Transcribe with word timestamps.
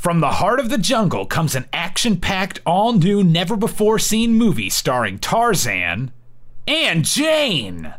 From 0.00 0.20
the 0.20 0.30
heart 0.30 0.58
of 0.60 0.70
the 0.70 0.78
jungle 0.78 1.26
comes 1.26 1.54
an 1.54 1.66
action 1.74 2.16
packed, 2.16 2.58
all 2.64 2.94
new, 2.94 3.22
never 3.22 3.54
before 3.54 3.98
seen 3.98 4.32
movie 4.32 4.70
starring 4.70 5.18
Tarzan 5.18 6.10
and 6.66 7.04
Jane. 7.04 7.92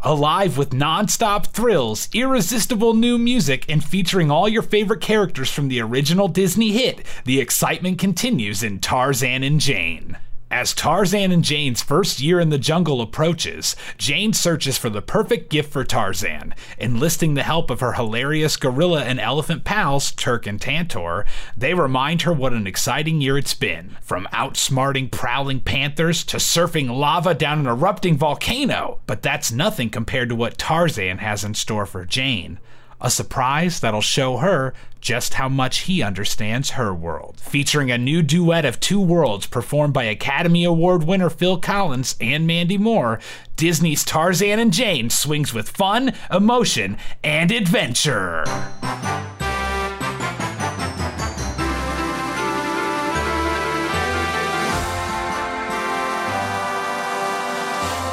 Alive 0.00 0.56
with 0.56 0.72
non-stop 0.72 1.48
thrills, 1.48 2.08
irresistible 2.14 2.94
new 2.94 3.18
music, 3.18 3.66
and 3.68 3.84
featuring 3.84 4.30
all 4.30 4.48
your 4.48 4.62
favorite 4.62 5.02
characters 5.02 5.50
from 5.50 5.68
the 5.68 5.82
original 5.82 6.26
Disney 6.26 6.72
hit, 6.72 7.04
the 7.26 7.38
excitement 7.38 7.98
continues 7.98 8.62
in 8.62 8.78
Tarzan 8.78 9.42
and 9.42 9.60
Jane. 9.60 10.16
As 10.52 10.74
Tarzan 10.74 11.32
and 11.32 11.42
Jane's 11.42 11.82
first 11.82 12.20
year 12.20 12.38
in 12.38 12.50
the 12.50 12.58
jungle 12.58 13.00
approaches, 13.00 13.74
Jane 13.96 14.34
searches 14.34 14.76
for 14.76 14.90
the 14.90 15.00
perfect 15.00 15.48
gift 15.48 15.72
for 15.72 15.82
Tarzan. 15.82 16.54
Enlisting 16.76 17.32
the 17.32 17.42
help 17.42 17.70
of 17.70 17.80
her 17.80 17.94
hilarious 17.94 18.58
gorilla 18.58 19.02
and 19.02 19.18
elephant 19.18 19.64
pals, 19.64 20.12
Terk 20.12 20.46
and 20.46 20.60
Tantor, 20.60 21.24
they 21.56 21.72
remind 21.72 22.22
her 22.22 22.34
what 22.34 22.52
an 22.52 22.66
exciting 22.66 23.22
year 23.22 23.38
it's 23.38 23.54
been. 23.54 23.96
From 24.02 24.28
outsmarting 24.30 25.10
prowling 25.10 25.60
panthers 25.60 26.22
to 26.24 26.36
surfing 26.36 26.94
lava 26.94 27.32
down 27.32 27.60
an 27.60 27.66
erupting 27.66 28.18
volcano. 28.18 29.00
But 29.06 29.22
that's 29.22 29.50
nothing 29.50 29.88
compared 29.88 30.28
to 30.28 30.36
what 30.36 30.58
Tarzan 30.58 31.16
has 31.16 31.44
in 31.44 31.54
store 31.54 31.86
for 31.86 32.04
Jane 32.04 32.58
a 33.02 33.10
surprise 33.10 33.80
that'll 33.80 34.00
show 34.00 34.38
her 34.38 34.72
just 35.00 35.34
how 35.34 35.48
much 35.48 35.80
he 35.80 36.02
understands 36.02 36.70
her 36.70 36.94
world. 36.94 37.40
Featuring 37.40 37.90
a 37.90 37.98
new 37.98 38.22
duet 38.22 38.64
of 38.64 38.78
two 38.78 39.00
worlds 39.00 39.46
performed 39.46 39.92
by 39.92 40.04
Academy 40.04 40.64
Award 40.64 41.02
winner 41.02 41.28
Phil 41.28 41.58
Collins 41.58 42.14
and 42.20 42.46
Mandy 42.46 42.78
Moore, 42.78 43.18
Disney's 43.56 44.04
Tarzan 44.04 44.60
and 44.60 44.72
Jane 44.72 45.10
swings 45.10 45.52
with 45.52 45.68
fun, 45.68 46.14
emotion, 46.30 46.96
and 47.24 47.50
adventure. 47.50 48.44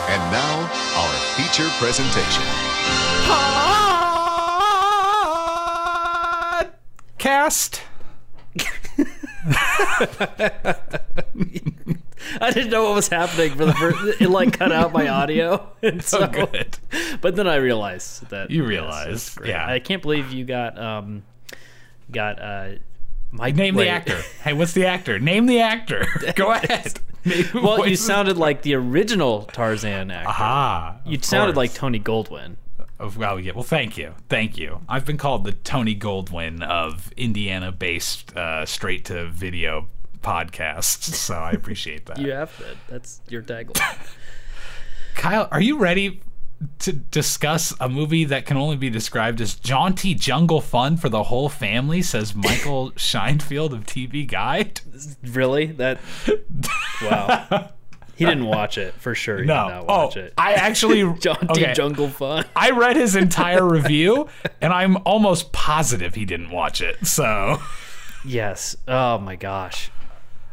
And 0.10 0.32
now, 0.32 0.68
our 0.98 1.14
feature 1.38 1.70
presentation. 1.78 3.69
Cast. 7.20 7.84
I 12.42 12.52
didn't 12.52 12.70
know 12.70 12.84
what 12.86 12.96
was 12.96 13.08
happening 13.10 13.52
for 13.56 13.66
the 13.66 13.74
first. 13.74 14.22
It 14.22 14.30
like 14.30 14.58
cut 14.58 14.72
out 14.72 14.92
my 14.94 15.08
audio. 15.08 15.66
And 15.82 16.04
so, 16.04 16.20
Oh, 16.24 16.28
good. 16.46 16.78
But 17.22 17.36
then 17.36 17.48
I 17.48 17.56
realized 17.56 18.30
that 18.30 18.52
You 18.52 18.62
yes, 18.64 18.70
realized, 18.70 19.40
yeah. 19.46 19.66
I 19.66 19.80
can't 19.80 20.02
believe 20.02 20.32
you 20.32 20.44
got 20.46 20.78
um 20.78 21.24
got 22.12 22.42
uh 22.42 22.70
Mike. 23.32 23.56
Name 23.56 23.76
the 23.76 23.88
actor. 23.90 24.20
Hey, 24.44 24.54
what's 24.54 24.74
the 24.74 24.86
actor? 24.86 25.20
Name 25.20 25.46
the 25.46 25.60
actor. 25.62 26.06
Go 26.36 26.52
ahead. 26.52 27.00
Well, 27.54 27.88
you 27.88 27.96
sounded 27.96 28.38
like 28.38 28.64
the 28.64 28.74
original 28.76 29.44
Tarzan 29.44 30.10
actor. 30.10 30.30
Ah, 30.32 30.98
You 31.06 31.20
sounded 31.22 31.54
course. 31.54 31.70
like 31.70 31.74
Tony 31.76 32.00
Goldwyn. 32.00 32.56
Of, 33.00 33.16
well, 33.18 33.40
yeah. 33.40 33.54
Well, 33.54 33.64
thank 33.64 33.98
you, 33.98 34.14
thank 34.28 34.58
you. 34.58 34.82
I've 34.90 35.06
been 35.06 35.18
called 35.18 35.46
the 35.46 35.54
Tony 35.54 35.96
Goldwyn 35.96 36.62
of 36.62 37.14
Indiana-based 37.16 38.36
uh, 38.36 38.66
straight-to-video 38.66 39.88
podcasts, 40.22 41.14
so 41.14 41.36
I 41.36 41.52
appreciate 41.52 42.06
that. 42.08 42.18
You 42.20 42.32
have 42.32 42.58
that. 42.60 42.76
That's 42.90 43.22
your 43.30 43.42
tagline. 43.42 43.98
Kyle, 45.16 45.48
are 45.50 45.62
you 45.62 45.78
ready 45.78 46.22
to 46.80 46.92
discuss 46.92 47.74
a 47.80 47.88
movie 47.88 48.26
that 48.26 48.46
can 48.46 48.58
only 48.58 48.76
be 48.76 48.90
described 48.90 49.40
as 49.40 49.56
jaunty 49.56 50.14
jungle 50.14 50.60
fun 50.60 50.98
for 50.98 51.08
the 51.08 51.24
whole 51.24 51.48
family? 51.48 52.02
Says 52.02 52.36
Michael 52.36 52.92
Scheinfeld 52.98 53.72
of 53.72 53.86
TV 53.86 54.28
Guide. 54.28 54.82
really? 55.24 55.68
That? 55.68 56.00
Wow. 57.02 57.70
He 58.20 58.26
didn't 58.26 58.46
watch 58.46 58.78
it 58.78 58.94
for 58.96 59.16
sure. 59.16 59.38
He 59.38 59.44
did 59.44 59.48
No, 59.48 59.86
oh, 59.88 60.04
watch 60.06 60.18
it. 60.18 60.34
I 60.38 60.54
actually 60.54 61.02
Jaunty 61.20 61.48
okay. 61.64 61.74
Jungle 61.74 62.10
Fun. 62.10 62.46
I 62.56 62.72
read 62.72 62.96
his 62.98 63.16
entire 63.16 63.66
review, 63.68 64.28
and 64.62 64.74
I'm 64.74 64.98
almost 65.06 65.52
positive 65.54 66.16
he 66.16 66.26
didn't 66.26 66.52
watch 66.52 66.82
it. 66.82 67.08
So. 67.08 67.62
Yes. 68.26 68.76
Oh 68.88 69.18
my 69.20 69.36
gosh. 69.38 69.90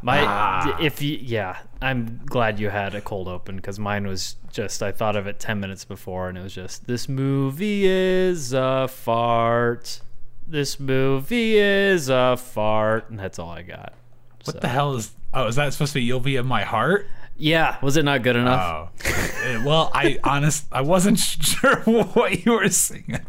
My 0.02 0.20
Ah. 0.24 0.78
if 0.80 1.02
you 1.02 1.18
yeah, 1.20 1.58
I'm 1.82 2.20
glad 2.24 2.60
you 2.60 2.70
had 2.70 2.94
a 2.94 3.00
cold 3.00 3.26
open 3.26 3.56
because 3.56 3.78
mine 3.78 4.06
was 4.06 4.36
just 4.52 4.82
I 4.82 4.92
thought 4.92 5.16
of 5.16 5.26
it 5.26 5.40
ten 5.40 5.58
minutes 5.58 5.84
before 5.84 6.28
and 6.28 6.38
it 6.38 6.42
was 6.42 6.54
just 6.54 6.86
this 6.86 7.08
movie 7.08 7.84
is 7.86 8.52
a 8.52 8.86
fart. 8.88 10.00
This 10.46 10.78
movie 10.78 11.56
is 11.58 12.08
a 12.08 12.36
fart, 12.36 13.10
and 13.10 13.18
that's 13.18 13.40
all 13.40 13.50
I 13.50 13.62
got. 13.62 13.94
What 14.44 14.60
the 14.60 14.68
hell 14.68 14.94
is? 14.94 15.10
Oh, 15.34 15.48
is 15.48 15.56
that 15.56 15.72
supposed 15.72 15.92
to 15.94 15.98
be 15.98 16.04
"You'll 16.04 16.20
Be 16.20 16.36
in 16.36 16.46
My 16.46 16.62
Heart"? 16.62 17.06
Yeah, 17.38 17.76
was 17.82 17.96
it 17.96 18.04
not 18.04 18.22
good 18.22 18.36
enough? 18.36 18.90
Oh, 19.04 19.12
Eh, 19.44 19.62
well, 19.64 19.90
I 19.94 20.18
honest, 20.24 20.64
I 20.72 20.80
wasn't 20.80 21.18
sure 21.20 21.76
what 21.82 22.44
you 22.44 22.52
were 22.52 22.68
singing. 22.70 23.20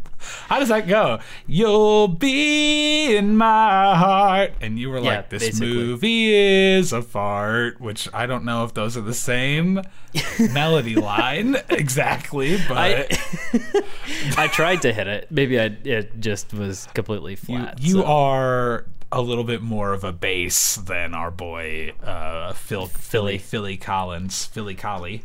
How 0.48 0.58
does 0.58 0.68
that 0.68 0.88
go? 0.88 1.20
You'll 1.46 2.08
be 2.08 3.14
in 3.16 3.36
my 3.36 3.94
heart, 3.96 4.52
and 4.60 4.78
you 4.78 4.90
were 4.90 4.98
Yeah, 4.98 5.16
like, 5.18 5.30
"This 5.30 5.44
basically. 5.44 5.74
movie 5.74 6.34
is 6.34 6.92
a 6.92 7.02
fart," 7.02 7.80
which 7.80 8.08
I 8.12 8.26
don't 8.26 8.44
know 8.44 8.64
if 8.64 8.74
those 8.74 8.96
are 8.96 9.00
the 9.02 9.14
same 9.14 9.80
melody 10.52 10.96
line 10.96 11.56
exactly, 11.68 12.58
but 12.66 12.76
I 12.76 13.06
I 14.36 14.48
tried 14.48 14.82
to 14.82 14.92
hit 14.92 15.06
it. 15.06 15.28
Maybe 15.30 15.60
I 15.60 15.66
it 15.84 16.18
just 16.20 16.52
was 16.52 16.88
completely 16.94 17.32
you, 17.32 17.36
flat. 17.36 17.80
you 17.80 17.92
so. 18.00 18.04
are 18.06 18.86
a 19.10 19.22
little 19.22 19.44
bit 19.44 19.62
more 19.62 19.92
of 19.92 20.04
a 20.04 20.12
bass 20.12 20.76
than 20.76 21.14
our 21.14 21.30
boy 21.30 21.92
uh, 22.02 22.52
Phil 22.52 22.86
Philly 22.86 23.38
Philly 23.38 23.76
Collins 23.76 24.44
Philly 24.44 24.74
Collie. 24.74 25.24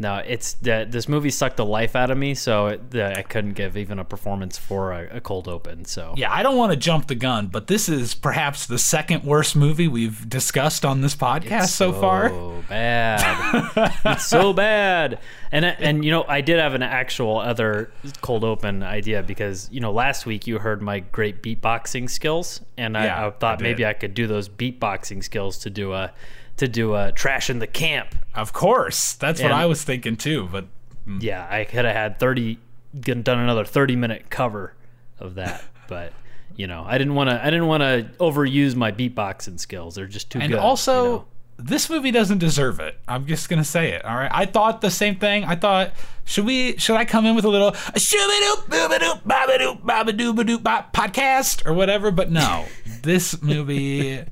No, 0.00 0.22
it's 0.24 0.54
that 0.54 0.92
this 0.92 1.08
movie 1.08 1.30
sucked 1.30 1.56
the 1.56 1.64
life 1.64 1.96
out 1.96 2.12
of 2.12 2.18
me, 2.18 2.34
so 2.34 2.68
it, 2.68 2.94
I 2.94 3.22
couldn't 3.22 3.54
give 3.54 3.76
even 3.76 3.98
a 3.98 4.04
performance 4.04 4.56
for 4.56 4.92
a, 4.92 5.16
a 5.16 5.20
cold 5.20 5.48
open. 5.48 5.84
So 5.86 6.14
Yeah, 6.16 6.32
I 6.32 6.44
don't 6.44 6.56
want 6.56 6.70
to 6.70 6.76
jump 6.76 7.08
the 7.08 7.16
gun, 7.16 7.48
but 7.48 7.66
this 7.66 7.88
is 7.88 8.14
perhaps 8.14 8.66
the 8.66 8.78
second 8.78 9.24
worst 9.24 9.56
movie 9.56 9.88
we've 9.88 10.28
discussed 10.28 10.84
on 10.84 11.00
this 11.00 11.16
podcast 11.16 11.70
so, 11.70 11.92
far. 11.92 12.28
So 12.28 12.62
bad. 12.68 13.92
it's 14.04 14.26
so 14.26 14.52
bad. 14.52 15.18
And 15.50 15.64
and 15.64 16.04
you 16.04 16.12
know, 16.12 16.24
I 16.28 16.42
did 16.42 16.60
have 16.60 16.74
an 16.74 16.82
actual 16.82 17.38
other 17.38 17.90
cold 18.20 18.44
open 18.44 18.84
idea 18.84 19.24
because 19.24 19.68
you 19.72 19.80
know 19.80 19.90
last 19.90 20.26
week 20.26 20.46
you 20.46 20.58
heard 20.58 20.80
my 20.80 21.00
great 21.00 21.42
beatboxing 21.42 22.08
skills, 22.08 22.60
and 22.76 22.96
I, 22.96 23.04
Yeah, 23.06 23.26
I 23.26 23.30
thought 23.30 23.60
I 23.60 23.62
maybe. 23.62 23.84
I 23.84 23.94
could 23.94 24.14
do 24.14 24.28
those 24.28 24.48
beatboxing 24.48 25.24
skills 25.24 25.58
to 25.58 25.70
do 25.70 25.92
a 25.92 26.12
to 26.58 26.68
do 26.68 26.94
a 26.94 27.12
Trashin' 27.12 27.60
the 27.60 27.66
Camp. 27.66 28.14
Of 28.34 28.52
course, 28.52 29.14
that's 29.14 29.42
what 29.42 29.52
I 29.52 29.66
was 29.66 29.82
thinking 29.82 30.16
too. 30.16 30.48
But 30.50 30.66
mm. 31.06 31.22
Yeah, 31.22 31.46
I 31.48 31.64
could 31.64 31.84
have 31.84 31.94
had 31.94 32.18
thirty, 32.18 32.58
done 32.98 33.24
another 33.26 33.64
thirty 33.64 33.96
minute 33.96 34.30
cover 34.30 34.74
of 35.18 35.36
that, 35.36 35.62
but. 35.88 36.12
You 36.56 36.66
know, 36.66 36.84
I 36.84 36.98
didn't 36.98 37.14
want 37.14 37.30
to. 37.30 37.40
I 37.40 37.50
didn't 37.50 37.68
want 37.68 37.82
to 37.82 38.08
overuse 38.18 38.74
my 38.74 38.90
beatboxing 38.90 39.60
skills. 39.60 39.94
They're 39.94 40.08
just 40.08 40.28
too 40.28 40.40
and 40.40 40.50
good. 40.50 40.56
And 40.56 40.64
also, 40.64 41.04
you 41.04 41.10
know? 41.10 41.24
this 41.58 41.90
movie 41.90 42.10
doesn't 42.10 42.38
deserve 42.38 42.80
it. 42.80 42.98
I'm 43.06 43.26
just 43.26 43.48
gonna 43.48 43.64
say 43.64 43.92
it. 43.92 44.04
All 44.04 44.16
right, 44.16 44.30
I 44.32 44.46
thought 44.46 44.80
the 44.80 44.90
same 44.90 45.16
thing. 45.16 45.44
I 45.44 45.56
thought 45.56 45.92
should 46.24 46.44
we 46.44 46.76
should 46.76 46.96
I 46.96 47.04
come 47.04 47.26
in 47.26 47.34
with 47.34 47.44
a 47.44 47.48
little 47.48 47.72
shoobadoop 47.72 48.66
boobadoop 48.66 49.22
babadoop 49.22 49.82
babadoop 49.82 50.36
badoop 50.36 50.62
bop 50.62 50.92
podcast 50.92 51.66
or 51.66 51.74
whatever? 51.74 52.10
But 52.10 52.30
no, 52.30 52.64
this 53.02 53.42
movie. 53.42 54.24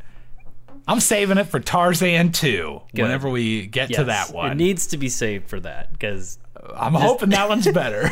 I'm 0.89 1.01
saving 1.01 1.39
it 1.39 1.45
for 1.45 1.59
Tarzan 1.59 2.33
2 2.33 2.83
Good. 2.95 3.03
whenever 3.03 3.29
we 3.29 3.67
get 3.67 3.93
to 3.95 4.05
that 4.05 4.33
one. 4.33 4.53
It 4.53 4.55
needs 4.55 4.89
to 4.89 4.97
be 4.97 5.09
saved 5.09 5.49
for 5.49 5.59
that 5.61 5.93
because 5.93 6.39
I'm 6.75 6.95
hoping 6.95 7.31
that 7.31 7.49
one's 7.49 7.69
better. 7.73 8.09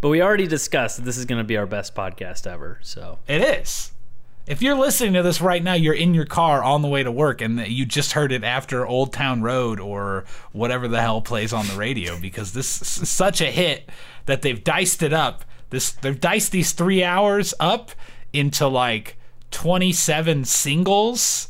But 0.00 0.08
we 0.08 0.20
already 0.20 0.48
discussed 0.48 0.96
that 0.96 1.04
this 1.04 1.16
is 1.16 1.24
going 1.24 1.38
to 1.38 1.46
be 1.46 1.56
our 1.56 1.66
best 1.66 1.94
podcast 1.94 2.46
ever. 2.46 2.78
So 2.82 3.20
It 3.28 3.40
is. 3.40 3.92
If 4.44 4.60
you're 4.60 4.74
listening 4.76 5.12
to 5.12 5.22
this 5.22 5.40
right 5.40 5.62
now, 5.62 5.74
you're 5.74 5.94
in 5.94 6.14
your 6.14 6.26
car 6.26 6.64
on 6.64 6.82
the 6.82 6.88
way 6.88 7.04
to 7.04 7.12
work, 7.12 7.40
and 7.40 7.64
you 7.68 7.86
just 7.86 8.12
heard 8.12 8.32
it 8.32 8.42
after 8.42 8.84
Old 8.84 9.12
Town 9.12 9.42
Road 9.42 9.78
or 9.78 10.24
whatever 10.50 10.88
the 10.88 11.00
hell 11.00 11.22
plays 11.22 11.52
on 11.52 11.68
the 11.68 11.76
radio, 11.76 12.18
because 12.20 12.52
this 12.52 12.82
is 12.82 13.08
such 13.08 13.40
a 13.40 13.46
hit 13.46 13.88
that 14.26 14.42
they've 14.42 14.62
diced 14.62 15.04
it 15.04 15.12
up. 15.12 15.44
This 15.70 15.92
they've 15.92 16.20
diced 16.20 16.50
these 16.50 16.72
three 16.72 17.04
hours 17.04 17.54
up 17.60 17.92
into 18.32 18.66
like 18.66 19.16
27 19.52 20.44
singles. 20.44 21.48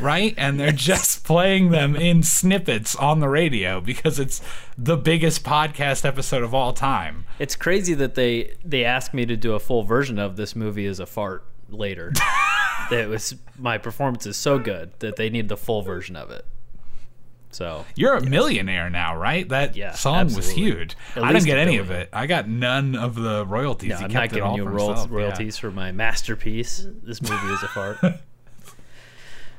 Right? 0.00 0.34
And 0.36 0.58
they're 0.58 0.72
just 0.72 1.24
playing 1.24 1.70
them 1.70 1.94
in 1.94 2.22
snippets 2.22 2.96
on 2.96 3.20
the 3.20 3.28
radio 3.28 3.80
because 3.80 4.18
it's 4.18 4.40
the 4.76 4.96
biggest 4.96 5.44
podcast 5.44 6.04
episode 6.04 6.42
of 6.42 6.54
all 6.54 6.72
time. 6.72 7.26
it's 7.38 7.54
crazy 7.54 7.94
that 7.94 8.14
they 8.14 8.54
they 8.64 8.84
asked 8.84 9.14
me 9.14 9.26
to 9.26 9.36
do 9.36 9.52
a 9.54 9.60
full 9.60 9.84
version 9.84 10.18
of 10.18 10.36
this 10.36 10.56
movie 10.56 10.86
as 10.86 10.98
a 10.98 11.06
fart 11.06 11.44
later. 11.68 12.12
it 12.90 13.08
was 13.08 13.34
my 13.56 13.78
performance 13.78 14.26
is 14.26 14.36
so 14.36 14.58
good 14.58 14.90
that 14.98 15.16
they 15.16 15.30
need 15.30 15.48
the 15.48 15.56
full 15.56 15.82
version 15.82 16.16
of 16.16 16.30
it. 16.30 16.44
So 17.50 17.84
You're 17.96 18.14
a 18.14 18.20
millionaire 18.24 18.90
now, 18.90 19.16
right? 19.16 19.48
That 19.48 19.74
Yeah, 19.74 19.92
song 19.92 20.32
was 20.34 20.50
huge. 20.50 20.96
At 21.16 21.24
I 21.24 21.32
didn't 21.32 21.46
get 21.46 21.58
any 21.58 21.78
of 21.78 21.90
it. 21.90 22.08
I 22.12 22.26
got 22.26 22.48
none 22.48 22.94
of 22.94 23.14
the 23.14 23.46
royalties. 23.46 23.90
no, 23.90 23.96
he 23.96 24.04
I'm 24.04 24.10
kept 24.10 24.22
not 24.22 24.28
giving 24.30 24.42
all 24.50 24.56
you 24.56 24.64
for 24.64 24.70
royal- 24.70 24.88
himself. 24.88 25.10
Yeah. 25.10 25.16
royalties 25.16 25.58
for 25.58 25.70
my 25.70 25.90
masterpiece. 25.92 26.86
This 27.02 27.22
movie 27.22 27.52
is 27.54 27.62
a 27.62 27.68
fart. 27.74 27.98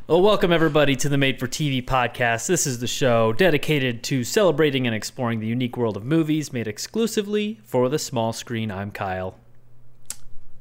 Well, 0.08 0.22
welcome 0.22 0.52
everybody 0.52 0.96
to 0.98 1.10
the 1.10 1.18
Made 1.18 1.40
for 1.40 1.48
TV 1.48 1.84
podcast. 1.86 2.48
This 2.48 2.66
is 2.66 2.80
the 2.80 2.88
show 2.88 3.34
dedicated 3.34 4.02
to 4.04 4.24
celebrating 4.24 4.88
and 4.88 4.96
exploring 4.96 5.40
the 5.40 5.48
unique 5.48 5.76
world 5.78 5.98
of 5.98 6.04
movies 6.06 6.52
made 6.54 6.68
exclusively 6.68 7.60
for 7.64 7.90
the 7.90 8.00
small 8.00 8.34
screen. 8.34 8.72
I'm 8.72 8.92
Kyle. 8.92 9.36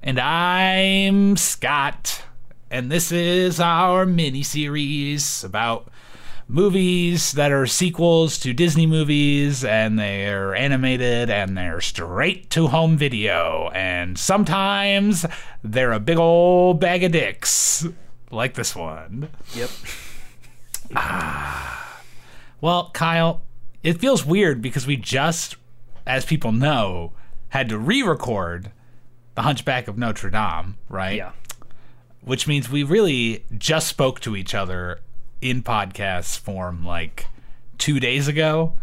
And 0.02 0.18
I'm 0.18 1.36
Scott. 1.36 2.22
And 2.70 2.90
this 2.92 3.10
is 3.12 3.58
our 3.60 4.04
mini 4.04 4.42
series 4.42 5.42
about 5.44 5.90
movies 6.48 7.32
that 7.32 7.52
are 7.52 7.66
sequels 7.66 8.38
to 8.38 8.54
Disney 8.54 8.86
movies 8.86 9.62
and 9.64 9.98
they're 9.98 10.54
animated 10.54 11.28
and 11.28 11.56
they're 11.56 11.80
straight 11.80 12.48
to 12.50 12.68
home 12.68 12.96
video. 12.96 13.70
And 13.74 14.18
sometimes 14.18 15.26
they're 15.62 15.92
a 15.92 16.00
big 16.00 16.16
old 16.16 16.80
bag 16.80 17.04
of 17.04 17.12
dicks, 17.12 17.86
like 18.30 18.54
this 18.54 18.74
one. 18.74 19.28
Yep. 19.54 19.70
ah. 20.96 22.02
Well, 22.60 22.90
Kyle, 22.92 23.42
it 23.82 24.00
feels 24.00 24.24
weird 24.24 24.60
because 24.62 24.86
we 24.86 24.96
just, 24.96 25.56
as 26.06 26.24
people 26.24 26.52
know, 26.52 27.12
had 27.50 27.68
to 27.68 27.78
re 27.78 28.02
record 28.02 28.72
The 29.34 29.42
Hunchback 29.42 29.86
of 29.86 29.96
Notre 29.98 30.30
Dame, 30.30 30.76
right? 30.88 31.16
Yeah. 31.16 31.32
which 32.22 32.46
means 32.48 32.68
we 32.68 32.82
really 32.82 33.44
just 33.56 33.86
spoke 33.86 34.18
to 34.20 34.34
each 34.34 34.54
other 34.54 35.00
in 35.40 35.62
podcast 35.62 36.38
form 36.38 36.84
like 36.84 37.26
two 37.78 38.00
days 38.00 38.28
ago. 38.28 38.74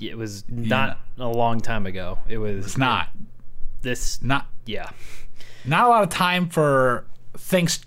It 0.00 0.18
was 0.18 0.44
not 0.48 1.00
a 1.18 1.28
long 1.28 1.60
time 1.60 1.86
ago. 1.86 2.18
It 2.28 2.38
was 2.38 2.66
It's 2.66 2.76
not 2.78 3.08
this. 3.82 4.22
not 4.22 4.46
Yeah. 4.66 4.90
not 5.64 5.86
a 5.86 5.88
lot 5.88 6.02
of 6.02 6.10
time 6.10 6.48
for 6.48 7.04
things 7.36 7.84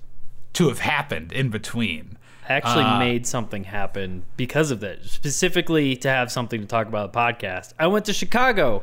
to 0.54 0.68
have 0.70 0.80
happened 0.80 1.32
in 1.32 1.50
between. 1.50 2.18
I 2.48 2.54
actually 2.54 2.84
Uh, 2.86 2.98
made 2.98 3.28
something 3.28 3.66
happen 3.66 4.24
because 4.36 4.72
of 4.72 4.80
that, 4.80 5.06
specifically 5.06 5.96
to 5.98 6.10
have 6.10 6.32
something 6.32 6.60
to 6.62 6.66
talk 6.68 6.88
about 6.88 7.14
the 7.14 7.20
podcast. 7.20 7.74
I 7.78 7.86
went 7.86 8.06
to 8.06 8.14
Chicago. 8.14 8.82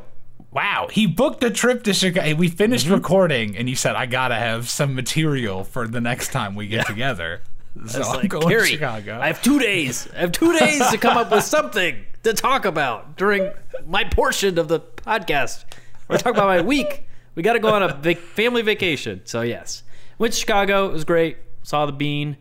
Wow, 0.51 0.87
he 0.89 1.05
booked 1.05 1.43
a 1.43 1.49
trip 1.51 1.83
to 1.83 1.93
Chicago. 1.93 2.33
We 2.35 2.47
finished 2.47 2.85
Mm-hmm. 2.85 2.93
recording, 2.95 3.57
and 3.57 3.67
you 3.69 3.75
said 3.75 3.97
I 3.97 4.05
gotta 4.05 4.35
have 4.35 4.69
some 4.69 4.95
material 4.95 5.65
for 5.65 5.85
the 5.85 5.99
next 5.99 6.31
time 6.31 6.55
we 6.55 6.67
get 6.67 6.87
together. 6.87 7.41
So 7.87 8.01
I'm 8.01 8.15
like, 8.17 8.29
going 8.29 8.49
to 8.49 8.65
Chicago. 8.65 9.19
I 9.19 9.27
have 9.27 9.41
two 9.41 9.59
days. 9.59 10.07
I 10.15 10.19
have 10.19 10.31
two 10.31 10.57
days 10.57 10.87
to 10.89 10.97
come 10.97 11.17
up 11.17 11.31
with 11.31 11.43
something 11.55 12.03
to 12.23 12.33
talk 12.33 12.65
about 12.65 13.17
during 13.17 13.51
my 13.85 14.03
portion 14.03 14.57
of 14.57 14.67
the 14.67 14.79
podcast. 14.79 15.65
We're 16.07 16.17
talking 16.17 16.37
about 16.37 16.47
my 16.47 16.61
week. 16.61 17.07
We 17.35 17.43
got 17.43 17.53
to 17.53 17.59
go 17.59 17.69
on 17.69 17.83
a 17.83 17.93
vac- 17.93 18.17
family 18.17 18.61
vacation. 18.61 19.21
So 19.25 19.41
yes, 19.41 19.83
went 20.17 20.33
to 20.33 20.39
Chicago. 20.39 20.87
It 20.89 20.93
was 20.93 21.03
great. 21.05 21.37
Saw 21.63 21.85
the 21.85 21.91
bean. 21.91 22.37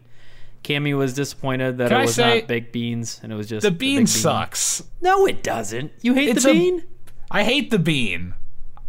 Cammy 0.64 0.96
was 0.96 1.14
disappointed 1.14 1.78
that 1.78 1.90
Can 1.90 2.00
it 2.00 2.04
was 2.06 2.18
not 2.18 2.48
baked 2.48 2.72
beans 2.72 3.20
and 3.22 3.30
it 3.32 3.36
was 3.36 3.48
just 3.48 3.62
the 3.62 3.70
big 3.70 3.78
bean 3.78 4.06
sucks. 4.06 4.82
No, 5.00 5.24
it 5.26 5.44
doesn't. 5.44 5.92
You 6.02 6.14
hate 6.14 6.30
It's 6.30 6.44
the 6.44 6.52
bean? 6.52 6.82
I 7.30 7.44
hate 7.44 7.70
the 7.70 7.78
bean. 7.78 8.34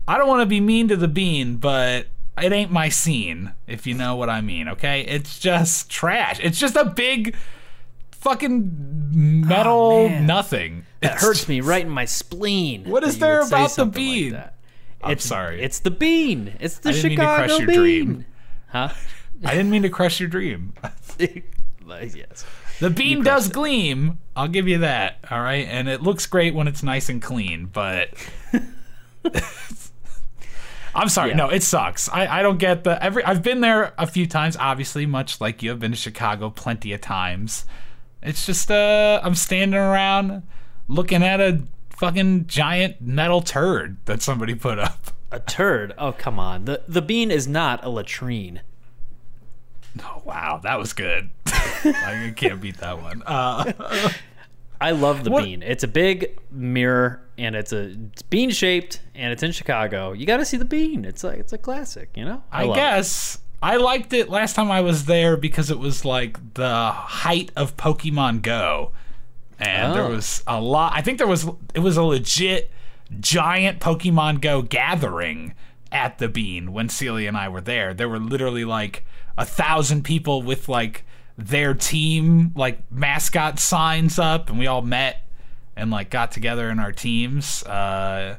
I 0.08 0.18
don't 0.18 0.28
want 0.28 0.42
to 0.42 0.48
be 0.48 0.60
mean 0.60 0.88
to 0.88 0.96
the 0.96 1.08
bean, 1.08 1.58
but 1.58 2.08
it 2.42 2.52
ain't 2.52 2.72
my 2.72 2.90
scene, 2.90 3.54
if 3.68 3.88
you 3.88 3.94
know 3.94 4.16
what 4.16 4.30
I 4.30 4.42
mean, 4.42 4.68
okay? 4.70 5.02
It's 5.02 5.40
just 5.40 5.90
trash. 5.90 6.40
It's 6.42 6.60
just 6.60 6.76
a 6.76 6.86
big 6.86 7.36
fucking 8.12 8.72
metal 9.48 10.10
Oh, 10.12 10.20
nothing. 10.20 10.86
It 11.02 11.12
It's 11.12 11.22
hurts 11.22 11.48
me 11.48 11.62
right 11.62 11.84
in 11.86 11.90
my 11.92 12.06
spleen. 12.06 12.84
What 12.90 13.02
that 13.04 13.10
is 13.10 13.20
there 13.20 13.42
about 13.42 13.72
the 13.72 13.86
like 13.86 13.94
bean? 13.94 14.34
that. 14.34 14.56
I'm 15.04 15.12
it's, 15.12 15.26
sorry. 15.26 15.62
It's 15.62 15.80
the 15.80 15.92
bean. 15.92 16.54
It's 16.60 16.80
the 16.80 16.90
I 16.90 16.92
didn't 16.94 17.10
mean 17.10 17.18
to 17.18 17.24
Chicago 17.24 17.46
crush 17.48 17.60
your 17.60 17.68
bean. 17.68 17.78
dream. 17.78 18.26
Huh? 18.70 18.90
I 19.46 19.52
didn't 19.52 19.70
mean 19.70 19.84
to 19.84 19.90
crush 19.90 20.20
your 20.20 20.30
dream. 20.30 20.74
Yes. 21.90 22.46
The 22.82 22.90
bean 22.90 23.24
does 23.24 23.48
it. 23.48 23.54
gleam. 23.54 24.20
I'll 24.36 24.50
give 24.50 24.68
you 24.68 24.80
that. 24.80 25.20
All 25.32 25.42
right, 25.42 25.66
and 25.68 25.88
it 25.88 26.02
looks 26.02 26.26
great 26.26 26.54
when 26.54 26.68
it's 26.68 26.84
nice 26.84 27.08
and 27.08 27.22
clean. 27.22 27.68
But 27.68 28.10
I'm 30.98 31.10
sorry. 31.10 31.30
Yeah. 31.30 31.36
No, 31.36 31.50
it 31.50 31.62
sucks. 31.62 32.10
I, 32.10 32.40
I 32.40 32.42
don't 32.42 32.58
get 32.58 32.84
the 32.84 33.02
every. 33.02 33.24
I've 33.24 33.44
been 33.44 33.62
there 33.62 33.94
a 33.98 34.08
few 34.08 34.26
times. 34.26 34.58
Obviously, 34.58 35.06
much 35.06 35.40
like 35.40 35.62
you 35.62 35.70
have 35.70 35.80
been 35.80 35.92
to 35.92 35.98
Chicago 35.98 36.50
plenty 36.50 36.92
of 36.92 37.02
times. 37.02 37.66
It's 38.24 38.46
just 38.46 38.72
uh, 38.72 39.22
I'm 39.24 39.36
standing 39.36 39.80
around 39.80 40.42
looking 40.88 41.24
at 41.24 41.40
a 41.40 41.62
fucking 41.92 42.48
giant 42.48 43.00
metal 43.00 43.42
turd 43.42 43.98
that 44.06 44.22
somebody 44.22 44.56
put 44.56 44.80
up. 44.80 45.12
A 45.32 45.40
turd. 45.40 45.94
Oh 45.98 46.14
come 46.14 46.40
on. 46.40 46.66
The 46.66 46.82
the 46.88 47.02
bean 47.02 47.32
is 47.32 47.48
not 47.48 47.84
a 47.84 47.90
latrine. 47.90 48.62
Oh 50.02 50.22
wow, 50.26 50.60
that 50.64 50.80
was 50.80 50.94
good. 50.94 51.30
I 51.46 52.34
can't 52.36 52.62
beat 52.62 52.78
that 52.78 53.02
one. 53.02 53.24
Uh, 53.26 53.72
I 54.80 54.92
love 54.92 55.24
the 55.24 55.32
What- 55.32 55.44
bean. 55.44 55.64
It's 55.64 55.84
a 55.84 55.88
big 55.88 56.38
mirror 56.52 57.22
and 57.38 57.56
it's 57.56 57.72
a 57.74 57.96
it's 58.12 58.22
bean 58.22 58.52
shaped 58.52 59.02
and 59.16 59.32
it's 59.34 59.44
in 59.44 59.52
Chicago. 59.52 60.12
You 60.14 60.26
got 60.26 60.38
to 60.38 60.46
see 60.46 60.58
the 60.58 60.66
bean. 60.66 61.06
It's 61.06 61.24
like 61.24 61.40
it's 61.40 61.54
a 61.54 61.58
classic, 61.58 62.10
you 62.16 62.26
know? 62.26 62.44
I, 62.52 62.66
it. 62.66 62.76
guess 62.76 63.40
I 63.62 63.78
liked 63.78 64.14
it 64.14 64.30
last 64.30 64.56
time 64.56 64.70
I 64.72 64.82
was 64.82 65.06
there 65.06 65.36
because 65.38 65.72
it 65.72 65.80
was 65.80 66.06
like 66.06 66.54
the 66.54 66.92
height 66.92 67.52
of 67.56 67.76
Pokemon 67.78 68.42
Go, 68.44 68.92
and 69.60 69.96
there 69.96 70.04
Oh. 70.04 70.12
was 70.12 70.44
a 70.46 70.62
lot. 70.62 70.94
I 70.96 71.02
think 71.02 71.18
there 71.18 71.28
was 71.28 71.48
it 71.74 71.80
was 71.80 71.98
a 71.98 72.04
legit 72.04 72.70
giant 73.20 73.80
Pokemon 73.80 74.42
Go 74.42 74.62
gathering 74.62 75.54
at 75.92 76.18
the 76.20 76.28
Bean 76.28 76.74
when 76.74 76.90
Celia 76.90 77.28
and 77.30 77.38
I 77.38 77.50
were 77.50 77.62
there. 77.62 77.94
There 77.94 78.10
were 78.10 78.20
literally 78.20 78.66
like 78.66 79.06
a 79.38 79.46
thousand 79.46 80.04
people 80.04 80.42
with 80.44 80.68
like 80.70 81.04
their 81.38 81.74
team 81.74 82.52
like 82.56 82.80
mascot 82.92 83.60
signs 83.60 84.18
up, 84.20 84.50
and 84.50 84.58
we 84.58 84.68
all 84.68 84.82
met 84.82 85.24
and 85.76 85.92
like 85.92 86.10
got 86.10 86.32
together 86.32 86.70
in 86.70 86.80
our 86.80 86.92
teams. 86.92 87.64
Uh, 87.64 88.38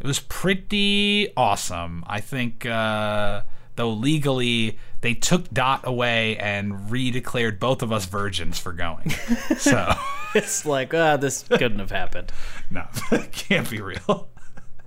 it 0.00 0.06
was 0.06 0.18
pretty 0.18 1.32
awesome. 1.36 2.04
I 2.06 2.20
think, 2.20 2.66
uh, 2.66 3.42
though 3.76 3.90
legally, 3.90 4.78
they 5.00 5.14
took 5.14 5.48
Dot 5.52 5.82
away 5.84 6.36
and 6.36 6.72
redeclared 6.90 7.58
both 7.58 7.82
of 7.82 7.92
us 7.92 8.04
virgins 8.06 8.58
for 8.58 8.72
going. 8.72 9.12
So, 9.58 9.94
It's 10.34 10.66
like, 10.66 10.92
ah, 10.92 11.16
this 11.16 11.44
couldn't 11.44 11.78
have 11.78 11.92
happened. 11.92 12.32
no, 12.70 12.86
can't 13.32 13.70
be 13.70 13.80
real. 13.80 14.28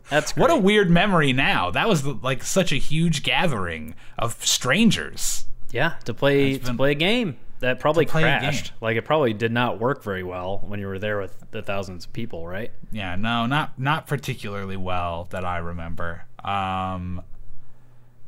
That's 0.09 0.35
What 0.35 0.51
a 0.51 0.57
weird 0.57 0.89
memory 0.89 1.33
now. 1.33 1.71
That 1.71 1.87
was 1.87 2.05
like 2.05 2.43
such 2.43 2.71
a 2.71 2.77
huge 2.77 3.23
gathering 3.23 3.95
of 4.19 4.45
strangers. 4.45 5.45
Yeah, 5.71 5.93
to 6.05 6.13
play 6.13 6.51
It's 6.51 6.65
to 6.65 6.71
been- 6.71 6.77
play 6.77 6.91
a 6.91 6.95
game 6.95 7.37
that 7.59 7.79
probably 7.79 8.05
crashed. 8.05 8.71
Like 8.81 8.97
it 8.97 9.03
probably 9.03 9.33
did 9.33 9.51
not 9.51 9.79
work 9.79 10.03
very 10.03 10.23
well 10.23 10.59
when 10.65 10.79
you 10.79 10.87
were 10.87 10.99
there 10.99 11.19
with 11.19 11.35
the 11.51 11.61
thousands 11.61 12.05
of 12.05 12.13
people, 12.13 12.47
right? 12.47 12.71
Yeah, 12.91 13.15
no, 13.15 13.45
not 13.45 13.77
not 13.79 14.07
particularly 14.07 14.77
well 14.77 15.27
that 15.31 15.43
I 15.43 15.57
remember. 15.57 16.23
Um 16.43 17.21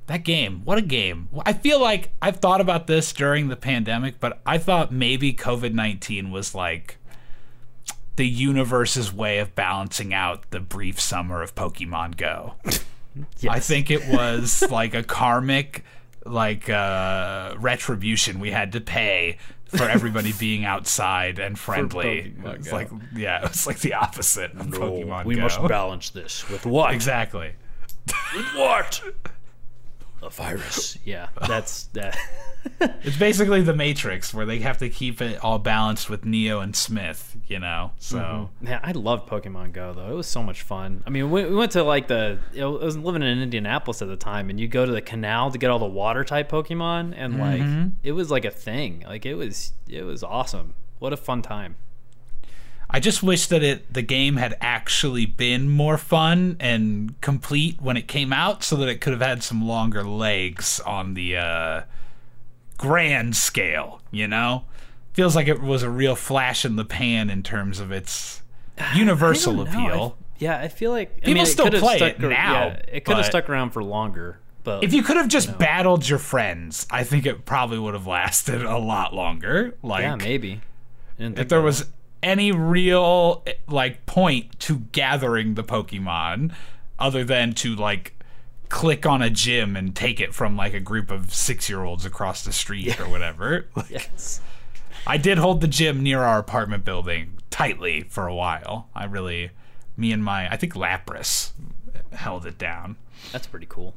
that 0.07 0.23
game, 0.23 0.61
what 0.65 0.79
a 0.79 0.81
game. 0.81 1.29
I 1.45 1.53
feel 1.53 1.79
like 1.79 2.09
I've 2.19 2.37
thought 2.37 2.61
about 2.61 2.87
this 2.87 3.13
during 3.13 3.47
the 3.49 3.55
pandemic, 3.55 4.19
but 4.19 4.41
I 4.43 4.57
thought 4.57 4.91
maybe 4.91 5.33
COVID-19 5.35 6.31
was 6.31 6.55
like 6.55 6.97
the 8.15 8.27
universe's 8.27 9.13
way 9.13 9.37
of 9.37 9.53
balancing 9.53 10.11
out 10.13 10.49
the 10.49 10.59
brief 10.59 10.99
summer 10.99 11.41
of 11.43 11.53
Pokemon 11.55 12.17
Go. 12.17 12.55
Yes. 13.39 13.53
I 13.53 13.59
think 13.59 13.91
it 13.91 14.07
was 14.07 14.61
like 14.71 14.93
a 14.93 15.03
karmic 15.03 15.83
like 16.29 16.69
uh 16.69 17.55
retribution 17.57 18.39
we 18.39 18.51
had 18.51 18.71
to 18.73 18.81
pay 18.81 19.37
for 19.65 19.83
everybody 19.83 20.33
being 20.39 20.65
outside 20.65 21.39
and 21.39 21.57
friendly. 21.57 22.33
It's 22.45 22.71
like 22.71 22.89
yeah, 23.15 23.45
it's 23.45 23.67
like 23.67 23.79
the 23.79 23.93
opposite 23.93 24.51
of 24.51 24.67
Pokemon 24.67 25.25
we 25.25 25.35
Go. 25.35 25.41
must 25.41 25.61
balance 25.67 26.09
this 26.09 26.47
with 26.49 26.65
what? 26.65 26.93
exactly. 26.93 27.53
With 28.35 28.45
what? 28.55 29.01
A 30.21 30.29
virus. 30.29 30.97
Yeah, 31.05 31.27
that's 31.47 31.85
that. 31.93 32.17
It's 32.81 33.17
basically 33.17 33.61
the 33.61 33.73
Matrix 33.73 34.33
where 34.33 34.45
they 34.45 34.59
have 34.59 34.79
to 34.79 34.89
keep 34.89 35.21
it 35.21 35.41
all 35.41 35.59
balanced 35.59 36.09
with 36.09 36.25
Neo 36.25 36.59
and 36.59 36.75
Smith, 36.75 37.37
you 37.47 37.57
know. 37.57 37.91
So 37.99 38.17
mm-hmm. 38.17 38.65
Man, 38.65 38.79
I 38.83 38.91
love 38.91 39.25
Pokemon 39.27 39.71
Go 39.71 39.93
though. 39.93 40.11
It 40.11 40.13
was 40.13 40.27
so 40.27 40.43
much 40.43 40.61
fun. 40.61 41.01
I 41.07 41.09
mean, 41.09 41.31
we, 41.31 41.45
we 41.45 41.55
went 41.55 41.71
to 41.71 41.83
like 41.83 42.09
the. 42.09 42.37
I 42.59 42.65
was 42.65 42.97
living 42.97 43.23
in 43.23 43.39
Indianapolis 43.39 44.01
at 44.01 44.09
the 44.09 44.17
time, 44.17 44.49
and 44.49 44.59
you 44.59 44.67
go 44.67 44.85
to 44.85 44.91
the 44.91 45.01
canal 45.01 45.51
to 45.51 45.57
get 45.57 45.69
all 45.69 45.79
the 45.79 45.85
water 45.85 46.25
type 46.25 46.51
Pokemon, 46.51 47.13
and 47.15 47.39
like 47.39 47.61
mm-hmm. 47.61 47.89
it 48.03 48.11
was 48.11 48.29
like 48.29 48.43
a 48.43 48.51
thing. 48.51 49.05
Like 49.07 49.25
it 49.25 49.35
was, 49.35 49.71
it 49.87 50.03
was 50.03 50.21
awesome. 50.21 50.73
What 50.99 51.13
a 51.13 51.17
fun 51.17 51.41
time. 51.41 51.77
I 52.89 52.99
just 52.99 53.21
wish 53.21 53.45
that 53.47 53.61
it 53.63 53.93
the 53.93 54.01
game 54.01 54.37
had 54.37 54.57
actually 54.61 55.25
been 55.27 55.69
more 55.69 55.97
fun 55.97 56.57
and 56.59 57.19
complete 57.21 57.79
when 57.81 57.97
it 57.97 58.07
came 58.07 58.33
out, 58.33 58.63
so 58.63 58.75
that 58.77 58.89
it 58.89 58.99
could 59.01 59.13
have 59.13 59.21
had 59.21 59.43
some 59.43 59.67
longer 59.67 60.03
legs 60.03 60.79
on 60.79 61.13
the 61.13 61.37
uh, 61.37 61.81
grand 62.77 63.35
scale. 63.35 64.01
You 64.11 64.27
know, 64.27 64.63
feels 65.13 65.35
like 65.35 65.47
it 65.47 65.61
was 65.61 65.83
a 65.83 65.89
real 65.89 66.15
flash 66.15 66.65
in 66.65 66.75
the 66.75 66.85
pan 66.85 67.29
in 67.29 67.43
terms 67.43 67.79
of 67.79 67.91
its 67.91 68.41
universal 68.95 69.61
I 69.61 69.63
know. 69.63 69.69
appeal. 69.87 70.17
I- 70.19 70.25
yeah, 70.39 70.57
I 70.57 70.69
feel 70.69 70.91
like 70.91 71.09
I 71.17 71.19
People 71.19 71.33
mean, 71.33 71.45
still 71.45 71.69
play 71.69 71.97
stuck 71.97 72.13
it 72.13 72.19
now, 72.21 72.67
Yeah, 72.67 72.81
it 72.87 73.03
could 73.03 73.17
have 73.17 73.25
stuck 73.25 73.49
around 73.49 73.71
for 73.71 73.83
longer, 73.83 74.39
but 74.63 74.85
If 74.85 74.93
you 74.93 75.03
could 75.03 75.17
have 75.17 75.27
just 75.27 75.57
battled 75.57 76.07
your 76.07 76.17
friends, 76.17 76.87
I 76.89 77.03
think 77.03 77.25
it 77.25 77.43
probably 77.43 77.77
would 77.77 77.93
have 77.93 78.07
lasted 78.07 78.63
a 78.63 78.77
lot 78.77 79.13
longer. 79.13 79.75
Like 79.83 80.03
yeah, 80.03 80.15
maybe. 80.15 80.61
I 81.19 81.23
if 81.35 81.49
there 81.49 81.59
of 81.59 81.65
was 81.65 81.87
any 82.21 82.51
real 82.51 83.43
like 83.67 84.05
point 84.05 84.59
to 84.59 84.79
gathering 84.91 85.55
the 85.55 85.63
Pokemon 85.63 86.53
other 86.97 87.23
than 87.23 87.53
to 87.53 87.75
like 87.75 88.15
click 88.69 89.05
on 89.05 89.21
a 89.21 89.29
gym 89.29 89.75
and 89.75 89.95
take 89.95 90.19
it 90.19 90.33
from 90.33 90.55
like 90.55 90.73
a 90.73 90.79
group 90.79 91.11
of 91.11 91.33
six 91.33 91.69
year 91.69 91.83
olds 91.83 92.05
across 92.05 92.43
the 92.43 92.53
street 92.53 92.99
or 92.99 93.09
whatever. 93.09 93.67
that. 93.75 93.89
Yes. 93.89 94.41
I 95.07 95.17
did 95.17 95.37
hold 95.37 95.61
the 95.61 95.67
gym 95.67 96.03
near 96.03 96.21
our 96.21 96.39
apartment 96.39 96.85
building 96.85 97.37
tightly 97.49 98.03
for 98.03 98.27
a 98.27 98.35
while. 98.35 98.89
I 98.93 99.05
really, 99.05 99.51
me 99.97 100.11
and 100.11 100.23
my, 100.23 100.51
I 100.51 100.57
think 100.57 100.73
Lapras 100.73 101.51
held 102.11 102.45
it 102.45 102.57
down. 102.57 102.97
That's 103.31 103.47
pretty 103.47 103.65
cool. 103.67 103.95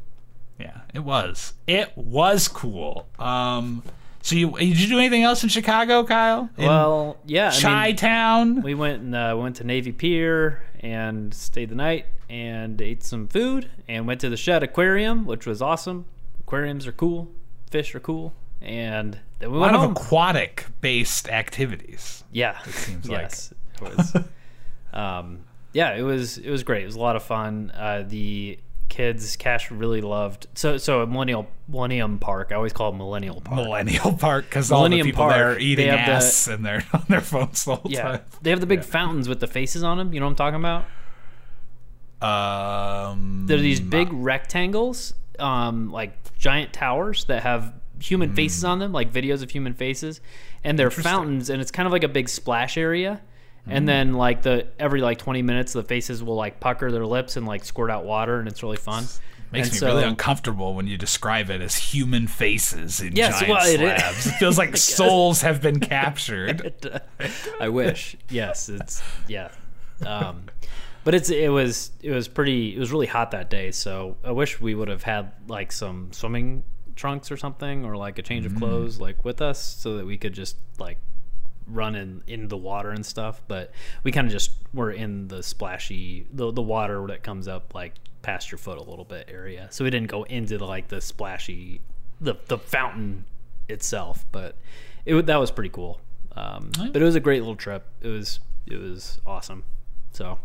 Yeah, 0.58 0.82
it 0.94 1.00
was. 1.00 1.54
It 1.66 1.96
was 1.96 2.48
cool. 2.48 3.08
Um, 3.18 3.82
so 4.22 4.36
you 4.36 4.50
did 4.52 4.80
you 4.80 4.88
do 4.88 4.98
anything 4.98 5.24
else 5.24 5.42
in 5.42 5.48
Chicago, 5.48 6.04
Kyle? 6.04 6.48
In 6.56 6.66
well, 6.66 7.18
yeah, 7.26 7.50
I 7.52 7.60
Chi 7.60 7.86
mean, 7.86 7.96
Town. 7.96 8.62
we 8.62 8.74
went 8.74 9.02
and 9.02 9.14
uh, 9.14 9.36
went 9.36 9.56
to 9.56 9.64
Navy 9.64 9.92
Pier 9.92 10.62
and 10.80 11.34
stayed 11.34 11.68
the 11.68 11.74
night 11.74 12.06
and 12.30 12.80
ate 12.80 13.02
some 13.02 13.26
food 13.26 13.68
and 13.88 14.06
went 14.06 14.20
to 14.20 14.30
the 14.30 14.36
Shedd 14.36 14.62
Aquarium, 14.62 15.26
which 15.26 15.44
was 15.44 15.60
awesome. 15.60 16.06
Aquariums 16.40 16.86
are 16.86 16.92
cool, 16.92 17.28
fish 17.70 17.94
are 17.94 18.00
cool, 18.00 18.32
and 18.60 19.18
then 19.40 19.50
we 19.50 19.58
a 19.58 19.60
went 19.60 19.74
lot 19.74 19.84
of 19.84 19.90
aquatic 19.90 20.66
based 20.80 21.28
activities. 21.28 22.22
Yeah, 22.30 22.58
it 22.64 22.72
seems 22.72 23.08
like. 23.08 23.22
yes, 23.22 23.52
it 23.74 23.80
was. 23.80 24.16
um, 24.92 25.40
yeah, 25.72 25.94
it 25.96 26.02
was. 26.02 26.38
It 26.38 26.50
was 26.50 26.62
great. 26.62 26.82
It 26.84 26.86
was 26.86 26.96
a 26.96 27.00
lot 27.00 27.16
of 27.16 27.24
fun. 27.24 27.72
Uh, 27.74 28.04
the 28.06 28.58
kids, 28.92 29.36
Cash 29.36 29.70
really 29.70 30.02
loved. 30.02 30.46
So, 30.54 30.76
so 30.76 31.04
Millennial 31.06 31.48
Millennium 31.66 32.18
Park. 32.18 32.50
I 32.52 32.56
always 32.56 32.74
call 32.74 32.90
it 32.92 32.96
Millennial 32.96 33.40
Park. 33.40 33.56
Millennial 33.56 34.12
Park 34.12 34.44
because 34.44 34.70
all 34.70 34.86
the 34.88 35.02
people 35.02 35.24
Park, 35.24 35.34
there 35.34 35.50
are 35.52 35.54
they 35.54 35.60
eating 35.60 35.88
have 35.88 36.06
the- 36.06 36.12
ass 36.12 36.46
and 36.46 36.64
they're 36.64 36.84
on 36.92 37.04
their 37.08 37.22
phones 37.22 37.64
the 37.64 37.76
whole 37.76 37.90
yeah, 37.90 38.18
they 38.42 38.50
have 38.50 38.60
the 38.60 38.66
big 38.66 38.84
fountains 38.84 39.28
with 39.28 39.40
the 39.40 39.46
faces 39.46 39.82
on 39.82 39.96
them. 39.98 40.12
You 40.12 40.20
know 40.20 40.26
what 40.26 40.40
I'm 40.40 40.54
talking 40.54 40.60
about? 40.60 40.84
Um, 42.22 43.46
They're 43.46 43.56
these 43.58 43.80
big 43.80 44.08
rectangles, 44.12 45.14
um, 45.38 45.90
like 45.90 46.12
giant 46.38 46.72
towers 46.72 47.24
that 47.24 47.42
have 47.42 47.74
human 48.00 48.34
faces 48.34 48.62
on 48.64 48.78
them, 48.78 48.92
like 48.92 49.12
videos 49.12 49.42
of 49.42 49.50
human 49.50 49.74
faces, 49.74 50.20
and 50.62 50.78
they're 50.78 50.90
fountains, 50.90 51.50
and 51.50 51.60
it's 51.60 51.70
kind 51.70 51.86
of 51.86 51.92
like 51.92 52.04
a 52.04 52.08
big 52.08 52.28
splash 52.28 52.76
area. 52.76 53.20
And 53.66 53.88
then 53.88 54.14
like 54.14 54.42
the 54.42 54.66
every 54.78 55.00
like 55.00 55.18
20 55.18 55.42
minutes, 55.42 55.72
the 55.72 55.82
faces 55.84 56.22
will 56.22 56.34
like 56.34 56.58
pucker 56.60 56.90
their 56.90 57.06
lips 57.06 57.36
and 57.36 57.46
like 57.46 57.64
squirt 57.64 57.90
out 57.90 58.04
water, 58.04 58.38
and 58.40 58.48
it's 58.48 58.62
really 58.62 58.76
fun. 58.76 59.04
Makes 59.52 59.68
And 59.68 59.72
me 59.74 59.78
so- 59.78 59.86
really 59.88 60.04
uncomfortable 60.04 60.74
when 60.74 60.86
you 60.86 60.96
describe 60.96 61.50
it 61.50 61.60
as 61.60 61.76
human 61.76 62.26
faces 62.26 63.00
in 63.00 63.14
Yes, 63.14 63.40
giant 63.40 63.48
well, 63.50 63.66
it 63.66 63.80
is. 63.82 64.00
slabs. 64.02 64.26
It 64.26 64.30
feels 64.32 64.58
like 64.64 64.76
souls 64.76 65.42
have 65.42 65.60
been 65.62 65.78
captured. 65.78 66.74
I 67.60 67.68
wish. 67.68 68.16
Yes, 68.30 68.68
it's 68.68 69.02
yeah. 69.28 69.50
Um, 70.04 70.44
but 71.04 71.14
it's 71.14 71.30
it 71.30 71.50
was 71.50 71.92
it 72.02 72.10
was 72.10 72.26
pretty 72.28 72.74
it 72.74 72.78
was 72.80 72.90
really 72.90 73.06
hot 73.06 73.30
that 73.32 73.48
day, 73.50 73.70
so 73.70 74.16
I 74.24 74.32
wish 74.32 74.60
we 74.60 74.74
would 74.74 74.88
have 74.88 75.02
had 75.04 75.32
like 75.48 75.70
some 75.70 76.12
swimming 76.12 76.64
trunks 76.96 77.30
or 77.30 77.36
something 77.36 77.84
or 77.84 77.96
like 77.96 78.18
a 78.18 78.22
change 78.22 78.44
of 78.44 78.54
clothes 78.56 79.00
like 79.00 79.24
with 79.24 79.40
us 79.40 79.58
so 79.62 79.96
that 79.96 80.04
we 80.06 80.18
could 80.18 80.32
just 80.34 80.56
like 80.78 80.98
run 81.66 81.94
in 81.94 82.22
in 82.26 82.48
the 82.48 82.56
water 82.56 82.90
and 82.90 83.04
stuff 83.06 83.40
but 83.48 83.70
we 84.02 84.12
kind 84.12 84.26
of 84.26 84.32
just 84.32 84.52
were 84.74 84.90
in 84.90 85.28
the 85.28 85.42
splashy 85.42 86.26
the, 86.32 86.50
the 86.52 86.62
water 86.62 87.06
that 87.06 87.22
comes 87.22 87.46
up 87.48 87.74
like 87.74 87.94
past 88.22 88.50
your 88.50 88.58
foot 88.58 88.78
a 88.78 88.82
little 88.82 89.04
bit 89.04 89.28
area 89.32 89.68
so 89.70 89.84
we 89.84 89.90
didn't 89.90 90.08
go 90.08 90.22
into 90.24 90.58
the, 90.58 90.64
like 90.64 90.88
the 90.88 91.00
splashy 91.00 91.80
the 92.20 92.34
the 92.46 92.58
fountain 92.58 93.24
itself 93.68 94.24
but 94.32 94.56
it 95.04 95.26
that 95.26 95.40
was 95.40 95.50
pretty 95.50 95.70
cool 95.70 96.00
um, 96.34 96.70
but 96.92 96.96
it 97.02 97.04
was 97.04 97.14
a 97.14 97.20
great 97.20 97.40
little 97.40 97.56
trip 97.56 97.84
it 98.00 98.08
was 98.08 98.40
it 98.66 98.76
was 98.80 99.20
awesome 99.26 99.64
so 100.12 100.38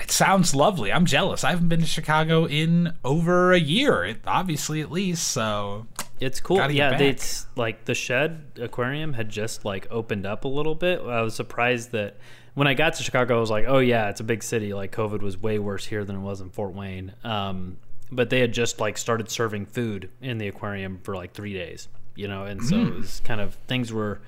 It 0.00 0.10
sounds 0.10 0.54
lovely. 0.54 0.92
I'm 0.92 1.06
jealous. 1.06 1.42
I 1.44 1.50
haven't 1.50 1.68
been 1.68 1.80
to 1.80 1.86
Chicago 1.86 2.46
in 2.46 2.92
over 3.02 3.52
a 3.52 3.58
year, 3.58 4.16
obviously 4.26 4.82
at 4.82 4.90
least. 4.92 5.26
So 5.28 5.86
It's 6.20 6.40
cool. 6.40 6.56
Gotta 6.56 6.72
yeah, 6.74 6.96
they, 6.96 7.08
it's 7.10 7.46
like 7.56 7.84
the 7.84 7.94
Shedd 7.94 8.52
aquarium 8.60 9.12
had 9.12 9.28
just 9.28 9.64
like 9.64 9.86
opened 9.90 10.24
up 10.26 10.44
a 10.44 10.48
little 10.48 10.74
bit. 10.74 11.00
I 11.00 11.20
was 11.22 11.34
surprised 11.34 11.92
that 11.92 12.16
when 12.54 12.66
I 12.66 12.72
got 12.74 12.94
to 12.94 13.02
Chicago, 13.02 13.36
I 13.36 13.40
was 13.40 13.50
like, 13.50 13.66
oh 13.68 13.78
yeah, 13.80 14.08
it's 14.08 14.20
a 14.20 14.24
big 14.24 14.42
city. 14.42 14.72
Like 14.72 14.92
COVID 14.92 15.20
was 15.20 15.36
way 15.36 15.58
worse 15.58 15.84
here 15.84 16.04
than 16.04 16.16
it 16.16 16.20
was 16.20 16.40
in 16.40 16.48
Fort 16.50 16.72
Wayne. 16.72 17.12
Um, 17.22 17.76
but 18.10 18.30
they 18.30 18.40
had 18.40 18.52
just 18.52 18.80
like 18.80 18.96
started 18.96 19.28
serving 19.30 19.66
food 19.66 20.08
in 20.22 20.38
the 20.38 20.48
aquarium 20.48 21.00
for 21.02 21.14
like 21.14 21.32
three 21.34 21.52
days, 21.52 21.88
you 22.14 22.28
know, 22.28 22.44
and 22.44 22.64
so 22.64 22.76
it 22.76 22.86
Mm. 22.86 22.96
was 23.00 23.20
kind 23.24 23.40
of 23.40 23.54
things 23.66 23.92
were 23.92 24.20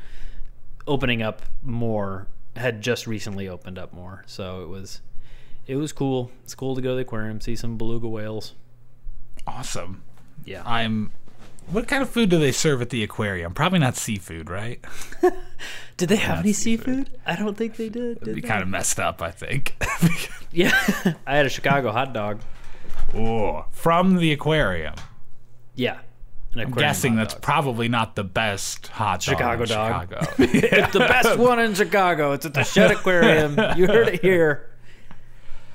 opening 0.86 1.22
up 1.22 1.42
more. 1.62 2.26
Had 2.56 2.82
just 2.82 3.06
recently 3.06 3.48
opened 3.48 3.78
up 3.78 3.92
more, 3.92 4.24
so 4.26 4.62
it 4.62 4.68
was 4.68 5.00
it 5.66 5.76
was 5.76 5.92
cool. 5.92 6.30
It's 6.42 6.54
cool 6.54 6.74
to 6.74 6.80
go 6.82 6.90
to 6.90 6.94
the 6.96 7.02
aquarium, 7.02 7.40
see 7.40 7.56
some 7.56 7.78
beluga 7.78 8.08
whales. 8.08 8.54
awesome. 9.46 10.02
Yeah, 10.44 10.62
I'm. 10.66 11.12
What 11.70 11.86
kind 11.86 12.02
of 12.02 12.08
food 12.08 12.30
do 12.30 12.38
they 12.38 12.52
serve 12.52 12.80
at 12.80 12.90
the 12.90 13.02
aquarium? 13.02 13.52
Probably 13.52 13.78
not 13.78 13.94
seafood, 13.96 14.48
right? 14.48 14.82
Did 15.98 16.08
they 16.08 16.16
have 16.16 16.38
any 16.38 16.52
seafood. 16.52 17.06
seafood? 17.08 17.20
I 17.26 17.36
don't 17.36 17.56
think 17.56 17.76
they 17.76 17.88
did. 17.88 18.18
It'd 18.22 18.34
be 18.34 18.40
they? 18.40 18.48
kind 18.48 18.62
of 18.62 18.68
messed 18.68 18.98
up, 19.00 19.20
I 19.22 19.30
think. 19.30 19.76
Yeah, 20.50 20.72
I 21.26 21.36
had 21.36 21.44
a 21.44 21.50
Chicago 21.50 21.92
hot 21.92 22.14
dog. 22.14 22.40
oh, 23.14 23.66
from 23.70 24.16
the 24.16 24.32
aquarium. 24.32 24.94
Yeah, 25.74 25.98
I'm 26.56 26.70
guessing 26.70 27.16
that's 27.16 27.34
probably 27.34 27.86
not 27.88 28.16
the 28.16 28.24
best 28.24 28.86
hot 28.86 29.20
dog. 29.20 29.36
Chicago 29.36 29.62
in 29.64 29.68
dog. 29.68 30.08
Chicago. 30.08 30.26
it's 30.38 30.92
the 30.94 31.00
best 31.00 31.38
one 31.38 31.58
in 31.58 31.74
Chicago. 31.74 32.32
It's 32.32 32.46
at 32.46 32.54
the 32.54 32.64
Shedd 32.64 32.92
Aquarium. 32.92 33.58
You 33.76 33.86
heard 33.88 34.08
it 34.08 34.22
here. 34.22 34.70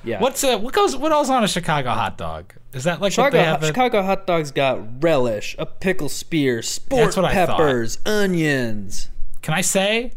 Yeah, 0.02 0.18
What's 0.20 0.42
uh, 0.42 0.58
what 0.58 0.74
goes 0.74 0.96
what 0.96 1.12
else 1.12 1.30
on 1.30 1.44
a 1.44 1.48
Chicago 1.48 1.90
hot 1.90 2.18
dog? 2.18 2.52
Is 2.74 2.84
that 2.84 3.00
like 3.00 3.12
Chicago? 3.12 3.36
they 3.38 3.44
have? 3.44 3.62
at- 3.62 3.66
Chicago 3.68 4.02
hot 4.02 4.26
dogs 4.26 4.50
got 4.50 5.02
relish, 5.02 5.54
a 5.58 5.66
pickle 5.66 6.08
spear, 6.08 6.60
sport 6.62 7.14
peppers, 7.14 7.98
onions. 8.04 9.10
Can 9.42 9.54
I 9.54 9.60
say? 9.60 10.12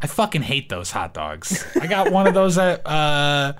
I 0.00 0.06
fucking 0.06 0.42
hate 0.42 0.68
those 0.68 0.90
hot 0.90 1.14
dogs. 1.14 1.64
I 1.80 1.86
got 1.86 2.10
one 2.12 2.26
of 2.26 2.34
those 2.34 2.58
at 2.58 2.84
uh, 2.86 3.52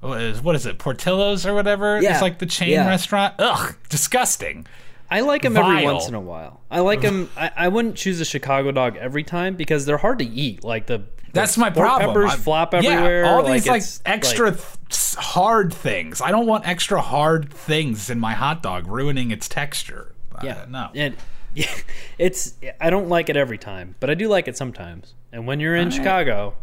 what 0.00 0.20
is, 0.20 0.40
what 0.40 0.54
is 0.54 0.64
it, 0.66 0.78
Portillo's 0.78 1.44
or 1.46 1.54
whatever? 1.54 2.00
Yeah, 2.00 2.12
It's 2.12 2.22
like 2.22 2.38
the 2.38 2.46
chain 2.46 2.70
yeah. 2.70 2.86
restaurant. 2.88 3.34
Ugh, 3.38 3.74
disgusting. 3.88 4.66
I 5.10 5.20
like 5.20 5.42
them 5.42 5.56
every 5.56 5.82
Vile. 5.82 5.94
once 5.94 6.08
in 6.08 6.14
a 6.14 6.20
while. 6.20 6.60
I 6.70 6.80
like 6.80 7.00
them. 7.00 7.28
I, 7.36 7.50
I 7.56 7.68
wouldn't 7.68 7.96
choose 7.96 8.20
a 8.20 8.24
Chicago 8.24 8.70
dog 8.70 8.96
every 8.96 9.24
time 9.24 9.56
because 9.56 9.84
they're 9.86 9.96
hard 9.98 10.18
to 10.20 10.24
eat. 10.24 10.62
Like 10.62 10.86
the 10.86 11.02
That's 11.32 11.58
my 11.58 11.70
problem. 11.70 12.10
Peppers 12.10 12.30
I'm- 12.30 12.38
flop 12.40 12.72
yeah, 12.74 12.78
everywhere. 12.78 13.26
all 13.26 13.42
these 13.42 13.66
like, 13.66 13.78
it's, 13.78 14.00
extra 14.06 14.52
th- 14.52 15.14
hard 15.16 15.72
things. 15.74 16.20
I 16.20 16.30
don't 16.30 16.46
want 16.46 16.66
extra 16.68 17.00
hard 17.00 17.52
things 17.52 18.08
in 18.10 18.20
my 18.20 18.34
hot 18.34 18.62
dog 18.62 18.86
ruining 18.86 19.30
its 19.32 19.48
texture. 19.48 20.14
Uh, 20.34 20.40
Yeah, 20.44 20.64
no. 20.68 20.90
and 20.94 21.16
yeah, 21.54 21.66
it's 22.18 22.54
I 22.80 22.90
don't 22.90 23.08
like 23.08 23.28
it 23.28 23.36
every 23.36 23.58
time, 23.58 23.96
but 23.98 24.10
I 24.10 24.14
do 24.14 24.28
like 24.28 24.46
it 24.46 24.56
sometimes. 24.56 25.14
And 25.32 25.46
when 25.46 25.58
you're 25.60 25.76
in 25.76 25.90
Chicago, 25.90 26.54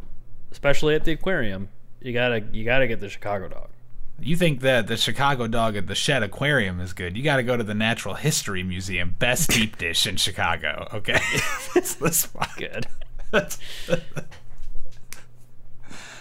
especially 0.51 0.95
at 0.95 1.03
the 1.03 1.11
aquarium, 1.11 1.67
you 2.01 2.13
gotta 2.13 2.43
you 2.53 2.63
gotta 2.63 2.87
get 2.87 2.99
the 3.01 3.09
Chicago 3.09 3.49
dog. 3.49 3.69
You 4.19 4.35
think 4.35 4.61
that 4.61 4.87
the 4.87 4.97
Chicago 4.97 5.47
dog 5.47 5.75
at 5.75 5.87
the 5.87 5.93
Shedd 5.95 6.23
Aquarium 6.23 6.81
is 6.81 6.93
good? 6.93 7.15
You 7.15 7.23
got 7.23 7.37
to 7.37 7.43
go 7.43 7.55
to 7.55 7.63
the 7.63 7.75
Natural 7.75 8.15
History 8.15 8.63
Museum, 8.63 9.15
best 9.19 9.51
deep 9.51 9.77
dish 9.79 10.07
in 10.07 10.17
Chicago. 10.17 10.87
Okay, 10.93 11.19
that's 11.73 11.95
the 11.95 12.11
spot. 12.11 12.49
Good. 12.57 12.87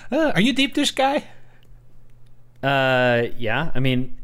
Uh, 0.08 0.30
are 0.36 0.40
you 0.40 0.52
a 0.52 0.54
deep 0.54 0.72
dish 0.72 0.92
guy? 0.92 1.24
Uh, 2.62 3.26
yeah. 3.36 3.72
I 3.74 3.80
mean, 3.80 4.16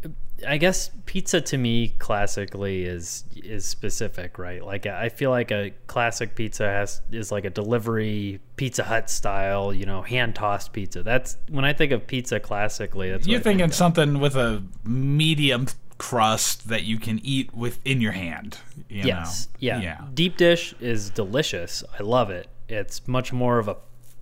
I 0.46 0.56
guess 0.56 0.90
pizza 1.06 1.40
to 1.40 1.58
me 1.58 1.94
classically 1.98 2.84
is 2.84 3.24
is 3.36 3.64
specific, 3.64 4.38
right? 4.38 4.64
Like 4.64 4.86
I 4.86 5.08
feel 5.08 5.30
like 5.30 5.50
a 5.50 5.72
classic 5.86 6.34
pizza 6.34 6.64
has 6.66 7.00
is 7.10 7.30
like 7.32 7.44
a 7.44 7.50
delivery 7.50 8.40
Pizza 8.56 8.84
Hut 8.84 9.10
style, 9.10 9.72
you 9.72 9.86
know, 9.86 10.02
hand 10.02 10.34
tossed 10.34 10.72
pizza. 10.72 11.02
That's 11.02 11.36
when 11.48 11.64
I 11.64 11.72
think 11.72 11.92
of 11.92 12.06
pizza 12.06 12.40
classically. 12.40 13.10
That's 13.10 13.26
You're 13.26 13.40
I 13.40 13.42
think 13.42 13.58
thinking 13.58 13.72
something 13.72 14.20
with 14.20 14.36
a 14.36 14.62
medium 14.84 15.66
crust 15.98 16.68
that 16.68 16.82
you 16.84 16.98
can 16.98 17.20
eat 17.24 17.54
within 17.54 18.00
your 18.00 18.12
hand. 18.12 18.58
You 18.88 19.02
Yes. 19.04 19.46
know? 19.46 19.56
Yeah. 19.60 19.80
Yeah. 19.80 20.00
Deep 20.14 20.36
dish 20.36 20.74
is 20.80 21.10
delicious. 21.10 21.84
I 21.98 22.02
love 22.02 22.30
it. 22.30 22.48
It's 22.68 23.06
much 23.06 23.32
more 23.32 23.58
of 23.58 23.68
a, 23.68 23.76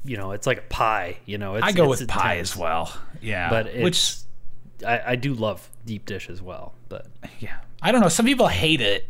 you 0.04 0.16
know, 0.16 0.32
it's 0.32 0.46
like 0.46 0.58
a 0.58 0.62
pie. 0.62 1.18
You 1.26 1.38
know, 1.38 1.54
it's, 1.56 1.64
I 1.66 1.72
go 1.72 1.88
with 1.88 2.06
pie 2.08 2.34
intense. 2.34 2.52
as 2.52 2.56
well. 2.56 2.92
Yeah. 3.22 3.48
But 3.50 3.74
which 3.76 4.14
I, 4.84 5.12
I 5.12 5.16
do 5.16 5.34
love 5.34 5.68
deep 5.86 6.06
dish 6.06 6.28
as 6.30 6.40
well. 6.42 6.74
But 6.88 7.06
yeah, 7.38 7.58
I 7.82 7.92
don't 7.92 8.00
know. 8.00 8.08
Some 8.08 8.26
people 8.26 8.48
hate 8.48 8.80
it. 8.80 9.06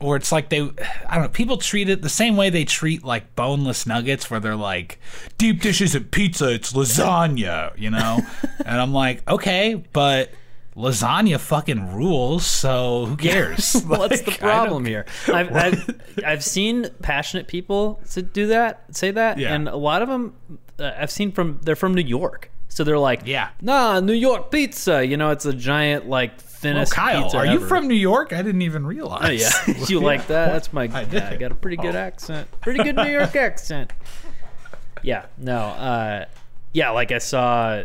or 0.00 0.14
it's 0.16 0.30
like 0.30 0.48
they 0.48 0.60
I 1.08 1.14
don't 1.14 1.22
know, 1.24 1.28
people 1.28 1.56
treat 1.56 1.88
it 1.88 2.02
the 2.02 2.08
same 2.08 2.36
way 2.36 2.50
they 2.50 2.64
treat 2.64 3.02
like 3.04 3.34
boneless 3.34 3.86
nuggets 3.86 4.30
where 4.30 4.38
they're 4.40 4.54
like 4.56 4.98
deep 5.38 5.60
dish 5.60 5.80
isn't 5.80 6.10
pizza, 6.12 6.52
it's 6.52 6.72
lasagna, 6.72 7.76
you 7.78 7.90
know? 7.90 8.20
and 8.64 8.80
I'm 8.80 8.92
like, 8.92 9.28
"Okay, 9.28 9.74
but 9.92 10.30
lasagna 10.76 11.40
fucking 11.40 11.94
rules, 11.96 12.46
so 12.46 13.06
who 13.06 13.16
cares?" 13.16 13.82
What's 13.86 14.20
the 14.22 14.30
Like, 14.30 14.42
I 14.42 14.46
problem 14.46 14.84
here? 14.84 15.04
I've, 15.28 15.52
I've 15.54 16.00
I've 16.24 16.44
seen 16.44 16.86
passionate 17.02 17.48
people 17.48 18.00
to 18.12 18.22
do 18.22 18.46
that, 18.48 18.84
say 18.96 19.10
that, 19.10 19.38
Yeah. 19.38 19.54
and 19.54 19.68
a 19.68 19.76
lot 19.76 20.02
of 20.02 20.08
them 20.08 20.34
uh, 20.78 20.92
I've 20.96 21.10
seen 21.10 21.32
from 21.32 21.58
they're 21.64 21.74
from 21.76 21.94
New 21.94 22.02
York, 22.02 22.50
so 22.78 22.84
they're 22.84 22.96
like, 22.98 23.22
Yeah. 23.26 23.48
nah, 23.60 23.98
New 23.98 24.12
York 24.12 24.52
pizza. 24.52 25.04
You 25.04 25.16
know, 25.16 25.30
it's 25.30 25.44
a 25.46 25.52
giant 25.52 26.08
like 26.08 26.30
Well, 26.30 26.46
thinnest. 26.46 26.92
Kyle, 26.92 27.24
pizza 27.24 27.38
are 27.38 27.46
you 27.46 27.56
ever. 27.56 27.66
from 27.66 27.88
New 27.88 27.94
York? 27.94 28.32
I 28.32 28.40
didn't 28.42 28.62
even 28.62 28.86
realize. 28.86 29.22
Oh, 29.68 29.72
yeah, 29.72 29.84
you 29.88 29.98
like 29.98 30.26
that? 30.28 30.52
That's 30.52 30.72
my. 30.72 30.84
I 30.92 31.02
did. 31.02 31.22
I 31.24 31.34
got 31.36 31.50
a 31.50 31.56
pretty 31.56 31.76
good 31.76 31.96
Oh. 31.96 31.98
accent. 31.98 32.48
Pretty 32.60 32.84
good 32.84 32.94
New 32.94 33.10
York 33.10 33.34
accent. 33.48 33.92
Yeah. 35.02 35.26
No. 35.38 35.58
Uh, 35.58 36.24
yeah. 36.72 36.90
Like 36.90 37.10
I 37.10 37.18
saw 37.18 37.82
uh, 37.82 37.84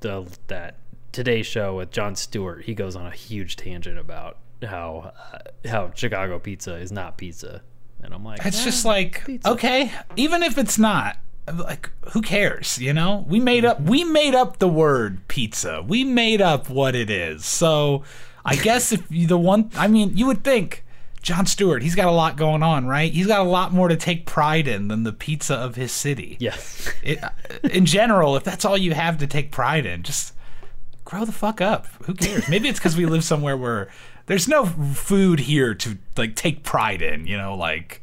the 0.00 0.26
that 0.48 0.76
Today 1.12 1.42
Show 1.42 1.76
with 1.76 1.90
Jon 1.90 2.14
Stewart. 2.14 2.64
He 2.64 2.74
goes 2.74 2.96
on 2.96 3.06
a 3.06 3.10
huge 3.10 3.56
tangent 3.56 3.98
about 3.98 4.36
how 4.62 5.12
uh, 5.32 5.68
how 5.68 5.92
Chicago 5.94 6.38
pizza 6.38 6.74
is 6.74 6.92
not 6.92 7.16
pizza, 7.16 7.62
and 8.02 8.12
I'm 8.12 8.24
like, 8.24 8.44
It's 8.44 8.60
"Ah, 8.60 8.64
just 8.64 8.84
like 8.84 9.24
pizza." 9.24 9.50
okay, 9.52 9.92
even 10.16 10.42
if 10.42 10.58
it's 10.58 10.78
not, 10.78 11.16
like 11.52 11.90
who 12.12 12.22
cares? 12.22 12.78
You 12.78 12.92
know, 12.92 13.24
we 13.28 13.40
made 13.40 13.64
up 13.64 13.80
we 13.80 14.04
made 14.04 14.34
up 14.34 14.58
the 14.58 14.68
word 14.68 15.26
pizza. 15.28 15.82
We 15.86 16.04
made 16.04 16.40
up 16.40 16.68
what 16.68 16.94
it 16.94 17.10
is. 17.10 17.44
So 17.44 18.02
I 18.44 18.56
guess 18.56 18.92
if 18.92 19.10
you 19.10 19.26
the 19.26 19.38
one, 19.38 19.70
I 19.76 19.88
mean, 19.88 20.16
you 20.16 20.26
would 20.26 20.44
think 20.44 20.84
Jon 21.24 21.46
Stewart, 21.46 21.82
he's 21.82 21.94
got 21.94 22.06
a 22.06 22.12
lot 22.12 22.36
going 22.36 22.62
on, 22.62 22.86
right? 22.86 23.10
He's 23.10 23.26
got 23.26 23.40
a 23.40 23.48
lot 23.48 23.72
more 23.72 23.88
to 23.88 23.96
take 23.96 24.26
pride 24.26 24.68
in 24.68 24.88
than 24.88 25.04
the 25.04 25.12
pizza 25.12 25.54
of 25.54 25.74
his 25.74 25.90
city. 25.90 26.36
Yes. 26.38 26.92
It, 27.02 27.22
in 27.64 27.84
general, 27.84 28.34
if 28.36 28.44
that's 28.44 28.64
all 28.64 28.78
you 28.78 28.94
have 28.94 29.18
to 29.18 29.26
take 29.26 29.50
pride 29.50 29.84
in, 29.84 30.02
just 30.02 30.32
grow 31.04 31.26
the 31.26 31.32
fuck 31.32 31.60
up. 31.60 31.86
Who 32.04 32.14
cares? 32.14 32.48
Maybe 32.48 32.68
it's 32.68 32.78
because 32.78 32.96
we 32.96 33.04
live 33.04 33.24
somewhere 33.24 33.56
where 33.56 33.90
there's 34.24 34.48
no 34.48 34.64
food 34.64 35.40
here 35.40 35.74
to 35.74 35.98
like 36.16 36.34
take 36.34 36.62
pride 36.62 37.02
in. 37.02 37.26
You 37.26 37.36
know, 37.36 37.54
like 37.54 38.02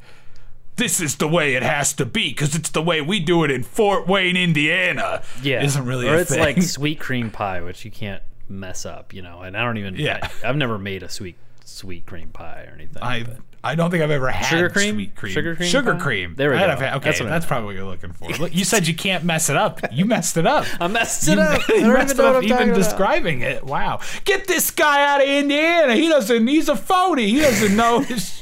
this 0.77 0.99
is 1.01 1.17
the 1.17 1.27
way 1.27 1.55
it 1.55 1.63
has 1.63 1.93
to 1.93 2.05
be 2.05 2.29
because 2.29 2.55
it's 2.55 2.69
the 2.69 2.81
way 2.81 3.01
we 3.01 3.19
do 3.19 3.43
it 3.43 3.51
in 3.51 3.63
Fort 3.63 4.07
Wayne, 4.07 4.35
Indiana. 4.37 5.21
Yeah. 5.43 5.63
isn't 5.63 5.85
really 5.85 6.07
Or 6.07 6.15
it's 6.15 6.31
thing. 6.31 6.39
like 6.39 6.61
sweet 6.61 6.99
cream 6.99 7.29
pie, 7.31 7.61
which 7.61 7.85
you 7.85 7.91
can't 7.91 8.23
mess 8.49 8.85
up. 8.85 9.13
You 9.13 9.21
know, 9.21 9.41
and 9.41 9.55
I 9.57 9.63
don't 9.63 9.77
even. 9.77 9.95
Yeah. 9.95 10.19
I, 10.43 10.47
have 10.47 10.55
never 10.57 10.77
made 10.79 11.03
a 11.03 11.09
sweet 11.09 11.35
sweet 11.65 12.05
cream 12.05 12.29
pie 12.29 12.65
or 12.69 12.73
anything. 12.73 13.01
I 13.01 13.23
but- 13.23 13.37
I 13.63 13.75
don't 13.75 13.91
think 13.91 14.01
I've 14.01 14.09
ever 14.09 14.27
had 14.29 14.47
Sugar 14.47 14.69
cream? 14.71 14.95
sweet 14.95 15.15
cream. 15.15 15.33
Sugar 15.33 15.55
cream 15.55 15.69
Sugar 15.69 15.93
pie? 15.93 15.99
cream. 15.99 16.33
There 16.35 16.49
we 16.49 16.57
go. 16.57 16.67
had- 16.67 16.95
okay, 16.95 17.09
That's 17.11 17.19
that's, 17.19 17.45
probably 17.45 17.67
what 17.67 17.75
you're 17.75 17.85
looking 17.85 18.11
for. 18.11 18.27
Look, 18.29 18.55
you 18.55 18.65
said 18.65 18.87
you 18.87 18.95
can't 18.95 19.23
mess 19.23 19.51
it 19.51 19.55
up. 19.55 19.79
You 19.91 20.05
messed 20.05 20.35
it 20.37 20.47
up. 20.47 20.65
I 20.81 20.87
messed 20.87 21.27
it 21.27 21.33
You 21.37 21.41
up. 21.41 21.67
You 21.69 21.93
messed 21.93 22.15
even 22.15 22.17
know 22.17 22.29
it 22.31 22.33
what 22.33 22.35
up 22.37 22.43
even 22.43 22.69
about. 22.69 22.75
describing 22.75 23.41
it. 23.41 23.63
Wow. 23.63 23.99
Get 24.25 24.47
this 24.47 24.71
guy 24.71 25.05
out 25.13 25.21
of 25.21 25.27
Indiana. 25.29 25.93
He 25.95 26.09
doesn't. 26.09 26.47
He's 26.47 26.69
a 26.69 26.75
phony. 26.75 27.27
He 27.29 27.39
doesn't 27.39 27.75
know 27.75 27.99
his 27.99 28.40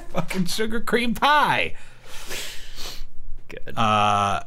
fucking 0.00 0.46
sugar 0.46 0.80
cream 0.80 1.14
pie. 1.14 1.74
Good. 3.48 3.76
Uh, 3.76 4.42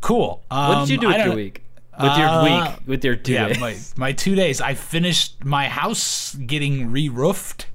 cool. 0.00 0.42
Um, 0.50 0.68
what 0.68 0.80
did 0.80 0.88
you 0.90 0.98
do 0.98 1.08
with 1.08 1.24
your 1.24 1.34
week? 1.34 1.62
With 2.00 2.16
your 2.16 2.28
Uh, 2.28 2.44
week? 2.44 2.78
With 2.86 3.04
your 3.04 3.16
two 3.16 3.32
Yeah, 3.32 3.48
days? 3.48 3.58
my 3.60 3.76
my 3.96 4.12
two 4.12 4.34
days. 4.34 4.60
I 4.60 4.74
finished 4.74 5.44
my 5.44 5.68
house 5.68 6.34
getting 6.34 6.90
re-roofed. 6.92 7.66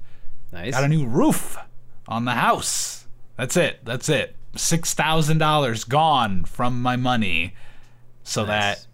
nice. 0.52 0.72
Got 0.72 0.84
a 0.84 0.88
new 0.88 1.06
roof 1.06 1.56
on 2.08 2.24
the 2.24 2.32
house. 2.32 3.06
That's 3.36 3.56
it. 3.56 3.84
That's 3.84 4.08
it. 4.08 4.36
Six 4.56 4.94
thousand 4.94 5.38
dollars 5.38 5.84
gone 5.84 6.44
from 6.44 6.80
my 6.80 6.96
money, 6.96 7.54
so 8.22 8.44
that 8.46 8.86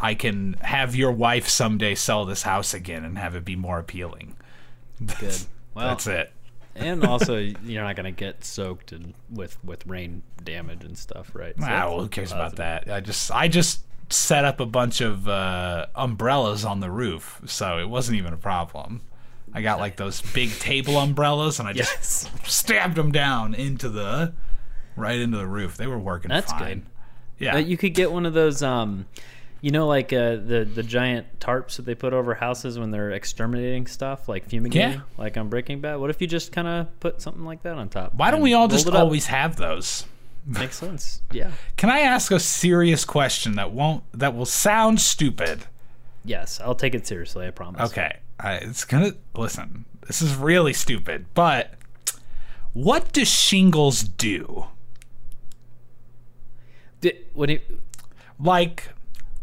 I 0.00 0.14
can 0.14 0.54
have 0.62 0.94
your 0.96 1.12
wife 1.12 1.48
someday 1.48 1.94
sell 1.94 2.24
this 2.26 2.42
house 2.42 2.74
again 2.74 3.04
and 3.04 3.16
have 3.16 3.34
it 3.36 3.44
be 3.44 3.56
more 3.56 3.78
appealing. 3.78 4.36
Good. 5.20 5.36
Well, 5.74 5.88
That's 5.88 6.06
it. 6.06 6.32
And 6.76 7.04
also 7.04 7.36
you're 7.36 7.82
not 7.82 7.96
gonna 7.96 8.12
get 8.12 8.44
soaked 8.44 8.92
and 8.92 9.14
with 9.30 9.62
with 9.64 9.86
rain 9.86 10.22
damage 10.42 10.84
and 10.84 10.96
stuff, 10.96 11.30
right? 11.34 11.54
So 11.58 11.66
Ah, 11.66 11.88
well, 11.88 12.00
who 12.00 12.08
cares 12.08 12.32
about 12.32 12.56
that? 12.56 12.90
I 12.90 13.00
just 13.00 13.30
I 13.30 13.48
just 13.48 13.82
set 14.08 14.44
up 14.44 14.60
a 14.60 14.66
bunch 14.66 15.00
of 15.00 15.26
uh, 15.28 15.86
umbrellas 15.96 16.64
on 16.64 16.80
the 16.80 16.90
roof, 16.90 17.40
so 17.46 17.78
it 17.78 17.88
wasn't 17.88 18.16
even 18.18 18.32
a 18.32 18.36
problem. 18.36 19.00
I 19.52 19.62
got 19.62 19.80
like 19.80 19.96
those 19.96 20.20
big 20.22 20.50
table 20.58 20.98
umbrellas, 20.98 21.58
and 21.58 21.68
I 21.68 21.72
just 21.72 21.92
Yes. 21.92 22.30
stabbed 22.44 22.94
them 22.96 23.10
down 23.10 23.54
into 23.54 23.88
the 23.88 24.32
right 24.96 25.18
into 25.18 25.38
the 25.38 25.46
roof. 25.46 25.76
They 25.76 25.86
were 25.86 25.98
working 25.98 26.28
That's 26.28 26.52
fine. 26.52 26.60
good. 26.60 26.82
Yeah, 27.38 27.54
Uh, 27.56 27.58
you 27.58 27.76
could 27.76 27.94
get 27.94 28.12
one 28.12 28.24
of 28.26 28.32
those, 28.32 28.62
um, 28.62 29.06
you 29.60 29.70
know, 29.70 29.86
like 29.86 30.12
uh, 30.12 30.36
the 30.36 30.68
the 30.72 30.82
giant 30.82 31.40
tarps 31.40 31.76
that 31.76 31.86
they 31.86 31.94
put 31.94 32.12
over 32.12 32.34
houses 32.34 32.78
when 32.78 32.90
they're 32.90 33.10
exterminating 33.10 33.86
stuff, 33.86 34.28
like 34.28 34.46
fumigating, 34.48 34.92
Yeah. 34.98 35.00
like 35.18 35.36
on 35.36 35.48
Breaking 35.48 35.80
Bad. 35.80 35.96
What 35.96 36.10
if 36.10 36.20
you 36.20 36.26
just 36.26 36.52
kind 36.52 36.68
of 36.68 37.00
put 37.00 37.20
something 37.22 37.44
like 37.44 37.62
that 37.62 37.74
on 37.78 37.88
top? 37.88 38.14
Why 38.14 38.30
don't 38.30 38.42
we 38.42 38.54
all 38.54 38.68
just 38.68 38.86
it 38.86 38.94
always 38.94 39.26
have 39.26 39.56
those? 39.56 40.04
makes 40.46 40.76
sense? 40.76 41.22
Yeah. 41.32 41.50
Can 41.76 41.90
I 41.90 42.00
ask 42.00 42.30
a 42.30 42.38
serious 42.38 43.04
question 43.04 43.56
that 43.56 43.72
won't 43.72 44.04
that 44.12 44.36
will 44.36 44.46
sound 44.46 45.00
stupid? 45.00 45.64
Yes, 46.24 46.60
I'll 46.60 46.74
take 46.74 46.94
it 46.94 47.06
seriously. 47.06 47.46
I 47.46 47.50
promise. 47.50 47.90
Okay, 47.90 48.18
I, 48.38 48.54
it's 48.54 48.84
gonna 48.84 49.12
listen. 49.34 49.84
This 50.06 50.22
is 50.22 50.36
really 50.36 50.72
stupid, 50.72 51.26
but 51.34 51.74
what 52.72 53.12
do 53.12 53.24
shingles 53.24 54.02
do? 54.02 54.66
Di- 57.00 57.18
what 57.34 57.46
do 57.46 57.54
you, 57.54 57.60
Like, 58.38 58.90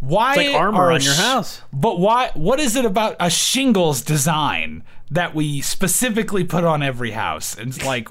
why 0.08 0.36
it's 0.36 0.52
like 0.54 0.62
armor 0.62 0.92
on 0.92 1.02
your 1.02 1.14
house. 1.16 1.62
But 1.72 2.00
why? 2.00 2.32
What 2.34 2.60
is 2.60 2.76
it 2.76 2.86
about 2.86 3.16
a 3.20 3.30
shingles 3.30 4.02
design 4.02 4.84
that 5.12 5.34
we 5.36 5.62
specifically 5.62 6.44
put 6.44 6.64
on 6.64 6.84
every 6.84 7.12
house? 7.12 7.58
And 7.58 7.70
it's 7.76 7.86
like, 7.86 8.08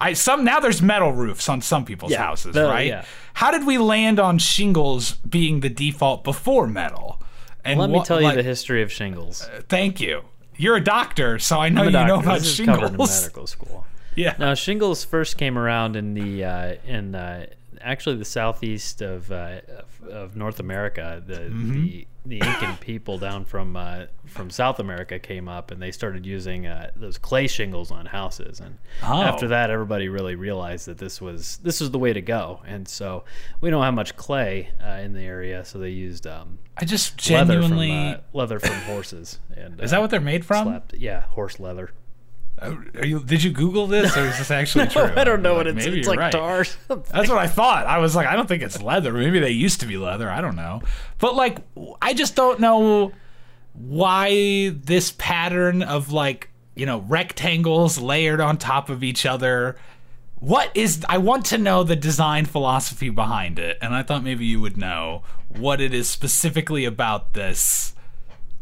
I 0.00 0.14
some 0.14 0.44
now 0.44 0.60
there's 0.60 0.82
metal 0.82 1.12
roofs 1.12 1.48
on 1.48 1.60
some 1.60 1.84
people's 1.84 2.12
Yeah, 2.12 2.18
houses, 2.24 2.54
the- 2.54 2.64
right? 2.64 2.86
yeah. 2.86 3.04
How 3.34 3.50
did 3.50 3.66
we 3.66 3.78
land 3.78 4.18
on 4.20 4.38
shingles 4.38 5.12
being 5.28 5.60
the 5.60 5.68
default 5.70 6.24
before 6.24 6.66
metal? 6.66 7.20
And 7.64 7.78
Let 7.78 7.90
me 7.90 7.96
what- 7.98 8.06
tell 8.06 8.20
you 8.20 8.26
like- 8.26 8.36
the 8.36 8.42
history 8.42 8.82
of 8.82 8.90
shingles. 8.92 9.48
Thank 9.68 10.00
you. 10.00 10.22
You're 10.56 10.76
a 10.76 10.84
doctor, 10.84 11.38
so 11.38 11.58
I 11.60 11.68
know 11.70 11.84
you 11.84 11.90
know 11.90 12.20
about 12.20 12.40
this 12.40 12.58
is 12.60 12.66
covered 12.66 12.82
in 12.82 12.88
shingles. 12.90 13.20
medical 13.22 13.46
school. 13.46 13.86
Yeah. 14.14 14.34
Now, 14.38 14.52
shingles 14.52 15.04
first 15.04 15.38
came 15.38 15.56
around 15.56 15.96
in 15.96 16.12
the 16.12 16.44
uh, 16.44 16.74
in 16.86 17.14
uh, 17.14 17.46
actually 17.82 18.16
the 18.16 18.24
southeast 18.24 19.00
of 19.02 19.30
uh, 19.32 19.60
of, 20.02 20.08
of 20.08 20.36
North 20.36 20.60
America. 20.60 21.22
The, 21.26 21.34
Mm-hmm. 21.34 21.72
the 21.72 22.06
the 22.24 22.36
Incan 22.38 22.76
people 22.76 23.18
down 23.18 23.44
from 23.44 23.76
uh, 23.76 24.04
from 24.26 24.48
South 24.48 24.78
America 24.78 25.18
came 25.18 25.48
up 25.48 25.72
and 25.72 25.82
they 25.82 25.90
started 25.90 26.24
using 26.24 26.68
uh, 26.68 26.90
those 26.94 27.18
clay 27.18 27.48
shingles 27.48 27.90
on 27.90 28.06
houses. 28.06 28.60
And 28.60 28.78
Oh. 29.02 29.22
after 29.22 29.48
that, 29.48 29.70
everybody 29.70 30.08
really 30.08 30.36
realized 30.36 30.86
that 30.86 30.98
this 30.98 31.20
was 31.20 31.56
this 31.64 31.80
was 31.80 31.90
the 31.90 31.98
way 31.98 32.12
to 32.12 32.20
go. 32.20 32.60
And 32.64 32.86
so 32.86 33.24
we 33.60 33.70
don't 33.70 33.82
have 33.82 33.94
much 33.94 34.14
clay 34.16 34.68
uh, 34.80 35.00
in 35.02 35.14
the 35.14 35.22
area, 35.22 35.64
so 35.64 35.78
they 35.80 35.90
used 35.90 36.26
um, 36.28 36.58
I 36.76 36.84
just 36.84 37.28
leather 37.28 37.54
genuinely. 37.60 37.88
from 37.88 38.20
uh, 38.20 38.38
leather 38.38 38.60
from 38.60 38.76
horses. 38.82 39.40
And 39.56 39.80
is 39.80 39.90
that 39.90 40.00
what 40.00 40.10
they're 40.10 40.20
made 40.20 40.44
from? 40.44 40.66
slapped? 40.68 40.94
Yeah, 40.94 41.22
horse 41.22 41.58
leather. 41.58 41.90
Uh, 42.62 42.76
Are 43.00 43.04
you, 43.04 43.20
did 43.20 43.42
you 43.42 43.50
Google 43.50 43.86
this, 43.86 44.16
or 44.16 44.24
is 44.26 44.38
this 44.38 44.50
actually 44.60 44.86
true? 44.86 45.02
I 45.16 45.24
don't 45.24 45.42
know 45.42 45.54
what 45.54 45.66
Like, 45.66 45.76
it's. 45.76 45.86
maybe 45.86 45.98
It's 46.00 46.08
like 46.08 46.18
right. 46.18 46.32
tar. 46.32 46.64
That's 46.88 47.28
what 47.28 47.38
I 47.38 47.46
thought. 47.48 47.86
I 47.86 47.98
was 47.98 48.14
like, 48.14 48.26
I 48.26 48.36
don't 48.36 48.46
think 48.48 48.62
it's 48.62 48.80
leather. 48.82 49.12
Maybe 49.12 49.38
they 49.40 49.50
used 49.50 49.80
to 49.80 49.86
be 49.86 49.96
leather. 49.96 50.30
I 50.30 50.40
don't 50.40 50.56
know. 50.56 50.82
But 51.18 51.34
like, 51.34 51.58
I 52.00 52.14
just 52.14 52.34
don't 52.36 52.60
know 52.60 53.12
why 53.74 54.68
this 54.70 55.12
pattern 55.18 55.82
of 55.82 56.12
like, 56.12 56.48
you 56.74 56.86
know, 56.86 57.00
rectangles 57.00 57.98
layered 57.98 58.40
on 58.40 58.58
top 58.58 58.88
of 58.90 59.02
each 59.02 59.26
other. 59.26 59.76
What 60.38 60.70
is, 60.74 61.04
I 61.08 61.18
want 61.18 61.46
to 61.46 61.58
know 61.58 61.84
the 61.84 61.96
design 61.96 62.46
philosophy 62.46 63.10
behind 63.10 63.58
it. 63.58 63.78
And 63.80 63.94
I 63.94 64.02
thought 64.02 64.24
maybe 64.24 64.44
you 64.44 64.60
would 64.60 64.76
know 64.76 65.22
what 65.48 65.80
it 65.80 65.94
is 65.94 66.08
specifically 66.08 66.84
about 66.84 67.34
this 67.34 67.94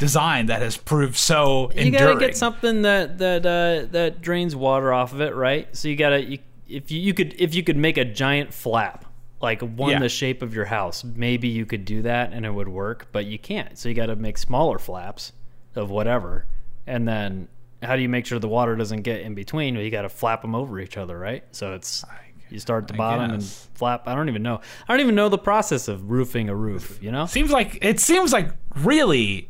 design 0.00 0.46
that 0.46 0.62
has 0.62 0.76
proved 0.76 1.16
so 1.16 1.68
enduring. 1.68 1.92
you 1.92 1.98
gotta 1.98 2.18
get 2.18 2.36
something 2.36 2.82
that 2.82 3.18
that 3.18 3.46
uh, 3.46 3.86
that 3.92 4.20
drains 4.20 4.56
water 4.56 4.92
off 4.92 5.12
of 5.12 5.20
it, 5.20 5.34
right? 5.36 5.68
So 5.76 5.86
you 5.86 5.94
gotta 5.94 6.24
you, 6.24 6.38
if 6.66 6.90
you, 6.90 6.98
you 6.98 7.14
could 7.14 7.36
if 7.38 7.54
you 7.54 7.62
could 7.62 7.76
make 7.76 7.98
a 7.98 8.04
giant 8.04 8.52
flap 8.52 9.04
like 9.40 9.60
one 9.60 9.92
Yeah. 9.92 10.00
the 10.00 10.08
shape 10.08 10.42
of 10.42 10.54
your 10.54 10.64
house, 10.64 11.04
maybe 11.04 11.48
you 11.48 11.66
could 11.66 11.84
do 11.84 12.02
that 12.02 12.32
and 12.32 12.44
it 12.44 12.50
would 12.50 12.68
work, 12.68 13.08
but 13.12 13.26
you 13.26 13.38
can't. 13.38 13.78
So 13.78 13.88
you 13.88 13.94
got 13.94 14.06
to 14.06 14.16
make 14.16 14.36
smaller 14.38 14.78
flaps 14.78 15.32
of 15.76 15.90
whatever, 15.90 16.46
and 16.86 17.06
then 17.06 17.48
how 17.82 17.94
do 17.96 18.02
you 18.02 18.08
make 18.08 18.26
sure 18.26 18.38
the 18.38 18.48
water 18.48 18.76
doesn't 18.76 19.02
get 19.02 19.20
in 19.20 19.34
between? 19.34 19.74
Well, 19.74 19.84
you 19.84 19.90
got 19.90 20.02
to 20.02 20.08
flap 20.08 20.42
them 20.42 20.54
over 20.54 20.80
each 20.80 20.96
other, 20.96 21.18
right? 21.18 21.44
So 21.52 21.74
it's 21.74 22.04
you 22.48 22.58
start 22.58 22.84
at 22.84 22.88
the 22.88 22.94
bottom 22.94 23.30
and 23.30 23.44
flap. 23.44 24.08
I 24.08 24.14
don't 24.14 24.28
even 24.30 24.42
know. 24.42 24.62
I 24.88 24.92
don't 24.94 25.00
even 25.00 25.14
know 25.14 25.28
the 25.28 25.38
process 25.38 25.88
of 25.88 26.10
roofing 26.10 26.48
a 26.48 26.54
roof. 26.54 26.98
You 27.02 27.12
know? 27.12 27.26
seems 27.26 27.50
like 27.50 27.78
it 27.82 28.00
seems 28.00 28.32
like 28.32 28.50
really 28.76 29.49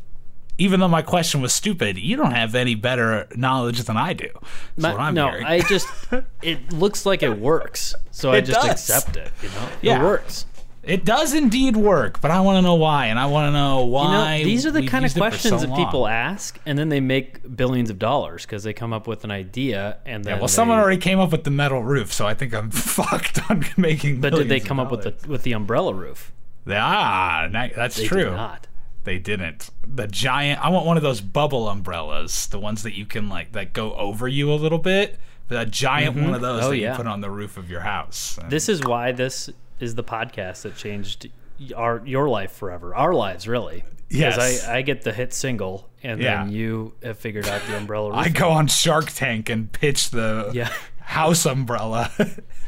even 0.61 0.79
though 0.81 0.88
my 0.88 1.03
question 1.03 1.40
was 1.40 1.53
stupid, 1.55 1.99
you 1.99 2.16
don't 2.16 2.33
have 2.33 2.55
any 2.55 2.75
better 2.75 3.27
knowledge 3.35 3.81
than 3.83 3.96
I 3.96 4.12
do. 4.12 4.29
That's 4.33 4.42
My- 4.77 4.92
what 4.92 5.01
I'm 5.01 5.14
no, 5.14 5.31
hearing. 5.31 5.46
I 5.46 5.61
just 5.61 5.88
it 6.42 6.73
looks 6.73 7.05
like 7.07 7.23
it 7.23 7.38
works, 7.38 7.94
so 8.11 8.31
I 8.31 8.40
just 8.40 8.61
does. 8.61 8.70
accept 8.70 9.16
it. 9.16 9.33
You 9.42 9.49
know, 9.49 9.68
Yeah. 9.83 10.01
it 10.01 10.05
works. 10.05 10.46
It 10.83 11.05
does 11.05 11.35
indeed 11.35 11.77
work, 11.77 12.23
but 12.23 12.31
I 12.31 12.40
want 12.40 12.57
to 12.57 12.62
know 12.62 12.75
why, 12.75 13.07
and 13.07 13.18
I 13.18 13.27
want 13.27 13.49
to 13.49 13.53
know 13.53 13.85
You 13.85 13.90
why. 13.90 14.38
know, 14.38 14.44
these 14.44 14.64
are 14.64 14.70
the 14.70 14.87
kind 14.87 15.05
of 15.05 15.14
it 15.14 15.18
questions 15.18 15.61
so 15.61 15.66
that 15.66 15.77
people 15.77 16.09
ask, 16.09 16.59
and 16.64 16.79
then 16.79 16.88
they 16.88 17.01
make 17.01 17.55
billions 17.55 17.90
of 17.90 17.99
dollars 17.99 18.46
because 18.46 18.62
they 18.62 18.73
come 18.73 18.94
up 18.94 19.07
with 19.07 19.23
an 19.25 19.31
idea, 19.31 19.99
and 20.07 20.25
then 20.25 20.31
Yeah, 20.33 20.38
well, 20.38 20.46
they- 20.49 20.53
someone 20.53 20.79
already 20.79 20.96
came 20.96 21.18
up 21.20 21.33
with 21.33 21.44
the 21.44 21.51
metal 21.51 21.83
roof, 21.83 22.12
so 22.14 22.27
I 22.27 22.33
think 22.33 22.55
I'm 22.55 22.70
fucked 23.01 23.38
on 23.51 23.64
making. 23.77 24.23
But 24.23 24.35
did 24.35 24.49
they 24.49 24.59
come 24.61 24.81
up 24.81 24.90
with 24.90 25.03
the 25.03 25.14
with 25.29 25.42
the 25.42 25.53
umbrella 25.53 25.92
roof? 25.92 26.33
Ah, 26.68 27.49
that's 27.51 27.96
They 27.96 28.07
true. 28.07 28.25
did 28.25 28.33
not. 28.33 28.66
They 29.05 29.19
didn't. 29.19 29.71
The 29.87 30.07
giant. 30.07 30.65
I 30.65 30.69
want 30.69 30.87
one 30.87 30.97
of 30.97 31.03
those 31.03 31.21
bubble 31.21 31.69
umbrellas, 31.69 32.47
the 32.49 32.59
ones 32.59 32.83
that 32.83 32.95
you 32.97 33.07
can 33.07 33.29
like 33.29 33.53
that 33.53 33.73
go 33.73 33.95
over 33.95 34.29
you 34.29 34.53
a 34.53 34.55
little 34.55 34.79
bit. 34.79 35.19
But 35.49 35.63
a 35.63 35.67
giant 35.67 36.15
one 36.15 36.27
mm-hmm. 36.27 36.35
of 36.35 36.41
those 36.43 36.65
Oh, 36.65 36.71
that 36.71 36.77
yeah. 36.77 36.91
you 36.93 36.97
put 36.97 37.07
on 37.07 37.21
the 37.23 37.31
roof 37.31 37.57
of 37.57 37.69
your 37.71 37.81
house. 37.81 38.39
And 38.39 38.51
This 38.53 38.69
is 38.69 38.83
why 38.85 39.11
this 39.13 39.51
is 39.81 39.95
the 39.97 40.05
podcast 40.05 40.63
that 40.63 40.77
changed 40.77 41.29
our 41.75 42.03
your 42.05 42.29
life 42.29 42.53
forever, 42.53 42.95
our 42.95 43.15
lives 43.15 43.49
really. 43.49 43.83
Yes. 44.11 44.35
Because 44.37 44.65
I, 44.69 44.79
I 44.79 44.83
get 44.83 45.03
the 45.03 45.13
hit 45.13 45.33
single, 45.33 45.89
and 46.03 46.21
Yeah. 46.21 46.45
then 46.45 46.53
you 46.53 46.95
have 47.03 47.19
figured 47.19 47.49
out 47.49 47.63
the 47.67 47.77
umbrella. 47.77 48.13
I 48.15 48.29
go 48.29 48.51
on 48.51 48.67
Shark 48.67 49.11
Tank 49.11 49.49
and 49.49 49.71
pitch 49.73 50.11
the 50.11 50.51
Yeah. 50.53 50.71
house 51.01 51.47
umbrella. 51.47 52.11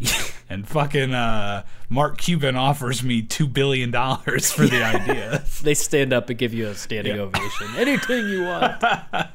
and 0.50 0.66
fucking 0.68 1.14
uh, 1.14 1.64
Mark 1.88 2.18
Cuban 2.18 2.56
offers 2.56 3.02
me 3.02 3.22
two 3.22 3.46
billion 3.46 3.90
dollars 3.90 4.50
for 4.52 4.66
the 4.66 4.82
idea. 4.82 5.44
they 5.62 5.74
stand 5.74 6.12
up 6.12 6.28
and 6.30 6.38
give 6.38 6.54
you 6.54 6.68
a 6.68 6.74
standing 6.74 7.18
ovation. 7.18 7.68
Anything 7.76 8.28
you 8.28 8.44
want. 8.44 8.82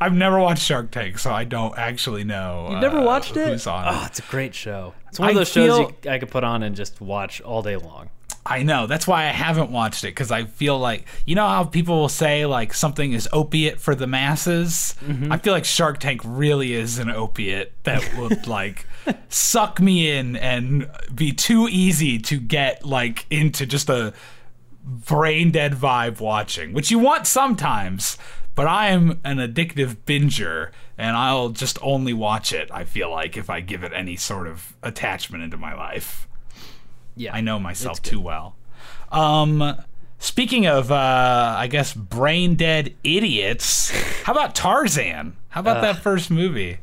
I've 0.00 0.12
never 0.14 0.38
watched 0.38 0.62
Shark 0.62 0.90
Tank, 0.90 1.18
so 1.18 1.30
I 1.32 1.44
don't 1.44 1.76
actually 1.78 2.22
know. 2.24 2.68
You've 2.70 2.80
never 2.82 2.98
uh, 2.98 3.04
watched 3.04 3.36
it? 3.36 3.48
Who's 3.48 3.66
on 3.66 3.86
Oh, 3.88 4.02
it. 4.02 4.06
it's 4.08 4.18
a 4.18 4.22
great 4.30 4.54
show. 4.54 4.92
It's 5.08 5.18
one 5.18 5.30
of 5.30 5.34
those 5.36 5.48
shows 5.50 5.90
you, 6.04 6.10
I 6.10 6.18
could 6.18 6.30
put 6.30 6.44
on 6.44 6.62
and 6.62 6.76
just 6.76 7.00
watch 7.00 7.40
all 7.40 7.62
day 7.62 7.76
long. 7.76 8.10
I 8.50 8.64
know. 8.64 8.88
That's 8.88 9.06
why 9.06 9.28
I 9.28 9.28
haven't 9.28 9.70
watched 9.70 10.02
it 10.02 10.08
because 10.08 10.32
I 10.32 10.44
feel 10.44 10.76
like 10.76 11.06
you 11.24 11.36
know 11.36 11.46
how 11.46 11.62
people 11.62 11.96
will 12.00 12.08
say 12.08 12.46
like 12.46 12.74
something 12.74 13.12
is 13.12 13.28
opiate 13.32 13.80
for 13.80 13.94
the 13.94 14.08
masses. 14.08 14.96
Mm-hmm. 15.06 15.32
I 15.32 15.38
feel 15.38 15.52
like 15.52 15.64
Shark 15.64 16.00
Tank 16.00 16.20
really 16.24 16.74
is 16.74 16.98
an 16.98 17.10
opiate 17.10 17.72
that 17.84 18.16
would 18.18 18.46
like 18.48 18.86
suck 19.28 19.80
me 19.80 20.10
in 20.10 20.34
and 20.34 20.90
be 21.14 21.32
too 21.32 21.68
easy 21.70 22.18
to 22.18 22.40
get 22.40 22.84
like 22.84 23.24
into 23.30 23.66
just 23.66 23.88
a 23.88 24.12
brain 24.82 25.52
dead 25.52 25.74
vibe 25.74 26.20
watching, 26.20 26.72
which 26.72 26.90
you 26.90 26.98
want 26.98 27.28
sometimes. 27.28 28.18
But 28.56 28.66
I 28.66 28.88
am 28.88 29.20
an 29.24 29.38
addictive 29.38 29.96
binger, 30.06 30.70
and 30.98 31.16
I'll 31.16 31.50
just 31.50 31.78
only 31.82 32.12
watch 32.12 32.52
it. 32.52 32.68
I 32.72 32.82
feel 32.82 33.10
like 33.10 33.36
if 33.36 33.48
I 33.48 33.60
give 33.60 33.84
it 33.84 33.92
any 33.94 34.16
sort 34.16 34.48
of 34.48 34.76
attachment 34.82 35.44
into 35.44 35.56
my 35.56 35.72
life. 35.72 36.26
Yeah. 37.20 37.34
I 37.34 37.40
know 37.42 37.58
myself 37.58 38.00
too 38.00 38.20
well. 38.20 38.56
Um, 39.12 39.76
speaking 40.18 40.66
of, 40.66 40.90
uh, 40.90 41.54
I 41.58 41.66
guess 41.66 41.92
brain 41.92 42.54
dead 42.54 42.94
idiots. 43.04 43.90
How 44.24 44.32
about 44.32 44.54
Tarzan? 44.54 45.36
How 45.50 45.60
about 45.60 45.82
that 45.82 45.98
first 46.02 46.30
movie? 46.30 46.78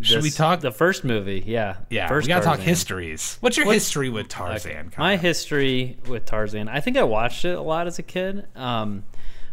Should 0.00 0.22
we 0.22 0.30
talk? 0.30 0.60
the 0.60 0.72
first 0.72 1.04
movie? 1.04 1.44
Yeah. 1.46 1.76
yeah, 1.90 2.08
First 2.08 2.26
we 2.26 2.28
gotta 2.28 2.44
talk 2.44 2.58
histories. 2.58 3.36
What's 3.40 3.56
your 3.56 3.66
What's- 3.66 3.76
history 3.84 4.08
with 4.08 4.26
Tarzan? 4.28 4.90
Kyle? 4.90 5.04
My 5.04 5.16
history 5.16 5.98
with 6.08 6.24
Tarzan, 6.24 6.68
I 6.68 6.80
think 6.80 6.96
I 6.96 7.02
watched 7.04 7.44
it 7.44 7.56
a 7.56 7.60
lot 7.60 7.86
as 7.86 7.98
a 7.98 8.02
kid, 8.02 8.46
um, 8.56 9.04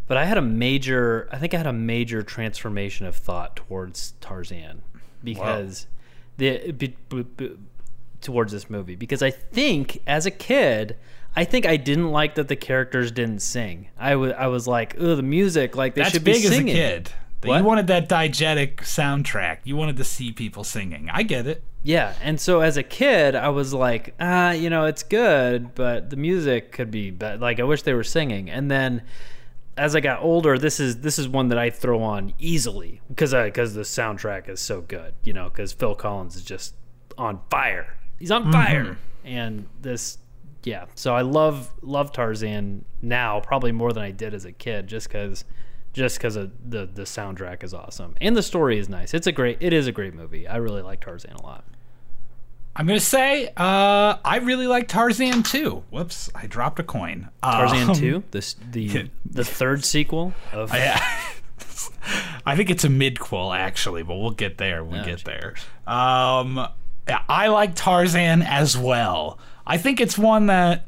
but 0.08 0.15
I 0.17 0.24
had 0.26 0.38
a 0.38 0.41
major, 0.41 1.28
I 1.32 1.38
think 1.38 1.54
I 1.54 1.58
had 1.58 1.67
a 1.67 1.74
major 1.74 2.24
transformation 2.24 3.06
of 3.06 3.15
thought 3.17 3.58
towards 3.58 4.13
Tarzan 4.22 4.82
because 5.24 5.88
the 6.38 6.72
b- 6.72 6.95
b- 7.10 7.26
b- 7.36 7.58
towards 8.21 8.51
this 8.51 8.69
movie 8.69 8.95
because 8.95 9.21
I 9.21 9.32
think 9.32 10.01
as 10.08 10.25
a 10.25 10.32
kid. 10.32 10.97
I 11.36 11.45
think 11.45 11.67
I 11.67 11.77
didn't 11.77 12.10
like 12.10 12.36
that 12.36 12.47
the 12.47 12.55
characters 12.55 13.12
didn't 13.12 13.43
sing. 13.43 13.89
I 13.99 14.15
wa- 14.15 14.29
I 14.29 14.47
was 14.47 14.67
like, 14.67 14.95
oh, 14.99 15.15
the 15.15 15.21
music, 15.21 15.75
like 15.75 15.93
they 15.93 16.01
That's 16.01 16.13
should 16.13 16.23
be 16.23 16.34
big 16.34 16.43
as 16.43 16.58
a 16.58 16.63
kid. 16.63 17.12
What? 17.43 17.60
You 17.60 17.63
wanted 17.63 17.88
that 17.88 18.10
diegetic 18.10 18.77
soundtrack. 18.77 19.60
You 19.63 19.75
wanted 19.75 19.97
to 19.97 20.03
see 20.03 20.32
people 20.32 20.63
singing. 20.63 21.08
I 21.12 21.23
get 21.23 21.47
it. 21.47 21.63
Yeah, 21.84 22.13
and 22.21 22.41
so 22.41 22.60
as 22.60 22.75
a 22.75 22.84
kid, 22.84 23.36
I 23.36 23.49
was 23.49 23.73
like, 23.73 24.13
ah, 24.19 24.51
you 24.51 24.69
know, 24.69 24.86
it's 24.86 25.03
good, 25.03 25.73
but 25.75 26.10
the 26.10 26.17
music 26.17 26.73
could 26.73 26.91
be 26.91 27.10
better. 27.12 27.38
Like, 27.38 27.62
I 27.62 27.63
wish 27.63 27.84
they 27.84 27.93
were 27.93 28.03
singing. 28.03 28.49
And 28.49 28.69
then 28.69 29.03
as 29.77 29.95
I 29.95 30.01
got 30.01 30.21
older, 30.21 30.58
this 30.58 30.82
is 30.82 30.97
this 30.97 31.17
is 31.17 31.29
one 31.29 31.47
that 31.49 31.58
I 31.58 31.69
throw 31.69 32.01
on 32.01 32.34
easily 32.38 33.01
because 33.08 33.34
because 33.34 33.75
the 33.75 33.82
soundtrack 33.82 34.49
is 34.49 34.60
so 34.60 34.82
good, 34.82 35.13
you 35.23 35.32
know, 35.32 35.47
because 35.47 35.71
Phil 35.71 35.95
Collins 35.95 36.36
is 36.36 36.43
just 36.43 36.75
on 37.17 37.39
fire. 37.49 37.95
He's 38.19 38.32
on 38.32 38.51
fire, 38.51 38.97
and 39.23 39.65
this, 39.82 40.17
yeah. 40.63 40.86
So 40.95 41.15
I 41.15 41.21
love 41.21 41.71
love 41.82 42.12
Tarzan 42.12 42.86
now 43.01 43.39
probably 43.39 43.71
more 43.71 43.93
than 43.93 44.03
I 44.03 44.12
did 44.12 44.34
as 44.34 44.45
a 44.45 44.51
kid, 44.51 44.88
just 44.88 45.08
because. 45.08 45.45
Just 45.91 46.19
because 46.19 46.36
the 46.36 46.51
the 46.86 47.01
soundtrack 47.01 47.63
is 47.63 47.73
awesome 47.73 48.13
and 48.21 48.38
the 48.38 48.43
story 48.43 48.77
is 48.77 48.88
nice, 48.88 49.15
it's 49.15 49.25
a 49.25 49.32
great 49.32 49.58
it 49.60 49.73
is 49.73 49.88
a 49.88 49.91
great 49.91 50.13
movie. 50.13 50.47
I 50.47 50.58
really 50.58 50.84
like 50.84 51.01
Tarzan 51.01 51.34
a 51.34 51.41
lot. 51.41 51.65
I'm 52.75 52.86
gonna 52.86 52.99
say 52.99 53.47
uh, 53.58 54.17
I 54.23 54.39
really 54.43 54.67
like 54.67 54.88
Tarzan 54.88 55.41
too. 55.41 55.84
Whoops, 55.89 56.29
I 56.36 56.45
dropped 56.45 56.77
a 56.79 56.84
coin. 56.84 57.29
Tarzan 57.43 57.89
Um, 57.89 57.95
two, 57.95 58.23
the 58.29 58.55
the 58.71 59.10
the 59.25 59.43
third 59.43 59.84
sequel 59.84 60.36
of 60.53 60.71
Yeah. 60.75 61.03
I 62.45 62.55
think 62.55 62.69
it's 62.69 62.84
a 62.84 62.88
midquel 62.89 63.58
actually, 63.58 64.03
but 64.03 64.15
we'll 64.15 64.29
get 64.32 64.60
there. 64.60 64.84
We'll 64.84 65.01
Oh, 65.01 65.05
get 65.05 65.23
there. 65.25 65.55
Um, 65.88 66.67
I 67.30 67.48
like 67.48 67.76
Tarzan 67.76 68.41
as 68.41 68.78
well. 68.78 69.39
I 69.65 69.78
think 69.78 70.00
it's 70.02 70.17
one 70.17 70.48
that 70.48 70.88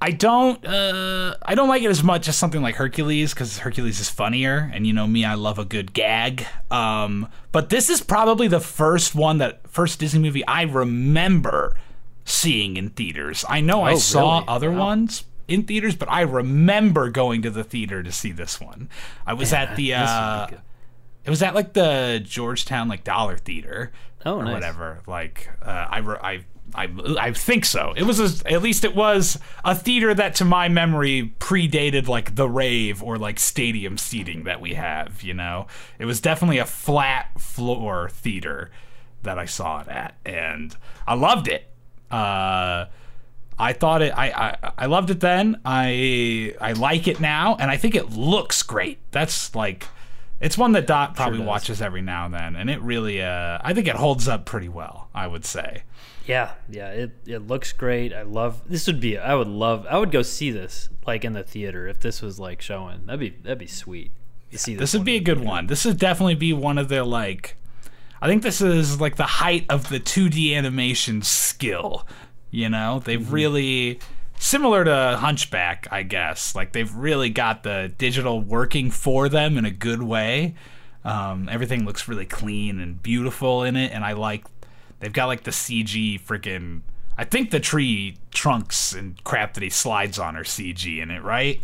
I 0.00 0.10
don't 0.10 0.64
uh, 0.66 1.36
I 1.42 1.54
don't 1.54 1.68
like 1.68 1.82
it 1.82 1.90
as 1.90 2.02
much 2.02 2.26
as 2.28 2.36
something 2.36 2.60
like 2.60 2.74
Hercules 2.74 3.32
because 3.32 3.58
Hercules 3.58 4.00
is 4.00 4.10
funnier, 4.10 4.70
and 4.74 4.84
you 4.86 4.92
know 4.92 5.06
me, 5.06 5.24
I 5.24 5.34
love 5.34 5.58
a 5.60 5.64
good 5.64 5.92
gag. 5.92 6.44
Um, 6.72 7.28
but 7.52 7.68
this 7.68 7.88
is 7.88 8.00
probably 8.00 8.48
the 8.48 8.58
first 8.60 9.14
one 9.14 9.38
that 9.38 9.68
first 9.68 10.00
Disney 10.00 10.18
movie 10.20 10.44
I 10.46 10.62
remember 10.62 11.76
seeing 12.24 12.76
in 12.76 12.90
theaters. 12.90 13.44
I 13.48 13.60
know 13.60 13.82
I 13.82 13.92
Oh, 13.92 13.98
saw 13.98 14.34
really? 14.38 14.48
other 14.48 14.70
Wow. 14.72 14.78
ones 14.86 15.24
in 15.46 15.64
theaters, 15.64 15.94
but 15.94 16.10
I 16.10 16.22
remember 16.22 17.08
going 17.10 17.42
to 17.42 17.50
the 17.50 17.62
theater 17.64 18.02
to 18.02 18.10
see 18.10 18.32
this 18.32 18.60
one. 18.60 18.88
I 19.24 19.34
was 19.34 19.52
at 19.52 19.76
the 19.76 19.90
this 19.90 19.98
would 20.00 20.48
be 20.50 20.56
uh, 20.56 20.60
it 21.24 21.30
was 21.30 21.42
at 21.44 21.54
like 21.54 21.74
the 21.74 22.20
Georgetown 22.24 22.88
like 22.88 23.04
Dollar 23.04 23.36
Theater 23.36 23.92
Oh, 24.24 24.36
or 24.38 24.44
nice. 24.44 24.54
whatever. 24.54 25.00
Like 25.06 25.50
uh, 25.62 25.86
I, 25.90 25.98
I 26.00 26.44
I 26.74 26.88
I 27.20 27.32
think 27.32 27.64
so. 27.64 27.92
It 27.96 28.04
was 28.04 28.18
a, 28.42 28.50
at 28.50 28.62
least 28.62 28.84
it 28.84 28.94
was 28.94 29.38
a 29.64 29.74
theater 29.74 30.14
that 30.14 30.34
to 30.36 30.44
my 30.44 30.68
memory 30.68 31.34
predated 31.38 32.08
like 32.08 32.34
the 32.34 32.48
rave 32.48 33.02
or 33.02 33.18
like 33.18 33.38
stadium 33.38 33.98
seating 33.98 34.44
that 34.44 34.60
we 34.60 34.74
have. 34.74 35.22
You 35.22 35.34
know, 35.34 35.66
it 35.98 36.04
was 36.06 36.20
definitely 36.20 36.58
a 36.58 36.64
flat 36.66 37.40
floor 37.40 38.08
theater 38.08 38.70
that 39.22 39.38
I 39.38 39.44
saw 39.44 39.80
it 39.82 39.88
at, 39.88 40.16
and 40.24 40.74
I 41.06 41.14
loved 41.14 41.48
it. 41.48 41.68
Uh, 42.10 42.86
I 43.58 43.72
thought 43.74 44.02
it. 44.02 44.12
I, 44.16 44.30
I 44.30 44.72
I 44.78 44.86
loved 44.86 45.10
it 45.10 45.20
then. 45.20 45.60
I 45.64 46.54
I 46.60 46.72
like 46.72 47.06
it 47.06 47.20
now, 47.20 47.56
and 47.60 47.70
I 47.70 47.76
think 47.76 47.94
it 47.94 48.10
looks 48.12 48.62
great. 48.62 48.98
That's 49.10 49.54
like, 49.54 49.86
it's 50.42 50.58
one 50.58 50.72
that 50.72 50.86
Dot 50.86 51.14
probably 51.16 51.38
does. 51.38 51.46
watches 51.46 51.80
every 51.80 52.02
now 52.02 52.26
and 52.26 52.34
then, 52.34 52.56
and 52.56 52.68
it 52.68 52.80
really. 52.82 53.22
Uh, 53.22 53.58
I 53.62 53.72
think 53.72 53.86
it 53.88 53.96
holds 53.96 54.28
up 54.28 54.44
pretty 54.44 54.68
well. 54.68 55.08
I 55.14 55.26
would 55.26 55.44
say. 55.46 55.84
Yeah, 56.26 56.52
yeah, 56.68 56.88
it 56.90 57.12
it 57.26 57.46
looks 57.46 57.72
great. 57.72 58.12
I 58.12 58.22
love 58.22 58.60
this. 58.68 58.86
Would 58.86 59.00
be 59.00 59.16
I 59.18 59.34
would 59.34 59.48
love 59.48 59.86
I 59.88 59.98
would 59.98 60.10
go 60.12 60.22
see 60.22 60.50
this 60.50 60.88
like 61.06 61.24
in 61.24 61.32
the 61.32 61.42
theater 61.42 61.88
if 61.88 62.00
this 62.00 62.20
was 62.22 62.38
like 62.38 62.60
showing. 62.62 63.06
That'd 63.06 63.18
be 63.20 63.30
that'd 63.30 63.58
be 63.58 63.66
sweet. 63.66 64.10
To 64.52 64.58
see 64.58 64.74
This 64.74 64.92
this, 64.92 64.98
would 64.98 65.04
be 65.06 65.16
a 65.16 65.20
good 65.20 65.40
one. 65.40 65.66
This 65.66 65.84
would 65.86 65.98
definitely 65.98 66.34
be 66.34 66.52
one 66.52 66.76
of 66.78 66.88
their 66.88 67.04
like. 67.04 67.56
I 68.20 68.28
think 68.28 68.42
this 68.42 68.60
is 68.60 69.00
like 69.00 69.16
the 69.16 69.24
height 69.24 69.64
of 69.68 69.88
the 69.88 69.98
2D 69.98 70.54
animation 70.54 71.22
skill. 71.22 72.06
You 72.50 72.68
know, 72.68 73.00
they've 73.04 73.18
Mm-hmm. 73.20 73.34
really 73.34 73.98
similar 74.42 74.84
to 74.84 75.16
Hunchback, 75.20 75.86
I 75.90 76.02
guess. 76.02 76.54
Like 76.54 76.72
they've 76.72 76.92
really 76.94 77.30
got 77.30 77.62
the 77.62 77.92
digital 77.96 78.40
working 78.40 78.90
for 78.90 79.28
them 79.28 79.56
in 79.56 79.64
a 79.64 79.70
good 79.70 80.02
way. 80.02 80.54
Um, 81.04 81.48
everything 81.48 81.84
looks 81.84 82.06
really 82.08 82.26
clean 82.26 82.78
and 82.80 83.02
beautiful 83.02 83.62
in 83.64 83.76
it, 83.76 83.92
and 83.92 84.04
I 84.04 84.12
like. 84.12 84.44
They've 85.00 85.12
got 85.12 85.26
like 85.26 85.44
the 85.44 85.50
CG 85.50 86.20
freaking. 86.20 86.82
I 87.18 87.24
think 87.24 87.50
the 87.50 87.60
tree 87.60 88.16
trunks 88.30 88.92
and 88.94 89.22
crap 89.24 89.54
that 89.54 89.62
he 89.62 89.70
slides 89.70 90.18
on 90.18 90.36
are 90.36 90.44
CG 90.44 91.00
in 91.02 91.10
it, 91.10 91.22
right? 91.22 91.60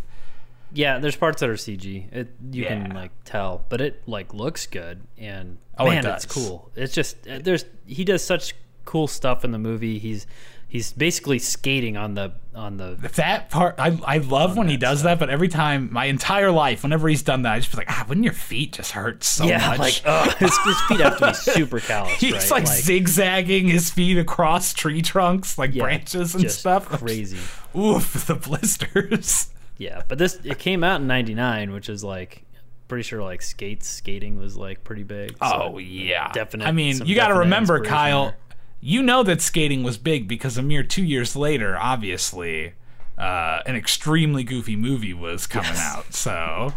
Yeah, 0.73 0.99
there's 0.99 1.17
parts 1.17 1.41
that 1.41 1.49
are 1.49 1.55
CG. 1.55 2.12
It 2.12 2.29
you 2.53 2.64
Yeah. 2.64 2.69
can 2.85 2.95
like 2.95 3.12
tell, 3.25 3.64
but 3.69 3.81
it 3.81 4.03
like 4.07 4.35
looks 4.35 4.67
good 4.67 5.01
and 5.17 5.59
Oh, 5.79 5.87
it 5.87 5.91
man, 5.91 6.07
it's 6.07 6.27
cool. 6.27 6.71
It's 6.77 6.93
just 6.95 7.17
there's 7.23 7.64
he 7.87 8.05
does 8.05 8.23
such 8.25 8.55
cool 8.85 9.07
stuff 9.07 9.45
in 9.45 9.53
the 9.53 9.59
movie. 9.59 9.99
He's 9.99 10.27
he's 10.68 10.92
basically 10.92 11.38
skating 11.38 11.96
on 11.96 12.14
the 12.14 12.31
on 12.54 12.76
the 12.76 12.96
that 13.14 13.48
part 13.50 13.74
I, 13.78 13.98
I 14.04 14.18
love 14.18 14.57
when 14.57 14.68
he 14.68 14.76
does 14.76 15.02
that 15.02 15.18
but 15.18 15.31
every 15.31 15.48
time 15.48 15.88
my 15.92 16.04
entire 16.04 16.50
life 16.50 16.83
whenever 16.83 17.09
he's 17.09 17.22
done 17.22 17.42
that 17.42 17.54
i 17.54 17.59
just 17.59 17.70
feel 17.70 17.78
like 17.78 17.90
ah 17.90 18.04
wouldn't 18.09 18.24
your 18.24 18.35
feet 18.35 18.72
just 18.72 18.92
hurt 18.92 19.24
so 19.24 19.44
yeah 19.46 19.68
much? 19.68 19.78
like 19.78 20.02
ugh, 20.04 20.37
his, 20.37 20.57
his 20.59 20.81
feet 20.83 21.00
have 21.00 21.18
to 21.18 21.28
be 21.28 21.35
super 21.35 21.81
callous 21.88 22.12
he's 22.14 22.33
right? 22.33 22.50
like, 22.50 22.66
zigzagging 22.66 23.66
his 23.66 23.90
feet 23.90 24.18
across 24.18 24.74
tree 24.74 25.02
trunks 25.02 25.57
like 25.59 25.74
yeah, 25.74 25.83
branches 25.83 26.35
and 26.35 26.50
stuff. 26.50 26.87
crazy. 26.87 27.38
Oof 27.78 28.26
the 28.26 28.35
blisters. 28.35 29.50
Yeah 29.78 30.02
but 30.07 30.18
this 30.18 30.38
it 30.44 30.59
came 30.59 30.85
out 30.85 31.00
in 31.00 31.07
99 31.07 31.72
which 31.72 31.88
is 31.88 32.04
like 32.04 32.44
pretty 32.88 33.02
sure 33.02 33.22
like 33.22 33.42
skates 33.42 33.87
skating 33.87 34.38
was 34.38 34.57
like 34.57 34.83
pretty 34.83 35.02
big 35.02 35.33
so 35.33 35.72
oh 35.74 35.78
yeah. 35.78 36.33
definite 36.33 36.66
i 36.66 36.72
mean 36.72 37.04
you 37.04 37.14
got 37.14 37.28
to 37.28 37.35
remember 37.35 37.81
kyle 37.81 38.24
there. 38.24 38.37
You 38.81 39.03
know 39.03 39.23
that 39.23 39.41
skating 39.41 39.83
was 39.83 39.99
big 39.99 40.29
because 40.29 40.57
a 40.59 40.62
mere 40.62 40.83
two 40.83 41.05
years 41.05 41.35
later 41.37 41.77
obviously 41.79 42.75
uh, 43.19 43.61
an 43.67 43.75
extremely 43.77 44.45
goofy 44.45 44.77
movie 44.77 45.12
was 45.14 45.47
coming 45.47 45.73
out 45.77 46.14
so 46.14 46.73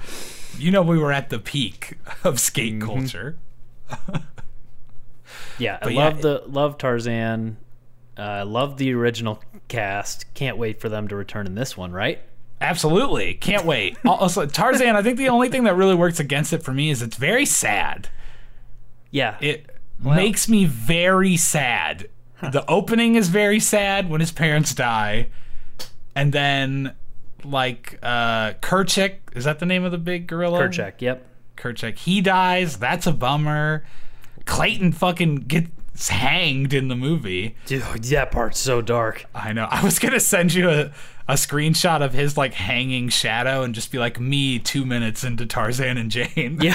you 0.58 0.72
know 0.72 0.82
we 0.82 0.98
were 0.98 1.12
at 1.12 1.30
the 1.30 1.40
peak 1.40 1.98
of 2.24 2.40
skate 2.40 2.74
Mm-hmm. 2.80 2.88
culture 2.88 3.38
Yeah, 5.60 5.78
I 5.82 5.90
yeah, 5.90 6.04
love 6.06 6.20
it- 6.20 6.22
the 6.24 6.44
love 6.48 6.78
Tarzan. 6.78 7.58
Uh, 8.18 8.44
love 8.46 8.78
the 8.78 8.94
original 8.94 9.42
cast. 9.68 10.32
Can't 10.34 10.58
wait 10.58 10.82
for 10.82 10.90
them 10.90 11.08
to 11.08 11.16
return 11.16 11.46
in 11.48 11.56
this 11.56 11.78
one, 11.78 11.92
right? 11.92 12.20
Absolutely. 12.60 13.34
Can't 13.36 13.66
wait. 13.66 13.98
Also, 14.06 14.46
Tarzan, 14.46 14.96
I 14.96 15.02
think 15.02 15.18
the 15.18 15.30
only 15.30 15.50
thing 15.50 15.64
that 15.64 15.76
really 15.76 15.96
works 15.96 16.20
against 16.20 16.52
it 16.54 16.62
for 16.64 16.74
me 16.74 16.90
is 16.90 17.02
it's 17.02 17.16
very 17.18 17.46
sad. 17.46 18.10
Yeah. 19.12 19.38
It 19.40 19.70
makes 20.04 20.50
me 20.50 20.66
very 20.66 21.38
sad. 21.38 22.10
The 22.42 22.66
opening 22.70 23.16
is 23.16 23.30
very 23.30 23.60
sad 23.60 24.10
when 24.10 24.20
his 24.20 24.32
parents 24.32 24.74
die. 24.74 25.28
And 26.16 26.34
then, 26.34 26.96
like, 27.44 28.00
uh, 28.02 28.54
Kerchak, 28.62 29.18
is 29.34 29.46
that 29.46 29.60
the 29.60 29.66
name 29.66 29.84
of 29.84 29.92
the 29.92 29.98
big 29.98 30.28
gorilla? 30.28 30.60
Kerchak, 30.60 31.02
yep. 31.02 31.26
Kerchak. 31.56 31.98
He 32.00 32.22
dies. 32.22 32.78
That's 32.78 33.06
a 33.06 33.12
bummer. 33.12 33.86
Clayton 34.46 34.92
fucking 34.94 35.36
gets 35.36 36.10
hanged 36.10 36.74
in 36.74 36.88
the 36.88 36.96
movie. 36.96 37.56
Dude, 37.68 37.84
that 37.84 38.32
part's 38.32 38.60
so 38.60 38.82
dark. 38.82 39.26
I 39.36 39.54
know. 39.54 39.68
I 39.70 39.84
was 39.84 40.00
gonna 40.00 40.20
send 40.20 40.54
you 40.54 40.70
a, 40.70 40.92
a 41.28 41.36
screenshot 41.36 42.02
of 42.02 42.14
his 42.14 42.38
like 42.38 42.56
hanging 42.56 43.10
shadow 43.10 43.62
and 43.62 43.76
just 43.76 43.92
be 43.92 44.00
like 44.00 44.20
me 44.20 44.58
two 44.58 44.86
minutes 44.86 45.24
into 45.24 45.46
Tarzan 45.46 45.98
and 45.98 46.10
Jane. 46.10 46.58
Yeah. 46.60 46.74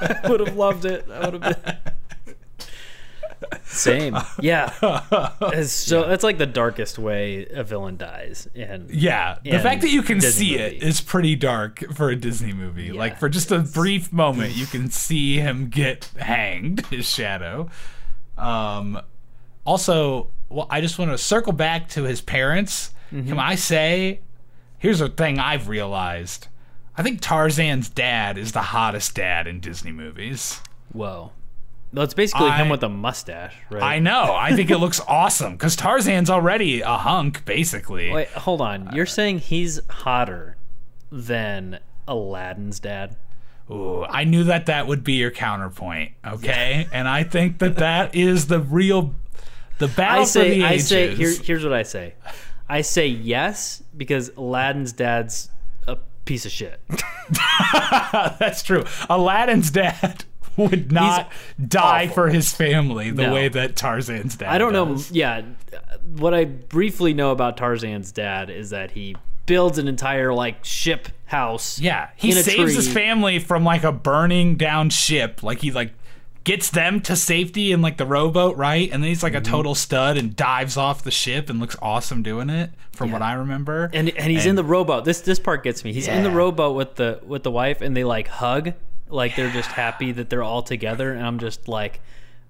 I 0.00 0.28
would 0.28 0.40
have 0.40 0.56
loved 0.56 0.84
it. 0.84 1.06
I 1.10 1.28
would 1.28 1.42
have 1.42 1.64
been. 1.64 1.94
Same. 3.64 4.16
Yeah. 4.40 4.72
It's 5.54 5.72
so 5.72 6.06
that's 6.08 6.24
like 6.24 6.38
the 6.38 6.46
darkest 6.46 6.98
way 6.98 7.46
a 7.46 7.62
villain 7.64 7.96
dies. 7.96 8.48
And 8.54 8.90
Yeah, 8.90 9.38
the 9.42 9.50
And 9.52 9.62
fact 9.62 9.82
that 9.82 9.90
you 9.90 10.02
can 10.02 10.18
Disney 10.18 10.46
see 10.46 10.52
movie. 10.58 10.76
it 10.76 10.82
is 10.82 11.00
pretty 11.00 11.36
dark 11.36 11.84
for 11.94 12.10
a 12.10 12.16
Disney 12.16 12.52
movie. 12.52 12.92
Like 12.92 13.18
for 13.18 13.28
just 13.28 13.50
a 13.50 13.58
brief 13.60 14.12
moment, 14.12 14.54
you 14.54 14.66
can 14.74 14.90
see 14.90 15.38
him 15.38 15.68
get 15.68 16.06
hanged, 16.18 16.86
his 16.86 17.08
shadow. 17.08 17.68
Um, 18.38 19.00
also, 19.64 20.28
well, 20.48 20.66
I 20.70 20.80
just 20.80 20.98
want 20.98 21.10
to 21.10 21.18
circle 21.18 21.52
back 21.52 21.88
to 21.90 22.04
his 22.04 22.20
parents. 22.20 22.92
Mm-hmm. 23.12 23.28
Can 23.28 23.38
I 23.38 23.54
say, 23.56 24.20
here's 24.78 25.00
a 25.00 25.08
thing 25.08 25.38
I've 25.38 25.68
realized. 25.68 26.48
I 26.96 27.02
think 27.02 27.20
Tarzan's 27.20 27.88
dad 27.88 28.36
is 28.38 28.52
the 28.52 28.62
hottest 28.62 29.14
dad 29.14 29.46
in 29.46 29.60
Disney 29.60 29.92
movies. 29.92 30.60
whoa. 30.92 31.32
No, 31.94 32.00
it's 32.02 32.14
basically 32.14 32.50
him 32.50 32.70
with 32.70 32.82
a 32.82 32.88
mustache, 32.88 33.54
right? 33.70 33.82
I 33.82 33.98
know. 33.98 34.34
I 34.34 34.56
think 34.56 34.70
it 34.70 34.78
looks 34.78 34.98
awesome 35.08 35.52
because 35.52 35.76
Tarzan's 35.76 36.30
already 36.30 36.80
a 36.80 36.96
hunk, 36.96 37.44
basically. 37.44 38.10
Wait, 38.10 38.28
hold 38.28 38.62
on. 38.62 38.88
Uh, 38.88 38.92
You're 38.94 39.04
saying 39.06 39.40
he's 39.40 39.78
hotter 39.88 40.56
than 41.10 41.80
Aladdin's 42.08 42.80
dad? 42.80 43.16
Ooh, 43.70 44.04
I 44.04 44.24
knew 44.24 44.44
that 44.44 44.66
that 44.66 44.86
would 44.86 45.04
be 45.04 45.14
your 45.14 45.30
counterpoint. 45.30 46.12
Okay, 46.26 46.88
and 46.92 47.06
I 47.06 47.24
think 47.24 47.58
that 47.58 47.76
that 47.76 48.14
is 48.14 48.46
the 48.46 48.60
real, 48.60 49.14
the 49.78 49.88
battle 49.88 50.22
I 50.22 50.26
say, 50.26 50.48
for 50.48 50.54
the 50.54 50.64
I 50.64 50.72
ages. 50.72 50.88
say, 50.88 51.14
here, 51.14 51.34
here's 51.42 51.62
what 51.62 51.74
I 51.74 51.82
say. 51.82 52.14
I 52.68 52.80
say 52.80 53.06
yes 53.06 53.82
because 53.94 54.30
Aladdin's 54.30 54.94
dad's 54.94 55.50
a 55.86 55.98
piece 56.24 56.46
of 56.46 56.52
shit. 56.52 56.80
That's 58.12 58.62
true. 58.62 58.84
Aladdin's 59.10 59.70
dad 59.70 60.24
would 60.56 60.92
not 60.92 61.30
die 61.68 62.04
awful. 62.04 62.14
for 62.14 62.28
his 62.30 62.52
family 62.52 63.10
the 63.10 63.22
No. 63.28 63.34
way 63.34 63.48
that 63.48 63.76
Tarzan's 63.76 64.36
dad. 64.36 64.48
I 64.50 64.58
don't 64.58 64.72
know. 64.72 64.96
Yeah, 65.10 65.42
what 66.16 66.34
I 66.34 66.44
briefly 66.44 67.14
know 67.14 67.30
about 67.30 67.56
Tarzan's 67.56 68.12
dad 68.12 68.50
is 68.50 68.70
that 68.70 68.92
he 68.92 69.16
builds 69.46 69.78
an 69.78 69.88
entire 69.88 70.32
like 70.32 70.64
ship 70.64 71.08
house. 71.26 71.78
Yeah, 71.80 72.10
he 72.16 72.32
saves 72.32 72.74
his 72.74 72.92
family 72.92 73.38
from 73.38 73.64
like 73.64 73.82
a 73.84 73.92
burning 73.92 74.56
down 74.56 74.90
ship. 74.90 75.42
Like 75.42 75.60
he 75.60 75.70
like 75.72 75.92
gets 76.44 76.70
them 76.70 77.00
to 77.00 77.14
safety 77.16 77.70
in 77.72 77.80
like 77.82 77.96
the 77.98 78.06
rowboat, 78.06 78.56
right? 78.56 78.90
And 78.92 79.02
then 79.02 79.08
he's 79.08 79.22
like 79.22 79.32
Mm-hmm. 79.32 79.42
a 79.46 79.50
total 79.50 79.74
stud 79.74 80.16
and 80.18 80.34
dives 80.36 80.76
off 80.76 81.02
the 81.04 81.10
ship 81.10 81.48
and 81.48 81.60
looks 81.60 81.76
awesome 81.80 82.22
doing 82.22 82.50
it, 82.50 82.70
from 82.92 83.10
what 83.12 83.22
I 83.22 83.32
remember. 83.34 83.90
and 83.92 84.10
and 84.10 84.30
he's 84.30 84.44
in 84.46 84.56
the 84.56 84.64
rowboat. 84.64 85.04
This 85.04 85.20
this 85.22 85.38
part 85.38 85.62
gets 85.64 85.82
me. 85.84 85.92
He's 85.92 86.08
in 86.08 86.22
the 86.22 86.30
rowboat 86.30 86.76
with 86.76 86.96
the 86.96 87.20
with 87.24 87.42
the 87.42 87.50
wife, 87.50 87.80
and 87.80 87.96
they 87.96 88.04
like 88.04 88.28
hug, 88.28 88.74
like 89.12 89.36
they're 89.36 89.50
just 89.50 89.70
happy 89.70 90.12
that 90.12 90.30
they're 90.30 90.42
all 90.42 90.62
together. 90.62 91.12
And 91.12 91.24
I'm 91.26 91.38
just 91.38 91.68
like, 91.68 92.00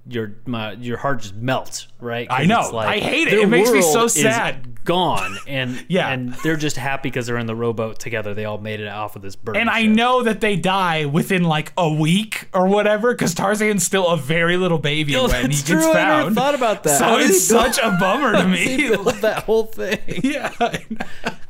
your 0.04 0.32
my 0.46 0.72
your 0.72 0.96
heart 0.96 1.20
just 1.20 1.34
melts, 1.36 1.86
right? 2.00 2.26
I 2.28 2.44
know. 2.44 2.60
it's 2.62 2.72
like, 2.72 2.88
I 2.88 2.98
hate 2.98 3.28
it. 3.28 3.34
It 3.34 3.48
makes 3.48 3.70
me 3.70 3.82
so 3.82 4.08
sad. 4.08 4.68
Gone, 4.84 5.38
and 5.46 5.84
Yeah. 5.88 6.08
and 6.08 6.32
they're 6.42 6.56
just 6.56 6.76
happy 6.76 7.08
because 7.08 7.28
they're 7.28 7.38
in 7.38 7.46
the 7.46 7.54
rowboat 7.54 8.00
together. 8.00 8.34
They 8.34 8.44
all 8.44 8.58
made 8.58 8.80
it 8.80 8.88
off 8.88 9.14
of 9.14 9.22
this 9.22 9.36
bird. 9.36 9.56
And 9.56 9.70
I 9.70 9.86
know 9.86 10.24
that 10.24 10.40
they 10.40 10.56
die 10.56 11.04
within 11.04 11.44
like 11.44 11.72
a 11.76 11.88
week 11.88 12.48
or 12.52 12.66
whatever, 12.66 13.12
because 13.14 13.32
Tarzan's 13.32 13.86
still 13.86 14.08
a 14.08 14.16
very 14.16 14.56
little 14.56 14.78
baby 14.78 15.14
Oh, 15.16 15.28
when 15.28 15.42
he 15.52 15.56
that's 15.58 15.62
gets 15.68 15.84
true. 15.84 15.92
I 15.92 15.94
never 15.94 16.22
found. 16.24 16.34
thought 16.34 16.54
about 16.56 16.82
that. 16.82 16.98
So 16.98 17.04
How 17.04 17.18
it's 17.18 17.48
build- 17.48 17.72
such 17.74 17.78
a 17.78 17.96
bummer 18.00 18.32
to 18.32 18.48
me. 18.48 18.88
that 19.20 19.44
whole 19.44 19.66
thing. 19.66 20.00
yeah. 20.24 20.50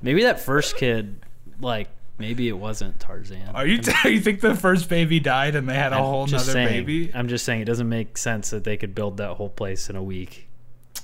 Maybe 0.03 0.25
that 0.25 0.41
first 0.41 0.77
kid, 0.77 1.17
like 1.59 1.89
maybe 2.19 2.49
it 2.49 2.59
wasn't 2.59 2.99
Tarzan. 3.01 3.49
Are 3.55 3.67
you? 3.67 3.81
you 4.05 4.21
think 4.21 4.41
the 4.41 4.55
first 4.55 4.89
baby 4.89 5.21
died 5.21 5.55
and 5.55 5.69
they 5.69 5.75
had 5.75 5.93
a 5.93 5.97
whole 5.99 6.27
just 6.27 6.47
nother 6.47 6.53
saying, 6.53 6.85
baby? 6.87 7.11
I'm 7.15 7.29
just 7.29 7.45
saying 7.45 7.61
it 7.61 7.67
doesn't 7.67 7.89
make 7.89 8.17
sense 8.19 8.51
that 8.51 8.65
they 8.65 8.77
could 8.77 8.95
build 8.95 9.17
that 9.19 9.35
whole 9.35 9.49
place 9.51 9.89
in 9.91 9.97
a 9.97 10.03
week. 10.03 10.49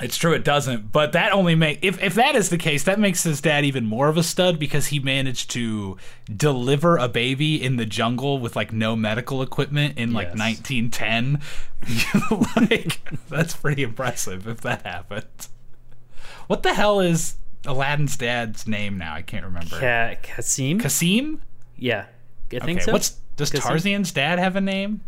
It's 0.01 0.17
true, 0.17 0.33
it 0.33 0.45
doesn't. 0.45 0.93
But 0.93 1.13
that 1.13 1.33
only 1.33 1.57
make 1.57 1.81
if 1.83 2.01
if 2.01 2.15
that 2.15 2.37
is 2.37 2.51
the 2.51 2.59
case, 2.59 2.85
that 2.85 3.01
makes 3.01 3.25
his 3.25 3.41
dad 3.41 3.65
even 3.65 3.85
more 3.85 4.09
of 4.09 4.17
a 4.17 4.23
stud 4.23 4.59
because 4.59 4.87
he 4.87 5.01
managed 5.01 5.51
to 5.53 5.97
deliver 6.35 6.97
a 6.99 7.09
baby 7.09 7.61
in 7.61 7.77
the 7.77 7.87
jungle 7.87 8.39
with 8.39 8.55
like 8.55 8.73
no 8.73 8.95
medical 8.95 9.43
equipment 9.43 9.99
in 9.99 10.13
like 10.13 10.29
Yes. 10.37 10.71
1910. 10.71 11.41
like 12.71 13.01
that's 13.29 13.57
pretty 13.57 13.83
impressive 13.83 14.47
if 14.47 14.61
that 14.61 14.83
happened. 14.87 15.49
What 16.47 16.63
the 16.63 16.75
hell 16.75 17.01
is 17.01 17.35
Aladdin's 17.67 18.17
dad's 18.17 18.67
name 18.67 18.99
now? 18.99 19.15
I 19.15 19.23
can't 19.23 19.45
remember. 19.45 19.79
Ka- 19.81 20.15
Cassim? 20.23 20.79
Cassim? 20.81 21.41
yeah, 21.77 22.07
I 22.53 22.59
think 22.61 22.79
Okay. 22.79 22.87
so. 22.87 22.93
What's 22.93 23.11
does 23.37 23.51
Cassim? 23.51 23.69
Tarzan's 23.69 24.13
dad 24.13 24.39
have 24.39 24.57
a 24.57 24.61
name? 24.61 25.01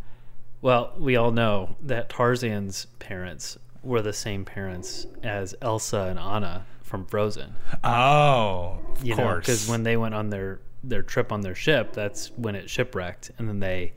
Well, 0.63 0.93
we 0.99 1.17
all 1.17 1.31
know 1.33 1.77
that 1.83 2.09
Tarzan's 2.11 2.87
parents 2.99 3.57
were 3.83 4.03
the 4.03 4.13
same 4.13 4.45
parents 4.45 5.07
as 5.23 5.55
Elsa 5.63 6.03
and 6.11 6.19
Anna 6.19 6.67
from 6.83 7.07
Frozen. 7.07 7.55
Oh, 7.83 8.79
of 8.95 9.05
You 9.05 9.15
course. 9.17 9.47
because 9.47 9.69
when 9.69 9.85
they 9.85 9.97
went 9.97 10.15
on 10.15 10.31
their 10.31 10.61
their 10.83 11.03
trip 11.03 11.31
on 11.33 11.41
their 11.43 11.55
ship, 11.55 11.93
that's 11.93 12.31
when 12.37 12.55
it 12.55 12.69
shipwrecked, 12.71 13.31
and 13.39 13.49
then 13.49 13.61
they 13.61 13.93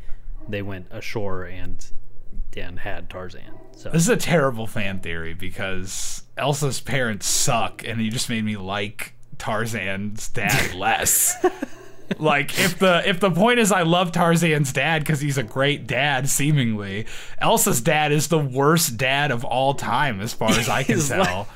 they 0.47 0.61
went 0.61 0.87
ashore 0.91 1.43
and 1.45 1.85
and 2.57 2.79
had 2.79 3.09
Tarzan. 3.09 3.53
So 3.75 3.89
This 3.89 4.03
is 4.03 4.09
a 4.09 4.17
terrible 4.17 4.67
fan 4.67 4.99
theory 4.99 5.33
because 5.33 6.23
Elsa's 6.37 6.79
parents 6.79 7.25
suck, 7.27 7.83
and 7.85 8.01
you 8.01 8.11
just 8.11 8.29
made 8.29 8.43
me 8.45 8.55
like 8.57 9.13
Tarzan's 9.37 10.29
dad 10.29 10.73
less. 10.75 11.35
like 12.19 12.57
if 12.59 12.79
the 12.79 13.01
if 13.07 13.19
the 13.19 13.31
point 13.31 13.59
is 13.59 13.71
I 13.71 13.83
love 13.83 14.11
Tarzan's 14.11 14.71
dad 14.73 14.99
because 15.03 15.19
he's 15.21 15.37
a 15.37 15.43
great 15.43 15.87
dad, 15.87 16.29
seemingly 16.29 17.05
Elsa's 17.39 17.81
dad 17.81 18.11
is 18.11 18.27
the 18.27 18.39
worst 18.39 18.97
dad 18.97 19.31
of 19.31 19.43
all 19.43 19.73
time 19.73 20.21
as 20.21 20.33
far 20.33 20.49
as 20.51 20.69
I 20.69 20.83
can 20.83 20.99
tell. 20.99 21.47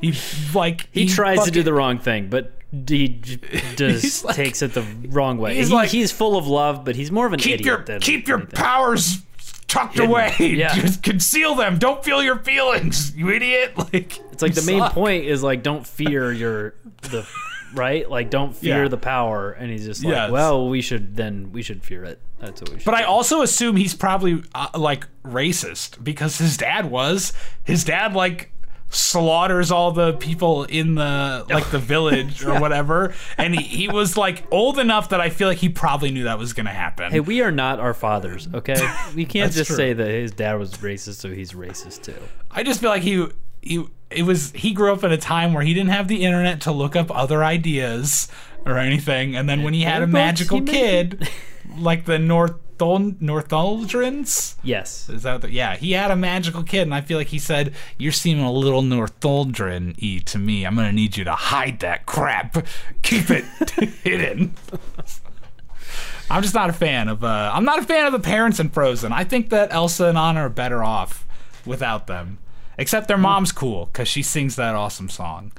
he 0.00 0.14
like 0.54 0.88
he, 0.92 1.06
tries 1.06 1.44
to 1.44 1.50
do 1.50 1.62
the 1.62 1.72
wrong 1.74 1.98
thing, 1.98 2.28
but 2.30 2.52
he 2.86 3.08
just 3.76 4.24
like- 4.26 4.36
takes 4.36 4.62
it 4.62 4.72
the 4.74 4.82
wrong 5.08 5.38
way. 5.38 5.54
he's 5.56 5.68
He- 5.68 5.74
like, 5.74 5.88
he's 5.90 6.12
full 6.12 6.36
of 6.36 6.46
love, 6.46 6.84
but 6.84 6.96
he's 6.96 7.10
more 7.10 7.26
of 7.26 7.32
an 7.32 7.40
keep 7.40 7.54
idiot 7.54 7.66
your 7.66 7.84
than 7.84 8.00
keep 8.00 8.28
your 8.28 8.40
powers 8.46 9.18
tucked 9.68 9.94
Hidden. 9.94 10.10
away. 10.10 10.34
Yeah. 10.40 10.74
Just 10.74 11.02
conceal 11.02 11.54
them. 11.54 11.78
Don't 11.78 12.02
feel 12.04 12.22
your 12.22 12.38
feelings, 12.38 13.14
you 13.16 13.30
idiot. 13.30 13.72
Like 13.92 14.18
It's 14.32 14.42
like 14.42 14.54
the 14.54 14.62
main 14.62 14.82
point 14.90 15.24
is 15.26 15.42
like 15.42 15.62
don't 15.62 15.86
fear 15.86 16.32
your 16.32 16.74
the 17.02 17.26
right 17.74 18.08
like 18.10 18.30
don't 18.30 18.56
fear 18.56 18.82
Yeah. 18.84 18.88
the 18.88 18.96
power, 18.96 19.52
and 19.52 19.70
he's 19.70 19.84
just 19.86 20.02
like, 20.04 20.12
Yes. 20.14 20.30
well, 20.30 20.68
we 20.68 20.80
should 20.80 21.14
then 21.16 21.52
we 21.52 21.62
should 21.62 21.82
fear 21.84 22.02
it. 22.04 22.18
That's 22.40 22.60
what 22.60 22.70
we 22.70 22.76
should. 22.78 22.84
But 22.84 22.94
I 22.94 23.02
also 23.04 23.42
assume 23.42 23.76
he's 23.76 23.94
probably 23.94 24.42
uh, 24.54 24.68
like 24.74 25.06
racist 25.24 26.02
because 26.02 26.38
his 26.38 26.56
dad 26.56 26.90
was. 26.90 27.32
His 27.64 27.84
dad 27.84 28.14
like 28.14 28.52
slaughters 28.90 29.70
all 29.70 29.92
the 29.92 30.14
people 30.14 30.64
in 30.64 30.94
the 30.94 31.44
like 31.50 31.70
the 31.70 31.78
village 31.78 32.44
or 32.44 32.58
whatever. 32.60 33.14
And 33.36 33.54
he, 33.54 33.62
he 33.62 33.88
was 33.88 34.16
like 34.16 34.46
old 34.50 34.78
enough 34.78 35.10
that 35.10 35.20
I 35.20 35.30
feel 35.30 35.48
like 35.48 35.58
he 35.58 35.68
probably 35.68 36.10
knew 36.10 36.24
that 36.24 36.38
was 36.38 36.52
gonna 36.52 36.70
happen. 36.72 37.10
Hey, 37.12 37.20
we 37.20 37.42
are 37.42 37.50
not 37.50 37.80
our 37.80 37.94
fathers, 37.94 38.48
okay? 38.54 38.76
We 39.14 39.24
can't 39.24 39.46
That's 39.46 39.56
just 39.56 39.68
true. 39.68 39.76
say 39.76 39.92
that 39.92 40.06
his 40.08 40.32
dad 40.32 40.54
was 40.58 40.72
racist, 40.74 41.14
so 41.14 41.30
he's 41.30 41.52
racist 41.52 42.02
too. 42.02 42.14
I 42.50 42.62
just 42.62 42.80
feel 42.80 42.90
like 42.90 43.02
he 43.02 43.26
he 43.62 43.84
it 44.10 44.22
was 44.22 44.52
he 44.52 44.72
grew 44.72 44.92
up 44.92 45.04
in 45.04 45.12
a 45.12 45.18
time 45.18 45.52
where 45.52 45.62
he 45.62 45.74
didn't 45.74 45.90
have 45.90 46.08
the 46.08 46.24
internet 46.24 46.60
to 46.62 46.72
look 46.72 46.96
up 46.96 47.14
other 47.14 47.44
ideas 47.44 48.28
or 48.64 48.78
anything, 48.78 49.36
and 49.36 49.48
then 49.48 49.62
when 49.62 49.74
he 49.74 49.82
had 49.82 50.02
a 50.02 50.06
magical 50.06 50.62
kid, 50.62 51.28
like 51.78 52.04
the 52.04 52.18
Northol 52.78 53.18
Northuldrins. 53.20 54.54
Yes. 54.62 55.08
Is 55.08 55.22
that 55.24 55.42
the, 55.42 55.50
yeah? 55.50 55.76
He 55.76 55.92
had 55.92 56.10
a 56.10 56.16
magical 56.16 56.62
kid, 56.62 56.82
and 56.82 56.94
I 56.94 57.00
feel 57.00 57.18
like 57.18 57.28
he 57.28 57.38
said, 57.38 57.74
"You're 57.98 58.12
seeming 58.12 58.44
a 58.44 58.52
little 58.52 58.82
Northuldrin 58.82 59.96
y 60.00 60.22
to 60.26 60.38
me. 60.38 60.64
I'm 60.64 60.76
gonna 60.76 60.92
need 60.92 61.16
you 61.16 61.24
to 61.24 61.32
hide 61.32 61.80
that 61.80 62.06
crap. 62.06 62.66
Keep 63.02 63.30
it 63.30 63.44
hidden." 64.04 64.54
I'm 66.30 66.42
just 66.42 66.54
not 66.54 66.68
a 66.68 66.74
fan 66.74 67.08
of. 67.08 67.24
Uh, 67.24 67.50
I'm 67.54 67.64
not 67.64 67.78
a 67.78 67.82
fan 67.82 68.06
of 68.06 68.12
the 68.12 68.20
parents 68.20 68.60
in 68.60 68.68
Frozen. 68.70 69.12
I 69.12 69.24
think 69.24 69.50
that 69.50 69.72
Elsa 69.72 70.06
and 70.06 70.18
Anna 70.18 70.40
are 70.40 70.48
better 70.50 70.84
off 70.84 71.26
without 71.64 72.06
them. 72.06 72.38
Except 72.76 73.08
their 73.08 73.18
mom's 73.18 73.50
cool 73.50 73.86
because 73.86 74.06
she 74.06 74.22
sings 74.22 74.54
that 74.56 74.74
awesome 74.76 75.08
song. 75.08 75.52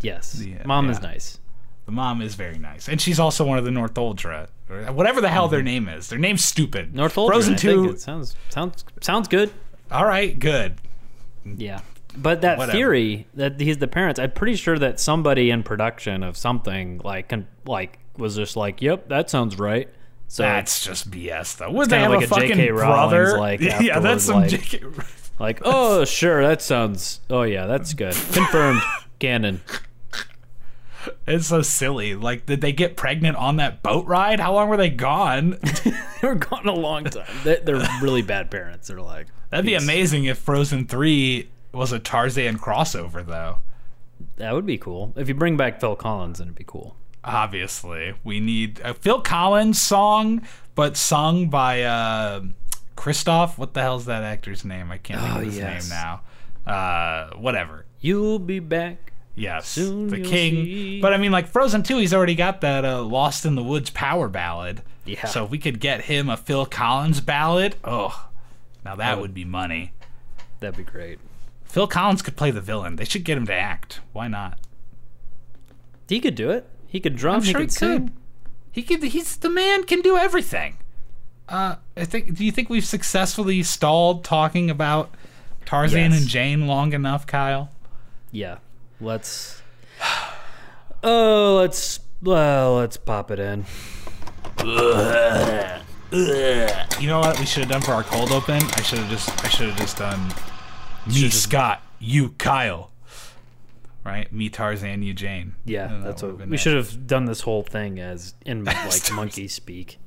Yes. 0.00 0.42
Yeah, 0.44 0.62
Mom 0.66 0.90
is 0.90 1.00
nice. 1.00 1.38
The 1.90 1.96
mom 1.96 2.22
is 2.22 2.36
very 2.36 2.56
nice, 2.56 2.88
and 2.88 3.00
she's 3.00 3.18
also 3.18 3.44
one 3.44 3.58
of 3.58 3.64
the 3.64 3.72
Northuldra, 3.72 4.46
or 4.68 4.92
whatever 4.92 5.20
the 5.20 5.28
hell 5.28 5.48
their 5.48 5.60
mhm. 5.60 5.64
name 5.64 5.88
is. 5.88 6.08
Their 6.08 6.20
name's 6.20 6.44
stupid. 6.44 6.94
Northuldra. 6.94 7.26
Frozen 7.26 7.54
I 7.54 7.56
think 7.56 7.86
Two. 7.86 7.90
it 7.90 8.00
sounds 8.00 8.36
sounds 8.48 8.84
sounds 9.00 9.26
good. 9.26 9.50
All 9.90 10.06
right, 10.06 10.38
good. 10.38 10.76
Yeah. 11.44 11.80
But 12.16 12.42
that 12.42 12.58
Whatever. 12.58 12.78
theory 12.78 13.26
that 13.34 13.58
he's 13.58 13.78
the 13.78 13.88
parents, 13.88 14.20
I'm 14.20 14.30
pretty 14.30 14.54
sure 14.54 14.78
that 14.78 15.00
somebody 15.00 15.50
in 15.50 15.64
production 15.64 16.22
of 16.22 16.36
something 16.36 17.00
like 17.02 17.30
can, 17.30 17.48
like 17.66 17.98
was 18.16 18.36
just 18.36 18.56
like, 18.56 18.80
"Yep, 18.80 19.08
that 19.08 19.28
sounds 19.28 19.58
right." 19.58 19.88
So 20.28 20.44
That's 20.44 20.84
just 20.84 21.10
BS, 21.10 21.56
though. 21.56 21.72
Would 21.72 21.90
they 21.90 21.98
have 21.98 22.12
like 22.12 22.20
a 22.20 22.24
a 22.26 22.28
fucking 22.28 22.48
J.K. 22.50 22.70
Brother? 22.70 23.36
like, 23.36 23.58
yeah, 23.60 23.98
that's 23.98 24.26
some 24.26 24.42
like- 24.42 24.50
J.K. 24.50 24.80
like, 25.40 25.60
"Oh, 25.64 26.04
sure, 26.04 26.40
that 26.46 26.62
sounds. 26.62 27.18
Oh 27.28 27.42
yeah, 27.42 27.66
that's 27.66 27.94
good. 27.94 28.14
Confirmed. 28.32 28.80
Canon." 29.18 29.60
It's 31.26 31.46
so 31.46 31.62
silly. 31.62 32.14
Like, 32.14 32.46
did 32.46 32.60
they 32.60 32.72
get 32.72 32.96
pregnant 32.96 33.36
on 33.36 33.56
that 33.56 33.82
boat 33.82 34.06
ride? 34.06 34.40
How 34.40 34.52
long 34.54 34.68
were 34.68 34.76
they 34.76 34.90
gone? 34.90 35.58
They 36.20 36.28
were 36.28 36.34
gone 36.34 36.66
a 36.68 36.74
long 36.74 37.04
time. 37.04 37.24
They, 37.44 37.56
they're 37.64 37.80
really 38.02 38.20
bad 38.20 38.50
parents. 38.50 38.88
They're 38.88 39.00
like, 39.00 39.28
That'd 39.48 39.64
be 39.64 39.72
Peace. 39.72 39.82
amazing 39.82 40.24
if 40.26 40.36
Frozen 40.36 40.86
Three 40.88 41.48
was 41.72 41.92
a 41.92 41.98
Tarzan 41.98 42.58
crossover, 42.58 43.24
though. 43.24 43.60
that 44.36 44.52
would 44.52 44.66
be 44.66 44.76
cool. 44.76 45.14
If 45.16 45.28
you 45.28 45.34
bring 45.34 45.56
back 45.56 45.80
Phil 45.80 45.96
Collins, 45.96 46.36
then 46.38 46.48
it'd 46.48 46.56
be 46.58 46.64
cool. 46.66 46.94
Obviously, 47.24 48.12
we 48.22 48.38
need 48.38 48.80
a 48.84 48.92
Phil 48.92 49.22
Collins 49.22 49.80
song, 49.80 50.42
but 50.74 50.98
sung 50.98 51.48
by 51.48 51.82
uh, 51.84 52.42
Kristoff. 52.98 53.56
What 53.56 53.72
the 53.72 53.80
hell's 53.80 54.04
that 54.04 54.22
actor's 54.22 54.62
name? 54.62 54.90
I 54.92 54.98
can't 54.98 55.22
think 55.22 55.34
Oh, 55.34 55.38
of 55.38 55.44
his 55.46 55.56
yes. 55.56 55.88
name 55.88 55.98
now. 55.98 56.20
Uh, 56.70 57.30
whatever. 57.38 57.86
You'll 58.00 58.38
be 58.38 58.58
back. 58.58 59.14
Yes, 59.40 59.68
Soon 59.68 60.08
the 60.08 60.20
king. 60.20 60.54
see. 60.64 61.00
But 61.00 61.12
I 61.12 61.16
mean, 61.16 61.32
like 61.32 61.48
Frozen 61.48 61.82
Two, 61.84 61.98
he's 61.98 62.12
already 62.14 62.34
got 62.34 62.60
that 62.60 62.84
uh, 62.84 63.02
"Lost 63.02 63.46
in 63.46 63.54
the 63.54 63.62
Woods" 63.62 63.90
power 63.90 64.28
ballad. 64.28 64.82
Yeah. 65.04 65.26
So 65.26 65.44
if 65.44 65.50
we 65.50 65.58
could 65.58 65.80
get 65.80 66.02
him 66.02 66.28
a 66.28 66.36
Phil 66.36 66.66
Collins 66.66 67.20
ballad, 67.20 67.76
oh, 67.84 68.28
now 68.84 68.94
that 68.96 69.18
Oh. 69.18 69.20
would 69.22 69.32
be 69.34 69.44
money. 69.44 69.92
That'd 70.60 70.76
be 70.76 70.82
great. 70.84 71.18
Phil 71.64 71.86
Collins 71.86 72.20
could 72.22 72.36
play 72.36 72.50
the 72.50 72.60
villain. 72.60 72.96
They 72.96 73.04
should 73.04 73.24
get 73.24 73.38
him 73.38 73.46
to 73.46 73.54
act. 73.54 74.00
Why 74.12 74.28
not? 74.28 74.58
He 76.08 76.20
could 76.20 76.34
do 76.34 76.50
it. 76.50 76.66
He 76.86 77.00
could 77.00 77.16
drum. 77.16 77.36
I'm 77.36 77.42
sure 77.42 77.60
he 77.60 77.66
could 77.66 77.72
sing. 77.72 77.98
could. 78.08 78.12
He 78.72 78.82
could. 78.82 79.02
He's 79.02 79.36
the 79.36 79.48
man. 79.50 79.84
Can 79.84 80.00
do 80.02 80.16
everything. 80.16 80.76
Uh, 81.48 81.76
I 81.96 82.04
think. 82.04 82.34
Do 82.36 82.44
you 82.44 82.52
think 82.52 82.68
we've 82.68 82.84
successfully 82.84 83.62
stalled 83.62 84.22
talking 84.24 84.68
about 84.70 85.14
Tarzan 85.64 86.10
Yes. 86.12 86.20
and 86.20 86.28
Jane 86.28 86.66
long 86.66 86.92
enough, 86.92 87.26
Kyle? 87.26 87.70
Yeah. 88.32 88.58
Let's. 89.00 89.62
Oh, 91.02 91.56
let's. 91.60 92.00
Well, 92.22 92.76
let's 92.76 92.98
pop 92.98 93.30
it 93.30 93.38
in. 93.38 93.64
You 94.62 94.66
know 97.06 97.20
what 97.20 97.38
we 97.38 97.46
should 97.46 97.60
have 97.60 97.70
done 97.70 97.80
for 97.80 97.92
our 97.92 98.02
cold 98.02 98.32
open? 98.32 98.56
I 98.56 98.82
should 98.82 98.98
have 98.98 99.08
just 99.08 99.44
I 99.44 99.48
should 99.48 99.70
have 99.70 99.78
just 99.78 99.96
done 99.96 100.30
me 101.06 101.30
Scott, 101.30 101.82
you 101.98 102.30
Kyle. 102.30 102.90
Right? 104.04 104.32
Me 104.32 104.48
Tarzan, 104.48 105.02
you 105.02 105.14
Jane. 105.14 105.54
Yeah, 105.64 105.86
that 105.86 106.02
that's 106.02 106.22
would've 106.22 106.36
what 106.36 106.44
been 106.44 106.50
we 106.50 106.56
should 106.56 106.76
have 106.76 107.06
done. 107.06 107.26
This 107.26 107.42
whole 107.42 107.62
thing 107.62 107.98
as 107.98 108.34
in 108.44 108.64
like 108.64 109.12
monkey 109.12 109.48
speak. 109.48 109.98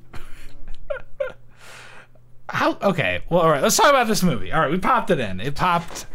How 2.48 2.76
okay. 2.82 3.22
Well 3.30 3.40
all 3.40 3.50
right, 3.50 3.62
let's 3.62 3.76
talk 3.76 3.90
about 3.90 4.06
this 4.06 4.22
movie. 4.22 4.52
All 4.52 4.60
right, 4.60 4.70
we 4.70 4.78
popped 4.78 5.10
it 5.10 5.18
in. 5.18 5.40
It 5.40 5.54
popped 5.54 6.06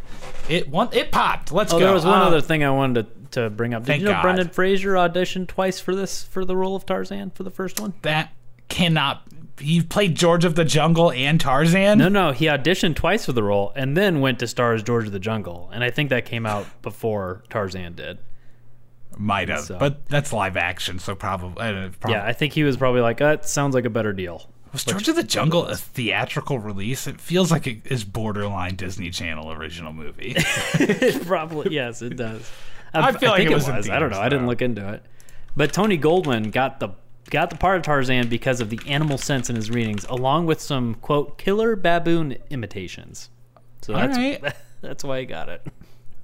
it 0.49 0.67
one 0.69 0.89
it 0.93 1.11
popped. 1.11 1.51
Let's 1.51 1.73
Oh, 1.73 1.79
go. 1.79 1.85
there 1.85 1.93
was 1.93 2.05
one 2.05 2.21
Uh, 2.21 2.25
other 2.25 2.41
thing 2.41 2.63
I 2.63 2.69
wanted 2.71 3.05
to, 3.31 3.41
to 3.43 3.49
bring 3.49 3.73
up. 3.73 3.85
Did 3.85 3.99
you 3.99 4.05
know 4.05 4.11
God. 4.13 4.21
Brendan 4.23 4.49
Fraser 4.49 4.93
auditioned 4.93 5.47
twice 5.47 5.79
for 5.79 5.95
this 5.95 6.23
for 6.23 6.43
the 6.45 6.55
role 6.55 6.75
of 6.75 6.85
Tarzan 6.85 7.31
for 7.31 7.43
the 7.43 7.51
first 7.51 7.79
one? 7.79 7.93
that 8.01 8.31
cannot 8.67 9.23
he 9.59 9.81
played 9.81 10.15
George 10.15 10.45
of 10.45 10.55
the 10.55 10.63
Jungle 10.63 11.11
and 11.11 11.39
Tarzan? 11.41 11.97
No, 11.97 12.07
no, 12.07 12.31
he 12.31 12.45
auditioned 12.45 12.95
twice 12.95 13.25
for 13.25 13.33
the 13.33 13.43
role 13.43 13.73
and 13.75 13.97
then 13.97 14.21
went 14.21 14.39
to 14.39 14.47
star 14.47 14.73
as 14.73 14.81
George 14.83 15.05
of 15.07 15.11
the 15.11 15.19
Jungle, 15.19 15.69
and 15.73 15.83
I 15.83 15.89
think 15.89 16.09
that 16.11 16.23
came 16.25 16.45
out 16.45 16.65
before 16.81 17.43
Tarzan 17.49 17.93
did. 17.95 18.19
Might 19.17 19.49
have. 19.49 19.61
So- 19.61 19.77
But 19.77 20.07
that's 20.07 20.31
live 20.31 20.55
action, 20.55 20.97
so 20.99 21.13
probably, 21.13 21.61
uh, 21.61 21.89
probably 21.99 22.13
Yeah, 22.17 22.25
I 22.25 22.31
think 22.31 22.53
he 22.53 22.63
was 22.63 22.77
probably 22.77 23.01
like, 23.01 23.17
"That 23.17 23.45
sounds 23.49 23.75
like 23.75 23.83
a 23.83 23.89
better 23.89 24.13
deal." 24.13 24.49
Was 24.71 24.85
George 24.85 25.07
of 25.07 25.15
the 25.15 25.23
Jungle 25.23 25.65
a 25.65 25.75
theatrical 25.75 26.59
release? 26.59 27.07
It 27.07 27.19
feels 27.19 27.51
like 27.51 27.65
it 27.65 27.81
is 27.85 28.03
borderline 28.03 28.75
Disney 28.75 29.09
Channel 29.09 29.51
original 29.51 29.93
movie. 29.93 30.35
Probably 31.25 31.73
yes, 31.73 32.01
it 32.01 32.15
does. 32.15 32.49
I 32.93 33.11
feel 33.13 33.31
like 33.31 33.39
think 33.39 33.51
it 33.51 33.55
was 33.55 33.67
in 33.67 33.73
I 33.73 33.75
don't 33.77 33.87
know. 33.87 33.93
theaters, 33.93 34.17
I 34.17 34.29
didn't 34.29 34.47
look 34.47 34.61
into 34.61 34.93
it. 34.93 35.03
But 35.55 35.73
Tony 35.73 35.97
Goldwyn 35.97 36.51
got 36.51 36.79
the 36.79 36.89
got 37.29 37.49
the 37.49 37.57
part 37.57 37.77
of 37.77 37.83
Tarzan 37.83 38.27
because 38.27 38.61
of 38.61 38.69
the 38.69 38.79
animal 38.87 39.17
sense 39.17 39.49
in 39.49 39.55
his 39.55 39.69
readings, 39.69 40.05
along 40.05 40.45
with 40.45 40.61
some 40.61 40.95
quote 40.95 41.37
killer 41.37 41.75
baboon 41.75 42.37
imitations. 42.49 43.29
So 43.81 43.93
All 43.93 43.99
that's 43.99 44.17
right. 44.17 44.53
that's 44.81 45.03
why 45.03 45.21
he 45.21 45.25
got 45.25 45.49
it. 45.49 45.65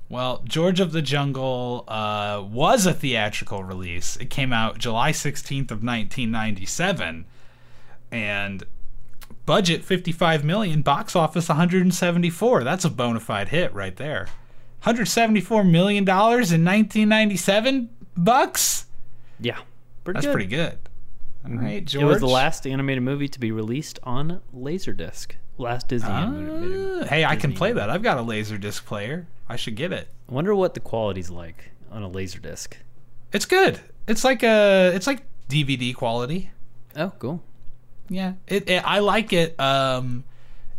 well, 0.10 0.42
George 0.46 0.80
of 0.80 0.92
the 0.92 1.02
Jungle 1.02 1.84
uh, 1.88 2.44
was 2.48 2.86
a 2.86 2.94
theatrical 2.94 3.64
release. 3.64 4.18
It 4.18 4.30
came 4.30 4.54
out 4.54 4.78
July 4.78 5.12
16th 5.12 5.72
of 5.72 5.84
1997, 5.84 7.26
and 8.16 8.64
budget 9.46 9.84
55 9.84 10.44
million, 10.44 10.82
box 10.82 11.16
office 11.16 11.50
174. 11.50 12.64
That's 12.64 12.86
a 12.86 12.90
bona 12.90 13.20
fide 13.20 13.50
hit 13.50 13.74
right 13.74 13.96
there. 13.96 14.28
174 14.84 15.64
million 15.64 16.06
dollars 16.06 16.52
in 16.52 16.64
1997 16.64 17.90
bucks. 18.16 18.86
Yeah, 19.40 19.58
pretty 20.04 20.18
That's 20.18 20.28
good. 20.28 20.34
pretty 20.34 20.48
good. 20.48 20.78
All 21.46 21.56
right, 21.56 21.84
George. 21.86 22.04
It 22.04 22.06
was 22.06 22.20
the 22.20 22.28
last 22.28 22.66
animated 22.66 23.04
movie 23.04 23.28
to 23.28 23.40
be 23.40 23.52
released 23.52 24.00
on 24.04 24.42
Laserdisc. 24.56 25.32
Last 25.58 25.90
Disney 25.90 26.10
animated. 26.10 27.04
Ah, 27.04 27.06
hey, 27.06 27.24
I 27.26 27.36
can 27.36 27.54
play 27.54 27.72
that. 27.72 27.90
I've 27.90 28.02
got 28.02 28.18
a 28.18 28.22
laser 28.22 28.58
disc 28.58 28.86
player. 28.86 29.28
I 29.48 29.56
should 29.56 29.76
get 29.76 29.92
it. 29.92 30.08
I 30.30 30.34
wonder 30.34 30.56
what 30.56 30.74
the 30.74 30.80
quality's 30.80 31.30
like 31.30 31.72
on 31.92 32.04
a 32.04 32.10
Laserdisc. 32.10 32.74
It's 33.32 33.46
good. 33.46 33.80
It's 34.08 34.24
like 34.24 34.44
a 34.44 34.92
it's 34.94 35.08
like 35.08 35.24
DVD 35.50 35.94
quality. 35.94 36.52
Oh, 36.96 37.12
cool. 37.20 37.44
Yeah. 38.10 38.34
It, 38.48 38.70
it 38.70 38.84
I 38.86 39.00
like 39.00 39.34
it 39.34 39.60
um 39.60 40.24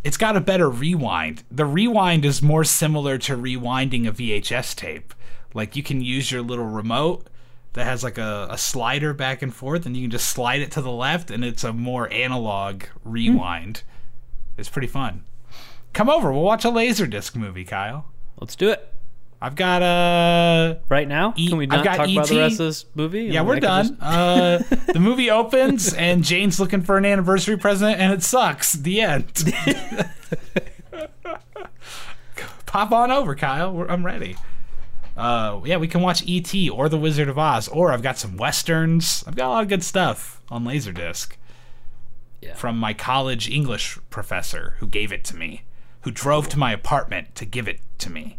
it's 0.03 0.17
got 0.17 0.37
a 0.37 0.41
better 0.41 0.69
rewind. 0.69 1.43
The 1.51 1.65
rewind 1.65 2.23
is 2.23 2.41
more 2.41 2.63
similar 2.63 3.17
to 3.19 3.35
rewinding 3.35 4.07
a 4.07 4.11
VHS 4.11 4.75
tape. 4.75 5.13
Like 5.53 5.75
you 5.75 5.83
can 5.83 6.01
use 6.01 6.31
your 6.31 6.41
little 6.41 6.65
remote 6.65 7.27
that 7.73 7.85
has 7.85 8.03
like 8.03 8.17
a, 8.17 8.47
a 8.49 8.57
slider 8.57 9.13
back 9.13 9.41
and 9.41 9.53
forth 9.53 9.85
and 9.85 9.95
you 9.95 10.03
can 10.03 10.11
just 10.11 10.29
slide 10.29 10.61
it 10.61 10.71
to 10.71 10.81
the 10.81 10.91
left 10.91 11.29
and 11.29 11.43
it's 11.43 11.63
a 11.63 11.73
more 11.73 12.11
analog 12.11 12.83
rewind. 13.03 13.83
It's 14.57 14.69
pretty 14.69 14.87
fun. 14.87 15.23
Come 15.93 16.09
over, 16.09 16.31
we'll 16.31 16.43
watch 16.43 16.65
a 16.65 16.69
Laserdisc 16.69 17.35
movie, 17.35 17.65
Kyle. 17.65 18.05
Let's 18.39 18.55
do 18.55 18.69
it 18.69 18.93
I've 19.39 19.55
got 19.55 19.83
a 19.83 20.79
right 20.89 21.07
now. 21.07 21.33
E- 21.37 21.49
Can 21.49 21.57
we 21.57 21.67
not 21.67 21.83
talk 21.85 22.09
about 22.09 22.27
the 22.27 22.37
rest 22.39 22.59
of 22.59 22.65
this 22.67 22.85
movie? 22.95 23.25
Yeah, 23.25 23.41
we're 23.43 23.59
done. 23.59 23.89
just- 23.89 24.01
Uh, 24.01 24.57
the 24.93 24.99
movie 24.99 25.29
opens 25.29 25.93
and 25.93 26.23
Jane's 26.23 26.59
looking 26.59 26.81
for 26.81 26.97
an 26.97 27.05
anniversary 27.05 27.55
present 27.57 27.99
and 27.99 28.11
it 28.13 28.23
sucks. 28.23 28.73
The 28.73 29.01
end. 29.01 29.53
Pop 32.65 32.91
on 32.91 33.11
over, 33.11 33.35
Kyle. 33.35 33.71
We're, 33.73 33.87
I'm 33.87 34.05
ready. 34.05 34.35
Uh, 35.15 35.61
yeah, 35.65 35.77
we 35.77 35.87
can 35.87 36.01
watch 36.01 36.21
E.T. 36.25 36.69
or 36.69 36.89
The 36.89 36.97
Wizard 36.97 37.27
of 37.29 37.37
Oz, 37.39 37.67
or 37.67 37.91
I've 37.91 38.03
got 38.03 38.17
some 38.17 38.37
westerns. 38.37 39.23
I've 39.25 39.35
got 39.35 39.47
a 39.47 39.49
lot 39.49 39.63
of 39.63 39.69
good 39.69 39.83
stuff 39.83 40.41
on 40.49 40.63
Laserdisc 40.63 41.31
Yeah. 42.41 42.53
from 42.53 42.77
my 42.77 42.93
college 42.93 43.49
English 43.49 43.97
professor 44.09 44.75
who 44.79 44.87
gave 44.87 45.11
it 45.11 45.23
to 45.25 45.35
me, 45.35 45.63
who 46.01 46.11
drove 46.11 46.49
to 46.49 46.59
my 46.59 46.71
apartment 46.71 47.33
to 47.35 47.45
give 47.45 47.67
it 47.67 47.79
to 47.99 48.11
me. 48.11 48.37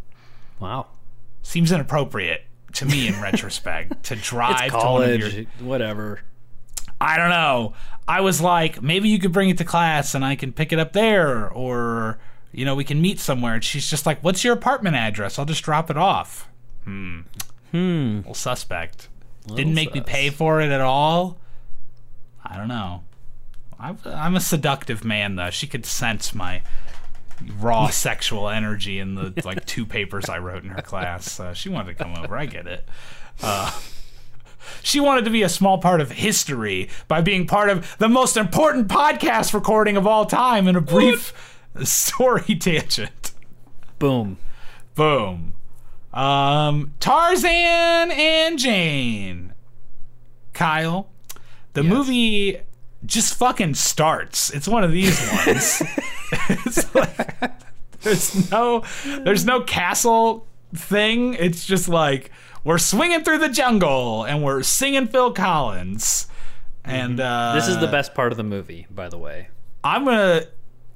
Wow. 0.60 0.86
seems 1.42 1.72
inappropriate 1.72 2.44
to 2.74 2.84
me 2.86 3.08
in 3.08 3.20
retrospect 3.20 4.02
to 4.04 4.16
drive 4.30 4.66
It's 4.66 4.72
to 4.72 4.76
one 4.76 4.76
of 4.76 4.82
college, 4.82 5.34
your 5.34 5.44
whatever. 5.60 6.20
I 7.00 7.16
don't 7.16 7.30
know. 7.30 7.74
I 8.06 8.20
was 8.22 8.40
like, 8.40 8.82
maybe 8.82 9.08
you 9.08 9.18
could 9.18 9.32
bring 9.32 9.50
it 9.50 9.58
to 9.58 9.64
class 9.64 10.14
and 10.14 10.24
I 10.24 10.34
can 10.34 10.52
pick 10.52 10.72
it 10.72 10.78
up 10.78 10.92
there, 10.92 11.48
or 11.50 12.18
you 12.52 12.64
know, 12.64 12.74
we 12.74 12.84
can 12.84 13.00
meet 13.00 13.20
somewhere. 13.20 13.54
And 13.54 13.62
she's 13.64 13.88
just 13.88 14.06
like, 14.06 14.22
"What's 14.24 14.42
your 14.42 14.54
apartment 14.54 14.96
address? 14.96 15.38
I'll 15.38 15.44
just 15.44 15.62
drop 15.62 15.90
it 15.90 15.96
off." 15.96 16.48
Hmm. 16.84 17.20
Hmm. 17.70 18.16
Little 18.18 18.34
suspect. 18.34 19.08
Didn't 19.46 19.74
make 19.74 19.94
me 19.94 20.00
pay 20.00 20.30
for 20.30 20.60
it 20.60 20.70
at 20.70 20.80
all. 20.80 21.38
I 22.44 22.56
don't 22.56 22.68
know. 22.68 23.04
I'm, 23.78 23.98
I'm 24.04 24.34
a 24.34 24.40
seductive 24.40 25.04
man, 25.04 25.36
though. 25.36 25.50
She 25.50 25.66
could 25.66 25.86
sense 25.86 26.34
my 26.34 26.62
raw 27.58 27.88
sexual 27.88 28.48
energy 28.48 28.98
in 28.98 29.14
the 29.14 29.32
like 29.44 29.64
two 29.64 29.86
papers 29.86 30.28
I 30.28 30.38
wrote 30.38 30.62
in 30.64 30.70
her 30.70 30.82
class. 30.82 31.38
Uh, 31.40 31.54
she 31.54 31.68
wanted 31.68 31.96
to 31.96 32.04
come 32.04 32.14
over. 32.16 32.36
I 32.36 32.46
get 32.46 32.66
it. 32.66 32.88
She 34.82 35.00
wanted 35.00 35.24
to 35.24 35.30
be 35.30 35.42
a 35.42 35.48
small 35.48 35.78
part 35.78 36.00
of 36.00 36.10
history 36.10 36.88
by 37.06 37.20
being 37.20 37.46
part 37.46 37.70
of 37.70 37.96
the 37.98 38.08
most 38.08 38.36
important 38.36 38.88
podcast 38.88 39.54
recording 39.54 39.96
of 39.96 40.06
all 40.06 40.26
time 40.26 40.68
in 40.68 40.76
a 40.76 40.80
brief 40.80 41.32
story 41.84 42.54
tangent. 42.54 43.32
Boom. 43.98 44.36
Boom. 44.94 45.54
Um, 46.12 46.92
Tarzan 47.00 47.48
and 48.10 48.58
Jane. 48.58 49.54
Kyle, 50.52 51.08
the 51.74 51.82
Yes. 51.84 51.92
movie 51.92 52.58
just 53.08 53.34
fucking 53.34 53.74
starts. 53.74 54.50
It's 54.50 54.68
one 54.68 54.84
of 54.84 54.92
these 54.92 55.18
ones. 55.46 55.82
it's 56.50 56.94
like 56.94 57.50
there's 58.02 58.50
no 58.50 58.84
there's 59.24 59.44
no 59.44 59.62
castle 59.62 60.46
thing. 60.74 61.34
It's 61.34 61.66
just 61.66 61.88
like 61.88 62.30
we're 62.64 62.78
swinging 62.78 63.24
through 63.24 63.38
the 63.38 63.48
jungle 63.48 64.24
and 64.24 64.44
we're 64.44 64.62
singing 64.62 65.08
Phil 65.08 65.32
Collins. 65.32 66.28
And 66.84 67.18
uh, 67.20 67.24
Mm-hmm. 67.24 67.58
This 67.58 67.68
is 67.68 67.78
the 67.78 67.86
best 67.88 68.14
part 68.14 68.32
of 68.32 68.36
the 68.38 68.44
movie, 68.44 68.86
by 68.90 69.08
the 69.08 69.18
way. 69.18 69.48
I'm 69.82 70.04
gonna 70.04 70.42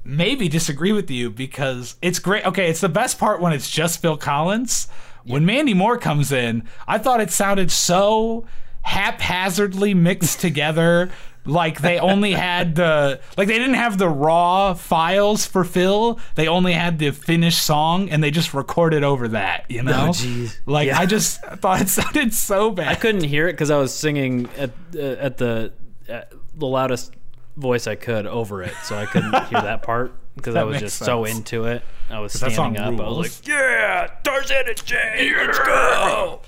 maybe 0.05 0.49
disagree 0.49 0.93
with 0.93 1.11
you 1.11 1.31
because 1.31 1.97
it's 2.03 2.19
great. 2.19 2.45
Okay, 2.47 2.69
it's 2.69 2.81
the 2.81 2.89
best 2.89 3.19
part 3.19 3.41
when 3.41 3.53
it's 3.53 3.71
just 3.71 4.01
Phil 4.03 4.17
Collins. 4.17 4.89
When 5.25 5.47
Mandy 5.47 5.73
Moore 5.75 5.99
comes 5.99 6.33
in, 6.33 6.65
I 6.89 6.99
thought 6.99 7.21
it 7.21 7.31
sounded 7.31 7.71
so 7.71 8.45
haphazardly 8.83 9.95
mixed 9.95 10.41
together. 10.41 11.11
Like 11.45 11.81
they 11.81 11.99
only 11.99 12.33
had 12.33 12.77
the 12.77 13.21
like 13.37 13.49
they 13.49 13.59
didn't 13.59 13.75
have 13.75 13.99
the 13.99 14.09
raw 14.09 14.75
files 14.75 15.45
for 15.45 15.65
Phil. 15.65 16.21
They 16.37 16.47
only 16.47 16.73
had 16.73 16.99
the 16.99 17.11
finished 17.11 17.65
song 17.65 18.11
and 18.11 18.23
they 18.23 18.31
just 18.31 18.55
recorded 18.55 19.03
over 19.03 19.29
that, 19.29 19.65
you 19.69 19.83
know? 19.83 20.11
jeez. 20.11 20.59
Like 20.67 20.87
Yeah. 20.87 21.01
I 21.01 21.07
just 21.07 21.41
thought 21.43 21.81
it 21.81 21.89
sounded 21.89 22.33
so 22.33 22.71
bad. 22.71 22.89
I 22.89 22.95
couldn't 22.95 23.25
hear 23.25 23.49
it 23.49 23.55
because 23.55 23.71
I 23.71 23.77
was 23.77 23.93
singing 23.93 24.49
at 24.57 24.71
uh, 24.95 25.01
at 25.01 25.39
the 25.39 25.73
at 26.09 26.33
the 26.55 26.67
loudest 26.67 27.13
voice 27.57 27.87
I 27.87 27.97
could 27.97 28.27
over 28.27 28.63
it, 28.63 28.75
so 28.85 28.97
I 28.97 29.07
couldn't 29.07 29.33
hear 29.47 29.61
that 29.61 29.83
part 29.83 30.15
because 30.37 30.55
I 30.57 30.63
was 30.65 30.75
makes 30.75 30.83
just 30.97 30.99
so 31.05 31.25
into 31.25 31.65
it. 31.65 31.83
I 32.09 32.21
was 32.21 32.33
standing 32.33 32.57
song 32.57 32.77
up. 32.77 33.01
I 33.01 33.09
was 33.09 33.41
like, 33.41 33.49
"Yeah, 33.49 34.09
Tarzan 34.23 34.69
and 34.69 34.85
Jane, 34.85 35.35
let's 35.37 35.59
go!" 35.59 36.41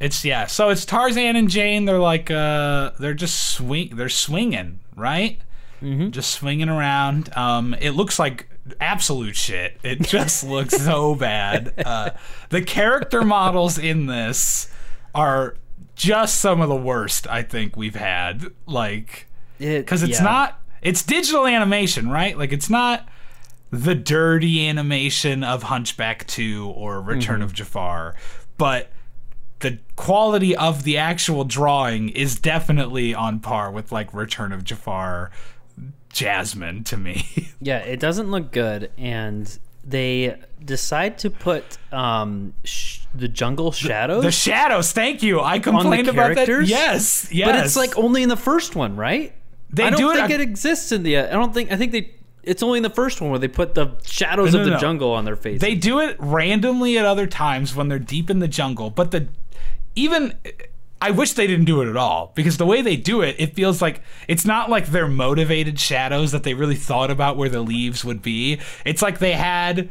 It's 0.00 0.24
yeah. 0.24 0.46
So 0.46 0.68
it's 0.70 0.84
Tarzan 0.84 1.36
and 1.36 1.48
Jane. 1.48 1.84
They're 1.84 1.98
like 1.98 2.30
uh, 2.30 2.92
they're 2.98 3.14
just 3.14 3.52
swing. 3.52 3.96
They're 3.96 4.08
swinging, 4.08 4.80
right? 4.96 5.40
Mm-hmm. 5.82 6.10
Just 6.10 6.30
swinging 6.32 6.68
around. 6.68 7.36
Um, 7.36 7.74
it 7.80 7.90
looks 7.92 8.18
like 8.18 8.48
absolute 8.80 9.36
shit. 9.36 9.78
It 9.82 10.02
just 10.08 10.44
looks 10.44 10.76
so 10.76 11.14
bad. 11.14 11.72
Uh, 11.84 12.10
the 12.50 12.62
character 12.62 13.22
models 13.22 13.78
in 13.78 14.06
this 14.06 14.72
are 15.14 15.56
just 15.96 16.40
some 16.40 16.60
of 16.60 16.68
the 16.68 16.76
worst 16.76 17.26
I 17.28 17.42
think 17.42 17.76
we've 17.76 17.96
had. 17.96 18.46
Like 18.66 19.26
because 19.58 20.04
it's 20.04 20.18
Yeah. 20.18 20.24
not 20.24 20.60
it's 20.80 21.02
digital 21.02 21.44
animation 21.44 22.08
right 22.08 22.38
like 22.38 22.52
it's 22.52 22.70
not 22.70 23.08
the 23.72 23.96
dirty 23.96 24.68
animation 24.68 25.42
of 25.42 25.64
hunchback 25.64 26.24
2 26.28 26.68
or 26.76 27.00
return 27.02 27.42
of 27.42 27.52
jafar 27.52 28.14
but 28.56 28.92
the 29.60 29.78
quality 29.96 30.54
of 30.56 30.84
the 30.84 30.96
actual 30.98 31.44
drawing 31.44 32.08
is 32.10 32.38
definitely 32.38 33.14
on 33.14 33.40
par 33.40 33.70
with 33.70 33.90
like 33.92 34.12
return 34.14 34.52
of 34.52 34.62
jafar 34.64 35.30
jasmine 36.12 36.84
to 36.84 36.96
me 36.96 37.26
Yeah, 37.60 37.78
it 37.78 37.98
doesn't 37.98 38.30
look 38.30 38.52
good, 38.52 38.92
and 38.96 39.58
they 39.84 40.36
decide 40.64 41.18
to 41.18 41.30
put 41.30 41.76
um 41.92 42.54
sh- 42.62 43.00
the 43.14 43.26
jungle 43.26 43.72
shadows. 43.72 44.22
the 44.22 44.30
shadows 44.30 44.92
thank 44.92 45.22
you 45.24 45.40
i 45.40 45.58
complained 45.58 46.06
about 46.08 46.36
that 46.36 46.46
yes 46.66 47.28
yes 47.32 47.46
But 47.48 47.64
it's 47.64 47.76
like 47.76 47.96
only 47.98 48.22
in 48.22 48.28
the 48.28 48.36
first 48.36 48.76
one, 48.76 48.94
right? 48.96 49.32
They 49.70 49.82
I 49.84 49.90
don't 49.90 49.98
do 49.98 50.10
it- 50.10 50.14
think 50.16 50.30
I- 50.30 50.34
it 50.34 50.40
exists 50.40 50.92
in 50.92 51.02
the. 51.02 51.18
I 51.18 51.30
don't 51.30 51.52
think. 51.52 51.70
I 51.72 51.76
think 51.76 51.92
they. 51.92 52.14
It's 52.42 52.62
only 52.62 52.78
in 52.78 52.82
the 52.82 52.88
first 52.90 53.20
one 53.20 53.28
where 53.30 53.38
they 53.38 53.48
put 53.48 53.74
the 53.74 53.96
shadows 54.06 54.54
No, 54.54 54.60
of 54.60 54.64
no, 54.66 54.70
the 54.70 54.76
no. 54.76 54.80
jungle 54.80 55.12
on 55.12 55.24
their 55.26 55.36
face. 55.36 55.60
They 55.60 55.74
do 55.74 56.00
it 56.00 56.16
randomly 56.18 56.96
at 56.96 57.04
other 57.04 57.26
times 57.26 57.74
when 57.76 57.88
they're 57.88 57.98
deep 57.98 58.30
in 58.30 58.38
the 58.38 58.48
jungle, 58.48 58.88
but 58.88 59.10
the 59.10 59.28
even 59.94 60.34
I 61.00 61.10
wish 61.12 61.32
they 61.34 61.46
didn't 61.46 61.66
do 61.66 61.80
it 61.80 61.88
at 61.88 61.96
all 61.96 62.32
because 62.34 62.56
the 62.56 62.66
way 62.66 62.82
they 62.82 62.96
do 62.96 63.20
it, 63.22 63.36
it 63.38 63.54
feels 63.54 63.80
like 63.80 64.02
it's 64.26 64.44
not 64.44 64.68
like 64.68 64.86
they're 64.86 65.06
motivated 65.08 65.78
shadows 65.78 66.32
that 66.32 66.42
they 66.42 66.54
really 66.54 66.74
thought 66.74 67.10
about 67.10 67.36
where 67.36 67.48
the 67.48 67.60
leaves 67.62 68.04
would 68.04 68.20
be. 68.22 68.58
It's 68.84 69.00
like 69.02 69.18
they 69.20 69.32
had 69.32 69.88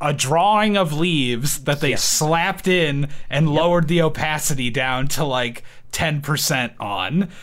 a 0.00 0.12
drawing 0.14 0.76
of 0.76 0.92
leaves 0.92 1.64
that 1.64 1.80
they 1.80 1.90
Yes. 1.90 2.04
slapped 2.04 2.66
in 2.68 3.08
and 3.28 3.48
lowered 3.52 3.88
the 3.88 4.00
opacity 4.02 4.70
down 4.70 5.08
to 5.08 5.24
like 5.24 5.62
10% 5.92 6.72
on. 6.80 7.28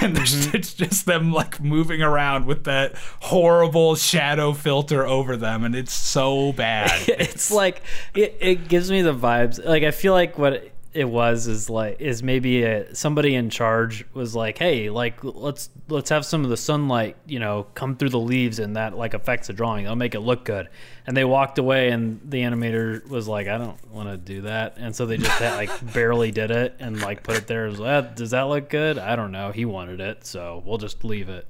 And 0.00 0.14
Mm-hmm. 0.16 0.50
it's 0.56 0.74
just 0.74 1.06
them 1.06 1.32
like 1.32 1.60
moving 1.60 2.02
around 2.02 2.46
with 2.46 2.62
that 2.64 2.94
horrible 3.20 3.96
shadow 3.96 4.52
filter 4.52 5.04
over 5.04 5.36
them, 5.36 5.64
and 5.64 5.74
it's 5.74 5.92
so 5.92 6.52
bad. 6.52 6.92
it's 7.08 7.50
like 7.50 7.82
it, 8.14 8.36
it 8.40 8.68
gives 8.68 8.92
me 8.92 9.02
the 9.02 9.12
vibes 9.12 9.58
like 9.64 9.82
i 9.82 9.90
feel 9.90 10.12
like 10.12 10.38
what 10.38 10.70
it 10.94 11.04
was 11.08 11.46
is 11.46 11.70
like 11.70 12.00
is 12.00 12.22
maybe 12.22 12.62
a, 12.64 12.94
somebody 12.94 13.34
in 13.34 13.48
charge 13.48 14.04
was 14.12 14.34
like 14.34 14.58
hey 14.58 14.90
like 14.90 15.22
let's 15.22 15.70
let's 15.88 16.10
have 16.10 16.24
some 16.24 16.44
of 16.44 16.50
the 16.50 16.56
sunlight 16.56 17.16
you 17.26 17.38
know 17.38 17.66
come 17.74 17.96
through 17.96 18.10
the 18.10 18.18
leaves 18.18 18.58
and 18.58 18.76
that 18.76 18.96
like 18.96 19.14
affects 19.14 19.46
the 19.46 19.52
drawing. 19.52 19.88
I'll 19.88 19.96
make 19.96 20.14
it 20.14 20.20
look 20.20 20.44
good. 20.44 20.68
And 21.06 21.16
they 21.16 21.24
walked 21.24 21.58
away 21.58 21.90
and 21.90 22.20
the 22.24 22.42
animator 22.42 23.06
was 23.08 23.26
like 23.26 23.48
i 23.48 23.58
don't 23.58 23.78
want 23.90 24.08
to 24.08 24.16
do 24.16 24.42
that. 24.42 24.76
And 24.76 24.94
so 24.94 25.06
they 25.06 25.16
just 25.16 25.38
had, 25.38 25.56
like 25.56 25.70
barely 25.94 26.30
did 26.30 26.50
it 26.50 26.76
and 26.78 27.00
like 27.00 27.22
put 27.22 27.36
it 27.36 27.46
there 27.46 27.66
as 27.66 27.78
well 27.78 28.02
does 28.14 28.30
that 28.30 28.42
look 28.42 28.68
good? 28.68 28.98
I 28.98 29.16
don't 29.16 29.32
know. 29.32 29.50
He 29.52 29.64
wanted 29.64 30.00
it 30.00 30.26
so 30.26 30.62
we'll 30.66 30.78
just 30.78 31.04
leave 31.04 31.28
it. 31.28 31.46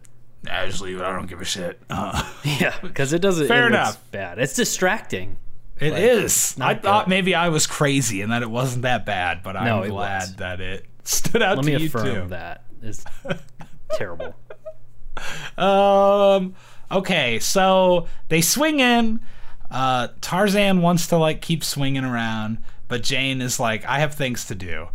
I 0.51 0.67
just 0.67 0.81
leave 0.81 0.99
it. 0.99 1.03
I 1.03 1.13
don't 1.13 1.27
give 1.27 1.41
a 1.41 1.45
shit. 1.45 1.81
Uh, 1.91 2.33
yeah 2.45 2.75
because 2.81 3.13
it 3.13 3.21
doesn't 3.21 3.49
Fair 3.49 3.65
it 3.65 3.69
enough. 3.69 4.11
bad. 4.13 4.39
It's 4.39 4.55
distracting 4.55 5.37
it 5.83 5.99
is. 5.99 6.55
I 6.59 6.73
not 6.75 6.83
thought 6.83 7.05
good. 7.07 7.11
maybe 7.11 7.35
I 7.35 7.49
was 7.49 7.67
crazy 7.67 8.21
and 8.23 8.33
that 8.33 8.43
it 8.43 8.51
wasn't 8.51 8.83
that 8.83 9.05
bad, 9.07 9.43
but 9.43 9.57
I'm 9.57 9.89
glad 9.89 10.21
was. 10.23 10.37
that 10.37 10.61
it 10.61 10.87
stood 11.05 11.43
out 11.43 11.57
let 11.59 11.65
to 11.65 11.73
me 11.73 11.81
you 11.83 11.87
affirm 11.89 12.05
too. 12.07 12.29
that 12.29 12.65
is 12.83 13.05
terrible 13.95 14.35
Um. 15.59 16.55
Okay, 16.91 17.39
so 17.39 18.07
they 18.29 18.43
swing 18.43 18.81
in. 18.81 19.21
Uh, 19.71 20.09
Tarzan 20.21 20.83
wants 20.83 21.07
to 21.07 21.17
like 21.17 21.41
keep 21.41 21.65
swinging 21.65 22.05
around, 22.05 22.59
but 22.89 23.03
Jane 23.03 23.41
is 23.41 23.59
like, 23.59 23.85
"I 23.87 23.99
have 24.01 24.15
things 24.15 24.45
to 24.47 24.55
do," 24.55 24.89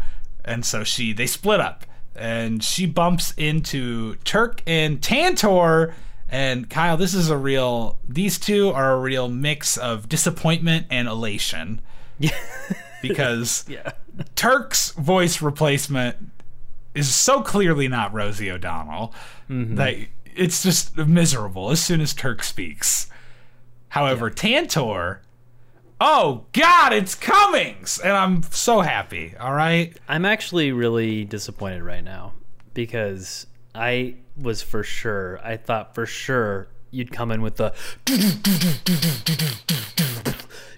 and 0.45 0.63
so 0.63 0.83
she 0.83 1.11
they 1.13 1.25
split 1.25 1.59
up, 1.59 1.85
and 2.15 2.63
she 2.63 2.85
bumps 2.85 3.33
into 3.38 4.15
Terk 4.17 4.61
and 4.67 5.01
Tantor. 5.01 5.95
And 6.30 6.69
Kyle, 6.69 6.97
this 6.97 7.13
is 7.13 7.30
a 7.30 7.38
real. 7.38 7.99
These 8.07 8.38
two 8.38 8.69
are 8.71 8.93
a 8.93 8.99
real 8.99 9.30
mix 9.30 9.78
of 9.78 10.09
disappointment 10.09 10.88
and 10.89 11.07
elation. 11.07 11.82
because 13.01 13.63
yeah 13.67 13.91
Terk's 14.36 14.91
voice 14.91 15.41
replacement 15.41 16.17
is 16.95 17.13
so 17.15 17.41
clearly 17.41 17.88
not 17.88 18.13
Rosie 18.13 18.51
O'Donnell 18.51 19.13
mm-hmm. 19.49 19.75
that 19.75 19.95
it's 20.36 20.63
just 20.63 20.97
miserable 20.97 21.69
as 21.71 21.82
soon 21.82 22.01
as 22.01 22.13
Terk 22.13 22.43
speaks. 22.43 23.09
However, 23.89 24.30
Tantor, 24.30 25.21
oh 26.01 26.45
God, 26.53 26.93
it's 26.93 27.15
Cummings, 27.15 27.99
and 27.99 28.13
I'm 28.13 28.43
so 28.43 28.82
happy. 28.82 29.36
All 29.39 29.53
right, 29.53 29.95
I'm 30.07 30.25
actually 30.25 30.71
really 30.71 31.23
disappointed 31.25 31.84
right 31.84 32.03
now 32.03 32.34
because 32.73 33.47
I 33.73 34.15
was 34.39 34.61
for 34.61 34.83
sure, 34.83 35.39
I 35.43 35.57
thought 35.57 35.93
for 35.95 36.05
sure 36.05 36.67
you'd 36.91 37.11
come 37.11 37.31
in 37.31 37.41
with 37.41 37.55
the. 37.57 37.73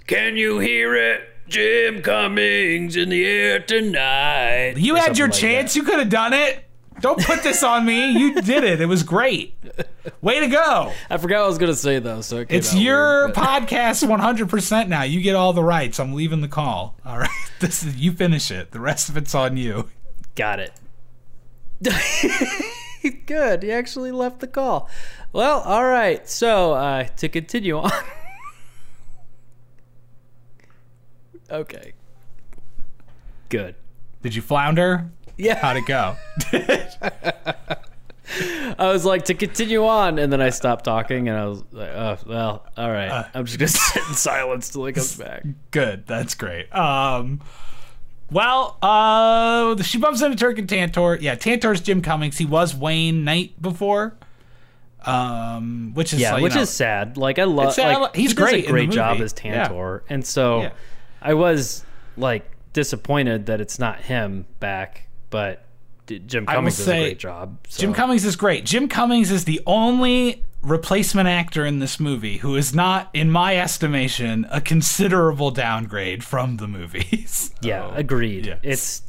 Can 0.08 0.38
you 0.38 0.60
hear 0.60 0.96
it? 0.96 1.22
Jim 1.48 2.02
Cummings 2.04 2.96
in 2.96 3.10
the 3.10 3.26
air 3.26 3.60
tonight. 3.60 4.76
you 4.78 4.96
had 4.96 5.18
your 5.18 5.28
like 5.30 5.38
chance. 5.40 5.74
that. 5.74 5.80
You 5.80 5.84
could 5.86 5.98
have 6.00 6.10
done 6.10 6.32
it. 6.34 6.64
Don't 7.00 7.20
put 7.26 7.42
this 7.44 7.64
on 7.64 7.86
me. 7.86 8.12
You 8.12 8.42
did 8.42 8.64
it. 8.64 8.82
It 8.82 8.86
was 8.88 9.04
great. 9.04 9.56
Way 10.22 10.42
to 10.42 10.48
go. 10.48 10.92
I 11.10 11.18
forgot 11.18 11.38
what 11.40 11.46
I 11.46 11.48
was 11.48 11.58
going 11.58 11.72
to 11.72 11.78
say 11.78 11.98
though, 12.00 12.22
so 12.22 12.38
it 12.38 12.50
came 12.50 12.58
It's 12.60 12.74
out 12.76 12.80
your 12.82 13.24
weird, 13.26 13.34
but- 13.36 13.44
podcast 13.68 14.06
100% 14.08 14.88
now. 14.90 15.04
You 15.04 15.22
get 15.22 15.36
all 15.36 15.54
the 15.54 15.64
rights. 15.64 16.00
I'm 16.00 16.14
leaving 16.14 16.42
the 16.42 16.48
call. 16.48 16.96
All 17.06 17.18
right. 17.18 17.30
This 17.60 17.84
is 17.84 17.98
you 17.98 18.14
finish 18.14 18.52
it. 18.52 18.72
The 18.72 18.80
rest 18.80 19.10
of 19.10 19.18
it's 19.18 19.36
on 19.36 19.58
you. 19.58 19.90
Got 20.36 20.60
it. 20.62 20.72
Good. 23.26 23.64
He 23.64 23.72
actually 23.72 24.12
left 24.12 24.40
the 24.40 24.48
call. 24.48 24.90
Well, 25.34 25.60
all 25.62 25.86
right. 25.86 26.28
So 26.28 26.74
uh, 26.74 27.04
to 27.04 27.30
continue 27.30 27.78
on. 27.78 27.92
okay. 31.52 31.94
Good. 33.50 33.76
Did 34.22 34.36
you 34.36 34.42
flounder? 34.42 35.12
Yeah. 35.38 35.56
How'd 35.56 35.78
it 35.78 35.86
go? 35.86 36.16
I 38.78 38.92
was 38.92 39.06
like 39.06 39.26
to 39.26 39.34
continue 39.34 39.86
on, 39.86 40.20
and 40.20 40.32
then 40.32 40.40
I 40.40 40.52
stopped 40.52 40.86
talking, 40.86 41.28
and 41.28 41.38
I 41.38 41.48
was 41.48 41.64
like, 41.72 41.90
"Oh, 41.90 42.18
well, 42.28 42.66
all 42.78 42.92
right. 42.92 43.28
I'm 43.34 43.46
just 43.46 43.58
gonna 43.58 43.68
sit 43.68 44.04
in 44.08 44.14
silence 44.14 44.70
till 44.70 44.86
he 44.86 44.94
comes 44.94 45.16
back." 45.16 45.44
Good. 45.72 46.06
That's 46.06 46.36
great. 46.36 46.74
Um, 46.74 47.42
well, 48.32 48.78
uh, 48.82 49.82
she 49.84 49.98
bumps 49.98 50.22
into 50.22 50.38
Terk 50.38 50.58
and 50.58 50.68
Tantor. 50.70 51.18
Yeah, 51.20 51.36
Tantor's 51.36 51.82
Jim 51.82 52.02
Cummings. 52.02 52.38
He 52.38 52.46
was 52.46 52.76
Wayne 52.76 53.24
Knight 53.24 53.62
before. 53.62 54.16
Um, 55.06 55.94
which 55.94 56.14
is 56.14 56.20
Yeah, 56.20 56.34
like, 56.34 56.44
which 56.44 56.56
know, 56.56 56.62
is 56.62 56.70
sad. 56.70 57.16
Like 57.18 57.40
I 57.40 57.46
love. 57.46 57.78
Like, 57.78 58.16
He's 58.16 58.32
he 58.32 58.36
great 58.36 58.68
a 58.68 58.72
great 58.72 58.92
job 58.92 59.22
as 59.22 59.34
Yeah. 59.44 59.54
Tantor, 59.64 60.04
and 60.10 60.26
so 60.26 60.64
Yeah. 60.64 60.70
I 61.22 61.34
was 61.36 61.86
like 62.18 62.50
disappointed 62.74 63.46
that 63.46 63.62
it's 63.62 63.80
not 63.80 64.02
him 64.02 64.46
back, 64.60 65.08
but 65.30 65.64
Jim 66.12 66.46
Cummings 66.46 66.78
does 66.78 66.88
a 66.88 66.92
great 66.92 67.20
job. 67.20 67.58
So. 67.68 67.82
Jim 67.82 67.94
Cummings 67.94 68.26
is 68.26 68.36
great. 68.36 68.66
Jim 68.66 68.88
Cummings 68.88 69.30
is 69.30 69.46
the 69.46 69.62
only 69.68 70.44
replacement 70.62 71.30
actor 71.30 71.66
in 71.66 71.80
this 71.80 72.00
movie 72.00 72.38
who 72.38 72.56
is 72.56 72.74
not, 72.74 73.10
in 73.14 73.30
my 73.32 73.56
estimation, 73.58 74.48
a 74.50 74.60
considerable 74.60 75.52
downgrade 75.52 76.24
from 76.24 76.58
the 76.58 76.68
movies. 76.68 77.54
Yeah, 77.62 77.92
agreed. 77.94 78.46
yes. 78.46 78.60
It's 78.64 79.02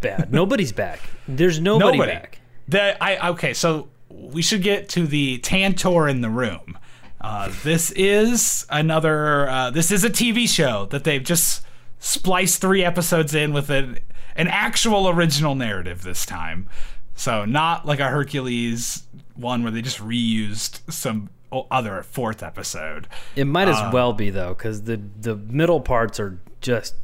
bad. 0.00 0.32
Nobody's 0.32 0.70
back. 0.70 1.00
There's 1.26 1.60
nobody, 1.60 1.98
nobody. 1.98 2.12
back. 2.12 2.40
The 2.68 3.02
I 3.02 3.30
okay, 3.30 3.54
so 3.54 3.88
we 4.08 4.40
should 4.40 4.62
get 4.62 4.88
to 4.90 5.06
the 5.06 5.38
Tantor 5.38 6.08
in 6.08 6.20
the 6.20 6.30
room. 6.30 6.78
Uh, 7.20 7.52
this 7.64 7.90
is 7.92 8.66
another. 8.70 9.48
Uh, 9.48 9.70
this 9.70 9.90
is 9.90 10.04
a 10.04 10.10
TV 10.10 10.48
show 10.48 10.86
that 10.86 11.02
they've 11.02 11.24
just 11.24 11.64
spliced 11.98 12.60
three 12.60 12.84
episodes 12.84 13.34
in 13.34 13.52
with 13.52 13.70
an 13.70 13.98
an 14.36 14.48
actual 14.48 15.08
original 15.08 15.54
narrative 15.54 16.02
this 16.02 16.24
time. 16.24 16.68
So 17.14 17.44
not 17.44 17.84
like 17.86 17.98
a 18.00 18.08
Hercules 18.08 19.02
one 19.34 19.62
where 19.62 19.72
they 19.72 19.82
just 19.82 19.98
reused 19.98 20.80
some 20.92 21.30
other 21.70 22.02
fourth 22.02 22.42
episode. 22.42 23.08
It 23.34 23.44
might 23.46 23.68
as 23.68 23.78
Um, 23.78 23.92
well 23.92 24.12
be 24.12 24.30
though, 24.30 24.50
because 24.54 24.82
the 24.82 25.00
the 25.20 25.34
middle 25.36 25.80
parts 25.80 26.20
are 26.20 26.38
just 26.60 26.94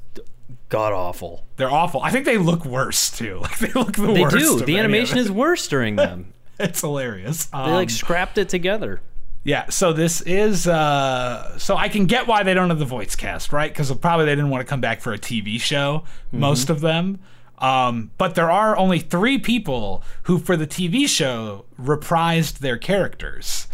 god 0.68 0.92
awful. 0.92 1.45
They're 1.57 1.70
awful. 1.70 2.01
I 2.03 2.11
think 2.11 2.24
they 2.24 2.38
look 2.38 2.64
worse 2.64 3.11
too. 3.11 3.38
Like 3.42 3.59
they 3.59 3.72
look 3.72 3.97
the 3.97 4.12
They 4.12 4.20
worst. 4.22 4.34
They 4.36 4.40
do. 4.40 4.64
The 4.64 4.78
animation 4.78 5.18
is 5.18 5.30
worse 5.30 5.66
during 5.68 5.97
them. 5.97 6.32
It's 6.61 6.82
hilarious. 6.82 7.47
They 7.47 7.59
like 7.59 7.90
scrapped 7.90 8.38
it 8.38 8.49
together. 8.49 9.01
Yeah, 9.45 9.68
so 9.68 9.92
this 9.92 10.22
is 10.22 10.66
uh 10.66 11.59
so 11.59 11.76
I 11.76 11.88
can 11.88 12.07
get 12.07 12.26
why 12.26 12.42
they 12.42 12.55
don't 12.55 12.70
have 12.70 12.78
the 12.78 12.86
voice 12.86 13.14
cast, 13.14 13.53
right? 13.53 13.70
Because 13.70 13.92
probably 13.92 14.24
they 14.24 14.34
didn't 14.34 14.51
want 14.51 14.62
to 14.62 14.68
come 14.68 14.80
back 14.80 15.01
for 15.01 15.12
a 15.12 15.18
TV 15.18 15.61
show, 15.61 16.05
most 16.32 16.70
of 16.70 16.80
them. 16.80 17.20
Um, 17.59 18.11
but 18.18 18.34
there 18.34 18.51
are 18.51 18.76
only 18.76 18.99
three 18.99 19.38
people 19.38 20.03
who, 20.24 20.38
for 20.38 20.57
the 20.57 20.66
TV 20.66 21.09
show, 21.09 21.66
reprised 21.80 22.59
their 22.59 22.76
characters. 22.76 23.68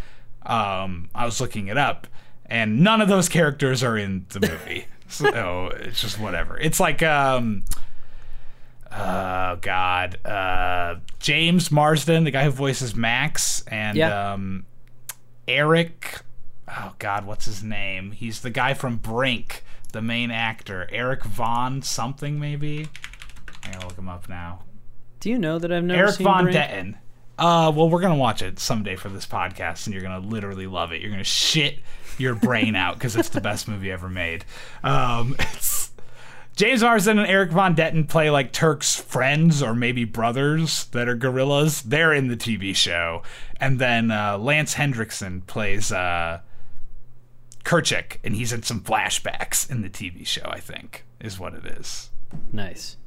Um, 0.45 1.09
I 1.15 1.25
was 1.25 1.41
looking 1.41 1.69
it 1.69 1.79
up, 1.79 2.07
and 2.47 2.81
none 2.81 3.01
of 3.01 3.09
those 3.09 3.29
characters 3.29 3.83
are 3.83 3.97
in 3.97 4.27
the 4.31 4.41
movie. 4.41 4.87
so 5.09 5.71
it's 5.75 6.01
just 6.01 6.19
whatever. 6.19 6.59
It's 6.59 6.79
like 6.81 7.03
um, 7.03 7.65
oh 8.93 9.57
god, 9.61 10.25
uh, 10.27 10.97
James 11.21 11.71
Marsden, 11.71 12.25
the 12.25 12.31
guy 12.31 12.45
who 12.45 12.51
voices 12.51 12.95
Max, 12.95 13.63
and 13.67 13.97
um, 14.01 14.67
Erik. 15.51 16.21
Oh 16.69 16.95
God, 16.99 17.27
what's 17.27 17.47
his 17.47 17.63
name? 17.63 18.13
He's 18.13 18.41
the 18.41 18.51
guy 18.51 18.75
from 18.75 18.97
Brink, 18.97 19.65
the 19.93 20.01
main 20.01 20.31
actor. 20.31 20.89
Erik 20.93 21.25
Von 21.25 21.83
something 21.83 22.39
maybe. 22.39 22.89
I 23.65 23.73
gotta 23.73 23.89
look 23.89 23.99
him 23.99 24.09
up 24.09 24.29
now. 24.29 24.61
Do 25.19 25.29
you 25.29 25.39
know 25.39 25.59
that 25.59 25.73
I've 25.73 25.85
never 25.85 26.03
Eric 26.05 26.15
seen 26.15 26.25
Von 26.25 26.45
Brink? 26.45 26.57
Detten. 26.57 26.95
Uh, 27.39 27.73
well, 27.75 27.91
we're 27.91 28.01
gonna 28.01 28.15
watch 28.15 28.43
it 28.43 28.61
someday 28.61 28.95
for 28.95 29.09
this 29.09 29.27
podcast, 29.27 29.87
and 29.87 29.95
you're 29.95 30.03
gonna 30.03 30.21
literally 30.21 30.67
love 30.67 30.93
it. 30.93 31.01
You're 31.01 31.11
gonna 31.11 31.25
shit 31.25 31.81
your 32.19 32.35
brain 32.35 32.77
out 32.77 32.95
because 32.95 33.17
it's 33.17 33.31
the 33.31 33.41
best 33.41 33.67
movie 33.67 33.91
ever 33.91 34.09
made. 34.09 34.45
Um, 34.85 35.35
it's 35.41 35.90
James 36.61 36.83
Marsden 36.83 37.19
and 37.19 37.27
Erik 37.27 37.53
Von 37.53 37.75
Detten 37.75 38.07
play 38.07 38.29
like 38.29 38.53
Terk's 38.53 38.95
friends 38.95 39.63
or 39.63 39.75
maybe 39.75 40.05
brothers 40.05 40.85
that 40.93 41.09
are 41.09 41.15
gorillas. 41.15 41.81
They're 41.81 42.13
in 42.13 42.29
the 42.29 42.37
TV 42.37 42.77
show, 42.77 43.23
and 43.59 43.79
then 43.79 44.11
uh, 44.11 44.37
Lance 44.37 44.75
Henriksen 44.75 45.41
plays 45.47 45.91
uh, 45.91 46.41
Kerchak, 47.65 48.19
and 48.23 48.35
he's 48.35 48.53
in 48.53 48.63
some 48.63 48.83
flashbacks 48.83 49.71
in 49.71 49.81
the 49.81 49.89
TV 49.89 50.27
show. 50.27 50.43
I 50.45 50.61
think 50.61 51.07
is 51.19 51.41
what 51.41 51.55
it 51.55 51.65
is. 51.65 52.11
Nice. 52.53 52.99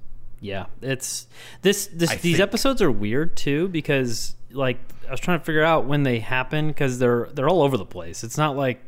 Yeah, 0.42 0.66
it's 0.82 1.28
this. 1.62 1.86
This 1.94 2.10
I 2.10 2.16
these 2.16 2.38
think- 2.38 2.40
episodes 2.40 2.82
are 2.82 2.90
weird 2.90 3.38
too 3.38 3.68
because 3.68 4.36
like 4.50 4.80
I 5.08 5.12
was 5.12 5.20
trying 5.20 5.38
to 5.38 5.46
figure 5.46 5.62
out 5.62 5.86
when 5.86 6.02
they 6.02 6.18
happen 6.18 6.70
because 6.70 6.98
they're 6.98 7.30
they're 7.34 7.50
all 7.50 7.62
over 7.62 7.78
the 7.78 7.86
place. 7.86 8.24
It's 8.24 8.36
not 8.36 8.58
like 8.58 8.82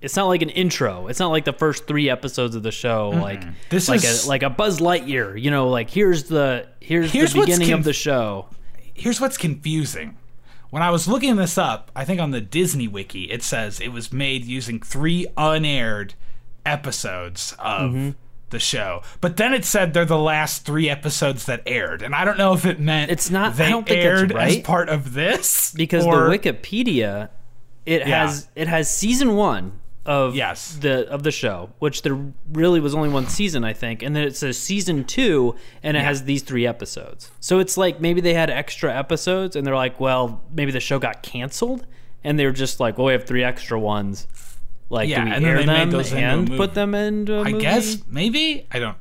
it's 0.00 0.14
not 0.16 0.26
like 0.26 0.42
an 0.42 0.50
intro. 0.50 1.06
It's 1.08 1.18
not 1.18 1.28
like 1.30 1.44
the 1.44 1.52
first 1.52 1.86
three 1.86 2.08
episodes 2.10 2.54
of 2.54 2.62
the 2.62 2.70
show. 2.72 3.10
Like 3.10 3.42
This 3.70 3.88
like 3.88 4.04
is- 4.04 4.26
a 4.26 4.28
like 4.28 4.42
a 4.42 4.50
Buzz 4.50 4.78
Lightyear. 4.80 5.40
You 5.40 5.50
know, 5.50 5.68
like 5.68 5.90
here's 5.90 6.24
the 6.24 6.66
here's, 6.80 7.10
Here's 7.12 7.32
the 7.32 7.40
beginning 7.40 7.72
of 7.72 7.84
the 7.84 7.92
show. 7.92 8.48
here's 8.94 9.20
what's 9.20 9.36
confusing. 9.38 10.16
When 10.70 10.82
I 10.82 10.90
was 10.90 11.06
looking 11.08 11.36
this 11.36 11.56
up, 11.56 11.90
I 11.96 12.04
think 12.04 12.20
on 12.20 12.32
the 12.32 12.40
Disney 12.40 12.88
Wiki, 12.88 13.30
it 13.30 13.42
says 13.42 13.80
it 13.80 13.88
was 13.88 14.12
made 14.12 14.44
using 14.44 14.80
three 14.80 15.26
unaired 15.36 16.14
episodes 16.66 17.54
of 17.58 17.90
Mm-hmm. 17.92 18.10
the 18.50 18.58
show. 18.58 19.02
But 19.20 19.36
then 19.36 19.54
it 19.54 19.64
said 19.64 19.94
they're 19.94 20.04
the 20.04 20.18
last 20.18 20.64
three 20.66 20.88
episodes 20.90 21.46
that 21.46 21.62
aired, 21.66 22.02
and 22.02 22.14
I 22.14 22.24
don't 22.24 22.38
know 22.38 22.52
if 22.52 22.66
it 22.66 22.78
meant 22.80 23.10
It's 23.10 23.30
not- 23.30 23.52
I 23.52 23.56
They 23.56 23.68
don't 23.70 23.86
think 23.86 24.04
aired 24.04 24.32
as 24.32 24.36
right. 24.56 24.64
part 24.64 24.88
of 24.88 25.14
this 25.14 25.72
because 25.76 26.04
or- 26.04 26.28
the 26.28 26.38
Wikipedia 26.38 27.30
it 27.86 28.00
Yeah. 28.06 28.22
has 28.26 28.48
it 28.56 28.66
has 28.68 28.90
season 28.90 29.36
one 29.36 29.72
of 30.06 30.34
Yes. 30.34 30.76
the 30.80 31.08
of 31.08 31.22
the 31.22 31.30
show, 31.30 31.70
which 31.78 32.02
there 32.02 32.18
really 32.52 32.80
was 32.80 32.94
only 32.94 33.08
one 33.08 33.26
season, 33.28 33.64
I 33.64 33.72
think, 33.72 34.02
and 34.02 34.14
then 34.16 34.24
it 34.24 34.36
says 34.36 34.58
season 34.58 35.04
two, 35.04 35.54
and 35.82 35.96
it 35.96 36.00
has 36.00 36.24
these 36.24 36.42
three 36.42 36.66
episodes. 36.66 37.30
So 37.40 37.58
it's 37.58 37.76
like 37.76 38.00
maybe 38.00 38.20
they 38.20 38.34
had 38.34 38.48
extra 38.50 38.94
episodes, 38.96 39.56
and 39.56 39.66
they're 39.66 39.74
like, 39.76 40.00
well, 40.00 40.42
maybe 40.52 40.72
the 40.72 40.80
show 40.80 40.98
got 40.98 41.22
canceled, 41.22 41.86
and 42.24 42.38
they 42.38 42.46
were 42.46 42.52
just 42.52 42.80
like, 42.80 42.96
well, 42.98 43.06
we 43.08 43.12
have 43.12 43.24
three 43.24 43.44
extra 43.44 43.78
ones. 43.78 44.26
Like, 44.88 45.08
Yeah, 45.08 45.24
do 45.24 45.30
we 45.30 45.36
and 45.36 45.44
then 45.44 45.50
air 45.50 45.58
they 45.58 45.66
made 45.66 45.78
them 45.80 45.90
those 45.90 46.12
into 46.12 46.24
a 46.24 46.28
and 46.28 46.48
put 46.56 46.74
them 46.74 46.94
into 46.94 47.38
a 47.40 47.42
I 47.42 47.52
guess 47.52 47.98
maybe 48.08 48.66
I 48.70 48.78
don't. 48.78 48.96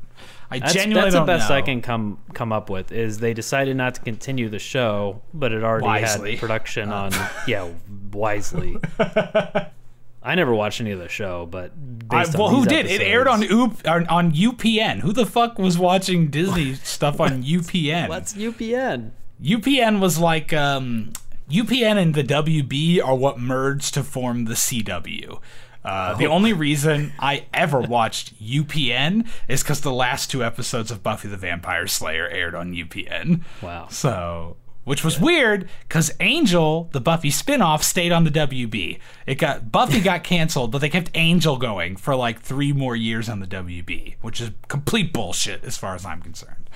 I 0.49 0.59
That's, 0.59 0.73
genuinely 0.73 1.09
that's 1.11 1.15
the 1.21 1.25
best 1.25 1.49
know. 1.49 1.55
I 1.55 1.61
can 1.63 1.81
come 1.81 2.19
come 2.33 2.51
up 2.53 2.69
with 2.69 2.91
is 2.91 3.17
they 3.17 3.33
decided 3.33 3.75
not 3.77 3.95
to 3.95 4.01
continue 4.01 4.47
the 4.47 4.59
show, 4.59 5.21
but 5.33 5.51
it 5.51 5.63
already 5.63 5.85
Wisely. 5.85 6.31
had 6.31 6.39
production 6.39 6.91
on. 6.91 7.13
Uh. 7.13 7.29
Yeah, 7.47 7.69
wisely. 8.11 8.77
I 10.25 10.35
never 10.35 10.53
watched 10.55 10.81
any 10.81 10.91
of 10.91 10.99
the 10.99 11.07
show, 11.07 11.45
but 11.45 11.71
I, 12.09 12.25
well, 12.37 12.49
who 12.49 12.65
did? 12.65 12.87
It 12.87 12.99
aired 13.01 13.27
on, 13.27 13.43
episodes- 13.43 13.53
Oop, 13.85 13.87
on 13.87 14.07
on 14.07 14.31
UPN. 14.33 14.99
Who 15.01 15.13
the 15.13 15.25
fuck 15.25 15.59
was 15.59 15.77
watching 15.77 16.29
Disney 16.29 16.73
stuff 16.73 17.19
on 17.21 17.43
UPN? 17.43 18.09
What's 18.09 18.33
UPN? 18.33 19.11
UPN 19.43 19.99
was 19.99 20.17
like 20.17 20.51
um, 20.51 21.13
UPN 21.49 21.97
and 22.01 22.15
the 22.15 22.23
WB 22.23 23.03
are 23.05 23.15
what 23.15 23.39
merged 23.39 23.93
to 23.93 24.03
form 24.03 24.45
the 24.45 24.55
CW. 24.55 25.33
Uh, 25.33 25.39
Oh. 25.87 26.17
The 26.17 26.25
only 26.25 26.51
reason 26.51 27.13
I 27.19 27.45
ever 27.53 27.79
watched 27.79 28.33
UPN 28.41 29.27
is 29.47 29.61
because 29.61 29.81
the 29.81 29.93
last 29.93 30.31
two 30.31 30.43
episodes 30.43 30.89
of 30.89 31.03
Buffy 31.03 31.27
the 31.27 31.37
Vampire 31.37 31.85
Slayer 31.85 32.27
aired 32.27 32.55
on 32.55 32.73
UPN. 32.73 33.41
Wow. 33.61 33.85
So, 33.91 34.57
which 34.85 35.03
was 35.03 35.19
weird 35.19 35.67
because 35.81 36.11
Angel, 36.19 36.89
the 36.93 37.01
Buffy 37.01 37.29
spinoff, 37.29 37.83
stayed 37.83 38.11
on 38.11 38.23
the 38.23 38.31
WB. 38.31 38.99
It 39.25 39.35
got 39.35 39.71
Buffy 39.71 39.99
got 39.99 40.23
canceled, 40.23 40.71
but 40.71 40.79
they 40.79 40.89
kept 40.89 41.11
Angel 41.13 41.57
going 41.57 41.97
for 41.97 42.15
like 42.15 42.39
three 42.39 42.71
more 42.71 42.95
years 42.95 43.27
on 43.27 43.41
the 43.41 43.47
WB, 43.47 44.15
which 44.21 44.39
is 44.39 44.51
complete 44.69 45.11
bullshit 45.11 45.63
as 45.63 45.75
far 45.77 45.95
as 45.95 46.05
I'm 46.05 46.21
concerned. 46.21 46.69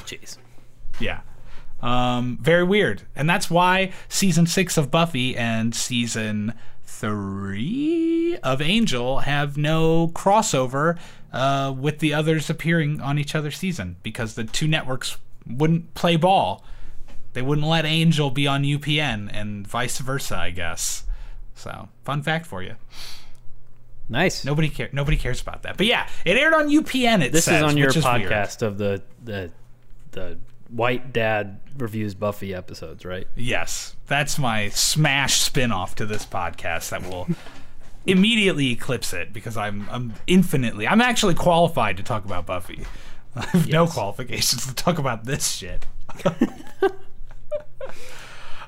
Jeez. 0.00 0.36
Yeah. 1.00 1.20
Um, 1.82 2.38
very 2.40 2.64
weird. 2.64 3.02
And 3.14 3.28
that's 3.28 3.50
why 3.50 3.92
season 4.08 4.46
six 4.46 4.76
of 4.76 4.90
Buffy 4.90 5.36
and 5.36 5.74
season 5.74 6.54
three 6.84 8.38
of 8.42 8.62
Angel 8.62 9.20
have 9.20 9.56
no 9.56 10.08
crossover 10.08 10.98
uh, 11.32 11.74
with 11.76 11.98
the 11.98 12.14
others 12.14 12.48
appearing 12.48 13.00
on 13.00 13.18
each 13.18 13.34
other's 13.34 13.58
season 13.58 13.96
because 14.02 14.34
the 14.34 14.44
two 14.44 14.66
networks 14.66 15.18
wouldn't 15.46 15.92
play 15.94 16.16
ball. 16.16 16.64
They 17.36 17.42
wouldn't 17.42 17.66
let 17.66 17.84
Angel 17.84 18.30
be 18.30 18.46
on 18.46 18.62
UPN 18.62 19.28
and 19.30 19.66
vice 19.66 19.98
versa, 19.98 20.38
I 20.38 20.48
guess. 20.48 21.04
So, 21.54 21.90
fun 22.02 22.22
fact 22.22 22.46
for 22.46 22.62
you. 22.62 22.76
Nice. 24.08 24.42
Nobody 24.42 24.70
care. 24.70 24.88
Nobody 24.90 25.18
cares 25.18 25.42
about 25.42 25.62
that. 25.64 25.76
But 25.76 25.84
yeah, 25.84 26.08
it 26.24 26.38
aired 26.38 26.54
on 26.54 26.70
UPN. 26.70 27.22
It 27.22 27.32
this 27.32 27.44
says, 27.44 27.56
is 27.56 27.62
on 27.62 27.76
your 27.76 27.88
is 27.88 27.96
weird. 27.96 28.06
podcast 28.06 28.62
of 28.62 28.78
the 28.78 29.02
the 29.22 29.52
the 30.12 30.38
white 30.70 31.12
dad 31.12 31.60
reviews 31.76 32.14
Buffy 32.14 32.54
episodes, 32.54 33.04
right? 33.04 33.28
Yes, 33.36 33.96
that's 34.06 34.38
my 34.38 34.70
smash 34.70 35.42
spin-off 35.42 35.94
to 35.96 36.06
this 36.06 36.24
podcast 36.24 36.88
that 36.88 37.02
will 37.02 37.28
immediately 38.06 38.70
eclipse 38.70 39.12
it 39.12 39.30
because 39.34 39.58
I'm 39.58 39.86
I'm 39.90 40.14
infinitely 40.26 40.88
I'm 40.88 41.02
actually 41.02 41.34
qualified 41.34 41.98
to 41.98 42.02
talk 42.02 42.24
about 42.24 42.46
Buffy. 42.46 42.86
I 43.36 43.44
have 43.44 43.68
no 43.68 43.86
qualifications 43.86 44.66
to 44.66 44.74
talk 44.74 44.98
about 44.98 45.26
this 45.26 45.50
shit. 45.52 45.84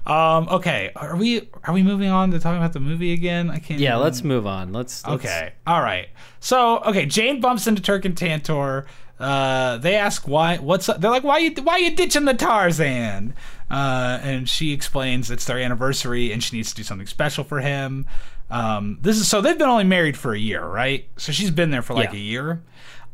um. 0.06 0.48
Okay. 0.48 0.90
Are 0.96 1.16
we 1.16 1.48
are 1.64 1.74
we 1.74 1.82
moving 1.82 2.08
on 2.10 2.30
to 2.30 2.38
talking 2.40 2.58
about 2.58 2.72
the 2.72 2.80
movie 2.80 3.12
again? 3.12 3.50
I 3.50 3.58
can't. 3.58 3.80
Yeah, 3.80 3.90
even- 3.94 4.02
let's 4.02 4.24
move 4.24 4.46
on. 4.46 4.72
Let's, 4.72 5.06
let's 5.06 5.24
Okay. 5.24 5.52
All 5.66 5.82
right. 5.82 6.08
So, 6.40 6.78
okay, 6.84 7.04
Jane 7.06 7.40
bumps 7.40 7.66
into 7.66 7.82
Terk 7.82 8.04
and 8.04 8.16
Tantor. 8.16 8.86
Uh, 9.20 9.78
they 9.78 9.96
ask 9.96 10.28
why. 10.28 10.56
What's 10.58 10.88
up? 10.88 11.00
They're 11.00 11.10
like, 11.10 11.24
why 11.24 11.38
you 11.38 11.52
why 11.62 11.78
you 11.78 11.94
ditching 11.94 12.24
the 12.24 12.34
Tarzan? 12.34 13.34
Uh, 13.70 14.18
and 14.22 14.48
she 14.48 14.72
explains 14.72 15.30
it's 15.30 15.44
their 15.44 15.58
anniversary 15.58 16.32
and 16.32 16.42
she 16.42 16.56
needs 16.56 16.70
to 16.70 16.76
do 16.76 16.82
something 16.82 17.06
special 17.06 17.44
for 17.44 17.60
him. 17.60 18.06
Um, 18.50 18.98
this 19.02 19.18
is 19.18 19.28
so 19.28 19.42
they've 19.42 19.58
been 19.58 19.68
only 19.68 19.84
married 19.84 20.16
for 20.16 20.32
a 20.32 20.38
year, 20.38 20.64
right? 20.64 21.06
So 21.18 21.32
she's 21.32 21.50
been 21.50 21.70
there 21.70 21.82
for 21.82 21.92
like 21.94 22.12
Yeah. 22.12 22.16
a 22.18 22.22
year. 22.22 22.62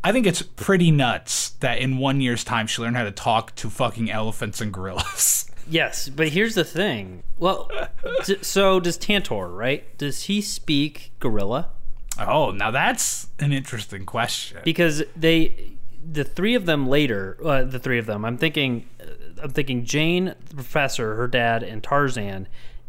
I 0.04 0.12
think 0.12 0.26
it's 0.26 0.42
pretty 0.42 0.90
nuts 0.92 1.50
that 1.60 1.78
in 1.78 1.96
one 1.96 2.20
year's 2.20 2.44
time 2.44 2.66
she 2.68 2.82
learned 2.82 2.96
how 2.96 3.04
to 3.04 3.10
talk 3.10 3.54
to 3.56 3.70
fucking 3.70 4.10
elephants 4.10 4.60
and 4.60 4.72
gorillas. 4.72 5.50
Yes, 5.68 6.08
but 6.08 6.28
here's 6.28 6.54
the 6.54 6.64
thing. 6.64 7.22
Well, 7.38 7.70
d- 8.26 8.38
so 8.42 8.80
does 8.80 8.96
Tantor, 8.96 9.48
right? 9.48 9.96
Does 9.98 10.24
he 10.24 10.40
speak 10.40 11.12
gorilla? 11.20 11.70
oh, 12.18 12.50
now 12.52 12.70
that's 12.70 13.26
an 13.40 13.52
interesting 13.52 14.06
question. 14.06 14.58
Because 14.64 15.02
they, 15.16 15.72
the 16.12 16.22
three 16.24 16.54
of 16.54 16.64
them 16.66 16.86
later, 16.86 17.36
uh, 17.44 17.64
the 17.64 17.78
three 17.80 17.98
of 17.98 18.06
them. 18.06 18.24
I'm 18.24 18.38
thinking, 18.38 18.86
uh, 19.00 19.06
I'm 19.42 19.50
thinking 19.50 19.84
Jane, 19.84 20.34
the 20.48 20.54
professor, 20.54 21.16
her 21.16 21.26
dad, 21.26 21.62
and 21.62 21.82
Tarzan, 21.82 22.46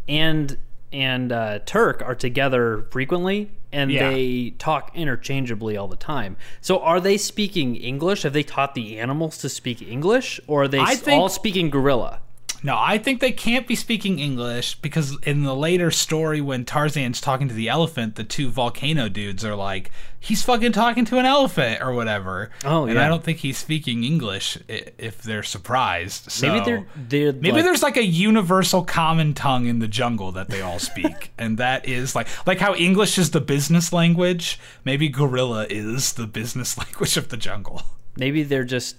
and 0.08 0.58
and 0.94 1.32
uh, 1.32 1.60
Terk 1.66 2.02
are 2.06 2.16
together 2.16 2.86
frequently, 2.92 3.52
and 3.72 3.92
Yeah. 3.92 4.12
they 4.12 4.52
talk 4.60 4.92
interchangeably 4.96 5.76
all 5.76 5.88
the 5.88 5.96
time. 5.98 6.38
So, 6.62 6.80
are 6.80 7.02
they 7.02 7.18
speaking 7.18 7.76
English? 7.76 8.22
Have 8.24 8.32
they 8.34 8.44
taught 8.44 8.76
the 8.76 9.00
animals 9.00 9.38
to 9.40 9.50
speak 9.50 9.82
English, 9.82 10.40
or 10.48 10.64
are 10.64 10.68
they 10.68 10.80
I 10.80 10.92
s- 10.92 11.02
think- 11.02 11.20
all 11.20 11.30
speaking 11.30 11.70
gorilla? 11.70 12.20
No, 12.64 12.76
I 12.80 12.98
think 12.98 13.20
they 13.20 13.32
can't 13.32 13.68
be 13.68 13.76
speaking 13.76 14.20
English 14.20 14.76
because 14.76 15.18
in 15.24 15.44
the 15.44 15.56
later 15.56 15.92
story, 15.92 16.42
when 16.42 16.66
Tarzan's 16.66 17.22
talking 17.22 17.48
to 17.48 17.54
the 17.54 17.70
elephant, 17.70 18.16
the 18.16 18.24
two 18.24 18.50
volcano 18.50 19.08
dudes 19.08 19.46
are 19.46 19.56
like, 19.56 19.92
he's 20.20 20.42
fucking 20.44 20.72
talking 20.72 21.06
to 21.06 21.20
an 21.20 21.26
elephant 21.26 21.82
or 21.82 21.94
whatever. 21.94 22.50
Oh, 22.64 22.86
yeah. 22.86 22.92
and. 22.92 23.00
I 23.00 23.08
don't 23.08 23.24
think 23.24 23.38
he's 23.40 23.58
speaking 23.58 24.04
English 24.04 24.58
if 24.68 25.22
they're 25.22 25.44
surprised. 25.44 26.32
So 26.32 26.48
Maybe 26.52 26.66
they're 26.66 26.86
they're 26.96 27.34
Maybe 27.34 27.52
like- 27.52 27.64
there's 27.64 27.84
like 27.84 27.98
a 27.98 28.06
universal 28.06 28.84
common 28.84 29.34
tongue 29.36 29.68
in 29.68 29.80
the 29.80 29.88
jungle 29.88 30.32
that 30.32 30.50
they 30.50 30.62
all 30.62 30.80
speak, 30.80 31.32
and 31.38 31.58
that 31.60 31.88
is 31.88 32.16
like 32.16 32.28
like 32.48 32.60
how 32.60 32.74
English 32.76 33.18
is 33.18 33.30
the 33.32 33.42
business 33.42 33.94
language. 33.94 34.60
Maybe 34.84 35.08
gorilla 35.10 35.68
is 35.70 36.14
the 36.14 36.26
business 36.26 36.78
language 36.80 37.16
of 37.18 37.30
the 37.30 37.38
jungle. 37.38 37.84
Maybe 38.18 38.44
they're 38.44 38.64
just 38.64 38.96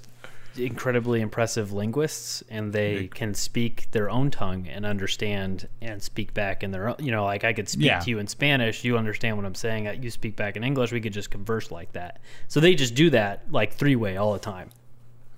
incredibly 0.59 1.21
impressive 1.21 1.73
linguists 1.73 2.43
and 2.51 2.73
they 2.73 3.09
can 3.09 3.35
speak 3.35 3.89
their 3.93 4.09
own 4.11 4.31
tongue 4.31 4.67
and 4.69 4.85
understand 4.87 5.69
and 5.81 6.03
speak 6.03 6.33
back 6.35 6.63
in 6.63 6.71
their 6.71 6.89
own 6.89 6.97
you 6.99 7.11
know 7.11 7.25
like 7.25 7.45
i 7.45 7.53
could 7.53 7.69
speak 7.69 7.87
Yeah. 7.87 8.01
to 8.01 8.11
you 8.11 8.19
in 8.19 8.27
spanish 8.27 8.85
you 8.85 8.97
understand 8.99 9.37
what 9.37 9.47
i'm 9.47 9.55
saying 9.55 9.87
uh, 9.89 9.93
you 9.93 10.11
speak 10.11 10.37
back 10.37 10.57
in 10.57 10.65
english 10.65 10.93
we 10.93 11.01
could 11.01 11.13
just 11.13 11.31
converse 11.31 11.71
like 11.71 11.93
that 11.93 12.21
so 12.49 12.61
they 12.61 12.75
just 12.75 12.95
do 12.95 13.11
that 13.11 13.43
like 13.51 13.73
three 13.73 13.97
way 13.97 14.17
all 14.17 14.33
the 14.33 14.39
time 14.39 14.71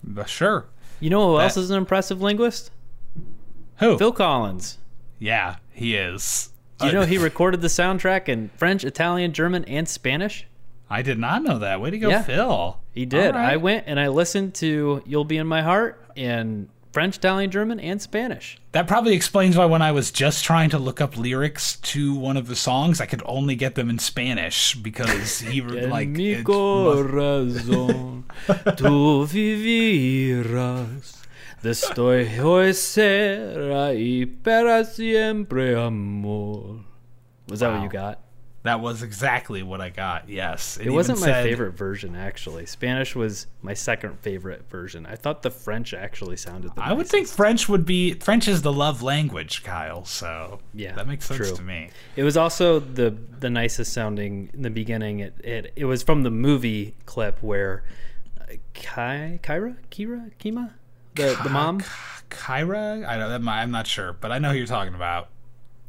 But 0.05 0.29
sure. 0.29 0.67
you 1.01 1.11
know 1.11 1.33
who 1.35 1.41
else 1.41 1.57
is 1.57 1.71
an 1.71 1.77
impressive 1.79 2.21
linguist 2.23 2.71
Who? 3.79 3.99
phil 3.99 4.13
collins 4.13 4.79
Yeah, 5.19 5.57
he 5.73 5.97
is. 5.97 6.51
do 6.79 6.87
you 6.87 6.93
know 6.93 7.03
he 7.05 7.19
recorded 7.19 7.61
the 7.61 7.69
soundtrack 7.69 8.29
in 8.29 8.51
french 8.57 8.85
italian 8.85 9.33
german 9.33 9.65
and 9.65 9.89
spanish 9.89 10.47
I 10.91 11.03
did 11.03 11.19
not 11.19 11.43
know 11.43 11.59
that. 11.59 11.81
Way 11.81 11.91
to 11.91 11.99
go, 11.99 12.09
Yeah. 12.09 12.23
Phil. 12.23 12.79
He 12.93 13.05
did. 13.07 13.35
Right. 13.35 13.53
I 13.53 13.57
went 13.57 13.85
and 13.87 14.01
I 14.01 14.09
listened 14.09 14.55
to 14.57 15.03
"You'll 15.07 15.25
Be 15.25 15.37
in 15.37 15.47
My 15.47 15.63
Heart" 15.63 16.03
in 16.17 16.69
French, 16.93 17.19
Italian, 17.19 17.51
German, 17.51 17.79
and 17.79 18.01
Spanish. 18.01 18.59
That 18.73 18.89
probably 18.89 19.15
explains 19.15 19.57
why 19.57 19.67
when 19.67 19.83
I 19.83 19.93
was 19.93 20.11
just 20.11 20.45
trying 20.45 20.71
to 20.71 20.79
look 20.79 21.01
up 21.01 21.17
lyrics 21.17 21.77
to 21.77 22.15
one 22.15 22.37
of 22.37 22.49
the 22.49 22.57
songs, 22.57 23.01
I 23.01 23.07
could 23.07 23.23
only 23.27 23.55
get 23.55 23.75
them 23.75 23.91
in 23.91 23.99
Spanish 23.99 24.75
because 24.75 25.41
he 25.41 25.61
like 25.63 26.09
mi 26.09 26.43
corazón 26.43 28.25
tú 28.77 29.27
vivirás. 29.29 31.15
Estoy 31.63 32.29
hoy 32.39 32.73
será 32.73 33.93
y 33.93 34.25
para 34.27 34.85
siempre 34.85 35.77
amor. 35.77 36.85
Was 37.49 37.61
that 37.61 37.73
what 37.73 37.83
you 37.83 37.89
got? 37.91 38.21
That 38.69 38.81
was 38.81 39.03
exactly 39.03 39.63
what 39.63 39.81
I 39.81 39.89
got. 39.89 40.29
Yes, 40.29 40.77
It 40.77 40.91
wasn't 40.91 41.19
even 41.19 41.31
my 41.31 41.43
favorite 41.43 41.73
version, 41.73 42.15
actually. 42.15 42.67
Spanish 42.67 43.17
was 43.17 43.47
my 43.63 43.75
second 43.75 44.19
favorite 44.21 44.69
version. 44.71 45.07
I 45.07 45.17
thought 45.17 45.43
the 45.43 45.51
French 45.51 45.95
actually 45.95 46.37
sounded 46.37 46.75
the 46.75 46.83
I 46.83 46.93
would 46.93 47.07
think 47.09 47.27
French 47.27 47.69
would 47.69 47.85
be 47.87 48.15
French 48.15 48.47
is 48.47 48.63
the 48.63 48.73
love 48.73 49.03
language, 49.03 49.65
Kyle. 49.65 50.05
So 50.05 50.61
Yeah, 50.75 50.95
that 50.95 51.09
makes 51.09 51.25
sense 51.27 51.39
true. 51.49 51.57
to 51.57 51.63
me. 51.63 51.91
It 52.17 52.23
was 52.25 52.37
also 52.37 52.79
the 52.81 53.11
the 53.41 53.51
nicest 53.51 53.93
sounding 53.93 54.51
in 54.53 54.63
the 54.63 54.71
beginning. 54.71 55.21
It 55.21 55.35
it, 55.43 55.73
it 55.77 55.85
was 55.87 56.03
from 56.03 56.23
the 56.23 56.31
movie 56.31 56.95
clip 57.07 57.43
where 57.43 57.85
uh, 58.41 58.55
Kai 58.75 59.41
Kyra 59.43 59.77
Kira 59.91 60.31
Kima 60.39 60.73
the 61.15 61.39
the 61.43 61.51
mom 61.51 61.81
Kyra, 62.31 63.05
I 63.07 63.17
don't. 63.17 63.31
I'm- 63.31 63.49
I'm 63.49 63.71
not 63.71 63.87
sure, 63.87 64.13
but 64.13 64.31
I 64.31 64.39
know 64.39 64.51
who 64.51 64.57
you're 64.59 64.67
talking 64.67 64.95
about. 64.95 65.31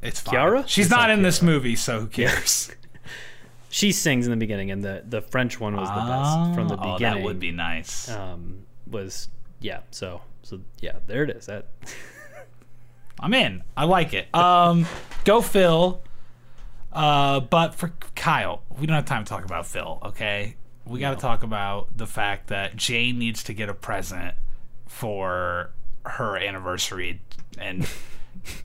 It's 0.02 0.20
fine. 0.20 0.36
Kiara? 0.36 0.68
She's 0.68 0.86
It's 0.86 0.92
not 0.92 1.02
not 1.02 1.10
in 1.12 1.22
this 1.24 1.42
movie, 1.42 1.76
so 1.76 2.02
who 2.02 2.08
cares? 2.08 2.72
she 3.70 3.92
sings 3.92 4.26
in 4.26 4.32
the 4.32 4.38
beginning, 4.38 4.72
and 4.72 4.84
the 4.84 5.04
the 5.08 5.22
French 5.22 5.60
one 5.60 5.76
was 5.76 5.90
the 5.90 5.96
best 5.96 6.56
from 6.56 6.68
the 6.68 6.76
beginning. 6.76 6.90
Oh, 6.94 6.98
beginning. 6.98 7.18
that 7.20 7.26
would 7.26 7.40
be 7.40 7.52
nice. 7.52 8.10
um 8.10 8.66
was 8.88 9.30
yeah 9.60 9.82
so 9.92 10.22
so 10.42 10.60
yeah 10.80 10.94
there 11.06 11.24
it 11.24 11.30
is 11.30 11.46
that 11.46 11.68
I'm 13.20 13.34
in. 13.34 13.64
I 13.76 13.84
like 13.86 14.14
it. 14.14 14.34
Um, 14.34 14.86
go 15.26 15.42
Phil. 15.42 16.02
Uh, 16.92 17.42
but 17.42 17.76
for 17.76 17.90
Kyle, 18.16 18.64
we 18.80 18.88
don't 18.88 18.96
have 18.96 19.06
time 19.06 19.24
to 19.26 19.30
talk 19.30 19.46
about 19.46 19.68
Phil. 19.68 20.00
Okay, 20.06 20.56
we 20.86 21.00
got 21.00 21.12
to 21.12 21.18
talk 21.18 21.44
about 21.44 21.96
the 21.96 22.08
fact 22.08 22.48
that 22.48 22.76
Jane 22.76 23.20
needs 23.20 23.44
to 23.44 23.54
get 23.54 23.70
a 23.70 23.74
present 23.74 24.36
for 24.88 25.72
her 26.06 26.38
anniversary, 26.38 27.22
and 27.58 27.88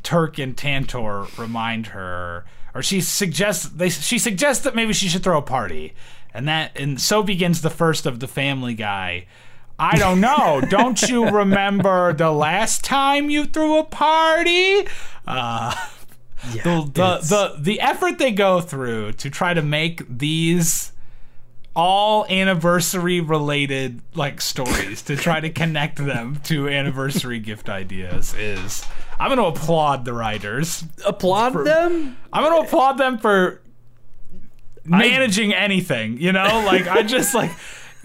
Terk 0.02 0.38
and 0.38 0.56
Tantor 0.56 1.26
remind 1.36 1.88
her, 1.88 2.44
or 2.74 2.82
she 2.82 3.00
suggests 3.00 3.66
they 3.68 3.88
she 3.88 4.18
suggests 4.18 4.64
that 4.64 4.74
maybe 4.74 4.92
she 4.92 5.08
should 5.08 5.22
throw 5.22 5.38
a 5.38 5.42
party, 5.42 5.94
and 6.32 6.48
that 6.48 6.72
and 6.76 7.00
so 7.00 7.22
begins 7.22 7.62
the 7.62 7.70
first 7.70 8.06
of 8.06 8.20
the 8.20 8.28
Family 8.28 8.74
Guy. 8.74 9.26
I 9.78 9.96
don't 9.96 10.20
know. 10.20 10.60
don't 10.68 11.00
you 11.02 11.28
remember 11.28 12.12
the 12.12 12.30
last 12.30 12.84
time 12.84 13.30
you 13.30 13.44
threw 13.44 13.78
a 13.78 13.84
party? 13.84 14.86
Uh, 15.26 15.74
yeah 16.52 16.62
the, 16.62 16.90
the, 16.92 17.18
the 17.18 17.54
the 17.58 17.80
effort 17.80 18.18
they 18.18 18.30
go 18.30 18.60
through 18.60 19.12
to 19.12 19.30
try 19.30 19.54
to 19.54 19.62
make 19.62 20.02
these 20.08 20.92
all 21.76 22.24
anniversary 22.26 23.20
related 23.20 24.00
like 24.14 24.40
stories 24.40 25.02
to 25.02 25.16
try 25.16 25.40
to 25.40 25.50
connect 25.50 25.96
them 25.96 26.38
to 26.44 26.68
anniversary 26.68 27.40
gift 27.40 27.68
ideas 27.68 28.32
is 28.34 28.84
I'm 29.18 29.28
going 29.34 29.38
to 29.52 29.60
applaud 29.60 30.04
the 30.04 30.12
writers. 30.12 30.84
applaud 31.04 31.50
them 31.64 32.16
I'm 32.32 32.44
going 32.44 32.62
to 32.62 32.68
applaud 32.68 32.98
them 32.98 33.18
for 33.18 33.60
managing 34.84 35.52
anything, 35.54 36.18
you 36.18 36.32
know? 36.32 36.44
Like 36.64 36.86
I 36.86 37.02
just 37.02 37.34
like 37.34 37.50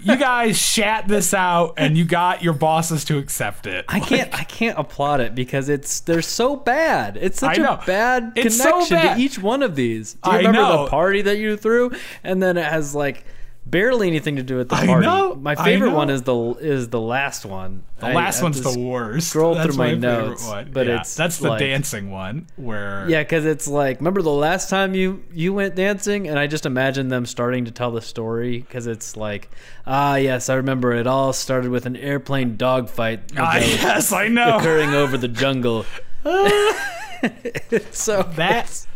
you 0.02 0.16
guys 0.18 0.58
shat 0.58 1.08
this 1.08 1.34
out 1.34 1.74
and 1.78 1.98
you 1.98 2.06
got 2.06 2.42
your 2.42 2.54
bosses 2.54 3.04
to 3.06 3.18
accept 3.18 3.68
it. 3.68 3.86
I 3.88 4.00
can't 4.00 4.34
I 4.34 4.44
can't 4.46 4.78
applaud 4.80 5.20
it 5.22 5.36
because 5.36 5.70
it's 5.70 6.00
they're 6.02 6.22
so 6.22 6.56
bad. 6.56 7.18
It's 7.18 7.40
such 7.40 7.60
I 7.60 7.74
a 7.74 7.86
bad 7.86 8.34
It's 8.36 8.58
so 8.58 8.72
connection 8.72 8.96
bad. 8.98 9.16
to 9.18 9.22
each 9.22 9.38
one 9.40 9.62
of 9.62 9.76
these. 9.76 10.14
Do 10.14 10.30
you 10.32 10.36
I 10.36 10.38
remember 10.40 10.60
know. 10.62 10.84
the 10.86 10.90
party 10.90 11.22
that 11.24 11.38
you 11.38 11.56
threw? 11.58 11.92
And 12.24 12.42
then 12.42 12.58
it 12.58 12.66
has 12.66 12.96
like 12.96 13.26
barely 13.70 14.08
anything 14.08 14.36
to 14.38 14.44
do 14.44 14.58
with 14.58 14.70
the 14.70 14.76
I 14.76 14.86
party. 14.86 15.06
know, 15.06 15.36
My 15.36 15.52
I 15.58 15.64
favorite 15.64 15.90
know. 15.92 15.96
one 15.98 16.10
is 16.10 16.24
the 16.24 16.36
is 16.60 16.90
the 16.90 17.00
last 17.00 17.46
one. 17.46 17.84
The 18.00 18.10
last 18.10 18.42
one's 18.42 18.62
the 18.62 18.80
worst. 18.80 19.30
scroll 19.30 19.56
That's 19.56 19.68
through 19.68 19.78
my 19.78 19.86
favorite 19.92 20.00
notes, 20.02 20.48
one. 20.48 20.70
but 20.72 20.88
Yeah, 20.88 21.02
it's 21.02 21.16
that's 21.16 21.38
the 21.40 21.50
like- 21.50 21.60
dancing 21.60 22.12
one 22.12 22.48
where 22.56 23.06
Yeah, 23.10 23.22
because 23.24 23.46
it's 23.46 23.68
like, 23.68 24.00
remember 24.00 24.22
the 24.22 24.30
last 24.32 24.70
time 24.70 24.94
you 24.96 25.24
you 25.34 25.54
went 25.54 25.76
dancing, 25.76 26.28
and 26.28 26.40
I 26.40 26.48
just 26.48 26.66
imagine 26.66 27.10
them 27.10 27.26
starting 27.26 27.66
to 27.66 27.72
tell 27.72 27.92
the 27.92 28.02
story 28.02 28.60
because 28.60 28.88
it's 28.88 29.18
like, 29.18 29.50
ah, 29.86 30.16
yes, 30.16 30.50
I 30.50 30.56
remember 30.56 30.94
it 30.94 31.08
all 31.08 31.34
started 31.34 31.72
with 31.72 31.86
an 31.86 31.96
airplane 31.98 32.56
dogfight 32.58 33.20
Ah, 33.38 33.58
yes, 33.60 34.12
I 34.14 34.28
know. 34.30 34.58
occurring 34.58 34.94
over 34.94 35.18
the 35.18 35.28
jungle. 35.28 35.86
so 37.92 38.24
that's 38.36 38.88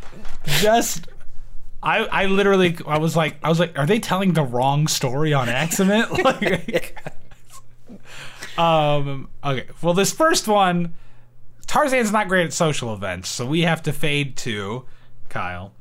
just 0.45 1.07
I, 1.83 2.05
I 2.05 2.25
literally 2.25 2.77
I 2.87 2.97
was 2.97 3.15
like 3.15 3.35
I 3.43 3.49
was 3.49 3.59
like 3.59 3.77
are 3.77 3.85
they 3.85 3.99
telling 3.99 4.33
the 4.33 4.43
wrong 4.43 4.87
story 4.87 5.33
on 5.33 5.49
accident 5.63 6.11
like 6.23 6.97
um 8.57 9.29
okay. 9.43 9.67
Well 9.81 9.93
this 9.93 10.11
first 10.11 10.47
one 10.47 10.93
Tarzan's 11.67 12.11
not 12.11 12.27
great 12.27 12.45
at 12.45 12.53
social 12.53 12.93
events 12.93 13.29
so 13.29 13.45
we 13.45 13.61
have 13.61 13.83
to 13.83 13.93
fade 13.93 14.37
to 14.37 14.85
Kyle. 15.29 15.73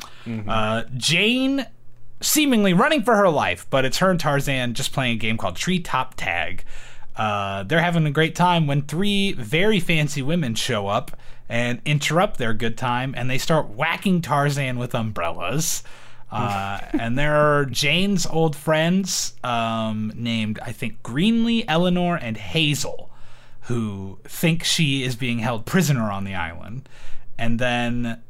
Uh, 0.49 0.85
Jane 0.97 1.67
seemingly 2.21 2.73
running 2.73 3.03
for 3.03 3.17
her 3.17 3.29
life 3.29 3.67
but 3.71 3.85
it's 3.85 3.99
her 3.99 4.11
and 4.11 4.19
Tarzan 4.19 4.75
just 4.75 4.93
playing 4.93 5.15
a 5.17 5.19
game 5.19 5.37
called 5.37 5.57
Treetop 5.57 6.15
Tag. 6.17 6.65
Uh, 7.15 7.63
they're 7.65 7.83
having 7.83 8.07
a 8.07 8.11
great 8.11 8.35
time 8.35 8.67
when 8.67 8.83
three 8.83 9.33
very 9.33 9.79
fancy 9.79 10.23
women 10.23 10.55
show 10.55 10.89
up 10.89 11.11
and 11.53 11.83
interrupt 11.85 12.39
their 12.39 12.55
good 12.55 12.79
time 12.79 13.13
and 13.15 13.29
they 13.29 13.37
start 13.37 13.69
whacking 13.69 14.23
Tarzan 14.23 14.79
with 14.79 14.95
umbrellas. 14.95 15.83
Uh, 16.31 16.81
and 16.99 17.19
there 17.19 17.35
are 17.37 17.67
Jane's 17.67 18.25
old 18.25 18.57
friends 18.57 19.35
um, 19.45 20.11
named, 20.17 20.59
I 20.65 20.73
think, 20.73 21.03
Greenlee, 21.03 21.67
Eleanor, 21.69 22.17
and 22.17 22.39
Hazel, 22.39 23.11
who 23.63 24.19
think 24.25 24.65
she 24.65 25.03
is 25.03 25.15
being 25.15 25.41
held 25.41 25.67
prisoner 25.67 26.11
on 26.11 26.25
the 26.25 26.35
island. 26.35 26.89
And 27.37 27.59
then 27.59 28.23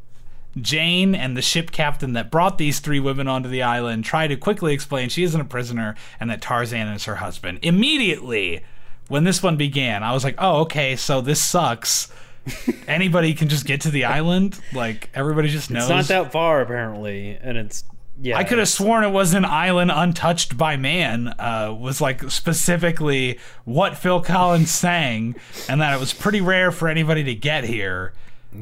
Jane 0.61 1.15
and 1.15 1.37
the 1.37 1.43
ship 1.43 1.71
captain 1.71 2.15
that 2.15 2.29
brought 2.29 2.59
these 2.59 2.81
three 2.81 2.99
women 2.99 3.29
onto 3.29 3.49
the 3.49 3.63
island 3.63 4.05
try 4.05 4.27
to 4.27 4.35
quickly 4.35 4.75
explain 4.75 5.09
she 5.09 5.23
isn't 5.23 5.41
a 5.41 5.45
prisoner 5.45 5.95
and 6.19 6.29
that 6.29 6.43
Tarzan 6.43 6.89
is 6.89 7.05
her 7.05 7.17
husband. 7.17 7.61
Immediately, 7.63 8.65
when 9.07 9.23
this 9.23 9.45
one 9.45 9.57
began, 9.57 10.03
I 10.03 10.13
was 10.13 10.25
like, 10.25 10.35
oh, 10.39 10.63
okay, 10.63 10.97
so 10.97 11.21
this 11.21 11.41
sucks. 11.41 12.13
Anybody 12.89 13.35
can 13.35 13.49
just 13.49 13.67
get 13.67 13.81
to 13.83 13.91
the 13.91 14.05
island? 14.19 14.59
Like, 14.73 15.11
everybody 15.15 15.49
just 15.49 15.71
knows. 15.71 15.85
It's 15.85 15.91
not 15.91 16.05
that 16.25 16.33
far 16.33 16.61
apparently, 16.61 17.39
and 17.41 17.57
it's 17.57 17.85
yeah. 18.21 18.37
I 18.37 18.45
could 18.45 18.59
have 18.59 18.69
sworn 18.69 19.05
it 19.05 19.11
was 19.11 19.35
an 19.35 19.45
island 19.45 19.91
untouched 19.93 20.57
by 20.57 20.77
man. 20.77 21.29
Uh, 21.39 21.75
was 21.79 22.01
like 22.01 22.31
specifically 22.31 23.39
what 23.65 23.97
Phil 23.97 24.21
Collins 24.21 24.71
sang, 24.71 25.35
and 25.69 25.81
that 25.81 25.95
it 25.95 26.01
was 26.01 26.13
pretty 26.13 26.41
rare 26.41 26.71
for 26.71 26.89
anybody 26.89 27.25
to 27.25 27.35
get 27.35 27.65
here. 27.65 28.13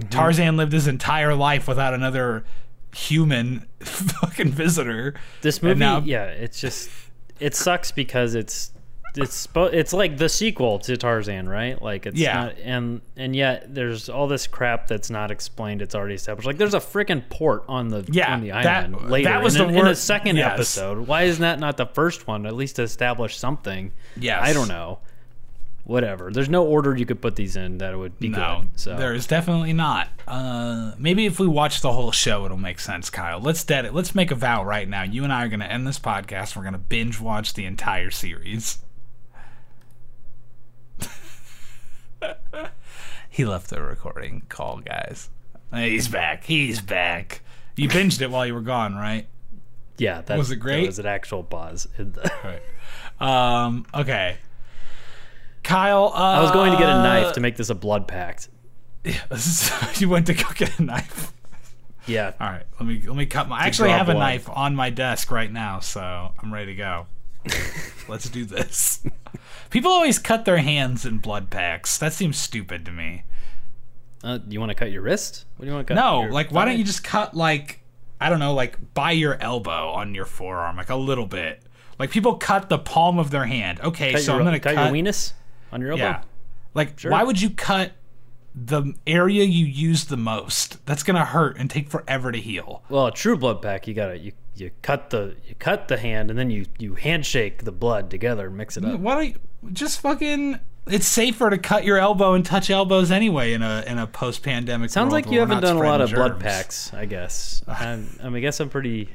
Tarzan 0.09 0.57
lived 0.57 0.72
his 0.72 0.87
entire 0.87 1.35
life 1.35 1.66
without 1.66 1.95
another 1.95 2.45
human 2.95 3.66
fucking 3.81 4.53
visitor. 4.53 5.14
This 5.43 5.62
movie, 5.62 5.81
now- 5.81 6.01
yeah, 6.01 6.24
it's 6.26 6.61
just 6.61 6.89
it 7.41 7.55
sucks 7.55 7.91
because 7.91 8.35
it's 8.35 8.72
it's 9.16 9.48
it's 9.54 9.92
like 9.92 10.16
the 10.18 10.28
sequel 10.28 10.78
to 10.80 10.96
Tarzan, 10.96 11.48
right? 11.48 11.80
Like 11.80 12.06
it's 12.06 12.18
Yeah. 12.18 12.34
not, 12.44 12.54
and 12.62 13.00
and 13.16 13.34
yet 13.34 13.74
there's 13.74 14.08
all 14.08 14.28
this 14.28 14.46
crap 14.46 14.86
that's 14.86 15.11
not 15.11 15.30
explained. 15.30 15.82
It's 15.82 15.94
already 15.94 16.14
established. 16.14 16.46
Like 16.46 16.58
there's 16.58 16.74
a 16.74 16.80
freaking 16.80 17.28
port 17.28 17.64
on 17.68 17.88
the 17.88 18.04
Yeah, 18.11 18.32
on 18.32 18.40
the 18.40 18.50
that- 18.50 18.66
island 18.86 19.11
later. 19.11 19.28
that 19.30 19.42
was 19.42 19.56
in, 19.56 19.68
the 19.68 19.74
a- 19.74 19.78
in 19.80 19.84
worst- 19.86 20.04
second 20.04 20.36
yes. 20.36 20.52
episode. 20.54 21.06
Why 21.06 21.22
isn't 21.22 21.42
that 21.42 21.58
not 21.58 21.76
the 21.76 21.86
first 21.86 22.26
one? 22.26 22.46
At 22.46 22.54
least 22.54 22.76
to 22.76 22.82
establish 22.82 23.36
something. 23.36 23.92
Yeah, 24.16 24.40
I 24.40 24.52
don't 24.52 24.68
know. 24.68 24.98
Whatever. 25.84 26.30
There's 26.30 26.48
no 26.50 26.64
order 26.64 26.94
you 26.96 27.04
could 27.04 27.20
put 27.20 27.34
these 27.34 27.56
in 27.56 27.78
that 27.78 27.98
would 27.98 28.16
be 28.20 28.28
No, 28.28 28.61
good. 28.61 28.68
So 28.78 28.96
there 28.96 29.12
is 29.12 29.26
definitely 29.26 29.72
not. 29.72 30.08
Uh, 30.28 30.92
maybe 30.98 31.26
if 31.26 31.40
we 31.40 31.48
watch 31.48 31.80
the 31.80 31.90
whole 31.90 32.12
show, 32.12 32.44
it'll 32.44 32.56
make 32.58 32.78
sense, 32.78 33.11
Kyle. 33.11 33.40
Let's 33.40 33.64
dead 33.64 33.86
it. 33.86 33.94
Let's 33.94 34.14
make 34.14 34.30
a 34.30 34.36
vow 34.36 34.62
right 34.62 34.88
now. 34.88 35.02
You 35.02 35.24
and 35.24 35.32
I 35.32 35.42
are 35.44 35.48
going 35.48 35.61
to 35.61 35.72
end 35.72 35.86
this 35.88 35.98
podcast. 35.98 36.54
We're 36.54 36.62
going 36.62 36.74
to 36.74 36.78
binge 36.78 37.18
watch 37.18 37.54
the 37.54 37.64
entire 37.64 38.11
series. 38.11 38.78
he 43.31 43.45
left 43.45 43.68
the 43.71 43.83
recording 43.83 44.43
call, 44.49 44.79
guys. 44.79 45.31
He's 45.73 46.09
back. 46.09 46.45
He's 46.45 46.81
back. 46.81 47.43
You 47.77 47.89
binged 47.89 48.21
it 48.21 48.31
while 48.31 48.47
you 48.47 48.55
were 48.55 48.61
gone, 48.61 48.95
right? 48.97 49.27
yeah, 49.99 50.23
that 50.23 50.39
Was 50.39 50.51
it 50.51 50.57
great? 50.57 50.81
That 50.83 50.87
was 50.87 50.99
an 50.99 51.07
actual 51.07 51.43
pause. 51.43 51.87
in 51.99 52.12
the- 52.12 52.31
Right. 52.43 52.62
Um. 53.21 53.87
Okay. 53.95 54.39
Kyle. 55.62 56.11
Uh, 56.14 56.18
I 56.18 56.43
was 56.43 56.51
going 56.53 56.73
to 56.73 56.79
get 56.79 56.89
a 56.89 57.03
knife 57.03 57.35
to 57.35 57.41
make 57.41 57.57
this 57.57 57.68
a 57.71 57.75
blood 57.75 58.09
pact. 58.09 58.49
you 59.05 60.09
went 60.09 60.27
to 60.27 60.35
go 60.35 60.45
get 60.55 60.79
a 60.79 60.83
knife. 60.83 61.33
Yeah. 62.07 62.33
All 62.41 62.49
right, 62.49 62.64
let 62.79 62.87
me 62.87 63.03
let 63.07 63.16
me 63.16 63.27
cut 63.27 63.49
my. 63.49 63.59
I 63.59 63.66
actually 63.66 63.91
draw 63.91 63.99
have 63.99 64.09
a 64.09 64.14
knife 64.14 64.49
on 64.49 64.75
my 64.75 64.91
desk 64.91 65.31
right 65.31 65.51
now, 65.53 65.81
so 65.81 66.33
I'm 66.39 66.53
ready 66.53 66.73
to 66.73 66.75
go. 66.77 67.07
Let's 68.09 68.29
do 68.29 68.45
this. 68.45 69.03
People 69.71 69.91
always 69.93 70.18
cut 70.18 70.45
their 70.45 70.59
hands 70.59 71.07
in 71.07 71.18
blood 71.18 71.49
packs. 71.49 71.97
That 71.99 72.12
seems 72.12 72.37
stupid 72.37 72.85
to 72.87 72.93
me. 72.93 73.23
Uh, 74.23 74.39
you 74.49 74.61
want 74.61 74.71
to 74.71 74.75
cut 74.75 74.91
your 74.91 75.03
wrist? 75.03 75.47
What 75.57 75.64
do 75.64 75.68
you 75.71 75.75
want 75.75 75.87
to 75.87 75.95
cut? 75.95 76.01
No, 76.01 76.23
Your 76.23 76.33
like 76.33 76.51
why 76.51 76.64
don't 76.64 76.77
you 76.77 76.85
just 76.85 77.03
cut 77.05 77.35
like 77.35 77.81
I 78.21 78.29
don't 78.29 78.39
know, 78.41 78.53
like 78.53 78.93
by 78.93 79.12
your 79.12 79.41
elbow 79.41 79.91
on 79.91 80.14
your 80.14 80.27
forearm, 80.27 80.77
like 80.77 80.91
a 80.91 80.97
little 80.97 81.27
bit. 81.27 81.62
Like 81.99 82.11
people 82.11 82.35
cut 82.35 82.68
the 82.68 82.79
palm 82.79 83.18
of 83.18 83.31
their 83.31 83.47
hand. 83.47 83.81
Okay, 83.81 84.12
cut 84.12 84.23
so 84.23 84.33
your, 84.33 84.41
I'm 84.41 84.47
gonna 84.47 84.61
cut, 84.61 84.75
cut. 84.75 84.93
your 84.93 85.03
weenus 85.05 85.33
on 85.73 85.81
your 85.81 85.93
elbow? 85.93 86.03
yeah, 86.03 86.23
like 86.75 86.99
Sure. 86.99 87.11
why 87.12 87.23
would 87.23 87.41
you 87.41 87.51
cut 87.51 87.93
the 88.55 88.93
area 89.07 89.45
you 89.45 89.64
use 89.64 90.07
the 90.07 90.16
most? 90.16 90.85
That's 90.85 91.03
gonna 91.03 91.25
hurt 91.25 91.57
and 91.57 91.71
take 91.71 91.89
forever 91.89 92.33
to 92.33 92.39
heal. 92.39 92.83
Well, 92.91 93.07
a 93.07 93.12
true 93.12 93.37
blood 93.39 93.62
pack, 93.62 93.87
you 93.87 93.95
gotta 93.95 94.18
you, 94.18 94.33
you 94.61 94.70
cut 94.82 95.11
the 95.11 95.36
you 95.46 95.54
cut 95.56 95.88
the 95.88 95.98
hand 95.98 96.30
and 96.30 96.38
then 96.38 96.50
you 96.50 96.66
you 96.78 96.94
handshake 96.94 97.64
the 97.64 97.72
blood 97.72 98.11
together 98.11 98.46
and 98.46 98.56
mix 98.56 98.76
it 98.76 98.84
up. 98.84 99.00
Why 99.00 99.14
don't 99.14 99.26
you 99.26 99.70
just 99.72 100.00
fucking? 100.00 100.61
It's 100.86 101.06
safer 101.06 101.50
to 101.50 101.58
cut 101.58 101.84
your 101.84 101.98
elbow 101.98 102.34
and 102.34 102.44
touch 102.44 102.70
elbows 102.70 103.11
anyway 103.11 103.52
in 103.52 103.62
a 103.62 103.84
in 103.86 103.98
a 103.98 104.06
post 104.06 104.42
pandemic. 104.42 104.82
World. 104.82 104.90
Sounds 104.90 105.12
like 105.12 105.30
you 105.30 105.40
haven't 105.40 105.61
done 105.61 105.76
a 105.76 105.82
lot 105.82 106.00
of 106.00 106.11
blood 106.12 106.40
packs. 106.40 106.92
I 106.94 107.06
guess. 107.06 107.62
I'm, 107.68 108.08
I 108.22 108.24
mean, 108.24 108.36
I 108.36 108.40
guess 108.40 108.61
I'm 108.61 108.68
pretty 108.68 109.11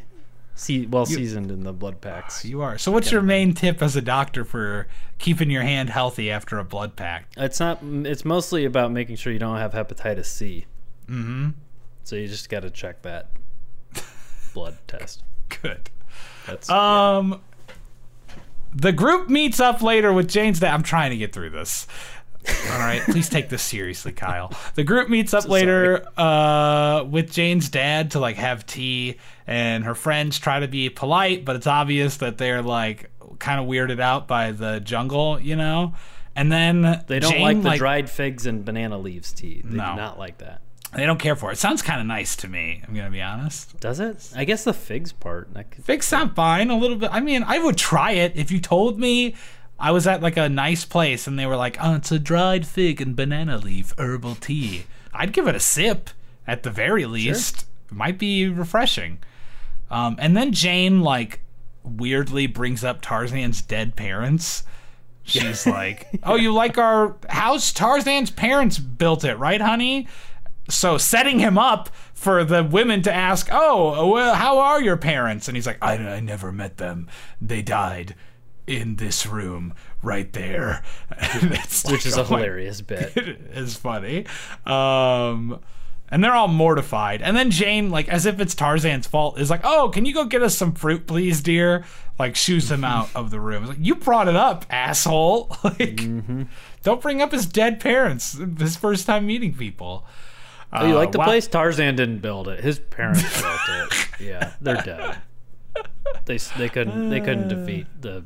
see, 0.55 0.85
well 0.85 1.05
seasoned 1.05 1.51
in 1.51 1.63
the 1.63 1.73
blood 1.73 2.01
packs. 2.01 2.45
You 2.45 2.61
are. 2.61 2.77
So, 2.77 2.91
what's 2.91 3.11
your 3.11 3.21
main 3.21 3.53
tip 3.53 3.81
as 3.81 3.95
a 3.95 4.01
doctor 4.01 4.45
for 4.45 4.87
keeping 5.17 5.49
your 5.49 5.63
hand 5.63 5.89
healthy 5.89 6.31
after 6.31 6.57
a 6.59 6.63
blood 6.63 6.95
pack? 6.95 7.27
It's 7.37 7.59
not. 7.59 7.79
It's 7.81 8.25
mostly 8.25 8.65
about 8.65 8.91
making 8.91 9.17
sure 9.17 9.33
you 9.33 9.39
don't 9.39 9.57
have 9.57 9.73
hepatitis 9.73 10.25
C. 10.25 10.65
Mm-hmm. 11.09 11.49
So 12.03 12.15
you 12.15 12.27
just 12.27 12.49
got 12.49 12.61
to 12.61 12.69
check 12.69 13.01
that 13.01 13.31
blood 14.53 14.77
test. 14.87 15.23
Good. 15.49 15.89
That's 16.47 16.69
Um, 16.69 17.41
the 18.73 18.91
group 18.91 19.29
meets 19.29 19.59
up 19.59 19.81
later 19.81 20.13
with 20.13 20.29
Jane's 20.29 20.59
dad. 20.59 20.73
I'm 20.73 20.83
trying 20.83 21.11
to 21.11 21.17
get 21.17 21.33
through 21.33 21.51
this. 21.51 21.87
All 22.73 22.77
right, 22.79 23.01
please 23.01 23.27
take 23.27 23.49
this 23.49 23.63
seriously, 23.63 24.11
Kyle. 24.11 24.51
The 24.75 24.83
group 24.83 25.09
meets 25.09 25.33
up 25.33 25.47
later 25.49 26.05
uh, 26.15 27.03
with 27.09 27.31
Jane's 27.31 27.69
dad 27.69 28.11
to 28.11 28.19
like 28.19 28.35
have 28.35 28.67
tea, 28.67 29.17
and 29.47 29.83
her 29.83 29.95
friends 29.95 30.37
try 30.37 30.59
to 30.59 30.67
be 30.67 30.89
polite, 30.89 31.43
but 31.43 31.55
it's 31.55 31.65
obvious 31.65 32.17
that 32.17 32.37
they're 32.37 32.61
like 32.61 33.09
kind 33.39 33.59
of 33.59 33.65
weirded 33.65 33.99
out 33.99 34.27
by 34.27 34.51
the 34.51 34.79
jungle, 34.79 35.39
you 35.39 35.55
know. 35.55 35.95
And 36.35 36.51
then 36.51 37.03
They 37.07 37.19
don't 37.19 37.31
Jane, 37.31 37.41
like 37.41 37.61
the 37.63 37.77
dried 37.77 38.09
figs 38.11 38.45
and 38.45 38.63
banana 38.63 38.99
leaves 38.99 39.33
tea. 39.33 39.61
They 39.63 39.77
No. 39.77 39.91
do 39.91 39.95
not 39.95 40.19
like 40.19 40.37
that. 40.39 40.61
They 40.95 41.05
don't 41.05 41.19
care 41.19 41.35
for 41.35 41.51
it. 41.51 41.57
Sounds 41.57 41.81
kind 41.81 41.99
of 41.99 42.07
nice 42.07 42.35
to 42.37 42.47
me. 42.47 42.81
I'm 42.87 42.95
gonna 42.95 43.09
be 43.11 43.21
honest. 43.21 43.79
Does 43.79 43.99
it? 43.99 44.31
I 44.35 44.45
guess 44.45 44.63
the 44.63 44.73
figs 44.73 45.11
part. 45.11 45.53
Could, 45.53 45.83
Figs 45.83 46.05
sound 46.05 46.35
fine 46.35 46.69
a 46.69 46.77
little 46.77 46.97
bit. 46.97 47.09
I 47.11 47.19
mean, 47.19 47.43
I 47.43 47.59
would 47.59 47.77
try 47.77 48.11
it 48.11 48.33
if 48.35 48.49
you 48.49 48.59
told 48.59 48.97
me 48.97 49.35
I 49.77 49.91
was 49.91 50.07
at 50.07 50.21
like 50.21 50.37
a 50.37 50.47
nice 50.47 50.85
place 50.85 51.27
and 51.27 51.37
they 51.37 51.45
were 51.45 51.57
like, 51.57 51.77
"Oh, 51.81 51.95
it's 51.95 52.11
a 52.11 52.19
dried 52.19 52.65
fig 52.65 53.01
and 53.01 53.15
banana 53.15 53.57
leaf 53.57 53.93
herbal 53.97 54.35
tea." 54.35 54.85
I'd 55.13 55.33
give 55.33 55.47
it 55.47 55.55
a 55.55 55.59
sip 55.59 56.11
at 56.47 56.63
the 56.63 56.69
very 56.69 57.05
least. 57.05 57.65
It 57.89 57.95
might 57.95 58.17
be 58.17 58.47
refreshing. 58.47 59.19
Um, 59.91 60.15
and 60.19 60.35
then 60.35 60.53
Jane 60.53 61.01
like 61.01 61.41
weirdly 61.83 62.47
brings 62.47 62.83
up 62.83 63.01
Tarzan's 63.01 63.61
dead 63.61 63.95
parents. 63.97 64.63
She's 65.23 65.67
like, 65.67 66.07
"Oh, 66.23 66.35
you 66.35 66.53
like 66.53 66.77
our 66.77 67.15
house? 67.27 67.73
Tarzan's 67.73 68.31
parents 68.31 68.77
built 68.77 69.25
it, 69.25 69.37
right, 69.37 69.59
honey?" 69.59 70.07
So 70.69 70.97
setting 70.97 71.39
him 71.39 71.57
up 71.57 71.89
for 72.13 72.43
the 72.43 72.63
women 72.63 73.01
to 73.03 73.13
ask, 73.13 73.47
"Oh, 73.51 74.11
well, 74.11 74.35
how 74.35 74.59
are 74.59 74.81
your 74.81 74.97
parents?" 74.97 75.47
And 75.47 75.55
he's 75.55 75.67
like, 75.67 75.77
"I, 75.81 75.95
I 75.95 76.19
never 76.19 76.51
met 76.51 76.77
them. 76.77 77.07
They 77.41 77.61
died 77.61 78.15
in 78.67 78.95
this 78.95 79.25
room 79.27 79.73
right 80.01 80.31
there." 80.33 80.83
It's 81.21 81.83
which 81.85 81.93
like, 81.93 82.05
is 82.05 82.17
a 82.17 82.21
oh 82.25 82.29
my- 82.29 82.37
hilarious 82.39 82.81
bit. 82.81 83.13
It 83.15 83.39
is 83.53 83.75
funny. 83.75 84.25
Um, 84.65 85.59
and 86.09 86.23
they're 86.23 86.33
all 86.33 86.47
mortified. 86.47 87.21
And 87.23 87.35
then 87.35 87.49
Jane, 87.51 87.89
like 87.89 88.07
as 88.09 88.25
if 88.25 88.39
it's 88.39 88.53
Tarzan's 88.55 89.07
fault, 89.07 89.39
is 89.39 89.49
like, 89.49 89.61
"Oh, 89.63 89.89
can 89.89 90.05
you 90.05 90.13
go 90.13 90.25
get 90.25 90.41
us 90.43 90.57
some 90.57 90.73
fruit, 90.73 91.07
please, 91.07 91.41
dear?" 91.41 91.83
Like 92.17 92.35
shoos 92.35 92.71
him 92.71 92.83
out 92.85 93.09
of 93.13 93.29
the 93.31 93.39
room. 93.41 93.63
It's 93.63 93.69
like, 93.71 93.85
you 93.85 93.95
brought 93.95 94.27
it 94.29 94.35
up, 94.37 94.65
asshole. 94.69 95.55
like, 95.63 95.99
don't 96.81 97.01
bring 97.01 97.21
up 97.21 97.31
his 97.33 97.45
dead 97.45 97.79
parents. 97.81 98.39
His 98.57 98.77
first 98.77 99.05
time 99.05 99.27
meeting 99.27 99.53
people. 99.53 100.05
Oh, 100.73 100.87
you 100.87 100.95
like 100.95 101.11
the 101.11 101.19
wow. 101.19 101.25
place? 101.25 101.47
Tarzan 101.47 101.95
didn't 101.95 102.19
build 102.19 102.47
it. 102.47 102.63
His 102.63 102.79
parents 102.79 103.21
built 103.41 103.59
it. 103.69 104.07
Yeah, 104.19 104.53
they're 104.61 104.81
dead. 104.81 105.17
They 106.25 106.37
they 106.37 106.69
couldn't 106.69 107.09
they 107.09 107.19
couldn't 107.19 107.47
defeat 107.47 107.87
the 108.01 108.23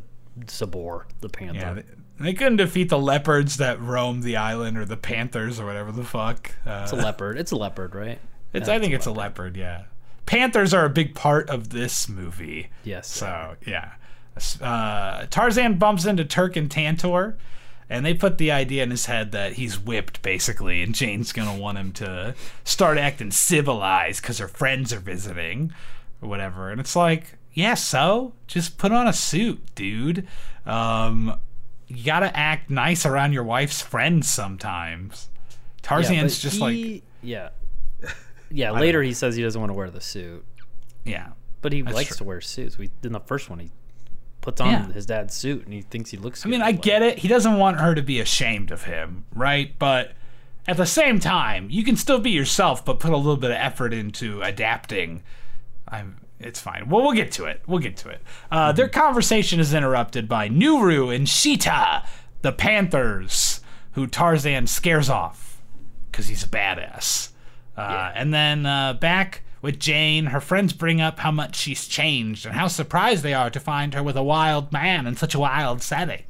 Sabor, 0.48 1.06
the 1.22 1.30
panther. 1.30 1.60
Yeah, 1.60 1.74
they, 1.74 1.84
they 2.20 2.34
couldn't 2.34 2.58
defeat 2.58 2.90
the 2.90 3.00
leopards 3.00 3.58
that 3.58 3.80
roam 3.82 4.22
the 4.22 4.38
island 4.38 4.78
or 4.78 4.86
the 4.86 4.98
panthers 4.98 5.60
or 5.60 5.66
whatever 5.66 5.92
the 5.92 6.04
fuck. 6.04 6.52
Uh, 6.66 6.82
it's 6.84 6.92
a 6.92 6.96
leopard. 6.96 7.38
It's 7.38 7.52
a 7.52 7.56
leopard, 7.56 7.96
right? 7.96 8.20
it's, 8.54 8.68
yeah, 8.68 8.74
I 8.74 8.78
it's 8.78 8.82
think 8.82 8.94
a 8.94 8.96
it's 8.96 9.06
a 9.06 9.12
leopard. 9.12 9.58
Yeah, 9.58 9.84
Panthers 10.30 10.76
are 10.76 10.86
a 10.86 10.90
big 10.92 11.16
part 11.16 11.50
of 11.50 11.70
this 11.70 12.08
movie. 12.08 12.70
Yes. 12.84 13.10
So 13.10 13.56
yeah, 13.66 13.94
uh, 14.62 15.26
Tarzan 15.32 15.80
bumps 15.80 16.06
into 16.06 16.24
Terk 16.24 16.56
and 16.56 16.70
Tantor, 16.70 17.36
and 17.90 18.06
they 18.06 18.14
put 18.14 18.38
the 18.38 18.52
idea 18.52 18.84
in 18.84 18.92
his 18.92 19.08
head 19.08 19.32
that 19.32 19.54
he's 19.54 19.80
whipped 19.80 20.22
basically, 20.22 20.82
and 20.84 20.94
Jane's 20.94 21.32
gonna 21.32 21.58
want 21.58 21.78
him 21.78 21.92
to 21.94 22.36
start 22.64 22.98
acting 22.98 23.32
civilized 23.32 24.22
because 24.22 24.38
her 24.38 24.48
friends 24.48 24.94
are 24.94 25.00
visiting, 25.00 25.74
or 26.22 26.30
whatever. 26.30 26.70
And 26.70 26.80
it's 26.80 26.96
like, 26.96 27.38
yeah, 27.54 27.74
so 27.74 28.34
just 28.48 28.78
put 28.78 28.92
on 28.92 29.08
a 29.08 29.14
suit, 29.14 29.62
dude. 29.76 30.28
Um, 30.66 31.40
you 31.88 32.06
gotta 32.06 32.36
act 32.38 32.70
nice 32.70 33.06
around 33.06 33.34
your 33.34 33.44
wife's 33.44 33.82
friends 33.82 34.30
sometimes. 34.32 35.30
Tarzan's 35.82 36.38
but 36.38 36.42
just 36.42 36.62
like, 36.62 37.04
yeah, 37.24 37.50
yeah. 38.52 38.72
Later 38.72 39.02
he 39.02 39.14
says 39.14 39.36
he 39.36 39.42
doesn't 39.42 39.60
want 39.60 39.72
to 39.72 39.74
wear 39.74 39.90
the 39.90 40.02
suit, 40.02 40.46
yeah. 41.04 41.30
but 41.62 41.74
he 41.74 41.82
likes 41.82 42.10
true. 42.10 42.18
to 42.18 42.24
wear 42.26 42.42
suits. 42.42 42.78
We 42.78 42.92
in 43.04 43.14
the 43.14 43.20
first 43.20 43.50
one 43.50 43.60
he 43.60 43.72
puts 44.42 44.62
on 44.62 44.70
Yeah. 44.72 44.92
his 44.92 45.06
dad's 45.06 45.34
suit 45.34 45.66
and 45.66 45.74
he 45.74 45.82
thinks 45.82 46.12
he 46.12 46.18
looks. 46.18 46.46
I 46.46 46.50
mean, 46.50 46.62
I 46.62 46.72
get 46.72 47.02
it. 47.02 47.20
He 47.20 47.28
doesn't 47.28 47.58
want 47.58 47.80
her 47.80 47.94
to 47.96 48.02
be 48.02 48.20
ashamed 48.20 48.72
of 48.72 48.84
him, 48.84 49.26
right? 49.34 49.78
But 49.80 50.14
at 50.68 50.78
the 50.78 50.86
same 50.86 51.20
time, 51.20 51.68
you 51.70 51.84
can 51.84 51.96
still 51.96 52.20
be 52.20 52.30
yourself, 52.32 52.84
but 52.86 53.00
put 53.00 53.12
a 53.12 53.18
little 53.18 53.38
bit 53.38 53.52
of 53.52 53.58
effort 53.58 53.94
into 53.94 54.42
adapting. 54.42 55.24
I'm. 55.88 56.18
It's 56.42 56.60
fine. 56.62 56.88
Well, 56.88 57.02
we'll 57.04 57.12
get 57.16 57.34
to 57.34 57.46
it. 57.46 57.62
We'll 57.68 57.80
get 57.80 57.98
to 57.98 58.08
it. 58.10 58.22
Uh, 58.50 58.72
Their 58.72 58.88
conversation 58.88 59.60
is 59.60 59.74
interrupted 59.74 60.30
by 60.30 60.48
Nuru 60.48 61.14
and 61.14 61.28
Sheeta, 61.28 62.04
the 62.44 62.54
Panthers, 62.54 63.60
who 63.92 64.08
Tarzan 64.08 64.66
scares 64.68 65.10
off 65.10 65.62
because 66.10 66.30
he's 66.30 66.44
a 66.44 66.48
badass. 66.48 67.32
Uh, 67.76 68.12
And 68.16 68.34
then 68.34 68.66
uh, 68.66 68.94
back 68.94 69.42
with 69.62 69.80
Jane, 69.80 70.28
her 70.28 70.42
friends 70.42 70.74
bring 70.74 71.02
up 71.02 71.20
how 71.20 71.32
much 71.32 71.56
she's 71.56 71.88
changed 71.88 72.46
and 72.46 72.56
how 72.56 72.68
surprised 72.68 73.24
they 73.24 73.34
are 73.34 73.50
to 73.50 73.60
find 73.60 73.94
her 73.94 74.02
with 74.04 74.16
a 74.18 74.24
wild 74.24 74.72
man 74.72 75.06
in 75.08 75.16
such 75.16 75.36
a 75.36 75.40
wild 75.40 75.82
setting. 75.82 76.24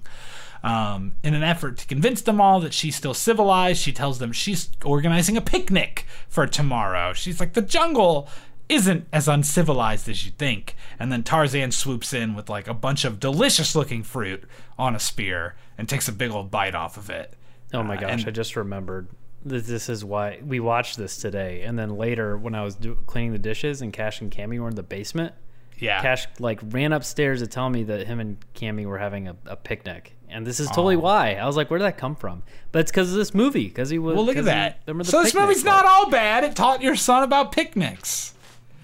Um, 0.62 1.14
in 1.24 1.34
an 1.34 1.44
effort 1.44 1.78
to 1.78 1.88
convince 1.88 2.22
them 2.22 2.42
all 2.42 2.60
that 2.60 2.74
she's 2.74 2.96
still 2.96 3.14
civilized, 3.14 3.82
she 3.82 3.94
tells 3.94 4.20
them 4.20 4.34
she's 4.34 4.70
organizing 4.84 5.38
a 5.38 5.42
picnic 5.42 6.06
for 6.28 6.46
tomorrow. 6.48 7.14
She's 7.14 7.40
like, 7.40 7.54
the 7.54 7.62
jungle 7.62 8.28
isn't 8.68 9.08
as 9.14 9.28
uncivilized 9.30 10.10
as 10.10 10.26
you 10.26 10.32
think. 10.34 10.76
And 11.00 11.12
then 11.12 11.24
Tarzan 11.24 11.72
swoops 11.72 12.14
in 12.14 12.36
with 12.36 12.50
like 12.50 12.68
a 12.68 12.74
bunch 12.74 13.06
of 13.06 13.20
delicious 13.22 13.74
looking 13.74 14.04
fruit 14.04 14.44
on 14.78 14.96
a 14.96 15.00
spear 15.00 15.56
and 15.78 15.88
takes 15.88 16.08
a 16.10 16.12
big 16.12 16.32
old 16.32 16.52
bite 16.52 16.76
off 16.76 16.98
of 16.98 17.10
it. 17.10 17.36
Oh 17.74 17.82
my 17.84 17.96
Uh, 17.96 18.02
gosh! 18.02 18.12
and- 18.22 18.28
I 18.28 18.32
just 18.32 18.56
remembered 18.58 19.08
this 19.46 19.90
is 19.90 20.04
why 20.04 20.40
we 20.46 20.60
watched 20.60 20.98
this 20.98 21.18
today. 21.18 21.62
And 21.64 21.78
then 21.80 21.96
later, 21.96 22.38
when 22.38 22.56
I 22.56 22.64
was 22.64 22.76
do- 22.76 22.98
cleaning 23.08 23.32
the 23.32 23.40
dishes 23.40 23.82
and 23.82 23.94
Cash 23.94 24.22
and 24.22 24.32
Cammy 24.32 24.60
were 24.60 24.68
in 24.70 24.76
the 24.76 24.84
basement, 24.84 25.34
Yeah. 25.80 26.02
Cash 26.02 26.28
like 26.40 26.60
ran 26.62 26.92
upstairs 26.94 27.40
to 27.42 27.48
tell 27.48 27.70
me 27.70 27.84
that 27.84 28.06
him 28.08 28.20
and 28.20 28.38
Cammy 28.54 28.86
were 28.86 28.98
having 28.98 29.28
a, 29.30 29.36
a 29.46 29.56
picnic. 29.56 30.16
And 30.32 30.46
this 30.46 30.60
is 30.60 30.68
totally 30.68 30.96
why. 30.98 31.34
I 31.36 31.46
was 31.48 31.58
like, 31.58 31.72
where 31.72 31.80
did 31.80 31.86
that 31.86 31.98
come 31.98 32.16
from? 32.16 32.44
But 32.72 32.80
it's 32.80 32.92
because 32.92 33.10
of 33.12 33.18
this 33.18 33.34
movie. 33.34 33.68
Because 33.68 33.90
he 33.90 33.98
was. 33.98 34.16
Well, 34.16 34.26
look 34.26 34.38
at 34.38 34.46
that. 34.46 34.82
the 34.86 35.04
So 35.04 35.24
this 35.24 35.34
movie's 35.34 35.64
part. 35.64 35.84
not 35.84 35.92
all 35.92 36.10
bad. 36.12 36.44
It 36.44 36.56
taught 36.56 36.82
your 36.84 36.96
son 36.96 37.24
about 37.24 37.52
picnics. 37.52 38.36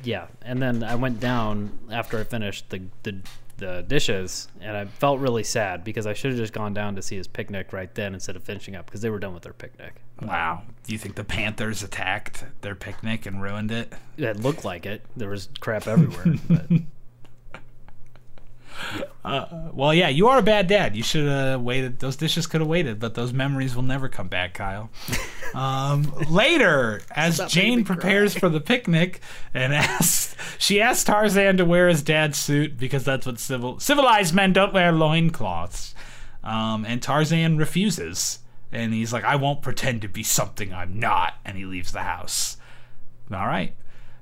Yeah, 0.03 0.27
and 0.41 0.61
then 0.61 0.83
I 0.83 0.95
went 0.95 1.19
down 1.19 1.77
after 1.91 2.19
I 2.19 2.23
finished 2.23 2.69
the 2.69 2.83
the, 3.03 3.17
the 3.57 3.83
dishes, 3.87 4.47
and 4.59 4.75
I 4.75 4.85
felt 4.85 5.19
really 5.19 5.43
sad 5.43 5.83
because 5.83 6.05
I 6.05 6.13
should 6.13 6.31
have 6.31 6.39
just 6.39 6.53
gone 6.53 6.73
down 6.73 6.95
to 6.95 7.01
see 7.01 7.15
his 7.15 7.27
picnic 7.27 7.71
right 7.73 7.93
then 7.95 8.13
instead 8.13 8.35
of 8.35 8.43
finishing 8.43 8.75
up 8.75 8.85
because 8.85 9.01
they 9.01 9.09
were 9.09 9.19
done 9.19 9.33
with 9.33 9.43
their 9.43 9.53
picnic. 9.53 10.01
Wow. 10.21 10.63
Do 10.83 10.93
you 10.93 10.97
think 10.97 11.15
the 11.15 11.23
Panthers 11.23 11.83
attacked 11.83 12.45
their 12.61 12.75
picnic 12.75 13.25
and 13.25 13.41
ruined 13.41 13.71
it? 13.71 13.93
It 14.17 14.39
looked 14.39 14.65
like 14.65 14.85
it. 14.85 15.05
There 15.15 15.29
was 15.29 15.49
crap 15.59 15.87
everywhere. 15.87 16.35
but 16.49 16.69
Well, 19.23 19.93
yeah, 19.93 20.09
you 20.09 20.27
are 20.27 20.37
a 20.37 20.43
bad 20.43 20.67
dad. 20.67 20.95
You 20.95 21.03
should 21.03 21.27
have 21.27 21.61
waited. 21.61 21.99
Those 21.99 22.15
dishes 22.15 22.47
could 22.47 22.61
have 22.61 22.67
waited, 22.67 22.99
but 22.99 23.15
those 23.15 23.33
memories 23.33 23.75
will 23.75 23.83
never 23.83 24.07
come 24.09 24.27
back, 24.27 24.53
Kyle. 24.53 24.89
Um, 25.53 26.11
later, 26.29 27.01
as 27.11 27.39
Jane 27.47 27.85
prepares 27.85 28.37
for 28.37 28.49
the 28.49 28.59
picnic 28.59 29.21
and 29.53 29.73
asks, 29.73 30.35
she 30.57 30.81
asks 30.81 31.05
Tarzan 31.05 31.55
to 31.55 31.63
wear 31.63 31.87
his 31.87 32.03
dad's 32.03 32.37
suit 32.37 32.77
because 32.77 33.05
that's 33.05 33.25
what 33.25 33.39
civil 33.39 33.79
civilized 33.79 34.35
men 34.35 34.51
don't 34.51 34.73
wear 34.73 34.91
loincloths. 34.91 35.95
Um, 36.43 36.83
and 36.83 37.01
Tarzan 37.01 37.57
refuses. 37.57 38.39
And 38.73 38.93
he's 38.93 39.13
like, 39.13 39.23
I 39.23 39.37
won't 39.37 39.61
pretend 39.61 40.01
to 40.01 40.09
be 40.09 40.23
something 40.23 40.73
I'm 40.73 40.99
not. 40.99 41.35
And 41.45 41.57
he 41.57 41.63
leaves 41.63 41.93
the 41.93 42.01
house. 42.03 42.57
All 43.31 43.47
right. 43.47 43.75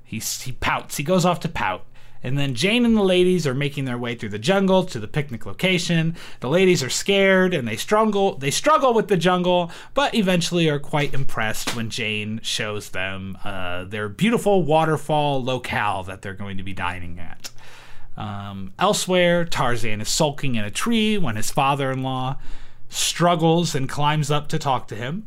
He, 0.04 0.20
he 0.20 0.52
pouts. 0.52 0.96
He 0.98 1.02
goes 1.02 1.24
off 1.24 1.40
to 1.40 1.48
pout. 1.48 1.84
And 2.24 2.36
then 2.36 2.54
Jane 2.54 2.84
and 2.84 2.96
the 2.96 3.02
ladies 3.02 3.46
are 3.46 3.54
making 3.54 3.84
their 3.84 3.98
way 3.98 4.14
through 4.14 4.30
the 4.30 4.38
jungle 4.38 4.82
to 4.84 4.98
the 4.98 5.06
picnic 5.06 5.46
location. 5.46 6.16
The 6.40 6.48
ladies 6.48 6.82
are 6.82 6.90
scared 6.90 7.54
and 7.54 7.68
they 7.68 7.76
struggle. 7.76 8.36
They 8.36 8.50
struggle 8.50 8.94
with 8.94 9.08
the 9.08 9.16
jungle, 9.16 9.70
but 9.92 10.14
eventually 10.14 10.68
are 10.68 10.80
quite 10.80 11.14
impressed 11.14 11.76
when 11.76 11.90
Jane 11.90 12.40
shows 12.42 12.90
them 12.90 13.38
uh, 13.44 13.84
their 13.84 14.08
beautiful 14.08 14.62
waterfall 14.62 15.44
locale 15.44 16.02
that 16.04 16.22
they're 16.22 16.34
going 16.34 16.56
to 16.56 16.64
be 16.64 16.72
dining 16.72 17.20
at. 17.20 17.50
Um, 18.16 18.72
elsewhere, 18.78 19.44
Tarzan 19.44 20.00
is 20.00 20.08
sulking 20.08 20.54
in 20.56 20.64
a 20.64 20.70
tree 20.70 21.18
when 21.18 21.36
his 21.36 21.50
father-in-law 21.50 22.38
struggles 22.88 23.74
and 23.74 23.88
climbs 23.88 24.30
up 24.30 24.48
to 24.48 24.58
talk 24.58 24.88
to 24.88 24.94
him 24.94 25.26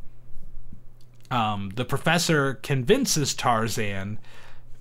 um, 1.32 1.72
the 1.76 1.86
professor 1.86 2.56
convinces 2.56 3.34
Tarzan. 3.34 4.20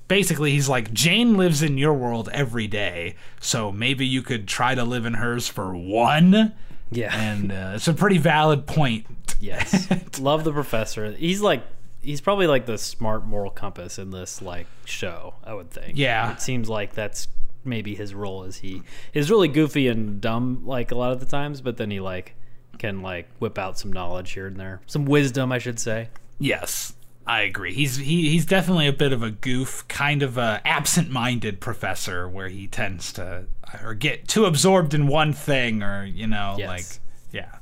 Basically, 0.09 0.53
he's 0.53 0.69
like, 0.69 0.93
Jane 0.93 1.37
lives 1.37 1.63
in 1.63 1.79
your 1.79 1.95
world 1.95 2.29
every 2.33 2.67
day, 2.69 3.17
so 3.41 3.73
maybe 3.73 4.07
you 4.07 4.23
could 4.23 4.47
try 4.47 4.75
to 4.75 4.85
live 4.85 5.05
in 5.05 5.15
hers 5.15 5.49
for 5.49 5.75
one. 5.77 6.55
yeah, 6.91 7.13
And 7.17 7.51
uh, 7.51 7.73
it's 7.75 7.89
a 7.89 7.93
pretty 7.95 8.19
valid 8.19 8.67
point. 8.67 9.07
yes, 9.41 9.89
love 10.21 10.45
the 10.45 10.53
professor. 10.53 11.11
He's 11.13 11.41
like. 11.41 11.63
He's 12.03 12.21
probably 12.21 12.47
like 12.47 12.67
the 12.67 12.79
smart 12.79 13.27
moral 13.27 13.51
compass 13.51 13.99
in 13.99 14.11
this 14.13 14.41
like 14.41 14.69
show. 14.85 15.35
I 15.43 15.55
would 15.55 15.73
think. 15.73 15.99
Yeah. 15.99 16.35
it 16.35 16.41
seems 16.41 16.69
like 16.69 16.95
that's 16.95 17.27
maybe 17.65 17.97
his 17.97 18.15
role. 18.15 18.45
Is 18.45 18.59
he 18.59 18.83
is 19.13 19.29
really 19.29 19.49
goofy 19.49 19.89
and 19.89 20.21
dumb 20.21 20.63
like 20.65 20.93
a 20.93 20.95
lot 20.95 21.11
of 21.11 21.19
the 21.19 21.27
times, 21.27 21.61
but 21.61 21.79
then 21.79 21.91
he 21.91 21.99
like 21.99 22.37
can 22.79 23.03
like 23.03 23.29
whip 23.41 23.59
out 23.59 23.77
some 23.77 23.93
knowledge 23.93 24.31
here 24.35 24.47
and 24.47 24.57
there, 24.57 24.83
some 24.87 25.05
wisdom, 25.05 25.51
I 25.51 25.59
should 25.59 25.81
say. 25.81 26.11
Yes, 26.39 26.93
I 27.27 27.43
agree. 27.43 27.75
He's 27.75 27.97
he, 27.97 28.31
he's 28.31 28.47
definitely 28.47 28.87
a 28.87 28.93
bit 28.93 29.13
of 29.13 29.23
a 29.23 29.31
goof, 29.31 29.85
kind 29.89 30.23
of 30.23 30.39
a 30.39 30.61
absent-minded 30.65 31.61
professor, 31.61 32.29
where 32.29 32.49
he 32.49 32.67
tends 32.69 33.13
to 33.15 33.47
or 33.83 33.95
get 33.95 34.29
too 34.29 34.45
absorbed 34.45 34.95
in 34.95 35.09
one 35.09 35.33
thing, 35.33 35.83
or 35.83 36.05
you 36.05 36.27
know, 36.29 36.55
Yes. 36.59 36.69
like 36.69 36.85
yeah. 37.33 37.57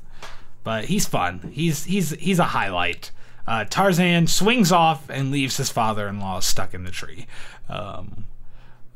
But 0.63 0.85
he's 0.85 1.05
fun. 1.07 1.49
He's 1.51 1.83
he's 1.85 2.11
he's 2.11 2.37
a 2.39 2.43
highlight. 2.45 3.11
Uh, 3.47 3.63
Tarzan 3.65 4.27
swings 4.27 4.71
off 4.71 5.09
and 5.09 5.31
leaves 5.31 5.57
his 5.57 5.69
father-in-law 5.71 6.39
stuck 6.39 6.73
in 6.73 6.83
the 6.83 6.91
tree. 6.91 7.27
Um, 7.69 8.25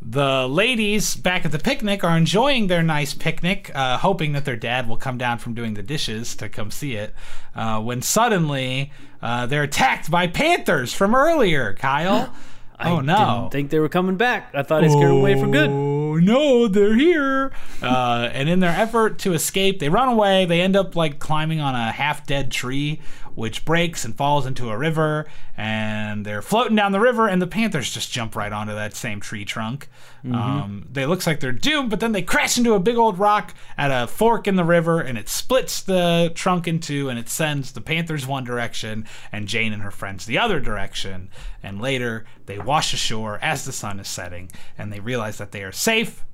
the 0.01 0.47
ladies 0.47 1.15
back 1.15 1.45
at 1.45 1.51
the 1.51 1.59
picnic 1.59 2.03
are 2.03 2.17
enjoying 2.17 2.67
their 2.67 2.81
nice 2.81 3.13
picnic, 3.13 3.69
uh, 3.75 3.97
hoping 3.97 4.31
that 4.33 4.45
their 4.45 4.55
dad 4.55 4.87
will 4.87 4.97
come 4.97 5.17
down 5.17 5.39
from 5.39 5.53
doing 5.53 5.73
the 5.73 5.83
dishes 5.83 6.35
to 6.35 6.47
come 6.47 6.71
see 6.71 6.95
it. 6.95 7.13
Uh, 7.53 7.81
when 7.81 8.01
suddenly 8.01 8.91
uh, 9.21 9.45
they're 9.45 9.63
attacked 9.63 10.09
by 10.09 10.27
panthers 10.27 10.93
from 10.93 11.13
earlier, 11.13 11.73
Kyle. 11.73 12.33
oh 12.79 12.99
I 12.99 13.01
no! 13.01 13.39
Didn't 13.41 13.51
think 13.51 13.69
they 13.71 13.79
were 13.79 13.89
coming 13.89 14.15
back. 14.15 14.51
I 14.53 14.63
thought 14.63 14.85
I 14.85 14.87
scared 14.87 15.09
them 15.11 15.17
away 15.17 15.37
for 15.37 15.47
good. 15.47 15.69
Oh 15.69 16.15
no, 16.15 16.67
they're 16.67 16.95
here! 16.95 17.51
uh, 17.81 18.29
and 18.31 18.47
in 18.47 18.61
their 18.61 18.71
effort 18.71 19.19
to 19.19 19.33
escape, 19.33 19.79
they 19.79 19.89
run 19.89 20.07
away. 20.07 20.45
They 20.45 20.61
end 20.61 20.77
up 20.77 20.95
like 20.95 21.19
climbing 21.19 21.59
on 21.59 21.75
a 21.75 21.91
half-dead 21.91 22.51
tree, 22.51 23.01
which 23.39 23.63
breaks 23.63 24.03
and 24.03 24.15
falls 24.15 24.45
into 24.45 24.69
a 24.69 24.77
river. 24.77 25.25
And 25.55 26.25
they're 26.25 26.41
floating 26.41 26.75
down 26.75 26.91
the 26.91 26.99
river, 26.99 27.27
and 27.27 27.41
the 27.41 27.47
panthers 27.47 27.93
just 27.93 28.11
jump 28.11 28.35
right 28.35 28.51
onto 28.51 28.73
that 28.73 28.95
same 28.95 29.19
tree 29.19 29.45
trunk. 29.45 29.89
Um, 30.25 30.87
they 30.91 31.05
looks 31.05 31.25
like 31.25 31.39
they're 31.39 31.51
doomed, 31.53 31.89
but 31.89 32.01
then 32.01 32.11
they 32.11 32.21
crash 32.21 32.57
into 32.57 32.73
a 32.73 32.79
big 32.79 32.97
old 32.97 33.17
rock 33.17 33.53
at 33.77 33.89
a 33.89 34.07
fork 34.07 34.47
in 34.47 34.57
the 34.57 34.63
river, 34.65 34.99
and 34.99 35.17
it 35.17 35.29
splits 35.29 35.81
the 35.81 36.31
trunk 36.35 36.67
in 36.67 36.79
two, 36.79 37.09
and 37.09 37.17
it 37.17 37.29
sends 37.29 37.71
the 37.71 37.81
panthers 37.81 38.27
one 38.27 38.43
direction 38.43 39.05
and 39.31 39.47
Jane 39.47 39.71
and 39.71 39.81
her 39.81 39.91
friends 39.91 40.25
the 40.25 40.37
other 40.37 40.59
direction. 40.59 41.29
And 41.63 41.81
later, 41.81 42.25
they 42.45 42.59
wash 42.59 42.93
ashore 42.93 43.39
as 43.41 43.65
the 43.65 43.71
sun 43.71 43.99
is 43.99 44.07
setting, 44.07 44.51
and 44.77 44.91
they 44.91 44.99
realize 44.99 45.37
that 45.37 45.51
they 45.51 45.63
are 45.63 45.71
safe 45.71 46.25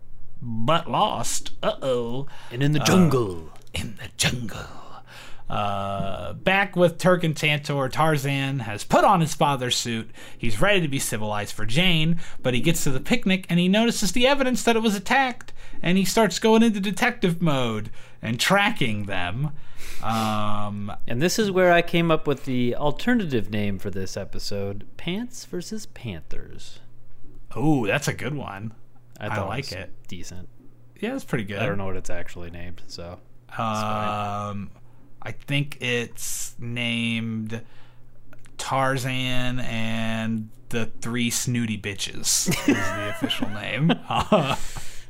but 0.41 0.89
lost. 0.89 1.51
Uh 1.61 1.75
oh. 1.81 2.27
And 2.51 2.63
in 2.63 2.71
the 2.71 2.79
jungle. 2.79 3.51
In 3.73 3.97
the 3.97 4.09
jungle. 4.17 4.84
Uh, 5.49 6.33
back 6.33 6.75
with 6.75 6.97
Terk 6.97 7.23
and 7.23 7.37
Tantor, 7.37 7.87
Tarzan 7.87 8.59
has 8.59 8.83
put 8.83 9.03
on 9.05 9.21
his 9.21 9.35
father's 9.35 9.75
suit. 9.75 10.09
He's 10.37 10.59
ready 10.59 10.81
to 10.81 10.87
be 10.87 10.97
civilized 10.99 11.53
for 11.53 11.65
Jane, 11.65 12.19
but 12.41 12.53
he 12.55 12.61
gets 12.61 12.83
to 12.83 12.89
the 12.91 12.99
picnic 12.99 13.45
and 13.47 13.59
he 13.59 13.67
notices 13.67 14.11
the 14.11 14.25
evidence 14.25 14.63
that 14.63 14.75
it 14.75 14.81
was 14.81 14.95
attacked, 14.95 15.53
and 15.83 15.97
he 15.99 16.05
starts 16.05 16.39
going 16.39 16.63
into 16.63 16.79
detective 16.79 17.41
mode 17.43 17.91
and 18.21 18.39
tracking 18.39 19.03
them. 19.05 19.51
Um, 20.03 20.91
And 21.07 21.21
this 21.21 21.37
is 21.37 21.51
where 21.51 21.71
I 21.71 21.81
came 21.83 22.09
up 22.09 22.25
with 22.27 22.45
the 22.45 22.75
alternative 22.75 23.51
name 23.51 23.77
for 23.79 23.89
this 23.91 24.17
episode 24.17 24.85
Pants 24.97 25.45
versus 25.45 25.85
Panthers. 25.85 26.79
Oh, 27.55 27.85
that's 27.85 28.07
a 28.07 28.13
good 28.13 28.33
one. 28.33 28.73
I, 29.19 29.27
I 29.27 29.41
like 29.41 29.71
it. 29.71 29.91
Decent. 30.07 30.49
Yeah, 30.99 31.15
it's 31.15 31.23
pretty 31.23 31.43
good. 31.45 31.59
I 31.59 31.65
don't 31.67 31.77
know 31.77 31.85
what 31.85 31.95
it's 31.95 32.09
actually 32.09 32.49
named, 32.49 32.81
so 32.87 33.19
Um, 33.57 34.71
I 35.25 35.31
think 35.31 35.77
it's 35.81 36.55
named 36.59 37.61
Tarzan 38.57 39.59
and 39.59 40.49
the 40.69 40.85
Three 41.01 41.29
Snooty 41.29 41.77
Bitches 41.77 42.49
is 42.49 42.65
the 42.65 43.09
official 43.15 43.49
name. 43.49 43.91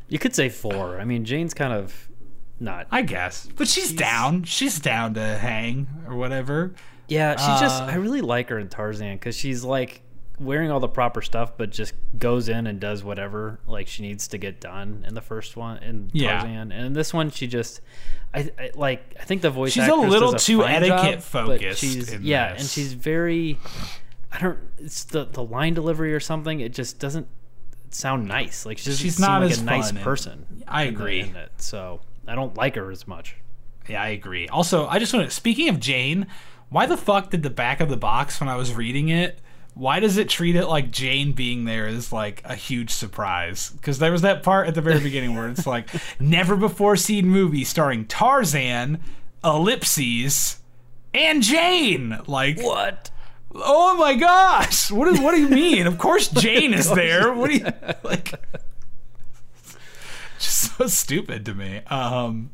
You 0.08 0.20
could 0.20 0.36
say 0.36 0.50
four. 0.50 1.00
I 1.00 1.04
mean, 1.04 1.26
Jane's 1.26 1.56
kind 1.56 1.74
of 1.74 2.10
not. 2.60 2.86
I 2.92 3.02
guess, 3.02 3.48
but 3.56 3.68
she's 3.68 3.92
down. 3.92 4.44
She's 4.44 4.80
down 4.80 5.16
to 5.16 5.22
hang 5.38 5.88
or 6.08 6.16
whatever. 6.16 6.76
Yeah, 7.08 7.36
she 7.38 7.60
just. 7.60 7.82
Uh, 7.82 7.88
I 7.88 7.96
really 7.96 8.22
like 8.22 8.50
her 8.50 8.60
in 8.60 8.70
Tarzan 8.70 9.16
because 9.16 9.36
she's 9.36 9.64
like 9.64 10.04
wearing 10.40 10.70
all 10.72 10.80
the 10.80 10.88
proper 10.88 11.22
stuff, 11.22 11.54
but 11.58 11.70
just 11.72 11.94
goes 12.18 12.50
in 12.50 12.68
and 12.68 12.80
does 12.80 13.04
whatever 13.04 13.60
like 13.68 13.88
she 13.88 14.02
needs 14.04 14.28
to 14.30 14.38
get 14.38 14.60
done 14.60 15.04
in 15.08 15.14
the 15.14 15.22
first 15.22 15.56
one 15.58 15.78
in 15.84 16.10
Yeah. 16.14 16.40
Tarzan, 16.40 16.72
and 16.72 16.86
in 16.88 16.94
this 16.94 17.14
one 17.14 17.30
she 17.32 17.48
just. 17.48 17.82
I, 18.34 18.52
I 18.60 18.72
like. 18.76 19.16
I 19.20 19.24
think 19.24 19.42
the 19.42 19.50
voice. 19.50 19.72
She's 19.72 19.88
a 19.88 19.96
little 19.96 20.34
does 20.34 20.46
too 20.46 20.64
etiquette 20.66 21.16
job, 21.16 21.22
focused 21.24 21.80
She's 21.80 22.12
in 22.12 22.24
yeah, 22.24 22.52
this. 22.54 22.62
and 22.62 22.70
she's 22.70 22.94
very. 22.94 23.58
I 24.32 24.40
don't. 24.40 24.60
It's 24.78 25.06
the 25.06 25.24
the 25.26 25.44
line 25.44 25.74
delivery 25.74 26.14
or 26.14 26.20
something. 26.20 26.60
It 26.60 26.74
just 26.74 27.00
doesn't 27.00 27.28
sound 27.92 28.28
nice. 28.28 28.66
Like 28.66 28.78
she 28.78 28.92
She's 28.92 29.20
not 29.20 29.42
like 29.42 29.52
as 29.52 29.60
a 29.62 29.64
nice 29.64 29.90
and- 29.90 30.00
person. 30.02 30.64
I 30.68 30.84
in 30.84 30.94
agree. 30.96 31.22
in 31.22 31.36
it, 31.38 31.52
so 31.58 32.02
I 32.28 32.36
don't 32.36 32.56
like 32.58 32.76
her 32.76 32.92
as 32.92 33.08
much. 33.08 33.38
Yeah, 33.88 34.02
I 34.02 34.10
agree. 34.10 34.50
Also, 34.50 34.86
I 34.88 35.00
just 35.00 35.14
want 35.14 35.30
to. 35.30 35.34
Speaking 35.34 35.70
of 35.70 35.80
Jane, 35.80 36.28
why 36.70 36.88
the 36.88 36.98
fuck 36.98 37.30
did 37.30 37.42
the 37.44 37.50
back 37.50 37.80
of 37.80 37.88
the 37.88 37.96
box 37.98 38.42
when 38.42 38.50
I 38.50 38.56
was 38.58 38.74
reading 38.74 39.08
it? 39.10 39.40
Why 39.76 40.00
does 40.00 40.18
it 40.18 40.30
treat 40.30 40.56
it 40.56 40.68
like 40.68 40.90
Jane 40.90 41.34
being 41.34 41.66
there 41.66 41.86
is 41.86 42.12
like 42.14 42.42
a 42.46 42.56
huge 42.56 42.92
surprise? 42.92 43.70
Because 43.72 44.00
there 44.00 44.12
was 44.12 44.22
that 44.24 44.42
part 44.42 44.68
at 44.68 44.74
the 44.74 44.82
very 44.82 45.00
beginning 45.02 45.36
where 45.36 45.50
it's 45.50 45.68
like 45.68 45.90
never 46.20 46.56
before 46.56 46.96
seen 46.96 47.28
movie 47.28 47.66
starring 47.66 48.06
Tarzan, 48.06 49.02
ellipses, 49.44 50.60
and 51.14 51.44
Jane. 51.44 52.18
Like 52.26 52.60
What? 52.62 53.12
Oh 53.54 53.96
my 53.98 54.16
gosh! 54.16 54.92
What 54.92 55.08
is? 55.10 55.20
What 55.20 55.32
do 55.32 55.40
you 55.42 55.50
mean? 55.50 55.88
Of 55.88 55.98
course, 55.98 56.28
Jane 56.34 56.74
is 56.74 56.90
there. 56.92 57.34
What 57.34 57.50
do 57.52 57.58
you 57.58 57.66
like? 58.04 58.34
Just 60.40 60.78
so 60.78 60.88
stupid 60.88 61.46
to 61.46 61.54
me. 61.54 61.82
Um. 61.88 62.52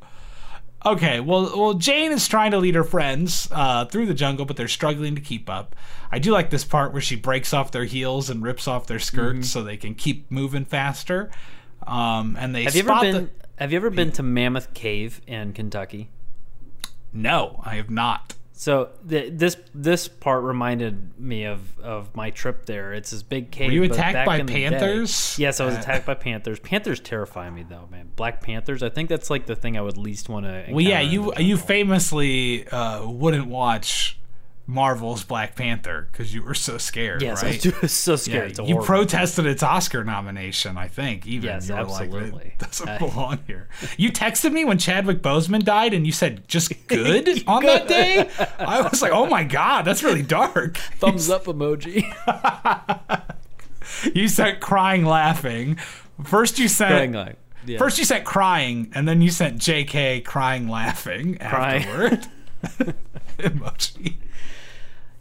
Okay, 0.84 1.20
well, 1.20 1.52
well, 1.56 1.74
Jane 1.76 2.12
is 2.12 2.28
trying 2.28 2.52
to 2.52 2.58
lead 2.58 2.74
her 2.76 2.84
friends 2.84 3.48
uh, 3.52 3.86
through 3.86 4.08
the 4.08 4.14
jungle, 4.16 4.46
but 4.46 4.56
they're 4.56 4.68
struggling 4.68 5.14
to 5.16 5.22
keep 5.22 5.48
up. 5.50 5.76
I 6.12 6.18
do 6.18 6.32
like 6.32 6.50
this 6.50 6.64
part 6.64 6.92
where 6.92 7.02
she 7.02 7.16
breaks 7.16 7.54
off 7.54 7.72
their 7.72 7.86
heels 7.86 8.30
and 8.32 8.42
rips 8.42 8.68
off 8.68 8.88
their 8.88 8.98
skirts 9.00 9.32
Mm-hmm. 9.40 9.44
so 9.44 9.64
they 9.64 9.78
can 9.78 9.94
keep 9.94 10.32
moving 10.32 10.66
faster. 10.66 11.30
Um, 11.86 12.36
and 12.40 12.56
they 12.56 12.64
Have 12.64 12.76
you 12.76 12.82
ever 12.90 13.00
been? 13.02 13.14
the. 13.26 13.30
Have 13.60 13.72
you 13.72 13.78
ever 13.78 13.92
been 13.92 14.12
to 14.14 14.24
Mammoth 14.24 14.74
Cave 14.74 15.22
in 15.28 15.54
Kentucky? 15.54 16.10
No, 17.14 17.62
I 17.64 17.76
have 17.76 17.92
not. 17.92 18.34
So 18.62 18.90
th- 19.10 19.34
this 19.34 19.58
this 19.74 20.08
part 20.08 20.44
reminded 20.44 21.20
me 21.20 21.46
of, 21.46 21.80
of 21.80 22.16
my 22.16 22.30
trip 22.30 22.68
there. 22.68 22.94
It's 22.94 23.10
this 23.10 23.24
big 23.24 23.50
cave. 23.50 23.70
Were 23.70 23.74
you 23.74 23.84
attacked 23.86 24.24
by 24.24 24.38
in 24.38 24.46
the 24.46 24.54
day- 24.54 24.70
panthers? 24.70 25.36
yes, 25.40 25.60
I 25.60 25.66
was 25.66 25.74
Uh, 25.74 25.80
attacked 25.80 26.06
by 26.06 26.14
panthers. 26.14 26.60
Panthers 26.60 27.00
terrify 27.00 27.50
me 27.50 27.66
though, 27.68 27.88
man. 27.92 28.10
Black 28.16 28.40
panthers. 28.44 28.84
I 28.84 28.90
think 28.90 29.10
that's 29.10 29.32
like 29.32 29.48
the 29.48 29.56
thing 29.56 29.78
I 29.80 29.82
would 29.82 29.98
least 29.98 30.30
want 30.30 30.46
to. 30.46 30.66
Well, 30.70 30.82
yeah, 30.82 31.02
you 31.02 31.34
you 31.40 31.58
famously 31.58 32.68
uh, 32.68 33.10
wouldn't 33.10 33.48
watch 33.48 34.20
Marvel's 34.68 35.24
Black 35.24 35.56
Panther 35.56 36.08
because 36.12 36.34
you 36.34 36.44
were 36.44 36.54
so 36.54 36.78
scared, 36.78 37.22
Yes, 37.22 37.44
right? 37.44 37.66
I 37.66 37.74
was 37.82 37.92
so 37.94 38.12
Yeah, 38.14 38.16
scared. 38.18 38.52
It's 38.52 38.60
you 38.60 38.78
protested 38.78 39.46
its 39.46 39.64
Oscar 39.64 40.04
nomination. 40.04 40.78
I 40.78 40.88
think 40.88 41.26
even 41.28 41.50
Yes, 41.50 41.68
you 41.68 41.76
were 41.76 41.84
like, 41.84 42.04
absolutely. 42.04 42.54
it 42.58 42.60
doesn't 42.60 42.88
I- 42.90 42.98
belong 42.98 43.40
here. 43.48 43.68
You 43.98 44.12
texted 44.12 44.54
me 44.54 44.64
when 44.64 44.78
Chadwick 44.78 45.22
Boseman 45.22 45.64
died, 45.64 45.94
and 45.94 46.06
you 46.06 46.12
said 46.14 46.48
just 46.48 46.72
good 46.88 47.44
on 47.48 47.64
that 47.66 47.88
day. 47.88 48.30
I 48.60 48.82
was 48.82 49.02
like, 49.02 49.12
oh 49.12 49.26
my 49.26 49.44
god, 49.44 49.84
that's 49.84 50.04
really 50.04 50.24
dark. 50.24 50.78
thumbs 50.78 51.30
up 51.30 51.46
emoji. 51.46 52.06
You 54.14 54.28
sent 54.30 54.60
crying, 54.62 55.04
laughing. 55.06 55.76
First, 56.24 56.60
you 56.60 56.68
sent 56.68 56.92
Crying 56.92 57.12
like- 57.14 57.36
yeah. 57.66 57.78
First, 57.78 58.00
you 58.00 58.06
sent 58.06 58.26
crying, 58.26 58.92
and 58.96 59.08
then 59.08 59.22
you 59.22 59.30
sent 59.30 59.60
JK 59.60 60.24
crying, 60.26 60.68
laughing 60.68 61.36
Crying. 61.38 61.84
afterward. 61.84 62.28
Emoji. 63.38 64.16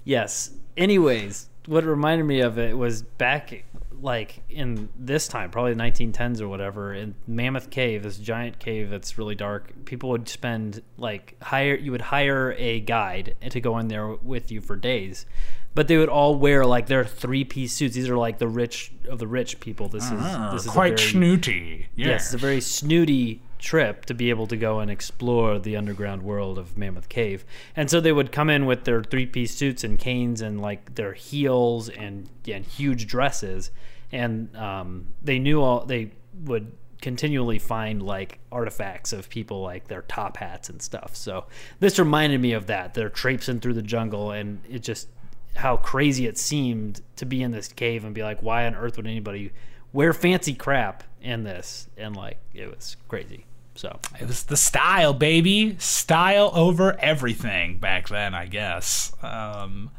Yes. 0.05 0.51
Anyways, 0.77 1.49
what 1.67 1.85
reminded 1.85 2.25
me 2.25 2.41
of 2.41 2.59
it 2.59 2.77
was 2.77 3.03
back 3.03 3.65
like 4.03 4.43
in 4.49 4.89
this 4.99 5.29
time, 5.29 5.51
probably 5.51 5.75
the 5.75 5.81
1910s 5.83 6.41
or 6.41 6.49
whatever, 6.49 6.95
in 6.95 7.15
Mammoth 7.27 7.69
Cave, 7.69 8.03
this 8.03 8.17
giant 8.17 8.59
cave 8.59 8.89
that's 8.89 9.19
really 9.19 9.35
dark. 9.35 9.85
People 9.85 10.09
would 10.11 10.27
spend 10.29 10.83
like 10.97 11.37
hire 11.43 11.75
you 11.75 11.93
would 11.93 12.01
hire 12.01 12.55
a 12.57 12.81
guide 12.81 13.37
to 13.51 13.61
go 13.61 13.77
in 13.79 13.89
there 13.89 14.09
with 14.09 14.51
you 14.51 14.61
for 14.63 14.77
days. 14.77 15.27
But 15.75 15.87
they 15.87 15.99
would 15.99 16.09
all 16.09 16.35
wear 16.35 16.65
like 16.67 16.87
their 16.87 17.05
three-piece 17.05 17.73
suits. 17.75 17.95
These 17.95 18.09
are 18.09 18.17
like 18.17 18.39
the 18.39 18.49
rich 18.49 18.91
of 19.09 19.19
the 19.21 19.27
rich 19.29 19.61
people. 19.61 19.89
This 19.89 20.05
is 20.05 20.11
ah, 20.15 20.51
this 20.53 20.65
is 20.65 20.71
Quite 20.71 20.99
very- 20.99 21.11
snooty. 21.11 21.87
Yes. 21.95 22.07
Yes, 22.09 22.25
it's 22.27 22.35
a 22.35 22.39
very 22.39 22.61
snooty 22.61 23.43
trip 23.61 24.05
to 24.07 24.15
be 24.15 24.31
able 24.31 24.47
to 24.49 24.57
go 24.57 24.81
and 24.81 24.91
explore 24.91 25.59
the 25.59 25.77
underground 25.77 26.23
world 26.23 26.59
of 26.59 26.77
Mammoth 26.77 27.09
Cave. 27.09 27.45
And 27.77 27.89
so 27.89 28.01
they 28.01 28.13
would 28.13 28.33
come 28.33 28.51
in 28.51 28.67
with 28.67 28.85
their 28.85 29.05
three 29.05 29.27
piece 29.27 29.55
suits 29.55 29.85
and 29.85 29.99
canes 29.99 30.41
and 30.41 30.61
like 30.61 30.97
their 30.97 31.13
heels 31.13 31.89
and, 31.89 32.29
and 32.49 32.65
huge 32.65 33.07
dresses. 33.07 33.71
And 34.11 34.57
um, 34.57 35.07
they 35.23 35.39
knew 35.39 35.63
all, 35.63 35.85
they 35.85 36.13
would 36.45 36.73
continually 37.01 37.59
find 37.59 38.03
like 38.03 38.41
artifacts 38.51 39.13
of 39.13 39.29
people 39.29 39.63
like 39.63 39.89
their 39.89 40.03
top 40.03 40.37
hats 40.37 40.69
and 40.69 40.83
stuff. 40.83 41.15
So 41.15 41.47
this 41.79 41.99
reminded 41.99 42.41
me 42.41 42.53
of 42.53 42.67
that. 42.67 42.95
They're 42.95 43.09
traipsing 43.09 43.61
through 43.61 43.75
the 43.75 43.83
jungle 43.83 44.33
and 44.33 44.61
it 44.69 44.81
just, 44.81 45.09
how 45.57 45.77
crazy 45.77 46.27
it 46.27 46.39
seemed 46.39 47.01
to 47.17 47.27
be 47.27 47.43
in 47.43 47.51
this 47.51 47.69
cave 47.69 48.05
and 48.05 48.15
be 48.15 48.23
like, 48.23 48.43
why 48.43 48.67
on 48.67 48.75
earth 48.75 48.97
would 48.97 49.07
anybody 49.07 49.53
wear 49.93 50.13
fancy 50.13 50.55
crap 50.55 51.03
in 51.21 51.43
this? 51.43 51.89
And 51.97 52.17
like, 52.17 52.39
it 52.55 52.71
was 52.71 52.97
crazy. 53.09 53.47
So 53.81 53.99
It 54.21 54.29
was 54.29 54.43
the 54.43 54.59
style, 54.59 55.15
baby. 55.15 55.77
Style 55.79 56.51
over 56.53 57.01
everything 57.01 57.79
back 57.79 58.09
then, 58.11 58.35
I 58.35 58.45
guess. 58.45 59.15
Um, 59.23 59.91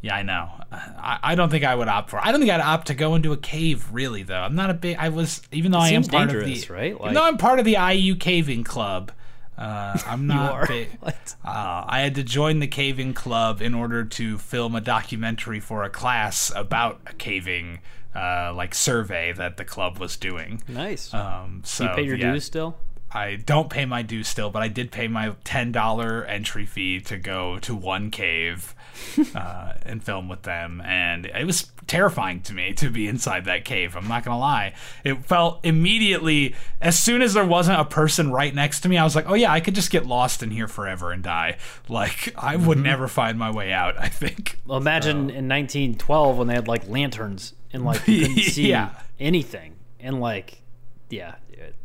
yeah, 0.00 0.14
I 0.14 0.22
know. 0.22 0.48
I, 0.70 1.18
I 1.20 1.34
don't 1.34 1.48
think 1.50 1.64
I 1.64 1.74
would 1.74 1.88
opt 1.88 2.10
for. 2.10 2.24
I 2.24 2.30
don't 2.30 2.38
think 2.38 2.52
I'd 2.52 2.60
opt 2.60 2.86
to 2.86 2.94
go 2.94 3.16
into 3.16 3.32
a 3.32 3.36
cave, 3.36 3.88
really. 3.90 4.22
Though 4.22 4.38
I'm 4.38 4.54
not 4.54 4.70
a 4.70 4.74
big. 4.74 4.96
I 4.96 5.08
was, 5.08 5.42
even 5.50 5.72
though 5.72 5.80
I 5.80 5.88
am 5.88 6.04
part 6.04 6.28
dangerous, 6.28 6.62
of 6.62 6.68
the, 6.68 6.72
right? 6.72 6.96
even 7.00 7.14
though 7.14 7.24
I'm 7.24 7.36
part 7.36 7.58
of 7.58 7.64
the 7.64 7.76
IU 7.76 8.14
caving 8.14 8.62
club. 8.62 9.10
Uh, 9.58 9.98
I'm 10.06 10.26
not. 10.28 10.68
big- 10.68 10.90
What? 11.00 11.34
Uh, 11.44 11.84
I 11.88 11.98
had 11.98 12.14
to 12.14 12.22
join 12.22 12.60
the 12.60 12.68
caving 12.68 13.12
club 13.12 13.60
in 13.60 13.74
order 13.74 14.04
to 14.04 14.38
film 14.38 14.76
a 14.76 14.80
documentary 14.80 15.58
for 15.58 15.82
a 15.82 15.90
class 15.90 16.52
about 16.54 17.00
a 17.06 17.12
caving, 17.14 17.80
uh, 18.14 18.52
like 18.54 18.72
survey 18.72 19.32
that 19.32 19.56
the 19.56 19.64
club 19.64 19.98
was 19.98 20.16
doing. 20.16 20.62
nice. 20.68 21.12
Um, 21.12 21.62
so 21.64 21.84
you 21.84 21.90
pay 21.96 22.02
your 22.04 22.16
yeah. 22.16 22.30
dues 22.30 22.44
still? 22.44 22.76
I 23.14 23.36
don't 23.36 23.70
pay 23.70 23.84
my 23.84 24.02
dues 24.02 24.26
still, 24.26 24.50
but 24.50 24.62
I 24.62 24.68
did 24.68 24.90
pay 24.90 25.06
my 25.06 25.34
ten 25.44 25.70
dollar 25.70 26.24
entry 26.24 26.66
fee 26.66 27.00
to 27.02 27.16
go 27.16 27.58
to 27.60 27.74
one 27.74 28.10
cave 28.10 28.74
uh, 29.36 29.74
and 29.84 30.02
film 30.02 30.28
with 30.28 30.42
them, 30.42 30.80
and 30.84 31.26
it 31.26 31.46
was 31.46 31.70
terrifying 31.86 32.40
to 32.40 32.52
me 32.54 32.72
to 32.72 32.90
be 32.90 33.06
inside 33.06 33.44
that 33.44 33.64
cave. 33.64 33.96
I'm 33.96 34.08
not 34.08 34.24
gonna 34.24 34.38
lie; 34.38 34.74
it 35.04 35.24
felt 35.24 35.60
immediately 35.64 36.56
as 36.80 36.98
soon 36.98 37.22
as 37.22 37.34
there 37.34 37.44
wasn't 37.46 37.80
a 37.80 37.84
person 37.84 38.32
right 38.32 38.52
next 38.54 38.80
to 38.80 38.88
me. 38.88 38.98
I 38.98 39.04
was 39.04 39.14
like, 39.14 39.28
"Oh 39.30 39.34
yeah, 39.34 39.52
I 39.52 39.60
could 39.60 39.74
just 39.76 39.90
get 39.92 40.06
lost 40.06 40.42
in 40.42 40.50
here 40.50 40.66
forever 40.68 41.12
and 41.12 41.22
die. 41.22 41.58
Like 41.88 42.34
I 42.36 42.56
would 42.56 42.78
never 42.78 43.06
find 43.06 43.38
my 43.38 43.50
way 43.52 43.72
out." 43.72 43.96
I 43.98 44.08
think. 44.08 44.58
Well, 44.66 44.78
imagine 44.78 45.30
in 45.30 45.48
1912 45.48 46.36
when 46.36 46.48
they 46.48 46.54
had 46.54 46.66
like 46.66 46.88
lanterns 46.88 47.54
and 47.72 47.84
like 47.84 48.06
you 48.08 48.22
couldn't 48.26 48.42
see 48.42 48.70
Yeah. 48.70 48.90
anything. 49.20 49.76
And 50.00 50.20
like, 50.20 50.62
yeah, 51.10 51.36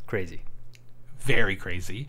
crazy. 0.07 0.41
Very 1.29 1.55
crazy. 1.55 2.07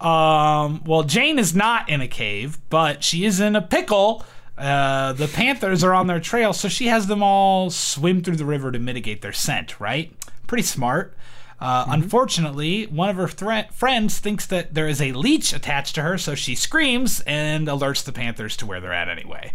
Um, 0.00 0.82
well, 0.84 1.02
Jane 1.02 1.38
is 1.38 1.54
not 1.54 1.88
in 1.88 2.00
a 2.00 2.08
cave, 2.08 2.58
but 2.70 3.04
she 3.04 3.24
is 3.26 3.40
in 3.40 3.54
a 3.56 3.62
pickle. 3.62 4.24
Uh, 4.56 5.12
the 5.12 5.28
Panthers 5.28 5.84
are 5.84 5.92
on 5.92 6.06
their 6.06 6.20
trail, 6.20 6.52
so 6.52 6.68
she 6.68 6.86
has 6.86 7.06
them 7.06 7.22
all 7.22 7.68
swim 7.68 8.22
through 8.22 8.36
the 8.36 8.44
river 8.44 8.72
to 8.72 8.78
mitigate 8.78 9.20
their 9.20 9.32
scent, 9.32 9.78
right? 9.80 10.12
Pretty 10.46 10.62
smart. 10.62 11.14
Uh, 11.60 11.84
Unfortunately, 11.88 12.84
one 12.86 13.08
of 13.10 13.16
her 13.16 13.28
thre- 13.28 13.70
friends 13.72 14.18
thinks 14.18 14.46
that 14.46 14.74
there 14.74 14.88
is 14.88 15.00
a 15.00 15.12
leech 15.12 15.52
attached 15.52 15.94
to 15.94 16.02
her, 16.02 16.16
so 16.16 16.34
she 16.34 16.54
screams 16.54 17.20
and 17.26 17.68
alerts 17.68 18.02
the 18.04 18.12
Panthers 18.12 18.56
to 18.56 18.66
where 18.66 18.80
they're 18.80 18.92
at 18.92 19.08
anyway. 19.08 19.52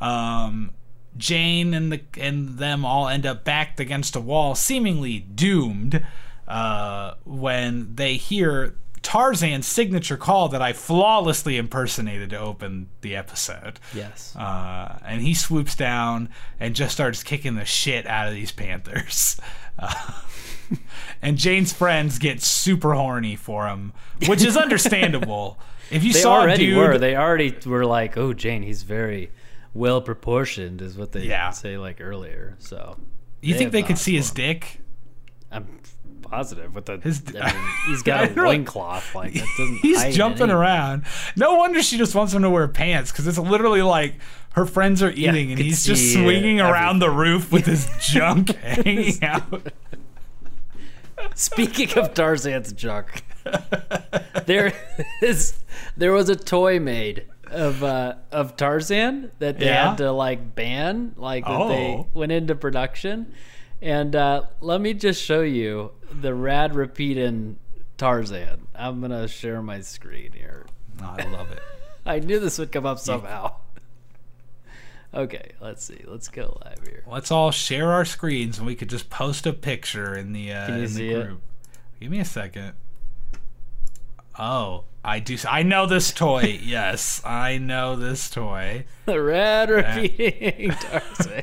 Um, 0.00 0.72
Jane 1.16 1.74
and 1.74 1.92
the 1.92 2.00
and 2.18 2.58
them 2.58 2.84
all 2.84 3.08
end 3.08 3.26
up 3.26 3.44
backed 3.44 3.80
against 3.80 4.16
a 4.16 4.20
wall, 4.20 4.54
seemingly 4.54 5.18
doomed. 5.18 6.04
Uh, 6.52 7.14
when 7.24 7.94
they 7.94 8.14
hear 8.16 8.76
Tarzan's 9.00 9.66
signature 9.66 10.16
call 10.18 10.48
that 10.50 10.60
I 10.60 10.72
flawlessly 10.74 11.56
impersonated 11.56 12.30
to 12.30 12.38
open 12.38 12.88
the 13.00 13.16
episode. 13.16 13.80
Yes. 13.94 14.36
Uh, 14.36 14.98
and 15.04 15.22
he 15.22 15.32
swoops 15.34 15.74
down 15.74 16.28
and 16.60 16.74
just 16.74 16.92
starts 16.94 17.22
kicking 17.22 17.54
the 17.54 17.64
shit 17.64 18.06
out 18.06 18.28
of 18.28 18.34
these 18.34 18.52
panthers. 18.52 19.40
Uh, 19.78 20.20
and 21.22 21.38
Jane's 21.38 21.72
friends 21.72 22.18
get 22.18 22.42
super 22.42 22.92
horny 22.92 23.34
for 23.34 23.66
him, 23.66 23.94
which 24.26 24.44
is 24.44 24.56
understandable. 24.66 25.58
If 25.90 26.04
you 26.04 26.12
they 26.12 26.20
saw 26.20 26.40
already 26.40 26.66
dude, 26.66 26.76
were. 26.76 26.98
They 26.98 27.16
already 27.16 27.56
were 27.66 27.86
like, 27.86 28.16
"Oh, 28.18 28.32
Jane, 28.34 28.62
he's 28.62 28.82
very 28.82 29.30
well 29.74 30.00
proportioned," 30.02 30.82
is 30.82 30.96
what 30.98 31.12
they 31.12 31.22
Yeah. 31.22 31.50
say 31.50 31.78
like 31.78 32.00
earlier. 32.00 32.56
So 32.58 32.98
you 33.40 33.54
think 33.56 33.72
they 33.72 33.82
could 33.82 33.98
see 33.98 34.14
his 34.16 34.28
him. 34.30 34.34
dick? 34.34 34.80
I'm 35.50 35.80
positive 36.32 36.74
with 36.74 36.86
the. 36.86 36.96
His- 36.98 37.22
I 37.40 37.52
mean, 37.52 37.64
he's 37.88 38.02
got 38.10 38.30
a 38.30 38.34
loincloth. 38.34 39.14
Like 39.14 39.34
that 39.34 39.46
doesn't. 39.58 39.76
He's 39.82 40.16
jumping 40.16 40.50
around. 40.50 41.04
No 41.36 41.56
wonder 41.56 41.82
she 41.82 41.98
just 41.98 42.14
wants 42.14 42.32
him 42.32 42.42
to 42.42 42.50
wear 42.50 42.66
pants 42.68 43.12
because 43.12 43.26
it's 43.26 43.38
literally 43.38 43.82
like 43.82 44.14
her 44.54 44.64
friends 44.66 45.02
are 45.02 45.10
eating 45.10 45.46
you 45.50 45.52
and 45.52 45.58
he's 45.58 45.84
just 45.84 46.12
swinging 46.12 46.60
around 46.60 46.98
the 47.00 47.10
roof 47.10 47.50
with 47.52 47.64
his 47.66 47.88
junk 48.00 48.54
hanging 48.56 49.22
out. 49.22 49.72
Speaking 51.34 51.96
of 51.98 52.14
Tarzan's 52.14 52.72
junk, 52.72 53.24
there 54.46 54.72
is 55.22 55.58
there 55.96 56.12
was 56.12 56.28
a 56.28 56.36
toy 56.36 56.80
made 56.80 57.26
of 57.46 57.82
uh, 57.84 58.14
of 58.30 58.56
Tarzan 58.56 59.30
that 59.38 59.58
they 59.58 59.66
Yeah? 59.66 59.90
had 59.90 59.98
to 59.98 60.10
like 60.12 60.54
ban, 60.54 61.12
like 61.16 61.44
that 61.44 61.68
they 61.68 61.94
Oh. 61.98 62.08
went 62.14 62.32
into 62.32 62.54
production. 62.54 63.32
And 63.82 64.14
uh, 64.14 64.44
let 64.60 64.80
me 64.80 64.94
just 64.94 65.20
show 65.22 65.40
you 65.42 65.90
the 66.08 66.32
rad 66.34 66.76
repeating 66.76 67.58
Tarzan. 67.98 68.68
I'm 68.76 69.00
gonna 69.00 69.26
share 69.26 69.60
my 69.60 69.80
screen 69.80 70.30
here. 70.32 70.66
Oh, 71.02 71.16
I 71.18 71.24
love 71.28 71.50
it. 71.50 71.58
I 72.06 72.20
knew 72.20 72.38
this 72.38 72.58
would 72.58 72.70
come 72.72 72.86
up 72.86 72.98
somehow. 72.98 73.56
Okay, 75.14 75.50
let's 75.60 75.84
see. 75.84 76.00
Let's 76.06 76.28
go 76.28 76.58
live 76.64 76.78
here. 76.86 77.02
Let's 77.06 77.30
all 77.30 77.50
share 77.50 77.92
our 77.92 78.06
screens 78.06 78.56
and 78.56 78.66
we 78.66 78.74
could 78.74 78.88
just 78.88 79.10
post 79.10 79.46
a 79.46 79.52
picture 79.52 80.16
in 80.16 80.32
the 80.32 80.50
uh, 80.50 80.64
Can 80.68 80.76
you 80.78 80.82
in 80.84 80.88
see 80.88 81.08
the 81.10 81.20
it? 81.20 81.26
group. 81.26 81.42
Give 82.00 82.10
me 82.10 82.18
a 82.20 82.24
second. 82.24 82.72
Oh, 84.38 84.84
I 85.04 85.18
do. 85.18 85.36
I 85.46 85.64
know 85.64 85.84
this 85.84 86.12
toy. 86.12 86.58
yes, 86.64 87.20
I 87.26 87.58
know 87.58 87.94
this 87.94 88.30
toy. 88.30 88.86
The 89.04 89.20
rad 89.20 89.68
repeating 89.68 90.70
Tarzan. 90.70 91.42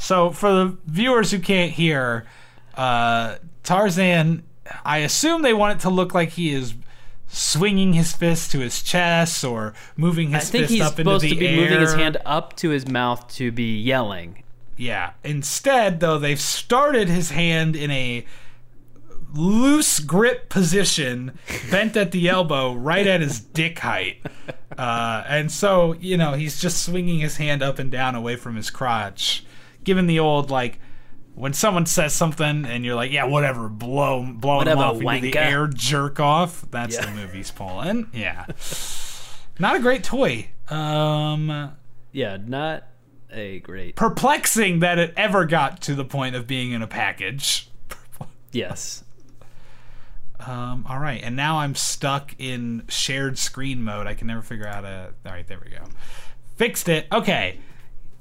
So 0.00 0.30
for 0.30 0.50
the 0.50 0.76
viewers 0.86 1.30
who 1.30 1.38
can't 1.38 1.72
hear, 1.72 2.26
uh, 2.74 3.36
Tarzan, 3.62 4.42
I 4.84 4.98
assume 4.98 5.42
they 5.42 5.52
want 5.52 5.78
it 5.78 5.82
to 5.82 5.90
look 5.90 6.14
like 6.14 6.30
he 6.30 6.52
is 6.52 6.74
swinging 7.28 7.92
his 7.92 8.12
fist 8.14 8.50
to 8.52 8.60
his 8.60 8.82
chest 8.82 9.44
or 9.44 9.74
moving 9.96 10.34
I 10.34 10.38
his 10.38 10.50
think 10.50 10.62
fist 10.62 10.72
he's 10.72 10.82
up 10.82 10.98
into 10.98 11.02
supposed 11.10 11.24
the 11.26 11.28
to 11.30 11.36
be 11.36 11.48
air. 11.48 11.56
moving 11.56 11.80
his 11.80 11.92
hand 11.94 12.16
up 12.24 12.56
to 12.56 12.70
his 12.70 12.88
mouth 12.88 13.28
to 13.34 13.52
be 13.52 13.76
yelling. 13.78 14.42
Yeah. 14.76 15.10
Instead, 15.22 16.00
though, 16.00 16.18
they've 16.18 16.40
started 16.40 17.08
his 17.08 17.30
hand 17.30 17.76
in 17.76 17.90
a 17.90 18.24
loose 19.34 19.98
grip 20.00 20.48
position, 20.48 21.38
bent 21.70 21.96
at 21.96 22.10
the 22.10 22.26
elbow, 22.28 22.72
right 22.74 23.06
at 23.06 23.20
his 23.20 23.38
dick 23.38 23.78
height. 23.80 24.24
Uh, 24.76 25.22
and 25.28 25.52
so, 25.52 25.92
you 26.00 26.16
know, 26.16 26.32
he's 26.32 26.58
just 26.60 26.82
swinging 26.82 27.20
his 27.20 27.36
hand 27.36 27.62
up 27.62 27.78
and 27.78 27.92
down 27.92 28.14
away 28.14 28.34
from 28.34 28.56
his 28.56 28.70
crotch, 28.70 29.44
giving 29.84 30.06
the 30.06 30.20
old, 30.20 30.50
like, 30.50 30.78
when 31.34 31.52
someone 31.52 31.86
says 31.86 32.12
something 32.12 32.64
and 32.66 32.84
you're 32.84 32.94
like, 32.96 33.12
yeah, 33.12 33.24
whatever, 33.24 33.68
blow, 33.68 34.22
him 34.22 34.40
Whatever, 34.40 34.80
off 34.82 35.00
into 35.00 35.30
the 35.30 35.38
air, 35.38 35.66
jerk 35.68 36.20
off. 36.20 36.64
That's 36.70 36.96
Yeah. 36.96 37.06
the 37.06 37.12
movie's 37.12 37.50
pulling. 37.50 38.08
Yeah. 38.12 38.46
Not 39.58 39.76
a 39.76 39.78
great 39.78 40.04
toy. 40.04 40.48
Um, 40.68 41.72
Yeah, 42.12 42.36
not 42.44 42.84
a 43.32 43.60
great. 43.60 43.96
perplexing 43.96 44.80
that 44.80 44.98
it 44.98 45.14
ever 45.16 45.46
got 45.46 45.80
to 45.82 45.94
the 45.94 46.04
point 46.04 46.34
of 46.36 46.46
being 46.46 46.72
in 46.72 46.82
a 46.82 46.86
package. 46.86 47.68
Yes. 48.52 49.04
Um, 50.40 50.86
all 50.88 50.98
right, 50.98 51.20
and 51.22 51.36
now 51.36 51.58
I'm 51.58 51.74
stuck 51.74 52.34
in 52.38 52.84
shared 52.88 53.38
screen 53.38 53.82
mode. 53.84 54.06
I 54.06 54.14
can 54.14 54.26
never 54.26 54.40
figure 54.42 54.66
out 54.66 54.84
a. 54.84 55.10
All 55.26 55.32
right, 55.32 55.46
there 55.46 55.60
we 55.62 55.70
go. 55.70 55.84
Fixed 56.56 56.88
it. 56.88 57.06
Okay, 57.12 57.60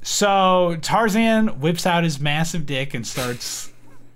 so 0.02 0.78
Tarzan 0.82 1.60
whips 1.60 1.86
out 1.86 2.04
his 2.04 2.20
massive 2.20 2.66
dick 2.66 2.94
and 2.94 3.06
starts 3.06 3.72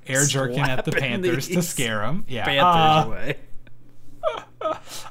air 0.07 0.25
jerking 0.27 0.59
at 0.59 0.85
the 0.85 0.91
Panthers 0.91 1.47
to 1.49 1.61
scare 1.61 1.99
them. 1.99 2.25
Yeah. 2.27 2.45
Panthers 2.45 2.63
Uh, 2.63 3.07
away. 3.07 3.37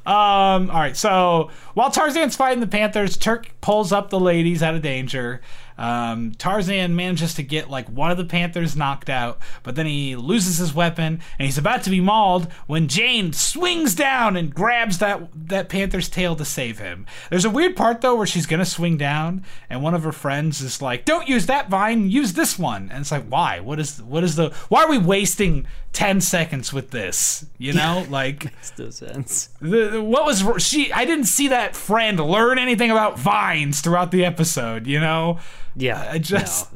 Um, 0.06 0.70
all 0.70 0.80
right, 0.80 0.96
so 0.96 1.50
while 1.74 1.90
Tarzan's 1.90 2.34
fighting 2.34 2.60
the 2.60 2.66
Panthers, 2.66 3.18
Terk 3.18 3.50
pulls 3.60 3.92
up 3.92 4.08
the 4.08 4.18
ladies 4.18 4.62
out 4.62 4.74
of 4.74 4.80
danger. 4.82 5.42
Um, 5.78 6.32
Tarzan 6.32 6.94
manages 6.94 7.34
to 7.34 7.42
get 7.42 7.70
like 7.70 7.88
one 7.88 8.10
of 8.10 8.16
the 8.16 8.24
Panthers 8.24 8.76
knocked 8.76 9.10
out, 9.10 9.38
but 9.62 9.74
then 9.74 9.86
he 9.86 10.16
loses 10.16 10.58
his 10.58 10.74
weapon 10.74 11.20
and 11.38 11.46
he's 11.46 11.58
about 11.58 11.82
to 11.84 11.90
be 11.90 12.00
mauled 12.00 12.50
when 12.66 12.88
Jane 12.88 13.32
swings 13.32 13.94
down 13.94 14.36
and 14.36 14.54
grabs 14.54 14.98
that 14.98 15.28
that 15.48 15.68
Panther's 15.68 16.08
tail 16.08 16.36
to 16.36 16.44
save 16.44 16.78
him. 16.78 17.06
There's 17.30 17.44
a 17.44 17.50
weird 17.50 17.76
part 17.76 18.00
though 18.00 18.14
where 18.14 18.26
she's 18.26 18.46
gonna 18.46 18.64
swing 18.64 18.96
down 18.96 19.44
and 19.68 19.82
one 19.82 19.94
of 19.94 20.04
her 20.04 20.12
friends 20.12 20.60
is 20.60 20.82
like, 20.82 21.04
"Don't 21.04 21.28
use 21.28 21.46
that 21.46 21.68
vine, 21.68 22.10
use 22.10 22.34
this 22.34 22.58
one." 22.58 22.90
And 22.90 23.00
it's 23.00 23.12
like, 23.12 23.26
why? 23.28 23.60
What 23.60 23.78
is 23.80 24.02
what 24.02 24.24
is 24.24 24.36
the? 24.36 24.50
Why 24.68 24.84
are 24.84 24.90
we 24.90 24.98
wasting 24.98 25.66
ten 25.92 26.20
seconds 26.20 26.72
with 26.72 26.90
this? 26.90 27.44
You 27.58 27.72
know, 27.74 28.06
like 28.10 28.44
Makes 28.46 28.78
no 28.78 28.90
sense. 28.90 29.48
the, 29.60 30.02
what 30.02 30.24
was 30.24 30.42
she 30.62 30.92
i 30.92 31.04
didn't 31.04 31.26
see 31.26 31.48
that 31.48 31.76
friend 31.76 32.18
learn 32.18 32.58
anything 32.58 32.90
about 32.90 33.18
vines 33.18 33.80
throughout 33.80 34.10
the 34.10 34.24
episode 34.24 34.86
you 34.86 34.98
know 35.00 35.38
Yeah. 35.76 36.08
I 36.10 36.18
just- 36.18 36.72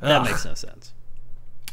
no, 0.00 0.08
that 0.08 0.20
Ugh. 0.20 0.26
makes 0.28 0.44
no 0.44 0.54
sense. 0.54 0.92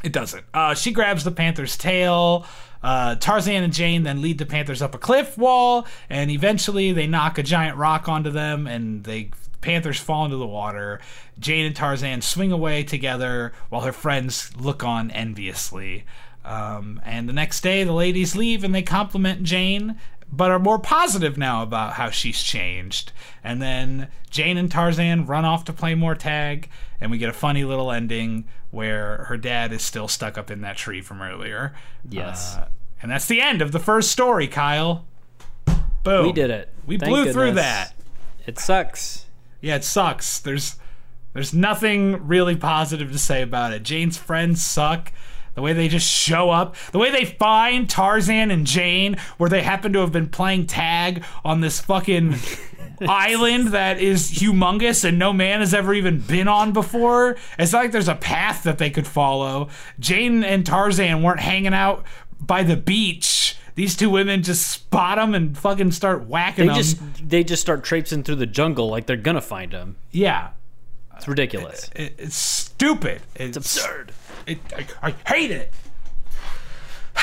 it 0.03 0.11
doesn't 0.11 0.43
uh, 0.53 0.74
she 0.74 0.91
grabs 0.91 1.24
the 1.24 1.32
panther's 1.32 1.78
tail 1.78 2.45
uh, 2.84 3.16
tarzan 3.16 3.63
and 3.63 3.74
jane 3.74 4.01
then 4.03 4.22
lead 4.22 4.38
the 4.39 4.45
panthers 4.45 4.82
up 4.82 4.95
a 4.95 4.97
cliff 4.97 5.38
wall 5.38 5.86
and 6.09 6.32
eventually 6.32 6.91
they 6.91 7.05
knock 7.07 7.38
a 7.38 7.43
giant 7.43 7.78
rock 7.78 8.09
onto 8.09 8.30
them 8.32 8.66
and 8.68 9.03
they 9.03 9.30
panthers 9.61 9.99
fall 9.99 10.26
into 10.26 10.38
the 10.38 10.45
water 10.47 10.99
jane 11.39 11.66
and 11.66 11.76
tarzan 11.76 12.22
swing 12.22 12.51
away 12.51 12.84
together 12.84 13.51
while 13.70 13.82
her 13.82 13.91
friends 13.91 14.55
look 14.57 14.84
on 14.84 15.09
enviously 15.11 16.03
um, 16.46 17.02
and 17.04 17.28
the 17.28 17.34
next 17.34 17.62
day 17.62 17.84
the 17.84 17.93
ladies 17.93 18.36
leave 18.36 18.64
and 18.64 18.74
they 18.74 18.82
compliment 18.82 19.43
jane 19.43 19.98
but 20.32 20.52
are 20.52 20.60
more 20.60 20.80
positive 20.80 21.38
now 21.38 21.64
about 21.64 21.93
how 21.93 22.10
she's 22.10 22.41
changed. 22.41 23.12
And 23.43 23.62
then 23.62 24.10
Jane 24.30 24.58
and 24.58 24.72
Tarzan 24.72 25.26
run 25.26 25.46
off 25.46 25.66
to 25.66 25.74
play 25.74 25.96
more 25.96 26.16
tag, 26.16 26.70
and 27.00 27.12
we 27.12 27.18
get 27.18 27.30
a 27.30 27.34
funny 27.34 27.64
little 27.64 27.91
ending 27.91 28.46
where 28.72 29.26
her 29.30 29.38
dad 29.38 29.72
is 29.72 29.82
still 29.82 30.08
stuck 30.08 30.38
up 30.38 30.52
in 30.52 30.62
that 30.62 30.78
tree 30.78 31.02
from 31.02 31.22
earlier. 31.22 31.74
Yes. 32.10 32.58
Uh, 32.58 32.68
and 33.02 33.12
that's 33.12 33.28
the 33.28 33.39
end 33.39 33.62
of 33.62 33.72
the 33.72 33.80
first 33.80 34.12
story, 34.12 34.48
Kyle. 34.48 35.06
Boom. 36.04 36.28
we 36.28 36.34
did 36.34 36.50
it. 36.50 36.74
We 36.86 36.98
Thank 36.98 37.10
blew 37.10 37.32
through 37.32 37.54
that. 37.54 37.93
It 38.46 38.60
sucks. 38.60 39.26
Yeah, 39.62 39.76
it 39.76 39.84
sucks. 39.84 40.39
There's 40.39 40.76
there's 41.34 41.54
nothing 41.54 42.28
really 42.28 42.56
positive 42.56 43.12
to 43.12 43.18
say 43.18 43.41
about 43.41 43.74
it. 43.74 43.84
Jane's 43.84 44.18
friends 44.18 44.64
suck. 44.64 45.12
The 45.56 45.62
way 45.62 45.74
they 45.74 45.88
just 45.88 46.10
show 46.10 46.49
up, 46.49 46.76
the 46.91 46.99
way 46.99 47.12
they 47.12 47.26
find 47.26 47.89
Tarzan 47.89 48.51
and 48.51 48.68
Jane, 48.68 49.18
where 49.38 49.49
they 49.49 49.64
happen 49.64 49.93
to 49.93 49.99
have 49.99 50.11
been 50.11 50.27
playing 50.30 50.68
tag 50.68 51.23
on 51.45 51.61
this 51.61 51.80
fucking 51.80 52.36
island 53.02 53.69
that 53.69 53.99
is 53.99 54.32
humongous 54.32 55.03
and 55.03 55.18
no 55.19 55.34
man 55.34 55.60
has 55.61 55.73
ever 55.73 55.94
even 55.94 56.19
been 56.19 56.48
on 56.48 56.73
before. 56.73 57.38
It's 57.57 57.72
not 57.73 57.84
like 57.84 57.91
there's 57.91 58.07
a 58.07 58.15
path 58.15 58.64
that 58.64 58.77
they 58.77 58.90
could 58.90 59.07
follow. 59.07 59.69
Jane 59.99 60.44
and 60.44 60.65
Tarzan 60.65 61.23
weren't 61.23 61.40
hanging 61.40 61.73
out 61.73 62.06
by 62.40 62.64
the 62.64 62.76
beach. 62.77 63.57
These 63.76 63.98
two 63.98 64.10
women 64.10 64.44
just 64.44 64.69
spot 64.72 65.18
them 65.18 65.34
and 65.36 65.57
fucking 65.57 65.91
start 65.91 66.26
whacking 66.27 66.68
They 66.68 66.73
them. 66.73 66.77
just 66.77 67.30
they 67.30 67.44
just 67.44 67.61
start 67.61 67.84
traipsing 67.84 68.23
through 68.23 68.36
the 68.36 68.45
jungle 68.45 68.90
like 68.90 69.06
they're 69.06 69.18
gonna 69.18 69.41
find 69.41 69.72
them. 69.72 69.98
yeah, 70.11 70.49
It's 71.18 71.27
ridiculous. 71.27 71.90
it, 71.95 72.15
it's 72.18 72.36
stupid. 72.38 73.22
It's, 73.36 73.57
absurd. 73.57 74.14
It, 74.47 74.59
I, 74.76 75.09
I 75.09 75.15
hate 75.34 75.51
it. 75.51 75.73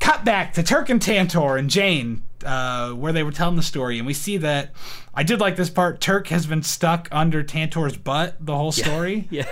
Cut 0.00 0.24
back 0.24 0.54
to 0.54 0.62
Terk 0.62 0.90
and 0.90 1.00
Tantor 1.00 1.56
and 1.56 1.70
Jane, 1.70 2.22
uh, 2.44 2.90
where 2.90 3.12
they 3.12 3.22
were 3.22 3.30
telling 3.30 3.56
the 3.56 3.62
story, 3.62 3.98
and 3.98 4.06
we 4.06 4.14
see 4.14 4.36
that 4.38 4.72
I 5.14 5.22
did 5.22 5.40
like 5.40 5.56
this 5.56 5.70
part. 5.70 6.00
Terk 6.00 6.28
has 6.28 6.46
been 6.46 6.62
stuck 6.62 7.08
under 7.12 7.42
Tantor's 7.42 7.96
butt 7.96 8.36
the 8.40 8.56
whole 8.56 8.72
story. 8.72 9.28
Yeah. 9.30 9.46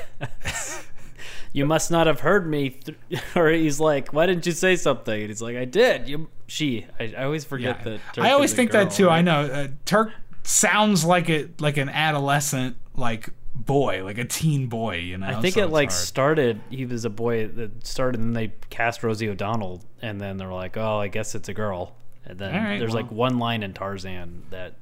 you 1.52 1.66
must 1.66 1.90
not 1.90 2.06
have 2.06 2.20
heard 2.20 2.48
me. 2.48 2.70
Th- 2.70 2.98
or 3.36 3.48
he's 3.50 3.78
like, 3.80 4.12
"Why 4.12 4.26
didn't 4.26 4.46
you 4.46 4.52
say 4.52 4.76
something?" 4.76 5.20
And 5.20 5.30
he's 5.30 5.42
like, 5.42 5.56
"I 5.56 5.64
did." 5.64 6.08
You, 6.08 6.28
she. 6.46 6.86
I, 6.98 7.14
I 7.16 7.24
always 7.24 7.44
forget 7.44 7.84
that. 7.84 8.00
Terk 8.12 8.24
I 8.24 8.32
always 8.32 8.52
think 8.52 8.72
that 8.72 8.88
girl, 8.88 8.96
too. 8.96 9.10
I 9.10 9.22
know 9.22 9.42
uh, 9.42 9.68
Terk 9.84 10.12
sounds 10.42 11.04
like 11.04 11.28
a 11.30 11.48
like 11.58 11.76
an 11.76 11.88
adolescent 11.88 12.76
like 12.96 13.28
boy, 13.66 14.04
like 14.04 14.18
a 14.18 14.24
teen 14.24 14.66
boy. 14.66 14.96
You 14.96 15.18
know, 15.18 15.26
I 15.26 15.40
think 15.40 15.54
so 15.54 15.64
it 15.64 15.70
like 15.70 15.90
hard. 15.90 16.00
started. 16.00 16.60
He 16.70 16.86
was 16.86 17.04
a 17.04 17.10
boy 17.10 17.48
that 17.48 17.86
started, 17.86 18.20
and 18.20 18.34
they 18.36 18.52
cast 18.70 19.02
Rosie 19.02 19.28
O'Donnell, 19.28 19.82
and 20.02 20.20
then 20.20 20.36
they're 20.36 20.52
like, 20.52 20.76
"Oh, 20.76 20.98
I 20.98 21.08
guess 21.08 21.34
it's 21.34 21.48
a 21.48 21.54
girl." 21.54 21.94
And 22.24 22.38
then 22.38 22.54
right, 22.54 22.78
there's 22.78 22.92
well. 22.92 23.02
like 23.02 23.12
one 23.12 23.38
line 23.38 23.62
in 23.62 23.72
Tarzan 23.72 24.44
that 24.50 24.74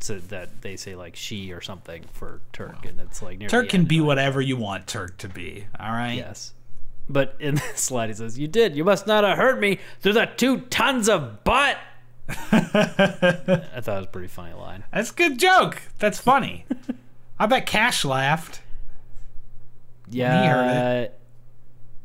so 0.00 0.18
that 0.18 0.62
they 0.62 0.76
say 0.76 0.94
like 0.94 1.16
she 1.16 1.52
or 1.52 1.60
something 1.60 2.04
for 2.12 2.40
Terk, 2.52 2.84
and 2.84 3.00
it's 3.00 3.22
like 3.22 3.46
Terk 3.48 3.68
can 3.68 3.84
be 3.84 4.00
whatever 4.00 4.40
you 4.40 4.56
want 4.56 4.86
Terk 4.86 5.16
to 5.18 5.28
be. 5.28 5.66
All 5.78 5.92
right. 5.92 6.14
Yes. 6.14 6.52
But 7.08 7.36
in 7.38 7.54
this 7.56 7.82
slide, 7.82 8.08
he 8.08 8.14
says, 8.14 8.38
"You 8.38 8.48
did. 8.48 8.76
You 8.76 8.84
must 8.84 9.06
not 9.06 9.24
have 9.24 9.36
hurt 9.36 9.58
me 9.60 9.78
through 10.00 10.14
the 10.14 10.26
two 10.36 10.60
tons 10.62 11.08
of 11.08 11.44
butt." 11.44 11.78
I 12.28 13.80
thought 13.80 13.86
it 13.86 13.86
was 13.86 14.04
a 14.04 14.08
pretty 14.10 14.28
funny 14.28 14.54
line. 14.54 14.84
That's 14.92 15.10
a 15.10 15.14
good 15.14 15.38
joke. 15.38 15.82
That's 15.98 16.18
funny. 16.18 16.66
I 17.38 17.46
bet 17.46 17.66
Cash 17.66 18.04
laughed. 18.04 18.60
Yeah. 20.10 20.46
heard 20.52 21.08
uh, 21.08 21.12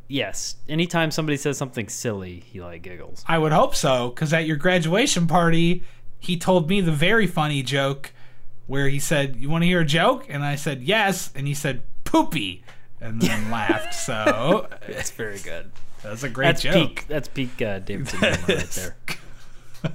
Yes. 0.07 0.57
Anytime 0.67 1.09
somebody 1.11 1.37
says 1.37 1.57
something 1.57 1.87
silly, 1.87 2.41
he 2.51 2.59
like 2.61 2.81
giggles. 2.81 3.23
I 3.27 3.37
would 3.37 3.53
hope 3.53 3.75
so, 3.75 4.09
because 4.09 4.33
at 4.33 4.45
your 4.45 4.57
graduation 4.57 5.25
party, 5.27 5.83
he 6.19 6.35
told 6.37 6.67
me 6.69 6.81
the 6.81 6.91
very 6.91 7.27
funny 7.27 7.63
joke 7.63 8.11
where 8.67 8.89
he 8.89 8.99
said, 8.99 9.37
You 9.37 9.49
want 9.49 9.61
to 9.63 9.67
hear 9.67 9.81
a 9.81 9.85
joke? 9.85 10.25
And 10.29 10.43
I 10.43 10.55
said, 10.55 10.81
Yes. 10.83 11.31
And 11.33 11.47
he 11.47 11.53
said, 11.53 11.83
Poopy. 12.03 12.63
And 12.99 13.21
then 13.21 13.49
laughed. 13.51 13.93
So 13.93 14.67
That's 14.87 15.11
very 15.11 15.39
good. 15.39 15.71
that's 16.03 16.23
a 16.23 16.29
great 16.29 16.47
That's 16.47 16.61
joke. 16.61 16.73
peak. 16.73 17.05
That's 17.07 17.27
peak 17.29 17.61
uh, 17.61 17.79
Davidson 17.79 18.19
right 18.21 18.45
there. 18.75 18.95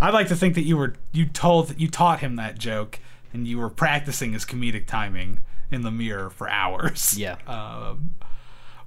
I'd 0.00 0.14
like 0.14 0.28
to 0.28 0.36
think 0.36 0.54
that 0.54 0.62
you 0.64 0.76
were 0.76 0.94
you 1.12 1.26
told 1.26 1.78
you 1.78 1.88
taught 1.88 2.20
him 2.20 2.36
that 2.36 2.58
joke 2.58 3.00
and 3.36 3.46
you 3.46 3.58
were 3.58 3.68
practicing 3.70 4.32
his 4.32 4.44
comedic 4.44 4.86
timing 4.86 5.38
in 5.70 5.82
the 5.82 5.90
mirror 5.90 6.30
for 6.30 6.48
hours. 6.48 7.14
Yeah. 7.18 7.36
Um, 7.46 8.14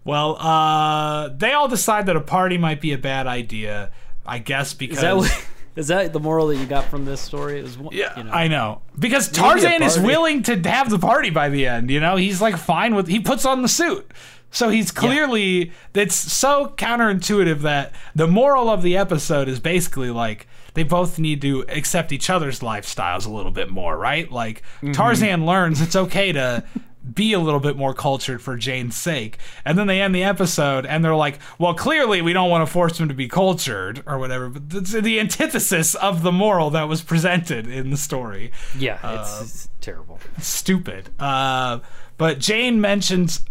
well, 0.04 0.38
uh, 0.40 1.28
they 1.30 1.52
all 1.54 1.68
decide 1.68 2.06
that 2.08 2.16
a 2.16 2.22
party 2.22 2.58
might 2.58 2.82
be 2.82 2.94
a 2.94 2.98
bad 2.98 3.28
idea. 3.28 3.92
I 4.26 4.40
guess 4.40 4.74
because 4.74 4.98
Is 4.98 5.02
that 5.04 5.16
what, 5.18 5.46
is 5.76 5.88
that 5.90 6.14
the 6.14 6.20
moral 6.20 6.48
that 6.48 6.56
you 6.56 6.66
got 6.66 6.86
from 6.86 7.06
this 7.06 7.22
story? 7.22 7.60
It 7.60 7.64
was 7.64 7.78
one- 7.78 7.94
Yeah, 7.96 8.18
you 8.18 8.24
know, 8.24 8.32
I 8.32 8.48
know. 8.48 8.82
Because 8.98 9.30
Tarzan 9.30 9.84
is 9.84 10.00
willing 10.00 10.44
to 10.44 10.60
have 10.70 10.90
the 10.90 11.00
party 11.00 11.30
by 11.30 11.50
the 11.50 11.68
end, 11.68 11.92
you 11.92 12.00
know? 12.00 12.16
He's 12.16 12.42
like 12.42 12.58
fine 12.58 12.96
with 12.96 13.08
he 13.08 13.20
puts 13.20 13.46
on 13.46 13.62
the 13.62 13.68
suit. 13.68 14.10
So 14.52 14.70
he's 14.70 14.92
clearly 14.92 15.72
it's 15.94 16.16
so 16.16 16.74
counterintuitive 16.76 17.60
that 17.62 17.94
the 18.16 18.26
moral 18.28 18.70
of 18.70 18.82
the 18.82 18.98
episode 18.98 19.48
is 19.48 19.60
basically 19.60 20.10
like 20.10 20.48
they 20.74 20.84
both 20.84 21.20
need 21.20 21.42
to 21.42 21.66
accept 21.70 22.12
each 22.12 22.30
other's 22.30 22.60
lifestyles 22.60 23.26
a 23.26 23.30
little 23.30 23.52
bit 23.52 23.70
more, 23.70 23.98
right? 23.98 24.32
Like 24.32 24.62
Mm-hmm. 24.82 24.92
Tarzan 24.94 25.46
learns 25.46 25.82
it's 25.82 25.96
okay 25.96 26.32
to 26.32 26.64
be 27.14 27.34
a 27.34 27.40
little 27.40 27.60
bit 27.60 27.76
more 27.76 27.94
cultured 27.94 28.42
for 28.42 28.56
Jane's 28.56 28.96
sake. 28.96 29.38
And 29.66 29.78
then 29.78 29.88
they 29.88 30.00
end 30.02 30.14
the 30.14 30.24
episode 30.24 30.86
and 30.86 31.04
they're 31.04 31.16
like, 31.16 31.40
well, 31.58 31.74
clearly 31.74 32.22
we 32.22 32.34
don't 32.34 32.50
want 32.52 32.66
to 32.68 32.72
force 32.72 33.00
him 33.00 33.08
to 33.08 33.14
be 33.16 33.28
cultured 33.28 34.04
or 34.06 34.20
whatever. 34.20 34.50
But 34.50 34.78
it's 34.82 34.92
the 34.92 35.20
antithesis 35.20 35.96
of 35.96 36.22
the 36.22 36.32
moral 36.32 36.70
that 36.72 36.88
was 36.88 37.02
presented 37.02 37.68
in 37.68 37.90
the 37.90 37.98
story. 37.98 38.52
yeah, 38.78 39.00
it's, 39.22 39.42
it's 39.42 39.70
terrible. 39.82 40.20
Stupid. 40.40 41.10
Uh, 41.20 41.80
but 42.18 42.38
Jane 42.40 42.80
mentions 42.80 43.44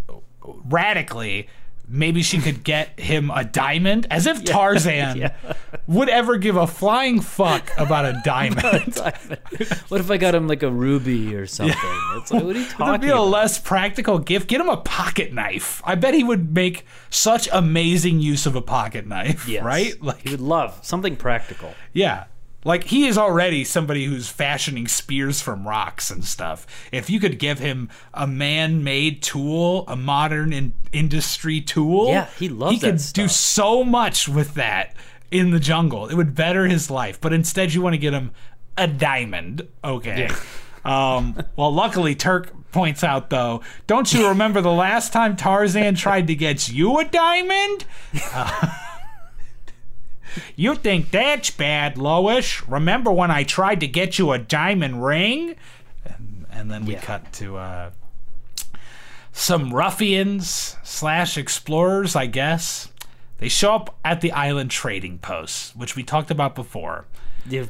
radically 0.44 1.48
maybe 1.88 2.22
she 2.22 2.38
could 2.38 2.62
get 2.64 2.98
him 3.00 3.30
a 3.30 3.44
diamond 3.44 4.06
as 4.10 4.26
if 4.26 4.44
Tarzan 4.44 5.16
yeah. 5.16 5.34
would 5.86 6.08
ever 6.08 6.36
give 6.36 6.56
a 6.56 6.66
flying 6.66 7.20
fuck 7.20 7.70
about 7.78 8.04
a 8.04 8.20
diamond. 8.24 8.94
what 9.88 10.00
if 10.00 10.10
I 10.10 10.16
got 10.18 10.34
him 10.34 10.46
like 10.48 10.62
a 10.62 10.70
ruby 10.70 11.34
or 11.34 11.46
something? 11.48 11.76
It's 12.16 12.30
like, 12.30 12.42
what 12.44 12.56
are 12.56 12.58
you 12.58 12.66
talking 12.66 12.88
It'd 12.88 13.00
be 13.00 13.08
a 13.08 13.14
about? 13.14 13.28
less 13.28 13.58
practical 13.58 14.18
gift. 14.18 14.48
Get 14.48 14.60
him 14.60 14.68
a 14.68 14.76
pocket 14.76 15.32
knife. 15.32 15.80
I 15.84 15.94
bet 15.94 16.14
he 16.14 16.22
would 16.24 16.54
make 16.54 16.84
such 17.10 17.48
amazing 17.52 18.20
use 18.20 18.46
of 18.46 18.54
a 18.54 18.62
pocket 18.62 19.06
knife, 19.06 19.48
Yes. 19.48 19.64
right? 19.64 20.00
Like, 20.02 20.20
he 20.20 20.30
would 20.30 20.40
love 20.40 20.78
something 20.82 21.16
practical. 21.16 21.72
yeah. 21.92 22.24
Like 22.64 22.84
he 22.84 23.06
is 23.06 23.16
already 23.16 23.64
somebody 23.64 24.06
who's 24.06 24.28
fashioning 24.28 24.88
spears 24.88 25.40
from 25.40 25.66
rocks 25.66 26.10
and 26.10 26.24
stuff. 26.24 26.66
If 26.90 27.08
you 27.08 27.20
could 27.20 27.38
give 27.38 27.60
him 27.60 27.88
a 28.12 28.26
man-made 28.26 29.22
tool, 29.22 29.84
a 29.86 29.94
modern 29.96 30.52
in- 30.52 30.72
industry 30.92 31.60
tool, 31.60 32.08
Yeah, 32.08 32.26
he 32.38 32.48
loves 32.48 32.74
He 32.74 32.80
could 32.80 33.00
do 33.12 33.28
so 33.28 33.84
much 33.84 34.28
with 34.28 34.54
that 34.54 34.94
in 35.30 35.50
the 35.50 35.60
jungle. 35.60 36.08
It 36.08 36.14
would 36.14 36.34
better 36.34 36.66
his 36.66 36.90
life. 36.90 37.20
But 37.20 37.32
instead, 37.32 37.72
you 37.72 37.80
want 37.80 37.94
to 37.94 37.98
get 37.98 38.12
him 38.12 38.32
a 38.76 38.86
diamond. 38.86 39.66
Okay. 39.84 40.28
Um, 40.84 41.36
well, 41.56 41.72
luckily, 41.72 42.14
Terk 42.14 42.52
points 42.72 43.02
out 43.04 43.30
though. 43.30 43.62
Don't 43.86 44.12
you 44.12 44.28
remember 44.28 44.60
the 44.60 44.72
last 44.72 45.12
time 45.12 45.36
Tarzan 45.36 45.94
tried 45.94 46.26
to 46.26 46.34
get 46.34 46.68
you 46.68 46.98
a 46.98 47.04
diamond? 47.04 47.84
You 50.58 50.74
think 50.74 51.12
that's 51.12 51.52
bad, 51.52 51.96
Lois? 51.96 52.66
Remember 52.68 53.12
when 53.12 53.30
I 53.30 53.44
tried 53.44 53.78
to 53.78 53.86
get 53.86 54.18
you 54.18 54.32
a 54.32 54.40
diamond 54.40 55.04
ring? 55.04 55.54
And, 56.04 56.46
and 56.50 56.68
then 56.68 56.84
we 56.84 56.94
Yeah. 56.94 57.00
cut 57.00 57.32
to 57.34 57.58
uh, 57.58 57.90
some 59.30 59.72
ruffians 59.72 60.74
slash 60.82 61.38
explorers, 61.38 62.16
I 62.16 62.26
guess. 62.26 62.88
They 63.38 63.48
show 63.48 63.72
up 63.72 63.98
at 64.04 64.20
the 64.20 64.32
island 64.32 64.72
trading 64.72 65.18
post, 65.18 65.76
which 65.76 65.94
we 65.94 66.02
talked 66.02 66.32
about 66.32 66.56
before. 66.56 67.04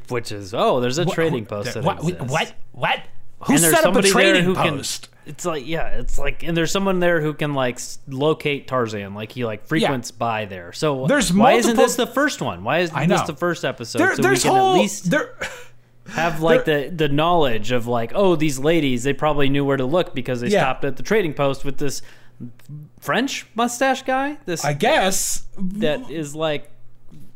Which 0.08 0.32
is 0.32 0.54
oh, 0.54 0.80
there's 0.80 0.96
a 0.96 1.04
trading 1.04 1.44
post 1.44 1.74
that 1.74 1.84
what? 1.84 1.98
exists. 1.98 2.32
What? 2.32 2.54
What? 2.72 3.02
Who 3.42 3.54
And 3.54 3.62
there's 3.62 3.74
set 3.74 3.84
up 3.84 3.94
a 3.96 4.02
trading 4.02 4.44
who 4.44 4.54
post? 4.54 5.08
can. 5.10 5.14
It's 5.26 5.44
like 5.44 5.66
yeah, 5.66 5.88
it's 5.88 6.18
like 6.18 6.42
and 6.42 6.56
there's 6.56 6.70
someone 6.72 7.00
there 7.00 7.20
who 7.20 7.34
can 7.34 7.52
like 7.54 7.78
locate 8.08 8.66
Tarzan, 8.66 9.14
like 9.14 9.30
he 9.32 9.44
like 9.44 9.66
frequents 9.66 10.10
by 10.10 10.46
there. 10.46 10.72
So 10.72 11.06
There's 11.06 11.32
why 11.32 11.52
isn't 11.52 11.76
this 11.76 11.96
the 11.96 12.06
first 12.06 12.40
one? 12.40 12.64
Why 12.64 12.78
isn't 12.78 13.08
this 13.08 13.22
the 13.22 13.36
first 13.36 13.64
episode? 13.64 13.98
There, 13.98 14.16
so 14.16 14.22
there's 14.22 14.42
we 14.44 14.50
can 14.50 14.58
whole 14.58 14.74
at 14.76 14.80
least 14.80 15.10
there. 15.10 15.34
have 16.08 16.40
like 16.40 16.64
the 16.64 16.90
the 16.94 17.08
knowledge 17.10 17.70
of 17.70 17.86
like 17.86 18.12
oh 18.14 18.34
these 18.34 18.58
ladies 18.58 19.02
they 19.02 19.12
probably 19.12 19.50
knew 19.50 19.62
where 19.62 19.76
to 19.76 19.84
look 19.84 20.14
because 20.14 20.40
they 20.40 20.48
Yeah. 20.48 20.60
stopped 20.62 20.84
at 20.86 20.96
the 20.96 21.02
trading 21.02 21.34
post 21.34 21.62
with 21.66 21.76
this 21.76 22.00
French 23.00 23.46
mustache 23.54 24.02
guy. 24.02 24.38
This 24.46 24.64
I 24.64 24.72
guess. 24.72 25.44
that 25.58 26.10
is 26.10 26.34
like 26.34 26.70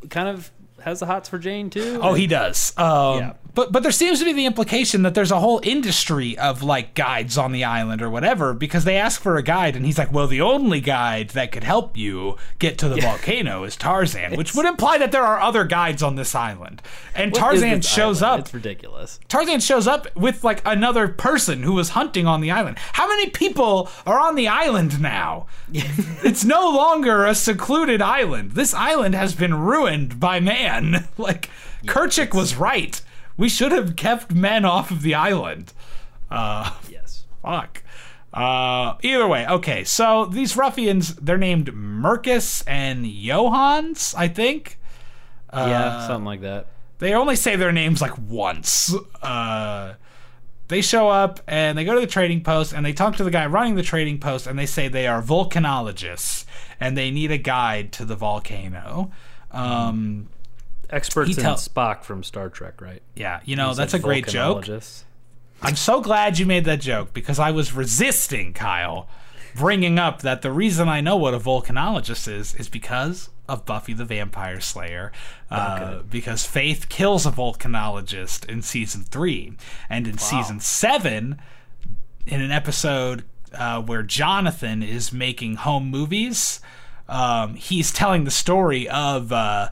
kind 0.09 0.29
of 0.29 0.51
has 0.83 1.01
the 1.01 1.07
hots 1.07 1.29
for 1.29 1.39
Jane 1.39 1.69
too. 1.70 2.01
Oh, 2.03 2.15
he 2.15 2.27
does. 2.27 2.73
Um, 2.79 3.19
Yeah. 3.19 3.33
But 3.55 3.73
but 3.73 3.83
there 3.83 3.93
seems 3.93 4.19
to 4.19 4.24
be 4.24 4.33
the 4.33 4.47
implication 4.47 5.03
that 5.03 5.15
there's 5.15 5.31
a 5.31 5.41
whole 5.41 5.61
industry 5.62 6.39
of 6.39 6.62
like 6.62 6.95
guides 6.95 7.37
on 7.37 7.53
the 7.53 7.65
island 7.65 8.01
or 8.01 8.09
whatever 8.09 8.55
because 8.55 8.85
they 8.85 8.97
ask 8.97 9.20
for 9.20 9.37
a 9.37 9.43
guide 9.43 9.77
and 9.77 9.85
he's 9.85 9.99
like, 9.99 10.12
well, 10.12 10.27
the 10.27 10.41
only 10.41 10.81
guide 10.81 11.31
that 11.31 11.53
could 11.53 11.65
help 11.65 11.97
you 11.97 12.37
get 12.59 12.79
to 12.79 12.89
the 12.89 13.01
volcano 13.01 13.65
is 13.65 13.77
Tarzan, 13.77 14.37
which 14.37 14.55
would 14.55 14.65
imply 14.65 14.97
that 14.99 15.12
there 15.12 15.24
are 15.24 15.41
other 15.41 15.65
guides 15.65 16.03
on 16.03 16.16
this 16.16 16.35
island. 16.35 16.81
And 17.15 17.35
Tarzan 17.35 17.83
shows 17.83 18.23
island? 18.23 18.41
up. 18.41 18.47
It's 18.47 18.55
ridiculous. 18.55 19.20
Tarzan 19.29 19.61
shows 19.61 19.87
up 19.87 20.15
with 20.16 20.45
like 20.45 20.62
another 20.65 21.09
person 21.09 21.62
who 21.62 21.74
was 21.74 21.91
hunting 21.91 22.27
on 22.27 22.41
the 22.41 22.51
island. 22.51 22.79
How 22.93 23.07
many 23.07 23.29
people 23.31 23.91
are 24.07 24.19
on 24.19 24.35
the 24.35 24.49
island 24.49 25.01
now? 25.01 25.47
it's 25.73 26.45
no 26.45 26.70
longer 26.70 27.27
a 27.27 27.35
secluded 27.35 28.01
island. 28.01 28.53
This 28.53 28.73
island 28.73 29.15
has 29.15 29.35
been 29.35 29.55
ruined 29.55 30.19
by 30.19 30.41
man. 30.41 31.09
like 31.19 31.51
Kerchak 31.85 32.33
was 32.35 32.57
right. 32.57 33.01
We 33.37 33.49
should 33.49 33.73
have 33.73 33.97
kept 33.97 34.33
men 34.33 34.65
off 34.65 34.91
of 34.91 35.03
the 35.03 35.15
island. 35.15 35.73
Uh, 36.31 36.71
Yes. 36.91 37.25
fuck. 37.43 37.83
Uh, 38.33 38.95
either 39.03 39.27
way, 39.29 39.47
okay. 39.47 39.85
So 39.85 40.25
these 40.27 40.57
ruffians, 40.57 41.15
they're 41.17 41.37
named 41.39 41.67
Mercus 41.75 42.63
and 42.67 43.05
Johans, 43.05 44.15
I 44.17 44.29
think. 44.29 44.79
yeah, 45.53 46.07
something 46.07 46.25
like 46.25 46.41
that. 46.41 46.67
They 46.99 47.13
only 47.15 47.37
say 47.37 47.57
their 47.57 47.73
names 47.73 48.01
like 48.01 48.17
once. 48.17 48.95
Uh, 49.23 49.95
they 50.69 50.81
show 50.81 51.11
up 51.11 51.41
and 51.47 51.77
they 51.77 51.85
go 51.85 51.95
to 51.95 52.01
the 52.01 52.07
trading 52.07 52.43
post 52.43 52.73
and 52.73 52.87
they 52.87 52.93
talk 52.95 53.17
to 53.17 53.25
the 53.25 53.31
guy 53.31 53.45
running 53.47 53.75
the 53.75 53.83
trading 53.83 54.19
post 54.19 54.47
and 54.47 54.59
they 54.59 54.65
say 54.67 54.89
they 54.89 55.07
are 55.07 55.21
volcanologists 55.21 56.45
and 56.81 56.97
they 56.97 57.11
need 57.11 57.31
a 57.31 57.39
guide 57.39 57.93
to 57.93 58.05
the 58.07 58.17
volcano. 58.17 59.11
Um, 59.51 60.29
Experts 60.93 61.35
He 61.35 61.40
in 61.40 61.47
Spock 61.47 62.05
from 62.05 62.23
Star 62.23 62.48
Trek, 62.48 62.81
right? 62.81 63.02
yeah, 63.16 63.40
you 63.44 63.56
know, 63.56 63.70
He 63.70 63.77
that's 63.77 63.94
a 63.94 63.97
said 63.97 64.02
great 64.02 64.27
joke. 64.28 64.69
I'm 65.62 65.77
so 65.77 66.01
glad 66.01 66.39
you 66.39 66.47
made 66.47 66.64
that 66.66 66.81
joke 66.81 67.12
because 67.12 67.39
I 67.39 67.51
was 67.51 67.73
resisting 67.73 68.52
Kyle 68.52 69.09
bringing 69.55 69.98
up 69.98 70.23
that 70.23 70.43
the 70.43 70.51
reason 70.51 70.89
I 70.89 71.01
know 71.01 71.16
what 71.16 71.35
a 71.35 71.39
volcanologist 71.39 72.27
is 72.27 72.55
is 72.55 72.69
because 72.69 73.31
of 73.48 73.64
Buffy 73.64 73.93
the 73.93 74.05
Vampire 74.05 74.60
Slayer. 74.60 75.12
Uh, 75.51 76.01
Because 76.10 76.44
Faith 76.47 76.89
kills 76.89 77.27
a 77.27 77.31
volcanologist 77.31 78.48
in 78.48 78.62
season 78.62 79.02
three, 79.02 79.55
and 79.89 80.06
in 80.09 80.19
season 80.19 80.60
seven, 80.60 81.40
in 82.27 82.40
an 82.40 82.51
episode 82.51 83.24
uh, 83.55 83.81
where 83.82 84.02
Jonathan 84.02 84.82
is 84.82 85.12
making 85.12 85.56
home 85.56 85.89
movies, 85.90 86.60
um, 87.09 87.55
he's 87.55 87.93
telling 87.93 88.24
the 88.24 88.31
story 88.31 88.89
of. 88.89 89.32
Uh, 89.32 89.70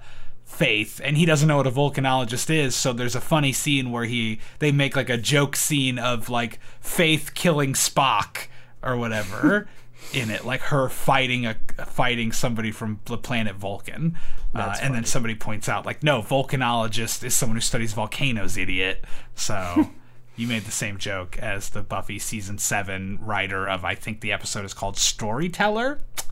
Faith, 0.61 1.01
and 1.03 1.16
he 1.16 1.24
doesn't 1.24 1.49
know 1.49 1.57
what 1.57 1.66
a 1.66 1.70
volcanologist 1.70 2.51
is. 2.51 2.77
So 2.77 2.93
there's 2.93 3.15
a 3.16 3.20
funny 3.20 3.51
scene 3.51 3.91
where 3.91 4.05
he 4.05 4.41
they 4.59 4.73
make 4.73 4.95
like 4.95 5.09
a 5.09 5.16
joke 5.16 5.57
scene 5.57 5.99
of 5.99 6.28
like 6.28 6.61
Faith 6.81 7.32
killing 7.35 7.73
Spock 7.73 8.49
or 8.82 8.97
whatever. 8.99 9.69
in 10.12 10.28
it, 10.31 10.45
like 10.45 10.61
her 10.62 10.91
fighting 10.91 11.47
a 11.47 11.57
fighting 11.87 12.31
somebody 12.31 12.70
from 12.73 13.01
the 13.07 13.16
planet 13.16 13.57
Vulcan, 13.57 14.19
uh, 14.55 14.74
and 14.82 14.95
then 14.95 15.05
somebody 15.05 15.35
points 15.35 15.66
out 15.66 15.87
like, 15.87 16.03
no, 16.03 16.20
volcanologist 16.20 17.24
is 17.24 17.35
someone 17.35 17.57
who 17.57 17.61
studies 17.62 17.93
volcanoes, 17.93 18.57
idiot. 18.57 19.05
So. 19.35 19.91
You 20.37 20.47
made 20.47 20.62
the 20.62 20.70
same 20.70 20.97
joke 20.97 21.37
as 21.39 21.69
the 21.69 21.82
Buffy 21.82 22.19
season 22.19 22.57
seven 22.57 23.19
writer 23.20 23.69
of 23.69 23.85
I 23.85 23.95
think 23.95 24.23
the 24.23 24.32
episode 24.32 24.65
is 24.65 24.73
called 24.73 24.97
Storyteller. 24.97 26.01
So 26.16 26.24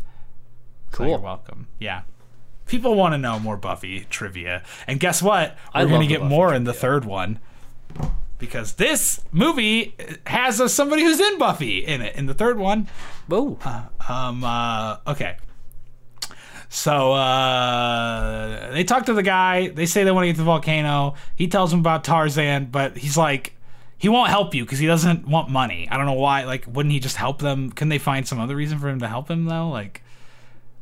Cool. 0.92 1.08
you're 1.08 1.18
welcome. 1.18 1.66
Yeah. 1.78 2.02
People 2.68 2.94
want 2.94 3.14
to 3.14 3.18
know 3.18 3.38
more 3.38 3.56
Buffy 3.56 4.06
trivia. 4.10 4.62
And 4.86 5.00
guess 5.00 5.20
what? 5.22 5.56
We're 5.74 5.86
going 5.86 6.02
to 6.02 6.06
get 6.06 6.22
more 6.22 6.54
in 6.54 6.64
the 6.64 6.72
third 6.72 7.04
one. 7.04 7.40
Because 8.38 8.74
this 8.74 9.20
movie 9.32 9.96
has 10.26 10.60
a, 10.60 10.68
somebody 10.68 11.02
who's 11.02 11.18
in 11.18 11.38
Buffy 11.38 11.78
in 11.78 12.00
it 12.02 12.14
in 12.14 12.26
the 12.26 12.34
third 12.34 12.56
one. 12.58 12.86
Whoa. 13.26 13.58
Um 14.08 14.44
uh 14.44 14.98
okay. 15.08 15.38
So 16.68 17.12
uh 17.14 18.72
they 18.72 18.84
talk 18.84 19.06
to 19.06 19.12
the 19.12 19.24
guy, 19.24 19.68
they 19.68 19.86
say 19.86 20.04
they 20.04 20.12
want 20.12 20.22
to 20.22 20.28
get 20.28 20.34
to 20.34 20.42
the 20.42 20.44
volcano. 20.44 21.14
He 21.34 21.48
tells 21.48 21.72
them 21.72 21.80
about 21.80 22.04
Tarzan, 22.04 22.66
but 22.66 22.96
he's 22.96 23.16
like 23.16 23.54
he 23.98 24.08
won't 24.08 24.30
help 24.30 24.54
you 24.54 24.64
because 24.64 24.78
he 24.78 24.86
doesn't 24.86 25.26
want 25.26 25.50
money. 25.50 25.88
I 25.90 25.96
don't 25.96 26.06
know 26.06 26.12
why. 26.12 26.44
Like, 26.44 26.64
wouldn't 26.68 26.92
he 26.92 27.00
just 27.00 27.16
help 27.16 27.40
them? 27.40 27.70
Couldn't 27.72 27.88
they 27.88 27.98
find 27.98 28.26
some 28.26 28.38
other 28.38 28.54
reason 28.54 28.78
for 28.78 28.88
him 28.88 29.00
to 29.00 29.08
help 29.08 29.28
him 29.28 29.46
though? 29.46 29.68
Like, 29.68 30.02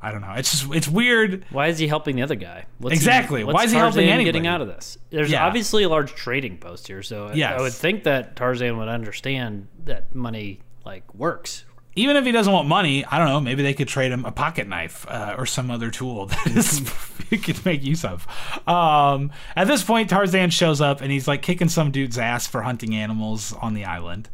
I 0.00 0.12
don't 0.12 0.20
know. 0.20 0.32
It's 0.36 0.50
just 0.50 0.72
it's 0.74 0.86
weird. 0.88 1.44
Why 1.50 1.68
is 1.68 1.78
he 1.78 1.88
helping 1.88 2.16
the 2.16 2.22
other 2.22 2.34
guy? 2.34 2.66
What's 2.78 2.94
Exactly. 2.94 3.42
what's 3.44 3.54
Why 3.54 3.64
is 3.64 3.72
he 3.72 3.78
helping 3.78 4.08
anybody? 4.08 4.24
Getting 4.24 4.46
out 4.46 4.60
of 4.60 4.68
this. 4.68 4.98
There's 5.10 5.30
Yeah. 5.30 5.46
obviously 5.46 5.82
a 5.84 5.88
large 5.88 6.14
trading 6.14 6.58
post 6.58 6.86
here, 6.86 7.02
so 7.02 7.28
I- 7.28 7.32
Yes. 7.34 7.58
I 7.58 7.62
would 7.62 7.72
think 7.72 8.04
that 8.04 8.36
Tarzan 8.36 8.76
would 8.78 8.88
understand 8.88 9.68
that 9.86 10.14
money 10.14 10.60
like 10.84 11.12
works. 11.14 11.64
Even 11.98 12.16
if 12.16 12.26
he 12.26 12.30
doesn't 12.30 12.52
want 12.52 12.68
money, 12.68 13.06
I 13.06 13.16
don't 13.18 13.28
know. 13.28 13.40
Maybe 13.40 13.62
they 13.62 13.72
could 13.72 13.88
trade 13.88 14.12
him 14.12 14.26
a 14.26 14.30
pocket 14.32 14.68
knife 14.68 15.06
uh, 15.08 15.34
or 15.38 15.46
some 15.46 15.70
other 15.70 15.90
tool 15.90 16.26
that 16.26 16.46
is 16.48 16.82
he 17.30 17.38
could 17.38 17.64
make 17.64 17.82
use 17.82 18.04
of. 18.04 18.26
Um, 18.68 19.30
at 19.56 19.66
this 19.66 19.82
point, 19.82 20.10
Tarzan 20.10 20.50
shows 20.50 20.82
up 20.82 21.00
and 21.00 21.10
he's 21.10 21.26
like 21.26 21.40
kicking 21.40 21.70
some 21.70 21.90
dude's 21.90 22.18
ass 22.18 22.46
for 22.46 22.60
hunting 22.62 22.94
animals 22.94 23.54
on 23.54 23.72
the 23.72 23.86
island. 23.86 24.28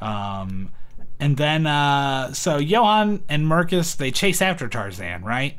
Um, 0.00 0.70
and 1.24 1.38
then 1.38 1.66
uh, 1.66 2.34
so 2.34 2.58
Johan 2.58 3.22
and 3.30 3.46
Marcus 3.46 3.94
they 3.94 4.10
chase 4.10 4.42
after 4.42 4.68
Tarzan, 4.68 5.24
right? 5.24 5.58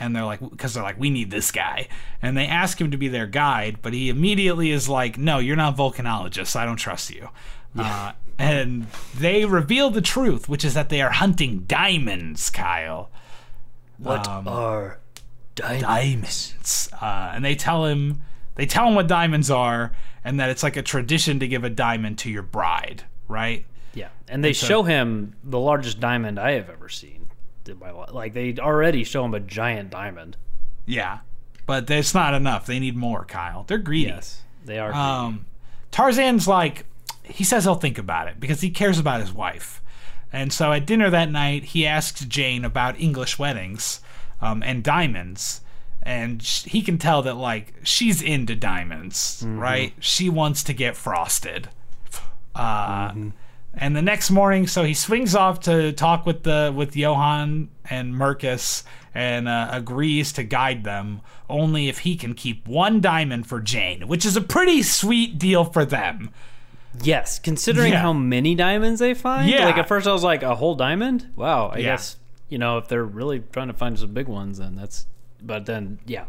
And 0.00 0.14
they're 0.14 0.24
like, 0.24 0.40
because 0.40 0.74
they're 0.74 0.82
like, 0.82 0.98
we 0.98 1.10
need 1.10 1.30
this 1.30 1.52
guy. 1.52 1.88
And 2.20 2.36
they 2.36 2.46
ask 2.46 2.80
him 2.80 2.90
to 2.90 2.96
be 2.96 3.06
their 3.08 3.26
guide, 3.26 3.78
but 3.82 3.92
he 3.92 4.08
immediately 4.08 4.70
is 4.72 4.88
like, 4.88 5.16
no, 5.16 5.38
you're 5.38 5.56
not 5.56 5.76
volcanologist. 5.76 6.56
I 6.56 6.66
don't 6.66 6.76
trust 6.76 7.10
you. 7.10 7.30
Uh, 7.78 8.12
and 8.38 8.88
they 9.16 9.44
reveal 9.44 9.90
the 9.90 10.02
truth, 10.02 10.48
which 10.48 10.64
is 10.64 10.74
that 10.74 10.88
they 10.88 11.00
are 11.00 11.12
hunting 11.12 11.60
diamonds, 11.68 12.50
Kyle. 12.50 13.10
What 13.98 14.26
Um, 14.26 14.48
are 14.48 14.98
diamonds? 15.54 15.82
Diamonds. 15.82 16.88
Uh, 17.00 17.32
and 17.34 17.44
they 17.44 17.54
tell 17.54 17.84
him, 17.86 18.22
they 18.56 18.66
tell 18.66 18.88
him 18.88 18.96
what 18.96 19.06
diamonds 19.06 19.50
are, 19.50 19.92
and 20.24 20.40
that 20.40 20.50
it's 20.50 20.62
like 20.62 20.76
a 20.76 20.82
tradition 20.82 21.38
to 21.38 21.48
give 21.48 21.64
a 21.64 21.70
diamond 21.70 22.18
to 22.18 22.30
your 22.30 22.42
bride, 22.42 23.04
right? 23.28 23.64
Yeah, 23.96 24.08
and 24.28 24.44
they 24.44 24.52
show 24.52 24.82
him 24.84 25.34
the 25.42 25.58
largest 25.58 25.98
diamond 25.98 26.38
I 26.38 26.52
have 26.52 26.70
ever 26.70 26.88
seen. 26.88 27.26
in 27.68 27.78
my 27.80 27.90
li- 27.90 28.06
Like 28.12 28.32
they 28.34 28.54
already 28.58 29.02
show 29.04 29.24
him 29.24 29.34
a 29.34 29.40
giant 29.40 29.90
diamond. 29.90 30.36
Yeah. 30.86 31.18
But 31.66 31.90
it's 31.90 32.14
not 32.14 32.32
enough. 32.34 32.66
They 32.66 32.78
need 32.78 32.94
more, 32.96 33.24
Kyle. 33.24 33.64
They're 33.66 33.78
greedy. 33.78 34.14
they 34.64 34.78
are. 34.78 34.92
Um, 34.94 35.46
Tarzan's 35.90 36.46
like, 36.46 36.84
he 37.24 37.42
says 37.42 37.64
he'll 37.64 37.74
think 37.74 37.98
about 37.98 38.28
it 38.28 38.38
because 38.38 38.60
he 38.60 38.70
cares 38.70 38.98
about 39.00 39.20
his 39.20 39.32
wife. 39.32 39.82
And 40.32 40.52
so 40.52 40.72
at 40.72 40.86
dinner 40.86 41.10
that 41.10 41.30
night, 41.30 41.64
he 41.64 41.84
asks 41.86 42.24
Jane 42.24 42.64
about 42.64 43.00
English 43.00 43.38
weddings 43.38 44.00
um, 44.40 44.62
and 44.62 44.84
diamonds. 44.84 45.62
And 46.02 46.40
sh- 46.42 46.64
he 46.64 46.82
can 46.82 46.98
tell 46.98 47.22
that, 47.22 47.34
like, 47.34 47.74
she's 47.82 48.22
into 48.22 48.54
diamonds, 48.54 49.42
right? 49.44 49.92
She 49.98 50.28
wants 50.28 50.62
to 50.64 50.72
get 50.72 50.96
frosted. 50.96 51.68
Uh, 52.54 53.12
And 53.78 53.94
the 53.94 54.02
next 54.02 54.30
morning, 54.30 54.66
so 54.66 54.84
he 54.84 54.94
swings 54.94 55.34
off 55.34 55.60
to 55.60 55.92
talk 55.92 56.24
with 56.24 56.44
the 56.44 56.72
with 56.74 56.96
Johan 56.96 57.68
and 57.90 58.14
Mercus, 58.14 58.84
and 59.14 59.46
uh, 59.48 59.68
agrees 59.70 60.32
to 60.32 60.44
guide 60.44 60.84
them 60.84 61.20
only 61.50 61.88
if 61.88 61.98
he 62.00 62.16
can 62.16 62.32
keep 62.34 62.66
one 62.66 63.00
diamond 63.00 63.46
for 63.46 63.60
Jane, 63.60 64.08
which 64.08 64.24
is 64.24 64.36
a 64.36 64.40
pretty 64.40 64.82
sweet 64.82 65.38
deal 65.38 65.64
for 65.64 65.84
them. 65.84 66.30
yes, 67.02 67.38
considering 67.38 67.92
Yeah. 67.92 68.00
how 68.00 68.14
many 68.14 68.54
diamonds 68.54 69.00
they 69.00 69.12
find. 69.12 69.50
Yeah. 69.50 69.66
Like 69.66 69.76
at 69.76 69.86
first 69.86 70.06
I 70.06 70.12
was 70.12 70.24
like, 70.24 70.42
a 70.42 70.54
whole 70.54 70.74
diamond? 70.74 71.26
Wow. 71.36 71.66
I 71.68 71.76
Yeah. 71.78 71.82
guess 71.84 72.16
you 72.48 72.56
know 72.56 72.78
if 72.78 72.88
they're 72.88 73.04
really 73.04 73.40
trying 73.52 73.66
to 73.68 73.74
find 73.74 73.98
some 73.98 74.14
big 74.14 74.28
ones, 74.28 74.56
then 74.58 74.74
that's. 74.76 75.06
But 75.42 75.66
then 75.66 75.98
yeah, 76.06 76.24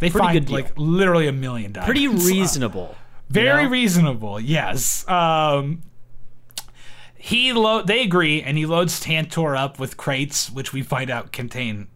They 0.00 0.10
Pretty 0.10 0.26
find 0.26 0.46
good 0.46 0.50
like 0.52 0.72
literally 0.76 1.28
a 1.28 1.32
million 1.32 1.70
diamonds. 1.72 1.86
pretty 1.86 2.08
Uh, 2.08 2.28
reasonable. 2.28 2.96
very 3.30 3.64
know? 3.64 3.70
reasonable. 3.70 4.40
Yes. 4.40 5.08
Um, 5.08 5.82
he 7.18 7.52
lo- 7.52 7.82
they 7.82 8.02
agree, 8.02 8.40
and 8.42 8.56
he 8.56 8.64
loads 8.66 9.00
Tantor 9.00 9.56
up 9.56 9.78
with 9.78 9.96
crates, 9.96 10.50
which 10.50 10.72
we 10.72 10.82
find 10.82 11.10
out 11.10 11.32
contain 11.32 11.88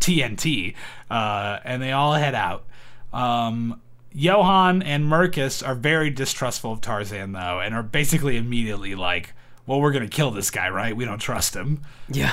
TNT, 0.00 0.74
uh, 1.10 1.58
and 1.64 1.82
they 1.82 1.92
all 1.92 2.12
head 2.12 2.34
out. 2.34 2.64
Um, 3.12 3.80
Johan 4.12 4.82
and 4.82 5.04
Mercus 5.04 5.66
are 5.66 5.74
very 5.74 6.10
distrustful 6.10 6.72
of 6.72 6.80
Tarzan, 6.80 7.32
though, 7.32 7.60
and 7.60 7.74
are 7.74 7.82
basically 7.82 8.36
immediately 8.36 8.94
like, 8.94 9.32
"Well, 9.66 9.80
we're 9.80 9.92
gonna 9.92 10.08
kill 10.08 10.30
this 10.30 10.50
guy, 10.50 10.68
right? 10.68 10.94
We 10.96 11.04
don't 11.04 11.18
trust 11.18 11.54
him." 11.56 11.82
Yeah. 12.08 12.30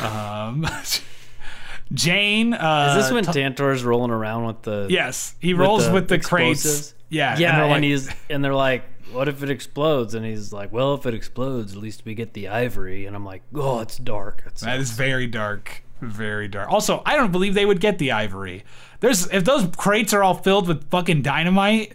Um, 0.47 0.67
Jane, 1.93 2.53
uh, 2.53 2.95
Is 2.97 3.03
this 3.03 3.11
when 3.13 3.23
t- 3.25 3.31
Tantor's 3.33 3.83
rolling 3.83 4.11
around 4.11 4.45
with 4.45 4.61
the? 4.63 4.87
yes, 4.89 5.35
he 5.39 5.53
rolls 5.53 5.87
with 5.89 6.07
the, 6.07 6.17
crates. 6.19 6.93
Yeah, 7.09 7.37
Yeah, 7.37 7.49
and 7.49 7.57
they're 7.61 7.75
and, 7.75 7.83
he's 7.83 8.09
and 8.29 8.43
they're 8.43 8.55
like, 8.55 8.83
"What 9.13 9.27
if 9.29 9.41
it 9.43 9.49
explodes?" 9.49 10.13
And 10.13 10.25
he's 10.25 10.51
like, 10.51 10.71
"Well, 10.71 10.93
if 10.95 11.05
it 11.05 11.13
explodes, 11.13 11.73
at 11.73 11.79
least 11.81 12.03
we 12.05 12.13
get 12.15 12.33
the 12.33 12.47
ivory." 12.49 13.05
And 13.05 13.15
I'm 13.15 13.25
like, 13.25 13.43
"Oh, 13.55 13.79
it's 13.79 13.97
dark." 13.97 14.43
It's, 14.47 14.61
That 14.61 14.79
is 14.79 14.91
very 14.91 15.27
dark. 15.27 15.83
Very 16.01 16.47
dark. 16.49 16.69
Also, 16.69 17.01
I 17.05 17.15
don't 17.15 17.31
believe 17.31 17.53
they 17.53 17.65
would 17.65 17.79
get 17.79 17.97
the 17.97 18.11
ivory. 18.11 18.63
There's 18.99 19.27
if 19.31 19.45
those 19.45 19.67
crates 19.77 20.13
are 20.13 20.21
all 20.23 20.33
filled 20.35 20.67
with 20.67 20.89
fucking 20.89 21.21
dynamite, 21.21 21.93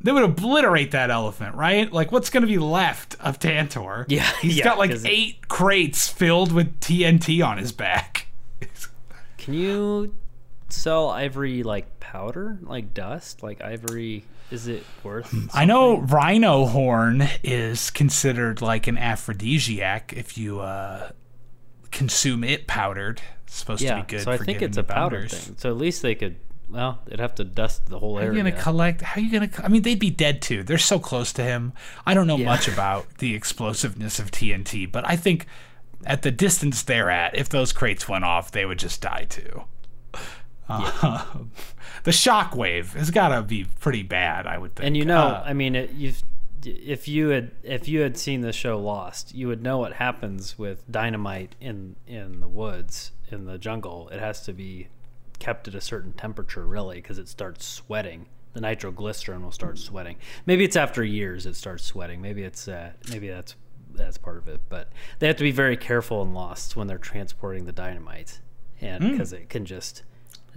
they 0.00 0.12
would 0.12 0.22
obliterate 0.22 0.92
that 0.92 1.10
elephant, 1.10 1.54
right? 1.56 1.92
Like 1.92 2.12
what's 2.12 2.30
gonna 2.30 2.46
be 2.46 2.58
left 2.58 3.16
of 3.20 3.38
Tantor? 3.40 4.06
Yeah, 4.08 4.30
He's 4.40 4.58
yeah, 4.58 4.64
got 4.64 4.78
like 4.78 4.90
'cause 4.90 5.04
it- 5.04 5.10
eight 5.10 5.48
crates 5.48 6.08
filled 6.08 6.52
with 6.52 6.78
TNT 6.80 7.42
on 7.44 7.58
his 7.58 7.72
back. 7.72 8.26
Can 9.38 9.54
you 9.54 10.14
sell 10.68 11.08
ivory 11.10 11.62
like 11.64 11.98
powder, 11.98 12.58
like 12.62 12.94
dust, 12.94 13.42
like 13.42 13.60
ivory? 13.60 14.24
Is 14.52 14.68
it 14.68 14.84
worth? 15.02 15.34
I 15.54 15.64
know 15.64 15.98
rhino 15.98 16.66
horn 16.66 17.26
is 17.42 17.90
considered 17.90 18.60
like 18.60 18.86
an 18.86 18.98
aphrodisiac 18.98 20.12
if 20.14 20.36
you 20.36 20.60
uh, 20.60 21.10
consume 21.90 22.44
it 22.44 22.66
powdered. 22.66 23.22
It's 23.46 23.56
supposed 23.56 23.82
yeah, 23.82 23.96
to 23.96 24.02
be 24.02 24.06
good 24.16 24.24
so 24.24 24.30
I 24.30 24.36
think 24.36 24.60
it's 24.60 24.76
a 24.76 24.82
powder 24.82 25.22
boners. 25.22 25.30
thing. 25.30 25.54
So 25.58 25.70
at 25.70 25.76
least 25.78 26.02
they 26.02 26.14
could. 26.14 26.36
Well, 26.68 27.00
they'd 27.06 27.18
have 27.20 27.34
to 27.36 27.44
dust 27.44 27.86
the 27.86 27.98
whole 27.98 28.16
How 28.16 28.20
are 28.22 28.26
area. 28.26 28.38
you 28.44 28.50
gonna 28.50 28.62
collect? 28.62 29.00
How 29.02 29.20
are 29.20 29.24
you 29.24 29.30
gonna? 29.32 29.50
I 29.64 29.68
mean, 29.68 29.82
they'd 29.82 29.98
be 29.98 30.10
dead 30.10 30.42
too. 30.42 30.62
They're 30.62 30.78
so 30.78 30.98
close 30.98 31.32
to 31.34 31.42
him. 31.42 31.72
I 32.06 32.12
don't 32.14 32.26
know 32.26 32.36
Yeah. 32.36 32.46
much 32.46 32.68
about 32.68 33.06
the 33.18 33.34
explosiveness 33.34 34.18
of 34.18 34.30
TNT, 34.30 34.84
but 34.90 35.06
I 35.08 35.16
think 35.16 35.46
at 36.04 36.22
the 36.22 36.30
distance 36.30 36.82
they're 36.82 37.10
at, 37.10 37.36
if 37.36 37.48
those 37.48 37.72
crates 37.72 38.08
went 38.08 38.24
off, 38.24 38.50
they 38.52 38.64
would 38.66 38.78
just 38.78 39.00
die 39.00 39.26
too. 39.28 39.64
The 42.04 42.12
shock 42.12 42.56
wave 42.56 42.94
has 42.94 43.10
got 43.10 43.28
to 43.28 43.42
be 43.42 43.64
pretty 43.80 44.02
bad, 44.02 44.46
I 44.46 44.58
would 44.58 44.74
think. 44.74 44.86
And 44.86 44.96
you 44.96 45.04
know, 45.04 45.18
Uh, 45.18 45.42
I 45.46 45.52
mean, 45.52 45.74
it, 45.76 45.90
you've 45.92 46.22
if 46.64 47.08
you 47.08 47.28
had 47.28 47.50
if 47.62 47.88
you 47.88 48.00
had 48.00 48.16
seen 48.16 48.40
the 48.40 48.52
show 48.52 48.78
Lost, 48.78 49.34
you 49.34 49.48
would 49.48 49.62
know 49.62 49.78
what 49.78 49.94
happens 49.94 50.58
with 50.58 50.90
dynamite 50.90 51.54
in 51.60 51.96
in 52.06 52.40
the 52.40 52.48
woods 52.48 53.12
in 53.30 53.44
the 53.46 53.58
jungle. 53.58 54.08
It 54.10 54.20
has 54.20 54.40
to 54.46 54.52
be 54.52 54.88
kept 55.38 55.66
at 55.68 55.74
a 55.74 55.80
certain 55.80 56.12
temperature, 56.12 56.64
really, 56.64 56.96
because 56.96 57.18
it 57.18 57.28
starts 57.28 57.64
sweating. 57.66 58.26
The 58.52 58.60
nitroglycerin 58.60 59.42
will 59.42 59.50
start 59.52 59.78
sweating. 59.78 60.16
Maybe 60.46 60.62
it's 60.64 60.76
after 60.76 61.02
years 61.02 61.46
it 61.46 61.56
starts 61.56 61.84
sweating. 61.84 62.20
Maybe 62.20 62.42
it's 62.42 62.68
uh, 62.68 62.92
maybe 63.10 63.28
that's 63.28 63.54
that's 63.94 64.18
part 64.18 64.38
of 64.38 64.48
it. 64.48 64.60
But 64.68 64.90
they 65.18 65.26
have 65.26 65.36
to 65.36 65.42
be 65.44 65.50
very 65.52 65.76
careful 65.76 66.22
in 66.22 66.32
Lost 66.34 66.76
when 66.76 66.86
they're 66.86 66.98
transporting 66.98 67.64
the 67.64 67.72
dynamite, 67.72 68.40
and 68.80 69.02
Hmm. 69.02 69.10
because 69.12 69.32
it 69.32 69.48
can 69.48 69.64
just 69.66 70.02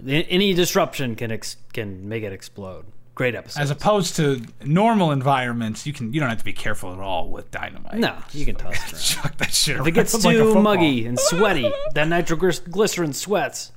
any 0.04 0.52
disruption 0.54 1.14
can 1.16 1.30
ex- 1.32 1.56
can 1.72 2.08
make 2.08 2.22
it 2.22 2.32
explode. 2.32 2.86
Great 3.14 3.34
episode. 3.34 3.62
as 3.62 3.70
opposed 3.70 4.16
to 4.16 4.42
normal 4.62 5.10
environments, 5.10 5.86
you 5.86 5.92
can 5.94 6.12
you 6.12 6.20
don't 6.20 6.28
have 6.28 6.38
to 6.38 6.44
be 6.44 6.52
careful 6.52 6.92
at 6.92 6.98
all 6.98 7.30
with 7.30 7.50
dynamite. 7.50 7.94
No, 7.94 8.14
you 8.32 8.44
can 8.44 8.56
toss 8.56 8.74
it 8.74 8.92
around. 8.92 9.02
chuck 9.02 9.36
that 9.38 9.54
shit. 9.54 9.78
If 9.78 9.86
it 9.86 9.92
gets 9.92 10.14
around 10.14 10.24
like 10.24 10.36
too 10.36 10.60
muggy 10.60 11.06
and 11.06 11.18
sweaty, 11.20 11.72
that 11.94 12.08
nitroglycerin 12.08 13.14
sweats. 13.14 13.72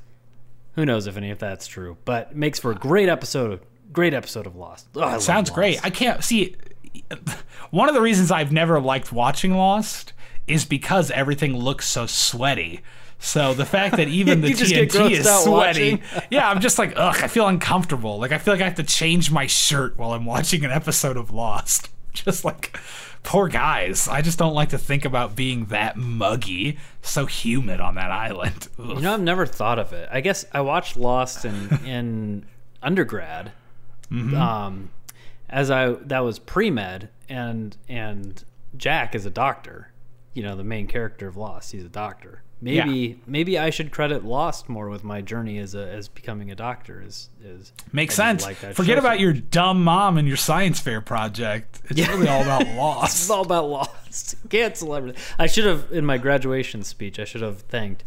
Who 0.76 0.86
knows 0.86 1.08
if 1.08 1.16
any 1.16 1.32
of 1.32 1.40
that's 1.40 1.68
true? 1.68 1.98
But 2.04 2.36
makes 2.36 2.60
for 2.60 2.72
a 2.72 2.76
great 2.76 3.08
episode. 3.08 3.62
Great 3.94 4.14
episode 4.14 4.46
of 4.46 4.56
Lost. 4.58 4.88
Oh, 4.96 5.18
Sounds 5.20 5.50
Lost. 5.50 5.54
great. 5.56 5.80
I 5.86 5.90
can't 5.90 6.22
see. 6.24 6.56
One 7.72 7.88
of 7.88 7.96
the 7.96 8.02
reasons 8.02 8.32
I've 8.32 8.52
never 8.52 8.80
liked 8.80 9.12
watching 9.12 9.56
Lost 9.56 10.12
is 10.48 10.66
because 10.66 11.12
everything 11.12 11.56
looks 11.56 11.88
so 11.90 12.06
sweaty. 12.08 12.82
So 13.20 13.54
the 13.54 13.66
fact 13.66 13.98
that 13.98 14.08
even 14.08 14.42
the 14.42 14.50
You 14.50 14.56
just 14.56 14.74
get 14.74 14.90
TNT 14.90 15.12
is 15.12 15.28
out 15.28 15.44
sweaty, 15.44 16.02
yeah, 16.32 16.50
I'm 16.50 16.62
just 16.62 16.80
like, 16.80 16.94
ugh, 16.96 17.18
I 17.22 17.28
feel 17.28 17.48
uncomfortable. 17.48 18.18
Like 18.18 18.32
I 18.32 18.38
feel 18.38 18.54
like 18.54 18.62
I 18.62 18.66
have 18.66 18.76
to 18.76 18.84
change 18.84 19.30
my 19.30 19.46
shirt 19.46 19.98
while 19.98 20.14
I'm 20.14 20.26
watching 20.26 20.66
an 20.66 20.72
episode 20.72 21.18
of 21.18 21.30
Lost. 21.32 21.90
Just 22.14 22.44
like 22.44 22.76
poor 23.22 23.48
guys. 23.48 24.08
I 24.08 24.24
just 24.24 24.40
don't 24.40 24.56
like 24.56 24.70
to 24.70 24.80
think 24.80 25.06
about 25.06 25.36
being 25.36 25.66
that 25.66 25.96
muggy, 25.96 26.80
so 27.04 27.28
humid 27.28 27.80
on 27.80 27.96
that 27.96 28.10
island. 28.10 28.68
Ugh. 28.80 28.96
You 28.96 29.02
know, 29.02 29.14
I've 29.14 29.22
never 29.22 29.46
thought 29.46 29.78
of 29.78 29.94
it. 29.94 30.10
I 30.12 30.20
guess 30.20 30.44
I 30.52 30.62
watched 30.62 30.98
Lost 30.98 31.46
in 31.46 31.80
in 31.86 32.46
undergrad. 32.82 33.52
Mm-hmm. 34.12 34.36
Um, 34.36 34.90
as 35.50 35.70
I 35.70 35.92
that 35.92 36.22
was 36.22 36.40
pre 36.40 36.72
med, 36.72 37.10
and 37.30 37.78
and 37.88 38.44
Jack 38.76 39.14
is 39.14 39.26
a 39.28 39.30
doctor. 39.30 39.92
You 40.34 40.42
know, 40.44 40.56
the 40.56 40.64
main 40.64 40.88
character 40.88 41.28
of 41.28 41.38
Lost. 41.38 41.72
He's 41.72 41.86
a 41.86 41.90
doctor. 41.90 42.42
Maybe 42.62 43.22
maybe 43.26 43.58
I 43.58 43.70
should 43.70 43.90
credit 43.92 44.26
Lost 44.26 44.68
more 44.68 44.90
with 44.90 45.04
my 45.04 45.22
journey 45.22 45.60
as 45.60 45.76
a 45.76 45.88
as 45.90 46.10
becoming 46.10 46.52
a 46.52 46.56
doctor. 46.56 47.02
Is 47.02 47.30
is 47.44 47.72
Makes 47.94 48.16
sense. 48.16 48.44
like 48.44 48.58
Forget 48.58 48.98
about 48.98 49.16
so- 49.16 49.22
your 49.22 49.34
dumb 49.34 49.84
mom 49.84 50.18
and 50.18 50.28
your 50.28 50.36
science 50.38 50.80
fair 50.80 51.00
project. 51.00 51.82
It's 51.90 52.08
really 52.10 52.28
all 52.28 52.42
about 52.42 52.68
Lost. 52.76 53.16
It's 53.22 53.30
all 53.30 53.44
about 53.44 53.70
Lost. 53.70 54.36
Cancel 54.50 54.94
everything. 54.94 55.22
I 55.38 55.48
should 55.48 55.66
have 55.66 55.92
in 55.92 56.06
my 56.06 56.18
graduation 56.18 56.84
speech. 56.84 57.18
I 57.20 57.24
should 57.26 57.42
have 57.42 57.62
thanked 57.62 58.04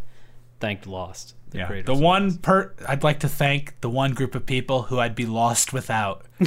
thanked 0.59 0.85
Lost. 0.85 1.33
The 1.49 1.57
Yeah, 1.57 1.81
the 1.81 1.95
one 1.95 2.37
per 2.37 2.73
I'd 2.87 3.03
like 3.03 3.21
to 3.21 3.29
thank 3.29 3.79
the 3.81 3.89
one 3.89 4.13
group 4.13 4.35
of 4.35 4.45
people 4.45 4.83
who 4.83 4.99
I'd 4.99 5.15
be 5.15 5.25
lost 5.25 5.73
without. 5.73 6.25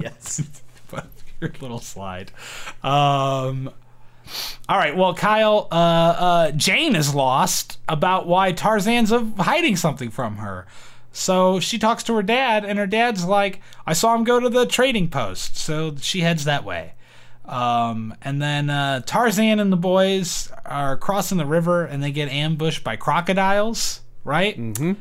Yes. 0.00 0.42
but 0.90 1.06
your 1.40 1.52
little 1.60 1.78
slide. 1.78 2.32
Um, 2.82 3.70
all 4.68 4.78
right. 4.78 4.96
Well, 4.96 5.14
Kyle, 5.14 5.68
uh, 5.70 5.74
uh, 5.74 6.50
Jane 6.52 6.96
is 6.96 7.14
lost 7.14 7.78
about 7.88 8.26
why 8.26 8.52
Tarzan's 8.52 9.12
hiding 9.38 9.76
something 9.76 10.10
from 10.10 10.36
her. 10.36 10.66
So 11.12 11.60
she 11.60 11.78
talks 11.78 12.02
to 12.04 12.14
her 12.14 12.22
dad, 12.22 12.64
and 12.64 12.78
her 12.78 12.86
dad's 12.86 13.24
like, 13.24 13.60
"I 13.86 13.92
saw 13.92 14.14
him 14.14 14.24
go 14.24 14.40
to 14.40 14.48
the 14.48 14.66
trading 14.66 15.08
post." 15.08 15.56
So 15.56 15.94
she 15.96 16.20
heads 16.20 16.44
that 16.44 16.64
way. 16.64 16.94
Um, 17.44 18.14
and 18.22 18.40
then 18.40 18.70
uh, 18.70 19.00
Tarzan 19.04 19.58
and 19.58 19.72
the 19.72 19.76
boys 19.76 20.50
are 20.64 20.96
crossing 20.96 21.38
the 21.38 21.46
river, 21.46 21.84
and 21.84 22.02
they 22.02 22.12
get 22.12 22.28
ambushed 22.28 22.82
by 22.84 22.96
crocodiles. 22.96 24.00
Right. 24.24 24.58
Mm-hmm. 24.58 24.92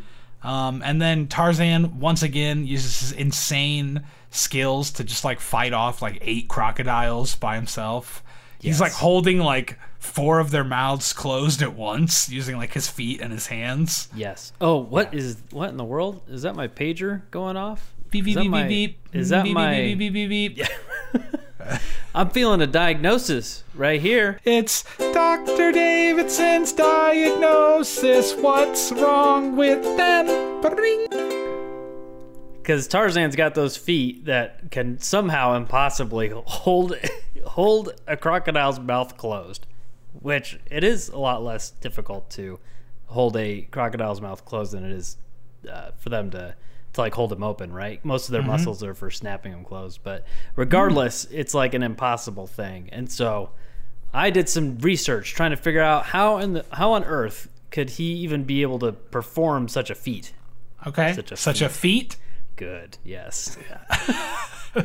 Um, 0.48 0.82
and 0.84 1.02
then 1.02 1.28
Tarzan 1.28 2.00
once 2.00 2.24
again 2.24 2.66
uses 2.66 3.00
his 3.00 3.12
insane 3.12 4.04
skills 4.32 4.92
to 4.92 5.04
just 5.04 5.24
like 5.24 5.40
fight 5.40 5.74
off 5.74 6.02
like 6.02 6.18
eight 6.22 6.48
crocodiles 6.48 7.36
by 7.36 7.56
himself. 7.56 8.24
He's 8.62 8.82
like 8.82 8.92
holding 8.92 9.40
like 9.40 9.78
four 10.00 10.40
of 10.40 10.52
their 10.52 10.64
mouths 10.64 11.14
closed 11.14 11.62
at 11.62 11.76
once, 11.76 12.30
using 12.30 12.58
like 12.58 12.74
his 12.74 12.88
feet 12.88 13.22
and 13.22 13.32
his 13.32 13.48
hands. 13.48 14.10
Yes. 14.16 14.54
Oh, 14.62 14.78
what 14.78 15.14
is 15.14 15.38
what 15.52 15.70
in 15.70 15.78
the 15.78 15.84
world? 15.84 16.22
Is 16.28 16.44
that 16.44 16.56
my 16.56 16.68
pager 16.68 17.24
going 17.32 17.58
off? 17.58 17.94
Beep 18.10 18.26
beep 18.26 18.38
beep 18.38 18.52
beep 18.52 18.68
beep. 18.68 19.00
Is 19.14 19.30
that 19.30 19.44
beep, 19.44 19.54
my? 19.54 19.80
beep 19.82 19.98
beep 19.98 20.14
beep 20.14 20.30
beep 20.30 20.56
beep? 20.58 20.68
I'm 22.16 22.30
feeling 22.30 22.62
a 22.62 22.68
diagnosis 22.68 23.64
right 23.74 24.02
here. 24.02 24.40
It's 24.44 24.84
Dr. 24.98 25.72
Davidson's 25.72 26.74
diagnosis. 26.74 28.34
What's 28.36 28.92
wrong 28.92 29.56
with 29.56 29.84
them? 29.96 30.62
Ba-ding. 30.62 31.51
Because 32.72 32.88
Tarzan's 32.88 33.36
got 33.36 33.54
those 33.54 33.76
feet 33.76 34.24
that 34.28 34.72
can 34.72 34.98
somehow 34.98 35.56
impossibly 35.56 36.30
hold 36.30 36.96
hold 37.46 37.94
a 38.08 38.16
crocodile's 38.16 38.80
mouth 38.80 39.18
closed, 39.18 39.68
which 40.14 40.58
it 40.72 40.82
is 40.82 41.10
a 41.10 41.18
lot 41.18 41.44
less 41.44 41.72
difficult 41.72 42.30
to 42.30 42.60
hold 43.08 43.36
a 43.36 43.64
crocodile's 43.72 44.22
mouth 44.22 44.46
closed 44.46 44.72
than 44.72 44.86
it 44.86 44.92
is 44.94 45.18
uh, 45.70 45.92
for 45.98 46.08
them 46.08 46.32
to 46.32 46.56
to 46.94 47.02
like 47.02 47.14
hold 47.14 47.32
them 47.32 47.44
open. 47.44 47.74
Right? 47.74 48.04
Most 48.06 48.30
of 48.30 48.32
their 48.32 48.42
muscles 48.42 48.82
are 48.86 48.94
for 48.94 49.12
snapping 49.12 49.52
them 49.52 49.66
closed, 49.66 50.00
but 50.02 50.26
regardless, 50.56 51.26
it's 51.26 51.54
like 51.54 51.74
an 51.74 51.84
impossible 51.84 52.48
thing. 52.48 52.88
And 52.94 53.12
so, 53.12 53.50
I 54.14 54.30
did 54.30 54.48
some 54.48 54.78
research 54.78 55.34
trying 55.34 55.52
to 55.52 55.58
figure 55.58 55.84
out 55.84 56.06
how 56.06 56.38
in 56.38 56.54
the 56.54 56.66
how 56.72 56.94
on 56.94 57.04
earth 57.04 57.50
could 57.70 57.90
he 57.90 58.14
even 58.14 58.46
be 58.46 58.62
able 58.62 58.80
to 58.80 58.94
perform 58.94 59.68
such 59.68 59.90
a 59.90 59.96
feat. 59.96 60.32
Okay. 60.88 61.12
Such 61.12 61.34
a 61.34 61.36
Such 61.36 61.62
a 61.62 61.68
feat. 61.68 62.16
Good. 62.62 63.00
Yes. 63.04 63.58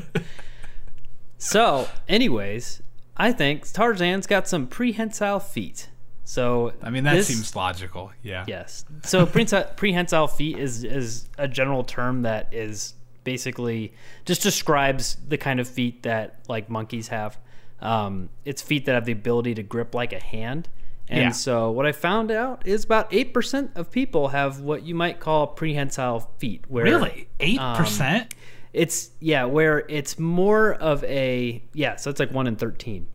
so, 1.37 1.87
anyways, 2.09 2.81
I 3.19 3.33
think 3.33 3.71
Tarzan's 3.71 4.27
got 4.27 4.49
some 4.49 4.67
prehensile 4.67 5.41
feet. 5.41 5.91
So 6.25 6.73
I 6.83 6.89
mean, 6.89 7.05
that 7.05 7.17
this- 7.17 7.27
seems 7.27 7.55
logical. 7.55 8.13
Yeah. 8.23 8.47
yes. 8.49 8.87
So 9.05 9.27
prehensile 9.77 10.27
feet 10.27 10.59
is 10.59 10.85
is 10.85 11.29
a 11.37 11.47
general 11.47 11.85
term 11.85 12.23
that 12.23 12.49
is 12.55 12.95
basically 13.25 13.93
just 14.25 14.43
describes 14.43 15.19
the 15.29 15.37
kind 15.37 15.61
of 15.61 15.69
feet 15.69 16.03
that 16.05 16.39
like 16.49 16.71
monkeys 16.71 17.09
have. 17.09 17.39
Um, 17.83 18.31
it's 18.47 18.63
feet 18.63 18.87
that 18.87 18.95
have 18.95 19.05
the 19.05 19.13
ability 19.13 19.55
to 19.57 19.63
grip 19.63 19.95
like 19.95 20.15
a 20.15 20.23
hand. 20.23 20.71
And 21.09 21.21
Yeah. 21.21 21.31
so 21.31 21.71
what 21.71 21.87
I 21.87 21.93
found 21.93 22.31
out 22.31 22.67
is 22.67 22.85
about 22.85 23.07
eight 23.13 23.33
percent 23.33 23.71
of 23.77 23.91
people 23.91 24.29
have 24.29 24.61
what 24.61 24.83
you 24.83 24.95
might 24.95 25.21
call 25.21 25.47
prehensile 25.47 26.31
feet. 26.39 26.65
Where 26.69 26.85
Really? 26.85 27.29
Eight 27.41 27.61
um, 27.61 27.77
percent? 27.77 28.35
it's 28.73 29.11
yeah, 29.21 29.45
where 29.45 29.85
it's 29.89 30.19
more 30.19 30.75
of 30.75 31.05
a 31.05 31.63
yeah, 31.73 31.97
so 31.97 32.11
it's 32.11 32.19
like 32.21 32.33
one 32.33 32.47
in 32.47 32.57
thirteen. 32.57 33.07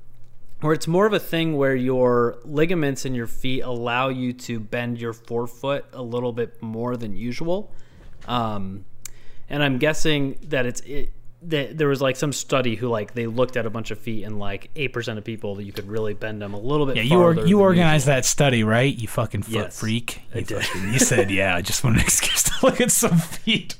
Where 0.62 0.74
it's 0.74 0.88
more 0.88 1.06
of 1.08 1.14
a 1.14 1.20
thing 1.20 1.58
where 1.58 1.76
your 1.76 2.38
ligaments 2.46 3.04
in 3.06 3.16
your 3.16 3.26
feet 3.28 3.62
allow 3.62 4.10
you 4.10 4.32
to 4.34 4.60
bend 4.60 5.02
your 5.02 5.12
forefoot 5.14 5.86
a 5.92 6.04
little 6.04 6.32
bit 6.34 6.62
more 6.62 6.96
than 6.96 7.16
usual. 7.16 7.74
Um, 8.28 8.86
and 9.50 9.64
I'm 9.64 9.80
guessing 9.80 10.38
that 10.50 10.66
it's 10.68 10.82
it 10.82 11.12
that 11.44 11.78
there 11.78 11.88
was 11.88 12.02
like 12.02 12.16
some 12.16 12.32
study 12.32 12.76
who 12.76 12.88
like 12.88 13.14
they 13.16 13.26
looked 13.26 13.58
at 13.58 13.66
a 13.66 13.70
bunch 13.70 13.90
of 13.92 13.98
feet 14.00 14.24
and 14.24 14.38
like 14.40 14.70
eight 14.76 14.94
percent 14.94 15.18
of 15.18 15.26
people 15.26 15.56
that 15.56 15.64
you 15.64 15.72
could 15.74 15.88
really 15.88 16.14
bend 16.14 16.42
them 16.42 16.54
a 16.54 16.60
little 16.60 16.86
bit. 16.86 16.98
Yeah, 16.98 17.02
you 17.04 17.20
or, 17.20 17.46
you 17.48 17.60
organized 17.60 18.06
that 18.08 18.26
study, 18.26 18.64
right? 18.64 18.96
You 18.96 19.08
fucking 19.08 19.44
foot 19.44 19.54
Yes, 19.54 19.80
freak. 19.80 20.22
You, 20.36 20.42
did. 20.42 20.64
fucking- 20.66 20.94
you 20.94 21.00
said, 21.12 21.32
yeah, 21.32 21.56
I 21.56 21.62
just 21.62 21.84
want 21.84 21.96
an 21.98 22.02
excuse 22.04 22.44
to 22.44 22.54
look 22.64 22.80
at 22.80 22.92
some 22.92 23.18
feet. 23.18 23.76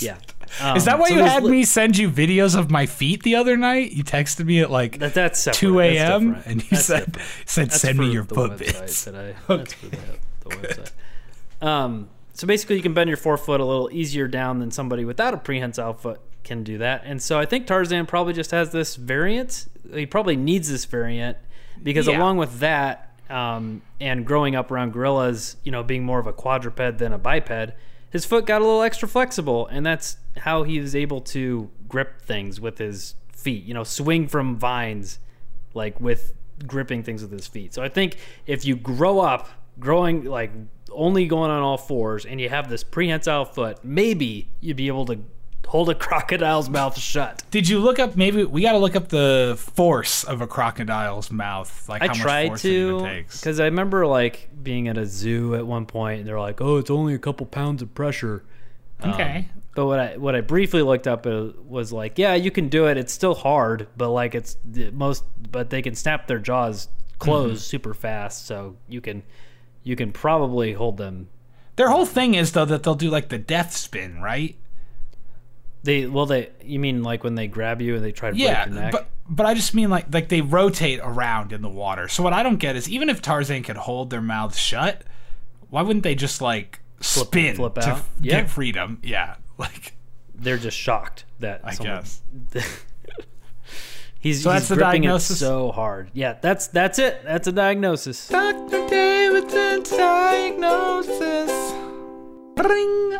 usual. 0.00 0.16
Yeah. 0.60 0.74
Is 0.76 0.84
that 0.84 0.94
Um, 0.94 1.00
why 1.00 1.08
so 1.08 1.14
you 1.16 1.22
had 1.24 1.42
li- 1.42 1.50
me 1.50 1.64
send 1.64 1.98
you 1.98 2.08
videos 2.08 2.56
of 2.56 2.70
my 2.70 2.86
feet 2.86 3.24
the 3.24 3.34
other 3.34 3.56
night? 3.56 3.90
You 3.90 4.04
texted 4.04 4.44
me 4.46 4.60
at 4.60 4.70
like 4.70 4.98
That, 5.00 5.14
that's 5.14 5.40
separate. 5.40 5.58
2 5.58 5.80
a.m. 5.80 6.40
and 6.46 6.62
you 6.62 6.68
That's 6.70 6.84
said 6.86 7.06
different. 7.06 7.28
said 7.48 7.66
That's 7.70 7.80
send 7.80 7.98
me 7.98 8.12
your 8.12 8.22
foot 8.22 8.58
bits. 8.58 9.04
That 9.04 9.16
I, 9.16 9.34
That's 9.56 9.72
for 9.74 9.86
the, 9.88 9.96
the 10.44 10.50
website. 10.50 11.66
Um, 11.66 12.08
so 12.34 12.46
basically, 12.46 12.76
you 12.76 12.82
can 12.82 12.94
bend 12.94 13.08
your 13.08 13.16
forefoot 13.16 13.60
a 13.60 13.64
little 13.64 13.88
easier 13.92 14.28
down 14.28 14.60
than 14.60 14.70
somebody 14.70 15.04
without 15.04 15.34
a 15.34 15.38
prehensile 15.38 15.94
foot 15.94 16.20
can 16.44 16.62
do 16.62 16.78
that. 16.78 17.02
And 17.04 17.20
so 17.20 17.38
I 17.38 17.46
think 17.46 17.66
Tarzan 17.66 18.06
probably 18.06 18.32
just 18.32 18.50
has 18.52 18.70
this 18.70 18.96
variant. 18.96 19.66
He 19.92 20.06
probably 20.06 20.36
needs 20.36 20.70
this 20.70 20.84
variant 20.84 21.38
because 21.82 22.06
Yeah. 22.06 22.18
along 22.18 22.36
with 22.36 22.60
that, 22.60 23.18
um, 23.30 23.82
and 24.00 24.26
growing 24.26 24.54
up 24.54 24.70
around 24.70 24.92
gorillas, 24.92 25.56
you 25.64 25.72
know, 25.72 25.82
being 25.82 26.04
more 26.04 26.18
of 26.18 26.26
a 26.26 26.32
quadruped 26.32 26.98
than 26.98 27.12
a 27.12 27.18
biped, 27.18 27.72
his 28.10 28.24
foot 28.24 28.46
got 28.46 28.60
a 28.60 28.64
little 28.64 28.82
extra 28.82 29.08
flexible, 29.08 29.66
and 29.66 29.84
that's 29.84 30.18
how 30.38 30.62
he 30.62 30.78
was 30.78 30.94
able 30.94 31.20
to 31.20 31.70
grip 31.88 32.22
things 32.22 32.60
with 32.60 32.78
his 32.78 33.14
feet. 33.32 33.64
You 33.64 33.74
know, 33.74 33.82
swing 33.84 34.28
from 34.28 34.56
vines 34.56 35.18
like 35.74 36.00
with 36.00 36.32
gripping 36.66 37.02
things 37.02 37.22
with 37.22 37.32
his 37.32 37.46
feet. 37.48 37.74
So 37.74 37.82
I 37.82 37.88
think 37.88 38.16
if 38.46 38.64
you 38.64 38.76
grow 38.76 39.18
up 39.18 39.48
growing 39.80 40.24
like 40.24 40.52
only 40.92 41.26
going 41.26 41.50
on 41.50 41.60
all 41.62 41.76
fours 41.76 42.24
and 42.24 42.40
you 42.40 42.48
have 42.48 42.68
this 42.68 42.84
prehensile 42.84 43.44
foot, 43.44 43.78
maybe 43.84 44.48
you'd 44.60 44.76
be 44.76 44.86
able 44.86 45.06
to 45.06 45.18
hold 45.66 45.88
a 45.90 45.94
crocodile's 45.94 46.68
mouth 46.68 46.98
shut. 46.98 47.42
Did 47.50 47.68
you 47.68 47.78
look 47.80 47.98
up? 47.98 48.16
Maybe 48.16 48.44
we 48.44 48.62
got 48.62 48.72
to 48.72 48.78
look 48.78 48.94
up 48.96 49.08
the 49.08 49.54
force 49.58 50.24
of 50.24 50.40
a 50.40 50.46
crocodile's 50.46 51.30
mouth. 51.30 51.88
Like 51.88 52.02
I 52.02 52.06
how 52.06 52.12
much 52.12 52.20
tried 52.20 52.46
force 52.48 52.64
it 52.64 52.68
to 52.70 53.00
takes. 53.02 53.40
because 53.40 53.60
I 53.60 53.64
remember 53.64 54.06
like 54.06 54.48
being 54.62 54.88
at 54.88 54.96
a 54.98 55.06
zoo 55.06 55.54
at 55.54 55.66
one 55.66 55.86
point 55.86 56.20
and 56.20 56.28
they're 56.28 56.40
like, 56.40 56.60
"Oh, 56.60 56.76
it's 56.78 56.90
only 56.90 57.14
a 57.14 57.18
couple 57.18 57.46
pounds 57.46 57.82
of 57.82 57.94
pressure." 57.94 58.44
Okay. 59.04 59.48
But 59.74 59.86
what 59.86 59.98
I 59.98 60.16
what 60.16 60.34
I 60.36 60.40
briefly 60.40 60.82
looked 60.82 61.06
up 61.08 61.26
uh, 61.26 61.48
was 61.66 61.92
like, 61.92 62.16
yeah, 62.18 62.34
you 62.34 62.50
can 62.50 62.68
do 62.68 62.86
it. 62.86 62.96
It's 62.96 63.12
still 63.12 63.34
hard, 63.34 63.88
but 63.96 64.10
like 64.10 64.34
it's 64.34 64.56
the 64.64 64.90
most, 64.92 65.24
but 65.50 65.70
they 65.70 65.82
can 65.82 65.94
snap 65.96 66.26
their 66.28 66.38
jaws 66.38 66.88
closed 67.18 67.62
Mm-hmm. 67.64 67.70
super 67.70 67.92
fast, 67.94 68.46
so 68.46 68.76
you 68.88 69.00
can 69.00 69.22
you 69.82 69.96
can 69.96 70.12
probably 70.12 70.72
hold 70.74 70.96
them. 70.96 71.28
Their 71.76 71.88
whole 71.88 72.06
thing 72.06 72.34
is 72.34 72.52
though 72.52 72.64
that 72.64 72.84
they'll 72.84 72.94
do 72.94 73.10
like 73.10 73.28
the 73.30 73.38
death 73.38 73.74
spin, 73.76 74.20
right? 74.22 74.56
They 75.84 76.06
well, 76.06 76.26
they 76.26 76.50
you 76.64 76.78
mean 76.80 77.02
like 77.02 77.22
when 77.22 77.34
they 77.36 77.46
grab 77.46 77.80
you 77.80 77.94
and 77.94 78.04
they 78.04 78.10
try 78.12 78.30
to 78.32 78.36
Yeah, 78.36 78.64
break 78.64 78.74
your 78.74 78.82
neck? 78.84 78.92
but 78.92 79.08
but 79.28 79.46
I 79.46 79.54
just 79.54 79.74
mean 79.74 79.90
like 79.90 80.12
like 80.12 80.28
they 80.28 80.40
rotate 80.40 80.98
around 81.02 81.52
in 81.52 81.62
the 81.62 81.68
water. 81.68 82.08
So 82.08 82.22
what 82.22 82.32
I 82.32 82.42
don't 82.42 82.56
get 82.56 82.74
is 82.74 82.88
even 82.88 83.08
if 83.10 83.22
Tarzan 83.22 83.62
could 83.62 83.76
hold 83.76 84.10
their 84.10 84.20
mouths 84.22 84.58
shut, 84.58 85.02
why 85.70 85.82
wouldn't 85.82 86.02
they 86.02 86.14
just 86.14 86.40
like 86.40 86.80
spin 87.00 87.54
flip 87.56 87.74
to 87.74 87.80
out? 87.82 87.88
f- 87.98 88.10
Yeah. 88.20 88.40
get 88.42 88.50
freedom? 88.50 88.98
Yeah, 89.02 89.36
like 89.58 89.94
They're 90.34 90.58
just 90.58 90.76
shocked 90.76 91.24
that 91.40 91.60
I 91.64 91.74
someone- 91.74 91.96
guess. 91.96 92.22
He's, 94.20 94.42
So 94.42 94.50
he's 94.50 94.60
that's 94.60 94.68
the 94.68 94.76
gripping 94.76 95.02
diagnosis? 95.02 95.36
it 95.36 95.40
so 95.40 95.70
hard. 95.70 96.10
Yeah, 96.14 96.38
that's 96.40 96.68
that's 96.68 96.98
it. 96.98 97.22
That's 97.24 97.46
a 97.46 97.52
diagnosis. 97.52 98.28
Dr. 98.28 98.88
Davidson's 98.88 99.90
diagnosis. 99.90 101.72
Bring. 102.56 103.18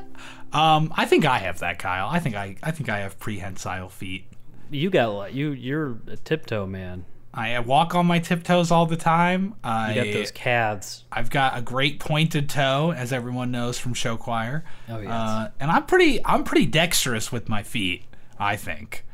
Um, 0.55 0.93
I 0.97 1.05
think 1.05 1.24
I 1.24 1.39
have 1.39 1.59
that, 1.59 1.78
Kyle. 1.78 2.09
I 2.09 2.20
think 2.20 2.36
I, 2.36 2.56
I 2.62 2.70
think 2.70 2.89
I 2.89 3.01
have 3.01 3.18
prehensile 3.18 3.89
feet. 3.89 4.26
You 4.70 4.89
got 4.90 5.09
a 5.09 5.12
lot. 5.12 5.35
You 5.35 5.51
you're 5.51 5.98
a 6.06 6.16
tiptoe 6.16 6.66
man. 6.66 7.05
I 7.36 7.59
walk 7.59 7.97
on 7.97 8.06
my 8.06 8.20
tiptoes 8.20 8.70
all 8.70 8.86
the 8.86 8.97
time. 8.97 9.55
I, 9.64 9.93
You 9.94 10.05
got 10.05 10.12
those 10.12 10.31
calves. 10.31 11.05
I've 11.10 11.31
got 11.31 11.59
a 11.59 11.62
great 11.62 11.98
pointed 11.98 12.48
toe, 12.48 12.93
as 12.97 13.12
everyone 13.12 13.51
knows 13.51 13.76
from 13.76 13.93
show 13.93 14.16
choir. 14.16 14.64
Oh, 14.89 15.01
yes. 15.01 15.10
Uh, 15.10 15.51
and 15.59 15.68
I'm 15.68 15.85
pretty, 15.85 16.24
I'm 16.24 16.44
pretty 16.44 16.66
dexterous 16.66 17.32
with 17.32 17.48
my 17.48 17.64
feet. 17.64 18.05
I 18.39 18.55
think. 18.55 19.05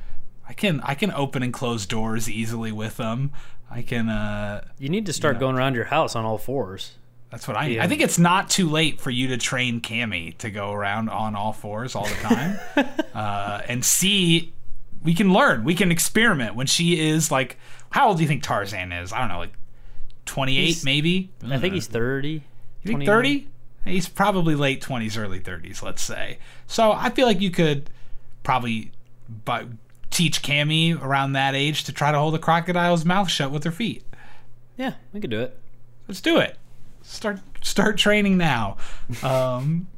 I 0.47 0.53
can, 0.53 0.81
I 0.83 0.95
can 0.95 1.13
open 1.13 1.43
and 1.43 1.53
close 1.53 1.87
doors 1.87 2.29
easily 2.29 2.73
with 2.73 2.99
them. 2.99 3.33
I 3.71 3.81
can. 3.81 4.11
Uh, 4.11 4.65
You 4.79 4.91
need 4.91 5.07
to 5.07 5.13
start 5.15 5.39
going 5.39 5.57
around 5.57 5.75
your 5.75 5.85
house 5.87 6.15
on 6.15 6.25
all 6.27 6.37
fours. 6.39 6.97
That's 7.31 7.47
what 7.47 7.57
I. 7.57 7.67
Yeah. 7.67 7.85
I 7.85 7.87
think 7.87 8.01
it's 8.01 8.19
not 8.19 8.51
too 8.51 8.69
late 8.69 9.01
for 9.01 9.11
you 9.11 9.29
to 9.29 9.37
train 9.37 9.81
Cammy 9.81 10.37
to 10.39 10.51
go 10.51 10.73
around 10.73 11.09
on 11.09 11.37
all 11.37 11.53
fours 11.53 11.95
all 11.95 12.07
the 12.07 12.15
time, 12.17 12.59
uh, 13.15 13.63
and 13.69 13.85
see. 13.85 14.53
We 15.03 15.15
can 15.15 15.33
learn. 15.33 15.65
We 15.65 15.75
can 15.75 15.91
experiment 15.91 16.55
when 16.57 16.67
she 16.67 17.01
is 17.01 17.31
like. 17.31 17.57
How 17.91 18.09
old 18.09 18.19
do 18.19 18.23
you 18.23 18.29
think 18.29 18.43
Tarzan 18.43 18.93
is? 18.93 19.13
I 19.13 19.19
don't 19.21 19.29
know, 19.29 19.39
like 19.39 19.55
twenty-eight, 20.27 20.65
He's- 20.65 20.85
maybe. 20.85 21.31
I 21.49 21.59
think 21.59 21.75
he's 21.75 21.87
thirty. 21.87 22.43
You 22.83 22.93
think 22.93 23.05
thirty? 23.07 23.49
He's 23.85 24.09
probably 24.09 24.55
late 24.55 24.81
twenties, 24.83 25.17
early 25.17 25.39
thirties. 25.39 25.83
Let's 25.83 26.03
say. 26.03 26.39
So 26.67 26.93
I 26.93 27.11
feel 27.11 27.27
like 27.27 27.41
you 27.41 27.51
could 27.51 27.89
probably, 28.43 28.93
but 29.45 29.67
teach 30.11 30.43
Cammy 30.43 31.01
around 31.01 31.33
that 31.33 31.55
age 31.55 31.85
to 31.85 31.93
try 31.93 32.13
to 32.13 32.19
hold 32.19 32.35
a 32.35 32.39
crocodile's 32.39 33.05
mouth 33.05 33.31
shut 33.31 33.51
with 33.51 33.65
her 33.65 33.71
feet. 33.71 34.05
Yeah, 34.77 34.95
we 35.13 35.21
could 35.21 35.31
do 35.31 35.41
it. 35.41 35.57
Let's 36.09 36.21
do 36.21 36.39
it. 36.39 36.57
Start 37.11 37.41
start 37.63 37.99
training 37.99 38.39
now. 38.39 38.77
Um, 39.23 39.89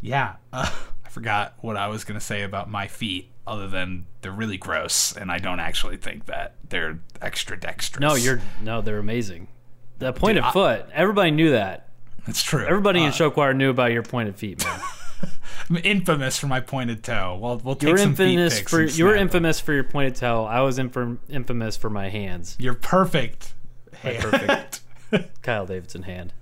yeah, 0.00 0.34
uh, 0.52 0.70
I 1.04 1.08
forgot 1.08 1.54
what 1.60 1.76
I 1.76 1.86
was 1.88 2.04
gonna 2.04 2.20
say 2.20 2.42
about 2.42 2.70
my 2.70 2.86
feet. 2.88 3.28
Other 3.46 3.66
than 3.68 4.06
they're 4.20 4.30
really 4.30 4.58
gross, 4.58 5.16
and 5.16 5.30
I 5.32 5.38
don't 5.38 5.58
actually 5.60 5.96
think 5.96 6.26
that 6.26 6.54
they're 6.68 7.00
extra 7.20 7.58
dexterous. 7.58 8.00
No, 8.00 8.14
you're 8.14 8.40
no, 8.62 8.80
they're 8.80 8.98
amazing. 8.98 9.48
The 9.98 10.12
pointed 10.12 10.44
I- 10.44 10.52
foot. 10.52 10.86
Everybody 10.92 11.30
knew 11.32 11.50
that. 11.52 11.88
That's 12.26 12.42
true. 12.42 12.64
Everybody 12.64 13.00
Uh, 13.00 13.06
in 13.06 13.12
show 13.12 13.30
choir 13.30 13.54
knew 13.54 13.70
about 13.70 13.92
your 13.92 14.02
pointed 14.02 14.36
feet, 14.36 14.62
man. 14.64 14.80
I'm 15.70 15.76
infamous 15.84 16.38
for 16.38 16.46
my 16.48 16.60
pointed 16.60 17.02
toe. 17.02 17.38
Well, 17.40 17.60
we'll 17.64 17.74
take 17.76 17.88
You 17.88 17.92
were 17.92 17.98
some 17.98 18.14
feet 18.14 18.32
infamous 18.38 18.58
pics 18.58 18.70
for 18.70 18.80
and 18.80 18.96
you 18.98 19.04
were 19.04 19.10
snap 19.12 19.20
'em. 19.20 19.26
infamous 19.26 19.60
for 19.60 19.72
your 19.72 19.84
pointed 19.84 20.16
toe. 20.16 20.44
I 20.44 20.60
was 20.60 20.78
infam- 20.78 21.18
infamous 21.28 21.76
for 21.76 21.90
my 21.90 22.08
hands. 22.08 22.56
You're 22.58 22.74
perfect. 22.74 23.54
Perfect 24.02 24.79
Kyle 25.42 25.66
Davidson 25.66 26.02
hand. 26.04 26.32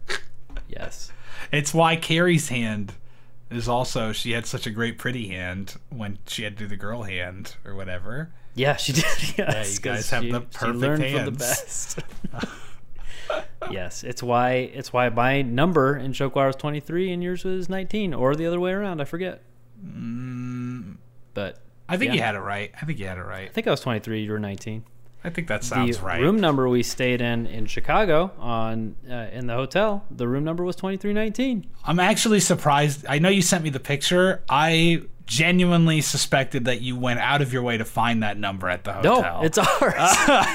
Yes. 0.69 1.13
It's 1.53 1.73
why 1.73 1.97
Carrie's 1.97 2.49
hand 2.49 2.93
is 3.51 3.69
also 3.69 4.13
she 4.13 4.33
had 4.33 4.45
such 4.47 4.67
a 4.67 4.71
great 4.71 4.99
pretty 4.99 5.29
hand 5.29 5.77
when 5.91 6.19
she 6.27 6.43
had 6.45 6.57
to 6.59 6.65
do 6.65 6.69
the 6.69 6.77
girl 6.77 7.03
hand 7.05 7.57
or 7.65 7.75
whatever. 7.75 8.31
Yeah, 8.55 8.77
she 8.77 8.93
did. 8.93 9.05
Yes, 9.39 9.75
you 9.77 9.81
guys 9.81 10.11
have 10.11 10.23
she- 10.25 10.33
the 10.33 10.41
she 10.41 10.47
perfect 10.59 11.13
from 11.15 11.25
the 11.25 11.31
best. 11.31 11.99
yes, 13.71 14.03
it's 14.05 14.23
why 14.23 14.53
it's 14.53 14.93
why 14.93 15.09
my 15.09 15.43
number 15.43 15.97
in 15.97 16.13
show 16.13 16.29
choir 16.31 16.47
was 16.49 16.57
23 16.57 17.13
and 17.13 17.23
yours 17.23 17.45
was 17.45 17.69
19, 17.69 18.15
or 18.15 18.35
the 18.35 18.47
other 18.47 18.61
way 18.61 18.73
around. 18.73 19.01
I 19.01 19.05
forget. 19.05 19.43
Mm. 19.85 20.97
But 21.35 21.59
I 21.89 21.97
think 21.97 22.11
Yeah. 22.11 22.15
you 22.17 22.23
had 22.23 22.35
it 22.35 22.41
right. 22.41 22.73
I 22.81 22.85
think 22.85 22.99
you 22.99 23.07
had 23.07 23.19
it 23.19 23.23
right. 23.23 23.49
I 23.49 23.53
think 23.53 23.67
I 23.67 23.71
was 23.71 23.81
23. 23.81 24.23
You 24.25 24.33
were 24.33 24.39
19. 24.39 24.85
I 25.25 25.31
think 25.31 25.49
that 25.49 25.65
sounds 25.65 26.01
right. 26.01 26.01
the 26.01 26.07
right. 26.07 26.21
room 26.21 26.41
number 26.41 26.69
we 26.69 26.83
stayed 26.83 27.21
in 27.21 27.47
in 27.47 27.67
Chicago 27.67 28.33
on 28.39 28.95
uh, 29.11 29.29
in 29.33 29.47
the 29.47 29.55
hotel, 29.55 30.05
the 30.11 30.29
room 30.29 30.45
number 30.45 30.65
was 30.65 30.77
2319. 30.77 31.67
I'm 31.85 31.99
actually 31.99 32.41
surprised. 32.41 33.05
I 33.09 33.19
know 33.19 33.29
you 33.29 33.43
sent 33.43 33.65
me 33.65 33.71
the 33.71 33.81
picture. 33.81 34.45
I 34.49 35.03
genuinely 35.29 36.01
suspected 36.01 36.65
that 36.65 36.81
you 36.81 36.97
went 36.97 37.21
out 37.21 37.43
of 37.43 37.53
your 37.53 37.63
way 37.63 37.77
to 37.77 37.85
find 37.85 38.23
that 38.23 38.39
number 38.39 38.69
at 38.69 38.83
the 38.83 38.95
hotel. 38.95 39.21
No, 39.21 39.43
it's 39.43 39.59
ours. 39.59 39.95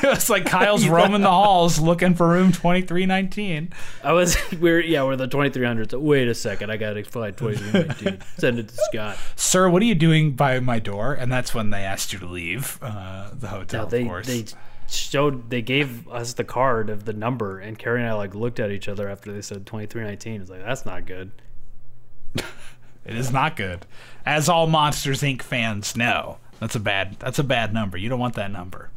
it's 0.04 0.30
like 0.30 0.46
Kyle's 0.46 0.88
roaming 0.90 1.22
the 1.22 1.30
halls 1.30 1.80
looking 1.80 2.16
for 2.16 2.28
room 2.28 2.52
2319. 2.52 3.72
I 4.04 4.12
was 4.12 4.36
we're 4.60 4.82
yeah 4.82 5.04
we're 5.04 5.16
the 5.16 5.28
2300s. 5.28 5.98
Wait 5.98 6.28
a 6.28 6.34
second, 6.34 6.72
I 6.72 6.78
gotta 6.78 7.04
find 7.04 7.38
2319. 7.38 8.20
Send 8.38 8.60
it 8.60 8.68
to 8.70 8.76
Scott. 8.92 9.18
Sir, 9.36 9.70
what 9.70 9.82
are 9.84 9.86
you 9.86 9.96
doing 9.96 10.32
by 10.32 10.60
my 10.60 10.80
door? 10.80 11.14
And 11.14 11.32
that's 11.32 11.54
when 11.54 11.70
they 11.70 11.84
asked 11.84 12.12
you 12.12 12.20
to 12.20 12.28
leave 12.28 12.80
uh, 12.82 13.30
the 13.32 13.48
hotel, 13.50 13.86
they 13.86 14.02
of 14.02 14.08
course. 14.08 14.28
they 14.28 14.46
showed 14.90 15.52
they 15.52 15.62
gave 15.62 16.08
us 16.10 16.34
the 16.34 16.44
card 16.44 16.90
of 16.90 17.06
the 17.06 17.14
number, 17.14 17.60
and 17.60 17.78
Carrie 17.78 18.02
and 18.02 18.10
I 18.10 18.14
like 18.14 18.34
looked 18.34 18.60
at 18.60 18.72
each 18.72 18.88
other 18.88 19.08
after 19.08 19.32
they 19.32 19.42
said 19.42 19.68
2319. 19.68 20.42
It's 20.42 20.50
like 20.50 20.64
that's 20.64 20.86
not 20.86 21.06
good. 21.06 21.32
It 23.06 23.16
is 23.16 23.32
not 23.32 23.56
good. 23.56 23.86
As 24.26 24.48
all 24.48 24.68
Monsters 24.68 25.22
Inc. 25.22 25.42
fans 25.42 25.96
know, 25.98 26.38
that's 26.60 26.76
a 26.76 26.80
bad 26.80 27.18
that's 27.20 27.40
a 27.40 27.44
bad 27.44 27.74
number. 27.74 27.98
You 27.98 28.10
don't 28.10 28.20
want 28.20 28.36
that 28.36 28.52
number. 28.52 28.90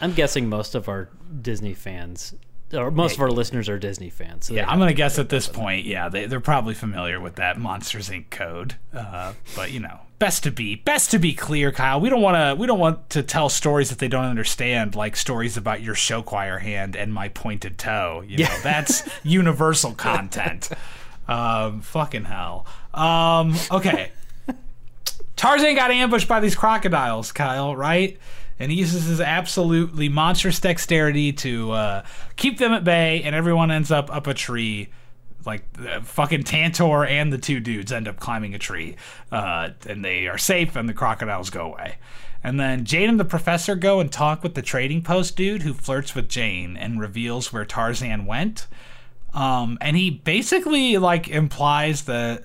I'm 0.00 0.12
guessing 0.12 0.48
most 0.48 0.74
of 0.74 0.88
our 0.88 1.08
Disney 1.40 1.72
fans, 1.72 2.34
or 2.72 2.90
most 2.90 3.14
of 3.14 3.22
our 3.22 3.30
listeners, 3.30 3.68
are 3.68 3.78
Disney 3.78 4.10
fans. 4.10 4.46
So 4.46 4.54
Yeah, 4.54 4.68
I'm 4.68 4.78
gonna 4.78 4.92
guess 4.92 5.18
at 5.18 5.28
this 5.30 5.48
point, 5.48 5.86
yeah, 5.86 6.08
they, 6.08 6.26
they're 6.26 6.40
probably 6.40 6.74
familiar 6.74 7.20
with 7.20 7.36
that 7.36 7.58
Monsters 7.58 8.10
Inc. 8.10 8.28
code. 8.30 8.74
Uh, 8.92 9.32
but 9.56 9.70
you 9.70 9.80
know, 9.80 10.00
best 10.18 10.42
to 10.42 10.50
be 10.50 10.74
best 10.74 11.10
to 11.12 11.18
be 11.18 11.32
clear, 11.32 11.72
Kyle. 11.72 12.00
We 12.00 12.10
don't 12.10 12.20
want 12.20 12.36
to 12.36 12.60
we 12.60 12.66
don't 12.66 12.78
want 12.78 13.08
to 13.10 13.22
tell 13.22 13.48
stories 13.48 13.88
that 13.88 13.98
they 13.98 14.08
don't 14.08 14.26
understand, 14.26 14.94
like 14.94 15.16
stories 15.16 15.56
about 15.56 15.80
your 15.80 15.94
show 15.94 16.22
choir 16.22 16.58
hand 16.58 16.96
and 16.96 17.14
my 17.14 17.28
pointed 17.28 17.78
toe. 17.78 18.22
You 18.26 18.38
know, 18.44 18.58
that's 18.62 19.08
universal 19.22 19.92
content. 19.94 20.68
Um, 21.28 21.80
fucking 21.80 22.24
hell. 22.24 22.66
Um, 22.92 23.54
okay. 23.70 24.12
Tarzan 25.36 25.74
got 25.74 25.90
ambushed 25.90 26.28
by 26.28 26.40
these 26.40 26.54
crocodiles, 26.54 27.32
Kyle, 27.32 27.74
right? 27.74 28.18
And 28.58 28.70
he 28.70 28.78
uses 28.78 29.06
his 29.06 29.20
absolutely 29.20 30.08
monstrous 30.08 30.60
dexterity 30.60 31.32
to 31.32 31.72
uh, 31.72 32.04
keep 32.36 32.58
them 32.58 32.72
at 32.72 32.84
bay, 32.84 33.22
and 33.22 33.34
everyone 33.34 33.70
ends 33.70 33.90
up 33.90 34.14
up 34.14 34.26
a 34.26 34.34
tree. 34.34 34.88
Like 35.44 35.64
uh, 35.86 36.00
fucking 36.00 36.44
Tantor 36.44 37.04
and 37.04 37.30
the 37.30 37.36
two 37.36 37.60
dudes 37.60 37.92
end 37.92 38.08
up 38.08 38.18
climbing 38.18 38.54
a 38.54 38.58
tree, 38.58 38.96
uh, 39.30 39.70
and 39.86 40.02
they 40.02 40.26
are 40.26 40.38
safe, 40.38 40.74
and 40.74 40.88
the 40.88 40.94
crocodiles 40.94 41.50
go 41.50 41.66
away. 41.66 41.96
And 42.44 42.60
then 42.60 42.84
Jane 42.84 43.08
and 43.08 43.18
the 43.18 43.24
professor 43.24 43.74
go 43.74 44.00
and 44.00 44.12
talk 44.12 44.42
with 44.42 44.54
the 44.54 44.62
trading 44.62 45.02
post 45.02 45.34
dude 45.34 45.62
who 45.62 45.72
flirts 45.72 46.14
with 46.14 46.28
Jane 46.28 46.76
and 46.76 47.00
reveals 47.00 47.52
where 47.52 47.64
Tarzan 47.64 48.26
went. 48.26 48.66
Um, 49.34 49.78
and 49.80 49.96
he 49.96 50.10
basically 50.10 50.96
like 50.96 51.28
implies 51.28 52.02
that 52.02 52.44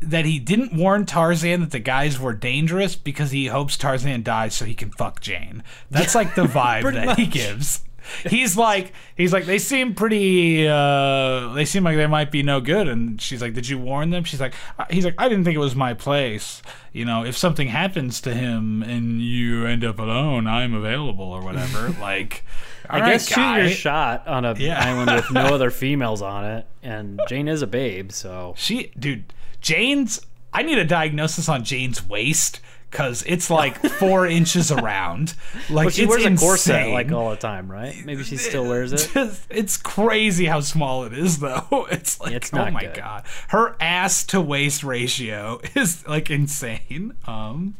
that 0.00 0.24
he 0.24 0.38
didn't 0.38 0.72
warn 0.72 1.06
Tarzan 1.06 1.60
that 1.60 1.70
the 1.70 1.80
guys 1.80 2.20
were 2.20 2.32
dangerous 2.32 2.94
because 2.94 3.30
he 3.30 3.46
hopes 3.46 3.76
Tarzan 3.76 4.22
dies 4.22 4.54
so 4.54 4.64
he 4.64 4.74
can 4.74 4.90
fuck 4.92 5.20
Jane. 5.20 5.64
That's 5.90 6.14
like 6.14 6.34
the 6.34 6.44
vibe 6.44 6.92
that 6.92 7.18
he 7.18 7.26
gives. 7.26 7.82
He's 8.26 8.56
like 8.56 8.92
he's 9.16 9.32
like 9.32 9.44
they 9.44 9.58
seem 9.58 9.94
pretty 9.94 10.66
uh 10.66 11.52
they 11.52 11.64
seem 11.66 11.84
like 11.84 11.96
they 11.96 12.06
might 12.06 12.30
be 12.30 12.42
no 12.42 12.60
good 12.60 12.88
and 12.88 13.20
she's 13.20 13.42
like 13.42 13.54
did 13.54 13.68
you 13.68 13.78
warn 13.78 14.10
them? 14.10 14.24
She's 14.24 14.40
like 14.40 14.54
uh, 14.78 14.86
he's 14.88 15.04
like 15.04 15.14
I 15.18 15.28
didn't 15.28 15.44
think 15.44 15.56
it 15.56 15.60
was 15.60 15.74
my 15.74 15.94
place. 15.94 16.62
You 16.92 17.04
know, 17.04 17.24
if 17.24 17.36
something 17.36 17.68
happens 17.68 18.20
to 18.22 18.32
him 18.32 18.82
and 18.82 19.20
you 19.20 19.66
end 19.66 19.84
up 19.84 19.98
alone, 19.98 20.46
I'm 20.46 20.74
available 20.74 21.26
or 21.26 21.42
whatever. 21.42 21.90
like 22.00 22.44
I 22.88 23.00
right, 23.00 23.12
guess 23.12 23.28
shoot 23.28 23.34
guy. 23.36 23.58
your 23.60 23.68
shot 23.70 24.26
on 24.26 24.44
a 24.44 24.54
Yeah. 24.58 24.82
island 24.82 25.10
with 25.10 25.30
no 25.30 25.42
other 25.54 25.70
females 25.70 26.22
on 26.22 26.44
it, 26.44 26.66
and 26.82 27.20
Jane 27.28 27.48
is 27.48 27.62
a 27.62 27.66
babe, 27.66 28.12
so 28.12 28.54
She, 28.56 28.92
dude, 28.98 29.32
Jane's. 29.60 30.20
I 30.52 30.62
need 30.62 30.78
a 30.78 30.84
diagnosis 30.84 31.48
on 31.48 31.62
Jane's 31.64 32.02
waist 32.08 32.60
because 32.90 33.22
it's 33.26 33.50
like 33.50 33.76
four 33.98 34.26
inches 34.26 34.72
around. 34.72 35.34
Like 35.68 35.88
but 35.88 35.94
she 35.94 36.04
it's 36.04 36.08
wears 36.08 36.24
a 36.24 36.34
corset 36.36 36.88
like 36.90 37.12
all 37.12 37.28
the 37.30 37.36
time, 37.36 37.70
right? 37.70 37.94
Maybe 38.06 38.24
she 38.24 38.38
still 38.38 38.66
wears 38.66 38.92
it. 38.94 39.10
It's 39.50 39.76
crazy 39.76 40.46
how 40.46 40.60
small 40.60 41.04
it 41.04 41.12
is, 41.12 41.38
though. 41.40 41.86
It's 41.90 42.18
like, 42.18 42.32
It's 42.32 42.50
oh 42.54 42.70
my 42.70 42.80
good. 42.80 42.94
god, 42.94 43.24
her 43.48 43.76
ass 43.78 44.24
to 44.26 44.40
waist 44.40 44.82
ratio 44.82 45.60
is 45.74 46.06
like 46.08 46.30
insane. 46.30 47.12
Um, 47.26 47.76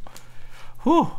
whew. 0.83 1.11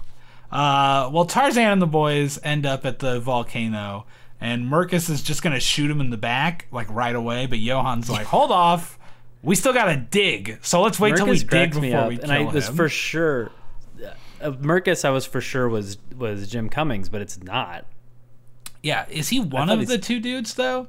Uh, 0.50 1.10
well, 1.12 1.24
Tarzan 1.24 1.62
and 1.62 1.82
the 1.82 1.86
boys 1.86 2.38
end 2.42 2.66
up 2.66 2.84
at 2.84 2.98
the 2.98 3.20
volcano, 3.20 4.06
and 4.40 4.66
Mercus 4.70 5.08
is 5.08 5.22
just 5.22 5.42
gonna 5.42 5.60
shoot 5.60 5.90
him 5.90 6.00
in 6.00 6.10
the 6.10 6.16
back 6.16 6.66
like 6.70 6.88
right 6.90 7.14
away. 7.14 7.46
But 7.46 7.58
Johan's 7.60 8.10
like, 8.10 8.26
"Hold 8.26 8.50
off, 8.50 8.98
we 9.42 9.54
still 9.54 9.72
gotta 9.72 9.96
dig. 9.96 10.58
So 10.62 10.82
let's 10.82 10.98
wait 10.98 11.16
till 11.16 11.26
we 11.26 11.38
dig 11.38 11.70
before 11.70 11.82
me 11.82 11.92
up, 11.92 12.08
we 12.08 12.20
and 12.20 12.32
I 12.32 12.42
was 12.42 12.68
him." 12.68 12.76
for 12.76 12.88
sure. 12.88 13.50
Uh, 14.42 14.52
Mercus, 14.52 15.04
I 15.04 15.10
was 15.10 15.26
for 15.26 15.42
sure 15.42 15.68
was 15.68 15.98
was 16.16 16.48
Jim 16.48 16.70
Cummings, 16.70 17.10
but 17.10 17.20
it's 17.20 17.42
not 17.42 17.84
yeah, 18.82 19.06
is 19.10 19.28
he 19.28 19.40
one 19.40 19.68
of 19.68 19.86
the 19.86 19.98
two 19.98 20.20
dudes 20.20 20.54
though? 20.54 20.88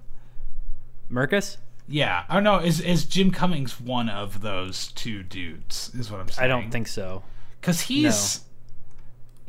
Mercus. 1.12 1.58
Yeah. 1.88 2.24
Oh 2.30 2.40
no, 2.40 2.60
is 2.60 2.80
is 2.80 3.06
Jim 3.06 3.32
Cummings 3.32 3.80
one 3.80 4.08
of 4.08 4.42
those 4.42 4.92
two 4.94 5.24
dudes? 5.24 5.92
Is 5.94 6.10
what 6.10 6.22
I'm 6.22 6.30
saying. 6.30 6.46
I 6.46 6.48
don't 6.48 6.72
think 6.72 6.88
so. 6.88 7.24
because 7.60 7.82
he's 7.82 8.42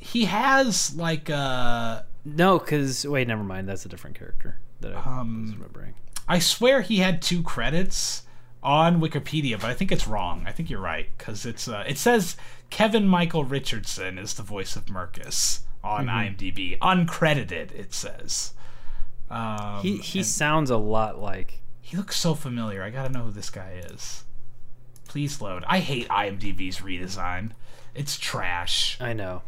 he 0.02 0.24
has 0.26 0.94
like 0.96 1.30
uh 1.30 2.02
No, 2.24 2.58
because 2.58 3.06
wait, 3.06 3.28
never 3.28 3.42
mind. 3.44 3.68
That's 3.68 3.86
a 3.86 3.88
different 3.88 4.16
character 4.18 4.58
that 4.80 4.94
I 4.94 5.20
Um, 5.20 5.42
was 5.46 5.54
remembering. 5.54 5.94
I 6.28 6.38
swear 6.38 6.80
he 6.82 6.98
had 6.98 7.20
two 7.22 7.42
credits 7.42 8.22
on 8.62 9.00
Wikipedia, 9.00 9.60
but 9.60 9.70
I 9.70 9.74
think 9.74 9.90
it's 9.90 10.06
wrong. 10.06 10.44
I 10.46 10.52
think 10.52 10.70
you're 10.70 10.80
right 10.80 11.08
because 11.18 11.44
it's 11.46 11.66
uh, 11.68 11.84
it 11.86 11.98
says 11.98 12.36
Kevin 12.70 13.06
Michael 13.06 13.44
Richardson 13.44 14.18
is 14.18 14.34
the 14.34 14.42
voice 14.42 14.76
of 14.76 14.86
Mercus 14.86 15.60
on 15.82 16.06
Mm-hmm. 16.06 16.18
IMDb, 16.44 16.78
uncredited. 16.78 17.72
It 17.72 17.92
says. 17.94 18.52
Um, 19.30 19.80
He 19.82 19.96
he 19.98 20.22
sounds 20.22 20.70
a 20.70 20.76
lot 20.76 21.18
like. 21.20 21.60
he 21.80 21.96
looks 21.96 22.16
so 22.16 22.34
familiar. 22.34 22.82
I 22.82 22.90
gotta 22.90 23.08
know 23.12 23.24
who 23.24 23.30
this 23.32 23.50
guy 23.50 23.80
is. 23.90 24.24
Please 25.08 25.40
load. 25.40 25.64
I 25.66 25.78
hate 25.80 26.08
IMDb's 26.08 26.78
redesign. 26.78 27.50
It's 27.94 28.16
trash. 28.16 28.96
I 29.00 29.12
know. 29.12 29.42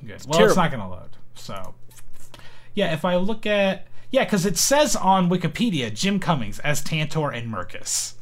Good. 0.00 0.24
well, 0.26 0.38
terrible. 0.38 0.46
it's 0.46 0.56
not 0.56 0.70
going 0.70 0.82
to 0.82 0.88
load. 0.88 1.16
So, 1.34 1.74
yeah, 2.74 2.92
if 2.92 3.04
I 3.04 3.16
look 3.16 3.46
at 3.46 3.86
yeah, 4.10 4.24
because 4.24 4.46
it 4.46 4.56
says 4.56 4.94
on 4.94 5.28
Wikipedia 5.28 5.92
Jim 5.92 6.20
Cummings 6.20 6.58
as 6.60 6.82
Tantor 6.82 7.30
and 7.30 7.52
Mercus, 7.52 8.14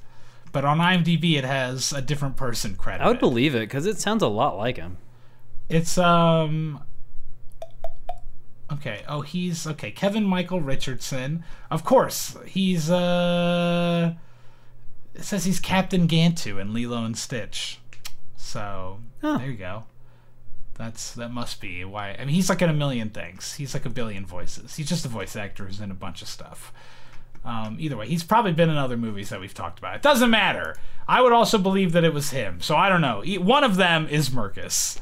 but 0.53 0.65
on 0.65 0.79
IMDb 0.79 1.37
it 1.37 1.45
has 1.45 1.93
a 1.93 2.01
different 2.01 2.37
person 2.37 2.75
credited. 2.77 3.07
I 3.07 3.09
would 3.09 3.21
believe 3.21 3.55
it 3.55 3.61
because 3.61 3.87
it 3.87 4.01
sounds 4.01 4.23
a 4.23 4.29
lot 4.29 4.57
like 4.57 4.77
him. 4.77 4.99
It's 5.69 5.99
um. 5.99 6.83
Okay. 8.73 9.03
Oh, 9.09 9.21
he's 9.21 9.67
okay. 9.67 9.91
Kevin 9.91 10.25
Michael 10.25 10.61
Richardson. 10.61 11.45
Of 11.71 11.85
course, 11.85 12.37
he's 12.47 12.91
uh. 12.91 14.15
It 15.15 15.23
says 15.23 15.45
he's 15.45 15.61
Captain 15.61 16.09
Gantu 16.09 16.61
in 16.61 16.75
Lilo 16.75 17.05
and 17.05 17.17
Stitch. 17.17 17.79
So 18.37 19.01
there 19.21 19.47
you 19.47 19.57
go. 19.57 19.85
That's 20.77 21.13
that 21.15 21.31
must 21.31 21.61
be 21.61 21.85
why. 21.85 22.17
I 22.19 22.25
mean, 22.25 22.35
he's 22.35 22.49
like 22.49 22.63
in 22.63 22.71
a 22.71 22.75
million 22.75 23.11
things. 23.11 23.55
He's 23.55 23.75
like 23.75 23.87
a 23.87 23.91
billion 23.91 24.27
voices. 24.27 24.77
He's 24.77 24.89
just 24.89 25.05
a 25.05 25.09
voice 25.09 25.37
actor 25.37 25.65
who's 25.67 25.81
in 25.81 25.91
a 25.91 25.95
bunch 25.95 26.23
of 26.23 26.29
stuff. 26.29 26.73
Um, 27.45 27.77
either 27.79 27.97
way, 27.97 28.09
he's 28.09 28.25
probably 28.25 28.53
been 28.53 28.71
in 28.71 28.77
other 28.77 28.97
movies 28.97 29.29
that 29.29 29.41
we've 29.41 29.55
talked 29.55 29.79
about. 29.79 29.97
It 29.97 30.03
doesn't 30.03 30.31
matter. 30.31 30.77
I 31.07 31.21
would 31.21 31.33
also 31.33 31.59
believe 31.59 31.93
that 31.93 32.03
it 32.03 32.15
was 32.15 32.31
him. 32.31 32.61
So 32.61 32.75
I 32.75 32.89
don't 32.89 33.03
know. 33.03 33.23
One 33.41 33.65
of 33.65 33.77
them 33.77 34.09
is 34.09 34.31
Mercus. 34.31 34.99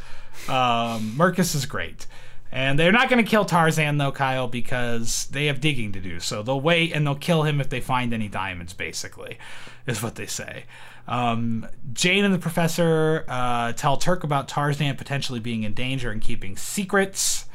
Um, 0.48 1.12
Mercus 1.16 1.54
is 1.54 1.66
great. 1.66 2.06
And 2.50 2.78
they're 2.78 2.92
not 2.92 3.08
going 3.08 3.24
to 3.24 3.30
kill 3.30 3.46
Tarzan, 3.46 3.96
though, 3.96 4.12
Kyle, 4.12 4.46
because 4.48 5.26
they 5.28 5.46
have 5.46 5.60
digging 5.60 5.92
to 5.92 6.00
do. 6.00 6.20
So 6.20 6.42
they'll 6.42 6.60
wait 6.60 6.92
and 6.92 7.06
they'll 7.06 7.14
kill 7.14 7.44
him 7.44 7.60
if 7.60 7.70
they 7.70 7.80
find 7.80 8.12
any 8.12 8.28
diamonds, 8.28 8.74
basically, 8.74 9.38
is 9.86 10.02
what 10.02 10.16
they 10.16 10.26
say. 10.26 10.64
Um, 11.08 11.66
Jane 11.92 12.24
and 12.24 12.32
the 12.32 12.38
professor 12.38 13.24
uh, 13.28 13.72
tell 13.72 13.96
Terk 13.96 14.24
about 14.24 14.48
Tarzan 14.48 14.96
potentially 14.96 15.40
being 15.40 15.62
in 15.64 15.74
danger 15.74 16.10
and 16.10 16.20
keeping 16.20 16.56
secrets 16.56 17.46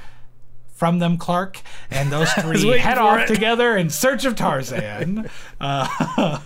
from 0.73 0.99
them, 0.99 1.17
Clark. 1.17 1.61
And 1.89 2.11
those 2.11 2.31
three 2.33 2.77
head 2.77 2.97
off 2.97 3.21
it. 3.21 3.27
together 3.33 3.75
in 3.75 3.89
search 3.89 4.25
of 4.25 4.35
Tarzan. 4.35 5.29
uh, 5.61 6.39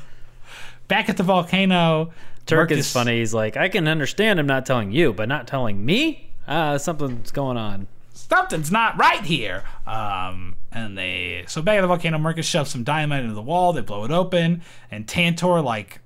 back 0.87 1.09
at 1.09 1.17
the 1.17 1.23
volcano, 1.23 2.11
Terk 2.45 2.69
Marcus- 2.69 2.87
is 2.87 2.91
funny. 2.93 3.19
He's 3.19 3.33
like, 3.33 3.57
I 3.57 3.69
can 3.69 3.87
understand 3.87 4.39
him 4.39 4.47
not 4.47 4.65
telling 4.65 4.91
you, 4.91 5.13
but 5.13 5.27
not 5.27 5.47
telling 5.47 5.83
me. 5.85 6.29
Uh, 6.47 6.77
something's 6.77 7.31
going 7.31 7.57
on. 7.57 7.87
something's 8.13 8.71
not 8.71 8.97
right 8.97 9.23
here. 9.23 9.63
Um, 9.85 10.55
and 10.71 10.97
they 10.97 11.43
so 11.47 11.61
back 11.61 11.77
at 11.77 11.81
the 11.81 11.87
volcano, 11.87 12.17
Marcus 12.17 12.45
shoves 12.45 12.71
some 12.71 12.83
dynamite 12.83 13.23
into 13.23 13.35
the 13.35 13.41
wall. 13.41 13.73
They 13.73 13.81
blow 13.81 14.05
it 14.05 14.11
open, 14.11 14.61
and 14.89 15.07
Tantor 15.07 15.61
like 15.61 15.99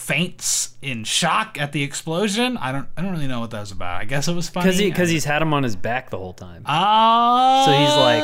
faints 0.00 0.74
in 0.80 1.04
shock 1.04 1.58
at 1.60 1.72
the 1.72 1.82
explosion. 1.82 2.56
I 2.56 2.72
don't 2.72 2.88
I 2.96 3.02
don't 3.02 3.12
really 3.12 3.26
know 3.28 3.40
what 3.40 3.50
that 3.50 3.60
was 3.60 3.70
about. 3.70 4.00
I 4.00 4.04
guess 4.06 4.28
it 4.28 4.34
was 4.34 4.48
funny 4.48 4.64
Because 4.64 4.78
he, 4.78 4.90
cause 4.90 5.10
he's 5.10 5.24
had 5.26 5.42
him 5.42 5.52
on 5.52 5.62
his 5.62 5.76
back 5.76 6.08
the 6.10 6.16
whole 6.18 6.32
time. 6.32 6.62
Ah, 6.66 7.64
So 7.66 7.72
he's 7.72 7.96
like, 7.96 8.22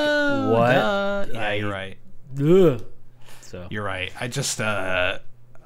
what? 0.59 0.73
duh. 0.73 1.39
Yeah, 1.39 1.53
you're 1.53 1.71
right. 1.71 1.99
Ugh. 2.41 2.85
So 3.43 3.67
You're 3.71 3.85
right. 3.85 4.11
I 4.19 4.27
just 4.29 4.61
uh, 4.61 5.19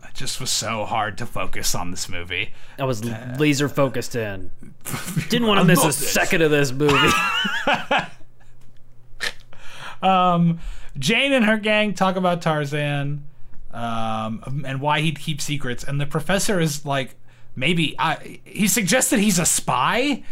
I 0.02 0.08
just 0.12 0.40
was 0.40 0.50
so 0.50 0.84
hard 0.84 1.18
to 1.18 1.26
focus 1.26 1.74
on 1.74 1.90
this 1.92 2.08
movie. 2.08 2.52
I 2.78 2.84
was 2.84 3.04
laser 3.38 3.68
focused 3.68 4.16
in. 4.16 4.50
Didn't 5.28 5.46
want 5.46 5.60
to 5.60 5.64
miss 5.64 5.84
a 5.84 5.92
second 5.92 6.42
of 6.42 6.50
this 6.50 6.72
movie. 6.72 6.94
Um, 10.02 10.60
Jane 10.98 11.34
and 11.34 11.44
her 11.44 11.58
gang 11.58 11.92
talk 11.92 12.16
about 12.16 12.40
Tarzan, 12.40 13.22
um, 13.72 14.64
and 14.66 14.80
why 14.80 15.00
he'd 15.00 15.18
keep 15.18 15.40
secrets. 15.40 15.84
And 15.84 16.00
the 16.00 16.06
professor 16.06 16.60
is 16.60 16.84
like, 16.84 17.16
maybe 17.56 17.94
I. 17.98 18.40
He 18.44 18.68
suggested 18.68 19.20
he's 19.20 19.38
a 19.38 19.46
spy. 19.46 20.22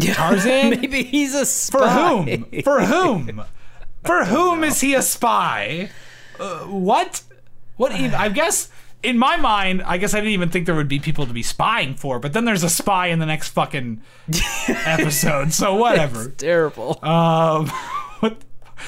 Tarzan? 0.00 0.70
Maybe 0.80 1.02
he's 1.02 1.34
a 1.34 1.44
spy. 1.44 1.78
For 1.78 1.88
whom? 1.90 2.62
For 2.62 2.80
whom? 2.86 3.44
For 4.04 4.24
whom 4.24 4.64
is 4.64 4.80
he 4.80 4.94
a 4.94 5.02
spy? 5.02 5.90
Uh, 6.40 6.60
what? 6.60 7.22
What? 7.76 7.92
Even, 7.92 8.14
I 8.14 8.30
guess 8.30 8.70
in 9.02 9.18
my 9.18 9.36
mind, 9.36 9.82
I 9.82 9.98
guess 9.98 10.14
I 10.14 10.18
didn't 10.18 10.32
even 10.32 10.48
think 10.48 10.66
there 10.66 10.74
would 10.74 10.88
be 10.88 10.98
people 10.98 11.26
to 11.26 11.32
be 11.32 11.42
spying 11.42 11.94
for. 11.94 12.18
But 12.18 12.32
then 12.32 12.44
there's 12.44 12.62
a 12.62 12.70
spy 12.70 13.08
in 13.08 13.18
the 13.18 13.26
next 13.26 13.48
fucking 13.48 14.02
episode. 14.68 15.52
So 15.52 15.74
whatever. 15.74 16.30
Terrible. 16.30 16.98
Um, 17.04 17.68
what? 18.20 18.38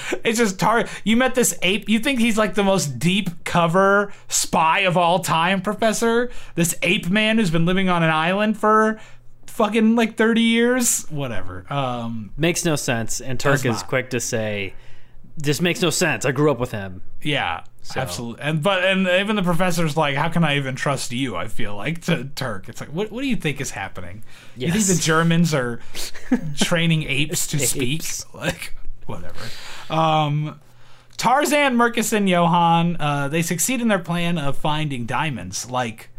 It's 0.25 0.39
just 0.39 0.59
tar. 0.59 0.87
You 1.05 1.17
met 1.17 1.35
this 1.35 1.57
ape. 1.63 1.89
You 1.89 1.99
think 1.99 2.19
he's 2.19 2.39
like 2.39 2.55
the 2.55 2.65
most 2.65 2.99
deep 2.99 3.45
cover 3.45 4.13
spy 4.29 4.81
of 4.81 4.97
all 4.97 5.19
time, 5.19 5.61
Professor? 5.61 6.31
This 6.55 6.75
ape 6.83 7.09
man 7.11 7.39
who's 7.39 7.51
been 7.51 7.67
living 7.67 7.89
on 7.89 8.03
an 8.03 8.11
island 8.11 8.57
for 8.59 8.99
fucking 9.47 9.97
like 9.97 10.17
thirty 10.17 10.43
years. 10.43 11.05
Whatever. 11.11 11.71
Um, 11.73 12.33
makes 12.37 12.65
no 12.65 12.77
sense. 12.77 13.21
And 13.21 13.39
Terk 13.39 13.65
is 13.67 13.83
quick 13.83 14.11
to 14.11 14.21
say, 14.21 14.75
"This 15.37 15.61
makes 15.61 15.83
no 15.83 15.91
sense. 15.91 16.25
I 16.25 16.33
grew 16.33 16.51
up 16.51 16.59
with 16.59 16.73
him." 16.73 17.03
yeah, 17.25 17.65
absolutely. 17.97 18.43
And 18.43 18.63
but 18.63 18.85
and 18.85 19.07
even 19.09 19.37
the 19.37 19.43
professor's 19.43 19.97
like, 19.97 20.15
how 20.15 20.29
can 20.29 20.45
I 20.45 20.57
even 20.57 20.75
trust 20.75 21.11
you? 21.13 21.37
I 21.37 21.49
feel 21.49 21.75
like 21.75 22.03
to 22.03 22.25
Terk. 22.25 22.69
It's 22.69 22.81
like, 22.81 22.91
what 22.91 23.11
what 23.11 23.23
do 23.23 23.29
you 23.29 23.37
think 23.37 23.61
is 23.61 23.71
happening? 23.71 24.23
You 24.57 24.71
think 24.71 24.85
the 24.85 25.03
Germans 25.03 25.55
are 25.55 25.81
training 26.57 27.05
apes 27.05 27.47
to 27.49 27.59
speak? 27.59 28.05
Like 28.35 28.75
whatever. 29.07 29.41
Um, 29.91 30.61
Tarzan, 31.17 31.77
Mercus, 31.77 32.13
and 32.13 32.29
Johann, 32.29 32.97
uh, 32.99 33.29
they 33.29 33.43
succeed 33.43 33.81
in 33.81 33.89
their 33.89 33.99
plan 33.99 34.39
of 34.39 34.57
finding 34.59 35.07
diamonds. 35.07 35.71
Like 35.71 36.11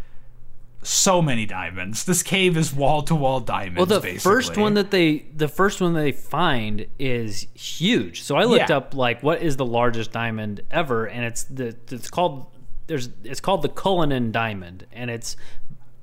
so 0.84 1.22
many 1.22 1.46
diamonds. 1.46 2.06
This 2.06 2.22
cave 2.22 2.56
is 2.56 2.72
wall 2.74 3.02
to 3.04 3.16
wall 3.16 3.40
diamonds. 3.40 3.78
Well, 3.78 3.86
the 3.88 4.00
basically. 4.00 4.20
first 4.20 4.56
one 4.58 4.76
that 4.76 4.92
they 4.92 5.26
the 5.36 5.48
first 5.48 5.82
one 5.82 5.94
they 5.94 6.12
find 6.12 6.86
is 7.00 7.48
huge. 7.56 8.22
So 8.22 8.36
I 8.36 8.44
looked 8.44 8.70
Yeah. 8.70 8.78
up 8.78 8.94
like 8.94 9.24
what 9.24 9.42
is 9.42 9.58
the 9.58 9.66
largest 9.66 10.12
diamond 10.12 10.62
ever, 10.70 11.06
and 11.06 11.26
it's 11.26 11.44
the 11.44 11.76
it's 11.90 12.10
called 12.10 12.46
there's 12.88 13.10
it's 13.24 13.40
called 13.42 13.64
the 13.64 13.70
Cullinan 13.70 14.32
diamond, 14.32 14.86
and 14.94 15.10
it's 15.10 15.36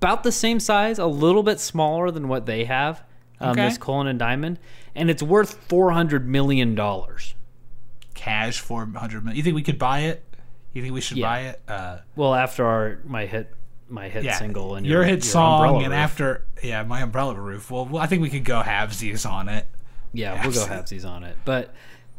about 0.00 0.24
the 0.24 0.32
same 0.32 0.58
size, 0.58 0.98
a 0.98 1.06
little 1.06 1.44
bit 1.44 1.60
smaller 1.60 2.10
than 2.10 2.26
what 2.26 2.46
they 2.46 2.64
have. 2.64 3.02
Um, 3.40 3.50
Okay. 3.52 3.68
This 3.68 3.78
Cullinan 3.78 4.18
diamond, 4.18 4.58
and 4.94 5.10
it's 5.10 5.22
worth 5.22 5.54
four 5.68 5.90
hundred 5.92 6.28
million 6.28 6.74
dollars. 6.74 7.34
cash 8.14 8.60
four 8.60 8.86
hundred 8.86 9.24
million. 9.24 9.36
You 9.36 9.42
think 9.42 9.54
we 9.56 9.62
could 9.62 9.78
buy 9.78 10.00
it? 10.00 10.22
You 10.72 10.82
think 10.82 10.94
we 10.94 11.00
should 11.00 11.16
Yeah. 11.18 11.26
buy 11.28 11.40
it? 11.40 11.60
Uh, 11.68 11.98
Well, 12.16 12.34
after 12.34 12.64
our 12.64 12.98
my 13.04 13.26
hit 13.26 13.52
my 13.88 14.08
hit 14.08 14.24
yeah, 14.24 14.36
single 14.38 14.74
and 14.76 14.86
your, 14.86 14.98
your, 15.00 15.04
hit 15.04 15.24
your 15.24 15.30
song, 15.32 15.76
and 15.82 15.88
Roof. 15.92 15.98
after 15.98 16.44
yeah, 16.62 16.82
my 16.84 17.00
umbrella 17.02 17.34
roof. 17.34 17.70
Well, 17.70 17.84
well, 17.86 18.02
I 18.02 18.06
think 18.06 18.22
we 18.22 18.30
could 18.30 18.44
go 18.44 18.62
halvesies 18.62 19.28
on 19.30 19.48
it. 19.48 19.66
yeah, 20.14 20.40
we'll 20.42 20.52
go 20.54 20.64
halvesies 20.64 21.04
on 21.08 21.24
it, 21.24 21.36
but. 21.44 21.74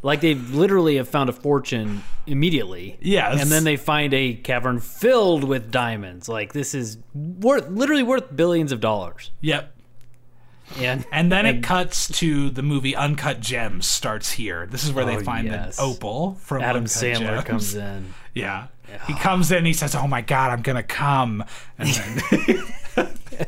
Like 0.05 0.19
they 0.19 0.33
literally 0.35 0.97
have 0.97 1.07
found 1.07 1.29
a 1.29 1.31
fortune 1.31 2.03
immediately. 2.27 2.97
Yes. 2.99 3.41
And 3.41 3.49
then 3.49 3.63
they 3.63 3.77
find 3.77 4.13
a 4.13 4.33
cavern 4.33 4.81
filled 4.81 5.45
with 5.45 5.71
diamonds. 5.71 6.27
Like 6.27 6.51
this 6.51 6.75
is 6.75 6.97
worth 7.15 7.69
literally 7.69 8.03
worth 8.03 8.35
billions 8.35 8.73
of 8.73 8.81
dollars. 8.81 9.31
Yep. 9.39 9.73
And 10.79 11.05
And 11.11 11.31
then 11.31 11.45
it 11.45 11.61
cuts 11.63 12.07
to 12.19 12.49
the 12.49 12.63
movie 12.63 12.95
Uncut 12.95 13.39
Gems 13.41 13.85
starts 13.85 14.31
here. 14.31 14.65
This 14.65 14.83
is 14.83 14.91
where 14.91 15.05
they 15.05 15.17
Oh, 15.17 15.21
find 15.23 15.47
yes. 15.47 15.75
the 15.77 15.81
opal 15.83 16.35
from 16.35 16.61
Adam 16.63 16.77
Uncut 16.83 16.91
Sandler 16.91 17.35
Gems. 17.35 17.43
comes 17.45 17.75
in. 17.75 18.13
Yeah. 18.33 18.67
He 19.07 19.13
comes 19.15 19.51
in, 19.51 19.63
he 19.65 19.73
says, 19.73 19.95
"Oh 19.95 20.07
my 20.07 20.21
god, 20.21 20.51
I'm 20.51 20.61
going 20.61 20.75
to 20.75 20.83
come." 20.83 21.43
And 21.79 21.89
then 21.89 22.63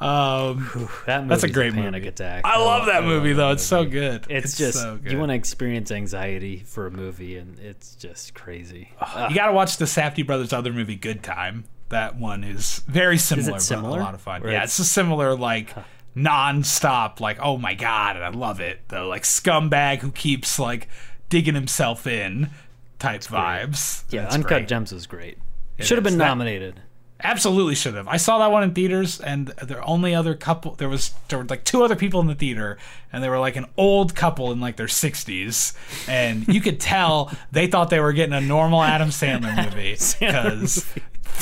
Um, 0.00 0.88
That 1.06 1.28
That's 1.28 1.44
a 1.44 1.48
great 1.48 1.74
panic 1.74 1.92
movie. 2.02 2.08
attack. 2.08 2.44
I 2.44 2.58
love 2.58 2.86
that 2.86 3.04
movie 3.04 3.28
love 3.34 3.36
though. 3.36 3.46
that 3.48 3.52
It's 3.54 3.62
so 3.62 3.84
good. 3.84 4.26
It's, 4.28 4.58
just 4.58 4.80
so 4.80 4.96
good. 4.96 5.12
you 5.12 5.18
want 5.18 5.30
to 5.30 5.34
experience 5.36 5.92
anxiety 5.92 6.58
for 6.66 6.88
a 6.88 6.90
movie, 6.90 7.36
and 7.36 7.56
it's 7.60 7.94
just 7.94 8.34
crazy. 8.34 8.88
You 9.28 9.34
got 9.36 9.46
to 9.46 9.52
watch 9.52 9.76
the 9.76 9.84
Safdie 9.84 10.26
brothers' 10.26 10.52
other 10.52 10.72
movie, 10.72 10.96
Good 10.96 11.22
Time. 11.22 11.64
That 11.92 12.16
one 12.16 12.42
is 12.44 12.80
very 12.86 13.16
similar, 13.18 13.52
but 13.52 13.62
similar? 13.62 14.00
a 14.00 14.02
lot 14.02 14.14
of 14.14 14.20
fun. 14.20 14.42
Or 14.42 14.48
yeah, 14.50 14.56
it's- 14.58 14.78
a 14.78 14.84
similar 14.84 15.34
like 15.36 15.72
non-stop, 16.14 17.20
like 17.20 17.38
oh 17.40 17.56
my 17.58 17.74
god, 17.74 18.16
and 18.16 18.24
I 18.24 18.28
love 18.30 18.60
it. 18.60 18.80
The 18.88 19.02
like 19.02 19.22
scumbag 19.22 19.98
who 20.00 20.10
keeps 20.10 20.58
like 20.58 20.88
digging 21.28 21.54
himself 21.54 22.06
in 22.06 22.50
type 22.98 23.22
vibes. 23.22 24.04
yeah, 24.10 24.22
That's 24.22 24.34
Uncut 24.36 24.48
great. 24.48 24.68
Gems 24.68 24.92
is 24.92 25.06
great. 25.06 25.38
It 25.78 25.84
Should 25.84 25.96
have 25.98 26.04
been 26.04 26.18
That- 26.18 26.26
nominated. 26.26 26.80
Absolutely 27.24 27.76
should 27.76 27.94
have. 27.94 28.08
I 28.08 28.16
saw 28.16 28.38
that 28.40 28.50
one 28.50 28.64
in 28.64 28.74
theaters, 28.74 29.20
and 29.20 29.46
the 29.46 29.80
only 29.84 30.12
other 30.12 30.34
couple 30.34 30.74
there 30.74 30.88
was 30.88 31.14
there 31.28 31.38
were 31.38 31.44
like 31.44 31.62
two 31.62 31.84
other 31.84 31.94
people 31.94 32.20
in 32.20 32.26
the 32.26 32.34
theater, 32.34 32.78
and 33.12 33.22
they 33.22 33.28
were 33.28 33.38
like 33.38 33.54
an 33.54 33.66
old 33.76 34.16
couple 34.16 34.50
in 34.50 34.58
like 34.60 34.74
their 34.74 34.88
sixties, 34.88 35.72
and 36.08 36.48
you 36.48 36.60
could 36.60 36.80
tell 36.80 37.30
they 37.52 37.68
thought 37.68 37.90
they 37.90 38.00
were 38.00 38.12
getting 38.12 38.32
a 38.34 38.40
normal 38.40 38.82
Adam 38.82 39.10
Sandler 39.10 39.54
movie 39.70 39.92
because 39.92 40.84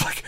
like 0.04 0.22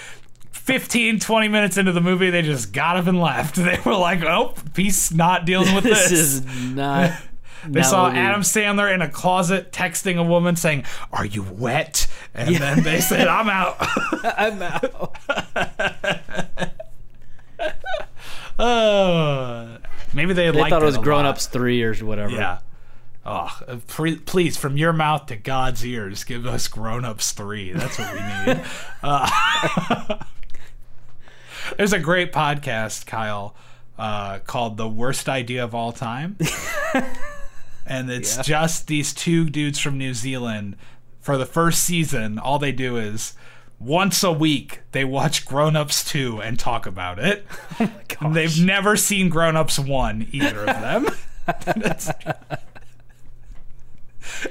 15, 0.64 1.18
20 1.18 1.48
minutes 1.48 1.76
into 1.76 1.90
the 1.92 2.00
movie, 2.00 2.30
they 2.30 2.42
just 2.42 2.72
got 2.72 2.96
up 2.96 3.06
and 3.08 3.20
left. 3.20 3.56
They 3.62 3.78
were 3.84 3.96
like, 3.96 4.22
"Oh, 4.22 4.54
peace, 4.74 5.12
not 5.12 5.44
dealing 5.44 5.74
with 5.74 5.84
this." 5.84 6.08
This 6.10 6.12
is 6.20 6.46
not. 6.70 7.10
They 7.64 7.82
saw 7.84 8.10
Adam 8.10 8.40
Sandler 8.40 8.92
in 8.92 9.02
a 9.02 9.08
closet 9.08 9.70
texting 9.70 10.16
a 10.18 10.22
woman 10.24 10.56
saying, 10.56 10.84
"Are 11.12 11.24
you 11.24 11.44
wet?" 11.44 12.08
And 12.34 12.56
then 12.56 12.82
they 12.82 13.00
said, 13.00 13.28
"I'm 13.28 13.48
out." 13.48 13.76
I'm 14.24 14.60
out. 14.62 15.16
uh, 18.58 19.78
maybe 20.12 20.32
they, 20.32 20.50
They 20.50 20.58
liked 20.58 20.70
thought 20.70 20.82
it 20.82 20.86
was 20.86 20.98
Grown 20.98 21.24
lot. 21.24 21.30
Ups 21.36 21.46
Three 21.46 21.82
or 21.84 21.94
whatever. 21.94 22.32
Yeah. 22.34 22.58
Oh, 23.24 23.56
pre- 23.86 24.16
please, 24.16 24.56
from 24.56 24.76
your 24.76 24.92
mouth 24.92 25.26
to 25.26 25.36
God's 25.36 25.86
ears, 25.86 26.24
give 26.24 26.44
us 26.44 26.66
Grown 26.66 27.04
Ups 27.04 27.30
3. 27.30 27.72
That's 27.74 27.96
what 27.96 28.12
we 28.12 28.20
need. 28.54 28.64
uh, 29.04 30.18
there's 31.76 31.92
a 31.92 31.98
great 31.98 32.32
podcast, 32.32 33.06
Kyle, 33.06 33.54
uh, 33.98 34.38
called 34.40 34.76
The 34.76 34.88
Worst 34.88 35.28
Idea 35.28 35.64
of 35.64 35.74
All 35.74 35.92
Time. 35.92 36.36
and 37.86 38.10
it's 38.10 38.36
Yeah. 38.36 38.42
just 38.42 38.86
these 38.86 39.12
two 39.12 39.48
dudes 39.50 39.78
from 39.78 39.98
New 39.98 40.14
Zealand. 40.14 40.76
For 41.20 41.36
the 41.38 41.46
first 41.46 41.84
season, 41.84 42.38
all 42.38 42.58
they 42.58 42.72
do 42.72 42.96
is 42.96 43.34
once 43.78 44.22
a 44.24 44.32
week 44.32 44.80
they 44.92 45.04
watch 45.04 45.44
Grown 45.44 45.76
Ups 45.76 46.04
2 46.04 46.40
and 46.40 46.58
talk 46.58 46.86
about 46.86 47.18
it. 47.18 47.46
And 48.20 48.34
They've 48.36 48.60
never 48.60 48.96
seen 48.96 49.28
Grown 49.28 49.56
Ups 49.56 49.78
1, 49.78 50.28
either 50.32 50.60
of 50.60 50.66
them. 50.66 51.06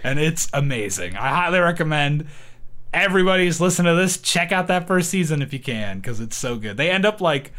And 0.04 0.20
it's 0.20 0.50
amazing. 0.54 1.16
I 1.16 1.30
highly 1.30 1.60
recommend 1.60 2.28
everybody's 2.94 3.60
listen 3.62 3.86
to 3.86 3.96
this. 3.96 4.18
Check 4.18 4.52
out 4.52 4.68
that 4.68 4.88
first 4.88 5.10
season 5.10 5.42
if 5.42 5.54
you 5.54 5.60
can, 5.60 6.00
because 6.00 6.20
it's 6.20 6.38
so 6.38 6.58
good. 6.58 6.78
They 6.78 6.90
end 6.90 7.06
up 7.06 7.22
like 7.22 7.52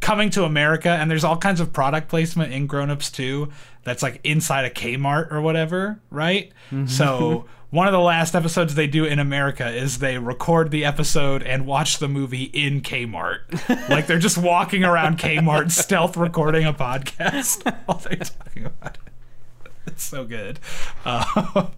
coming 0.00 0.30
to 0.30 0.44
America, 0.44 0.88
and 0.88 1.10
there's 1.10 1.24
all 1.24 1.36
kinds 1.36 1.60
of 1.60 1.72
product 1.72 2.08
placement 2.08 2.52
in 2.52 2.66
Grown 2.66 2.90
Ups 2.90 3.10
2 3.10 3.48
that's 3.84 4.02
like 4.02 4.20
inside 4.24 4.64
a 4.64 4.70
Kmart 4.70 5.30
or 5.32 5.40
whatever, 5.40 6.00
right? 6.10 6.52
So 6.86 7.46
one 7.70 7.86
of 7.86 7.92
the 7.92 8.00
last 8.00 8.34
episodes 8.34 8.74
they 8.74 8.86
do 8.86 9.04
in 9.04 9.18
America 9.18 9.68
is 9.68 9.98
they 9.98 10.18
record 10.18 10.70
the 10.70 10.84
episode 10.84 11.42
and 11.42 11.66
watch 11.66 11.98
the 11.98 12.08
movie 12.08 12.44
in 12.44 12.80
Kmart. 12.82 13.88
like 13.88 14.06
they're 14.06 14.18
just 14.18 14.38
walking 14.38 14.84
around 14.84 15.18
Kmart 15.18 15.70
stealth 15.82 16.16
recording 16.16 16.64
a 16.64 16.72
podcast 16.74 17.64
while 17.86 17.98
they're 17.98 18.16
talking 18.16 18.66
about 18.66 18.98
it. 19.06 19.12
It's 19.86 20.04
so 20.04 20.24
good. 20.24 20.60
Uh, 21.04 21.68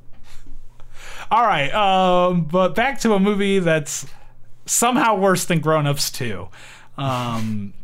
all 1.35 1.43
right, 1.47 1.73
um, 1.74 2.44
but 2.44 2.74
back 2.74 3.01
to 3.01 3.15
a 3.15 3.19
movie 3.20 3.59
that's 3.59 4.06
somehow 4.66 5.16
worse 5.16 5.44
than 5.47 5.59
Grown 5.61 5.86
Ups 5.86 6.11
2. 6.12 6.48
Um, 6.97 7.74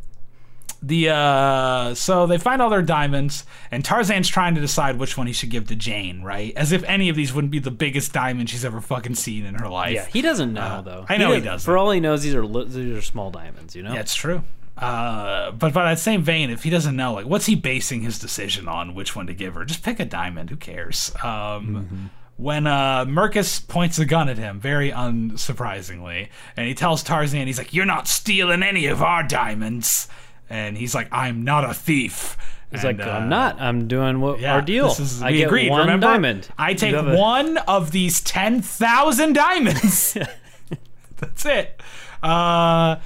the 0.82 1.10
uh, 1.10 1.94
so 1.94 2.26
they 2.26 2.38
find 2.38 2.62
all 2.62 2.70
their 2.70 2.80
diamonds, 2.80 3.44
and 3.70 3.84
Tarzan's 3.84 4.28
trying 4.28 4.54
to 4.54 4.60
decide 4.62 4.98
which 4.98 5.18
one 5.18 5.26
he 5.26 5.32
should 5.34 5.50
give 5.50 5.66
to 5.68 5.76
Jane, 5.76 6.22
right? 6.22 6.54
As 6.56 6.72
if 6.72 6.82
any 6.84 7.08
of 7.10 7.16
these 7.16 7.34
wouldn't 7.34 7.50
be 7.50 7.58
the 7.58 7.70
biggest 7.70 8.12
diamond 8.14 8.48
she's 8.48 8.64
ever 8.64 8.80
fucking 8.80 9.16
seen 9.16 9.44
in 9.44 9.56
her 9.56 9.68
life. 9.68 9.94
Yeah, 9.94 10.06
he 10.06 10.22
doesn't 10.22 10.54
know 10.54 10.60
Uh, 10.62 10.80
though. 10.80 11.06
I 11.08 11.16
know 11.18 11.26
he 11.32 11.40
doesn't- 11.40 11.44
doesn't. 11.44 11.64
For 11.66 11.76
all 11.76 11.90
he 11.90 12.00
knows, 12.00 12.22
these 12.22 12.34
are 12.34 12.46
li- 12.46 12.64
these 12.68 12.96
are 12.96 13.02
small 13.02 13.30
diamonds. 13.30 13.76
You 13.76 13.82
know. 13.82 13.92
Yeah, 13.92 14.02
true. 14.04 14.42
Uh, 14.78 15.50
but 15.50 15.74
by 15.74 15.84
that 15.84 15.98
same 15.98 16.22
vein, 16.22 16.48
if 16.48 16.62
he 16.62 16.70
doesn't 16.70 16.96
know, 16.96 17.12
like, 17.12 17.26
what's 17.26 17.44
he 17.44 17.54
basing 17.56 18.00
his 18.00 18.18
decision 18.18 18.66
on 18.66 18.94
which 18.94 19.14
one 19.14 19.26
to 19.26 19.34
give 19.34 19.54
her? 19.56 19.66
Just 19.66 19.82
pick 19.82 20.00
a 20.00 20.06
diamond. 20.06 20.48
Who 20.48 20.56
cares? 20.56 21.12
Um, 21.22 22.10
When 22.40 22.66
uh, 22.66 23.04
Mercus 23.04 23.66
points 23.68 23.98
a 23.98 24.06
gun 24.06 24.30
at 24.30 24.38
him, 24.38 24.60
very 24.60 24.90
unsurprisingly, 24.90 26.28
and 26.56 26.66
he 26.66 26.72
tells 26.74 27.02
Tarzan, 27.02 27.46
he's 27.46 27.58
like, 27.58 27.74
"You're 27.74 27.84
not 27.84 28.08
stealing 28.08 28.62
any 28.62 28.86
of 28.86 29.02
our 29.02 29.22
diamonds," 29.22 30.08
and 30.48 30.76
he's 30.78 30.94
like, 30.94 31.08
"I'm 31.12 31.44
not 31.44 31.68
a 31.68 31.74
thief." 31.74 32.38
He's 32.70 32.82
And, 32.82 32.98
like, 32.98 33.06
uh, 33.06 33.10
I'm 33.10 33.28
not. 33.28 33.60
I'm 33.60 33.88
doing 33.88 34.20
what 34.20 34.40
yeah, 34.40 34.54
our 34.54 34.62
deal. 34.62 34.88
This 34.88 35.00
is, 35.00 35.22
I 35.22 35.32
get 35.32 35.48
agreed. 35.48 35.68
one 35.70 35.80
remember? 35.80 36.06
diamond. 36.06 36.48
I 36.56 36.72
take 36.72 36.94
one 36.94 37.58
of 37.58 37.90
these 37.90 38.22
ten 38.22 38.62
thousand 38.62 39.34
diamonds. 39.34 40.16
That's 41.18 41.44
it. 41.44 41.78
Uh, 42.22 42.96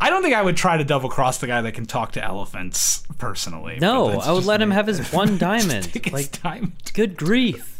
I 0.00 0.10
don't 0.10 0.22
think 0.22 0.34
I 0.34 0.42
would 0.42 0.58
try 0.58 0.76
to 0.76 0.84
double 0.84 1.08
cross 1.08 1.38
the 1.38 1.46
guy 1.46 1.62
that 1.62 1.72
can 1.72 1.86
talk 1.86 2.12
to 2.12 2.22
elephants 2.24 3.02
personally. 3.16 3.78
No, 3.80 4.10
I 4.20 4.30
would 4.32 4.44
let 4.44 4.60
him 4.60 4.72
have 4.72 4.86
his 4.86 5.10
one 5.12 5.38
diamond. 5.38 5.90
take 5.92 6.04
his 6.04 6.12
like, 6.12 6.42
diamond. 6.42 6.72
good 6.92 7.16
grief. 7.16 7.77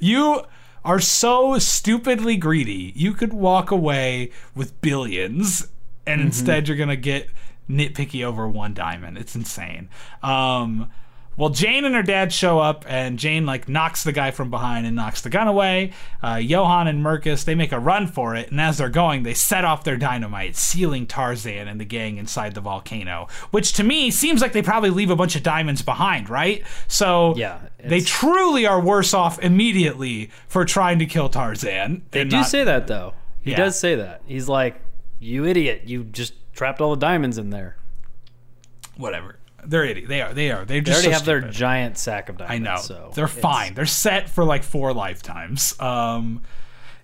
You 0.00 0.42
are 0.84 1.00
so 1.00 1.58
stupidly 1.58 2.36
greedy. 2.36 2.92
You 2.94 3.12
could 3.14 3.32
walk 3.32 3.70
away 3.70 4.30
with 4.54 4.80
billions, 4.80 5.68
and 6.06 6.18
Mm-hmm. 6.20 6.26
instead 6.26 6.68
you're 6.68 6.76
gonna 6.76 6.96
get 6.96 7.28
nitpicky 7.68 8.22
over 8.24 8.46
one 8.46 8.74
diamond. 8.74 9.16
It's 9.16 9.34
insane. 9.34 9.88
Um, 10.22 10.90
well, 11.36 11.48
Jane 11.50 11.84
and 11.84 11.94
her 11.94 12.02
dad 12.02 12.32
show 12.32 12.58
up, 12.58 12.84
and 12.88 13.18
Jane 13.18 13.44
like 13.46 13.68
knocks 13.68 14.04
the 14.04 14.12
guy 14.12 14.30
from 14.30 14.50
behind 14.50 14.86
and 14.86 14.94
knocks 14.96 15.20
the 15.20 15.30
gun 15.30 15.48
away. 15.48 15.92
Uh, 16.22 16.36
Johan 16.36 16.86
and 16.86 17.02
Mercus 17.04 17.44
they 17.44 17.54
make 17.54 17.72
a 17.72 17.78
run 17.78 18.06
for 18.06 18.34
it, 18.36 18.50
and 18.50 18.60
as 18.60 18.78
they're 18.78 18.88
going, 18.88 19.22
they 19.22 19.34
set 19.34 19.64
off 19.64 19.84
their 19.84 19.96
dynamite, 19.96 20.56
sealing 20.56 21.06
Tarzan 21.06 21.68
and 21.68 21.80
the 21.80 21.84
gang 21.84 22.18
inside 22.18 22.54
the 22.54 22.60
volcano. 22.60 23.28
Which 23.50 23.72
to 23.74 23.84
me 23.84 24.10
seems 24.10 24.40
like 24.40 24.52
they 24.52 24.62
probably 24.62 24.90
leave 24.90 25.10
a 25.10 25.16
bunch 25.16 25.36
of 25.36 25.42
diamonds 25.42 25.82
behind, 25.82 26.28
right? 26.30 26.62
So 26.88 27.34
Yeah, 27.36 27.58
they 27.84 28.00
truly 28.00 28.66
are 28.66 28.80
worse 28.80 29.12
off 29.14 29.38
immediately 29.40 30.30
for 30.48 30.64
trying 30.64 30.98
to 31.00 31.06
kill 31.06 31.28
Tarzan. 31.28 32.02
They 32.10 32.24
do 32.24 32.36
not- 32.36 32.46
say 32.46 32.64
that 32.64 32.86
though. 32.86 33.14
He 33.42 33.50
Yeah. 33.50 33.56
does 33.58 33.78
say 33.78 33.94
that. 33.96 34.22
He's 34.26 34.48
like, 34.48 34.80
"You 35.20 35.44
idiot! 35.44 35.82
You 35.84 36.04
just 36.04 36.32
trapped 36.54 36.80
all 36.80 36.90
the 36.94 37.00
diamonds 37.00 37.36
in 37.38 37.50
there." 37.50 37.76
whatever. 38.96 39.36
They're 39.66 39.84
idiot. 39.84 40.08
They 40.08 40.20
are. 40.22 40.32
They 40.34 40.50
are. 40.50 40.64
They're 40.64 40.80
They 40.80 40.80
just 40.80 40.98
already 41.04 41.08
so 41.12 41.18
have 41.18 41.24
their 41.24 41.40
giant 41.40 41.98
sack 41.98 42.28
of 42.28 42.36
diamonds. 42.38 42.68
I 42.68 42.74
know. 42.74 42.80
So 42.80 43.12
They're 43.14 43.28
fine. 43.28 43.74
They're 43.74 43.86
set 43.86 44.28
for 44.28 44.44
like 44.44 44.62
four 44.62 44.92
lifetimes. 44.92 45.78
Um, 45.80 46.42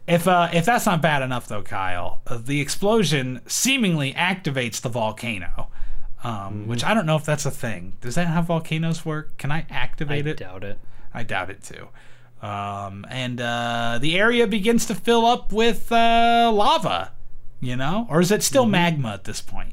if 0.07 0.27
uh, 0.27 0.49
if 0.53 0.65
that's 0.65 0.87
not 0.87 1.01
bad 1.03 1.23
enough 1.23 1.47
though, 1.49 1.63
Kyle, 1.63 2.23
uh, 2.27 2.39
the 2.39 2.61
explosion 2.61 3.41
seemingly 3.47 4.13
activates 4.15 4.81
the 4.81 4.89
volcano. 4.89 5.69
Um, 6.23 6.33
Mm-hmm. 6.33 6.67
Which 6.69 6.85
I 6.85 6.93
don't 6.95 7.07
know 7.07 7.17
if 7.17 7.25
that's 7.25 7.47
a 7.47 7.51
thing. 7.51 7.97
Does 8.03 8.15
that 8.17 8.27
how 8.27 8.43
volcanoes 8.43 9.07
work? 9.07 9.39
Can 9.39 9.51
I 9.51 9.59
I 9.61 9.67
activate 9.71 10.27
it? 10.27 10.37
doubt 10.39 10.65
it. 10.65 10.79
I 11.15 11.23
doubt 11.23 11.49
it 11.51 11.63
too. 11.63 11.89
Um, 12.47 13.07
and 13.11 13.41
uh, 13.41 13.99
the 14.01 14.19
area 14.19 14.47
begins 14.47 14.85
to 14.87 14.95
fill 14.95 15.25
up 15.27 15.53
with 15.53 15.91
uh, 15.93 16.51
lava, 16.53 17.13
you 17.61 17.77
know? 17.77 18.07
Or 18.11 18.21
is 18.21 18.31
it 18.31 18.43
still 18.43 18.65
Mm-hmm. 18.65 18.71
magma 18.73 19.13
at 19.15 19.25
this 19.25 19.41
point? 19.41 19.73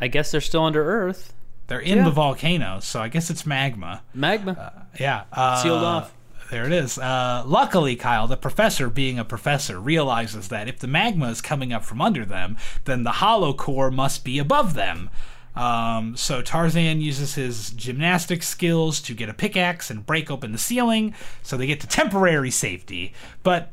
I 0.00 0.08
guess 0.08 0.30
they're 0.32 0.40
still 0.40 0.64
under 0.64 0.84
Earth. 0.84 1.32
They're 1.72 1.80
in 1.80 1.96
Yeah. 1.98 2.04
the 2.04 2.10
volcano, 2.10 2.80
so 2.80 3.00
I 3.00 3.08
guess 3.08 3.30
it's 3.30 3.46
magma. 3.46 4.02
Magma. 4.12 4.84
Yeah. 5.00 5.22
Uh, 5.32 5.56
Sealed 5.56 5.82
off. 5.82 6.12
There 6.50 6.66
it 6.66 6.72
is. 6.72 6.98
Uh, 6.98 7.44
luckily, 7.46 7.96
Kyle, 7.96 8.26
the 8.28 8.36
professor, 8.36 8.90
being 8.90 9.18
a 9.18 9.24
professor, 9.24 9.80
realizes 9.80 10.48
that 10.48 10.68
if 10.68 10.78
the 10.80 10.86
magma 10.86 11.30
is 11.30 11.40
coming 11.40 11.72
up 11.72 11.82
from 11.82 12.02
under 12.02 12.26
them, 12.26 12.58
then 12.84 13.04
the 13.04 13.12
hollow 13.12 13.54
core 13.54 13.90
must 13.90 14.22
be 14.22 14.38
above 14.38 14.74
them. 14.74 15.08
Um, 15.56 16.14
so 16.14 16.42
Tarzan 16.42 17.00
uses 17.00 17.36
his 17.36 17.70
gymnastic 17.70 18.42
skills 18.42 19.00
to 19.00 19.14
get 19.14 19.30
a 19.30 19.34
pickaxe 19.34 19.90
and 19.90 20.04
break 20.04 20.30
open 20.30 20.52
the 20.52 20.58
ceiling, 20.58 21.14
so 21.42 21.56
they 21.56 21.66
get 21.66 21.80
to 21.80 21.86
temporary 21.86 22.50
safety. 22.50 23.14
But 23.42 23.72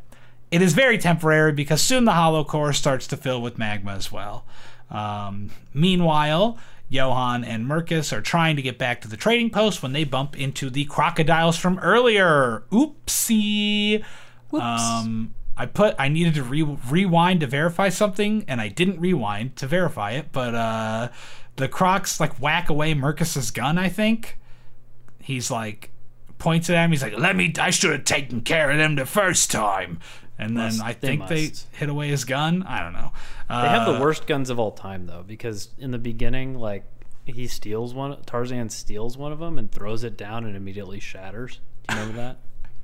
it 0.51 0.61
is 0.61 0.71
very 0.71 0.97
temporary 0.97 1.51
because 1.51 1.81
soon 1.81 2.05
the 2.05 2.13
hollow 2.13 2.45
core 2.45 2.71
starts 2.71 3.07
to 3.07 3.17
fill 3.17 3.41
with 3.41 3.57
magma 3.57 3.91
as 3.91 4.09
well. 4.09 4.45
Um, 4.89 5.49
meanwhile, 5.73 6.57
Johan 6.89 7.43
and 7.43 7.67
Mercus 7.67 8.11
are 8.11 8.21
trying 8.21 8.55
to 8.55 8.61
get 8.61 8.77
back 8.77 9.01
to 9.01 9.07
the 9.07 9.15
trading 9.15 9.51
post 9.51 9.81
when 9.83 9.93
they 9.93 10.03
bump 10.03 10.37
into 10.37 10.69
the 10.69 10.85
crocodiles 10.85 11.57
from 11.57 11.79
earlier. 11.79 12.63
Oopsie. 12.71 14.03
Um, 14.51 15.35
I 15.55 15.67
put 15.67 15.95
I 15.99 16.07
needed 16.07 16.33
to 16.35 16.43
re- 16.43 16.77
rewind 16.89 17.41
to 17.41 17.47
verify 17.47 17.89
something, 17.89 18.43
and 18.47 18.59
I 18.59 18.69
didn't 18.69 18.99
rewind 18.99 19.55
to 19.57 19.67
verify 19.67 20.11
it. 20.11 20.31
But 20.31 20.55
uh, 20.55 21.09
the 21.57 21.67
crocs 21.67 22.19
like 22.19 22.41
whack 22.41 22.69
away 22.69 22.95
Mercus's 22.95 23.51
gun. 23.51 23.77
I 23.77 23.89
think 23.89 24.39
he's 25.19 25.51
like 25.51 25.91
points 26.39 26.69
at 26.69 26.83
him. 26.83 26.91
He's 26.91 27.03
like, 27.03 27.17
"Let 27.17 27.35
me. 27.35 27.53
I 27.59 27.69
should 27.69 27.91
have 27.91 28.05
taken 28.05 28.41
care 28.41 28.71
of 28.71 28.77
them 28.77 28.95
the 28.95 29.05
first 29.05 29.51
time." 29.51 29.99
And 30.39 30.55
then 30.57 30.65
Must- 30.65 30.81
I 30.83 30.93
think 30.93 31.27
they, 31.27 31.47
must. 31.49 31.67
hit 31.73 31.89
away 31.89 32.07
his 32.07 32.23
gun. 32.25 32.63
I 32.63 32.81
don't 32.81 32.93
know. 32.93 33.11
Uh, 33.49 33.61
They 33.63 33.67
have 33.69 33.93
the 33.93 33.99
worst 34.01 34.25
guns 34.25 34.49
of 34.49 34.57
all 34.57 34.71
time 34.71 35.05
though, 35.05 35.23
because 35.27 35.69
in 35.77 35.91
the 35.91 35.97
beginning, 35.99 36.55
like 36.57 36.85
he 37.25 37.45
steals 37.47 37.93
one. 37.93 38.17
Tarzan 38.25 38.69
steals 38.69 39.17
one 39.17 39.31
of 39.33 39.39
them 39.39 39.59
and 39.59 39.71
throws 39.71 40.03
it 40.03 40.17
down 40.17 40.45
and 40.45 40.55
immediately 40.55 40.99
shatters. 40.99 41.59
Do 41.89 41.95
you 41.95 42.01
remember 42.01 42.21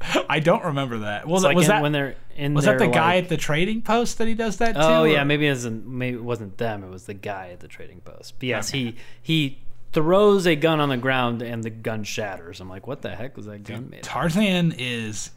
that? 0.02 0.26
I 0.30 0.40
don't 0.42 0.66
remember 0.66 0.98
that. 1.00 1.26
Was, 1.26 1.44
It's 1.44 1.46
like 1.46 1.56
was 1.56 1.66
in- 1.66 1.70
that 1.70 1.82
when 1.82 1.92
they're 1.94 2.16
in 2.36 2.54
was 2.54 2.66
that 2.66 2.78
the 2.80 2.88
guy 2.88 3.16
at 3.16 3.30
the 3.30 3.38
trading 3.38 3.82
post 3.82 4.18
that 4.18 4.28
he 4.28 4.34
does 4.34 4.58
that 4.58 4.74
to? 4.74 4.86
Oh 4.86 5.04
yeah, 5.06 5.22
or- 5.22 5.26
maybe 5.26 5.48
it 5.48 5.52
wasn't 5.52 5.88
maybe 5.88 6.18
it 6.18 6.24
wasn't 6.24 6.58
them. 6.58 6.84
It 6.84 6.90
was 6.90 7.06
the 7.06 7.14
guy 7.14 7.52
at 7.54 7.62
the 7.62 7.70
trading 7.70 8.02
post. 8.02 8.34
But 8.38 8.48
yes, 8.50 8.70
he 8.72 8.96
he 9.22 9.60
throws 9.94 10.46
a 10.46 10.58
gun 10.58 10.82
on 10.82 10.90
the 10.90 10.98
ground 10.98 11.42
and 11.42 11.64
the 11.64 11.70
gun 11.70 12.04
shatters. 12.04 12.60
I'm 12.60 12.70
like, 12.70 12.86
what 12.86 13.02
the 13.02 13.16
heck 13.16 13.38
was 13.38 13.46
that 13.46 13.64
gun 13.64 13.90
made? 13.90 14.00
of? 14.02 14.04
Tarzan 14.04 14.74
is 14.78 15.32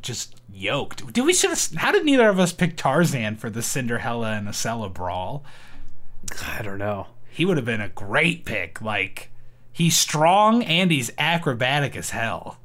just 0.00 0.36
yoked. 0.52 1.12
Did 1.12 1.24
we 1.24 1.32
should 1.34 1.50
have? 1.50 1.72
How 1.76 1.92
did 1.92 2.04
neither 2.04 2.28
of 2.28 2.38
us 2.38 2.52
pick 2.52 2.76
Tarzan 2.76 3.36
for 3.36 3.50
the 3.50 3.62
Cinderella 3.62 4.32
and 4.32 4.48
Acela 4.48 4.92
brawl? 4.92 5.44
I 6.46 6.62
don't 6.62 6.78
know. 6.78 7.08
He 7.30 7.44
would 7.44 7.56
have 7.56 7.66
been 7.66 7.80
a 7.80 7.88
great 7.88 8.44
pick. 8.44 8.80
Like 8.80 9.30
he's 9.72 9.96
strong 9.96 10.62
and 10.62 10.90
he's 10.90 11.10
acrobatic 11.18 11.96
as 11.96 12.10
hell. 12.10 12.58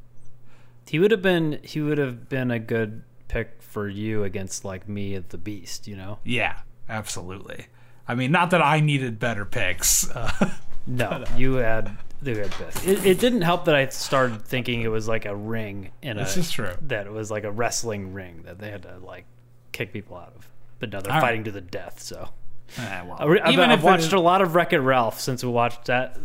He 0.88 1.00
would 1.00 1.12
have 1.12 1.22
been 1.22 1.60
he 1.64 1.82
would 1.82 1.98
have 1.98 2.30
been 2.30 2.52
a 2.52 2.60
good 2.60 3.04
pick 3.28 3.62
for 3.62 3.88
you 3.88 4.24
against 4.24 4.66
like 4.66 4.88
me 4.88 5.16
at 5.16 5.30
the 5.30 5.38
Beast. 5.38 5.88
You 5.88 5.96
know? 5.96 6.20
Yeah, 6.24 6.60
absolutely. 6.88 7.68
I 8.08 8.16
mean, 8.16 8.32
not 8.32 8.50
that 8.52 8.62
I 8.62 8.80
needed 8.80 9.20
better 9.20 9.46
picks. 9.46 10.10
Uh, 10.10 10.54
No, 10.88 11.24
you 11.38 11.56
had 11.56 11.96
the 12.22 12.34
good 12.34 12.52
pick. 12.52 12.88
It, 12.88 13.06
it 13.06 13.20
didn't 13.20 13.42
help 13.42 13.66
that 13.66 13.76
I 13.76 13.88
started 13.90 14.44
thinking 14.46 14.82
it 14.82 14.90
was 14.90 15.08
like 15.08 15.26
a 15.26 15.36
ring 15.36 15.92
in 16.02 16.18
a 16.18 16.22
This 16.24 16.38
is 16.38 16.52
true. 16.52 16.72
that 16.84 17.06
it 17.08 17.12
was 17.12 17.32
like 17.32 17.44
a 17.44 17.52
wrestling 17.52 18.14
ring 18.14 18.44
that 18.46 18.60
they 18.60 18.70
had 18.72 18.84
to 18.84 18.98
like 19.00 19.26
kick 19.72 19.94
people 19.94 20.18
out 20.18 20.34
of. 20.36 20.48
But 20.80 20.92
no, 20.92 21.02
they're 21.02 21.12
All 21.14 21.20
right. 21.20 21.28
fighting 21.28 21.44
to 21.46 21.52
the 21.52 21.62
death. 21.62 22.02
So. 22.02 22.30
eh, 22.78 23.02
well, 23.06 23.18
I 23.20 23.26
re- 23.26 23.42
I've, 23.42 23.54
even 23.54 23.70
I've 23.72 23.84
watched 23.84 24.08
it, 24.08 24.14
a 24.14 24.20
lot 24.20 24.42
of 24.42 24.56
Wreck 24.56 24.74
It 24.74 24.80
Ralph 24.80 25.20
since 25.20 25.44
we 25.44 25.50
watched 25.50 25.86
that. 25.86 26.18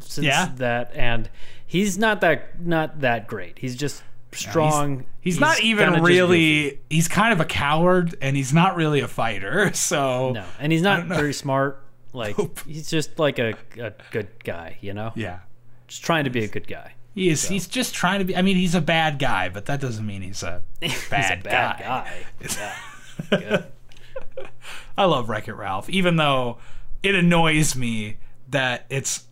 Since 0.00 0.26
Yeah? 0.26 0.50
that, 0.56 0.92
and 0.94 1.30
he's 1.66 1.96
not 1.98 2.20
that 2.20 2.60
not 2.60 3.00
that 3.00 3.26
great. 3.26 3.58
He's 3.58 3.74
just 3.74 4.02
strong. 4.32 5.06
he's, 5.22 5.40
not 5.40 5.56
kinda 5.56 5.68
even 5.92 6.02
really. 6.02 6.80
He's 6.90 7.08
kind 7.08 7.32
of 7.32 7.40
a 7.40 7.46
coward, 7.46 8.14
and 8.20 8.36
he's 8.36 8.52
not 8.52 8.76
really 8.76 9.00
a 9.00 9.08
fighter. 9.08 9.70
So 9.74 10.32
no, 10.32 10.44
and 10.60 10.70
he's 10.72 10.82
not 10.82 11.06
very 11.06 11.32
smart. 11.32 11.82
Like 12.12 12.38
Nope. 12.38 12.60
he's 12.66 12.88
just 12.90 13.18
like 13.18 13.38
a, 13.38 13.54
a 13.78 13.92
good 14.10 14.28
guy, 14.44 14.78
you 14.80 14.94
know, 14.94 15.12
yeah, 15.14 15.40
just 15.86 16.02
trying 16.04 16.24
to 16.24 16.30
be 16.30 16.42
a 16.44 16.48
good 16.48 16.66
guy. 16.66 16.94
he 17.14 17.28
is. 17.28 17.46
He's 17.48 17.66
just 17.66 17.94
trying 17.94 18.20
to 18.20 18.24
be. 18.24 18.34
I 18.36 18.42
mean, 18.42 18.56
he's 18.56 18.74
a 18.74 18.80
bad 18.80 19.18
guy, 19.18 19.48
but 19.48 19.66
that 19.66 19.80
doesn't 19.80 20.06
mean 20.06 20.22
he's 20.22 20.42
a 20.42 20.62
bad, 20.80 20.90
he's 20.90 21.06
a 21.06 21.10
bad 21.10 21.44
guy. 21.44 21.78
guy. 21.78 22.12
Yeah, 23.30 23.38
good. 23.38 23.64
I 24.98 25.04
love 25.04 25.28
Wreck 25.28 25.48
It 25.48 25.54
Ralph, 25.54 25.88
even 25.90 26.16
though 26.16 26.58
it 27.02 27.14
annoys 27.14 27.76
me 27.76 28.16
that 28.48 28.86
it's 28.88 29.24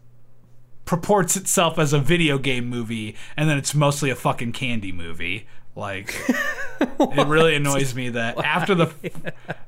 purports 0.85 1.35
itself 1.36 1.78
as 1.81 1.93
a 1.93 1.98
video 1.98 2.39
game 2.39 2.66
movie 2.69 3.16
and 3.36 3.48
then 3.51 3.59
it's 3.59 3.74
mostly 3.74 4.09
a 4.11 4.15
fucking 4.15 4.53
candy 4.53 4.93
movie. 4.93 5.47
Like 5.77 6.19
it 6.81 7.27
really 7.27 7.55
annoys 7.55 7.94
me 7.94 8.09
that 8.11 8.39
after 8.39 8.74
the 8.74 8.90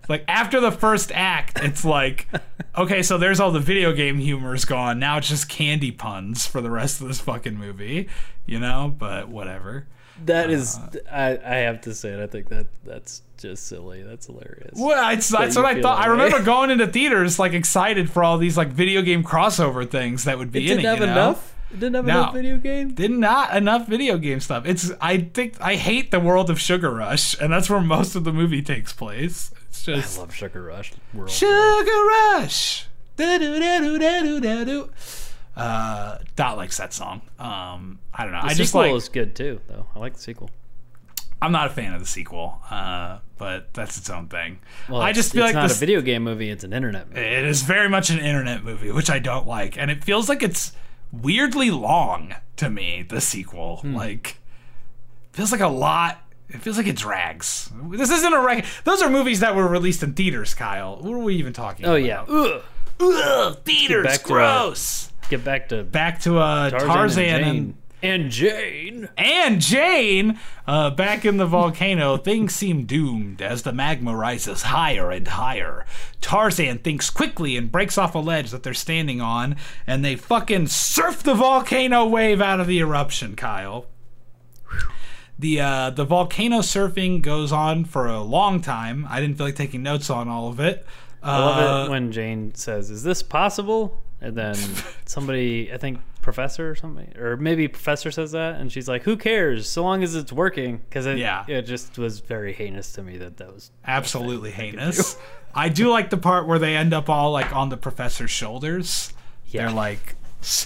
like 0.08 0.24
after 0.26 0.58
the 0.58 0.72
first 0.72 1.12
act, 1.14 1.60
it's 1.62 1.84
like 1.84 2.26
okay, 2.76 3.02
so 3.02 3.18
there's 3.18 3.40
all 3.40 3.50
the 3.50 3.60
video 3.60 3.92
game 3.92 4.18
humor's 4.18 4.64
gone. 4.64 4.98
Now 4.98 5.18
it's 5.18 5.28
just 5.28 5.48
candy 5.50 5.92
puns 5.92 6.46
for 6.46 6.60
the 6.62 6.70
rest 6.70 7.02
of 7.02 7.08
this 7.08 7.20
fucking 7.20 7.56
movie, 7.56 8.08
you 8.46 8.58
know? 8.58 8.94
But 8.96 9.28
whatever. 9.28 9.86
That 10.24 10.48
uh, 10.48 10.52
is, 10.52 10.80
I, 11.12 11.38
I 11.44 11.56
have 11.58 11.82
to 11.82 11.94
say 11.94 12.08
it. 12.08 12.20
I 12.20 12.26
think 12.26 12.48
that 12.48 12.66
that's 12.84 13.22
just 13.36 13.66
silly. 13.68 14.02
That's 14.02 14.26
hilarious. 14.26 14.72
Well, 14.74 15.12
it's, 15.12 15.28
that's 15.28 15.54
what 15.56 15.64
I 15.64 15.80
thought. 15.80 15.98
I 16.00 16.06
remember 16.06 16.42
going 16.44 16.70
into 16.70 16.86
theaters 16.88 17.38
like 17.38 17.52
excited 17.52 18.10
for 18.10 18.24
all 18.24 18.38
these 18.38 18.56
like 18.56 18.68
video 18.68 19.02
game 19.02 19.22
crossover 19.22 19.88
things 19.88 20.24
that 20.24 20.38
would 20.38 20.50
be 20.50 20.60
It 20.66 20.70
in 20.72 20.76
didn't 20.78 20.84
it. 20.84 20.88
have 20.88 21.00
you 21.00 21.06
know? 21.06 21.12
enough. 21.12 21.54
It 21.70 21.80
didn't 21.80 21.94
have 21.96 22.06
No. 22.06 22.18
enough 22.20 22.34
video 22.34 22.56
game. 22.56 22.94
Did 22.94 23.10
not 23.10 23.54
enough 23.56 23.86
video 23.86 24.16
game 24.18 24.40
stuff. 24.40 24.64
It's 24.66 24.90
I 25.00 25.18
think 25.18 25.60
I 25.60 25.74
hate 25.76 26.10
the 26.10 26.20
world 26.20 26.48
of 26.50 26.58
Sugar 26.60 26.90
Rush, 26.90 27.38
and 27.40 27.52
that's 27.52 27.68
where 27.68 27.80
most 27.80 28.14
of 28.14 28.24
the 28.24 28.32
movie 28.32 28.62
takes 28.62 28.92
place. 28.92 29.52
It's 29.68 29.84
just 29.84 30.16
I 30.18 30.22
love 30.22 30.34
Sugar 30.34 30.62
Rush. 30.62 30.92
World. 31.12 31.30
Sugar 31.30 32.04
Rush. 32.30 32.86
Da-do-da-do-da-do-da-do. 33.16 34.90
Uh, 35.56 36.18
Dot 36.36 36.56
likes 36.56 36.76
that 36.78 36.92
song. 36.92 37.20
Um, 37.38 37.98
I 38.14 38.22
don't 38.24 38.32
know. 38.32 38.40
The 38.42 38.46
I 38.46 38.54
just 38.54 38.72
sequel 38.72 38.88
like. 38.92 38.96
is 38.96 39.08
good 39.08 39.34
too, 39.34 39.60
though. 39.68 39.86
I 39.94 39.98
like 39.98 40.14
the 40.14 40.20
sequel. 40.20 40.50
I'm 41.42 41.52
not 41.52 41.66
a 41.66 41.70
fan 41.70 41.94
of 41.94 42.00
the 42.00 42.06
sequel, 42.06 42.60
uh, 42.70 43.18
but 43.36 43.72
that's 43.74 43.96
its 43.96 44.10
own 44.10 44.26
thing. 44.28 44.58
Well, 44.88 45.00
I 45.00 45.12
just 45.12 45.32
feel 45.32 45.44
it's 45.44 45.48
like 45.54 45.54
not 45.62 45.68
this, 45.68 45.76
a 45.76 45.80
video 45.80 46.00
game 46.00 46.24
movie; 46.24 46.50
it's 46.50 46.64
an 46.64 46.72
internet 46.72 47.08
movie. 47.08 47.20
It 47.20 47.44
is 47.44 47.62
very 47.62 47.88
much 47.88 48.10
an 48.10 48.18
internet 48.18 48.64
movie, 48.64 48.90
which 48.90 49.08
I 49.10 49.18
don't 49.20 49.46
like, 49.46 49.76
and 49.78 49.90
it 49.90 50.02
feels 50.02 50.28
like 50.28 50.42
it's 50.42 50.72
weirdly 51.12 51.70
long 51.70 52.34
to 52.56 52.70
me. 52.70 53.04
The 53.08 53.20
sequel, 53.20 53.78
Hmm. 53.78 53.94
like, 53.94 54.38
feels 55.32 55.52
like 55.52 55.60
a 55.60 55.68
lot. 55.68 56.22
It 56.48 56.62
feels 56.62 56.78
like 56.78 56.86
it 56.86 56.96
drags. 56.96 57.70
This 57.90 58.10
isn't 58.10 58.32
a 58.32 58.40
rec- 58.40 58.64
Those 58.84 59.02
are 59.02 59.10
movies 59.10 59.40
that 59.40 59.54
were 59.54 59.68
released 59.68 60.02
in 60.02 60.14
theaters, 60.14 60.54
Kyle. 60.54 60.96
What 61.00 61.12
are 61.12 61.18
we 61.18 61.34
even 61.36 61.52
talking 61.52 61.84
Oh 61.86 61.90
about? 61.96 62.02
yeah. 62.04 62.22
Ugh. 62.22 62.62
Ugh, 63.00 63.58
theaters, 63.64 64.06
to, 64.18 64.24
uh, 64.24 64.26
gross. 64.26 65.12
Get 65.28 65.44
back 65.44 65.68
to 65.68 65.82
back 65.84 66.20
to 66.22 66.38
uh, 66.38 66.70
Tarzan, 66.70 66.88
Tarzan, 66.88 67.24
and 67.24 67.44
and. 67.44 67.74
And 68.00 68.30
Jane. 68.30 69.08
and 69.16 69.60
Jane, 69.60 70.38
uh, 70.68 70.90
back 70.90 71.24
in 71.24 71.36
the 71.36 71.46
volcano, 71.46 72.16
things 72.16 72.54
seem 72.54 72.84
doomed 72.84 73.42
as 73.42 73.62
the 73.62 73.72
magma 73.72 74.14
rises 74.14 74.62
higher 74.62 75.10
and 75.10 75.26
higher. 75.26 75.84
Tarzan 76.20 76.78
thinks 76.78 77.10
quickly 77.10 77.56
and 77.56 77.72
breaks 77.72 77.98
off 77.98 78.14
a 78.14 78.18
ledge 78.20 78.50
that 78.52 78.62
they're 78.62 78.72
standing 78.74 79.20
on, 79.20 79.56
and 79.86 80.04
they 80.04 80.14
fucking 80.14 80.68
surf 80.68 81.22
the 81.24 81.34
volcano 81.34 82.06
wave 82.06 82.40
out 82.40 82.60
of 82.60 82.66
the 82.68 82.78
eruption, 82.78 83.34
Kyle. 83.34 83.86
The 85.38 85.60
uh, 85.60 85.90
the 85.90 86.04
volcano 86.04 86.58
surfing 86.58 87.22
goes 87.22 87.52
on 87.52 87.84
for 87.84 88.06
a 88.06 88.20
long 88.22 88.60
time. 88.60 89.06
I 89.08 89.20
didn't 89.20 89.36
feel 89.36 89.46
like 89.46 89.54
taking 89.54 89.82
notes 89.84 90.10
on 90.10 90.28
all 90.28 90.48
of 90.48 90.58
it. 90.60 90.84
I 91.22 91.38
love 91.38 91.58
Uh, 91.58 91.84
it 91.86 91.90
when 91.90 92.10
Jane 92.12 92.54
says, 92.54 92.90
"Is 92.90 93.04
this 93.04 93.22
possible?" 93.22 94.02
And 94.20 94.34
then 94.36 94.56
somebody, 95.04 95.72
I 95.72 95.76
think 95.76 96.00
professor 96.22 96.70
or 96.70 96.74
something, 96.74 97.12
or 97.18 97.36
maybe 97.36 97.68
professor 97.68 98.10
says 98.10 98.32
that, 98.32 98.56
and 98.60 98.70
she's 98.70 98.88
like, 98.88 99.02
"Who 99.02 99.16
cares? 99.16 99.68
So 99.68 99.82
long 99.82 100.02
as 100.02 100.14
it's 100.14 100.32
working." 100.32 100.78
Because 100.78 101.06
it, 101.06 101.18
Yeah. 101.18 101.44
it 101.48 101.62
just 101.62 101.96
was 101.98 102.20
very 102.20 102.52
heinous 102.52 102.92
to 102.92 103.02
me 103.02 103.16
that 103.18 103.36
that 103.38 103.52
was. 103.52 103.70
absolutely 103.86 104.50
heinous. 104.50 105.16
I 105.54 105.68
do 105.70 105.90
like 105.90 106.10
the 106.10 106.18
part 106.18 106.46
where 106.46 106.58
they 106.58 106.76
end 106.76 106.92
up 106.94 107.08
all 107.08 107.32
like 107.32 107.54
on 107.54 107.68
the 107.70 107.76
professor's 107.76 108.30
shoulders. 108.30 109.12
Yeah. 109.46 109.62
They're 109.66 109.74
like 109.74 110.14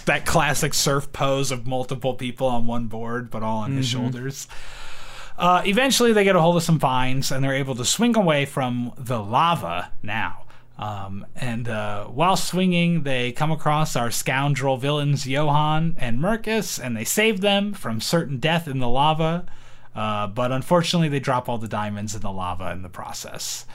that 0.05 0.25
classic 0.25 0.73
surf 0.73 1.11
pose 1.13 1.51
of 1.51 1.65
multiple 1.65 2.13
people 2.13 2.47
on 2.47 2.67
one 2.67 2.87
board, 2.87 3.29
but 3.31 3.41
all 3.43 3.59
on 3.59 3.71
his 3.77 3.87
Mm-hmm. 3.91 4.03
shoulders. 4.03 4.47
Uh, 5.35 5.63
eventually, 5.65 6.13
they 6.13 6.23
get 6.23 6.35
a 6.35 6.41
hold 6.41 6.55
of 6.57 6.61
some 6.63 6.77
vines 6.77 7.31
and 7.31 7.43
they're 7.43 7.55
able 7.55 7.73
to 7.75 7.83
swing 7.85 8.15
away 8.15 8.45
from 8.45 8.91
the 8.97 9.19
lava 9.19 9.91
now. 10.03 10.42
Um, 10.77 11.25
and 11.35 11.67
uh, 11.69 12.05
while 12.05 12.35
swinging, 12.35 13.03
they 13.03 13.31
come 13.31 13.51
across 13.51 13.95
our 13.95 14.09
scoundrel 14.09 14.77
villains 14.77 15.27
Johann 15.27 15.95
and 15.99 16.19
Mercus, 16.19 16.79
and 16.83 16.97
they 16.97 17.03
save 17.03 17.41
them 17.41 17.73
from 17.73 18.01
certain 18.01 18.39
death 18.39 18.67
in 18.67 18.79
the 18.79 18.89
lava. 18.89 19.45
Uh, 19.95 20.25
but 20.27 20.51
unfortunately, 20.51 21.09
they 21.09 21.19
drop 21.19 21.47
all 21.47 21.59
the 21.59 21.67
diamonds 21.67 22.15
in 22.15 22.21
the 22.21 22.31
lava 22.31 22.71
in 22.71 22.81
the 22.81 22.89
process. 22.89 23.65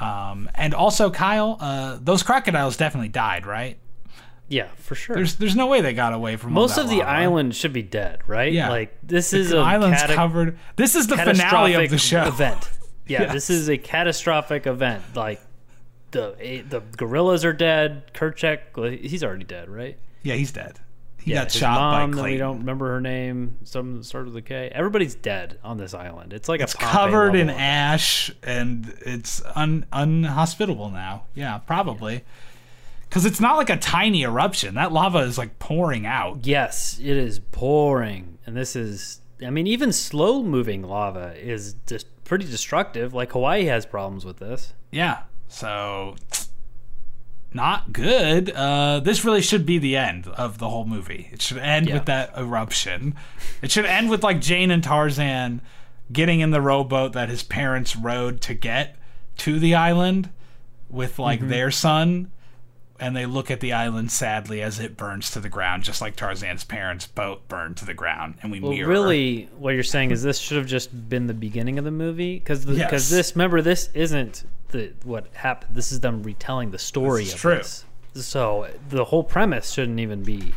Um, 0.00 0.50
and 0.54 0.74
also, 0.74 1.10
Kyle, 1.10 1.56
uh, 1.60 1.98
those 2.00 2.22
crocodiles 2.24 2.76
definitely 2.76 3.08
died, 3.08 3.46
right? 3.46 3.78
Yeah, 4.48 4.68
for 4.76 4.94
sure. 4.94 5.14
There's 5.14 5.36
there's 5.36 5.54
no 5.56 5.66
way 5.66 5.80
they 5.82 5.92
got 5.92 6.12
away 6.14 6.36
from 6.36 6.52
Most 6.54 6.78
of 6.78 6.88
the 6.88 6.98
lava. 6.98 7.10
island 7.10 7.54
should 7.54 7.72
be 7.72 7.82
dead, 7.82 8.20
right? 8.26 8.52
Yeah. 8.52 8.70
Like 8.70 8.96
this 9.02 9.32
is 9.32 9.50
The 9.50 9.58
a 9.58 9.62
island's 9.62 10.00
cata- 10.00 10.14
covered. 10.14 10.58
This 10.76 10.94
is 10.94 11.06
the 11.06 11.16
finale 11.18 11.74
of 11.74 11.90
the 11.90 11.98
show. 11.98 12.26
event. 12.26 12.70
Yeah, 13.06 13.22
Yes. 13.22 13.32
this 13.32 13.48
is 13.50 13.70
a 13.70 13.78
catastrophic 13.78 14.66
event. 14.66 15.02
Like 15.14 15.40
the 16.10 16.36
eh, 16.40 16.62
the 16.68 16.80
gorillas 16.96 17.44
are 17.44 17.52
dead. 17.52 18.12
Kerchak, 18.14 19.00
he's 19.00 19.22
already 19.24 19.44
dead, 19.44 19.68
right? 19.68 19.98
Yeah, 20.22 20.34
he's 20.34 20.52
dead. 20.52 20.80
He 21.20 21.32
yeah, 21.32 21.40
got 21.40 21.52
his 21.52 21.60
shot 21.60 21.80
mom, 21.80 22.10
by 22.10 22.16
Clayton. 22.16 22.32
we 22.32 22.38
don't 22.38 22.58
remember 22.60 22.88
her 22.88 23.00
name. 23.00 23.58
Some 23.64 24.02
started 24.02 24.32
with 24.32 24.36
a 24.36 24.46
K. 24.46 24.70
Everybody's 24.72 25.14
dead 25.14 25.58
on 25.64 25.76
this 25.76 25.92
island. 25.92 26.32
It's 26.32 26.48
like 26.48 26.60
It's 26.60 26.74
a 26.74 26.78
covered 26.78 27.34
in 27.34 27.50
ash 27.50 28.30
and 28.42 28.94
it's 29.04 29.42
un 29.54 29.84
unhospitable 29.92 30.90
now. 30.90 31.24
Yeah, 31.34 31.58
probably. 31.58 32.24
Because 33.08 33.24
it's 33.24 33.40
not 33.40 33.56
like 33.56 33.70
a 33.70 33.76
tiny 33.76 34.22
eruption. 34.22 34.74
That 34.74 34.92
lava 34.92 35.18
is 35.18 35.38
like 35.38 35.58
pouring 35.58 36.06
out. 36.06 36.46
Yes, 36.46 36.98
it 37.00 37.16
is 37.16 37.40
pouring, 37.40 38.38
and 38.46 38.56
this 38.56 38.76
is. 38.76 39.20
I 39.44 39.50
mean, 39.50 39.66
even 39.66 39.92
slow 39.92 40.42
moving 40.42 40.82
lava 40.82 41.34
is 41.38 41.74
just 41.86 42.06
pretty 42.24 42.44
destructive. 42.44 43.14
Like 43.14 43.32
Hawaii 43.32 43.64
has 43.64 43.86
problems 43.86 44.24
with 44.24 44.38
this. 44.38 44.74
Yeah. 44.90 45.22
So 45.48 46.16
not 47.52 47.92
good. 47.92 48.50
Uh, 48.50 49.00
this 49.00 49.24
really 49.24 49.40
should 49.40 49.64
be 49.64 49.78
the 49.78 49.96
end 49.96 50.26
of 50.28 50.58
the 50.58 50.68
whole 50.68 50.84
movie. 50.84 51.28
It 51.32 51.40
should 51.40 51.58
end 51.58 51.88
Yeah. 51.88 51.94
with 51.94 52.04
that 52.06 52.32
eruption. 52.36 53.14
It 53.62 53.70
should 53.70 53.86
end 53.86 54.10
with 54.10 54.22
like 54.22 54.40
Jane 54.40 54.70
and 54.70 54.84
Tarzan 54.84 55.62
getting 56.12 56.40
in 56.40 56.50
the 56.50 56.60
rowboat 56.60 57.12
that 57.14 57.28
his 57.28 57.42
parents 57.42 57.96
rowed 57.96 58.40
to 58.42 58.54
get 58.54 58.96
to 59.38 59.58
the 59.58 59.74
island 59.74 60.30
with 60.90 61.18
like 61.18 61.40
Mm-hmm. 61.40 61.48
their 61.50 61.70
son. 61.70 62.30
and 63.00 63.14
they 63.14 63.26
look 63.26 63.48
at 63.48 63.60
the 63.60 63.72
island 63.72 64.10
sadly 64.10 64.60
as 64.60 64.80
it 64.80 64.96
burns 64.96 65.30
to 65.30 65.38
the 65.38 65.48
ground, 65.48 65.84
just 65.84 66.00
like 66.00 66.16
Tarzan's 66.16 66.64
parents' 66.64 67.06
boat 67.06 67.46
burned 67.46 67.76
to 67.76 67.84
the 67.84 67.94
ground. 67.94 68.34
And 68.42 68.50
we 68.50 68.58
Well, 68.58 68.72
mirror. 68.72 68.88
really, 68.88 69.48
what 69.56 69.74
you're 69.74 69.84
saying 69.84 70.10
is 70.10 70.24
this 70.24 70.36
should 70.40 70.56
have 70.56 70.66
just 70.66 71.08
been 71.08 71.28
the 71.28 71.32
beginning 71.34 71.78
of 71.78 71.84
the 71.84 71.92
movie 71.92 72.40
because 72.40 72.64
because 72.66 72.78
Yes. 72.92 73.08
this 73.10 73.36
remember 73.36 73.62
this 73.62 73.88
isn't 73.94 74.42
the 74.68 74.92
what 75.04 75.26
happened. 75.34 75.74
This 75.74 75.92
is 75.92 76.00
them 76.00 76.22
retelling 76.22 76.70
the 76.70 76.78
story 76.78 77.24
of 77.24 77.34
true. 77.34 77.56
this. 77.56 77.84
So 78.14 78.68
the 78.88 79.04
whole 79.04 79.24
premise 79.24 79.72
shouldn't 79.72 80.00
even 80.00 80.22
be 80.22 80.52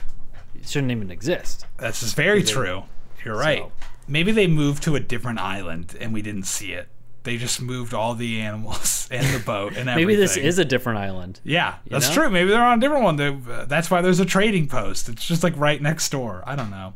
shouldn't 0.66 0.92
even 0.92 1.12
exist. 1.12 1.66
That's 1.78 2.14
very 2.14 2.44
true. 2.44 2.84
You're 3.24 3.38
right. 3.38 3.60
So- 3.60 3.72
Maybe 4.08 4.32
they 4.32 4.48
moved 4.48 4.84
to 4.84 4.96
a 4.96 5.00
different 5.00 5.40
island 5.40 5.96
and 6.00 6.14
we 6.14 6.22
didn't 6.22 6.44
see 6.44 6.74
it. 6.74 6.90
They 7.24 7.38
just 7.38 7.62
moved 7.62 7.94
all 7.94 8.16
the 8.16 8.42
animals 8.42 9.08
and 9.12 9.26
the 9.28 9.40
boat 9.40 9.78
and 9.78 9.88
everything. 9.88 10.08
Maybe 10.08 10.16
this 10.16 10.38
is 10.38 10.58
a 10.58 10.66
different 10.66 11.00
island. 11.00 11.40
Yeah, 11.44 11.76
that's 11.88 12.10
know? 12.10 12.16
true. 12.16 12.30
Maybe 12.30 12.50
they're 12.50 12.64
on 12.64 12.80
a 12.80 12.82
different 12.82 13.04
one. 13.04 13.16
They, 13.16 13.28
uh, 13.28 13.66
that's 13.66 13.92
why 13.92 14.02
there's 14.02 14.20
a 14.20 14.26
trading 14.26 14.68
post. 14.68 15.08
It's 15.08 15.26
just 15.26 15.44
like 15.44 15.56
right 15.56 15.82
next 15.82 16.10
door. 16.10 16.44
I 16.46 16.56
don't 16.56 16.72
know. 16.72 16.94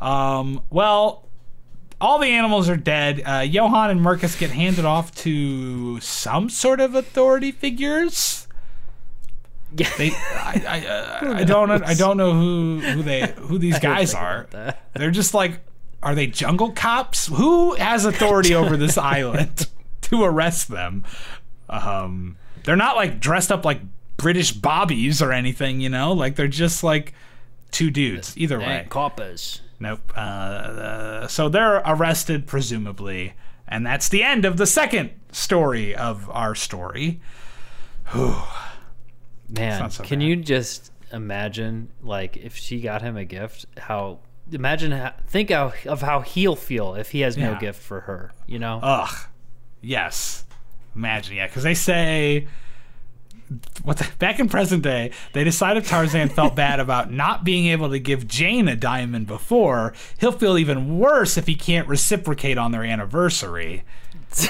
Um, 0.00 0.62
well, 0.70 1.28
all 2.00 2.18
the 2.18 2.26
animals 2.28 2.68
are 2.68 2.76
dead. 2.76 3.22
Uh, 3.24 3.40
Johann 3.40 3.90
and 3.90 4.00
Marcus 4.02 4.36
get 4.36 4.50
handed 4.50 4.84
off 4.84 5.14
to 5.16 6.00
some 6.00 6.48
sort 6.48 6.80
of 6.80 6.94
authority 6.94 7.52
figures. 7.52 8.46
Yeah. 9.76 9.88
They, 9.98 10.10
I, 10.10 10.64
I, 10.66 10.86
uh, 10.86 11.34
I 11.36 11.44
don't, 11.44 11.70
I 11.70 11.94
don't 11.94 12.16
know 12.16 12.32
who 12.32 12.80
who 12.80 13.02
they 13.02 13.32
who 13.36 13.56
these 13.58 13.78
guys 13.90 14.14
are. 14.14 14.48
They're 14.94 15.12
just 15.12 15.32
like, 15.32 15.60
are 16.02 16.14
they 16.14 16.26
jungle 16.26 16.72
cops? 16.72 17.26
Who 17.28 17.74
has 17.74 18.04
authority 18.04 18.54
over 18.54 18.76
this 18.76 18.98
island 19.16 19.68
to 20.02 20.24
arrest 20.24 20.68
them? 20.68 21.04
Um, 21.68 22.36
they're 22.64 22.74
not 22.76 22.96
like 22.96 23.20
dressed 23.20 23.52
up 23.52 23.64
like 23.64 23.80
British 24.16 24.50
bobbies 24.52 25.22
or 25.22 25.32
anything, 25.32 25.80
you 25.80 25.88
know. 25.88 26.12
Like 26.14 26.34
they're 26.34 26.48
just 26.48 26.82
like 26.82 27.14
two 27.70 27.90
dudes. 27.90 28.36
Either 28.36 28.58
way, 28.58 28.86
coppers. 28.88 29.60
Nope. 29.80 30.12
Uh, 30.16 30.20
uh, 30.20 31.26
so 31.28 31.48
they're 31.48 31.82
arrested, 31.84 32.46
presumably, 32.46 33.34
and 33.66 33.84
that's 33.84 34.08
the 34.08 34.22
end 34.22 34.44
of 34.44 34.56
the 34.56 34.66
second 34.66 35.10
story 35.32 35.94
of 35.94 36.30
our 36.30 36.54
story. 36.54 37.20
Man, 39.48 39.90
so 39.90 40.04
can 40.04 40.20
bad. 40.20 40.24
you 40.24 40.36
just 40.36 40.92
imagine, 41.12 41.90
like, 42.02 42.36
if 42.36 42.56
she 42.56 42.80
got 42.80 43.02
him 43.02 43.16
a 43.16 43.24
gift? 43.24 43.66
How 43.76 44.20
imagine, 44.52 44.92
how, 44.92 45.14
think 45.26 45.50
how, 45.50 45.72
of 45.86 46.02
how 46.02 46.20
he'll 46.20 46.56
feel 46.56 46.94
if 46.94 47.10
he 47.10 47.20
has 47.20 47.36
no 47.36 47.56
gift 47.58 47.80
for 47.80 48.00
her. 48.02 48.32
You 48.46 48.58
know? 48.58 48.80
Ugh. 48.82 49.26
Yes. 49.80 50.44
Imagine, 50.94 51.36
yeah, 51.36 51.46
because 51.46 51.62
they 51.62 51.74
say 51.74 52.46
what 53.82 53.96
the, 53.96 54.08
back 54.18 54.38
in 54.38 54.48
present 54.48 54.82
day, 54.82 55.10
they 55.32 55.44
decided 55.44 55.84
Tarzan 55.84 56.28
felt 56.28 56.54
bad 56.54 56.80
about 56.80 57.10
not 57.10 57.44
being 57.44 57.66
able 57.66 57.90
to 57.90 57.98
give 57.98 58.28
Jane 58.28 58.68
a 58.68 58.76
diamond 58.76 59.26
before. 59.26 59.92
He'll 60.18 60.32
feel 60.32 60.58
even 60.58 60.98
worse 60.98 61.36
if 61.36 61.46
he 61.46 61.54
can't 61.54 61.88
reciprocate 61.88 62.58
on 62.58 62.72
their 62.72 62.84
anniversary. 62.84 63.84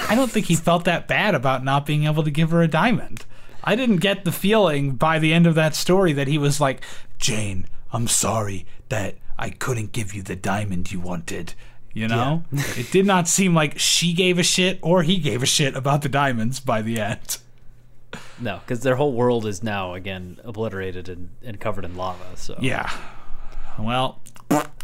I 0.07 0.15
don't 0.15 0.31
think 0.31 0.45
he 0.45 0.55
felt 0.55 0.85
that 0.85 1.07
bad 1.07 1.33
about 1.33 1.63
not 1.63 1.85
being 1.85 2.05
able 2.05 2.23
to 2.23 2.31
give 2.31 2.51
her 2.51 2.61
a 2.61 2.67
diamond. 2.67 3.25
I 3.63 3.75
didn't 3.75 3.97
get 3.97 4.25
the 4.25 4.31
feeling 4.31 4.95
by 4.95 5.19
the 5.19 5.33
end 5.33 5.47
of 5.47 5.55
that 5.55 5.75
story 5.75 6.13
that 6.13 6.27
he 6.27 6.37
was 6.37 6.61
like, 6.61 6.83
Jane, 7.17 7.67
I'm 7.91 8.07
sorry 8.07 8.65
that 8.89 9.15
I 9.37 9.49
couldn't 9.49 9.91
give 9.91 10.13
you 10.13 10.21
the 10.21 10.35
diamond 10.35 10.91
you 10.91 10.99
wanted. 10.99 11.53
You 11.93 12.07
know? 12.07 12.43
it 12.51 12.91
did 12.91 13.05
not 13.05 13.27
seem 13.27 13.53
like 13.53 13.77
she 13.77 14.13
gave 14.13 14.39
a 14.39 14.43
shit 14.43 14.79
or 14.81 15.03
he 15.03 15.17
gave 15.17 15.43
a 15.43 15.47
shit 15.47 15.75
about 15.75 16.03
the 16.03 16.09
diamonds 16.09 16.59
by 16.59 16.81
the 16.81 16.99
end. 16.99 17.37
No, 18.41 18.59
because 18.59 18.81
their 18.81 18.95
whole 18.95 19.13
world 19.13 19.45
is 19.45 19.63
now 19.63 19.93
again 19.93 20.39
obliterated 20.43 21.09
and, 21.09 21.29
and 21.43 21.59
covered 21.59 21.85
in 21.85 21.95
lava. 21.95 22.25
So 22.35 22.57
Yeah. 22.59 22.91
Well, 23.79 24.21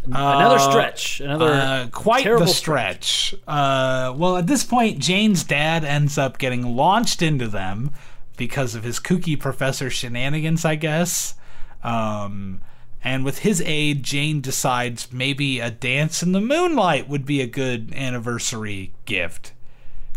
another 0.06 0.60
stretch, 0.60 1.20
another 1.20 1.52
uh, 1.52 1.88
quite 1.92 2.24
the 2.24 2.48
stretch. 2.48 3.36
Uh, 3.48 4.14
well, 4.16 4.38
at 4.38 4.48
this 4.48 4.64
point, 4.64 5.00
Jane's 5.00 5.44
dad 5.44 5.84
ends 5.84 6.18
up 6.18 6.38
getting 6.38 6.76
launched 6.76 7.22
into 7.22 7.48
them 7.48 7.92
because 8.38 8.76
of 8.76 8.84
his 8.84 9.00
kooky 9.00 9.38
professor 9.40 9.90
shenanigans, 9.90 10.64
I 10.64 10.76
guess. 10.76 11.36
Um, 11.84 12.62
and 13.04 13.24
with 13.24 13.40
his 13.40 13.62
aid, 13.62 14.04
Jane 14.04 14.42
decides 14.42 15.12
maybe 15.12 15.60
a 15.60 15.72
dance 15.72 16.24
in 16.24 16.32
the 16.32 16.42
moonlight 16.42 17.08
would 17.08 17.26
be 17.26 17.42
a 17.42 17.48
good 17.48 17.94
anniversary 17.94 18.94
gift. 19.06 19.54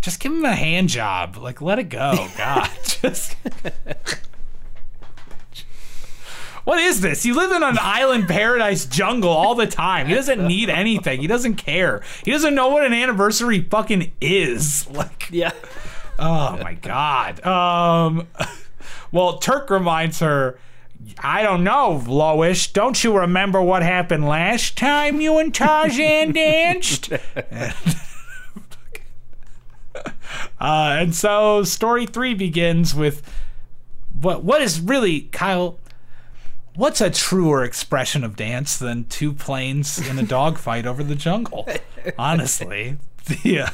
Just 0.01 0.19
give 0.21 0.33
him 0.33 0.45
a 0.45 0.55
hand 0.55 0.89
job. 0.89 1.37
Like, 1.37 1.61
let 1.61 1.79
it 1.79 1.85
go. 1.91 2.29
God. 2.37 2.71
Just. 2.85 3.37
What 6.65 6.79
is 6.79 7.01
this? 7.01 7.25
You 7.27 7.35
live 7.35 7.51
in 7.53 7.63
an 7.63 7.79
island 7.81 8.29
paradise 8.29 8.85
jungle 8.85 9.31
all 9.31 9.55
the 9.55 9.67
time. 9.67 10.07
He 10.07 10.15
doesn't 10.15 10.47
need 10.47 10.69
anything. 10.71 11.21
He 11.21 11.27
doesn't 11.27 11.55
care. 11.57 12.03
He 12.25 12.31
doesn't 12.31 12.55
know 12.55 12.69
what 12.69 12.85
an 12.85 12.93
anniversary 12.93 13.63
fucking 13.63 14.13
is. 14.21 14.87
Like, 14.93 15.29
Yeah. 15.31 15.53
oh 16.19 16.59
my 16.63 16.75
god. 16.75 17.45
Um, 17.47 18.27
well, 19.11 19.39
Terk 19.39 19.71
reminds 19.71 20.21
her, 20.21 20.59
I 21.19 21.43
don't 21.43 21.65
know, 21.65 22.03
Lois. 22.07 22.67
Don't 22.67 23.03
you 23.03 23.17
remember 23.19 23.63
what 23.63 23.83
happened 23.83 24.29
last 24.29 24.77
time 24.77 25.21
you 25.21 25.39
and 25.39 25.55
Tarzan 25.55 26.33
danced? 26.33 27.11
uh, 30.61 30.97
and 30.99 31.15
so 31.15 31.63
story 31.63 32.07
three 32.07 32.35
begins 32.35 32.95
with 32.95 33.23
what 34.21 34.43
what 34.43 34.61
is 34.63 34.81
really 34.81 35.23
Kyle 35.23 35.79
what's 36.75 37.01
a 37.01 37.11
truer 37.11 37.65
expression 37.65 38.25
of 38.25 38.37
dance 38.37 38.77
than 38.77 39.05
two 39.05 39.33
planes 39.33 39.99
in 40.07 40.19
a 40.19 40.23
dogfight 40.23 40.87
over 40.87 41.03
the 41.03 41.15
jungle? 41.15 41.69
Honestly, 42.19 42.97
the 43.27 43.61
uh, 43.61 43.71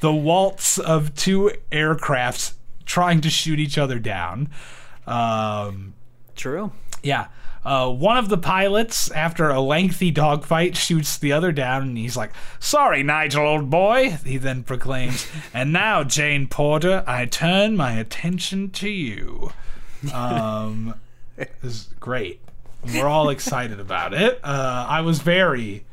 the 0.00 0.12
waltz 0.12 0.78
of 0.78 1.14
two 1.14 1.52
aircrafts 1.70 2.54
trying 2.84 3.20
to 3.20 3.30
shoot 3.30 3.58
each 3.58 3.78
other 3.78 3.98
down. 3.98 4.50
Um, 5.06 5.94
True. 6.36 6.72
yeah. 7.02 7.28
Uh, 7.64 7.90
one 7.90 8.16
of 8.16 8.28
the 8.28 8.38
pilots, 8.38 9.10
after 9.12 9.48
a 9.48 9.60
lengthy 9.60 10.10
dogfight, 10.10 10.76
shoots 10.76 11.16
the 11.16 11.32
other 11.32 11.52
down, 11.52 11.82
and 11.82 11.98
he's 11.98 12.16
like, 12.16 12.32
"Sorry, 12.58 13.02
Nigel, 13.02 13.46
old 13.46 13.70
boy." 13.70 14.18
He 14.24 14.36
then 14.36 14.62
proclaims, 14.64 15.26
"And 15.54 15.72
now, 15.72 16.04
Jane 16.04 16.46
Porter, 16.46 17.02
I 17.06 17.26
turn 17.26 17.76
my 17.76 17.92
attention 17.92 18.70
to 18.70 18.88
you." 18.88 19.52
Um, 20.12 20.94
is 21.62 21.88
great. 22.00 22.40
We're 22.92 23.08
all 23.08 23.30
excited 23.30 23.80
about 23.80 24.12
it. 24.12 24.38
Uh, 24.44 24.86
I 24.88 25.00
was 25.00 25.20
very 25.20 25.84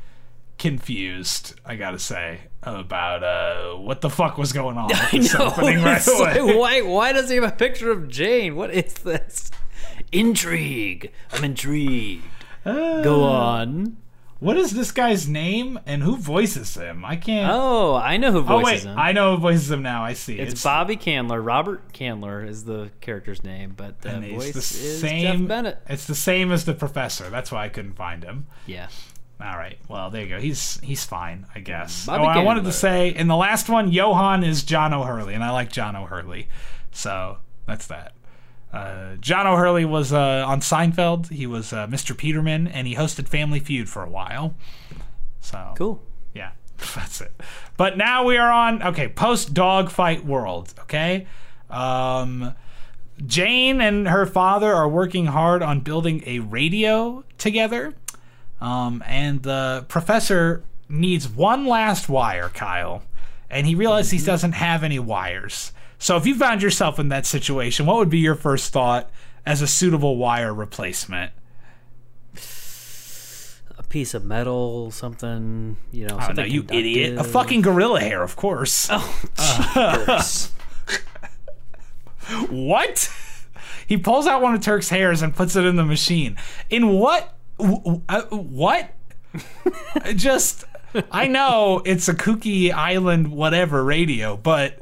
confused, 0.58 1.54
I 1.64 1.76
gotta 1.76 1.98
say, 1.98 2.40
about 2.62 3.24
uh, 3.24 3.76
what 3.78 4.00
the 4.00 4.10
fuck 4.10 4.38
was 4.38 4.52
going 4.52 4.76
on 4.76 4.88
this 5.12 5.34
opening 5.34 5.82
right 5.82 6.06
like, 6.06 6.40
why, 6.40 6.82
why 6.82 7.12
does 7.12 7.28
he 7.28 7.36
have 7.36 7.44
a 7.44 7.50
picture 7.50 7.90
of 7.90 8.08
Jane? 8.08 8.54
What 8.56 8.72
is 8.72 8.94
this? 8.94 9.50
Intrigue. 10.12 11.10
I'm 11.32 11.44
intrigued. 11.44 12.24
Oh. 12.64 13.02
Go 13.02 13.24
on. 13.24 13.96
What 14.42 14.56
is 14.56 14.72
this 14.72 14.90
guy's 14.90 15.28
name 15.28 15.78
and 15.86 16.02
who 16.02 16.16
voices 16.16 16.74
him? 16.74 17.04
I 17.04 17.14
can't. 17.14 17.52
Oh, 17.52 17.94
I 17.94 18.16
know 18.16 18.32
who 18.32 18.40
voices 18.40 18.50
Oh 18.50 18.88
wait, 18.88 18.92
him. 18.92 18.98
I 18.98 19.12
know 19.12 19.36
who 19.36 19.40
voices 19.40 19.70
him 19.70 19.82
now. 19.82 20.02
I 20.02 20.14
see. 20.14 20.36
it's, 20.36 20.64
Bobby 20.64 20.96
Canler. 20.96 21.44
Robert 21.44 21.92
Canler 21.92 22.46
is 22.46 22.64
the 22.64 22.90
character's 23.00 23.44
name, 23.44 23.74
but 23.76 24.00
the 24.00 24.18
voice 24.18 24.52
the 24.52 24.58
is 24.58 25.00
same. 25.00 25.38
Jeff 25.42 25.48
Bennett. 25.48 25.78
It's 25.88 26.06
the 26.06 26.16
same 26.16 26.50
as 26.50 26.64
the 26.64 26.74
professor. 26.74 27.30
That's 27.30 27.52
why 27.52 27.64
I 27.64 27.68
couldn't 27.68 27.92
find 27.92 28.24
him. 28.24 28.48
Yeah. 28.66 28.88
All 29.40 29.56
right. 29.56 29.78
Well, 29.88 30.10
there 30.10 30.24
you 30.24 30.28
go. 30.28 30.40
He's 30.40 30.80
he's 30.80 31.04
fine, 31.04 31.46
I 31.54 31.60
guess. 31.60 32.06
Bobby 32.06 32.24
oh, 32.24 32.26
I 32.26 32.42
wanted 32.42 32.64
to 32.64 32.72
say 32.72 33.10
in 33.10 33.28
the 33.28 33.36
last 33.36 33.68
one, 33.68 33.92
Johan 33.92 34.42
is 34.42 34.64
John 34.64 34.92
O'Hurley, 34.92 35.34
and 35.34 35.44
I 35.44 35.50
like 35.50 35.70
John 35.70 35.94
O'Hurley, 35.94 36.48
so 36.90 37.38
that's 37.66 37.86
that. 37.86 38.12
Uh, 38.72 39.16
John 39.16 39.46
O'Hurley 39.46 39.84
was 39.84 40.12
uh, 40.12 40.44
on 40.46 40.60
Seinfeld. 40.60 41.28
He 41.28 41.46
was 41.46 41.72
uh, 41.72 41.86
Mr. 41.86 42.16
Peterman, 42.16 42.66
and 42.66 42.86
he 42.86 42.94
hosted 42.94 43.28
Family 43.28 43.60
Feud 43.60 43.88
for 43.88 44.02
a 44.02 44.08
while. 44.08 44.54
So 45.40 45.74
Cool. 45.76 46.02
Yeah, 46.34 46.52
that's 46.94 47.20
it. 47.20 47.32
But 47.76 47.98
now 47.98 48.24
we 48.24 48.36
are 48.38 48.50
on 48.50 48.82
okay 48.82 49.08
post 49.08 49.52
dogfight 49.52 50.24
world. 50.24 50.72
Okay, 50.80 51.26
um, 51.68 52.54
Jane 53.26 53.80
and 53.80 54.08
her 54.08 54.24
father 54.24 54.72
are 54.72 54.88
working 54.88 55.26
hard 55.26 55.62
on 55.62 55.80
building 55.80 56.22
a 56.24 56.38
radio 56.38 57.24
together, 57.36 57.94
um, 58.60 59.02
and 59.06 59.42
the 59.42 59.84
professor 59.88 60.64
needs 60.88 61.28
one 61.28 61.66
last 61.66 62.08
wire, 62.08 62.48
Kyle, 62.48 63.02
and 63.50 63.66
he 63.66 63.74
realizes 63.74 64.12
he 64.12 64.18
doesn't 64.24 64.52
have 64.52 64.82
any 64.82 64.98
wires. 64.98 65.72
So 66.02 66.16
if 66.16 66.26
you 66.26 66.34
found 66.34 66.62
yourself 66.62 66.98
in 66.98 67.10
that 67.10 67.26
situation, 67.26 67.86
what 67.86 67.96
would 67.96 68.10
be 68.10 68.18
your 68.18 68.34
first 68.34 68.72
thought 68.72 69.08
as 69.46 69.62
a 69.62 69.68
suitable 69.68 70.16
wire 70.16 70.52
replacement? 70.52 71.30
A 73.78 73.84
piece 73.88 74.12
of 74.12 74.24
metal, 74.24 74.90
something, 74.90 75.76
you 75.92 76.08
know, 76.08 76.16
Oh, 76.16 76.26
something 76.26 76.36
no, 76.38 76.42
you 76.42 76.66
idiot! 76.72 77.18
A 77.18 77.22
fucking 77.22 77.60
gorilla 77.62 78.00
hair, 78.00 78.20
of 78.20 78.34
course. 78.34 78.90
Jeepers. 79.38 80.50
What? 82.50 83.08
he 83.86 83.96
pulls 83.96 84.26
out 84.26 84.42
one 84.42 84.54
of 84.56 84.60
Terk's 84.60 84.88
hairs 84.88 85.22
and 85.22 85.34
puts 85.36 85.54
it 85.54 85.64
in 85.64 85.76
the 85.76 85.84
machine. 85.84 86.36
In 86.68 86.88
what? 86.88 87.32
uh, 87.60 88.22
what? 88.30 88.92
Just, 90.16 90.64
I 91.12 91.28
know 91.28 91.80
it's 91.84 92.08
a 92.08 92.14
kooky 92.14 92.72
island, 92.72 93.30
whatever 93.30 93.84
radio, 93.84 94.36
but 94.36 94.81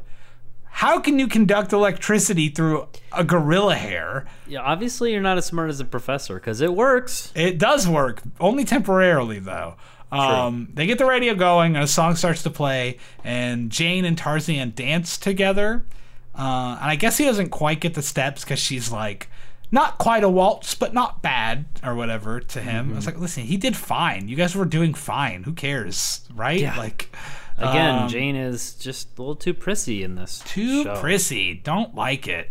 how 0.71 0.99
can 0.99 1.19
you 1.19 1.29
conduct 1.29 1.73
electricity 1.73 2.49
through 2.49 2.89
a 3.13 3.23
gorilla 3.25 3.75
hair? 3.75 4.27
Yeah, 4.47 4.61
obviously 4.61 5.13
you're 5.13 5.21
not 5.21 5.37
as 5.37 5.47
smart 5.47 5.69
as 5.69 5.81
a 5.81 5.85
professor 5.85 6.35
because 6.35 6.61
it 6.61 6.73
works. 6.73 7.33
It 7.35 7.59
does 7.59 7.87
work, 7.87 8.23
only 8.41 8.65
temporarily 8.65 9.39
though. 9.39 9.77
Um, 10.13 10.69
they 10.75 10.87
get 10.87 10.99
the 10.99 11.07
radio 11.07 11.35
going, 11.35 11.77
and 11.77 11.85
a 11.85 11.87
song 11.87 12.17
starts 12.17 12.43
to 12.43 12.51
play, 12.51 12.99
and 13.23 13.71
Jane 13.71 14.05
and 14.05 14.19
Tarzan 14.19 14.73
dance 14.75 15.17
together. 15.17 15.85
Uh, 16.35 16.79
and 16.81 16.91
I 16.91 16.97
guess 16.97 17.19
he 17.19 17.25
doesn't 17.25 17.51
quite 17.51 17.81
get 17.81 17.95
the 17.95 18.03
steps 18.03 18.43
because 18.43 18.59
she's 18.59 18.91
like, 18.91 19.29
not 19.71 19.99
quite 19.99 20.25
a 20.25 20.29
waltz, 20.29 20.75
but 20.75 20.95
not 20.95 21.23
bad, 21.23 21.67
or 21.85 21.95
whatever 21.95 22.41
to 22.41 22.61
him. 22.61 22.93
I 22.93 22.97
was 22.97 23.07
like, 23.07 23.19
listen, 23.19 23.45
he 23.45 23.57
did 23.57 23.77
fine. 23.77 24.27
You 24.29 24.35
guys 24.35 24.57
were 24.57 24.65
doing 24.65 24.95
fine. 24.95 25.45
Who 25.45 25.53
cares, 25.53 26.29
right? 26.35 26.59
Yeah. 26.59 26.77
Like, 26.77 27.15
Again, 27.61 28.03
um, 28.03 28.09
Jane 28.09 28.37
is 28.37 28.75
just 28.75 29.19
a 29.19 29.23
little 29.23 29.37
too 29.37 29.53
prissy 29.53 30.03
in 30.03 30.15
this. 30.15 30.43
too 30.47 30.85
show. 30.85 30.97
prissy. 30.97 31.55
Don't 31.55 31.95
like 31.95 32.27
it. 32.27 32.51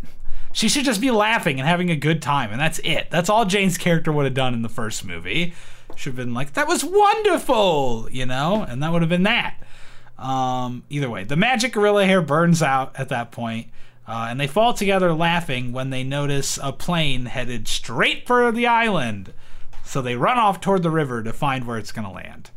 She 0.52 0.70
should 0.70 0.86
just 0.86 1.02
be 1.02 1.12
laughing 1.12 1.60
and 1.60 1.68
having 1.68 1.90
a 1.90 1.96
good 1.96 2.22
time, 2.22 2.52
and 2.52 2.60
that's 2.60 2.80
it. 2.84 3.08
That's 3.10 3.30
all 3.30 3.46
Jane's 3.46 3.78
character 3.78 4.12
would 4.12 4.26
have 4.26 4.34
done 4.34 4.54
in 4.54 4.62
the 4.62 4.70
first 4.70 5.06
movie. 5.06 5.54
Should 5.96 6.12
have 6.12 6.16
been 6.16 6.34
like, 6.34 6.54
"That 6.54 6.68
was 6.68 6.84
wonderful," 6.84 8.08
you 8.12 8.26
know, 8.26 8.66
and 8.68 8.82
that 8.82 8.92
would 8.92 9.02
have 9.02 9.10
been 9.10 9.24
that. 9.24 9.56
Um, 10.18 10.84
either 10.90 11.10
way, 11.10 11.24
the 11.24 11.36
magic 11.36 11.74
gorilla 11.74 12.06
hair 12.06 12.22
burns 12.22 12.62
out 12.62 12.94
at 13.00 13.10
that 13.10 13.32
point, 13.32 13.68
uh, 14.08 14.28
and 14.30 14.40
they 14.40 14.48
fall 14.48 14.74
together 14.74 15.14
laughing 15.14 15.72
when 15.72 15.90
they 15.90 16.04
notice 16.04 16.60
a 16.62 16.72
plane 16.72 17.28
headed 17.28 17.68
straight 17.68 18.28
for 18.28 18.52
the 18.52 18.68
island. 18.68 19.34
So 19.84 20.02
they 20.02 20.16
run 20.16 20.38
off 20.38 20.62
toward 20.62 20.84
the 20.84 20.92
river 20.92 21.24
to 21.24 21.34
find 21.34 21.66
where 21.66 21.78
it's 21.78 21.92
gonna 21.92 22.12
land. 22.12 22.52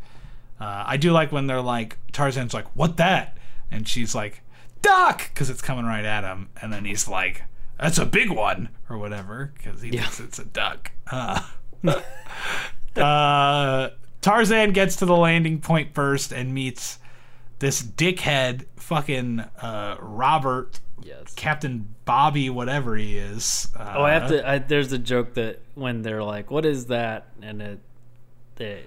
Uh, 0.63 0.85
I 0.87 0.97
do 0.97 1.11
like 1.13 1.33
when 1.33 1.47
they're 1.49 1.61
like, 1.61 1.97
Tarzan's 2.13 2.55
like, 2.55 2.67
"What 2.77 2.97
that?" 2.99 3.37
and 3.71 3.89
she's 3.89 4.15
like, 4.15 4.43
"Duck," 4.81 5.31
because 5.33 5.51
it's 5.51 5.63
coming 5.63 5.85
right 5.87 6.05
at 6.05 6.23
him, 6.25 6.51
and 6.61 6.73
then 6.73 6.85
he's 6.85 7.09
like, 7.09 7.43
"That's 7.81 7.99
a 7.99 8.07
big 8.07 8.31
one," 8.31 8.69
or 8.89 8.97
whatever, 8.99 9.53
because 9.57 9.83
he 9.83 9.91
thinks 9.91 10.21
it's 10.21 10.39
a 10.39 10.45
duck. 10.45 10.93
Uh, 11.11 11.41
uh, 12.97 13.91
Tarzan 14.21 14.73
gets 14.73 14.97
to 14.97 15.07
the 15.07 15.17
landing 15.17 15.61
point 15.61 15.95
first 15.95 16.33
and 16.33 16.55
meets 16.55 16.99
this 17.59 17.83
dickhead, 17.83 18.67
fucking 18.77 19.41
uh, 19.61 19.97
Robert, 20.01 20.81
Yes. 21.05 21.33
Captain 21.35 21.93
Bobby, 22.05 22.49
whatever 22.51 22.95
he 22.95 23.19
is. 23.19 23.69
Uh, 23.77 23.95
Oh, 23.97 24.03
I 24.05 24.13
have 24.13 24.29
to. 24.29 24.49
I, 24.49 24.59
there's 24.59 24.93
a 24.93 24.99
joke 24.99 25.35
that 25.35 25.61
when 25.75 26.03
they're 26.03 26.23
like, 26.23 26.51
"What 26.53 26.65
is 26.65 26.87
that?" 26.87 27.27
and 27.43 27.61
it, 27.61 27.81
they, 28.57 28.85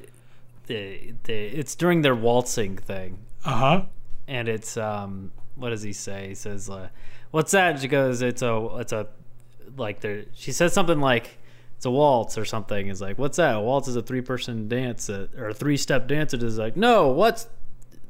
they, 0.68 1.14
they, 1.24 1.46
it's 1.48 1.76
during 1.76 2.02
their 2.02 2.16
waltzing 2.16 2.78
thing, 2.78 3.20
Uh 3.44 3.56
huh. 3.56 3.82
and 4.28 4.48
it's 4.48 4.78
um, 4.78 5.32
what 5.56 5.70
does 5.70 5.82
he 5.84 5.94
say? 5.94 6.30
He 6.30 6.36
says, 6.36 6.70
uh, 6.70 6.90
"What's 7.32 7.52
that?" 7.52 7.72
And 7.74 7.80
she 7.82 7.88
goes, 7.88 8.22
"It's 8.22 8.42
a, 8.42 8.68
it's 8.80 8.92
a, 8.92 9.08
like 9.78 10.00
there." 10.02 10.26
She 10.34 10.52
says 10.52 10.74
something 10.74 11.00
like, 11.00 11.38
"It's 11.78 11.86
a 11.86 11.92
waltz" 11.92 12.38
or 12.38 12.46
something. 12.46 12.88
Is 12.88 13.02
like, 13.02 13.18
"What's 13.18 13.38
that?" 13.38 13.56
A 13.56 13.60
waltz 13.62 13.88
is 13.88 13.96
a 13.96 14.02
three 14.02 14.22
person 14.22 14.68
dance 14.68 15.10
uh, 15.10 15.28
or 15.38 15.50
a 15.50 15.54
three 15.54 15.78
step 15.78 16.08
dance. 16.08 16.34
It 16.34 16.44
is 16.44 16.58
like, 16.58 16.76
"No, 16.76 17.10
what's 17.10 17.48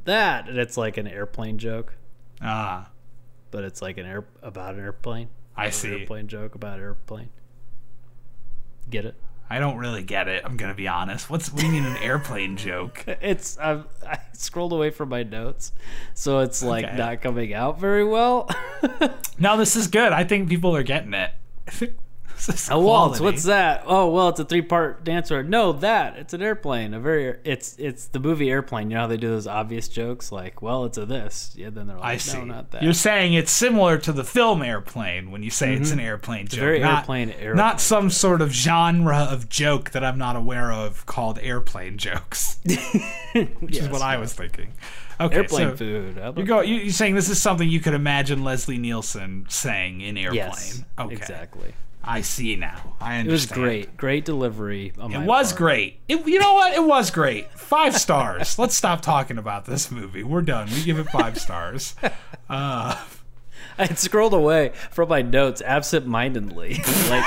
that?" 0.06 0.48
And 0.50 0.58
it's 0.58 0.78
like 0.78 0.98
an 0.98 1.08
airplane 1.08 1.58
joke, 1.58 1.96
Ah, 2.42 2.90
but 3.52 3.64
it's 3.64 3.82
like 3.82 3.98
an 3.98 4.06
air 4.06 4.26
about 4.42 4.76
an 4.76 4.82
airplane. 4.82 5.30
I 5.58 5.68
An 5.68 5.72
see. 5.72 5.92
airplane 5.92 6.28
joke 6.28 6.56
about 6.56 6.80
airplane. 6.80 7.30
Get 8.90 9.06
it? 9.06 9.16
I 9.50 9.60
don't 9.60 9.78
really 9.78 10.02
get 10.04 10.28
it. 10.28 10.44
I'm 10.44 10.58
gonna 10.58 10.74
be 10.74 10.88
honest. 10.88 11.30
What's 11.30 11.52
what 11.52 11.62
do 11.62 11.68
you 11.68 11.72
mean 11.74 11.86
an 11.86 11.98
airplane 11.98 12.58
joke? 12.68 13.04
It's 13.22 13.58
I've, 13.60 13.86
I 14.08 14.20
scrolled 14.34 14.74
away 14.74 14.90
from 14.90 15.10
my 15.10 15.24
notes, 15.24 15.72
so 16.16 16.40
it's 16.40 16.64
like 16.64 16.86
Okay. 16.86 16.98
not 16.98 17.22
coming 17.22 17.54
out 17.54 17.80
very 17.80 18.04
well. 18.04 18.50
No, 19.38 19.58
this 19.58 19.76
is 19.76 19.88
good. 19.88 20.14
I 20.14 20.24
think 20.24 20.48
people 20.48 20.74
are 20.76 20.84
getting 20.84 21.14
it. 21.14 21.32
A 22.70 22.80
waltz, 22.80 23.20
what's 23.20 23.44
that? 23.44 23.84
Oh 23.86 24.10
well, 24.10 24.30
it's 24.30 24.40
a 24.40 24.46
three 24.46 24.62
part 24.62 25.04
dance 25.04 25.16
dancer. 25.16 25.44
No, 25.44 25.72
that 25.74 26.18
it's 26.18 26.34
an 26.34 26.42
airplane. 26.42 26.94
A 26.94 27.00
very 27.00 27.38
it's 27.44 27.78
it's 27.80 28.08
the 28.08 28.20
movie 28.20 28.50
Airplane. 28.50 28.90
You 28.90 28.96
know 28.96 29.02
how 29.02 29.08
they 29.08 29.18
do 29.18 29.30
those 29.30 29.48
obvious 29.48 29.88
jokes 29.88 30.32
like, 30.32 30.62
well, 30.62 30.86
it's 30.86 30.98
a 30.98 31.06
this. 31.06 31.54
Yeah, 31.56 31.70
then 31.70 31.88
they're 31.88 31.98
like, 31.98 32.06
I 32.06 32.14
no, 32.14 32.18
see. 32.18 32.42
not 32.42 32.72
that. 32.72 32.84
You're 32.84 32.94
saying 32.94 33.34
it's 33.34 33.52
similar 33.52 33.98
to 34.00 34.12
the 34.12 34.24
film 34.24 34.62
Airplane 34.62 35.32
when 35.32 35.44
you 35.44 35.50
say 35.50 35.74
it's 35.74 35.92
an 35.92 36.00
airplane 36.00 36.48
joke. 36.48 36.58
Mm-hmm. 36.58 36.66
very 36.66 36.80
not, 36.80 37.00
airplane 37.00 37.30
airplane 37.32 37.56
Not 37.56 37.82
some 37.82 38.10
sort 38.10 38.42
of 38.42 38.52
genre 38.52 39.28
of 39.30 39.50
joke 39.50 39.92
that 39.92 40.04
I'm 40.04 40.18
not 40.18 40.36
aware 40.36 40.72
of 40.72 41.06
called 41.06 41.40
airplane 41.40 41.98
jokes, 41.98 42.60
which 42.66 43.78
is 43.78 43.90
what 43.90 44.02
I 44.02 44.18
was 44.18 44.34
thinking. 44.34 44.74
Okay, 45.20 45.38
airplane 45.38 45.70
so 45.70 45.78
food. 45.78 46.36
You 46.36 46.44
go. 46.44 46.60
You, 46.60 46.76
you're 46.76 46.92
saying 46.92 47.16
this 47.16 47.30
is 47.30 47.42
something 47.42 47.70
you 47.70 47.80
could 47.80 47.94
imagine 47.94 48.44
Leslie 48.44 48.78
Nielsen 48.78 49.46
saying 49.48 50.02
in 50.02 50.18
airplane. 50.18 50.36
Yes, 50.36 50.84
okay. 51.00 51.16
exactly. 51.16 51.74
I 52.08 52.22
see 52.22 52.56
now. 52.56 52.96
I 53.02 53.18
understand. 53.18 53.28
It 53.28 53.32
was 53.32 53.46
great, 53.48 53.98
great 53.98 54.26
delivery. 54.26 54.94
It 54.96 55.26
was 55.26 55.52
part. 55.52 55.58
great. 55.58 56.00
It, 56.08 56.26
you 56.28 56.40
know 56.40 56.54
what? 56.54 56.74
It 56.74 56.84
was 56.84 57.10
great. 57.10 57.52
Five 57.54 57.96
stars. 57.96 58.60
Let's 58.60 58.76
stop 58.76 59.02
talking 59.02 59.40
about 59.40 59.66
this 59.66 59.90
movie. 59.90 60.24
We're 60.24 60.44
done. 60.44 60.70
We 60.70 60.84
give 60.84 61.00
it 61.00 61.10
five 61.10 61.40
stars. 61.40 61.96
Uh, 62.48 63.04
I 63.78 63.88
had 63.88 64.00
scrolled 64.00 64.34
away 64.34 64.72
from 64.92 65.10
my 65.10 65.22
notes 65.22 65.62
absent-mindedly. 65.62 66.80
Like 67.10 67.24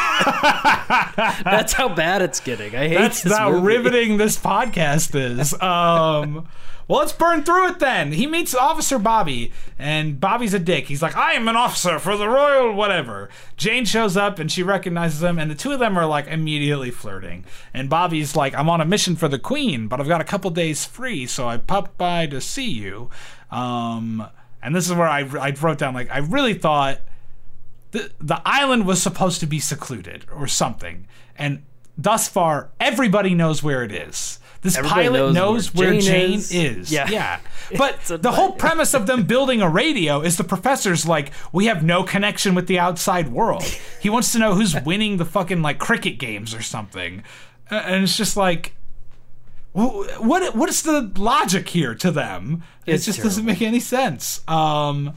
that's 1.45 1.73
how 1.73 1.89
bad 1.89 2.23
it's 2.23 2.41
getting. 2.41 2.75
I 2.75 2.89
hate 2.89 2.99
that's 2.99 3.23
how 3.23 3.51
riveting 3.51 4.17
this 4.17 4.37
podcast 4.37 5.15
is. 5.15 5.53
Um, 5.61 6.49
well, 6.89 7.01
let's 7.01 7.13
burn 7.13 7.45
through 7.45 7.69
it 7.69 7.79
then. 7.79 8.13
He 8.13 8.27
meets 8.27 8.55
Officer 8.55 8.99
Bobby, 8.99 9.53
and 9.79 10.19
Bobby's 10.19 10.55
a 10.55 10.59
dick. 10.59 10.87
He's 10.87 11.03
like, 11.03 11.15
I 11.15 11.35
am 11.35 11.47
an 11.47 11.55
officer 11.55 11.99
for 11.99 12.17
the 12.17 12.29
Royal 12.29 12.73
whatever. 12.73 13.29
Jane 13.57 13.85
shows 13.85 14.17
up, 14.17 14.39
and 14.39 14.51
she 14.51 14.63
recognizes 14.63 15.23
him, 15.23 15.39
and 15.39 15.51
the 15.51 15.55
two 15.55 15.73
of 15.73 15.79
them 15.79 15.99
are 15.99 16.07
like 16.07 16.27
immediately 16.27 16.91
flirting. 16.91 17.45
And 17.73 17.91
Bobby's 17.91 18.35
like, 18.35 18.55
I'm 18.55 18.71
on 18.71 18.81
a 18.81 18.87
mission 18.87 19.15
for 19.15 19.29
the 19.29 19.39
Queen, 19.39 19.87
but 19.87 20.01
I've 20.01 20.09
got 20.09 20.21
a 20.23 20.25
couple 20.25 20.51
days 20.51 20.85
free, 20.85 21.27
so 21.27 21.47
I 21.47 21.59
popped 21.59 21.99
by 21.99 22.27
to 22.27 22.41
see 22.41 22.71
you. 22.71 23.11
Um, 23.51 24.27
and 24.63 24.75
this 24.75 24.89
is 24.89 24.95
where 24.95 25.07
I, 25.07 25.21
I 25.21 25.51
wrote 25.51 25.79
down, 25.79 25.95
like, 25.95 26.11
I 26.11 26.19
really 26.19 26.55
thought 26.55 27.01
the 27.91 28.11
the 28.21 28.41
island 28.45 28.87
was 28.87 29.03
supposed 29.03 29.41
to 29.41 29.47
be 29.47 29.61
secluded 29.61 30.27
or 30.35 30.47
something, 30.47 31.07
and 31.37 31.63
thus 31.97 32.29
far 32.29 32.71
everybody 32.81 33.35
knows 33.35 33.63
where 33.63 33.83
it 33.83 33.93
is. 33.93 34.39
This 34.61 34.77
Everybody 34.77 35.09
pilot 35.09 35.19
knows 35.19 35.35
knows, 35.35 35.75
where 35.75 35.91
where, 35.93 36.01
Jane 36.01 36.33
Jane 36.33 36.39
is. 36.39 36.53
is. 36.53 36.93
Yeah. 36.93 37.09
yeah. 37.11 37.41
But 37.77 38.01
the 38.23 38.33
whole 38.33 38.53
premise 38.53 38.95
of 38.95 39.07
them 39.07 39.25
building 39.27 39.61
a 39.61 39.69
radio 39.69 40.23
is 40.23 40.39
the 40.39 40.45
professor's 40.45 41.07
like, 41.07 41.33
we 41.53 41.67
have 41.67 41.85
no 41.85 42.03
connection 42.03 42.55
with 42.55 42.67
the 42.67 42.79
outside 42.79 43.29
world. 43.29 43.63
He 44.01 44.09
wants 44.09 44.33
to 44.33 44.39
know 44.39 44.55
who's 44.55 44.75
winning 44.87 45.19
the 45.19 45.27
fucking 45.27 45.61
like 45.61 45.79
cricket 45.79 46.19
games 46.19 46.55
or 46.55 46.63
something, 46.63 47.23
Uh, 47.71 47.75
and 47.85 48.05
it's 48.05 48.17
just 48.17 48.37
like. 48.37 48.75
What 49.73 50.57
what 50.57 50.69
is 50.69 50.83
the 50.83 51.13
logic 51.17 51.69
here 51.69 51.95
to 51.97 52.11
them? 52.11 52.63
It's 52.87 53.05
it 53.07 53.13
just 53.13 53.23
doesn't 53.23 53.45
make 53.45 53.61
any 53.63 53.81
sense. 53.81 54.41
Um, 54.49 55.15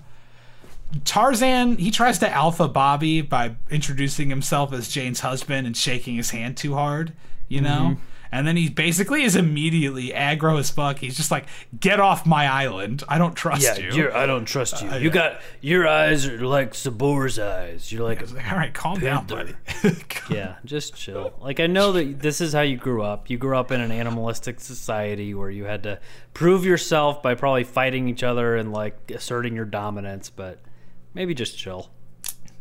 Tarzan, 1.05 1.77
he 1.77 1.89
tries 1.89 2.19
to 2.19 2.29
alpha 2.29 2.67
Bobby 2.67 3.21
by 3.21 3.55
introducing 3.69 4.29
himself 4.29 4.73
as 4.73 4.87
Jane's 4.89 5.21
husband 5.21 5.65
and 5.65 5.75
shaking 5.75 6.15
his 6.15 6.31
hand 6.31 6.57
too 6.57 6.73
hard, 6.75 7.13
you 7.47 7.61
know? 7.61 7.91
Mm-hmm. 7.95 8.01
And 8.31 8.47
then 8.47 8.55
he 8.55 8.69
basically 8.69 9.23
is 9.23 9.35
immediately 9.35 10.09
aggro 10.09 10.57
as 10.57 10.69
fuck. 10.69 10.99
He's 10.99 11.17
just 11.17 11.31
like, 11.31 11.47
get 11.77 11.99
off 11.99 12.25
my 12.25 12.47
island. 12.47 13.03
I 13.09 13.17
don't 13.17 13.33
trust 13.35 13.61
Yeah, 13.61 13.77
you. 13.77 13.91
you're, 13.91 14.15
I 14.15 14.25
don't 14.25 14.45
trust 14.45 14.81
you. 14.81 14.89
Uh, 14.89 14.95
you 14.97 15.09
got 15.09 15.41
your 15.59 15.85
eyes 15.87 16.25
are 16.25 16.39
like 16.45 16.73
Sabor's 16.73 17.37
eyes. 17.39 17.91
You're 17.91 18.03
like, 18.03 18.21
a, 18.21 18.27
All 18.49 18.57
right, 18.57 18.73
calm 18.73 18.99
down, 19.01 19.27
buddy. 19.27 19.53
yeah, 20.29 20.55
just 20.63 20.95
chill. 20.95 21.33
Like 21.41 21.59
I 21.59 21.67
know 21.67 21.91
that 21.91 22.19
this 22.21 22.39
is 22.39 22.53
how 22.53 22.61
you 22.61 22.77
grew 22.77 23.01
up. 23.03 23.29
You 23.29 23.37
grew 23.37 23.57
up 23.57 23.71
in 23.71 23.81
an 23.81 23.91
animalistic 23.91 24.59
society 24.61 25.33
where 25.33 25.49
you 25.49 25.65
had 25.65 25.83
to 25.83 25.99
prove 26.33 26.63
yourself 26.65 27.21
by 27.21 27.35
probably 27.35 27.65
fighting 27.65 28.07
each 28.07 28.23
other 28.23 28.55
and 28.55 28.71
like 28.71 29.11
asserting 29.11 29.55
your 29.55 29.65
dominance. 29.65 30.29
But 30.29 30.59
maybe 31.13 31.33
just 31.33 31.57
chill. 31.57 31.89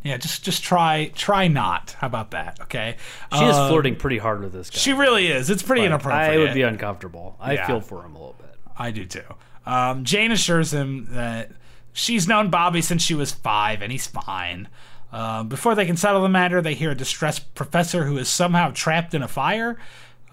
Yeah, 0.02 0.16
just 0.16 0.42
just 0.44 0.62
try 0.62 1.10
try 1.14 1.48
not. 1.48 1.96
How 1.98 2.06
about 2.06 2.30
that? 2.32 2.58
Okay. 2.62 2.96
She 3.36 3.44
is 3.44 3.56
Um, 3.56 3.68
flirting 3.70 3.96
pretty 3.96 4.18
hard 4.18 4.40
with 4.42 4.52
this 4.52 4.70
guy. 4.70 4.78
She 4.78 4.92
really 4.92 5.26
is. 5.28 5.50
It's 5.50 5.62
pretty 5.62 5.84
inappropriate. 5.84 6.30
I 6.32 6.38
would 6.38 6.54
be 6.54 6.62
uncomfortable. 6.62 7.36
I 7.40 7.54
Yeah. 7.54 7.66
feel 7.66 7.80
for 7.80 8.04
him 8.04 8.14
a 8.14 8.18
little 8.18 8.36
bit. 8.38 8.56
I 8.78 8.90
do 8.90 9.04
too. 9.04 9.24
Um, 9.66 10.04
Jane 10.04 10.32
assures 10.32 10.72
him 10.72 11.08
that 11.10 11.50
she's 11.92 12.26
known 12.26 12.48
Bobby 12.48 12.80
since 12.80 13.02
she 13.02 13.14
was 13.14 13.30
five, 13.32 13.82
and 13.82 13.92
he's 13.92 14.06
fine. 14.06 14.68
Um, 15.12 15.48
before 15.48 15.74
they 15.74 15.84
can 15.86 15.96
settle 15.96 16.22
the 16.22 16.28
matter, 16.28 16.62
they 16.62 16.74
hear 16.74 16.92
a 16.92 16.94
distressed 16.94 17.54
professor 17.54 18.04
who 18.04 18.16
is 18.16 18.28
somehow 18.28 18.70
trapped 18.72 19.12
in 19.12 19.22
a 19.22 19.28
fire, 19.28 19.76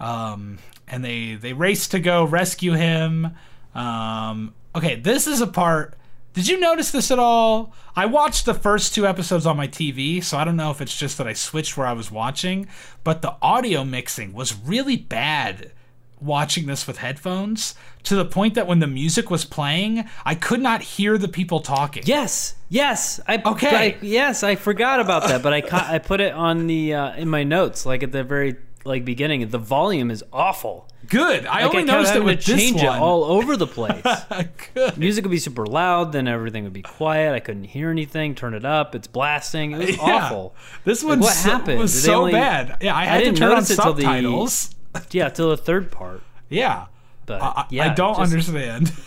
um, 0.00 0.58
and 0.86 1.04
they 1.04 1.34
they 1.34 1.52
race 1.52 1.88
to 1.88 1.98
go 1.98 2.24
rescue 2.24 2.72
him. 2.72 3.32
Um, 3.74 4.54
okay, 4.74 4.94
this 4.96 5.26
is 5.26 5.40
a 5.40 5.46
part 5.46 5.97
Did 6.34 6.48
you 6.48 6.60
notice 6.60 6.90
this 6.90 7.10
at 7.10 7.18
all? 7.18 7.72
I 7.96 8.06
watched 8.06 8.44
the 8.44 8.54
first 8.54 8.94
two 8.94 9.06
episodes 9.06 9.46
on 9.46 9.56
my 9.56 9.66
TV, 9.66 10.22
so 10.22 10.38
I 10.38 10.44
don't 10.44 10.56
know 10.56 10.70
if 10.70 10.80
it's 10.80 10.96
just 10.96 11.18
that 11.18 11.26
I 11.26 11.32
switched 11.32 11.76
where 11.76 11.86
I 11.86 11.92
was 11.92 12.10
watching, 12.10 12.68
but 13.02 13.22
the 13.22 13.34
audio 13.42 13.82
mixing 13.84 14.32
was 14.32 14.54
really 14.54 14.96
bad 14.96 15.72
watching 16.20 16.66
this 16.66 16.86
with 16.86 16.98
headphones 16.98 17.74
to 18.04 18.16
the 18.16 18.24
point 18.24 18.54
that 18.54 18.66
when 18.66 18.78
the 18.78 18.86
music 18.86 19.30
was 19.30 19.44
playing, 19.44 20.04
I 20.24 20.34
could 20.34 20.60
not 20.60 20.82
hear 20.82 21.18
the 21.18 21.28
people 21.28 21.60
talking. 21.60 22.02
Yes, 22.06 22.54
yes. 22.68 23.20
I 23.26 23.42
Okay. 23.44 23.76
I, 23.76 23.96
yes, 24.00 24.42
I 24.42 24.56
forgot 24.56 25.00
about 25.00 25.24
that, 25.24 25.42
but 25.42 25.52
I 25.52 25.62
I 25.94 25.98
put 25.98 26.20
it 26.20 26.32
on 26.32 26.66
the 26.66 26.94
uh, 26.94 27.16
in 27.16 27.28
my 27.28 27.44
notes, 27.44 27.86
like 27.86 28.02
at 28.02 28.12
the 28.12 28.24
very 28.24 28.56
like 28.88 29.04
beginning. 29.04 29.48
The 29.48 29.58
volume 29.58 30.10
is 30.10 30.24
awful. 30.32 30.88
Good. 31.08 31.46
I 31.46 31.62
Like, 31.62 31.70
only 31.70 31.82
I 31.82 31.84
noticed 31.96 32.14
it 32.16 32.18
to 32.20 32.24
this 32.24 32.44
change 32.44 32.82
it 32.82 32.86
all 32.88 33.24
over 33.24 33.56
the 33.56 33.66
place. 33.66 34.04
Good. 34.74 34.98
Music 34.98 35.24
would 35.24 35.30
be 35.30 35.38
super 35.38 35.64
loud, 35.66 36.12
then 36.12 36.26
everything 36.28 36.64
would 36.64 36.72
be 36.72 36.82
quiet. 36.82 37.34
I 37.34 37.40
couldn't 37.40 37.64
hear 37.64 37.90
anything. 37.90 38.34
Turn 38.34 38.52
it 38.52 38.64
up. 38.64 38.94
It's 38.94 39.06
blasting. 39.06 39.72
It 39.72 39.78
was 39.78 39.96
Yeah. 39.96 40.02
awful. 40.02 40.54
This 40.84 41.02
Like, 41.02 41.10
one 41.10 41.20
what 41.20 41.34
so, 41.34 41.50
happened? 41.50 41.78
was 41.78 41.92
Did 41.94 42.00
so 42.02 42.14
only- 42.20 42.32
bad. 42.32 42.76
Yeah, 42.80 42.94
I 42.94 43.02
I 43.02 43.04
had 43.04 43.18
to 43.20 43.24
didn't 43.26 43.38
turn 43.38 43.52
on 43.52 43.64
till 43.64 43.94
the- 43.94 44.02
subtitles. 44.02 44.74
Yeah, 45.12 45.28
till 45.28 45.50
the 45.50 45.56
third 45.56 45.90
part. 45.92 46.22
Yeah. 46.48 46.86
But 47.26 47.40
I, 47.42 47.66
yeah, 47.70 47.90
I 47.90 47.94
don't 47.94 48.16
just- 48.16 48.20
understand. 48.32 48.92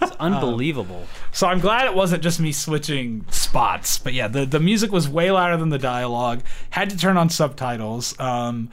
It's 0.00 0.14
unbelievable. 0.20 1.08
So 1.32 1.48
I'm 1.48 1.58
glad 1.58 1.86
it 1.86 1.94
wasn't 1.94 2.22
just 2.22 2.38
me 2.38 2.52
switching 2.52 3.24
spots. 3.30 3.98
But 3.98 4.12
yeah, 4.14 4.28
the, 4.28 4.46
the 4.46 4.60
music 4.60 4.92
was 4.92 5.08
way 5.08 5.32
louder 5.32 5.56
than 5.56 5.70
the 5.70 5.78
dialogue. 5.78 6.42
Had 6.70 6.88
to 6.90 6.96
turn 6.96 7.16
on 7.16 7.28
subtitles. 7.30 8.14
Um, 8.20 8.70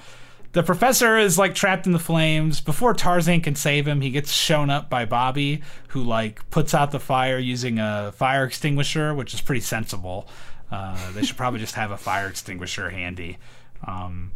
the 0.52 0.64
professor 0.64 1.18
is 1.18 1.38
like 1.38 1.54
trapped 1.54 1.86
in 1.86 1.92
the 1.92 2.00
flames. 2.00 2.60
Before 2.60 2.94
Tarzan 2.94 3.42
can 3.42 3.56
save 3.56 3.88
him, 3.88 4.02
he 4.02 4.10
gets 4.10 4.32
shown 4.32 4.70
up 4.70 4.90
by 4.90 5.06
Bobby, 5.06 5.62
who 5.90 6.04
like 6.04 6.50
puts 6.50 6.74
out 6.74 6.92
the 6.92 7.00
fire 7.00 7.38
using 7.38 7.78
a 7.80 8.12
fire 8.16 8.46
extinguisher, 8.46 9.14
which 9.14 9.34
is 9.34 9.42
pretty 9.42 9.62
sensible. 9.62 10.28
Uh, 10.72 11.12
they 11.12 11.24
should 11.24 11.38
probably 11.38 11.60
just 11.60 11.76
have 11.76 11.92
a 11.92 11.98
fire 11.98 12.28
extinguisher 12.28 12.90
handy 12.90 13.38
um, 13.86 14.32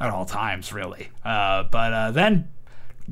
at 0.00 0.10
all 0.10 0.24
times, 0.26 0.72
really. 0.72 1.08
Uh, 1.24 1.62
but 1.64 1.92
uh, 1.92 2.10
then 2.10 2.48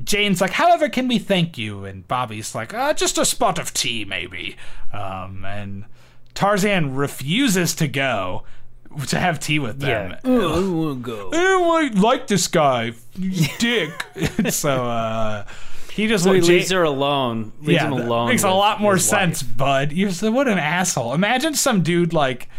Jane's 0.03 0.41
like, 0.41 0.51
however, 0.51 0.89
can 0.89 1.07
we 1.07 1.17
thank 1.19 1.57
you? 1.57 1.85
And 1.85 2.07
Bobby's 2.07 2.53
like, 2.53 2.73
uh, 2.73 2.93
just 2.93 3.17
a 3.17 3.25
spot 3.25 3.57
of 3.57 3.73
tea, 3.73 4.05
maybe. 4.05 4.55
Um, 4.93 5.43
and 5.45 5.85
Tarzan 6.33 6.95
refuses 6.95 7.73
to 7.75 7.87
go 7.87 8.43
to 9.07 9.19
have 9.19 9.39
tea 9.39 9.59
with 9.59 9.79
them. 9.79 10.11
Yeah. 10.11 10.19
Oh, 10.23 10.65
I 10.65 10.67
want 10.69 11.03
to 11.05 11.11
go. 11.11 11.29
I 11.29 11.37
don't 11.41 11.95
like 11.95 12.27
this 12.27 12.47
guy, 12.47 12.93
dick. 13.59 13.91
so 14.49 14.85
uh, 14.85 15.45
he 15.93 16.07
just 16.07 16.23
So 16.23 16.33
he 16.33 16.41
Jane- 16.41 16.49
leaves 16.49 16.71
her 16.71 16.83
alone. 16.83 17.51
Leaves 17.61 17.69
yeah, 17.81 17.87
him 17.87 17.93
alone. 17.93 18.29
makes 18.29 18.43
a 18.43 18.49
lot 18.51 18.79
more 18.81 18.97
sense, 18.97 19.43
wife. 19.43 19.57
bud. 19.57 19.91
You're 19.91 20.11
so 20.11 20.31
what 20.31 20.47
an 20.47 20.57
asshole. 20.57 21.13
Imagine 21.13 21.53
some 21.55 21.83
dude 21.83 22.13
like 22.13 22.49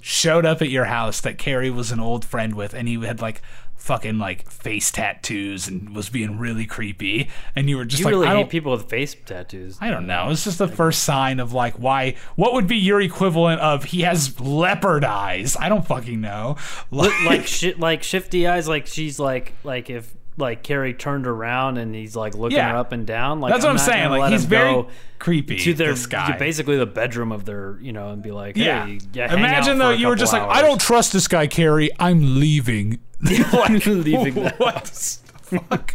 showed 0.00 0.46
up 0.46 0.62
at 0.62 0.68
your 0.70 0.84
house 0.86 1.20
that 1.22 1.38
Carrie 1.38 1.70
was 1.70 1.90
an 1.92 2.00
old 2.00 2.24
friend 2.24 2.54
with, 2.54 2.72
and 2.74 2.86
he 2.88 2.94
had 3.04 3.20
like 3.20 3.42
fucking 3.78 4.18
like 4.18 4.50
face 4.50 4.90
tattoos 4.90 5.66
and 5.68 5.94
was 5.94 6.10
being 6.10 6.38
really 6.38 6.66
creepy, 6.66 7.30
and 7.56 7.70
you 7.70 7.76
were 7.76 7.84
just 7.84 8.00
You 8.00 8.06
like, 8.06 8.12
really 8.12 8.26
I 8.26 8.30
hate 8.30 8.40
don't, 8.42 8.50
people 8.50 8.72
with 8.72 8.88
face 8.88 9.16
tattoos. 9.24 9.78
I 9.80 9.90
don't 9.90 10.06
know. 10.06 10.30
It's 10.30 10.44
just 10.44 10.58
the 10.58 10.68
first 10.68 11.04
sign 11.04 11.40
of 11.40 11.52
like 11.52 11.74
why. 11.74 12.16
What 12.36 12.52
would 12.52 12.66
be 12.66 12.76
your 12.76 13.00
equivalent 13.00 13.60
of 13.60 13.84
he 13.84 14.02
has 14.02 14.38
leopard 14.40 15.04
eyes? 15.04 15.56
I 15.58 15.68
don't 15.68 15.86
fucking 15.86 16.20
know. 16.20 16.56
Like, 16.90 17.12
like 17.24 17.46
shit, 17.46 17.78
like 17.78 18.02
shifty 18.02 18.46
eyes. 18.46 18.68
Like 18.68 18.86
she's 18.86 19.18
like 19.18 19.54
like 19.64 19.88
if 19.88 20.14
like 20.38 20.62
Carrie 20.62 20.94
turned 20.94 21.26
around 21.26 21.76
and 21.78 21.94
he's 21.94 22.16
like 22.16 22.34
looking 22.34 22.56
Yeah. 22.56 22.70
her 22.70 22.76
up 22.76 22.92
and 22.92 23.06
down. 23.06 23.40
Like 23.40 23.52
That's 23.52 23.64
what 23.64 23.70
I'm 23.70 23.76
not 23.76 23.84
saying, 23.84 24.10
like, 24.10 24.32
he's 24.32 24.44
very 24.44 24.86
creepy, 25.18 25.58
to 25.58 25.74
their 25.74 25.94
guy. 26.08 26.36
basically 26.38 26.76
the 26.76 26.86
bedroom 26.86 27.32
of 27.32 27.44
their 27.44 27.76
you 27.80 27.92
know 27.92 28.10
and 28.10 28.22
be 28.22 28.30
like 28.30 28.56
yeah. 28.56 28.86
hey, 28.86 29.00
yeah 29.12 29.28
hang 29.28 29.38
Imagine 29.38 29.78
though 29.78 29.90
you 29.90 30.06
were 30.06 30.16
just 30.16 30.32
like, 30.32 30.42
I 30.42 30.62
don't 30.62 30.80
trust 30.80 31.12
this 31.12 31.28
guy, 31.28 31.46
Carrie. 31.46 31.90
I'm 31.98 32.38
leaving. 32.40 33.00
like, 33.52 33.84
Leaving 33.86 34.34
what 34.58 34.84
the 34.84 35.60
fuck? 35.68 35.94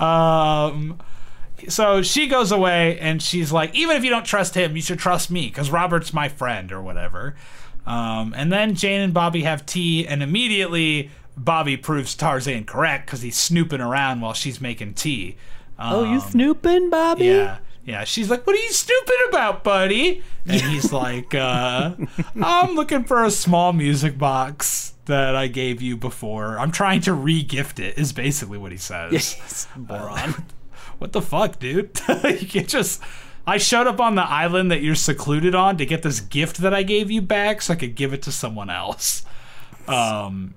um. 0.00 0.98
So 1.68 2.02
she 2.02 2.26
goes 2.28 2.52
away 2.52 2.98
and 3.00 3.20
she's 3.22 3.50
like, 3.50 3.74
even 3.74 3.96
if 3.96 4.04
you 4.04 4.10
don't 4.10 4.26
trust 4.26 4.54
him, 4.54 4.76
you 4.76 4.82
should 4.82 4.98
trust 4.98 5.30
me 5.30 5.46
because 5.48 5.70
Robert's 5.70 6.12
my 6.12 6.28
friend 6.28 6.70
or 6.70 6.82
whatever. 6.82 7.34
Um, 7.86 8.34
and 8.36 8.52
then 8.52 8.74
Jane 8.74 9.00
and 9.00 9.14
Bobby 9.14 9.42
have 9.44 9.64
tea, 9.64 10.06
and 10.06 10.22
immediately 10.22 11.10
Bobby 11.36 11.76
proves 11.76 12.14
Tarzan 12.14 12.64
correct 12.64 13.06
because 13.06 13.22
he's 13.22 13.36
snooping 13.36 13.80
around 13.80 14.20
while 14.20 14.32
she's 14.32 14.60
making 14.60 14.94
tea. 14.94 15.36
Oh, 15.78 16.04
you 16.04 16.14
Um, 16.14 16.20
snooping, 16.20 16.90
Bobby? 16.90 17.26
yeah. 17.26 17.58
Yeah, 17.84 18.02
she's 18.02 18.28
like, 18.30 18.44
"What 18.46 18.56
are 18.56 18.60
you 18.62 18.72
stupid 18.72 19.14
about, 19.28 19.62
buddy?" 19.62 20.22
And 20.46 20.60
he's 20.72 20.92
like, 20.92 21.34
uh, 21.36 21.92
"I'm 22.42 22.74
looking 22.74 23.04
for 23.04 23.22
a 23.24 23.30
small 23.30 23.72
music 23.72 24.18
box 24.18 24.94
that 25.04 25.36
I 25.36 25.46
gave 25.46 25.80
you 25.80 25.96
before. 25.96 26.58
I'm 26.58 26.72
trying 26.72 27.00
to 27.02 27.12
re-gift 27.12 27.78
it." 27.78 27.96
Is 27.96 28.12
basically 28.12 28.58
what 28.58 28.72
he 28.72 28.78
says. 28.78 29.12
Yes, 29.12 29.68
moron. 29.76 30.46
What 30.98 31.12
the 31.12 31.20
fuck, 31.22 31.58
dude? 31.58 31.90
you 32.24 32.46
can't 32.48 32.66
just. 32.68 33.02
I 33.46 33.58
showed 33.58 33.86
up 33.86 34.00
on 34.00 34.14
the 34.14 34.22
island 34.28 34.70
that 34.70 34.80
you're 34.82 34.94
secluded 34.94 35.54
on 35.54 35.76
to 35.76 35.84
get 35.86 36.02
this 36.02 36.20
gift 36.20 36.56
that 36.58 36.72
I 36.72 36.82
gave 36.82 37.10
you 37.10 37.20
back, 37.20 37.60
so 37.62 37.74
I 37.74 37.76
could 37.76 37.94
give 37.94 38.14
it 38.14 38.22
to 38.22 38.32
someone 38.32 38.70
else. 38.70 39.22
Um, 39.86 40.54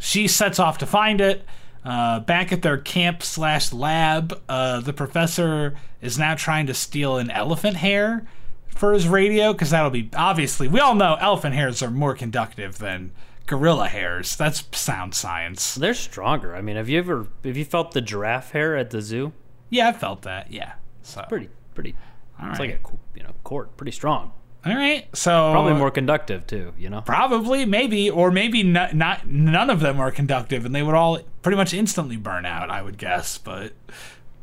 she 0.00 0.26
sets 0.26 0.58
off 0.58 0.78
to 0.78 0.86
find 0.86 1.20
it. 1.20 1.44
Uh, 1.84 2.20
back 2.20 2.52
at 2.52 2.60
their 2.62 2.76
camp 2.76 3.22
slash 3.22 3.72
lab, 3.72 4.38
uh, 4.48 4.80
the 4.80 4.92
professor 4.92 5.74
is 6.02 6.18
now 6.18 6.34
trying 6.34 6.66
to 6.66 6.74
steal 6.74 7.16
an 7.16 7.30
elephant 7.30 7.76
hair 7.76 8.26
for 8.68 8.92
his 8.92 9.08
radio 9.08 9.52
because 9.52 9.70
that'll 9.70 9.90
be 9.90 10.08
obviously 10.14 10.68
we 10.68 10.78
all 10.80 10.94
know 10.94 11.16
elephant 11.20 11.54
hairs 11.54 11.82
are 11.82 11.90
more 11.90 12.14
conductive 12.14 12.78
than 12.78 13.10
gorilla 13.46 13.88
hairs. 13.88 14.36
That's 14.36 14.64
sound 14.78 15.14
science. 15.14 15.74
They're 15.74 15.94
stronger. 15.94 16.54
I 16.54 16.60
mean, 16.60 16.76
have 16.76 16.88
you 16.88 16.98
ever 16.98 17.26
have 17.44 17.56
you 17.56 17.64
felt 17.64 17.92
the 17.92 18.00
giraffe 18.02 18.50
hair 18.50 18.76
at 18.76 18.90
the 18.90 19.00
zoo? 19.00 19.32
Yeah, 19.70 19.88
I 19.88 19.92
felt 19.92 20.22
that. 20.22 20.52
Yeah. 20.52 20.74
So 21.02 21.24
Pretty, 21.30 21.48
pretty. 21.74 21.94
all 22.40 22.50
It's 22.50 22.58
right. 22.58 22.72
like 22.72 22.80
a 22.92 23.18
you 23.18 23.22
know 23.24 23.32
cord, 23.42 23.74
pretty 23.78 23.92
strong. 23.92 24.32
All 24.64 24.74
right. 24.74 25.08
So 25.14 25.52
Probably 25.52 25.74
more 25.74 25.90
conductive 25.90 26.46
too. 26.46 26.74
You 26.78 26.90
know. 26.90 27.00
Probably, 27.00 27.64
maybe, 27.64 28.10
or 28.10 28.30
maybe 28.30 28.62
not, 28.62 28.94
not. 28.94 29.26
None 29.26 29.70
of 29.70 29.80
them 29.80 29.98
are 30.00 30.10
conductive, 30.10 30.66
and 30.66 30.74
they 30.74 30.82
would 30.82 30.94
all 30.94 31.20
pretty 31.42 31.56
much 31.56 31.72
instantly 31.72 32.16
burn 32.16 32.44
out. 32.44 32.70
I 32.70 32.82
would 32.82 32.98
guess, 32.98 33.38
but 33.38 33.72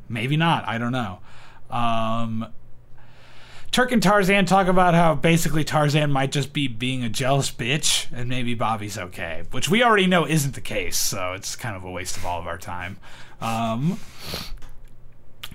maybe 0.10 0.36
not. 0.36 0.68
I 0.68 0.78
don't 0.78 0.92
know. 0.92 1.20
Um, 1.70 2.48
Terk 3.72 3.92
and 3.92 4.02
Tarzan 4.02 4.46
talk 4.46 4.68
about 4.68 4.96
how 4.96 5.14
basically 5.14 5.64
Tarzan 5.64 6.12
might 6.12 6.32
just 6.32 6.52
be 6.52 6.68
being 6.68 7.04
a 7.04 7.10
jealous 7.10 7.52
bitch, 7.52 8.08
and 8.12 8.28
maybe 8.28 8.56
Bobby's 8.56 8.98
okay, 8.98 9.44
which 9.52 9.70
we 9.70 9.84
already 9.84 10.08
know 10.08 10.26
isn't 10.26 10.56
the 10.56 10.62
case. 10.62 10.98
So 10.98 11.34
it's 11.34 11.56
kind 11.56 11.76
of 11.76 11.84
a 11.84 11.92
waste 11.92 12.18
of 12.18 12.26
all 12.26 12.40
of 12.40 12.48
our 12.48 12.58
time. 12.58 12.98
Um, 13.40 14.00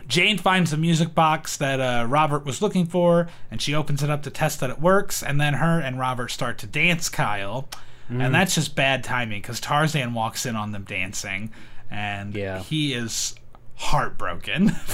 Jane 0.06 0.38
finds 0.38 0.70
the 0.70 0.76
music 0.76 1.14
box 1.14 1.56
that 1.58 1.80
uh, 1.80 2.06
Robert 2.08 2.44
was 2.44 2.60
looking 2.62 2.86
for, 2.86 3.28
and 3.50 3.60
she 3.62 3.74
opens 3.74 4.02
it 4.02 4.10
up 4.10 4.22
to 4.24 4.30
test 4.30 4.60
that 4.60 4.70
it 4.70 4.80
works. 4.80 5.22
And 5.22 5.40
then 5.40 5.54
her 5.54 5.80
and 5.80 5.98
Robert 5.98 6.30
start 6.30 6.58
to 6.58 6.66
dance, 6.66 7.08
Kyle. 7.08 7.68
And 8.08 8.34
that's 8.34 8.54
just 8.56 8.76
bad 8.76 9.02
timing 9.04 9.40
because 9.40 9.58
Tarzan 9.58 10.12
walks 10.12 10.44
in 10.44 10.54
on 10.54 10.72
them 10.72 10.84
dancing, 10.84 11.50
and 11.90 12.34
Yeah. 12.34 12.58
he 12.58 12.92
is 12.92 13.34
heartbroken. 13.76 14.72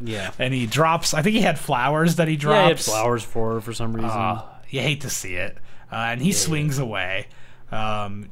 Yeah. 0.00 0.30
and 0.38 0.54
he 0.54 0.66
drops. 0.66 1.14
I 1.14 1.22
think 1.22 1.34
he 1.34 1.42
had 1.42 1.58
flowers 1.58 2.14
that 2.16 2.28
he 2.28 2.36
drops. 2.36 2.56
Yeah, 2.56 2.62
he 2.62 2.68
had 2.68 2.80
flowers 2.80 3.24
for 3.24 3.54
her 3.54 3.60
for 3.60 3.72
some 3.72 3.92
reason. 3.92 4.08
Uh, 4.08 4.42
you 4.68 4.80
hate 4.80 5.00
to 5.00 5.10
see 5.10 5.34
it. 5.34 5.58
Uh, 5.90 5.96
and 5.96 6.22
he 6.22 6.30
swings 6.30 6.78
away. 6.78 7.26
Um, 7.72 8.30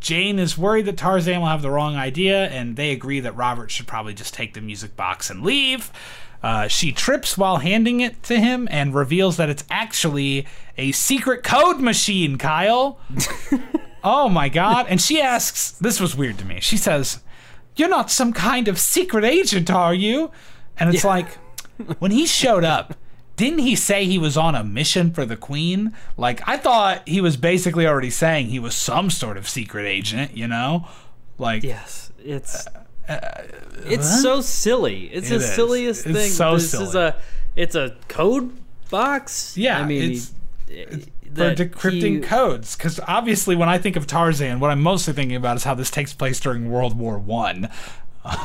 Jane 0.00 0.38
is 0.38 0.56
worried 0.56 0.86
that 0.86 0.96
Tarzan 0.96 1.40
will 1.40 1.48
have 1.48 1.62
the 1.62 1.70
wrong 1.70 1.96
idea, 1.96 2.48
and 2.48 2.76
they 2.76 2.90
agree 2.90 3.20
that 3.20 3.36
Robert 3.36 3.70
should 3.70 3.86
probably 3.86 4.14
just 4.14 4.34
take 4.34 4.54
the 4.54 4.60
music 4.60 4.96
box 4.96 5.30
and 5.30 5.42
leave. 5.42 5.90
Uh, 6.42 6.68
she 6.68 6.92
trips 6.92 7.38
while 7.38 7.56
handing 7.56 8.00
it 8.00 8.22
to 8.22 8.38
him 8.38 8.68
and 8.70 8.94
reveals 8.94 9.38
that 9.38 9.48
it's 9.48 9.64
actually 9.70 10.46
a 10.76 10.92
secret 10.92 11.42
code 11.42 11.80
machine, 11.80 12.36
Kyle. 12.36 12.98
oh 14.04 14.28
my 14.28 14.50
god. 14.50 14.86
And 14.88 15.00
she 15.00 15.20
asks, 15.22 15.70
this 15.72 16.00
was 16.00 16.14
weird 16.14 16.36
to 16.38 16.44
me. 16.44 16.60
She 16.60 16.76
says, 16.76 17.20
You're 17.76 17.88
not 17.88 18.10
some 18.10 18.34
kind 18.34 18.68
of 18.68 18.78
secret 18.78 19.24
agent, 19.24 19.70
are 19.70 19.94
you? 19.94 20.30
And 20.78 20.94
it's 20.94 21.04
like, 21.04 21.38
when 21.98 22.10
he 22.10 22.26
showed 22.26 22.64
up, 22.64 22.94
didn't 23.36 23.60
he 23.60 23.74
say 23.76 24.04
he 24.06 24.18
was 24.18 24.36
on 24.36 24.54
a 24.54 24.62
mission 24.62 25.12
for 25.12 25.24
the 25.26 25.36
queen? 25.36 25.92
Like 26.16 26.46
I 26.48 26.56
thought 26.56 27.08
he 27.08 27.20
was 27.20 27.36
basically 27.36 27.86
already 27.86 28.10
saying 28.10 28.46
he 28.46 28.58
was 28.58 28.74
some 28.74 29.10
sort 29.10 29.36
of 29.36 29.48
secret 29.48 29.86
agent, 29.86 30.36
you 30.36 30.46
know? 30.46 30.86
Like 31.38 31.62
yes, 31.62 32.12
it's 32.24 32.66
it's 33.86 34.22
so 34.22 34.40
silly. 34.40 35.06
It's 35.12 35.30
Uh, 35.30 35.34
It 35.34 35.38
the 35.38 35.44
is. 35.44 35.54
silliest 35.54 36.06
It's 36.06 36.16
thing. 36.18 36.30
so 36.30 36.54
this 36.54 36.72
is 36.74 36.92
silly. 36.92 37.04
a 37.06 37.16
it's 37.56 37.74
a 37.74 37.94
code 38.08 38.52
box. 38.90 39.56
Yeah, 39.56 39.80
I 39.80 39.84
mean, 39.86 40.02
it's- 40.12 40.32
he- 40.68 41.04
for 41.34 41.52
decrypting 41.54 42.14
he- 42.16 42.20
codes 42.20 42.76
because 42.76 43.00
obviously 43.08 43.56
when 43.56 43.68
i 43.68 43.76
think 43.76 43.96
of 43.96 44.06
tarzan 44.06 44.60
what 44.60 44.70
i'm 44.70 44.80
mostly 44.80 45.12
thinking 45.12 45.36
about 45.36 45.56
is 45.56 45.64
how 45.64 45.74
this 45.74 45.90
takes 45.90 46.12
place 46.12 46.38
during 46.38 46.70
world 46.70 46.96
war 46.96 47.18
one 47.18 47.68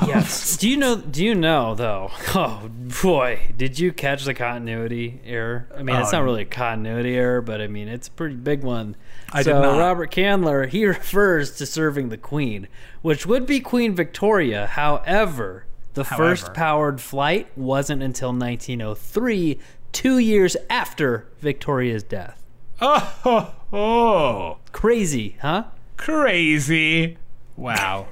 yes. 0.05 0.57
Do 0.59 0.69
you 0.69 0.77
know? 0.77 0.97
Do 0.97 1.23
you 1.23 1.35
know 1.35 1.75
though? 1.75 2.11
Oh 2.35 2.69
boy, 3.01 3.39
did 3.57 3.79
you 3.79 3.91
catch 3.91 4.23
the 4.25 4.33
continuity 4.33 5.19
error? 5.25 5.67
I 5.75 5.83
mean, 5.83 5.95
it's 5.95 6.09
Oh, 6.09 6.17
not 6.17 6.19
um, 6.19 6.25
really 6.25 6.41
a 6.43 6.45
continuity 6.45 7.15
error, 7.15 7.41
but 7.41 7.59
I 7.61 7.67
mean, 7.67 7.87
it's 7.87 8.07
a 8.07 8.11
pretty 8.11 8.35
big 8.35 8.63
one. 8.63 8.95
I 9.31 9.41
so 9.41 9.53
did 9.53 9.59
not. 9.61 9.79
Robert 9.79 10.11
Canler 10.11 10.67
he 10.67 10.85
refers 10.87 11.55
to 11.57 11.65
serving 11.65 12.09
the 12.09 12.17
Queen, 12.17 12.67
which 13.01 13.25
would 13.25 13.45
be 13.45 13.59
Queen 13.59 13.95
Victoria. 13.95 14.67
However, 14.67 15.65
the 15.93 16.03
first 16.03 16.53
powered 16.53 17.01
flight 17.01 17.47
wasn't 17.57 18.03
until 18.03 18.29
1903, 18.29 19.59
two 19.91 20.17
years 20.19 20.55
after 20.69 21.27
Victoria's 21.39 22.03
death. 22.03 22.45
Oh, 22.81 23.13
oh, 23.25 23.53
oh, 23.73 24.57
Crazy, 24.71 25.37
huh? 25.41 25.65
crazy! 25.97 27.17
Wow. 27.57 28.07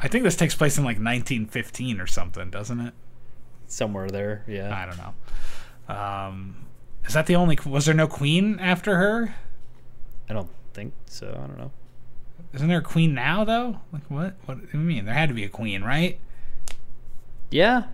I 0.00 0.08
think 0.08 0.24
this 0.24 0.36
takes 0.36 0.54
place 0.54 0.76
in 0.78 0.84
like 0.84 0.96
1915 0.96 2.00
or 2.00 2.06
something, 2.06 2.50
doesn't 2.50 2.80
it? 2.80 2.94
Somewhere 3.66 4.08
there, 4.08 4.44
yeah. 4.46 4.74
I 4.76 4.86
don't 4.86 4.98
know. 4.98 5.94
Um, 5.94 6.66
is 7.06 7.14
that 7.14 7.26
the 7.26 7.36
only? 7.36 7.58
Was 7.64 7.86
there 7.86 7.94
no 7.94 8.06
queen 8.06 8.58
after 8.60 8.96
her? 8.96 9.34
I 10.28 10.32
don't 10.34 10.50
think 10.74 10.92
so. 11.06 11.28
I 11.28 11.46
don't 11.46 11.58
know. 11.58 11.72
Isn't 12.52 12.68
there 12.68 12.78
a 12.78 12.82
queen 12.82 13.14
now 13.14 13.44
though? 13.44 13.80
Like 13.92 14.04
what? 14.08 14.34
What 14.46 14.60
do 14.60 14.78
you 14.78 14.84
mean? 14.84 15.04
There 15.04 15.14
had 15.14 15.28
to 15.28 15.34
be 15.34 15.44
a 15.44 15.48
queen, 15.48 15.82
right? 15.82 16.18
Yeah, 17.50 17.84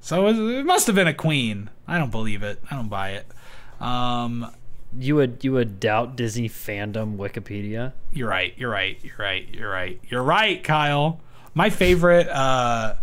So 0.00 0.26
it, 0.26 0.64
must 0.64 0.86
have 0.88 0.96
been 0.96 1.06
a 1.06 1.14
queen. 1.14 1.70
I 1.86 1.96
don't 1.98 2.10
believe 2.10 2.42
it. 2.42 2.60
I 2.70 2.74
don't 2.74 2.88
buy 2.88 3.10
it. 3.10 3.26
Um, 3.80 4.50
you 4.98 5.14
would 5.14 5.44
you 5.44 5.52
would 5.52 5.78
doubt 5.78 6.16
Disney 6.16 6.48
fandom 6.48 7.16
Wikipedia. 7.16 7.92
you're 8.12 8.28
right. 8.28 8.52
You're 8.56 8.70
right. 8.70 8.98
You're 9.02 9.14
right. 9.18 9.48
You're 9.52 9.70
right. 9.70 10.00
You're 10.08 10.22
right, 10.22 10.62
Kyle. 10.64 11.20
My 11.54 11.68
favorite 11.70 12.28
uh, 12.28 12.94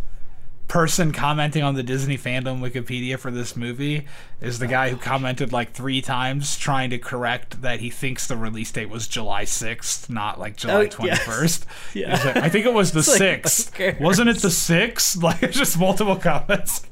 person 0.68 1.12
commenting 1.12 1.64
on 1.64 1.76
the 1.76 1.84
Disney 1.84 2.18
fandom 2.18 2.60
Wikipedia 2.60 3.18
for 3.20 3.32
this 3.32 3.56
movie 3.56 4.06
is 4.42 4.60
the 4.60 4.68
guy 4.68 4.90
who 4.90 4.98
commented 4.98 5.52
like 5.54 5.72
three 5.72 6.02
times 6.02 6.58
trying 6.58 6.90
to 6.92 6.98
correct 6.98 7.62
that 7.62 7.80
he 7.80 7.90
thinks 7.90 8.28
the 8.28 8.38
release 8.38 8.72
date 8.72 8.90
was 8.90 9.08
July 9.08 9.44
6th, 9.44 10.10
not 10.10 10.40
like 10.40 10.56
July 10.58 10.90
Oh, 11.00 11.06
yes. 11.06 11.20
21st. 11.26 11.66
Yeah. 11.94 12.12
Like, 12.24 12.38
I 12.38 12.50
think 12.50 12.66
it 12.66 12.74
was 12.74 12.92
the 12.92 13.00
like, 13.20 13.44
6th. 13.44 13.66
who 13.72 13.78
cares? 13.78 14.00
Wasn't 14.00 14.30
it 14.30 14.38
the 14.38 14.48
6th? 14.50 15.22
Like, 15.28 15.52
just 15.52 15.78
multiple 15.80 16.16
comments. 16.16 16.86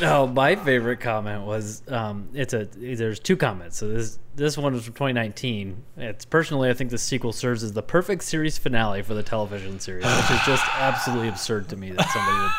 No, 0.00 0.26
my 0.26 0.56
favorite 0.56 1.00
comment 1.00 1.44
was 1.44 1.82
um, 1.88 2.28
it's 2.34 2.54
a 2.54 2.64
there's 2.64 3.20
two 3.20 3.36
comments. 3.36 3.78
So 3.78 3.88
this 3.88 4.18
this 4.34 4.56
one 4.58 4.72
was 4.72 4.84
from 4.84 4.94
2019. 4.94 5.82
It's 5.96 6.24
personally 6.24 6.70
I 6.70 6.74
think 6.74 6.90
the 6.90 6.98
sequel 6.98 7.32
serves 7.32 7.62
as 7.62 7.72
the 7.72 7.82
perfect 7.82 8.22
series 8.24 8.58
finale 8.58 9.02
for 9.02 9.14
the 9.14 9.22
television 9.22 9.78
series, 9.80 10.04
which 10.04 10.30
is 10.30 10.40
just 10.46 10.64
absolutely 10.74 11.28
absurd 11.28 11.68
to 11.70 11.76
me 11.76 11.90
that 11.90 12.08
somebody 12.10 12.38
would 12.38 12.52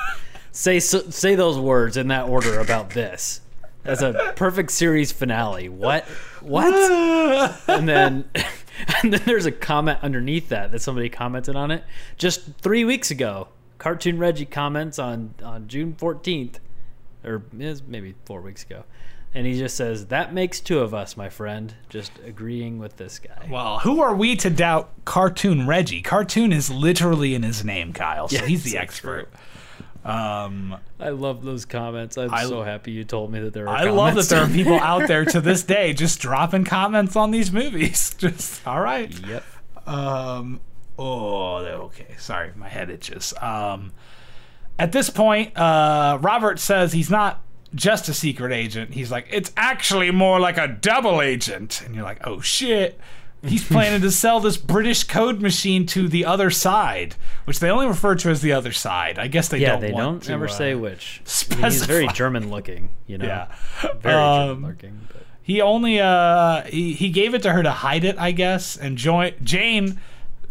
say 0.52 0.80
so, 0.80 1.02
say 1.10 1.36
those 1.36 1.60
words 1.60 1.98
in 1.98 2.08
that 2.10 2.30
order 2.30 2.60
about 2.60 2.92
this 2.92 3.42
as 3.86 4.02
a 4.02 4.34
perfect 4.36 4.72
series 4.72 5.12
finale. 5.12 5.70
What 5.70 6.06
what? 6.42 6.74
and 7.68 7.88
then 7.88 8.26
and 9.04 9.14
then 9.14 9.22
there's 9.26 9.46
a 9.46 9.52
comment 9.52 10.00
underneath 10.02 10.50
that 10.50 10.72
that 10.72 10.82
somebody 10.82 11.10
commented 11.10 11.56
on 11.56 11.72
it 11.72 11.84
just 12.18 12.56
three 12.62 12.86
weeks 12.86 13.12
ago. 13.12 13.50
Cartoon 13.78 14.18
Reggie 14.18 14.46
comments 14.46 14.98
on 15.00 15.34
on 15.44 15.68
June 15.68 15.94
14th, 15.94 16.60
or 17.24 17.44
maybe 17.52 18.16
four 18.26 18.42
weeks 18.42 18.64
ago, 18.64 18.84
and 19.34 19.46
he 19.48 19.58
just 19.58 19.76
says 19.76 20.08
that 20.08 20.34
makes 20.34 20.60
two 20.60 20.80
of 20.80 20.94
us, 20.94 21.16
my 21.18 21.30
friend. 21.30 21.74
Just 21.90 22.12
agreeing 22.26 22.80
with 22.80 22.98
this 22.98 23.20
guy. 23.20 23.48
Well, 23.50 23.80
who 23.80 24.02
are 24.02 24.16
we 24.16 24.36
to 24.38 24.50
doubt 24.50 24.90
Cartoon 25.06 25.68
Reggie? 25.68 26.02
Cartoon 26.02 26.52
is 26.52 26.70
literally 26.70 27.34
in 27.36 27.44
his 27.44 27.64
name, 27.66 27.94
Kyle. 27.94 28.28
So 28.28 28.36
Yeah, 28.40 28.46
he's 28.46 28.64
the 28.64 28.78
expert. 28.78 29.30
Um, 30.06 30.76
I 31.00 31.10
love 31.10 31.44
those 31.46 31.64
comments. 31.66 32.18
I'm 32.18 32.34
I- 32.34 32.44
so 32.44 32.62
happy 32.62 32.92
you 32.92 33.06
told 33.06 33.32
me 33.32 33.40
that 33.40 33.54
there 33.54 33.64
were. 33.64 33.70
I 33.70 33.86
love 33.86 34.16
that 34.16 34.28
there 34.28 34.42
are 34.44 34.48
people 34.50 34.78
out 34.80 35.08
there 35.08 35.24
to 35.26 35.40
this 35.40 35.64
day 35.64 35.94
just 35.94 36.20
dropping 36.20 36.66
comments 36.66 37.16
on 37.16 37.32
these 37.32 37.52
movies. 37.54 38.14
Just 38.18 38.68
all 38.68 38.82
right. 38.82 39.10
Yep. 39.26 39.44
Um. 39.88 40.60
Oh, 41.00 41.56
okay. 41.58 42.16
Sorry, 42.18 42.52
my 42.56 42.68
head 42.68 42.90
itches. 42.90 43.34
Um. 43.42 43.94
At 44.80 44.92
this 44.92 45.10
point, 45.10 45.56
uh, 45.58 46.18
Robert 46.22 46.60
says 46.60 46.94
he's 46.94 47.10
not 47.10 47.42
just 47.76 48.10
a 48.10 48.14
secret 48.14 48.52
agent. 48.52 48.94
He's 48.94 49.12
like, 49.12 49.28
it's 49.32 49.52
actually 49.58 50.12
more 50.12 50.40
like 50.40 50.58
a 50.58 50.68
double 50.68 51.22
agent. 51.22 51.82
And 51.86 51.94
you're 51.96 52.04
like, 52.04 52.26
oh 52.28 52.40
shit. 52.42 53.00
He's 53.46 53.68
planning 53.68 54.00
to 54.00 54.10
sell 54.12 54.40
this 54.40 54.56
British 54.56 55.04
code 55.04 55.42
machine 55.42 55.86
to 55.88 56.08
the 56.08 56.24
other 56.24 56.50
side, 56.50 57.16
which 57.44 57.60
they 57.60 57.70
only 57.70 57.88
refer 57.88 58.16
to 58.16 58.30
as 58.30 58.42
the 58.42 58.54
other 58.54 58.72
side. 58.72 59.20
I 59.20 59.28
guess 59.28 59.50
they 59.50 59.58
Yeah, 59.58 59.72
don't 59.74 59.82
they 59.82 59.92
want 59.92 60.06
don't 60.06 60.24
to, 60.24 60.32
ever 60.32 60.46
uh, 60.46 60.48
say 60.48 60.76
which. 60.76 61.22
He's 61.26 61.86
very. 61.86 62.08
German 62.08 62.50
looking, 62.50 62.92
you 63.06 63.18
know. 63.18 63.26
Yeah. 63.26 63.48
Very 64.00 64.16
Um, 64.16 64.48
German 64.48 64.70
looking. 64.70 65.08
But. 65.12 65.24
He 65.42 65.60
only 65.60 66.00
uh 66.00 66.62
he, 66.68 66.94
he 66.94 67.10
gave 67.10 67.34
it 67.34 67.42
to 67.42 67.52
her 67.52 67.62
to 67.64 67.72
hide 67.72 68.06
it, 68.06 68.18
I 68.18 68.32
guess. 68.32 68.78
And 68.78 68.98
jo- 68.98 69.32
Jane, 69.44 70.00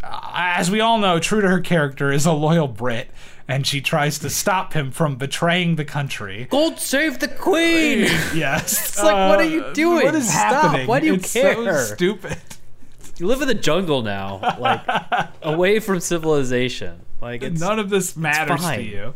uh, 0.05 0.21
as 0.35 0.71
we 0.71 0.83
all 0.83 0.99
know, 0.99 1.19
true 1.19 1.41
to 1.41 1.49
her 1.49 1.61
character, 1.63 2.13
is 2.13 2.27
a 2.27 2.33
loyal 2.33 2.69
Brit, 2.69 3.11
and 3.49 3.67
she 3.67 3.81
tries 3.81 4.19
to 4.21 4.31
stop 4.31 4.73
him 4.73 4.91
from 4.91 5.17
betraying 5.17 5.77
the 5.77 5.85
country. 5.85 6.47
Gold 6.51 6.79
save 6.79 7.19
the 7.19 7.29
Queen! 7.29 8.01
Yes, 8.35 8.73
It's 8.91 9.03
like, 9.03 9.15
what 9.31 9.39
are 9.41 9.45
you 9.45 9.73
doing? 9.75 10.05
What 10.07 10.15
is 10.15 10.29
Stop. 10.29 10.63
happening? 10.65 10.87
Why 10.87 11.01
do 11.01 11.07
you 11.07 11.15
it's 11.15 11.31
So 11.31 11.41
care? 11.65 11.79
stupid. 11.85 12.39
you 13.19 13.27
live 13.27 13.43
in 13.43 13.49
the 13.49 13.55
jungle 13.55 14.03
now, 14.03 14.57
like 14.59 14.81
away 15.43 15.79
from 15.81 16.01
civilization. 16.01 17.01
Like 17.21 17.43
it's 17.43 17.61
None 17.61 17.79
of 17.79 17.91
this 17.91 18.17
matters 18.17 18.61
to 18.61 18.67
fine. 18.67 18.85
you. 18.85 19.15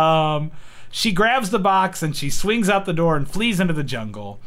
Um, 0.00 0.50
she 0.90 1.12
grabs 1.12 1.50
the 1.50 1.58
box 1.58 2.02
and 2.02 2.14
she 2.16 2.30
swings 2.30 2.68
out 2.70 2.84
the 2.86 2.92
door 2.92 3.16
and 3.16 3.28
flees 3.28 3.58
into 3.60 3.72
the 3.74 3.82
jungle. 3.84 4.38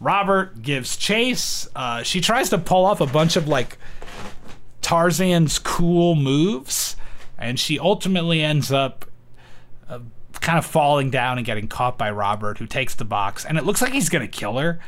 Robert 0.00 0.62
gives 0.62 0.96
chase. 0.96 1.68
Uh, 1.74 2.02
she 2.02 2.20
tries 2.20 2.50
to 2.50 2.58
pull 2.58 2.84
off 2.84 3.00
a 3.00 3.06
bunch 3.06 3.36
of 3.36 3.46
like 3.48 3.78
Tarzan's 4.80 5.58
cool 5.58 6.14
moves, 6.14 6.96
and 7.42 7.58
she 7.58 7.78
ultimately 7.78 8.40
ends 8.42 8.70
up 8.72 9.04
uh, 9.88 9.98
kind 10.40 10.58
of 10.58 10.64
falling 10.64 11.10
down 11.10 11.38
and 11.38 11.46
getting 11.46 11.68
caught 11.68 11.98
by 11.98 12.10
Robert, 12.10 12.58
who 12.58 12.66
takes 12.66 12.94
the 12.94 13.04
box. 13.04 13.44
And 13.44 13.58
it 13.58 13.64
looks 13.64 13.82
like 13.82 13.92
he's 13.92 14.08
gonna 14.08 14.28
kill 14.28 14.58
her. 14.58 14.78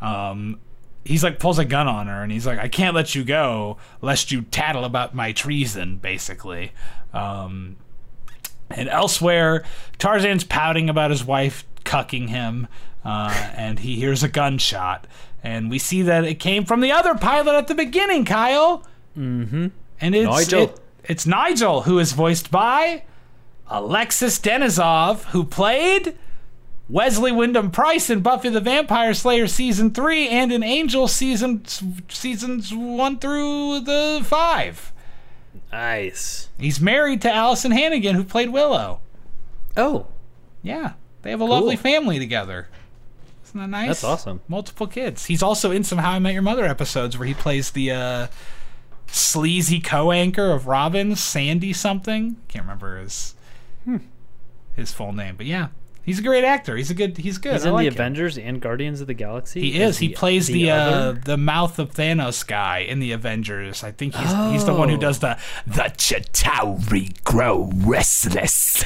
Um, 0.00 0.58
he's 1.04 1.22
like 1.22 1.38
pulls 1.38 1.58
a 1.58 1.64
gun 1.64 1.86
on 1.86 2.06
her, 2.06 2.22
and 2.22 2.32
he's 2.32 2.46
like, 2.46 2.58
"I 2.58 2.68
can't 2.68 2.94
let 2.94 3.14
you 3.14 3.24
go 3.24 3.76
lest 4.00 4.32
you 4.32 4.42
tattle 4.42 4.84
about 4.84 5.14
my 5.14 5.32
treason," 5.32 5.96
basically. 5.96 6.72
Um, 7.12 7.76
and 8.70 8.88
elsewhere, 8.88 9.64
Tarzan's 9.98 10.44
pouting 10.44 10.88
about 10.90 11.10
his 11.10 11.24
wife 11.24 11.64
cucking 11.84 12.28
him, 12.28 12.68
uh, 13.04 13.52
and 13.56 13.78
he 13.80 13.96
hears 13.96 14.22
a 14.22 14.28
gunshot. 14.28 15.06
And 15.42 15.70
we 15.70 15.78
see 15.78 16.02
that 16.02 16.24
it 16.24 16.40
came 16.40 16.64
from 16.64 16.80
the 16.80 16.90
other 16.90 17.14
pilot 17.14 17.54
at 17.54 17.68
the 17.68 17.74
beginning, 17.74 18.24
Kyle. 18.24 18.84
Mm-hmm. 19.16 19.68
And 20.00 20.14
it's 20.14 20.28
Nigel. 20.28 20.62
it- 20.64 20.80
it's 21.08 21.26
Nigel, 21.26 21.82
who 21.82 21.98
is 21.98 22.12
voiced 22.12 22.50
by 22.50 23.02
Alexis 23.68 24.38
Denisof, 24.38 25.24
who 25.26 25.44
played 25.44 26.16
Wesley 26.88 27.32
Wyndam 27.32 27.70
Pryce 27.70 28.08
in 28.08 28.20
Buffy 28.20 28.48
the 28.48 28.60
Vampire 28.60 29.12
Slayer 29.14 29.46
season 29.46 29.90
three 29.90 30.28
and 30.28 30.52
in 30.52 30.62
Angel 30.62 31.08
season 31.08 31.64
seasons 32.08 32.72
one 32.74 33.18
through 33.18 33.80
the 33.80 34.22
five. 34.24 34.92
nice. 35.72 36.48
He's 36.58 36.80
married 36.80 37.20
to 37.22 37.28
Alyson 37.28 37.72
Hannigan, 37.72 38.14
who 38.14 38.24
played 38.24 38.50
Willow. 38.50 39.00
Oh, 39.76 40.06
Yeah, 40.62 40.92
they 41.22 41.30
have 41.30 41.40
a 41.40 41.44
lovely 41.44 41.76
family 41.76 42.18
together. 42.18 42.68
Isn't 43.44 43.60
that 43.60 43.68
nice? 43.68 43.88
That's 43.88 44.04
awesome. 44.04 44.40
Multiple 44.48 44.86
kids. 44.86 45.26
He's 45.26 45.42
also 45.42 45.70
in 45.70 45.84
some 45.84 45.98
How 45.98 46.12
I 46.12 46.18
Met 46.18 46.34
Your 46.34 46.42
Mother 46.42 46.66
episodes 46.66 47.16
where 47.18 47.26
he 47.26 47.34
plays 47.34 47.70
the 47.70 47.90
uh, 47.92 48.26
sleazy 49.10 49.80
co-anchor 49.80 50.50
of 50.52 50.66
Robin's, 50.66 51.20
Sandy 51.20 51.72
something. 51.72 52.36
Can't 52.48 52.64
remember 52.64 53.00
his 53.00 53.34
Hmm. 53.84 53.96
his 54.76 54.92
full 54.92 55.12
name, 55.12 55.34
but 55.36 55.46
yeah, 55.46 55.68
he's 56.02 56.18
a 56.18 56.22
great 56.22 56.44
actor. 56.44 56.76
He's 56.76 56.90
a 56.90 56.94
good. 56.94 57.16
He's 57.16 57.38
good. 57.38 57.52
he's 57.54 57.64
I 57.64 57.68
in 57.68 57.74
like 57.74 57.82
the 57.84 57.88
him. 57.88 57.94
Avengers 57.94 58.36
and 58.38 58.60
Guardians 58.60 59.00
of 59.00 59.06
the 59.06 59.14
Galaxy. 59.14 59.60
He 59.60 59.80
is. 59.80 59.98
He 59.98 60.10
plays 60.10 60.46
the 60.46 60.70
uh, 60.70 61.12
the 61.24 61.36
mouth 61.36 61.78
of 61.78 61.92
Thanos 61.92 62.46
guy 62.46 62.78
in 62.78 62.98
the 63.00 63.12
Avengers. 63.12 63.82
I 63.82 63.92
think 63.92 64.14
he's 64.14 64.32
he's 64.52 64.64
the 64.66 64.74
one 64.74 64.88
who 64.88 64.96
Oh. 64.96 65.00
does 65.00 65.20
the 65.20 65.38
the 65.66 65.84
Chitauri 65.96 67.22
grow 67.24 67.70
restless. 67.74 68.84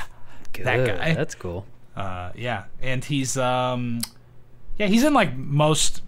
that 0.63 0.87
guy. 0.87 1.15
That's 1.15 1.35
cool. 1.35 1.67
Uh, 1.97 2.31
yeah, 2.37 2.65
and 2.81 3.05
he's 3.05 3.37
um, 3.37 4.01
yeah, 4.79 4.87
he's 4.87 5.05
in 5.05 5.13
like 5.15 5.37
most 5.37 6.03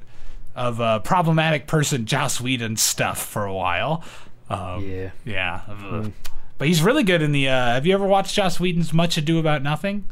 of 0.56 0.81
uh, 0.81 0.98
problematic 1.01 1.66
person 1.66 2.06
Joss 2.06 2.40
Whedon 2.40 2.76
stuff 2.76 3.24
for 3.24 3.44
a 3.44 3.52
while. 3.55 4.05
Um, 4.48 4.85
Yeah. 4.89 5.10
yeah, 5.24 5.62
Ugh. 5.68 6.12
but 6.59 6.68
he's 6.68 6.82
really 6.82 7.02
good 7.02 7.22
in 7.22 7.32
the. 7.32 7.48
Uh, 7.48 7.72
have 7.74 7.86
you 7.86 7.94
ever 7.94 8.06
watched 8.06 8.35
Joss 8.35 8.60
Whedon's 8.60 8.93
Much 8.93 9.16
Ado 9.16 9.39
About 9.39 9.62
Nothing? 9.62 10.05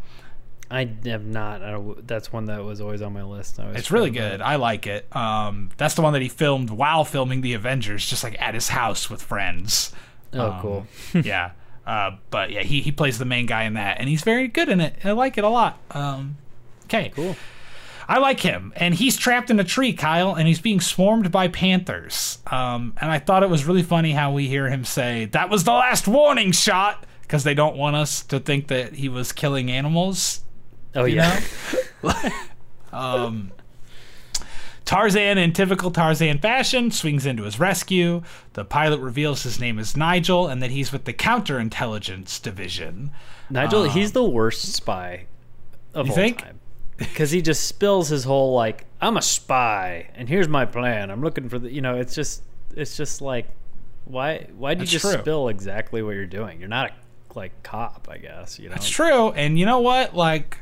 I 0.70 0.88
have 1.04 1.26
not. 1.26 1.62
I 1.62 1.78
that's 2.06 2.32
one 2.32 2.46
that 2.46 2.64
was 2.64 2.80
always 2.80 3.02
on 3.02 3.12
my 3.12 3.22
list. 3.22 3.60
I 3.60 3.70
It's 3.72 3.90
really 3.90 4.08
good. 4.10 4.36
about 4.36 4.46
I 4.46 4.56
like 4.56 4.86
it. 4.86 5.06
Um, 5.14 5.68
that's 5.76 5.94
the 5.94 6.00
one 6.02 6.14
that 6.14 6.22
he 6.22 6.28
filmed 6.30 6.70
while 6.70 7.04
filming 7.04 7.42
the 7.42 7.52
Avengers, 7.52 8.06
just 8.08 8.24
like 8.24 8.40
at 8.40 8.54
his 8.54 8.68
house 8.70 9.10
with 9.10 9.20
friends. 9.20 9.92
Oh, 10.32 10.50
Um, 10.52 10.60
cool. 10.62 10.86
yeah. 11.22 11.50
Uh, 11.86 12.12
but 12.30 12.50
yeah, 12.52 12.62
he, 12.62 12.80
he 12.80 12.90
plays 12.90 13.18
the 13.18 13.24
main 13.26 13.44
guy 13.44 13.64
in 13.64 13.74
that, 13.74 13.98
and 14.00 14.08
he's 14.08 14.22
very 14.22 14.48
good 14.48 14.70
in 14.70 14.80
it. 14.80 14.96
I 15.04 15.10
like 15.12 15.36
it 15.36 15.44
a 15.44 15.48
lot. 15.48 15.78
Um, 15.90 16.36
okay, 16.84 17.10
Cool. 17.14 17.36
I 18.12 18.18
like 18.18 18.40
him, 18.40 18.74
and 18.76 18.94
he's 18.94 19.16
trapped 19.16 19.48
in 19.48 19.58
a 19.58 19.64
tree, 19.64 19.94
Kyle, 19.94 20.34
and 20.34 20.46
he's 20.46 20.60
being 20.60 20.80
swarmed 20.80 21.32
by 21.32 21.48
panthers. 21.48 22.40
Um, 22.46 22.92
and 23.00 23.10
I 23.10 23.18
thought 23.18 23.42
it 23.42 23.48
was 23.48 23.64
really 23.64 23.82
funny 23.82 24.12
how 24.12 24.30
we 24.34 24.48
hear 24.48 24.68
him 24.68 24.84
say, 24.84 25.24
"That 25.24 25.48
was 25.48 25.64
the 25.64 25.72
last 25.72 26.06
warning 26.06 26.52
shot," 26.52 27.06
because 27.22 27.42
they 27.42 27.54
don't 27.54 27.74
want 27.74 27.96
us 27.96 28.22
to 28.24 28.38
think 28.38 28.68
that 28.68 28.96
he 28.96 29.08
was 29.08 29.32
killing 29.32 29.70
animals. 29.70 30.40
Oh 30.94 31.06
yeah. 31.06 31.40
um, 32.92 33.50
Tarzan, 34.84 35.38
in 35.38 35.54
typical 35.54 35.90
Tarzan 35.90 36.36
fashion, 36.36 36.90
swings 36.90 37.24
into 37.24 37.44
his 37.44 37.58
rescue. 37.58 38.20
The 38.52 38.66
pilot 38.66 39.00
reveals 39.00 39.44
his 39.44 39.58
name 39.58 39.78
is 39.78 39.96
Nigel 39.96 40.48
and 40.48 40.62
that 40.62 40.70
he's 40.70 40.92
with 40.92 41.06
the 41.06 41.14
counterintelligence 41.14 42.42
division. 42.42 43.10
Nigel, 43.48 43.84
he's 43.84 44.12
the 44.12 44.22
worst 44.22 44.74
spy 44.74 45.24
of 45.94 46.08
You 46.08 46.12
all 46.12 46.16
think? 46.16 46.42
time. 46.42 46.58
Because 47.08 47.30
he 47.30 47.42
just 47.42 47.64
spills 47.66 48.08
his 48.08 48.24
whole 48.24 48.54
like, 48.54 48.84
I'm 49.00 49.16
a 49.16 49.22
spy, 49.22 50.08
and 50.14 50.28
here's 50.28 50.48
my 50.48 50.64
plan. 50.64 51.10
I'm 51.10 51.22
looking 51.22 51.48
for 51.48 51.58
the, 51.58 51.70
you 51.70 51.80
know, 51.80 51.96
it's 51.96 52.14
just, 52.14 52.42
it's 52.76 52.96
just 52.96 53.20
like, 53.20 53.48
why, 54.04 54.46
why 54.56 54.74
do 54.74 54.78
you 54.80 54.86
That's 54.86 54.90
just 54.92 55.04
true. 55.04 55.20
spill 55.20 55.48
exactly 55.48 56.02
what 56.02 56.14
you're 56.14 56.26
doing? 56.26 56.58
You're 56.60 56.68
not 56.68 56.90
a 56.90 57.38
like 57.38 57.62
cop, 57.62 58.08
I 58.10 58.18
guess. 58.18 58.58
You 58.58 58.68
know, 58.68 58.74
It's 58.74 58.88
true, 58.88 59.30
and 59.30 59.58
you 59.58 59.64
know 59.66 59.80
what? 59.80 60.14
Like 60.14 60.58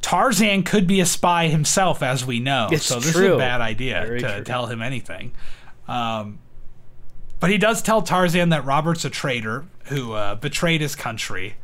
Tarzan 0.00 0.62
could 0.62 0.86
be 0.86 1.00
a 1.00 1.06
spy 1.06 1.48
himself, 1.48 2.02
as 2.02 2.24
we 2.24 2.40
know. 2.40 2.68
It's 2.70 2.84
so 2.86 2.96
this 3.00 3.14
is 3.14 3.20
a 3.20 3.36
bad 3.36 3.60
idea 3.60 4.02
Very 4.06 4.20
to 4.20 4.34
true. 4.36 4.44
tell 4.44 4.66
him 4.66 4.80
anything. 4.82 5.32
Um, 5.88 6.38
but 7.38 7.50
he 7.50 7.58
does 7.58 7.82
tell 7.82 8.02
Tarzan 8.02 8.50
that 8.50 8.64
Robert's 8.64 9.04
a 9.04 9.10
traitor 9.10 9.64
who 9.86 10.12
uh, 10.12 10.34
betrayed 10.36 10.80
his 10.80 10.94
country, 10.94 11.56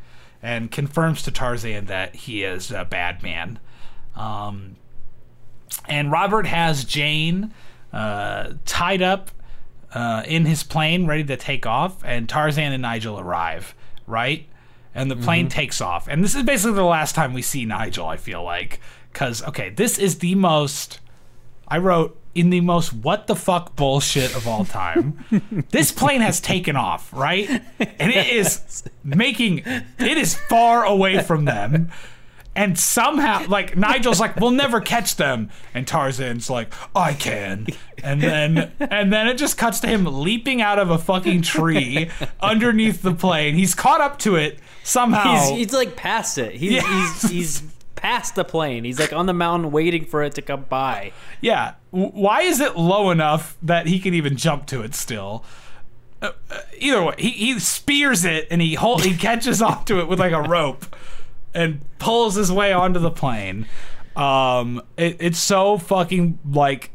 and 0.42 0.70
confirms 0.70 1.22
to 1.22 1.30
Tarzan 1.30 1.86
that 1.86 2.14
he 2.14 2.44
is 2.44 2.70
a 2.70 2.84
bad 2.84 3.22
man. 3.22 3.58
Um, 4.14 4.76
and 5.88 6.10
Robert 6.10 6.46
has 6.46 6.84
Jane 6.84 7.52
uh, 7.92 8.54
tied 8.64 9.02
up 9.02 9.30
uh, 9.92 10.22
in 10.26 10.46
his 10.46 10.62
plane, 10.62 11.06
ready 11.06 11.24
to 11.24 11.36
take 11.36 11.66
off, 11.66 12.02
and 12.04 12.28
Tarzan 12.28 12.72
and 12.72 12.82
Nigel 12.82 13.18
arrive, 13.18 13.74
right? 14.06 14.48
And 14.94 15.10
the 15.10 15.16
plane 15.16 15.48
takes 15.48 15.80
off. 15.82 16.08
And 16.08 16.24
this 16.24 16.34
is 16.34 16.42
basically 16.42 16.72
the 16.72 16.84
last 16.84 17.14
time 17.14 17.34
we 17.34 17.42
see 17.42 17.66
Nigel, 17.66 18.06
I 18.06 18.16
feel 18.16 18.42
like. 18.42 18.80
Because, 19.12 19.42
okay, 19.42 19.68
this 19.70 19.98
is 19.98 20.18
the 20.18 20.34
most. 20.34 21.00
I 21.68 21.78
wrote 21.78 22.16
in 22.34 22.50
the 22.50 22.60
most 22.60 22.92
what 22.92 23.26
the 23.26 23.34
fuck 23.36 23.74
bullshit 23.76 24.36
of 24.36 24.46
all 24.46 24.64
time. 24.64 25.24
this 25.70 25.90
plane 25.92 26.20
has 26.20 26.40
taken 26.40 26.76
off, 26.76 27.12
right? 27.12 27.48
And 27.98 28.12
it 28.12 28.28
is 28.28 28.84
making. 29.02 29.58
It 29.98 30.18
is 30.18 30.34
far 30.34 30.84
away 30.84 31.22
from 31.22 31.44
them. 31.46 31.90
And 32.54 32.78
somehow, 32.78 33.46
like 33.48 33.76
Nigel's 33.76 34.18
like, 34.18 34.36
"We'll 34.36 34.50
never 34.50 34.80
catch 34.80 35.16
them," 35.16 35.50
and 35.74 35.86
Tarzan's 35.86 36.48
like, 36.48 36.72
"I 36.94 37.12
can." 37.12 37.66
And 38.02 38.22
then, 38.22 38.72
and 38.80 39.12
then 39.12 39.26
it 39.28 39.36
just 39.36 39.58
cuts 39.58 39.80
to 39.80 39.86
him 39.88 40.06
leaping 40.06 40.62
out 40.62 40.78
of 40.78 40.88
a 40.88 40.96
fucking 40.96 41.42
tree 41.42 42.10
underneath 42.40 43.02
the 43.02 43.12
plane. 43.12 43.56
He's 43.56 43.74
caught 43.74 44.00
up 44.00 44.18
to 44.20 44.36
it 44.36 44.58
somehow. 44.84 45.34
he's, 45.50 45.50
he's 45.50 45.72
like 45.74 45.96
past 45.96 46.38
it. 46.38 46.52
He's, 46.54 46.72
Yes. 46.72 47.22
he's, 47.22 47.30
he's 47.30 47.62
past 48.06 48.36
the 48.36 48.44
plane. 48.44 48.84
He's 48.84 49.00
like 49.00 49.12
on 49.12 49.26
the 49.26 49.32
mountain 49.32 49.72
waiting 49.72 50.04
for 50.04 50.22
it 50.22 50.34
to 50.36 50.42
come 50.42 50.64
by. 50.68 51.12
yeah. 51.40 51.74
Why 51.90 52.42
is 52.42 52.60
it 52.60 52.76
low 52.76 53.10
enough 53.10 53.56
that 53.62 53.86
he 53.88 53.98
can 53.98 54.14
even 54.14 54.36
jump 54.36 54.66
to 54.66 54.82
it 54.82 54.94
still? 54.94 55.44
Uh, 56.22 56.30
uh, 56.50 56.60
either 56.78 57.02
way, 57.02 57.14
he, 57.18 57.30
he 57.30 57.58
spears 57.58 58.24
it 58.24 58.46
and 58.50 58.62
he 58.62 58.74
hold, 58.74 59.02
he 59.04 59.16
catches 59.16 59.60
onto 59.70 59.98
it 59.98 60.06
with 60.06 60.20
like 60.20 60.32
a 60.32 60.42
rope 60.42 60.94
and 61.52 61.80
pulls 61.98 62.36
his 62.36 62.52
way 62.52 62.72
onto 62.72 63.00
the 63.00 63.10
plane. 63.10 63.66
Um, 64.14 64.82
it, 64.96 65.16
it's 65.18 65.38
so 65.38 65.76
fucking 65.76 66.38
like 66.48 66.92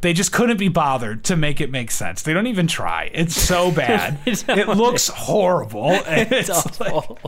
they 0.00 0.14
just 0.14 0.32
couldn't 0.32 0.56
be 0.56 0.68
bothered 0.68 1.22
to 1.24 1.36
make 1.36 1.60
it 1.60 1.70
make 1.70 1.90
sense. 1.90 2.22
They 2.22 2.32
don't 2.32 2.46
even 2.46 2.66
try. 2.66 3.10
It's 3.12 3.34
so 3.36 3.70
bad. 3.82 4.18
It 4.24 4.68
looks 4.68 5.08
horrible. 5.08 5.90
It's 6.06 6.48
it's 6.48 6.80
like- 6.80 7.18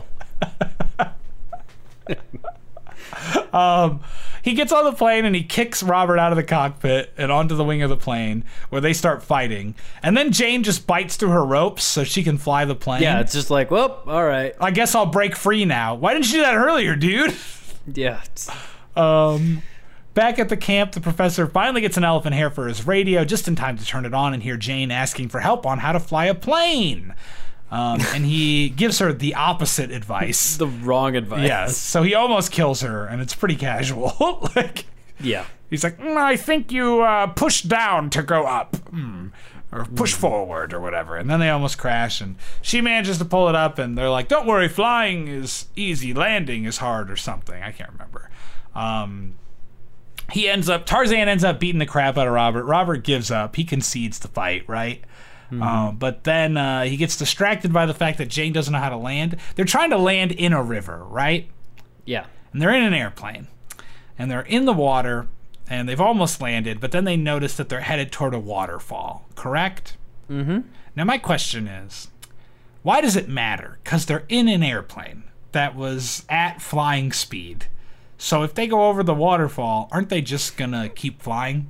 awful. 3.53 4.01
he 4.43 4.53
gets 4.53 4.71
on 4.71 4.83
the 4.83 4.91
plane 4.93 5.25
and 5.25 5.35
he 5.35 5.43
kicks 5.43 5.81
Robert 5.81 6.17
out 6.17 6.31
of 6.31 6.35
the 6.35 6.43
cockpit 6.43 7.13
and 7.17 7.31
onto 7.31 7.55
the 7.55 7.63
wing 7.63 7.81
of 7.81 7.89
the 7.89 7.97
plane 7.97 8.43
where 8.69 8.81
they 8.81 8.93
start 8.93 9.23
fighting. 9.23 9.75
And 10.01 10.17
then 10.17 10.31
Jane 10.31 10.63
just 10.63 10.85
bites 10.85 11.15
through 11.15 11.29
her 11.29 11.45
ropes 11.45 11.83
so 11.83 12.03
she 12.03 12.23
can 12.23 12.37
fly 12.37 12.65
the 12.65 12.75
plane. 12.75 13.01
yeah, 13.01 13.19
it's 13.21 13.33
just 13.33 13.49
like, 13.49 13.71
well, 13.71 14.01
all 14.05 14.25
right. 14.25 14.53
I 14.59 14.71
guess 14.71 14.95
I'll 14.95 15.05
break 15.05 15.35
free 15.35 15.65
now. 15.65 15.95
Why 15.95 16.13
didn't 16.13 16.27
you 16.27 16.33
do 16.33 16.41
that 16.41 16.55
earlier, 16.55 16.95
dude? 16.95 17.33
Yeah. 17.93 18.21
Um, 18.95 19.61
back 20.13 20.39
at 20.39 20.47
the 20.47 20.55
camp, 20.55 20.93
the 20.93 21.01
professor 21.01 21.47
finally 21.47 21.81
gets 21.81 21.97
an 21.97 22.05
elephant 22.05 22.33
hair 22.33 22.49
for 22.49 22.67
his 22.67 22.87
radio 22.87 23.25
just 23.25 23.47
in 23.47 23.57
time 23.57 23.77
to 23.77 23.85
turn 23.85 24.05
it 24.05 24.13
on 24.13 24.33
and 24.33 24.41
hear 24.41 24.55
Jane 24.55 24.89
asking 24.89 25.27
for 25.27 25.41
help 25.41 25.65
on 25.65 25.79
how 25.79 25.91
to 25.91 25.99
fly 25.99 26.27
a 26.27 26.33
plane. 26.35 27.13
Um, 27.73 27.99
and 28.13 28.23
he 28.25 28.69
gives 28.69 28.99
her 28.99 29.11
the 29.11 29.33
opposite 29.35 29.89
advice. 29.89 30.57
The 30.57 30.67
wrong 30.67 31.15
advice. 31.15 31.47
Yes, 31.47 31.75
so 31.77 32.03
he 32.03 32.13
almost 32.13 32.51
kills 32.51 32.81
her, 32.81 33.05
and 33.07 33.21
it's 33.21 33.33
pretty 33.33 33.55
casual. 33.55 34.47
like 34.55 34.85
Yeah. 35.19 35.45
he's 35.71 35.83
like, 35.83 35.97
"Mm, 35.97 36.15
"I 36.17 36.35
think 36.35 36.71
you 36.71 37.01
uh, 37.01 37.27
push 37.27 37.61
down 37.63 38.09
to 38.11 38.21
go 38.21 38.43
up, 38.45 38.75
Hmm. 38.91 39.27
or 39.71 39.85
push 39.85 40.13
forward, 40.13 40.71
or 40.71 40.79
whatever." 40.79 41.17
And 41.17 41.27
then 41.29 41.39
they 41.39 41.49
almost 41.49 41.77
crash, 41.79 42.21
and 42.21 42.35
she 42.61 42.79
manages 42.79 43.17
to 43.17 43.25
pull 43.25 43.49
it 43.49 43.55
up, 43.55 43.79
and 43.79 43.97
they're 43.97 44.09
like, 44.09 44.27
"Don't 44.27 44.45
worry, 44.45 44.67
flying 44.69 45.27
is 45.27 45.65
easy, 45.75 46.13
landing 46.13 46.65
is 46.65 46.77
hard, 46.77 47.09
or 47.09 47.15
something." 47.15 47.63
I 47.63 47.71
can't 47.71 47.91
remember. 47.91 48.29
Um, 48.75 49.33
he 50.31 50.47
ends 50.47 50.69
up 50.69 50.85
Tarzan 50.85 51.27
ends 51.27 51.43
up 51.43 51.59
beating 51.59 51.79
the 51.79 51.85
crap 51.85 52.17
out 52.17 52.27
of 52.27 52.33
Robert. 52.33 52.65
Robert 52.65 53.03
gives 53.03 53.31
up. 53.31 53.55
He 53.55 53.63
concedes 53.63 54.19
the 54.19 54.27
fight, 54.27 54.63
right? 54.67 55.03
Um, 55.51 55.97
but 55.97 56.23
then 56.23 56.57
uh, 56.57 56.83
he 56.85 56.97
gets 56.97 57.15
distracted 57.15 57.71
by 57.71 57.85
the 57.85 57.93
fact 57.93 58.17
that 58.17 58.27
Jane 58.27 58.53
doesn't 58.53 58.71
know 58.73 58.79
how 58.79 58.89
to 58.89 58.97
land. 58.97 59.37
They're 59.55 59.65
trying 59.65 59.91
to 59.91 59.97
land 59.97 60.31
in 60.31 60.51
a 60.53 60.63
river, 60.63 61.03
right? 61.03 61.47
Yeah. 62.05 62.25
and 62.51 62.61
they're 62.61 62.73
in 62.73 62.83
an 62.83 62.93
airplane 62.93 63.47
and 64.17 64.29
they're 64.31 64.41
in 64.41 64.65
the 64.65 64.73
water 64.73 65.27
and 65.69 65.87
they've 65.87 66.01
almost 66.01 66.41
landed 66.41 66.79
but 66.81 66.91
then 66.91 67.05
they 67.05 67.15
notice 67.15 67.55
that 67.55 67.69
they're 67.69 67.79
headed 67.81 68.11
toward 68.11 68.33
a 68.33 68.39
waterfall 68.39 69.25
correct 69.35 69.95
mm-hmm 70.29 70.59
now 70.95 71.03
my 71.05 71.17
question 71.17 71.67
is 71.67 72.09
why 72.81 72.99
does 72.99 73.15
it 73.15 73.29
matter 73.29 73.79
because 73.83 74.05
they're 74.05 74.25
in 74.27 74.47
an 74.49 74.61
airplane 74.61 75.23
that 75.53 75.75
was 75.75 76.25
at 76.29 76.61
flying 76.61 77.13
speed 77.13 77.65
so 78.17 78.43
if 78.43 78.53
they 78.53 78.67
go 78.67 78.89
over 78.89 79.01
the 79.01 79.13
waterfall 79.13 79.87
aren't 79.91 80.09
they 80.09 80.21
just 80.21 80.57
gonna 80.57 80.89
keep 80.89 81.21
flying 81.21 81.69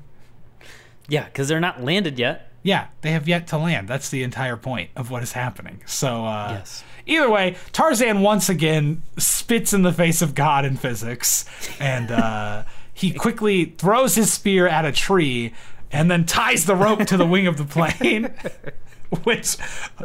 Yeah, 1.08 1.26
because 1.26 1.48
they're 1.48 1.60
not 1.60 1.84
landed 1.84 2.18
yet. 2.18 2.50
Yeah 2.64 2.88
they 3.02 3.12
have 3.12 3.28
yet 3.28 3.46
to 3.48 3.58
land 3.58 3.88
that's 3.88 4.10
the 4.10 4.24
entire 4.24 4.58
point 4.58 4.90
of 4.96 5.12
what 5.12 5.22
is 5.22 5.34
happening 5.34 5.82
so 5.86 6.26
uh 6.26 6.56
Yes. 6.58 6.84
Either 7.06 7.30
way, 7.30 7.58
Tarzan 7.74 8.22
once 8.22 8.48
again 8.48 9.04
spits 9.18 9.74
in 9.74 9.82
the 9.82 9.92
face 9.92 10.22
of 10.22 10.34
God 10.34 10.64
in 10.64 10.78
physics, 10.78 11.46
and 11.80 12.10
uh, 12.10 12.64
he 12.94 13.12
quickly 13.12 13.66
throws 13.78 14.16
his 14.16 14.32
spear 14.32 14.68
at 14.68 14.86
a 14.86 14.92
tree 14.92 15.54
and 15.92 16.10
then 16.10 16.26
ties 16.26 16.66
the 16.66 16.76
rope 16.76 17.06
to 17.06 17.18
the 17.18 17.26
wing 17.26 17.46
of 17.46 17.58
the 17.58 17.66
plane, 17.66 18.34
which 19.24 19.58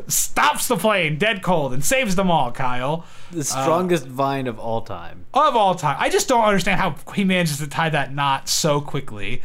stops 0.08 0.66
the 0.68 0.76
plane 0.76 1.18
dead 1.18 1.42
cold 1.42 1.72
and 1.72 1.84
saves 1.84 2.16
them 2.16 2.30
all, 2.30 2.50
Kyle. 2.50 3.06
The 3.30 3.44
strongest 3.44 4.06
vine 4.06 4.46
of 4.48 4.58
all 4.58 4.82
time. 4.82 5.26
Of 5.32 5.54
all 5.54 5.76
time. 5.76 5.96
I 6.00 6.08
just 6.10 6.28
don't 6.28 6.44
understand 6.44 6.80
how 6.80 6.96
he 7.14 7.24
manages 7.24 7.58
to 7.58 7.68
tie 7.68 7.90
that 7.90 8.12
knot 8.12 8.48
so 8.48 8.80
quickly. 8.80 9.40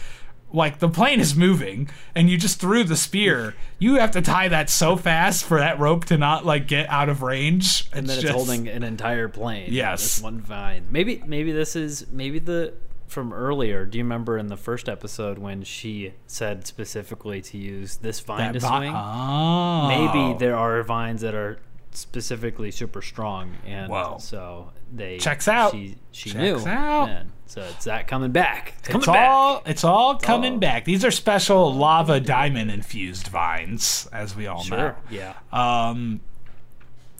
Like 0.53 0.77
the 0.79 0.87
plane 0.87 1.19
is 1.19 1.35
moving 1.35 1.89
and 2.13 2.29
you 2.29 2.37
just 2.37 2.59
threw 2.59 2.83
the 2.83 2.95
spear. 2.95 3.55
You 3.79 3.95
have 3.95 4.11
to 4.11 4.21
tie 4.21 4.47
that 4.49 4.69
so 4.69 4.95
fast 4.95 5.43
for 5.45 5.57
that 5.57 5.79
rope 5.79 6.05
to 6.05 6.17
not 6.17 6.45
like 6.45 6.67
get 6.67 6.87
out 6.89 7.09
of 7.09 7.23
range. 7.23 7.89
And 7.91 8.07
then 8.07 8.13
it's 8.17 8.21
just- 8.21 8.33
holding 8.35 8.67
an 8.67 8.83
entire 8.83 9.27
plane. 9.27 9.69
Yes. 9.71 10.21
One 10.21 10.39
vine. 10.39 10.85
Maybe 10.91 11.23
maybe 11.25 11.51
this 11.51 11.75
is 11.75 12.05
maybe 12.11 12.37
the 12.39 12.73
from 13.07 13.33
earlier. 13.33 13.85
Do 13.85 13.97
you 13.97 14.03
remember 14.03 14.37
in 14.37 14.47
the 14.47 14.57
first 14.57 14.87
episode 14.87 15.37
when 15.39 15.63
she 15.63 16.13
said 16.27 16.65
specifically 16.67 17.41
to 17.41 17.57
use 17.57 17.97
this 17.97 18.19
vine 18.19 18.53
that 18.53 18.53
to 18.53 18.59
vi- 18.59 18.77
swing? 18.77 18.93
Oh. 18.95 19.87
Maybe 19.87 20.37
there 20.39 20.55
are 20.55 20.81
vines 20.83 21.21
that 21.21 21.33
are 21.35 21.59
specifically 21.91 22.71
super 22.71 23.01
strong 23.01 23.53
and 23.67 23.91
Whoa. 23.91 24.17
so 24.19 24.71
they 24.91 25.17
Checks 25.17 25.47
out. 25.47 25.71
She 25.73 25.95
she 26.11 26.29
Checks 26.31 26.63
knew. 26.65 26.71
out. 26.71 27.05
then. 27.07 27.31
So 27.45 27.61
it's 27.61 27.85
that 27.85 28.07
coming 28.07 28.31
back. 28.31 28.73
It's 28.79 28.87
coming 28.87 29.01
It's 29.01 29.07
back. 29.07 29.29
all 29.29 29.61
it's 29.65 29.83
all 29.83 30.17
coming 30.17 30.53
all- 30.53 30.59
back. 30.59 30.85
These 30.85 31.05
are 31.05 31.11
special 31.11 31.73
lava 31.73 32.19
diamond 32.19 32.71
infused 32.71 33.27
vines, 33.27 34.07
as 34.11 34.35
we 34.35 34.47
all 34.47 34.63
Sure. 34.63 34.95
Yeah. 35.09 35.33
Um, 35.51 36.21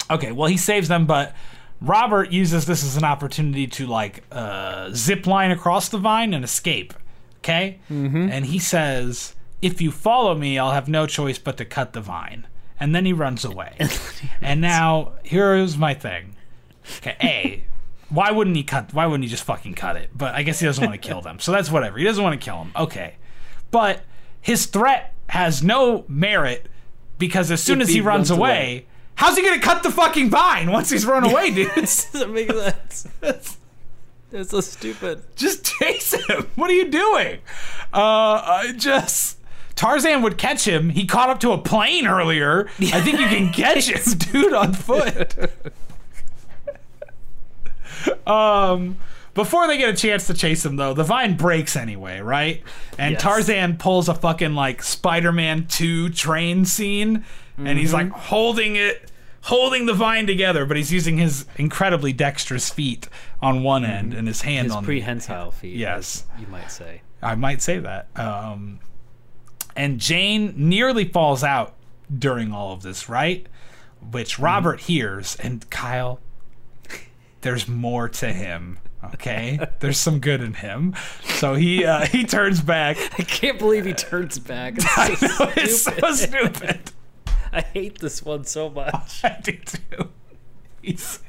okay, 0.09 0.31
well 0.31 0.47
he 0.47 0.57
saves 0.57 0.87
them, 0.87 1.05
but 1.05 1.35
Robert 1.81 2.31
uses 2.31 2.65
this 2.65 2.83
as 2.83 2.97
an 2.97 3.03
opportunity 3.03 3.67
to 3.67 3.85
like 3.85 4.23
uh, 4.31 4.89
zip 4.93 5.27
line 5.27 5.51
across 5.51 5.89
the 5.89 5.97
vine 5.97 6.33
and 6.33 6.43
escape. 6.43 6.93
Okay, 7.39 7.79
mm-hmm. 7.91 8.29
and 8.31 8.45
he 8.45 8.57
says, 8.57 9.35
"If 9.61 9.81
you 9.81 9.91
follow 9.91 10.33
me, 10.33 10.57
I'll 10.57 10.71
have 10.71 10.87
no 10.87 11.05
choice 11.05 11.37
but 11.37 11.57
to 11.57 11.65
cut 11.65 11.93
the 11.93 12.01
vine." 12.01 12.47
and 12.79 12.93
then 12.93 13.05
he 13.05 13.13
runs 13.13 13.45
away. 13.45 13.77
and 14.41 14.59
now 14.59 15.13
here's 15.23 15.77
my 15.77 15.93
thing. 15.93 16.35
Okay, 16.97 17.15
A, 17.23 17.63
why 18.13 18.31
wouldn't 18.31 18.55
he 18.55 18.63
cut? 18.63 18.93
Why 18.93 19.05
wouldn't 19.05 19.23
he 19.23 19.29
just 19.29 19.43
fucking 19.43 19.73
cut 19.73 19.95
it? 19.95 20.09
But 20.15 20.35
I 20.35 20.43
guess 20.43 20.59
he 20.59 20.65
doesn't 20.65 20.83
want 20.85 20.99
to 21.01 21.07
kill 21.07 21.21
them, 21.21 21.39
so 21.39 21.51
that's 21.51 21.71
whatever. 21.71 21.97
He 21.97 22.03
doesn't 22.03 22.23
want 22.23 22.39
to 22.39 22.43
kill 22.43 22.57
them. 22.57 22.71
Okay, 22.75 23.15
but 23.71 24.01
his 24.41 24.65
threat 24.67 25.13
has 25.29 25.63
no 25.63 26.05
merit 26.07 26.67
because 27.17 27.49
as 27.51 27.61
soon 27.63 27.79
If 27.81 27.83
as 27.83 27.89
he, 27.89 27.95
he 27.95 28.01
runs, 28.01 28.29
runs 28.29 28.31
away, 28.31 28.49
away. 28.49 28.85
how's 29.15 29.35
he 29.37 29.43
gonna 29.43 29.59
cut 29.61 29.83
the 29.83 29.91
fucking 29.91 30.29
vine 30.29 30.71
once 30.71 30.89
he's 30.89 31.05
run 31.05 31.23
away, 31.23 31.51
dude? 31.51 31.73
doesn't 31.75 32.33
make 32.33 32.51
sense. 32.51 33.57
It's 34.31 34.49
so 34.49 34.61
stupid. 34.61 35.21
just 35.35 35.63
chase 35.63 36.13
him. 36.27 36.47
What 36.55 36.69
are 36.71 36.73
you 36.73 36.89
doing? 36.89 37.39
Uh, 37.93 38.41
I 38.43 38.73
just. 38.77 39.37
Tarzan 39.75 40.21
would 40.21 40.37
catch 40.37 40.67
him. 40.67 40.89
He 40.89 41.05
caught 41.05 41.29
up 41.29 41.39
to 41.41 41.51
a 41.51 41.57
plane 41.57 42.05
earlier. 42.07 42.67
I 42.79 43.01
think 43.01 43.19
you 43.19 43.27
can 43.27 43.49
catch 43.53 43.89
him, 43.89 44.17
dude, 44.17 44.53
on 44.53 44.73
foot. 44.73 45.35
um, 48.27 48.97
before 49.33 49.67
they 49.67 49.77
get 49.77 49.89
a 49.89 49.97
chance 49.97 50.27
to 50.27 50.33
chase 50.33 50.65
him, 50.65 50.75
though, 50.75 50.93
the 50.93 51.03
vine 51.03 51.35
breaks 51.35 51.75
anyway, 51.75 52.19
right? 52.19 52.61
And 52.99 53.13
Yes. 53.13 53.21
Tarzan 53.21 53.77
pulls 53.77 54.07
a 54.09 54.13
fucking 54.13 54.53
like 54.53 54.83
Spider-Man 54.83 55.65
2 55.67 56.09
train 56.09 56.65
scene, 56.65 57.25
and 57.57 57.79
he's 57.79 57.93
like 57.93 58.09
holding 58.11 58.75
it, 58.75 59.11
holding 59.41 59.85
the 59.87 59.93
vine 59.93 60.27
together, 60.27 60.65
but 60.65 60.77
he's 60.77 60.91
using 60.93 61.17
his 61.17 61.45
incredibly 61.57 62.13
dexterous 62.13 62.69
feet 62.69 63.09
on 63.41 63.63
one 63.63 63.83
end 63.85 64.13
and 64.13 64.27
his 64.27 64.41
hand 64.43 64.67
His 64.67 64.75
on 64.75 64.83
the 64.83 64.87
prehensile 64.87 65.51
feet. 65.51 65.75
Yes. 65.77 66.25
you 66.39 66.47
might 66.47 66.71
say. 66.71 67.01
I 67.21 67.35
might 67.35 67.61
say 67.61 67.79
that. 67.79 68.07
Um, 68.15 68.79
and 69.75 69.99
Jane 69.99 70.53
nearly 70.55 71.05
falls 71.05 71.43
out 71.43 71.73
during 72.15 72.51
all 72.53 72.73
of 72.73 72.83
this, 72.83 73.09
right? 73.09 73.47
Which 74.11 74.37
Robert 74.37 74.81
hears, 74.81 75.35
and 75.37 75.67
Kyle, 75.69 76.19
there's 77.43 77.67
more 77.67 78.09
to 78.09 78.33
him. 78.33 78.79
Okay, 79.13 79.59
there's 79.79 79.99
some 79.99 80.19
good 80.19 80.41
in 80.41 80.53
him. 80.53 80.95
So 81.25 81.55
he 81.55 81.85
uh, 81.85 82.05
he 82.05 82.23
turns 82.23 82.61
back. 82.61 82.97
I 83.19 83.23
can't 83.23 83.59
believe 83.59 83.85
he 83.85 83.93
turns 83.93 84.39
back. 84.39 84.75
It's 84.77 84.85
I 84.97 85.13
so 85.15 85.27
know 85.27 85.51
it's 85.55 85.81
so 85.81 86.11
stupid. 86.13 86.91
I 87.51 87.61
hate 87.61 87.99
this 87.99 88.23
one 88.23 88.45
so 88.45 88.69
much. 88.69 89.23
I 89.23 89.39
do 89.43 89.51
too. 89.53 90.09
He's, 90.83 91.19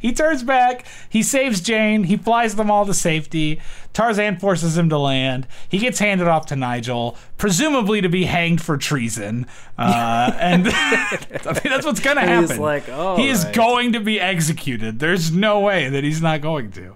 he 0.00 0.12
turns 0.12 0.42
back. 0.44 0.84
He 1.08 1.22
saves 1.22 1.60
Jane. 1.60 2.04
He 2.04 2.16
flies 2.16 2.54
them 2.56 2.70
all 2.70 2.86
to 2.86 2.94
safety. 2.94 3.60
Tarzan 3.92 4.38
forces 4.38 4.78
him 4.78 4.88
to 4.90 4.98
land. 4.98 5.46
He 5.68 5.78
gets 5.78 5.98
handed 5.98 6.28
off 6.28 6.46
to 6.46 6.56
Nigel, 6.56 7.16
presumably 7.36 8.00
to 8.00 8.08
be 8.08 8.24
hanged 8.26 8.60
for 8.62 8.76
treason. 8.76 9.46
Uh, 9.76 10.32
and 10.38 10.68
I 10.72 11.18
mean, 11.52 11.62
that's 11.64 11.84
what's 11.84 12.00
going 12.00 12.16
to 12.16 12.22
He's 12.22 12.48
happen. 12.50 12.62
like, 12.62 12.88
"All 12.88 13.16
he 13.16 13.28
is 13.28 13.44
right." 13.44 13.54
going 13.54 13.92
to 13.94 14.00
be 14.00 14.20
executed. 14.20 15.00
There's 15.00 15.32
no 15.32 15.60
way 15.60 15.88
that 15.88 16.04
he's 16.04 16.22
not 16.22 16.40
going 16.42 16.70
to. 16.72 16.94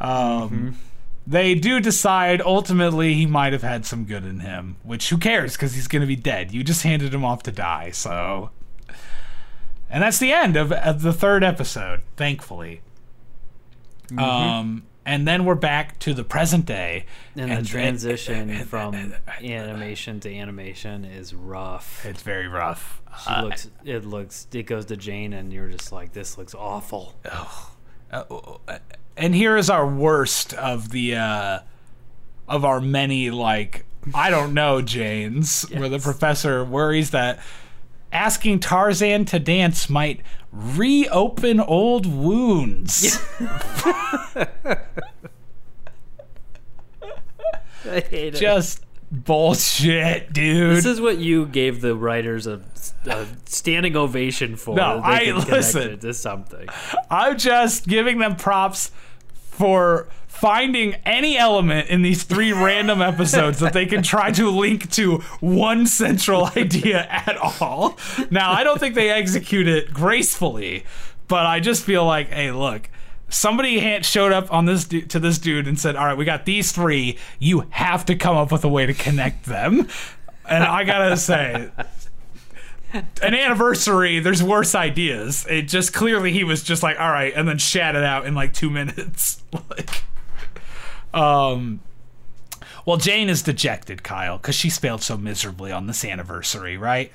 Um, 0.00 0.76
They 1.26 1.54
do 1.54 1.78
decide 1.78 2.42
ultimately 2.42 3.14
he 3.14 3.26
might 3.26 3.52
have 3.52 3.62
had 3.62 3.86
some 3.86 4.04
good 4.04 4.24
in 4.24 4.40
him, 4.40 4.76
which 4.82 5.08
who 5.08 5.18
cares 5.18 5.52
because 5.52 5.74
he's 5.74 5.86
going 5.86 6.00
to 6.00 6.06
be 6.06 6.16
dead. 6.16 6.52
You 6.52 6.64
just 6.64 6.82
handed 6.82 7.14
him 7.14 7.24
off 7.24 7.44
to 7.44 7.52
die, 7.52 7.92
so. 7.92 8.50
And 9.92 10.02
that's 10.02 10.18
the 10.18 10.32
end 10.32 10.56
of, 10.56 10.72
of 10.72 11.02
the 11.02 11.12
third 11.12 11.44
episode, 11.44 12.00
thankfully. 12.16 12.80
Mm-hmm. 14.08 14.18
Um, 14.18 14.82
and 15.04 15.28
then 15.28 15.44
we're 15.44 15.54
back 15.54 15.98
to 16.00 16.14
the 16.14 16.24
present 16.24 16.64
day. 16.64 17.04
And, 17.36 17.50
and- 17.52 17.64
the 17.64 17.68
transition 17.68 18.50
and- 18.50 18.68
from 18.68 18.94
and- 18.94 19.14
animation 19.42 20.18
to 20.20 20.34
animation 20.34 21.04
is 21.04 21.34
rough. 21.34 22.04
It's 22.06 22.22
very 22.22 22.48
rough. 22.48 23.02
She 23.24 23.42
looks. 23.42 23.70
It 23.84 24.04
looks. 24.06 24.46
It 24.52 24.62
goes 24.62 24.86
to 24.86 24.96
Jane, 24.96 25.34
and 25.34 25.52
you're 25.52 25.68
just 25.68 25.92
like, 25.92 26.14
this 26.14 26.38
looks 26.38 26.54
awful. 26.54 27.14
Oh. 27.30 28.60
and 29.16 29.34
here 29.34 29.56
is 29.58 29.68
our 29.70 29.86
worst 29.86 30.52
of 30.54 30.90
the 30.90 31.16
uh 31.16 31.58
of 32.48 32.64
our 32.64 32.78
many 32.80 33.30
like 33.30 33.86
I 34.14 34.28
don't 34.30 34.52
know 34.52 34.82
Janes 34.82 35.62
where 35.72 35.88
the 35.88 35.98
professor 35.98 36.62
worries 36.64 37.10
that 37.12 37.38
asking 38.12 38.60
Tarzan 38.60 39.24
to 39.26 39.38
dance 39.38 39.88
might 39.90 40.20
reopen 40.52 41.58
old 41.60 42.06
wounds. 42.06 43.18
I 47.84 48.00
hate 48.00 48.34
it. 48.34 48.38
Just 48.38 48.84
bullshit, 49.10 50.32
dude. 50.32 50.76
This 50.76 50.86
is 50.86 51.00
what 51.00 51.18
you 51.18 51.46
gave 51.46 51.80
the 51.80 51.96
writers 51.96 52.46
a, 52.46 52.62
a 53.06 53.26
standing 53.46 53.96
ovation 53.96 54.56
for. 54.56 54.74
No, 54.76 54.96
they 55.00 55.30
I- 55.30 55.36
listen. 55.36 55.98
to 56.00 56.14
something. 56.14 56.68
I'm 57.10 57.36
just 57.38 57.86
giving 57.86 58.18
them 58.18 58.36
props 58.36 58.90
for 59.34 60.08
finding 60.42 60.92
any 61.06 61.38
element 61.38 61.88
in 61.88 62.02
these 62.02 62.24
three 62.24 62.52
random 62.52 63.00
episodes 63.00 63.60
that 63.60 63.72
they 63.72 63.86
can 63.86 64.02
try 64.02 64.32
to 64.32 64.50
link 64.50 64.90
to 64.90 65.18
one 65.38 65.86
central 65.86 66.46
idea 66.56 67.06
at 67.08 67.36
all. 67.36 67.96
Now, 68.28 68.50
I 68.50 68.64
don't 68.64 68.80
think 68.80 68.96
they 68.96 69.08
execute 69.08 69.68
it 69.68 69.94
gracefully, 69.94 70.84
but 71.28 71.46
I 71.46 71.60
just 71.60 71.84
feel 71.84 72.04
like, 72.04 72.30
hey, 72.30 72.50
look, 72.50 72.90
somebody 73.28 74.02
showed 74.02 74.32
up 74.32 74.52
on 74.52 74.64
this 74.64 74.82
du- 74.84 75.02
to 75.02 75.20
this 75.20 75.38
dude 75.38 75.68
and 75.68 75.78
said, 75.78 75.94
"All 75.94 76.06
right, 76.06 76.18
we 76.18 76.24
got 76.24 76.44
these 76.44 76.72
three. 76.72 77.18
You 77.38 77.66
have 77.70 78.04
to 78.06 78.16
come 78.16 78.36
up 78.36 78.50
with 78.50 78.64
a 78.64 78.68
way 78.68 78.84
to 78.84 78.94
connect 78.94 79.46
them." 79.46 79.86
And 80.48 80.64
I 80.64 80.82
gotta 80.82 81.16
say, 81.16 81.70
an 82.92 83.04
anniversary, 83.22 84.18
there's 84.18 84.42
worse 84.42 84.74
ideas. 84.74 85.46
It 85.48 85.62
just 85.62 85.92
clearly 85.92 86.32
he 86.32 86.42
was 86.42 86.64
just 86.64 86.82
like, 86.82 86.98
all 86.98 87.10
right, 87.10 87.32
and 87.34 87.46
then 87.46 87.58
shat 87.58 87.94
it 87.94 88.02
out 88.02 88.26
in 88.26 88.34
like 88.34 88.52
two 88.52 88.70
minutes. 88.70 89.40
like, 89.70 90.02
um, 91.14 91.80
well, 92.84 92.96
Jane 92.96 93.28
is 93.28 93.42
dejected, 93.42 94.02
Kyle, 94.02 94.38
because 94.38 94.54
she's 94.54 94.78
failed 94.78 95.02
so 95.02 95.16
miserably 95.16 95.70
on 95.70 95.86
this 95.86 96.04
anniversary, 96.04 96.76
right? 96.76 97.12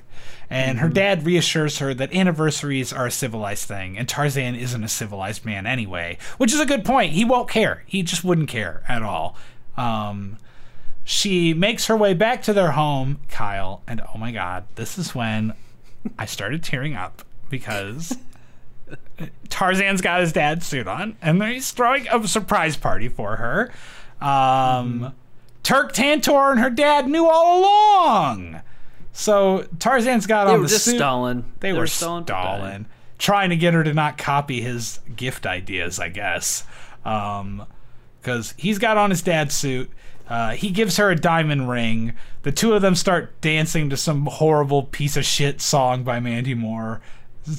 And 0.49 0.79
her 0.79 0.87
dad 0.87 1.25
reassures 1.25 1.79
her 1.79 1.93
that 1.93 2.13
anniversaries 2.13 2.93
are 2.93 3.07
a 3.07 3.11
civilized 3.11 3.67
thing, 3.67 3.97
and 3.97 4.07
Tarzan 4.07 4.55
isn't 4.55 4.83
a 4.83 4.87
civilized 4.87 5.45
man 5.45 5.65
anyway, 5.65 6.17
which 6.37 6.53
is 6.53 6.59
a 6.59 6.65
good 6.65 6.85
point. 6.85 7.13
He 7.13 7.25
won't 7.25 7.49
care. 7.49 7.83
He 7.85 8.01
just 8.01 8.23
wouldn't 8.23 8.47
care 8.47 8.83
at 8.87 9.03
all. 9.03 9.35
Um, 9.75 10.37
she 11.03 11.53
makes 11.53 11.87
her 11.87 11.97
way 11.97 12.13
back 12.13 12.41
to 12.43 12.53
their 12.53 12.71
home, 12.71 13.19
Kyle, 13.29 13.81
and 13.87 14.01
oh 14.13 14.17
my 14.17 14.31
god, 14.31 14.65
this 14.75 14.97
is 14.97 15.13
when 15.13 15.53
I 16.17 16.25
started 16.25 16.63
tearing 16.63 16.95
up 16.95 17.23
because 17.49 18.17
Tarzan's 19.49 20.01
got 20.01 20.21
his 20.21 20.31
dad's 20.33 20.65
suit 20.65 20.87
on, 20.87 21.17
and 21.21 21.41
he's 21.43 21.71
throwing 21.71 22.07
a 22.09 22.27
surprise 22.27 22.77
party 22.77 23.09
for 23.09 23.37
her. 23.37 23.71
Um, 24.21 25.13
Terk 25.63 25.91
Tantor 25.93 26.51
and 26.51 26.59
her 26.59 26.69
dad 26.69 27.07
knew 27.07 27.27
all 27.27 27.59
along. 27.61 28.61
So 29.11 29.65
Tarzan's 29.79 30.27
got 30.27 30.45
They 30.45 30.53
on 30.53 30.61
the 30.61 30.69
suit. 30.69 30.95
stalling. 30.97 31.45
They, 31.59 31.73
were 31.73 31.87
stalling. 31.87 32.25
stalling, 32.25 32.61
for 32.61 32.69
time. 32.69 32.85
trying 33.17 33.49
to 33.49 33.55
get 33.55 33.73
her 33.73 33.83
to 33.83 33.93
not 33.93 34.17
copy 34.17 34.61
his 34.61 34.99
gift 35.15 35.45
ideas, 35.45 35.99
I 35.99 36.09
guess. 36.09 36.63
Because 37.03 38.53
he's 38.57 38.77
got 38.79 38.97
on 38.97 39.09
his 39.09 39.21
dad's 39.21 39.55
suit. 39.55 39.89
Uh, 40.29 40.51
he 40.51 40.69
gives 40.71 40.97
her 40.97 41.09
a 41.09 41.15
diamond 41.15 41.69
ring. 41.69 42.13
The 42.43 42.51
two 42.51 42.73
of 42.73 42.81
them 42.81 42.95
start 42.95 43.39
dancing 43.41 43.89
to 43.89 43.97
some 43.97 44.25
horrible 44.25 44.83
piece 44.83 45.15
of 45.17 45.25
shit 45.25 45.61
song 45.61 46.03
by 46.03 46.19
Mandy 46.19 46.53
Moore. 46.53 47.01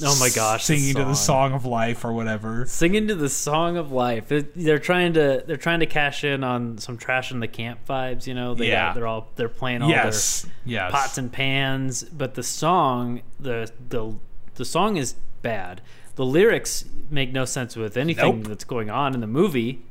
Oh 0.03 0.17
my 0.21 0.29
gosh, 0.29 0.65
Singing 0.65 0.95
to 0.97 1.05
the 1.05 1.15
song. 1.15 1.53
of 1.55 1.65
life 1.65 2.05
or 2.05 2.13
whatever. 2.13 2.67
Singing 2.67 3.09
to 3.09 3.15
the 3.15 3.29
song 3.29 3.77
of 3.79 3.91
life. 3.91 4.31
It- 4.31 4.53
They're 4.55 4.79
trying 4.79 5.15
to 5.15 5.43
they're 5.47 5.57
trying 5.57 5.81
to 5.81 5.87
cash 5.87 6.25
in 6.25 6.45
on 6.45 6.77
some 6.79 6.99
Trashin' 6.99 7.41
the 7.41 7.49
Camp 7.49 7.81
vibes. 7.89 8.27
You 8.27 8.35
know, 8.35 8.55
they 8.55 8.69
Yeah. 8.69 8.89
got, 8.89 8.95
they're 8.97 9.07
all 9.07 9.29
they're 9.37 9.49
playing 9.49 9.83
all 9.83 9.89
Yes. 9.91 10.43
their 10.43 10.53
Yes. 10.67 10.93
pots 10.93 11.17
and 11.19 11.33
pans, 11.33 12.03
but 12.05 12.35
the 12.35 12.43
song 12.43 13.23
the 13.41 13.71
the 13.89 14.15
the 14.57 14.65
song 14.65 14.97
is 14.97 15.15
bad. 15.43 15.81
The 16.17 16.25
lyrics 16.27 16.85
make 17.11 17.33
no 17.33 17.45
sense 17.45 17.77
with 17.77 17.97
anything 17.97 18.41
Nope. 18.41 18.49
that's 18.49 18.65
going 18.65 18.91
on 18.91 19.15
in 19.15 19.21
the 19.21 19.27
movie. 19.27 19.83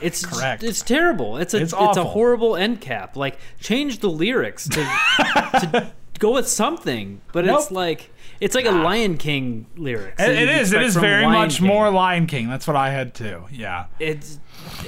It's 0.00 0.24
Correct. 0.24 0.62
It's 0.62 0.82
terrible. 0.82 1.36
It's 1.36 1.52
a 1.54 1.58
It's 1.58 1.74
it's, 1.78 1.96
a 1.96 2.04
horrible 2.04 2.56
end 2.56 2.80
cap. 2.80 3.16
Like 3.16 3.38
change 3.60 3.98
the 3.98 4.08
lyrics 4.10 4.68
to 4.70 4.74
to 5.60 5.92
go 6.18 6.32
with 6.32 6.48
something. 6.48 7.20
But 7.32 7.46
it's 7.46 7.70
like 7.70 8.10
it's 8.40 8.54
like 8.54 8.66
a 8.66 8.70
Lion 8.70 9.16
King 9.16 9.66
lyrics. 9.76 10.22
It- 10.22 10.32
it 10.36 10.48
is. 10.48 10.72
It 10.72 10.82
is 10.82 10.96
very 10.96 11.24
Lion 11.24 11.32
much 11.38 11.58
King. 11.58 11.66
more 11.66 11.90
Lion 11.90 12.26
King. 12.26 12.48
That's 12.48 12.66
what 12.66 12.76
I 12.76 12.90
had 12.90 13.14
too. 13.14 13.44
Yeah. 13.50 13.86
It's 13.98 14.38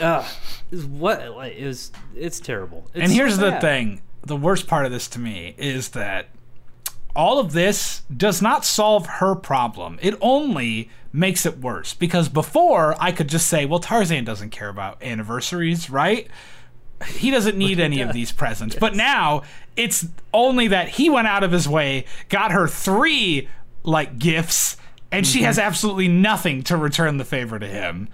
uh, 0.01 0.27
is 0.71 0.85
what 0.85 1.37
like 1.37 1.57
it 1.57 1.67
was. 1.67 1.93
It's 2.15 2.41
terrible. 2.41 2.89
It's 2.95 3.05
and 3.05 3.13
here's 3.13 3.39
the 3.39 3.53
thing 3.61 4.03
the 4.23 4.37
worst 4.37 4.67
part 4.67 4.85
of 4.87 4.93
this 4.93 5.07
to 5.09 5.21
me 5.21 5.55
is 5.57 5.91
that 5.91 6.27
all 7.15 7.39
of 7.39 7.53
this 7.53 8.03
does 8.15 8.43
not 8.43 8.65
solve 8.65 9.07
her 9.07 9.35
problem. 9.35 9.99
It 10.03 10.15
only 10.21 10.91
makes 11.13 11.47
it 11.47 11.59
worse 11.61 11.95
because 11.95 12.29
before 12.29 12.95
I 13.01 13.11
could 13.13 13.29
just 13.29 13.47
say, 13.47 13.65
well, 13.65 13.79
Tarzan 13.79 14.25
doesn't 14.25 14.51
care 14.51 14.69
about 14.69 15.03
anniversaries, 15.03 15.89
right? 15.89 16.29
He 17.05 17.31
doesn't 17.31 17.57
need 17.59 17.79
any 17.81 18.01
of 18.01 18.13
these 18.15 18.33
presents. 18.33 18.75
But 18.75 18.95
now 18.95 19.43
it's 19.77 20.07
only 20.33 20.69
that 20.69 20.89
he 20.89 21.11
went 21.11 21.27
out 21.29 21.43
of 21.45 21.53
his 21.53 21.69
way, 21.69 22.05
got 22.29 22.53
her 22.53 22.67
three 22.69 23.49
like 23.83 24.19
gifts, 24.19 24.77
and 25.13 25.27
she 25.27 25.43
has 25.43 25.59
absolutely 25.59 26.09
nothing 26.09 26.63
to 26.65 26.77
return 26.77 27.19
the 27.19 27.25
favor 27.25 27.59
to 27.59 27.67
him. 27.67 28.09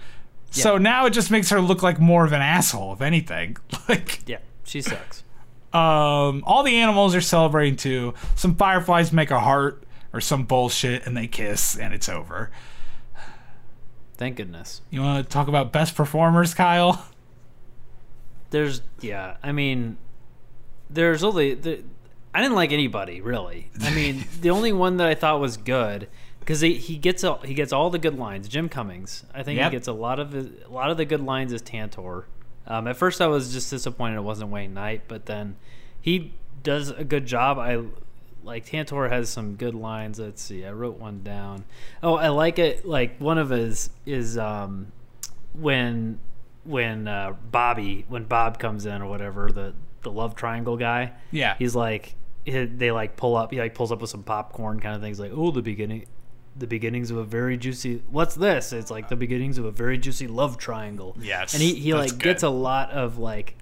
So 0.51 0.77
now 0.77 1.07
it 1.07 1.11
just 1.11 1.31
makes 1.31 1.49
her 1.49 1.59
look 1.59 1.81
like 1.81 1.99
more 1.99 2.23
of 2.25 2.31
an 2.31 2.41
asshole, 2.41 2.93
if 2.93 3.01
anything. 3.01 3.57
Like, 3.89 4.21
Yeah, 4.27 4.37
she 4.63 4.81
sucks. 4.81 5.23
um, 5.73 6.43
all 6.45 6.61
the 6.63 6.75
animals 6.75 7.15
are 7.15 7.21
celebrating 7.21 7.75
too. 7.75 8.13
Some 8.35 8.55
fireflies 8.55 9.11
make 9.11 9.31
a 9.31 9.39
heart 9.39 9.83
or 10.13 10.21
some 10.21 10.43
bullshit, 10.43 11.07
and 11.07 11.17
they 11.17 11.25
kiss, 11.27 11.75
and 11.75 11.91
it's 11.93 12.07
over. 12.07 12.51
Thank 14.15 14.37
goodness. 14.37 14.81
You 14.91 15.01
want 15.01 15.25
to 15.25 15.29
talk 15.29 15.47
about 15.47 15.71
best 15.71 15.95
performers, 15.95 16.53
Kyle? 16.53 17.03
There's 18.53 18.81
yeah. 19.01 19.37
I 19.41 19.51
mean, 19.51 19.97
there's 20.89 21.23
only 21.23 21.55
the, 21.55 21.83
I 22.35 22.41
didn't 22.41 22.55
like 22.55 22.71
anybody 22.71 23.19
really. 23.19 23.71
I 23.81 23.93
mean, 23.93 24.25
the 24.41 24.51
only 24.51 24.71
one 24.71 24.97
that 24.97 25.07
I 25.07 25.15
thought 25.15 25.39
was 25.39 25.57
good 25.57 26.07
because 26.39 26.61
he, 26.61 26.75
he 26.75 26.97
gets 26.97 27.23
a, 27.23 27.37
he 27.43 27.55
gets 27.55 27.73
all 27.73 27.89
the 27.89 27.97
good 27.97 28.17
lines. 28.19 28.47
Jim 28.47 28.69
Cummings, 28.69 29.23
I 29.33 29.41
think 29.41 29.57
Yep. 29.57 29.71
he 29.71 29.75
gets 29.77 29.87
a 29.87 29.93
lot 29.93 30.19
of 30.19 30.35
a 30.35 30.47
lot 30.69 30.91
of 30.91 30.97
the 30.97 31.05
good 31.05 31.21
lines 31.21 31.51
as 31.51 31.63
Tantor. 31.63 32.27
Um, 32.67 32.87
at 32.87 32.95
first, 32.95 33.21
I 33.21 33.27
was 33.27 33.51
just 33.51 33.71
disappointed 33.71 34.17
it 34.17 34.21
wasn't 34.21 34.51
Wayne 34.51 34.73
Knight, 34.75 35.01
but 35.07 35.25
then 35.25 35.55
he 35.99 36.33
does 36.61 36.91
a 36.91 37.03
good 37.03 37.25
job. 37.25 37.57
I 37.57 37.81
like 38.43 38.65
Tantor 38.65 39.09
has 39.09 39.29
some 39.29 39.55
good 39.55 39.73
lines. 39.73 40.19
Let's 40.19 40.43
see, 40.43 40.63
I 40.63 40.73
wrote 40.73 40.99
one 40.99 41.23
down. 41.23 41.63
Oh, 42.03 42.17
I 42.17 42.29
like 42.29 42.59
it. 42.59 42.85
Like 42.85 43.17
one 43.17 43.39
of 43.39 43.49
his 43.49 43.89
is 44.05 44.37
um, 44.37 44.91
when 45.53 46.19
when 46.63 47.07
uh, 47.07 47.33
Bobby 47.51 48.05
when 48.07 48.23
Bob 48.25 48.59
comes 48.59 48.85
in 48.85 49.01
or 49.01 49.09
whatever 49.09 49.51
the 49.51 49.73
the 50.01 50.11
love 50.11 50.35
triangle 50.35 50.77
guy. 50.77 51.13
Yeah. 51.31 51.55
he's 51.57 51.75
like 51.75 52.15
he- 52.45 52.65
they 52.65 52.91
like 52.91 53.15
pull 53.15 53.35
up. 53.35 53.51
He 53.51 53.59
like 53.59 53.73
pulls 53.75 53.91
up 53.91 54.01
with 54.01 54.09
some 54.09 54.23
popcorn 54.23 54.79
kind 54.79 54.95
of 54.95 55.01
things. 55.01 55.19
Like 55.19 55.31
oh, 55.33 55.51
the 55.51 55.61
beginning. 55.61 56.05
The 56.55 56.67
beginnings 56.67 57.09
of 57.09 57.17
a 57.17 57.23
very 57.23 57.57
juicy. 57.57 58.03
What's 58.11 58.35
this? 58.35 58.73
It's 58.73 58.91
like 58.91 59.09
the 59.09 59.15
beginnings 59.15 59.57
of 59.57 59.65
a 59.65 59.71
very 59.71 59.97
juicy 59.97 60.27
love 60.27 60.59
triangle. 60.59 61.17
Yes, 61.19 61.55
and 61.55 61.63
he, 61.63 61.73
he 61.73 61.95
like 61.95 62.19
gets 62.19 62.43
a 62.43 62.49
lot 62.49 62.91
of 62.91 63.17
like 63.17 63.55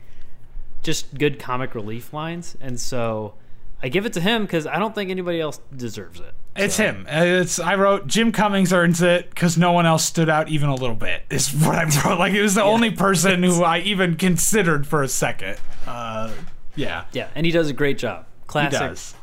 just 0.84 1.18
good 1.18 1.40
comic 1.40 1.74
relief 1.74 2.12
lines, 2.14 2.58
and 2.60 2.78
so 2.78 3.36
I 3.82 3.88
give 3.88 4.06
it 4.06 4.12
to 4.14 4.20
him 4.20 4.42
because 4.42 4.68
I 4.68 4.78
don't 4.78 4.94
think 4.94 5.10
anybody 5.10 5.40
else 5.40 5.62
deserves 5.74 6.20
it. 6.20 6.34
It's 6.56 6.76
So- 6.76 6.84
him. 6.84 7.08
Uh, 7.10 7.24
It's 7.24 7.60
I 7.60 7.76
wrote 7.76 8.08
Jim 8.08 8.32
Cummings 8.32 8.74
earns 8.74 9.02
it 9.02 9.30
because 9.30 9.58
no 9.58 9.72
one 9.72 9.86
else 9.86 10.04
stood 10.04 10.30
out 10.30 10.50
even 10.50 10.70
a 10.70 10.76
little 10.76 10.96
bit. 10.96 11.24
Is 11.30 11.50
what 11.54 11.76
I 11.76 11.84
wrote. 12.08 12.20
Like 12.20 12.34
it 12.34 12.42
was 12.42 12.56
the 12.56 12.64
only 12.64 12.92
person 12.92 13.44
who 13.44 13.64
I 13.76 13.80
even 13.80 14.16
considered 14.16 14.86
for 14.88 15.02
a 15.04 15.08
second. 15.08 15.58
Uh, 15.88 16.32
yeah, 16.76 17.04
Yeah, 17.14 17.28
and 17.36 17.46
he 17.46 17.52
does 17.52 17.70
a 17.70 17.74
great 17.74 17.98
job. 17.98 18.26
he 18.42 18.48
Classic, 18.48 18.80
does. 18.80 19.16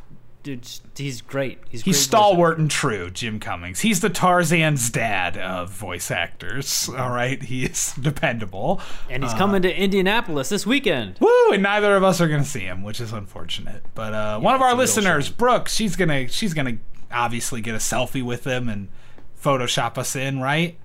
dude. 0.43 0.67
He's 0.97 1.21
great. 1.23 1.61
He's 1.69 1.83
He's 1.83 1.95
great 1.97 2.03
stalwart 2.03 2.59
and 2.59 2.71
true, 2.71 3.11
Jim 3.11 3.39
Cummings. 3.41 3.81
He's 3.81 4.01
the 4.01 4.09
Tarzan's 4.11 4.91
dad 4.91 5.37
of 5.39 5.71
voice 5.71 6.11
actors. 6.11 6.89
All 6.99 7.11
right, 7.11 7.41
he 7.43 7.65
is 7.67 7.93
dependable. 8.01 8.81
and 9.09 9.23
he's 9.23 9.33
coming 9.35 9.63
to 9.63 9.75
Indianapolis 9.75 10.49
this 10.49 10.67
weekend. 10.67 11.17
Woo! 11.21 11.29
And 11.53 11.63
neither 11.63 11.95
of 11.95 12.03
us 12.03 12.21
are 12.21 12.27
gonna 12.29 12.45
see 12.45 12.61
him, 12.61 12.83
which 12.83 13.01
is 13.01 13.13
unfortunate. 13.13 13.85
But 13.95 14.13
uh, 14.15 14.41
one 14.41 14.55
of 14.55 14.61
our 14.63 14.69
it's 14.69 14.73
a 14.73 14.77
real 14.77 14.79
listeners. 15.15 15.29
Brooke, 15.31 15.69
she's 15.69 15.95
gonna 15.97 16.27
she's 16.29 16.53
gonna 16.55 16.79
obviously 17.13 17.61
get 17.61 17.75
a 17.75 17.79
selfie 17.79 18.23
with 18.25 18.45
him 18.47 18.69
and 18.69 18.89
Photoshop 19.43 19.97
us 19.99 20.15
in, 20.17 20.41
right? 20.41 20.79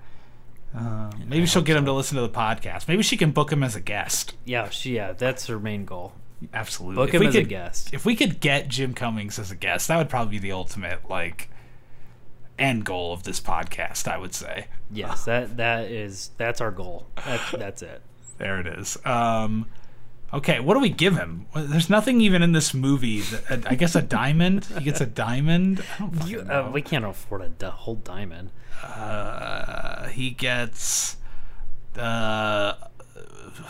Uh, 0.76 1.10
maybe 1.26 1.46
she'll 1.46 1.62
get 1.62 1.76
him 1.76 1.84
to 1.84 1.92
listen 1.92 2.16
to 2.16 2.22
the 2.22 2.28
podcast. 2.28 2.88
Maybe 2.88 3.02
she 3.02 3.16
can 3.16 3.30
book 3.30 3.52
him 3.52 3.62
as 3.62 3.76
a 3.76 3.80
guest. 3.80 4.34
Yeah, 4.44 4.68
she, 4.70 4.96
yeah, 4.96 5.12
that's 5.12 5.46
her 5.46 5.58
main 5.60 5.84
goal. 5.84 6.12
Absolutely. 6.52 6.96
Book 6.96 7.08
If 7.10 7.14
him 7.14 7.20
we 7.20 7.26
as 7.28 7.34
a 7.36 7.40
could- 7.40 7.48
guest. 7.48 7.94
If 7.94 8.04
we 8.04 8.16
could 8.16 8.40
get 8.40 8.68
Jim 8.68 8.92
Cummings 8.94 9.38
as 9.38 9.50
a 9.50 9.56
guest, 9.56 9.88
that 9.88 9.96
would 9.96 10.08
probably 10.08 10.32
be 10.32 10.38
the 10.40 10.52
ultimate 10.52 11.08
like 11.08 11.48
end 12.58 12.84
goal 12.84 13.12
of 13.12 13.22
this 13.22 13.40
podcast. 13.40 14.08
I 14.08 14.18
would 14.18 14.34
say. 14.34 14.66
Yes, 14.90 15.24
that 15.24 15.56
that 15.56 15.90
is 15.90 16.30
that's 16.36 16.60
our 16.60 16.70
goal. 16.70 17.06
That, 17.24 17.40
that's 17.52 17.82
it. 17.82 18.02
There 18.38 18.58
it 18.58 18.66
is. 18.66 18.98
Um, 19.04 19.66
okay, 20.34 20.60
what 20.60 20.74
do 20.74 20.80
we 20.80 20.88
give 20.90 21.16
him? 21.16 21.46
There's 21.54 21.88
nothing 21.90 22.20
even 22.20 22.42
in 22.42 22.52
this 22.52 22.74
movie. 22.74 23.20
That, 23.22 23.70
I 23.70 23.74
guess 23.74 23.94
a 23.94 24.02
diamond. 24.02 24.64
He 24.66 24.84
gets 24.84 25.00
a 25.00 25.06
diamond. 25.06 25.82
I 25.94 25.98
don't 25.98 26.28
You, 26.28 26.40
uh, 26.40 26.70
we 26.72 26.82
can't 26.82 27.04
afford 27.04 27.42
a 27.42 27.48
di- 27.48 27.70
whole 27.70 27.96
diamond. 27.96 28.50
Uh, 28.82 30.08
he 30.08 30.30
gets. 30.30 31.16
Uh, 31.96 32.74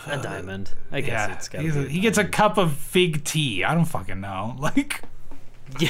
A 0.07 0.17
diamond. 0.21 0.73
I 0.91 1.01
guess 1.01 1.29
yeah, 1.29 1.35
it's 1.35 1.47
got. 1.47 1.61
he 1.63 1.99
gets 1.99 2.17
a 2.17 2.25
cup 2.25 2.57
of 2.57 2.73
fig 2.73 3.23
tea. 3.23 3.63
I 3.63 3.73
don't 3.75 3.85
fucking 3.85 4.19
know. 4.21 4.55
Like, 4.59 5.01
Yeah. 5.79 5.89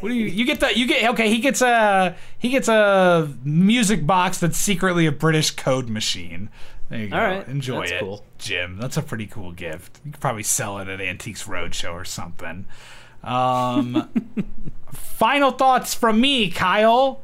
what 0.00 0.08
do 0.10 0.14
you? 0.14 0.26
You 0.26 0.44
get 0.44 0.60
that? 0.60 0.76
You 0.76 0.86
get 0.86 1.10
okay. 1.12 1.28
He 1.30 1.38
gets 1.38 1.62
a 1.62 2.14
he 2.38 2.48
gets 2.50 2.68
a 2.68 3.32
music 3.44 4.06
box 4.06 4.38
that's 4.38 4.58
secretly 4.58 5.06
a 5.06 5.12
British 5.12 5.50
code 5.52 5.88
machine. 5.88 6.50
There 6.92 7.00
you 7.00 7.08
go. 7.08 7.16
All 7.16 7.22
right, 7.22 7.48
Enjoy 7.48 7.78
that's 7.80 7.92
it, 7.92 8.00
cool. 8.00 8.22
Jim. 8.36 8.76
That's 8.76 8.98
a 8.98 9.02
pretty 9.02 9.26
cool 9.26 9.52
gift. 9.52 9.98
You 10.04 10.12
could 10.12 10.20
probably 10.20 10.42
sell 10.42 10.78
it 10.78 10.88
at 10.88 11.00
Antiques 11.00 11.44
Roadshow 11.44 11.94
or 11.94 12.04
something. 12.04 12.66
Um, 13.24 14.10
final 14.92 15.52
thoughts 15.52 15.94
from 15.94 16.20
me, 16.20 16.50
Kyle. 16.50 17.22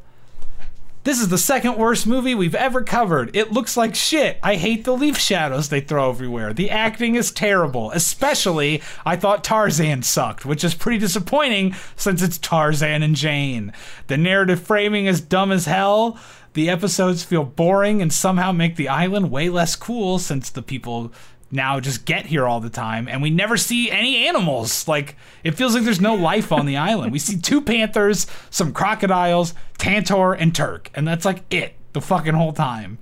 This 1.03 1.21
is 1.21 1.29
the 1.29 1.37
second 1.37 1.77
worst 1.77 2.07
movie 2.07 2.33
we've 2.33 2.55
ever 2.55 2.81
covered. 2.81 3.35
It 3.35 3.51
looks 3.51 3.77
like 3.77 3.93
shit. 3.93 4.39
I 4.41 4.55
hate 4.55 4.85
the 4.85 4.97
leaf 4.97 5.17
shadows 5.19 5.69
they 5.69 5.81
throw 5.81 6.09
everywhere. 6.09 6.51
The 6.51 6.71
acting 6.71 7.13
is 7.13 7.31
terrible. 7.31 7.91
Especially, 7.91 8.81
I 9.05 9.15
thought 9.17 9.43
Tarzan 9.43 10.01
sucked, 10.01 10.45
which 10.47 10.63
is 10.63 10.73
pretty 10.73 10.97
disappointing 10.97 11.75
since 11.95 12.23
it's 12.23 12.39
Tarzan 12.39 13.03
and 13.03 13.15
Jane. 13.15 13.71
The 14.07 14.17
narrative 14.17 14.63
framing 14.63 15.05
is 15.05 15.21
dumb 15.21 15.51
as 15.51 15.65
hell. 15.65 16.19
The 16.53 16.69
episodes 16.69 17.23
feel 17.23 17.43
boring 17.43 18.01
and 18.01 18.11
somehow 18.11 18.51
make 18.51 18.75
the 18.75 18.89
island 18.89 19.31
way 19.31 19.49
less 19.49 19.75
cool 19.75 20.19
since 20.19 20.49
the 20.49 20.61
people 20.61 21.13
now 21.51 21.79
just 21.79 22.05
get 22.05 22.27
here 22.27 22.45
all 22.45 22.59
the 22.59 22.69
time 22.69 23.07
and 23.07 23.21
we 23.21 23.29
never 23.29 23.57
see 23.57 23.89
any 23.89 24.27
animals. 24.27 24.87
Like 24.87 25.15
it 25.43 25.51
feels 25.51 25.73
like 25.73 25.83
there's 25.83 26.01
no 26.01 26.15
life 26.15 26.51
on 26.51 26.65
the 26.65 26.77
island. 26.91 27.11
We 27.11 27.19
see 27.19 27.39
two 27.39 27.61
panthers, 27.61 28.27
some 28.49 28.73
crocodiles, 28.73 29.53
Tantor 29.77 30.33
and 30.33 30.53
Terk, 30.53 30.89
and 30.93 31.07
that's 31.07 31.25
like 31.25 31.51
it 31.53 31.75
the 31.93 32.01
fucking 32.01 32.33
whole 32.33 32.53
time. 32.53 32.97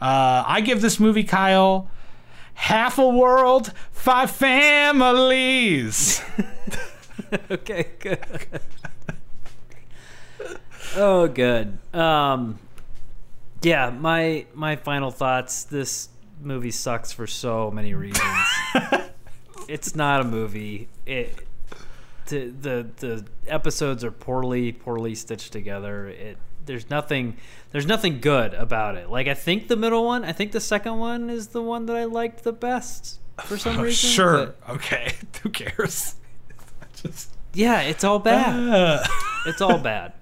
Uh, 0.00 0.44
I 0.46 0.60
give 0.60 0.80
this 0.80 1.00
movie 1.00 1.24
Kyle 1.24 1.90
half 2.54 2.98
a 2.98 3.08
world, 3.08 3.72
five 3.92 4.30
families. 4.30 6.22
okay, 7.50 7.88
good. 7.98 8.60
oh, 10.96 11.28
good. 11.28 11.78
Um, 11.92 12.58
yeah, 13.62 13.90
my 13.90 14.46
my 14.54 14.76
final 14.76 15.10
thoughts. 15.10 15.64
This 15.64 16.08
movie 16.40 16.70
sucks 16.70 17.12
for 17.12 17.26
so 17.26 17.70
many 17.70 17.94
reasons. 17.94 18.28
it's 19.68 19.94
not 19.96 20.20
a 20.20 20.24
movie. 20.24 20.88
It 21.06 21.34
the, 22.26 22.46
the 22.60 22.86
the 22.98 23.24
episodes 23.46 24.04
are 24.04 24.10
poorly 24.10 24.72
poorly 24.72 25.14
stitched 25.14 25.52
together. 25.52 26.08
It 26.08 26.38
there's 26.66 26.90
nothing 26.90 27.36
there's 27.72 27.86
nothing 27.86 28.20
good 28.20 28.54
about 28.54 28.96
it. 28.96 29.10
Like 29.10 29.26
I 29.26 29.34
think 29.34 29.68
the 29.68 29.76
middle 29.76 30.04
one, 30.04 30.24
I 30.24 30.32
think 30.32 30.52
the 30.52 30.60
second 30.60 30.98
one 30.98 31.30
is 31.30 31.48
the 31.48 31.62
one 31.62 31.86
that 31.86 31.96
I 31.96 32.04
liked 32.04 32.44
the 32.44 32.52
best 32.52 33.20
for 33.44 33.56
some 33.56 33.80
reason. 33.80 34.10
sure. 34.10 34.46
but- 34.66 34.74
Okay. 34.76 35.12
Who 35.42 35.48
cares? 35.50 36.16
Just 37.02 37.30
yeah, 37.54 37.80
it's 37.80 38.04
all 38.04 38.18
bad. 38.18 38.54
uh, 38.72 39.04
It's 39.46 39.60
all 39.62 39.78
bad. 39.78 40.12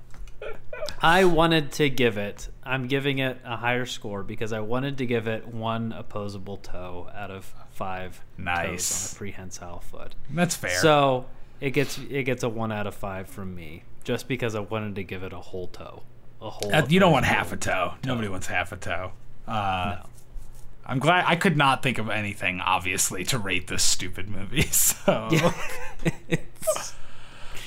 I 1.02 1.24
wanted 1.24 1.72
to 1.72 1.90
give 1.90 2.16
it. 2.16 2.48
I'm 2.66 2.86
giving 2.88 3.18
it 3.18 3.38
a 3.44 3.56
higher 3.56 3.86
score 3.86 4.22
because 4.22 4.52
I 4.52 4.60
wanted 4.60 4.98
to 4.98 5.06
give 5.06 5.26
it 5.28 5.46
one 5.48 5.92
opposable 5.92 6.56
toe 6.58 7.08
out 7.14 7.30
of 7.30 7.54
five 7.72 8.20
Nice. 8.36 8.88
toes 8.90 9.12
on 9.12 9.16
a 9.16 9.18
prehensile 9.18 9.80
foot. 9.80 10.14
that's 10.30 10.56
fair. 10.56 10.78
So 10.80 11.26
it 11.60 11.70
gets 11.70 11.98
it 12.10 12.24
gets 12.24 12.42
a 12.42 12.48
one 12.48 12.72
out 12.72 12.86
of 12.86 12.94
five 12.94 13.28
from 13.28 13.54
me 13.54 13.84
just 14.04 14.28
because 14.28 14.54
I 14.54 14.60
wanted 14.60 14.94
to 14.96 15.02
give 15.04 15.22
it 15.22 15.32
a 15.32 15.38
whole 15.38 15.68
toe. 15.68 16.02
A 16.42 16.50
whole. 16.50 16.74
Uh, 16.74 16.84
you 16.88 17.00
don't 17.00 17.12
want 17.12 17.24
half 17.24 17.52
a 17.52 17.56
toe. 17.56 17.94
Nobody 18.04 18.28
wants 18.28 18.46
half 18.46 18.72
a 18.72 18.76
toe. 18.76 19.12
Uh, 19.48 19.96
I'm 20.84 20.98
glad 20.98 21.24
I 21.26 21.34
could 21.36 21.56
not 21.56 21.82
think 21.82 21.98
of 21.98 22.10
anything, 22.10 22.60
obviously, 22.60 23.24
to 23.24 23.38
rate 23.38 23.66
this 23.68 23.82
stupid 23.82 24.28
movie. 24.28 24.62
So, 24.70 25.28
Yeah. 25.32 25.52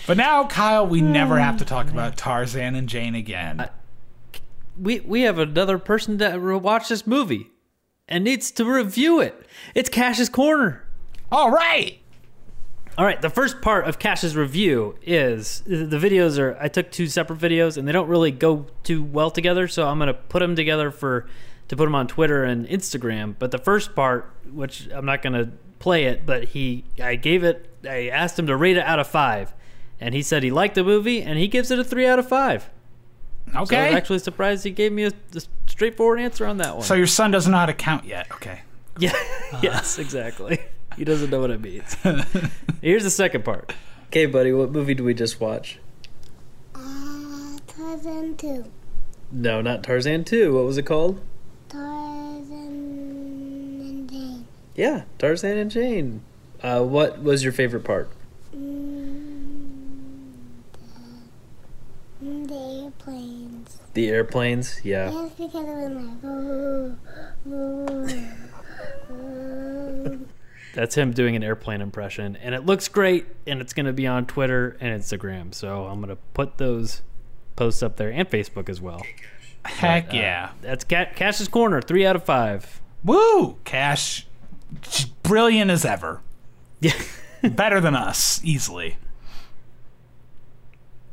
but 0.07 0.17
now, 0.17 0.45
Kyle, 0.45 0.85
we 0.87 1.01
never 1.01 1.37
have 1.39 1.57
to 1.57 1.65
talk 1.65 1.89
about 1.89 2.17
Tarzan 2.17 2.75
and 2.75 2.87
Jane 2.89 3.15
again. 3.15 3.69
We 4.79 4.99
we 5.01 5.21
have 5.21 5.39
another 5.39 5.77
person 5.77 6.17
that 6.17 6.41
watched 6.41 6.89
this 6.89 7.05
movie 7.05 7.51
and 8.07 8.23
needs 8.23 8.51
to 8.51 8.65
review 8.65 9.19
it. 9.19 9.45
It's 9.75 9.89
Cash's 9.89 10.29
corner. 10.29 10.85
All 11.31 11.51
right. 11.51 11.99
All 12.97 13.05
right, 13.05 13.21
the 13.21 13.29
first 13.29 13.61
part 13.61 13.87
of 13.87 13.97
Cash's 13.97 14.35
review 14.35 14.97
is 15.01 15.61
the 15.65 15.97
videos 15.97 16.37
are 16.37 16.57
I 16.59 16.67
took 16.67 16.91
two 16.91 17.07
separate 17.07 17.39
videos 17.39 17.77
and 17.77 17.87
they 17.87 17.91
don't 17.91 18.09
really 18.09 18.31
go 18.31 18.65
too 18.83 19.01
well 19.03 19.31
together, 19.31 19.67
so 19.67 19.87
I'm 19.87 19.99
gonna 19.99 20.13
put 20.13 20.39
them 20.39 20.55
together 20.55 20.91
for 20.91 21.27
to 21.69 21.77
put 21.77 21.85
them 21.85 21.95
on 21.95 22.07
Twitter 22.07 22.43
and 22.43 22.67
Instagram. 22.67 23.35
But 23.37 23.51
the 23.51 23.57
first 23.57 23.95
part, 23.95 24.33
which 24.51 24.89
I'm 24.91 25.05
not 25.05 25.21
gonna 25.21 25.51
play 25.79 26.05
it, 26.05 26.25
but 26.25 26.45
he 26.45 26.83
I 27.01 27.15
gave 27.15 27.43
it 27.43 27.69
I 27.87 28.07
asked 28.07 28.37
him 28.37 28.47
to 28.47 28.55
rate 28.57 28.75
it 28.75 28.83
out 28.83 28.99
of 28.99 29.07
five, 29.07 29.53
and 30.01 30.13
he 30.13 30.21
said 30.21 30.43
he 30.43 30.51
liked 30.51 30.75
the 30.75 30.83
movie, 30.83 31.21
and 31.21 31.37
he 31.39 31.47
gives 31.47 31.71
it 31.71 31.79
a 31.79 31.83
three 31.83 32.05
out 32.05 32.19
of 32.19 32.27
five. 32.27 32.69
So 33.51 33.57
I 33.57 33.61
Okay. 33.63 33.87
was 33.87 33.95
actually 33.95 34.19
surprised 34.19 34.63
he 34.63 34.71
gave 34.71 34.91
me 34.91 35.03
a, 35.05 35.11
a 35.35 35.41
straightforward 35.67 36.19
answer 36.19 36.45
on 36.45 36.57
that 36.57 36.75
one. 36.75 36.83
so 36.83 36.93
your 36.93 37.07
son 37.07 37.31
doesn't 37.31 37.51
know 37.51 37.57
how 37.57 37.65
to 37.65 37.73
count 37.73 38.05
yet. 38.05 38.27
Okay. 38.33 38.61
yeah, 38.99 39.13
yes, 39.61 39.97
exactly. 39.97 40.59
He 40.97 41.03
doesn't 41.05 41.29
know 41.29 41.39
what 41.39 41.51
it 41.51 41.61
means. 41.61 41.95
Here's 42.81 43.03
the 43.03 43.09
second 43.09 43.45
part. 43.45 43.73
Okay, 44.07 44.25
buddy, 44.25 44.51
what 44.51 44.71
movie 44.71 44.93
did 44.93 45.03
we 45.03 45.13
just 45.13 45.39
watch? 45.39 45.79
Uh, 46.75 47.57
Tarzan 47.67 48.35
2. 48.35 48.65
No, 49.31 49.61
not 49.61 49.83
Tarzan 49.83 50.23
2. 50.25 50.53
What 50.53 50.65
was 50.65 50.77
it 50.77 50.83
called? 50.83 51.21
Tarzan 51.69 52.57
and 53.81 54.09
Jane. 54.09 54.45
Yeah, 54.75 55.03
Tarzan 55.17 55.57
and 55.57 55.71
Jane. 55.71 56.21
Uh, 56.61 56.83
what 56.83 57.21
was 57.23 57.43
your 57.43 57.53
favorite 57.53 57.83
part? 57.85 58.09
Mm, 58.53 59.03
the, 62.21 62.25
mm, 62.25 62.47
the 62.47 62.83
airplanes. 62.83 63.38
The 63.93 64.09
airplanes. 64.09 64.79
Yeah. 64.83 65.11
Yes, 65.11 65.31
because 65.37 65.53
it 65.55 65.61
was 65.61 66.03
like, 66.03 66.23
ooh, 66.23 66.97
ooh, 69.11 69.13
ooh. 69.15 70.27
That's 70.75 70.95
him 70.95 71.11
doing 71.11 71.35
an 71.35 71.43
airplane 71.43 71.81
impression, 71.81 72.35
and 72.37 72.53
it 72.53 72.65
looks 72.65 72.87
great, 72.87 73.25
and 73.47 73.59
it's 73.59 73.73
going 73.73 73.87
to 73.87 73.93
be 73.93 74.05
on 74.07 74.25
Twitter 74.27 74.77
and 74.79 75.01
Instagram. 75.01 75.53
So 75.53 75.85
I'm 75.85 75.97
going 75.99 76.09
to 76.15 76.21
put 76.33 76.57
those 76.57 77.01
posts 77.55 77.81
up 77.83 77.97
there 77.97 78.11
and 78.11 78.29
Facebook 78.29 78.69
as 78.69 78.79
well. 78.79 79.01
Heck 79.65 80.13
Uh, 80.13 80.17
yeah. 80.17 80.49
That's 80.61 80.83
Ca- 80.85 81.11
Cash's 81.15 81.47
Corner, 81.47 81.81
three 81.81 82.05
out 82.05 82.15
of 82.15 82.23
five. 82.23 82.81
Woo! 83.03 83.57
Cash, 83.65 84.27
brilliant 85.23 85.71
as 85.71 85.83
ever. 85.83 86.21
Yeah. 86.79 86.93
Better 87.43 87.81
than 87.81 87.95
us, 87.95 88.39
easily. 88.43 88.97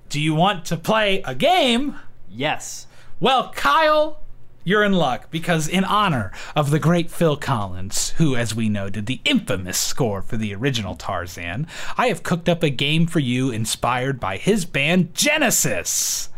Do 0.08 0.20
you 0.20 0.34
want 0.34 0.64
to 0.66 0.76
play 0.76 1.22
a 1.24 1.34
game? 1.34 1.98
Yes. 2.36 2.86
Well, 3.18 3.50
Kyle, 3.52 4.20
you're 4.66 4.84
in 4.84 4.92
luck 4.92 5.31
because, 5.31 5.68
in 5.68 5.84
honor 5.84 6.32
of 6.56 6.70
the 6.70 6.78
great 6.78 7.10
Phil 7.10 7.36
Collins, 7.36 8.10
who, 8.18 8.34
as 8.34 8.55
we 8.55 8.68
know, 8.68 8.90
did 8.90 9.06
the 9.06 9.20
infamous 9.24 9.78
score 9.78 10.23
for 10.23 10.36
the 10.36 10.55
original 10.55 10.97
Tarzan, 10.97 11.66
I 11.97 12.08
have 12.08 12.23
cooked 12.23 12.48
up 12.48 12.62
a 12.62 12.68
game 12.70 13.06
for 13.06 13.20
you 13.20 13.50
inspired 13.50 14.18
by 14.18 14.36
his 14.36 14.65
band 14.65 15.15
Genesis. 15.15 16.31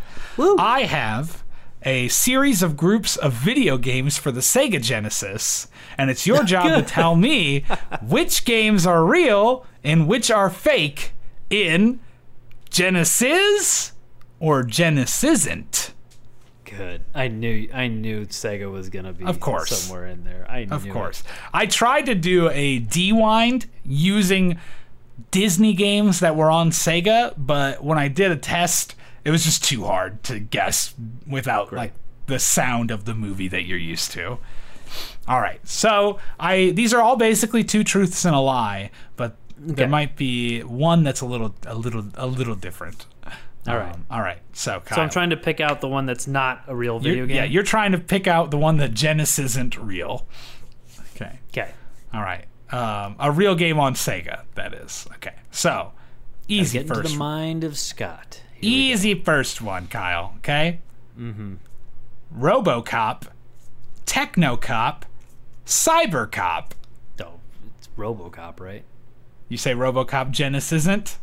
I 0.59 0.83
have 0.83 1.43
a 1.83 2.09
series 2.09 2.63
of 2.63 2.77
groups 2.77 3.17
of 3.17 3.33
video 3.33 3.79
games 3.79 4.19
for 4.19 4.31
the 4.31 4.41
Sega 4.41 4.83
Genesis, 4.83 5.69
and 5.97 6.11
it's 6.11 6.27
your 6.27 6.45
job 6.45 6.77
to 6.77 6.83
tell 6.83 7.17
me 7.17 7.65
which 8.03 8.45
games 8.45 8.87
are 8.87 9.05
real 9.05 9.65
and 9.83 10.07
which 10.07 10.31
are 10.31 10.51
fake 10.51 11.13
in 11.49 11.99
Genesis 12.69 13.93
or 14.41 14.63
Genesis 14.63 15.25
isn't. 15.25 15.93
Good. 16.65 17.03
I 17.15 17.29
knew 17.29 17.69
I 17.73 17.89
knew 17.89 18.27
Sega 18.27 18.71
was 18.71 18.91
going 18.91 19.07
to 19.07 19.13
be 19.13 19.25
Of 19.25 19.41
course. 19.41 19.71
somewhere 19.77 20.07
in 20.07 20.25
there. 20.25 20.45
I 20.51 20.65
knew 20.67 20.75
Of 20.75 20.87
it. 20.87 20.93
course. 20.93 21.23
I 21.53 21.65
tried 21.67 22.07
to 22.07 22.15
do 22.15 22.51
a 22.51 22.79
dewind 22.79 23.67
using 23.85 24.59
Disney 25.31 25.73
games 25.73 26.21
that 26.21 26.37
were 26.37 26.51
on 26.51 26.71
Sega, 26.71 27.33
but 27.39 27.83
when 27.83 27.97
I 27.99 28.09
did 28.09 28.31
a 28.31 28.37
test, 28.37 28.95
it 29.25 29.31
was 29.31 29.45
just 29.45 29.65
too 29.65 29.85
hard 29.85 30.23
to 30.25 30.39
guess 30.39 30.95
without 31.27 31.73
like 31.73 31.95
the 32.27 32.39
sound 32.39 32.91
of 32.91 33.07
the 33.07 33.15
movie 33.15 33.49
that 33.49 33.65
you're 33.65 33.79
used 33.79 34.11
to. 34.13 34.37
All 35.27 35.41
right. 35.41 35.67
So, 35.67 36.19
I 36.39 36.71
these 36.71 36.93
are 36.93 37.01
all 37.03 37.17
basically 37.17 37.65
two 37.65 37.83
truths 37.83 38.25
and 38.27 38.35
a 38.35 38.41
lie, 38.41 38.91
but 39.17 39.37
there 39.57 39.89
might 39.89 40.17
be 40.17 40.61
one 40.63 41.03
that's 41.03 41.21
a 41.23 41.27
little 41.27 41.55
a 41.67 41.75
little 41.75 42.05
a 42.15 42.27
little 42.27 42.55
different. 42.55 43.07
All 43.67 43.77
right. 43.77 43.95
Um, 43.95 44.07
all 44.11 44.21
right. 44.21 44.39
So, 44.53 44.81
Kyle, 44.81 44.97
So 44.97 45.03
I'm 45.03 45.11
trying 45.11 45.31
to 45.31 45.37
pick 45.37 45.61
out 45.61 45.81
the 45.81 45.89
one 45.89 46.07
that's 46.07 46.27
not 46.27 46.63
a 46.69 46.75
real 46.77 46.99
video 46.99 47.17
you're- 47.19 47.27
game. 47.29 47.37
Yeah, 47.37 47.45
you're 47.45 47.63
trying 47.63 47.93
to 47.93 47.99
pick 47.99 48.27
out 48.27 48.51
the 48.51 48.57
one 48.59 48.77
that 48.79 48.95
Genesis 48.95 49.39
isn't 49.53 49.77
real. 49.79 50.27
Okay. 51.17 51.39
okay. 51.51 51.73
All 52.15 52.23
right. 52.23 52.45
Um, 52.71 53.17
a 53.19 53.31
real 53.33 53.55
game 53.55 53.79
on 53.79 53.95
Sega, 53.95 54.43
that 54.55 54.73
is. 54.75 55.07
Okay. 55.15 55.35
So, 55.51 55.93
easy 56.47 56.79
Get 56.79 56.83
into 56.83 56.95
first. 56.95 57.13
the 57.13 57.19
mind 57.19 57.65
of 57.65 57.77
Scott. 57.79 58.43
Here 58.55 58.71
easy 58.95 59.15
first 59.15 59.61
one, 59.63 59.87
Kyle. 59.89 60.35
Okay. 60.39 60.81
Mm-hmm. 61.19 61.55
RoboCop, 62.39 63.23
TechnoCop, 64.07 65.03
CyberCop. 65.67 66.71
go. 67.17 67.25
Oh, 67.27 67.41
it's 67.79 67.89
RoboCop, 67.97 68.61
right? 68.61 68.85
You 69.49 69.57
say 69.57 69.73
RoboCop 69.73 70.31
Genesis 70.31 70.83
isn't? 70.85 71.19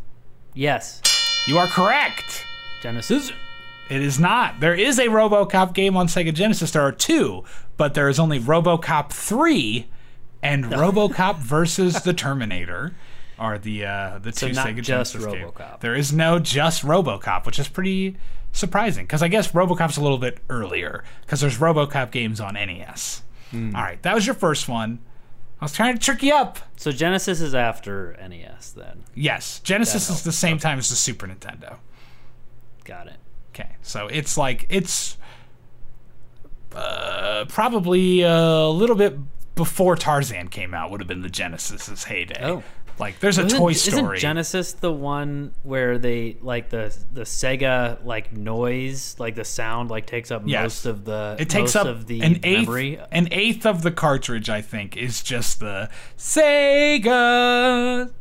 Yes. 0.54 1.02
You 1.48 1.59
are 1.59 1.67
correct. 1.67 2.43
Genesis. 2.82 3.32
It 3.90 4.01
is 4.01 4.19
not. 4.19 4.59
There 4.59 4.74
is 4.74 4.98
a 4.98 5.06
RoboCop 5.07 5.74
game 5.74 5.95
on 5.95 6.07
Sega 6.07 6.33
Genesis. 6.33 6.72
There 6.72 6.82
are 6.82 6.91
two, 6.91 7.43
but 7.77 7.93
there 7.93 8.09
is 8.09 8.17
only 8.19 8.40
RoboCop 8.40 9.11
3 9.11 9.85
and 10.41 10.65
RoboCop 10.65 11.38
versus 11.40 12.01
the 12.01 12.14
Terminator 12.14 12.95
are 13.38 13.59
the 13.59 13.85
uh, 13.85 14.19
the 14.19 14.32
So 14.33 14.48
two 14.48 14.53
Sega 14.53 14.82
just 14.82 15.14
Genesis. 15.14 15.24
RoboCop. 15.24 15.82
There 15.82 15.93
is 15.93 16.11
no 16.11 16.40
just 16.40 16.83
RoboCop, 16.83 17.45
which 17.45 17.59
is 17.59 17.67
pretty 17.67 18.17
surprising 18.51 19.06
because 19.06 19.22
I 19.22 19.27
guess 19.27 19.51
RoboCop's 19.51 19.98
a 19.98 20.01
little 20.01 20.17
bit 20.17 20.40
earlier 20.49 21.03
because 21.22 21.41
there's 21.41 21.59
RoboCop 21.59 22.09
games 22.11 22.40
on 22.40 22.56
NES. 22.56 23.22
Hmm. 23.51 23.75
All 23.75 23.83
right, 23.83 24.01
that 24.01 24.15
was 24.15 24.25
your 24.25 24.35
first 24.35 24.67
one. 24.67 24.99
I 25.59 25.66
was 25.66 25.74
trying 25.74 25.95
to 25.95 26.00
trick 26.00 26.22
you 26.22 26.34
up. 26.34 26.59
So 26.75 26.92
Genesis 26.92 27.40
is 27.42 27.56
after 27.56 28.16
NES 28.19 28.72
then. 28.72 29.03
Yes, 29.14 29.59
Genesis 29.59 30.09
is 30.09 30.24
the 30.24 30.32
same 30.32 30.58
time 30.58 30.80
as 30.80 30.90
the 30.90 30.95
Super 30.95 31.27
Nintendo. 31.27 31.77
Got 32.84 33.08
it. 33.08 33.17
Okay, 33.53 33.77
so 33.82 34.08
it's 34.08 34.38
like 34.38 34.66
it's 34.69 35.17
uh, 36.75 37.45
probably 37.48 38.22
a 38.22 38.67
little 38.67 38.98
bit 38.98 39.17
before 39.56 39.95
Tarzan 39.95 40.50
came 40.50 40.74
out. 40.74 40.92
Would 40.92 41.00
have 41.00 41.08
been 41.08 41.22
the 41.22 41.30
Genesis's 41.30 42.03
heyday. 42.03 42.43
Oh. 42.43 42.64
Like 42.98 43.19
there's 43.19 43.38
a 43.38 43.45
Isn't- 43.45 43.59
Toy 43.59 43.74
Story. 43.74 44.17
Isn't 44.17 44.22
Genesis 44.22 44.74
the 44.74 44.91
one 44.91 45.51
where 45.64 45.98
they 45.98 46.38
like 46.41 46.69
the 46.69 46.95
the 47.11 47.22
Sega 47.24 48.03
like 48.06 48.32
noise, 48.32 49.15
like 49.19 49.35
the 49.35 49.43
sound, 49.45 49.90
like 49.90 50.06
takes 50.06 50.32
up 50.32 50.43
Yes. 50.45 50.64
most 50.64 50.85
of 50.85 51.06
the 51.06 51.35
it 51.40 51.49
takes 51.49 51.75
most 51.75 51.85
up 51.85 51.88
of 51.88 52.07
the 52.07 52.22
an 52.22 52.40
eighth, 52.43 52.67
memory? 52.67 52.99
an 53.11 53.27
eighth 53.32 53.65
of 53.65 53.82
the 53.82 53.91
cartridge. 53.91 54.49
I 54.49 54.61
think 54.61 54.95
is 54.95 55.22
just 55.24 55.59
the 55.59 55.90
Sega 56.17 58.11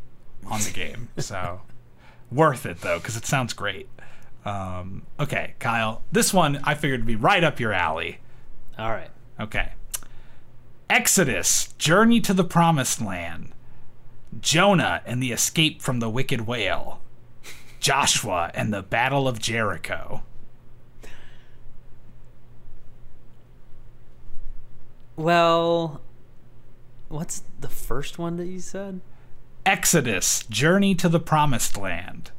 on 0.46 0.60
the 0.60 0.70
game. 0.72 1.08
So 1.18 1.62
worth 2.32 2.66
it 2.66 2.80
though 2.80 2.98
because 2.98 3.16
it 3.16 3.26
sounds 3.26 3.52
great. 3.52 3.88
Um, 4.44 5.02
okay, 5.18 5.54
Kyle, 5.58 6.02
this 6.12 6.34
one 6.34 6.60
I 6.64 6.74
figured 6.74 7.00
would 7.00 7.06
be 7.06 7.16
right 7.16 7.42
up 7.42 7.60
your 7.60 7.72
alley. 7.72 8.18
All 8.78 8.90
right. 8.90 9.08
Okay. 9.40 9.72
Exodus, 10.90 11.72
Journey 11.78 12.20
to 12.20 12.34
the 12.34 12.44
Promised 12.44 13.00
Land. 13.00 13.53
Jonah 14.40 15.02
and 15.06 15.22
the 15.22 15.32
Escape 15.32 15.82
from 15.82 16.00
the 16.00 16.10
Wicked 16.10 16.42
Whale. 16.42 17.00
Joshua 17.80 18.50
and 18.54 18.72
the 18.72 18.82
Battle 18.82 19.28
of 19.28 19.38
Jericho. 19.38 20.22
Well, 25.16 26.00
what's 27.08 27.42
the 27.60 27.68
first 27.68 28.18
one 28.18 28.36
that 28.36 28.46
you 28.46 28.60
said? 28.60 29.00
Exodus, 29.66 30.44
Journey 30.46 30.94
to 30.96 31.08
the 31.08 31.20
Promised 31.20 31.76
Land. 31.76 32.30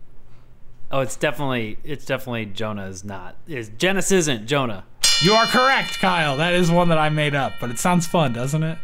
Oh, 0.91 0.99
it's 0.99 1.15
definitely 1.15 1.77
it's 1.83 2.05
definitely 2.05 2.45
Jonah 2.45 2.85
is 2.87 3.03
not. 3.03 3.35
Is 3.47 3.69
Genesis 3.69 4.11
isn't 4.11 4.47
Jonah? 4.47 4.85
You 5.21 5.33
are 5.33 5.45
correct, 5.45 5.99
Kyle. 5.99 6.37
That 6.37 6.53
is 6.53 6.69
one 6.69 6.89
that 6.89 6.97
I 6.97 7.09
made 7.09 7.35
up, 7.35 7.53
but 7.59 7.69
it 7.69 7.79
sounds 7.79 8.05
fun, 8.05 8.33
doesn't 8.33 8.63
it? 8.63 8.77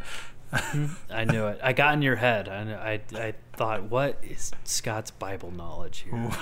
I 1.11 1.25
knew 1.25 1.47
it. 1.47 1.59
I 1.63 1.73
got 1.73 1.93
in 1.93 2.01
your 2.01 2.15
head. 2.17 2.49
I, 2.49 2.99
I, 3.13 3.17
I 3.19 3.33
thought, 3.53 3.83
what 3.83 4.17
is 4.21 4.51
Scott's 4.63 5.11
Bible 5.11 5.51
knowledge 5.51 6.05
here? 6.09 6.31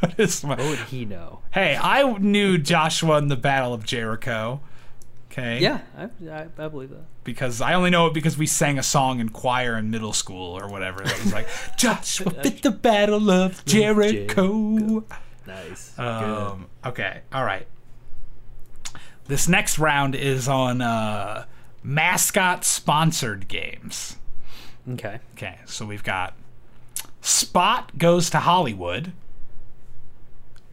What 0.00 0.20
is 0.20 0.44
my- 0.44 0.56
What 0.56 0.58
would 0.66 0.78
he 0.80 1.06
know? 1.06 1.40
hey, 1.52 1.74
I 1.80 2.02
knew 2.18 2.58
Joshua 2.58 3.16
and 3.16 3.30
the 3.30 3.36
Battle 3.36 3.72
of 3.72 3.82
Jericho. 3.86 4.60
Okay. 5.32 5.58
Yeah, 5.60 5.80
I, 5.96 6.04
I, 6.30 6.46
I 6.58 6.68
believe 6.68 6.90
that. 6.90 7.04
because 7.24 7.62
I 7.62 7.72
only 7.72 7.88
know 7.88 8.06
it 8.06 8.12
because 8.14 8.36
we 8.36 8.46
sang 8.46 8.78
a 8.78 8.82
song 8.82 9.20
in 9.20 9.30
choir 9.30 9.76
in 9.78 9.90
middle 9.90 10.12
school 10.12 10.52
or 10.58 10.68
whatever. 10.68 11.02
That 11.02 11.18
was 11.24 11.32
like 11.32 11.48
Joshua 11.78 12.30
fit 12.30 12.62
the 12.62 12.70
battle 12.72 13.30
of 13.30 13.64
Jericho. 13.64 15.02
Nice. 15.46 15.98
Um, 15.98 16.66
okay, 16.84 17.20
all 17.32 17.44
right. 17.44 17.66
This 19.28 19.48
next 19.48 19.78
round 19.78 20.14
is 20.14 20.46
on 20.46 20.80
uh, 20.82 21.46
mascot 21.86 22.64
sponsored 22.64 23.46
games. 23.46 24.16
Okay. 24.90 25.20
Okay, 25.34 25.58
so 25.64 25.86
we've 25.86 26.02
got 26.02 26.34
Spot 27.20 27.96
goes 27.96 28.28
to 28.30 28.40
Hollywood, 28.40 29.12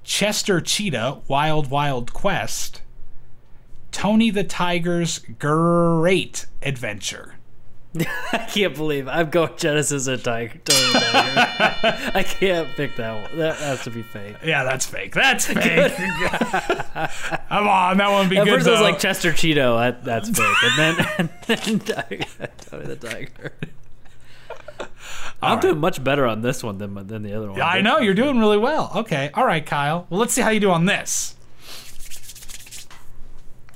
Chester 0.04 0.60
Cheetah 0.60 1.20
Wild 1.28 1.70
Wild 1.70 2.14
Quest, 2.14 2.82
Tony 3.92 4.32
the 4.32 4.44
Tiger's 4.44 5.20
Great 5.20 6.48
Adventure. 6.64 7.33
I 8.32 8.48
can't 8.52 8.76
believe 8.76 9.08
I'm 9.08 9.30
going 9.30 9.52
Genesis 9.56 10.08
and 10.08 10.24
Tiger. 10.24 10.58
Tiger. 10.66 12.12
I 12.16 12.26
can't 12.28 12.68
pick 12.70 12.96
that 12.96 13.30
one. 13.30 13.38
That 13.38 13.56
has 13.58 13.84
to 13.84 13.92
be 13.92 14.02
fake. 14.02 14.38
Yeah, 14.44 14.64
that's 14.64 14.86
fake. 14.86 15.14
That's 15.14 15.46
fake. 15.54 15.94
Come 17.50 17.68
on, 17.68 17.98
that 17.98 18.10
one 18.10 18.22
would 18.22 18.30
be 18.32 18.38
At 18.38 18.46
good. 18.46 18.64
first, 18.64 18.70
was 18.70 18.82
like 18.82 18.98
Chester 18.98 19.32
Cheeto. 19.32 19.78
That, 19.78 20.04
that's 20.04 20.30
fake. 20.30 20.56
And 20.64 20.80
then, 20.80 21.08
and 21.20 21.30
then 21.46 21.80
Tiger, 21.80 22.26
Tony 22.58 22.86
the 22.86 22.96
Tiger. 22.96 23.54
I'm 25.42 25.56
right. 25.56 25.62
doing 25.62 25.78
much 25.78 26.04
better 26.04 26.26
on 26.26 26.42
this 26.42 26.64
one 26.64 26.78
than 26.80 26.96
than 27.08 27.22
the 27.22 27.34
other 27.34 27.52
one. 27.52 27.62
I 27.62 27.82
know 27.82 28.00
you're 28.00 28.14
doing 28.14 28.40
really 28.40 28.58
well. 28.58 28.92
Okay, 28.96 29.30
all 29.34 29.46
right, 29.46 29.66
Kyle. 29.66 30.08
Well, 30.10 30.20
let's 30.20 30.34
see 30.34 30.42
how 30.42 30.50
you 30.50 30.60
do 30.60 30.72
on 30.72 30.86
this. 30.86 31.36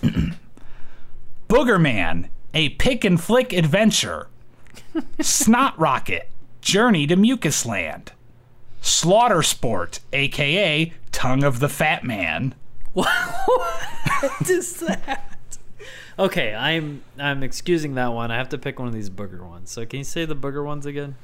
Boogerman, 1.49 2.29
a 2.57 2.69
pick 2.69 3.05
and 3.05 3.21
flick 3.21 3.53
adventure. 3.53 4.29
Snot 5.21 5.79
Rocket, 5.79 6.27
Journey 6.59 7.05
to 7.05 7.15
Mucus 7.15 7.67
Land. 7.67 8.13
Slaughter 8.81 9.43
Sport, 9.43 9.99
aka 10.11 10.91
Tongue 11.11 11.43
of 11.43 11.59
the 11.59 11.69
Fat 11.69 12.03
Man. 12.03 12.55
What 12.93 13.07
is 14.49 14.79
that? 14.79 15.59
Okay, 16.17 16.55
I'm 16.55 17.03
I'm 17.19 17.43
excusing 17.43 17.93
that 17.93 18.07
one. 18.07 18.31
I 18.31 18.37
have 18.37 18.49
to 18.49 18.57
pick 18.57 18.79
one 18.79 18.87
of 18.87 18.93
these 18.93 19.11
booger 19.11 19.47
ones. 19.47 19.69
So 19.69 19.85
can 19.85 19.99
you 19.99 20.03
say 20.03 20.25
the 20.25 20.35
booger 20.35 20.65
ones 20.65 20.87
again? 20.87 21.15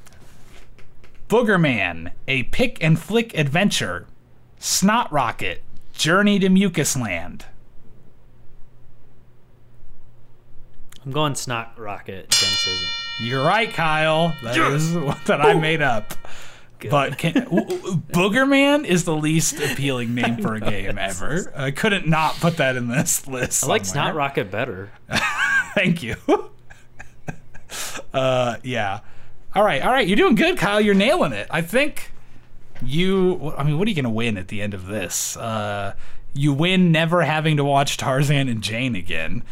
Boogerman, 1.28 2.12
a 2.28 2.44
pick 2.44 2.78
and 2.80 2.96
flick 2.96 3.36
adventure. 3.36 4.06
Snot 4.60 5.10
Rocket, 5.10 5.64
Journey 5.94 6.38
to 6.38 6.48
Mucus 6.48 6.96
Land. 6.96 7.46
I'm 11.04 11.12
going 11.12 11.34
Snot 11.34 11.78
Rocket. 11.78 12.30
Dennis 12.30 12.66
isn't. 12.66 12.88
You're 13.28 13.44
right, 13.44 13.72
Kyle. 13.72 14.34
That 14.42 14.56
is 14.72 14.94
one 14.96 15.18
that 15.26 15.40
I 15.40 15.54
made 15.54 15.82
up. 15.82 16.14
But 16.90 17.16
can, 17.16 17.32
w- 17.44 17.64
w- 17.64 17.96
Boogerman 18.12 18.84
is 18.84 19.04
the 19.04 19.14
least 19.14 19.54
appealing 19.60 20.14
name 20.14 20.36
for 20.38 20.54
a 20.54 20.60
game 20.60 20.98
ever. 20.98 21.52
I 21.56 21.70
couldn't 21.70 22.06
not 22.06 22.34
put 22.36 22.56
that 22.58 22.76
in 22.76 22.88
this 22.88 23.26
list. 23.28 23.64
I 23.64 23.68
like 23.68 23.84
somewhere. 23.84 24.06
Snot 24.12 24.14
Rocket 24.16 24.50
better. 24.50 24.90
Thank 25.74 26.02
you. 26.02 26.16
uh, 28.12 28.56
yeah. 28.62 29.00
All 29.54 29.62
right, 29.64 29.82
all 29.82 29.92
right. 29.92 30.06
You're 30.06 30.16
doing 30.16 30.34
good, 30.34 30.58
Kyle. 30.58 30.80
You're 30.80 30.94
nailing 30.94 31.32
it. 31.32 31.46
I 31.50 31.62
think 31.62 32.12
you. 32.82 33.54
I 33.56 33.62
mean, 33.62 33.78
what 33.78 33.86
are 33.86 33.90
you 33.90 33.94
going 33.94 34.04
to 34.04 34.10
win 34.10 34.36
at 34.36 34.48
the 34.48 34.60
end 34.62 34.74
of 34.74 34.86
this? 34.86 35.36
Uh, 35.36 35.94
you 36.34 36.52
win 36.52 36.90
never 36.90 37.22
having 37.22 37.56
to 37.58 37.64
watch 37.64 37.96
Tarzan 37.96 38.48
and 38.48 38.62
Jane 38.62 38.96
again. 38.96 39.44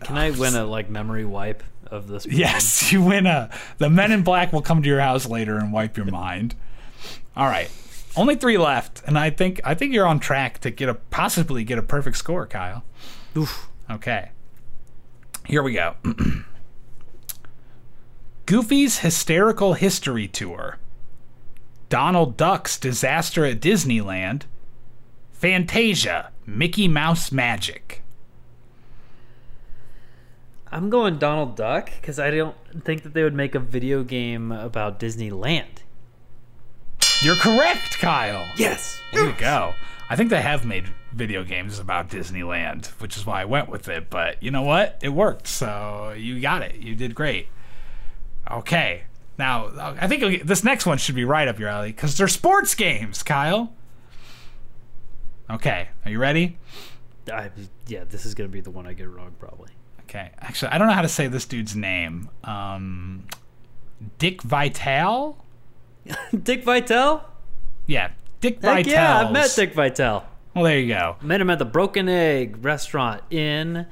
Can 0.00 0.16
I 0.16 0.30
win 0.30 0.54
a 0.54 0.64
like 0.64 0.90
memory 0.90 1.24
wipe 1.24 1.62
of 1.86 2.08
this? 2.08 2.26
movie? 2.26 2.38
Yes, 2.38 2.92
you 2.92 3.02
win 3.02 3.26
a. 3.26 3.50
The 3.78 3.90
Men 3.90 4.12
in 4.12 4.22
Black 4.22 4.52
will 4.52 4.62
come 4.62 4.82
to 4.82 4.88
your 4.88 5.00
house 5.00 5.26
later 5.26 5.56
and 5.56 5.72
wipe 5.72 5.96
your 5.96 6.06
mind. 6.06 6.54
All 7.36 7.46
right, 7.46 7.70
only 8.16 8.34
three 8.34 8.58
left, 8.58 9.02
and 9.06 9.18
I 9.18 9.30
think 9.30 9.60
I 9.64 9.74
think 9.74 9.94
you're 9.94 10.06
on 10.06 10.20
track 10.20 10.58
to 10.60 10.70
get 10.70 10.88
a 10.88 10.94
possibly 10.94 11.64
get 11.64 11.78
a 11.78 11.82
perfect 11.82 12.16
score, 12.16 12.46
Kyle. 12.46 12.84
Oof. 13.36 13.68
Okay, 13.90 14.30
here 15.46 15.62
we 15.62 15.72
go. 15.72 15.94
Goofy's 18.46 18.98
hysterical 18.98 19.74
history 19.74 20.26
tour. 20.26 20.78
Donald 21.88 22.36
Duck's 22.36 22.78
disaster 22.78 23.44
at 23.44 23.60
Disneyland. 23.60 24.42
Fantasia, 25.32 26.30
Mickey 26.46 26.86
Mouse 26.88 27.32
magic. 27.32 27.99
I'm 30.72 30.88
going 30.88 31.18
Donald 31.18 31.56
Duck 31.56 31.90
because 32.00 32.18
I 32.18 32.30
don't 32.30 32.56
think 32.84 33.02
that 33.02 33.12
they 33.12 33.24
would 33.24 33.34
make 33.34 33.54
a 33.54 33.58
video 33.58 34.04
game 34.04 34.52
about 34.52 35.00
Disneyland. 35.00 35.82
You're 37.22 37.36
correct, 37.36 37.98
Kyle. 37.98 38.46
Yes. 38.56 39.00
There 39.12 39.26
you 39.26 39.34
go. 39.36 39.74
I 40.08 40.16
think 40.16 40.30
they 40.30 40.40
have 40.40 40.64
made 40.64 40.86
video 41.12 41.44
games 41.44 41.78
about 41.78 42.08
Disneyland, 42.08 42.86
which 43.00 43.16
is 43.16 43.26
why 43.26 43.42
I 43.42 43.44
went 43.44 43.68
with 43.68 43.88
it. 43.88 44.10
But 44.10 44.42
you 44.42 44.50
know 44.50 44.62
what? 44.62 44.98
It 45.02 45.10
worked. 45.10 45.46
So 45.46 46.14
you 46.16 46.40
got 46.40 46.62
it. 46.62 46.76
You 46.76 46.94
did 46.94 47.14
great. 47.14 47.48
Okay. 48.50 49.02
Now, 49.38 49.70
I 50.00 50.06
think 50.06 50.44
this 50.44 50.62
next 50.62 50.86
one 50.86 50.98
should 50.98 51.14
be 51.14 51.24
right 51.24 51.48
up 51.48 51.58
your 51.58 51.68
alley 51.68 51.92
because 51.92 52.16
they're 52.16 52.28
sports 52.28 52.74
games, 52.74 53.22
Kyle. 53.22 53.72
Okay. 55.50 55.88
Are 56.04 56.10
you 56.10 56.18
ready? 56.18 56.58
I, 57.32 57.50
yeah, 57.86 58.04
this 58.08 58.24
is 58.24 58.34
gonna 58.34 58.48
be 58.48 58.60
the 58.60 58.70
one 58.70 58.86
I 58.86 58.92
get 58.92 59.08
wrong 59.08 59.34
probably. 59.38 59.70
Okay. 60.10 60.32
Actually, 60.40 60.72
I 60.72 60.78
don't 60.78 60.88
know 60.88 60.94
how 60.94 61.02
to 61.02 61.08
say 61.08 61.28
this 61.28 61.44
dude's 61.44 61.76
name. 61.76 62.30
Um, 62.42 63.26
Dick 64.18 64.42
Vitale? 64.42 65.36
Dick 66.42 66.64
Vitale? 66.64 67.24
Yeah. 67.86 68.10
Dick 68.40 68.60
Vitale. 68.60 68.92
yeah, 68.92 69.20
I've 69.20 69.32
met 69.32 69.52
Dick 69.54 69.72
Vitale. 69.72 70.24
Well, 70.52 70.64
there 70.64 70.80
you 70.80 70.88
go. 70.88 71.16
Met 71.22 71.40
him 71.40 71.48
at 71.48 71.60
the 71.60 71.64
Broken 71.64 72.08
Egg 72.08 72.64
restaurant 72.64 73.22
in 73.30 73.86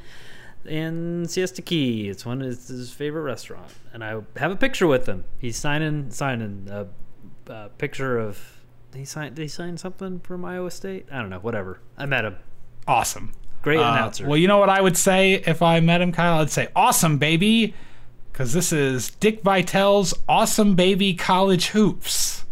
in 0.65 1.27
Siesta 1.29 1.63
Key. 1.63 2.09
It's 2.09 2.27
one 2.27 2.43
of 2.43 2.49
his, 2.49 2.67
his 2.67 2.93
favorite 2.93 3.23
restaurant, 3.23 3.71
and 3.93 4.03
I 4.03 4.21
have 4.37 4.51
a 4.51 4.57
picture 4.57 4.89
with 4.89 5.07
him. 5.07 5.25
He's 5.39 5.57
signing 5.57 6.11
signing 6.11 6.67
a, 6.69 6.89
a 7.47 7.69
picture 7.79 8.19
of. 8.19 8.41
Did 8.91 8.99
he 8.99 9.05
sign? 9.05 9.35
Did 9.35 9.43
he 9.43 9.49
sign 9.49 9.77
something 9.77 10.19
from 10.19 10.45
Iowa 10.45 10.73
State? 10.73 11.07
I 11.13 11.21
don't 11.21 11.31
know. 11.31 11.39
Whatever. 11.39 11.79
I 11.97 12.07
met 12.07 12.25
him. 12.25 12.39
Awesome. 12.89 13.33
Great 13.63 13.79
Uh, 13.79 13.93
announcer. 13.93 14.27
Well, 14.27 14.37
you 14.37 14.49
know 14.49 14.59
what 14.59 14.69
I 14.71 14.81
would 14.81 14.97
say 14.97 15.35
if 15.35 15.63
I 15.63 15.81
met 15.81 16.01
him, 16.01 16.13
Kyle? 16.13 16.41
I'd 16.41 16.51
say, 16.51 16.69
awesome, 16.77 17.19
baby. 17.19 17.75
Because 18.33 18.53
this 18.53 18.73
is 18.73 19.11
Dick 19.19 19.43
Vitale's 19.43 20.15
Awesome 20.29 20.77
Baby 20.77 21.13
College 21.15 21.69
Hoops. 21.69 22.45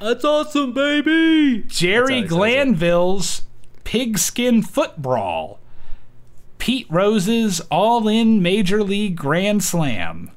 That's 0.00 0.24
awesome, 0.24 0.72
baby. 0.72 1.62
Jerry 1.66 1.66
That's 1.66 2.10
how 2.10 2.14
he 2.14 2.20
says 2.22 2.24
it. 2.24 2.28
Glanville's 2.28 3.42
Pigskin 3.84 4.62
Foot 4.62 4.96
Brawl. 4.96 5.58
Pete 6.58 6.86
Rose's 6.88 7.60
All 7.70 8.08
In 8.08 8.40
Major 8.42 8.82
League 8.82 9.14
Grand 9.16 9.62
Slam. 9.62 10.30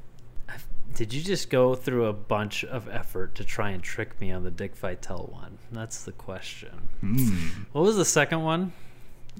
Did 0.95 1.13
you 1.13 1.21
just 1.21 1.49
go 1.49 1.75
through 1.75 2.07
a 2.07 2.13
bunch 2.13 2.65
of 2.65 2.89
effort 2.89 3.35
to 3.35 3.45
try 3.45 3.69
and 3.69 3.81
trick 3.81 4.19
me 4.19 4.33
on 4.33 4.43
the 4.43 4.51
Dick 4.51 4.75
Vitale 4.75 5.29
one? 5.31 5.57
That's 5.71 6.03
the 6.03 6.11
question. 6.11 6.89
Hmm. 6.99 7.63
What 7.71 7.85
was 7.85 7.95
the 7.95 8.03
second 8.03 8.43
one? 8.43 8.73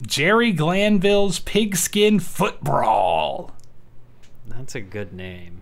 Jerry 0.01 0.51
Glanville's 0.51 1.39
Pigskin 1.39 2.19
Foot 2.19 2.61
Brawl. 2.61 3.51
That's 4.47 4.75
a 4.75 4.81
good 4.81 5.13
name. 5.13 5.61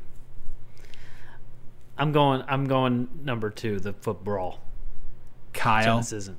I'm 1.97 2.11
going. 2.11 2.43
I'm 2.47 2.65
going 2.65 3.09
number 3.23 3.49
two, 3.49 3.79
the 3.79 3.93
foot 3.93 4.23
brawl. 4.23 4.59
Kyle, 5.53 5.97
This 5.97 6.13
isn't. 6.13 6.37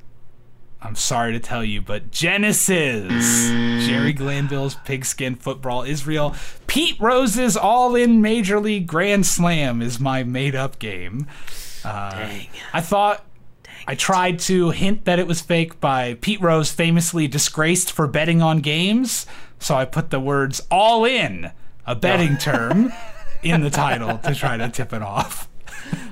I'm 0.80 0.94
sorry 0.94 1.32
to 1.32 1.40
tell 1.40 1.64
you, 1.64 1.82
but 1.82 2.12
Genesis, 2.12 3.48
Jerry 3.84 4.12
Glanville's 4.12 4.76
Pigskin 4.76 5.34
Foot 5.34 5.60
Brawl 5.60 5.82
is 5.82 6.06
real, 6.06 6.36
Pete 6.68 7.00
Rose's 7.00 7.56
All 7.56 7.96
In 7.96 8.22
Major 8.22 8.60
League 8.60 8.86
Grand 8.86 9.26
Slam 9.26 9.82
is 9.82 9.98
my 9.98 10.22
made 10.22 10.54
up 10.54 10.78
game. 10.78 11.26
Uh, 11.84 12.10
Dang. 12.12 12.48
I 12.72 12.80
thought 12.80 13.24
I 13.88 13.94
tried 13.94 14.38
to 14.40 14.68
hint 14.68 15.06
that 15.06 15.18
it 15.18 15.26
was 15.26 15.40
fake 15.40 15.80
by 15.80 16.18
Pete 16.20 16.42
Rose 16.42 16.70
famously 16.70 17.26
disgraced 17.26 17.90
for 17.90 18.06
betting 18.06 18.42
on 18.42 18.60
games, 18.60 19.24
so 19.58 19.74
I 19.74 19.86
put 19.86 20.10
the 20.10 20.20
words 20.20 20.60
All 20.70 21.06
In, 21.06 21.52
a 21.86 21.94
betting 21.94 22.36
term, 22.36 22.92
in 23.42 23.62
the 23.62 23.70
title 23.84 24.18
to 24.18 24.34
try 24.34 24.58
to 24.58 24.68
tip 24.68 24.92
it 24.92 25.00
off. 25.00 25.48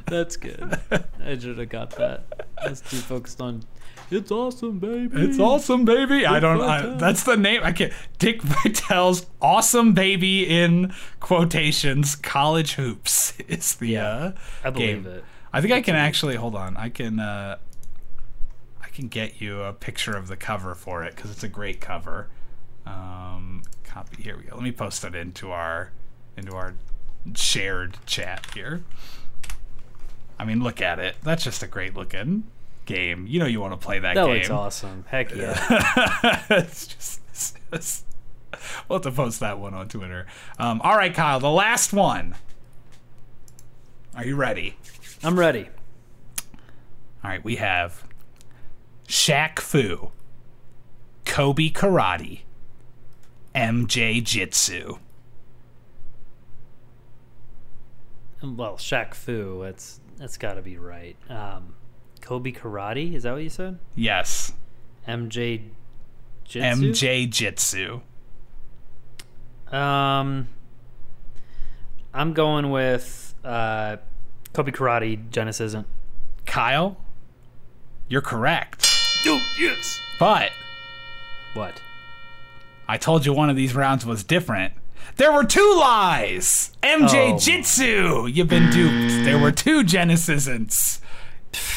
That's 0.06 0.38
good. 0.38 0.80
I 1.22 1.38
should 1.38 1.58
have 1.58 1.68
got 1.68 1.90
that. 1.98 2.24
I 2.64 2.70
was 2.70 2.80
too 2.80 2.96
focused 2.96 3.42
on. 3.42 3.62
It's 4.10 4.30
awesome, 4.30 4.78
baby. 4.78 5.10
It's 5.20 5.38
awesome, 5.38 5.84
baby. 5.84 6.24
I 6.24 6.40
don't. 6.40 6.62
I, 6.62 6.96
that's 6.96 7.24
the 7.24 7.36
name. 7.36 7.60
I 7.62 7.72
can't. 7.72 7.92
Dick 8.18 8.40
Vitale's 8.40 9.26
awesome 9.42 9.92
baby 9.92 10.44
in 10.48 10.94
quotations. 11.20 12.16
College 12.16 12.72
hoops 12.72 13.34
is 13.48 13.74
the 13.74 13.98
uh, 13.98 14.32
I 14.64 14.70
believe 14.70 15.04
game. 15.04 15.12
it. 15.12 15.24
I 15.52 15.60
think 15.60 15.74
I 15.74 15.82
can 15.82 15.94
actually 15.94 16.36
hold 16.36 16.54
on. 16.54 16.76
I 16.78 16.88
can. 16.88 17.20
Uh, 17.20 17.56
can 18.96 19.08
get 19.08 19.40
you 19.40 19.62
a 19.62 19.72
picture 19.72 20.16
of 20.16 20.28
the 20.28 20.36
cover 20.36 20.74
for 20.74 21.02
it 21.04 21.14
because 21.14 21.30
it's 21.30 21.44
a 21.44 21.48
great 21.48 21.80
cover. 21.80 22.28
Um, 22.86 23.62
copy. 23.84 24.22
Here 24.22 24.36
we 24.36 24.44
go. 24.44 24.54
Let 24.54 24.64
me 24.64 24.72
post 24.72 25.04
it 25.04 25.14
into 25.14 25.50
our 25.50 25.90
into 26.36 26.54
our 26.54 26.74
shared 27.34 27.98
chat 28.06 28.46
here. 28.54 28.82
I 30.38 30.44
mean, 30.44 30.62
look 30.62 30.80
at 30.80 30.98
it. 30.98 31.16
That's 31.22 31.42
just 31.44 31.62
a 31.62 31.66
great 31.66 31.94
looking 31.94 32.44
game. 32.84 33.26
You 33.26 33.40
know, 33.40 33.46
you 33.46 33.60
want 33.60 33.72
to 33.78 33.84
play 33.84 33.98
that, 33.98 34.14
That 34.14 34.26
game. 34.26 34.34
looks 34.36 34.50
awesome. 34.50 35.04
Heck 35.08 35.34
yeah. 35.34 36.44
it's 36.50 36.86
just, 36.86 37.20
it's 37.32 37.54
just- 37.72 38.04
we'll 38.88 38.98
have 38.98 39.02
to 39.02 39.10
post 39.10 39.40
that 39.40 39.58
one 39.58 39.74
on 39.74 39.88
Twitter. 39.88 40.26
Um, 40.58 40.80
all 40.82 40.96
right, 40.96 41.12
Kyle, 41.12 41.40
the 41.40 41.50
last 41.50 41.92
one. 41.92 42.34
Are 44.14 44.24
you 44.24 44.36
ready? 44.36 44.76
I'm 45.24 45.38
ready. 45.38 45.68
All 47.24 47.30
right, 47.30 47.42
we 47.42 47.56
have 47.56 48.04
Shaq 49.06 49.58
Fu, 49.60 50.10
Kobe 51.24 51.70
Karate, 51.70 52.40
MJ 53.54 54.22
Jitsu. 54.22 54.98
well, 58.42 58.76
Shaq 58.76 59.14
Fu. 59.14 59.62
That's 59.62 60.00
that's 60.18 60.36
got 60.36 60.54
to 60.54 60.62
be 60.62 60.78
right. 60.78 61.16
Um, 61.28 61.74
Kobe 62.20 62.52
Karate. 62.52 63.14
Is 63.14 63.24
that 63.24 63.32
what 63.32 63.42
you 63.42 63.50
said? 63.50 63.78
Yes. 63.94 64.52
MJ. 65.08 65.62
Jitsu? 66.44 66.92
MJ 66.92 67.28
Jitsu. 67.28 68.00
Um, 69.70 70.48
I'm 72.14 72.32
going 72.34 72.70
with 72.70 73.34
uh, 73.44 73.96
Kobe 74.52 74.70
Karate. 74.70 75.30
Genesis 75.30 75.66
isn't. 75.66 75.86
Kyle, 76.46 76.96
you're 78.08 78.20
correct. 78.20 78.85
Oh 79.28 79.42
yes. 79.58 80.00
But 80.18 80.52
What? 81.54 81.80
I 82.88 82.96
told 82.98 83.26
you 83.26 83.32
one 83.32 83.50
of 83.50 83.56
these 83.56 83.74
rounds 83.74 84.06
was 84.06 84.22
different. 84.22 84.72
There 85.16 85.32
were 85.32 85.44
two 85.44 85.74
lies. 85.78 86.72
MJ 86.82 87.34
Oh. 87.34 87.38
Jitsu. 87.38 88.26
You've 88.26 88.48
been 88.48 88.70
duped. 88.70 89.24
There 89.24 89.38
were 89.38 89.50
two 89.52 89.82
Genesisans. 89.82 91.00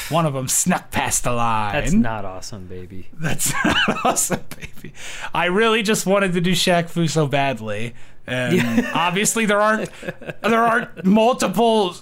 One 0.10 0.26
of 0.26 0.34
them 0.34 0.48
snuck 0.48 0.92
past 0.92 1.24
the 1.24 1.32
line. 1.32 1.74
That's 1.74 1.94
not 1.94 2.26
awesome, 2.26 2.68
baby. 2.68 3.08
That's 3.14 3.53
not 3.66 4.06
awesome, 4.06 4.44
baby. 4.58 4.94
I 5.34 5.45
really 5.45 5.84
just 5.84 6.06
wanted 6.06 6.34
to 6.34 6.42
do 6.42 6.52
Shaq 6.52 6.90
Fu 6.90 7.08
so 7.08 7.28
badly. 7.28 7.95
And 8.28 8.86
obviously 8.94 9.45
there 9.45 9.61
aren't 9.61 9.90
there 10.44 10.64
aren't 10.64 11.06
multiple 11.06 11.94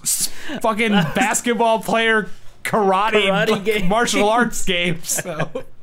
fucking 0.61 0.91
basketball 1.15 1.79
player 1.79 2.29
karate, 2.67 3.11
Karate 3.29 3.49
like, 3.49 3.63
games. 3.63 3.83
martial 3.85 4.29
arts 4.29 4.63
games. 4.65 5.09
So. 5.09 5.65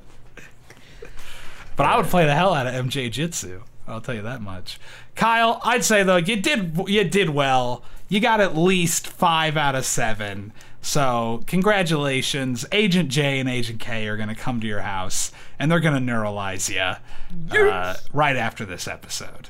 But 1.76 1.86
I 1.86 1.96
would 1.96 2.06
play 2.06 2.24
the 2.24 2.34
hell 2.34 2.54
out 2.54 2.68
of 2.68 2.74
MJ 2.86 3.10
Jitsu. 3.10 3.62
I'll 3.88 4.00
tell 4.00 4.14
you 4.14 4.22
that 4.22 4.40
much. 4.40 4.78
Kyle, 5.16 5.60
I'd 5.64 5.84
say 5.84 6.02
though 6.04 6.16
you 6.16 6.36
did 6.36 6.78
you 6.86 7.02
did 7.02 7.30
well. 7.30 7.82
You 8.08 8.20
got 8.20 8.40
at 8.40 8.56
least 8.56 9.08
five 9.08 9.56
out 9.56 9.74
of 9.74 9.84
seven. 9.84 10.52
So 10.82 11.42
congratulations, 11.46 12.64
Agent 12.70 13.08
J 13.08 13.40
and 13.40 13.48
Agent 13.48 13.80
K 13.80 14.06
are 14.06 14.16
gonna 14.16 14.34
come 14.36 14.60
to 14.60 14.66
your 14.66 14.82
house 14.82 15.32
and 15.58 15.70
they're 15.70 15.80
gonna 15.80 15.98
neuralyze 15.98 16.72
you 16.72 17.58
uh, 17.58 17.96
right 18.12 18.36
after 18.36 18.64
this 18.64 18.86
episode. 18.86 19.48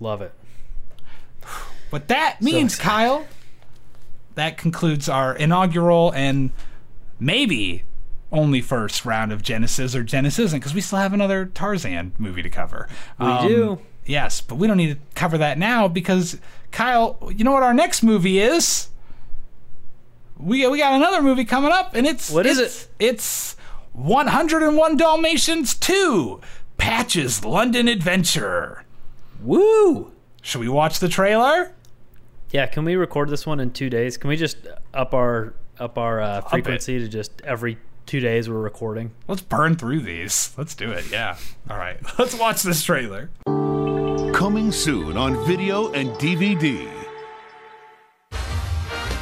Love 0.00 0.22
it. 0.22 0.32
What 1.90 2.08
that 2.08 2.40
means, 2.40 2.74
excited. 2.74 2.82
Kyle, 2.90 3.26
that 4.34 4.58
concludes 4.58 5.08
our 5.08 5.34
inaugural 5.34 6.12
and 6.12 6.50
maybe 7.18 7.84
only 8.32 8.60
first 8.60 9.04
round 9.04 9.32
of 9.32 9.42
Genesis 9.42 9.94
or 9.94 10.02
Genesis 10.02 10.52
because 10.52 10.74
we 10.74 10.80
still 10.80 10.98
have 10.98 11.12
another 11.12 11.46
Tarzan 11.46 12.12
movie 12.18 12.42
to 12.42 12.50
cover. 12.50 12.88
We 13.18 13.26
um, 13.26 13.48
do. 13.48 13.78
Yes, 14.06 14.40
but 14.40 14.56
we 14.56 14.66
don't 14.66 14.76
need 14.76 14.94
to 14.94 15.00
cover 15.14 15.38
that 15.38 15.58
now 15.58 15.88
because 15.88 16.38
Kyle, 16.70 17.18
you 17.34 17.44
know 17.44 17.52
what 17.52 17.62
our 17.62 17.74
next 17.74 18.02
movie 18.02 18.40
is? 18.40 18.88
We 20.38 20.66
we 20.68 20.78
got 20.78 20.94
another 20.94 21.20
movie 21.20 21.44
coming 21.44 21.70
up, 21.70 21.94
and 21.94 22.06
it's 22.06 22.30
What 22.30 22.46
is 22.46 22.58
it's, 22.58 22.88
It's 22.98 23.56
101 23.92 24.96
Dalmatians 24.96 25.74
2: 25.74 26.40
Patch's 26.78 27.44
London 27.44 27.88
Adventure. 27.88 28.84
Woo! 29.42 30.12
Should 30.42 30.60
we 30.60 30.68
watch 30.68 30.98
the 30.98 31.08
trailer? 31.08 31.74
Yeah, 32.50 32.66
can 32.66 32.84
we 32.84 32.96
record 32.96 33.28
this 33.28 33.46
one 33.46 33.60
in 33.60 33.70
two 33.70 33.88
days? 33.90 34.16
Can 34.16 34.28
we 34.28 34.36
just 34.36 34.56
up 34.92 35.14
our 35.14 35.54
up 35.78 35.98
our 35.98 36.20
uh, 36.20 36.40
frequency 36.42 36.98
to 36.98 37.08
just 37.08 37.40
every 37.42 37.78
two 38.06 38.18
days 38.18 38.48
we're 38.48 38.58
recording? 38.58 39.12
Let's 39.28 39.42
burn 39.42 39.76
through 39.76 40.00
these. 40.00 40.52
Let's 40.58 40.74
do 40.74 40.90
it. 40.90 41.10
Yeah. 41.12 41.36
All 41.68 41.78
right. 41.78 41.98
Let's 42.18 42.34
watch 42.34 42.62
this 42.62 42.82
trailer. 42.82 43.30
Coming 44.34 44.72
soon 44.72 45.16
on 45.16 45.46
video 45.46 45.92
and 45.92 46.10
DVD. 46.12 46.90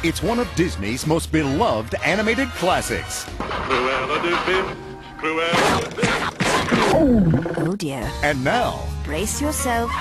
It's 0.01 0.23
one 0.23 0.39
of 0.39 0.47
Disney's 0.55 1.05
most 1.05 1.31
beloved 1.31 1.93
animated 2.05 2.47
classics. 2.51 3.25
Cruella 3.37 4.21
de 4.23 4.29
Vil, 4.45 4.75
Cruella 5.17 5.81
de 5.83 5.95
Vil. 5.95 6.09
Oh 6.91 7.75
dear. 7.75 8.09
And 8.23 8.43
now, 8.43 8.87
Brace 9.03 9.41
yourself. 9.41 9.91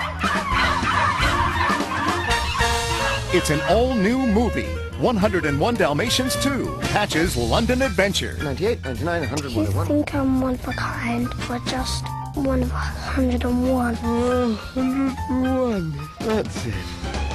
It's 3.35 3.51
an 3.51 3.61
all 3.69 3.95
new 3.95 4.19
movie 4.27 4.67
101 4.99 5.75
Dalmatians 5.75 6.35
2 6.43 6.79
Patch's 6.83 7.37
London 7.37 7.83
Adventure. 7.83 8.37
98, 8.43 8.83
99, 8.85 9.21
100, 9.21 9.51
You 9.53 9.57
101. 9.59 9.87
think 9.87 10.15
I'm 10.15 10.41
one 10.41 10.55
of 10.55 10.67
a 10.67 10.73
kind, 10.73 11.29
or 11.49 11.59
just 11.67 12.05
one 12.35 12.63
of 12.63 12.71
hundred 12.71 13.45
and 13.45 13.71
one? 13.71 13.95
101. 13.95 15.95
That's 16.21 16.67
it. 16.67 16.75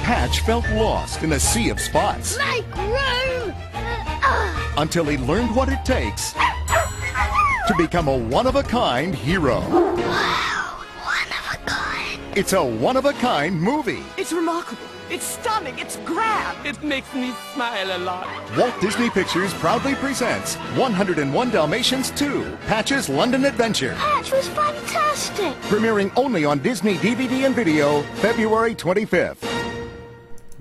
Patch 0.02 0.40
felt 0.40 0.68
lost 0.72 1.22
in 1.22 1.32
a 1.32 1.40
sea 1.40 1.70
of 1.70 1.80
spots 1.80 2.36
Make 2.36 2.66
room! 2.76 3.54
until 4.76 5.04
he 5.04 5.16
learned 5.16 5.54
what 5.56 5.70
it 5.70 5.82
takes 5.86 6.32
to 6.32 7.74
become 7.78 8.08
a 8.08 8.16
one 8.16 8.46
of 8.46 8.56
a 8.56 8.62
kind 8.62 9.14
hero. 9.14 9.60
Wow, 9.60 10.84
One 11.02 11.30
of 11.30 11.54
a 11.54 11.56
kind. 11.64 12.20
It's 12.36 12.52
a 12.52 12.62
one 12.62 12.98
of 12.98 13.06
a 13.06 13.14
kind 13.14 13.58
movie. 13.58 14.02
It's 14.18 14.34
remarkable. 14.34 14.82
It's 15.10 15.24
stunning. 15.24 15.78
It's 15.78 15.96
grand. 15.98 16.66
It 16.66 16.82
makes 16.82 17.12
me 17.14 17.32
smile 17.52 17.96
a 17.96 17.98
lot. 17.98 18.26
Walt 18.56 18.74
Disney 18.80 19.10
Pictures 19.10 19.52
proudly 19.54 19.94
presents 19.96 20.54
101 20.76 21.50
Dalmatians 21.50 22.10
2 22.12 22.56
Patch's 22.66 23.08
London 23.08 23.44
Adventure. 23.44 23.94
Patch 23.96 24.32
was 24.32 24.48
fantastic. 24.48 25.52
Premiering 25.68 26.10
only 26.16 26.44
on 26.44 26.58
Disney 26.60 26.94
DVD 26.96 27.44
and 27.46 27.54
video 27.54 28.02
February 28.16 28.74
25th. 28.74 29.44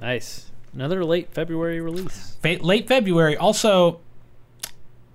Nice. 0.02 0.52
Another 0.74 1.06
late 1.06 1.30
February 1.32 1.80
release. 1.80 2.36
Fa- 2.42 2.58
late 2.62 2.88
February. 2.88 3.38
Also, 3.38 4.02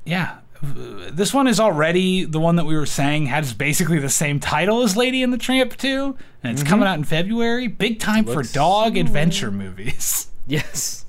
yeah, 0.04 0.38
this 0.62 1.32
one 1.32 1.46
is 1.46 1.60
already 1.60 2.24
the 2.24 2.40
one 2.40 2.56
that 2.56 2.66
we 2.66 2.76
were 2.76 2.86
saying 2.86 3.26
has 3.26 3.52
basically 3.52 3.98
the 3.98 4.08
same 4.08 4.40
title 4.40 4.82
as 4.82 4.96
Lady 4.96 5.22
and 5.22 5.32
the 5.32 5.38
Tramp 5.38 5.76
2, 5.76 6.16
and 6.42 6.52
it's 6.52 6.62
mm-hmm. 6.62 6.68
coming 6.68 6.88
out 6.88 6.98
in 6.98 7.04
February. 7.04 7.68
Big 7.68 8.00
time 8.00 8.24
for 8.24 8.42
dog 8.42 8.96
adventure 8.96 9.50
movies. 9.50 10.26
Yes. 10.50 11.04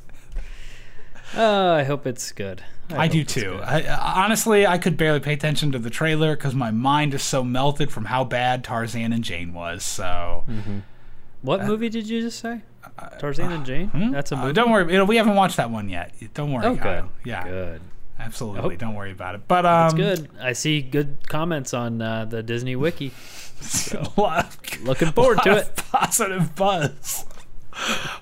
Uh, 1.34 1.72
I 1.72 1.84
hope 1.84 2.06
it's 2.06 2.34
good. 2.34 2.62
I, 2.90 3.08
do 3.08 3.24
too. 3.24 3.58
I, 3.64 3.84
I- 3.84 4.26
honestly, 4.26 4.68
I 4.68 4.78
could 4.78 4.98
barely 4.98 5.22
pay 5.22 5.32
attention 5.32 5.72
to 5.72 5.80
the 5.80 5.90
trailer 5.90 6.36
because 6.36 6.54
my 6.54 6.72
mind 6.72 7.14
is 7.14 7.24
so 7.24 7.42
melted 7.42 7.90
from 7.90 8.04
how 8.04 8.26
bad 8.26 8.66
Tarzan 8.66 9.14
and 9.14 9.24
Jane 9.24 9.54
was. 9.54 9.86
So 9.86 10.44
mm-hmm. 10.46 10.80
What 11.42 11.62
uh, 11.62 11.68
movie 11.68 11.90
did 11.90 12.08
you 12.08 12.22
just 12.22 12.40
say? 12.40 12.62
Uh, 12.98 13.08
Tarzan 13.10 13.52
and 13.52 13.64
uh, 13.64 13.66
Jane. 13.66 13.88
Hmm? 13.90 14.12
That's 14.12 14.32
a 14.32 14.36
uh, 14.36 14.42
movie. 14.42 14.54
don't 14.54 14.72
worry. 14.72 14.92
You 14.92 14.98
know, 14.98 15.06
we 15.06 15.18
haven't 15.18 15.36
watched 15.36 15.58
that 15.58 15.70
one 15.70 15.90
yet. 15.90 16.14
Don't 16.34 16.52
worry. 16.52 16.66
Oh, 16.66 16.76
Kyle. 16.76 17.04
good. 17.04 17.10
Yeah, 17.26 17.44
Good. 17.44 17.82
Absolutely. 18.20 18.78
Don't 18.78 18.96
worry 18.96 19.12
about 19.12 19.36
it. 19.36 19.48
But 19.48 19.66
um, 19.66 19.86
It's 19.88 19.94
good. 19.96 20.30
I 20.42 20.54
see 20.54 20.82
good 20.82 21.28
comments 21.28 21.74
on 21.74 22.02
uh, 22.02 22.26
the 22.26 22.44
Disney 22.44 22.76
Wiki. 22.76 23.12
So 23.62 24.00
of- 24.16 24.58
Looking 24.84 25.12
forward 25.12 25.40
to 25.44 25.58
it. 25.58 25.76
Positive 25.76 26.56
buzz. 26.56 27.26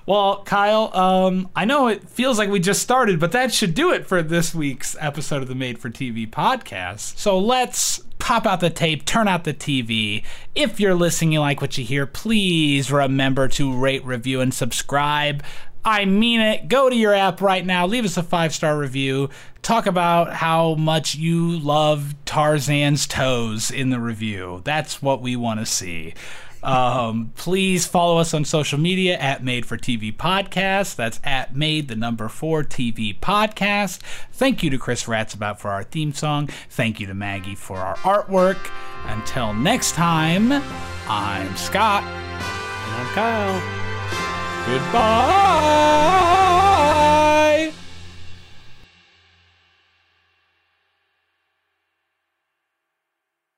Well, 0.04 0.42
Kyle, 0.44 0.90
um, 0.96 1.48
I 1.54 1.64
know 1.64 1.86
it 1.88 2.08
feels 2.08 2.38
like 2.38 2.48
we 2.50 2.58
just 2.58 2.82
started, 2.82 3.20
but 3.20 3.30
that 3.32 3.52
should 3.54 3.74
do 3.74 3.92
it 3.92 4.04
for 4.06 4.20
this 4.22 4.52
week's 4.54 4.96
episode 4.98 5.42
of 5.42 5.48
the 5.48 5.54
Made 5.54 5.78
for 5.78 5.90
TV 5.90 6.28
podcast. 6.28 7.18
So 7.18 7.38
let's 7.38 8.00
pop 8.18 8.46
out 8.46 8.58
the 8.60 8.70
tape, 8.70 9.04
turn 9.04 9.28
out 9.28 9.44
the 9.44 9.54
TV. 9.54 10.24
If 10.56 10.80
you're 10.80 10.94
listening, 10.94 11.32
you 11.32 11.40
like 11.40 11.60
what 11.60 11.78
you 11.78 11.84
hear, 11.84 12.04
please 12.06 12.90
remember 12.90 13.46
to 13.48 13.72
rate, 13.76 14.04
review, 14.04 14.40
and 14.40 14.52
subscribe. 14.52 15.42
I 15.84 16.04
mean 16.04 16.40
it. 16.40 16.68
Go 16.68 16.90
to 16.90 16.96
your 16.96 17.14
app 17.14 17.40
right 17.40 17.64
now, 17.64 17.86
leave 17.86 18.04
us 18.04 18.16
a 18.16 18.22
five 18.22 18.54
star 18.54 18.76
review. 18.78 19.30
Talk 19.62 19.86
about 19.86 20.32
how 20.34 20.74
much 20.74 21.14
you 21.14 21.58
love 21.58 22.14
Tarzan's 22.24 23.06
toes 23.06 23.70
in 23.70 23.90
the 23.90 24.00
review. 24.00 24.62
That's 24.64 25.02
what 25.02 25.20
we 25.20 25.36
want 25.36 25.60
to 25.60 25.66
see. 25.66 26.14
Um, 26.62 27.32
please 27.36 27.86
follow 27.86 28.18
us 28.18 28.34
on 28.34 28.44
social 28.44 28.78
media 28.78 29.16
at 29.18 29.44
Made 29.44 29.64
for 29.64 29.76
TV 29.76 30.14
Podcast. 30.14 30.96
That's 30.96 31.20
at 31.22 31.54
Made 31.54 31.88
the 31.88 31.96
number 31.96 32.28
four 32.28 32.64
TV 32.64 33.18
Podcast. 33.18 34.00
Thank 34.32 34.62
you 34.62 34.70
to 34.70 34.78
Chris 34.78 35.04
Ratzabout 35.04 35.58
for 35.58 35.70
our 35.70 35.84
theme 35.84 36.12
song. 36.12 36.48
Thank 36.70 37.00
you 37.00 37.06
to 37.06 37.14
Maggie 37.14 37.54
for 37.54 37.78
our 37.78 37.96
artwork. 37.98 38.70
Until 39.04 39.54
next 39.54 39.92
time, 39.92 40.52
I'm 41.08 41.56
Scott. 41.56 42.02
And 42.02 42.94
I'm 42.94 43.06
Kyle. 43.14 43.87
Goodbye. 44.68 44.98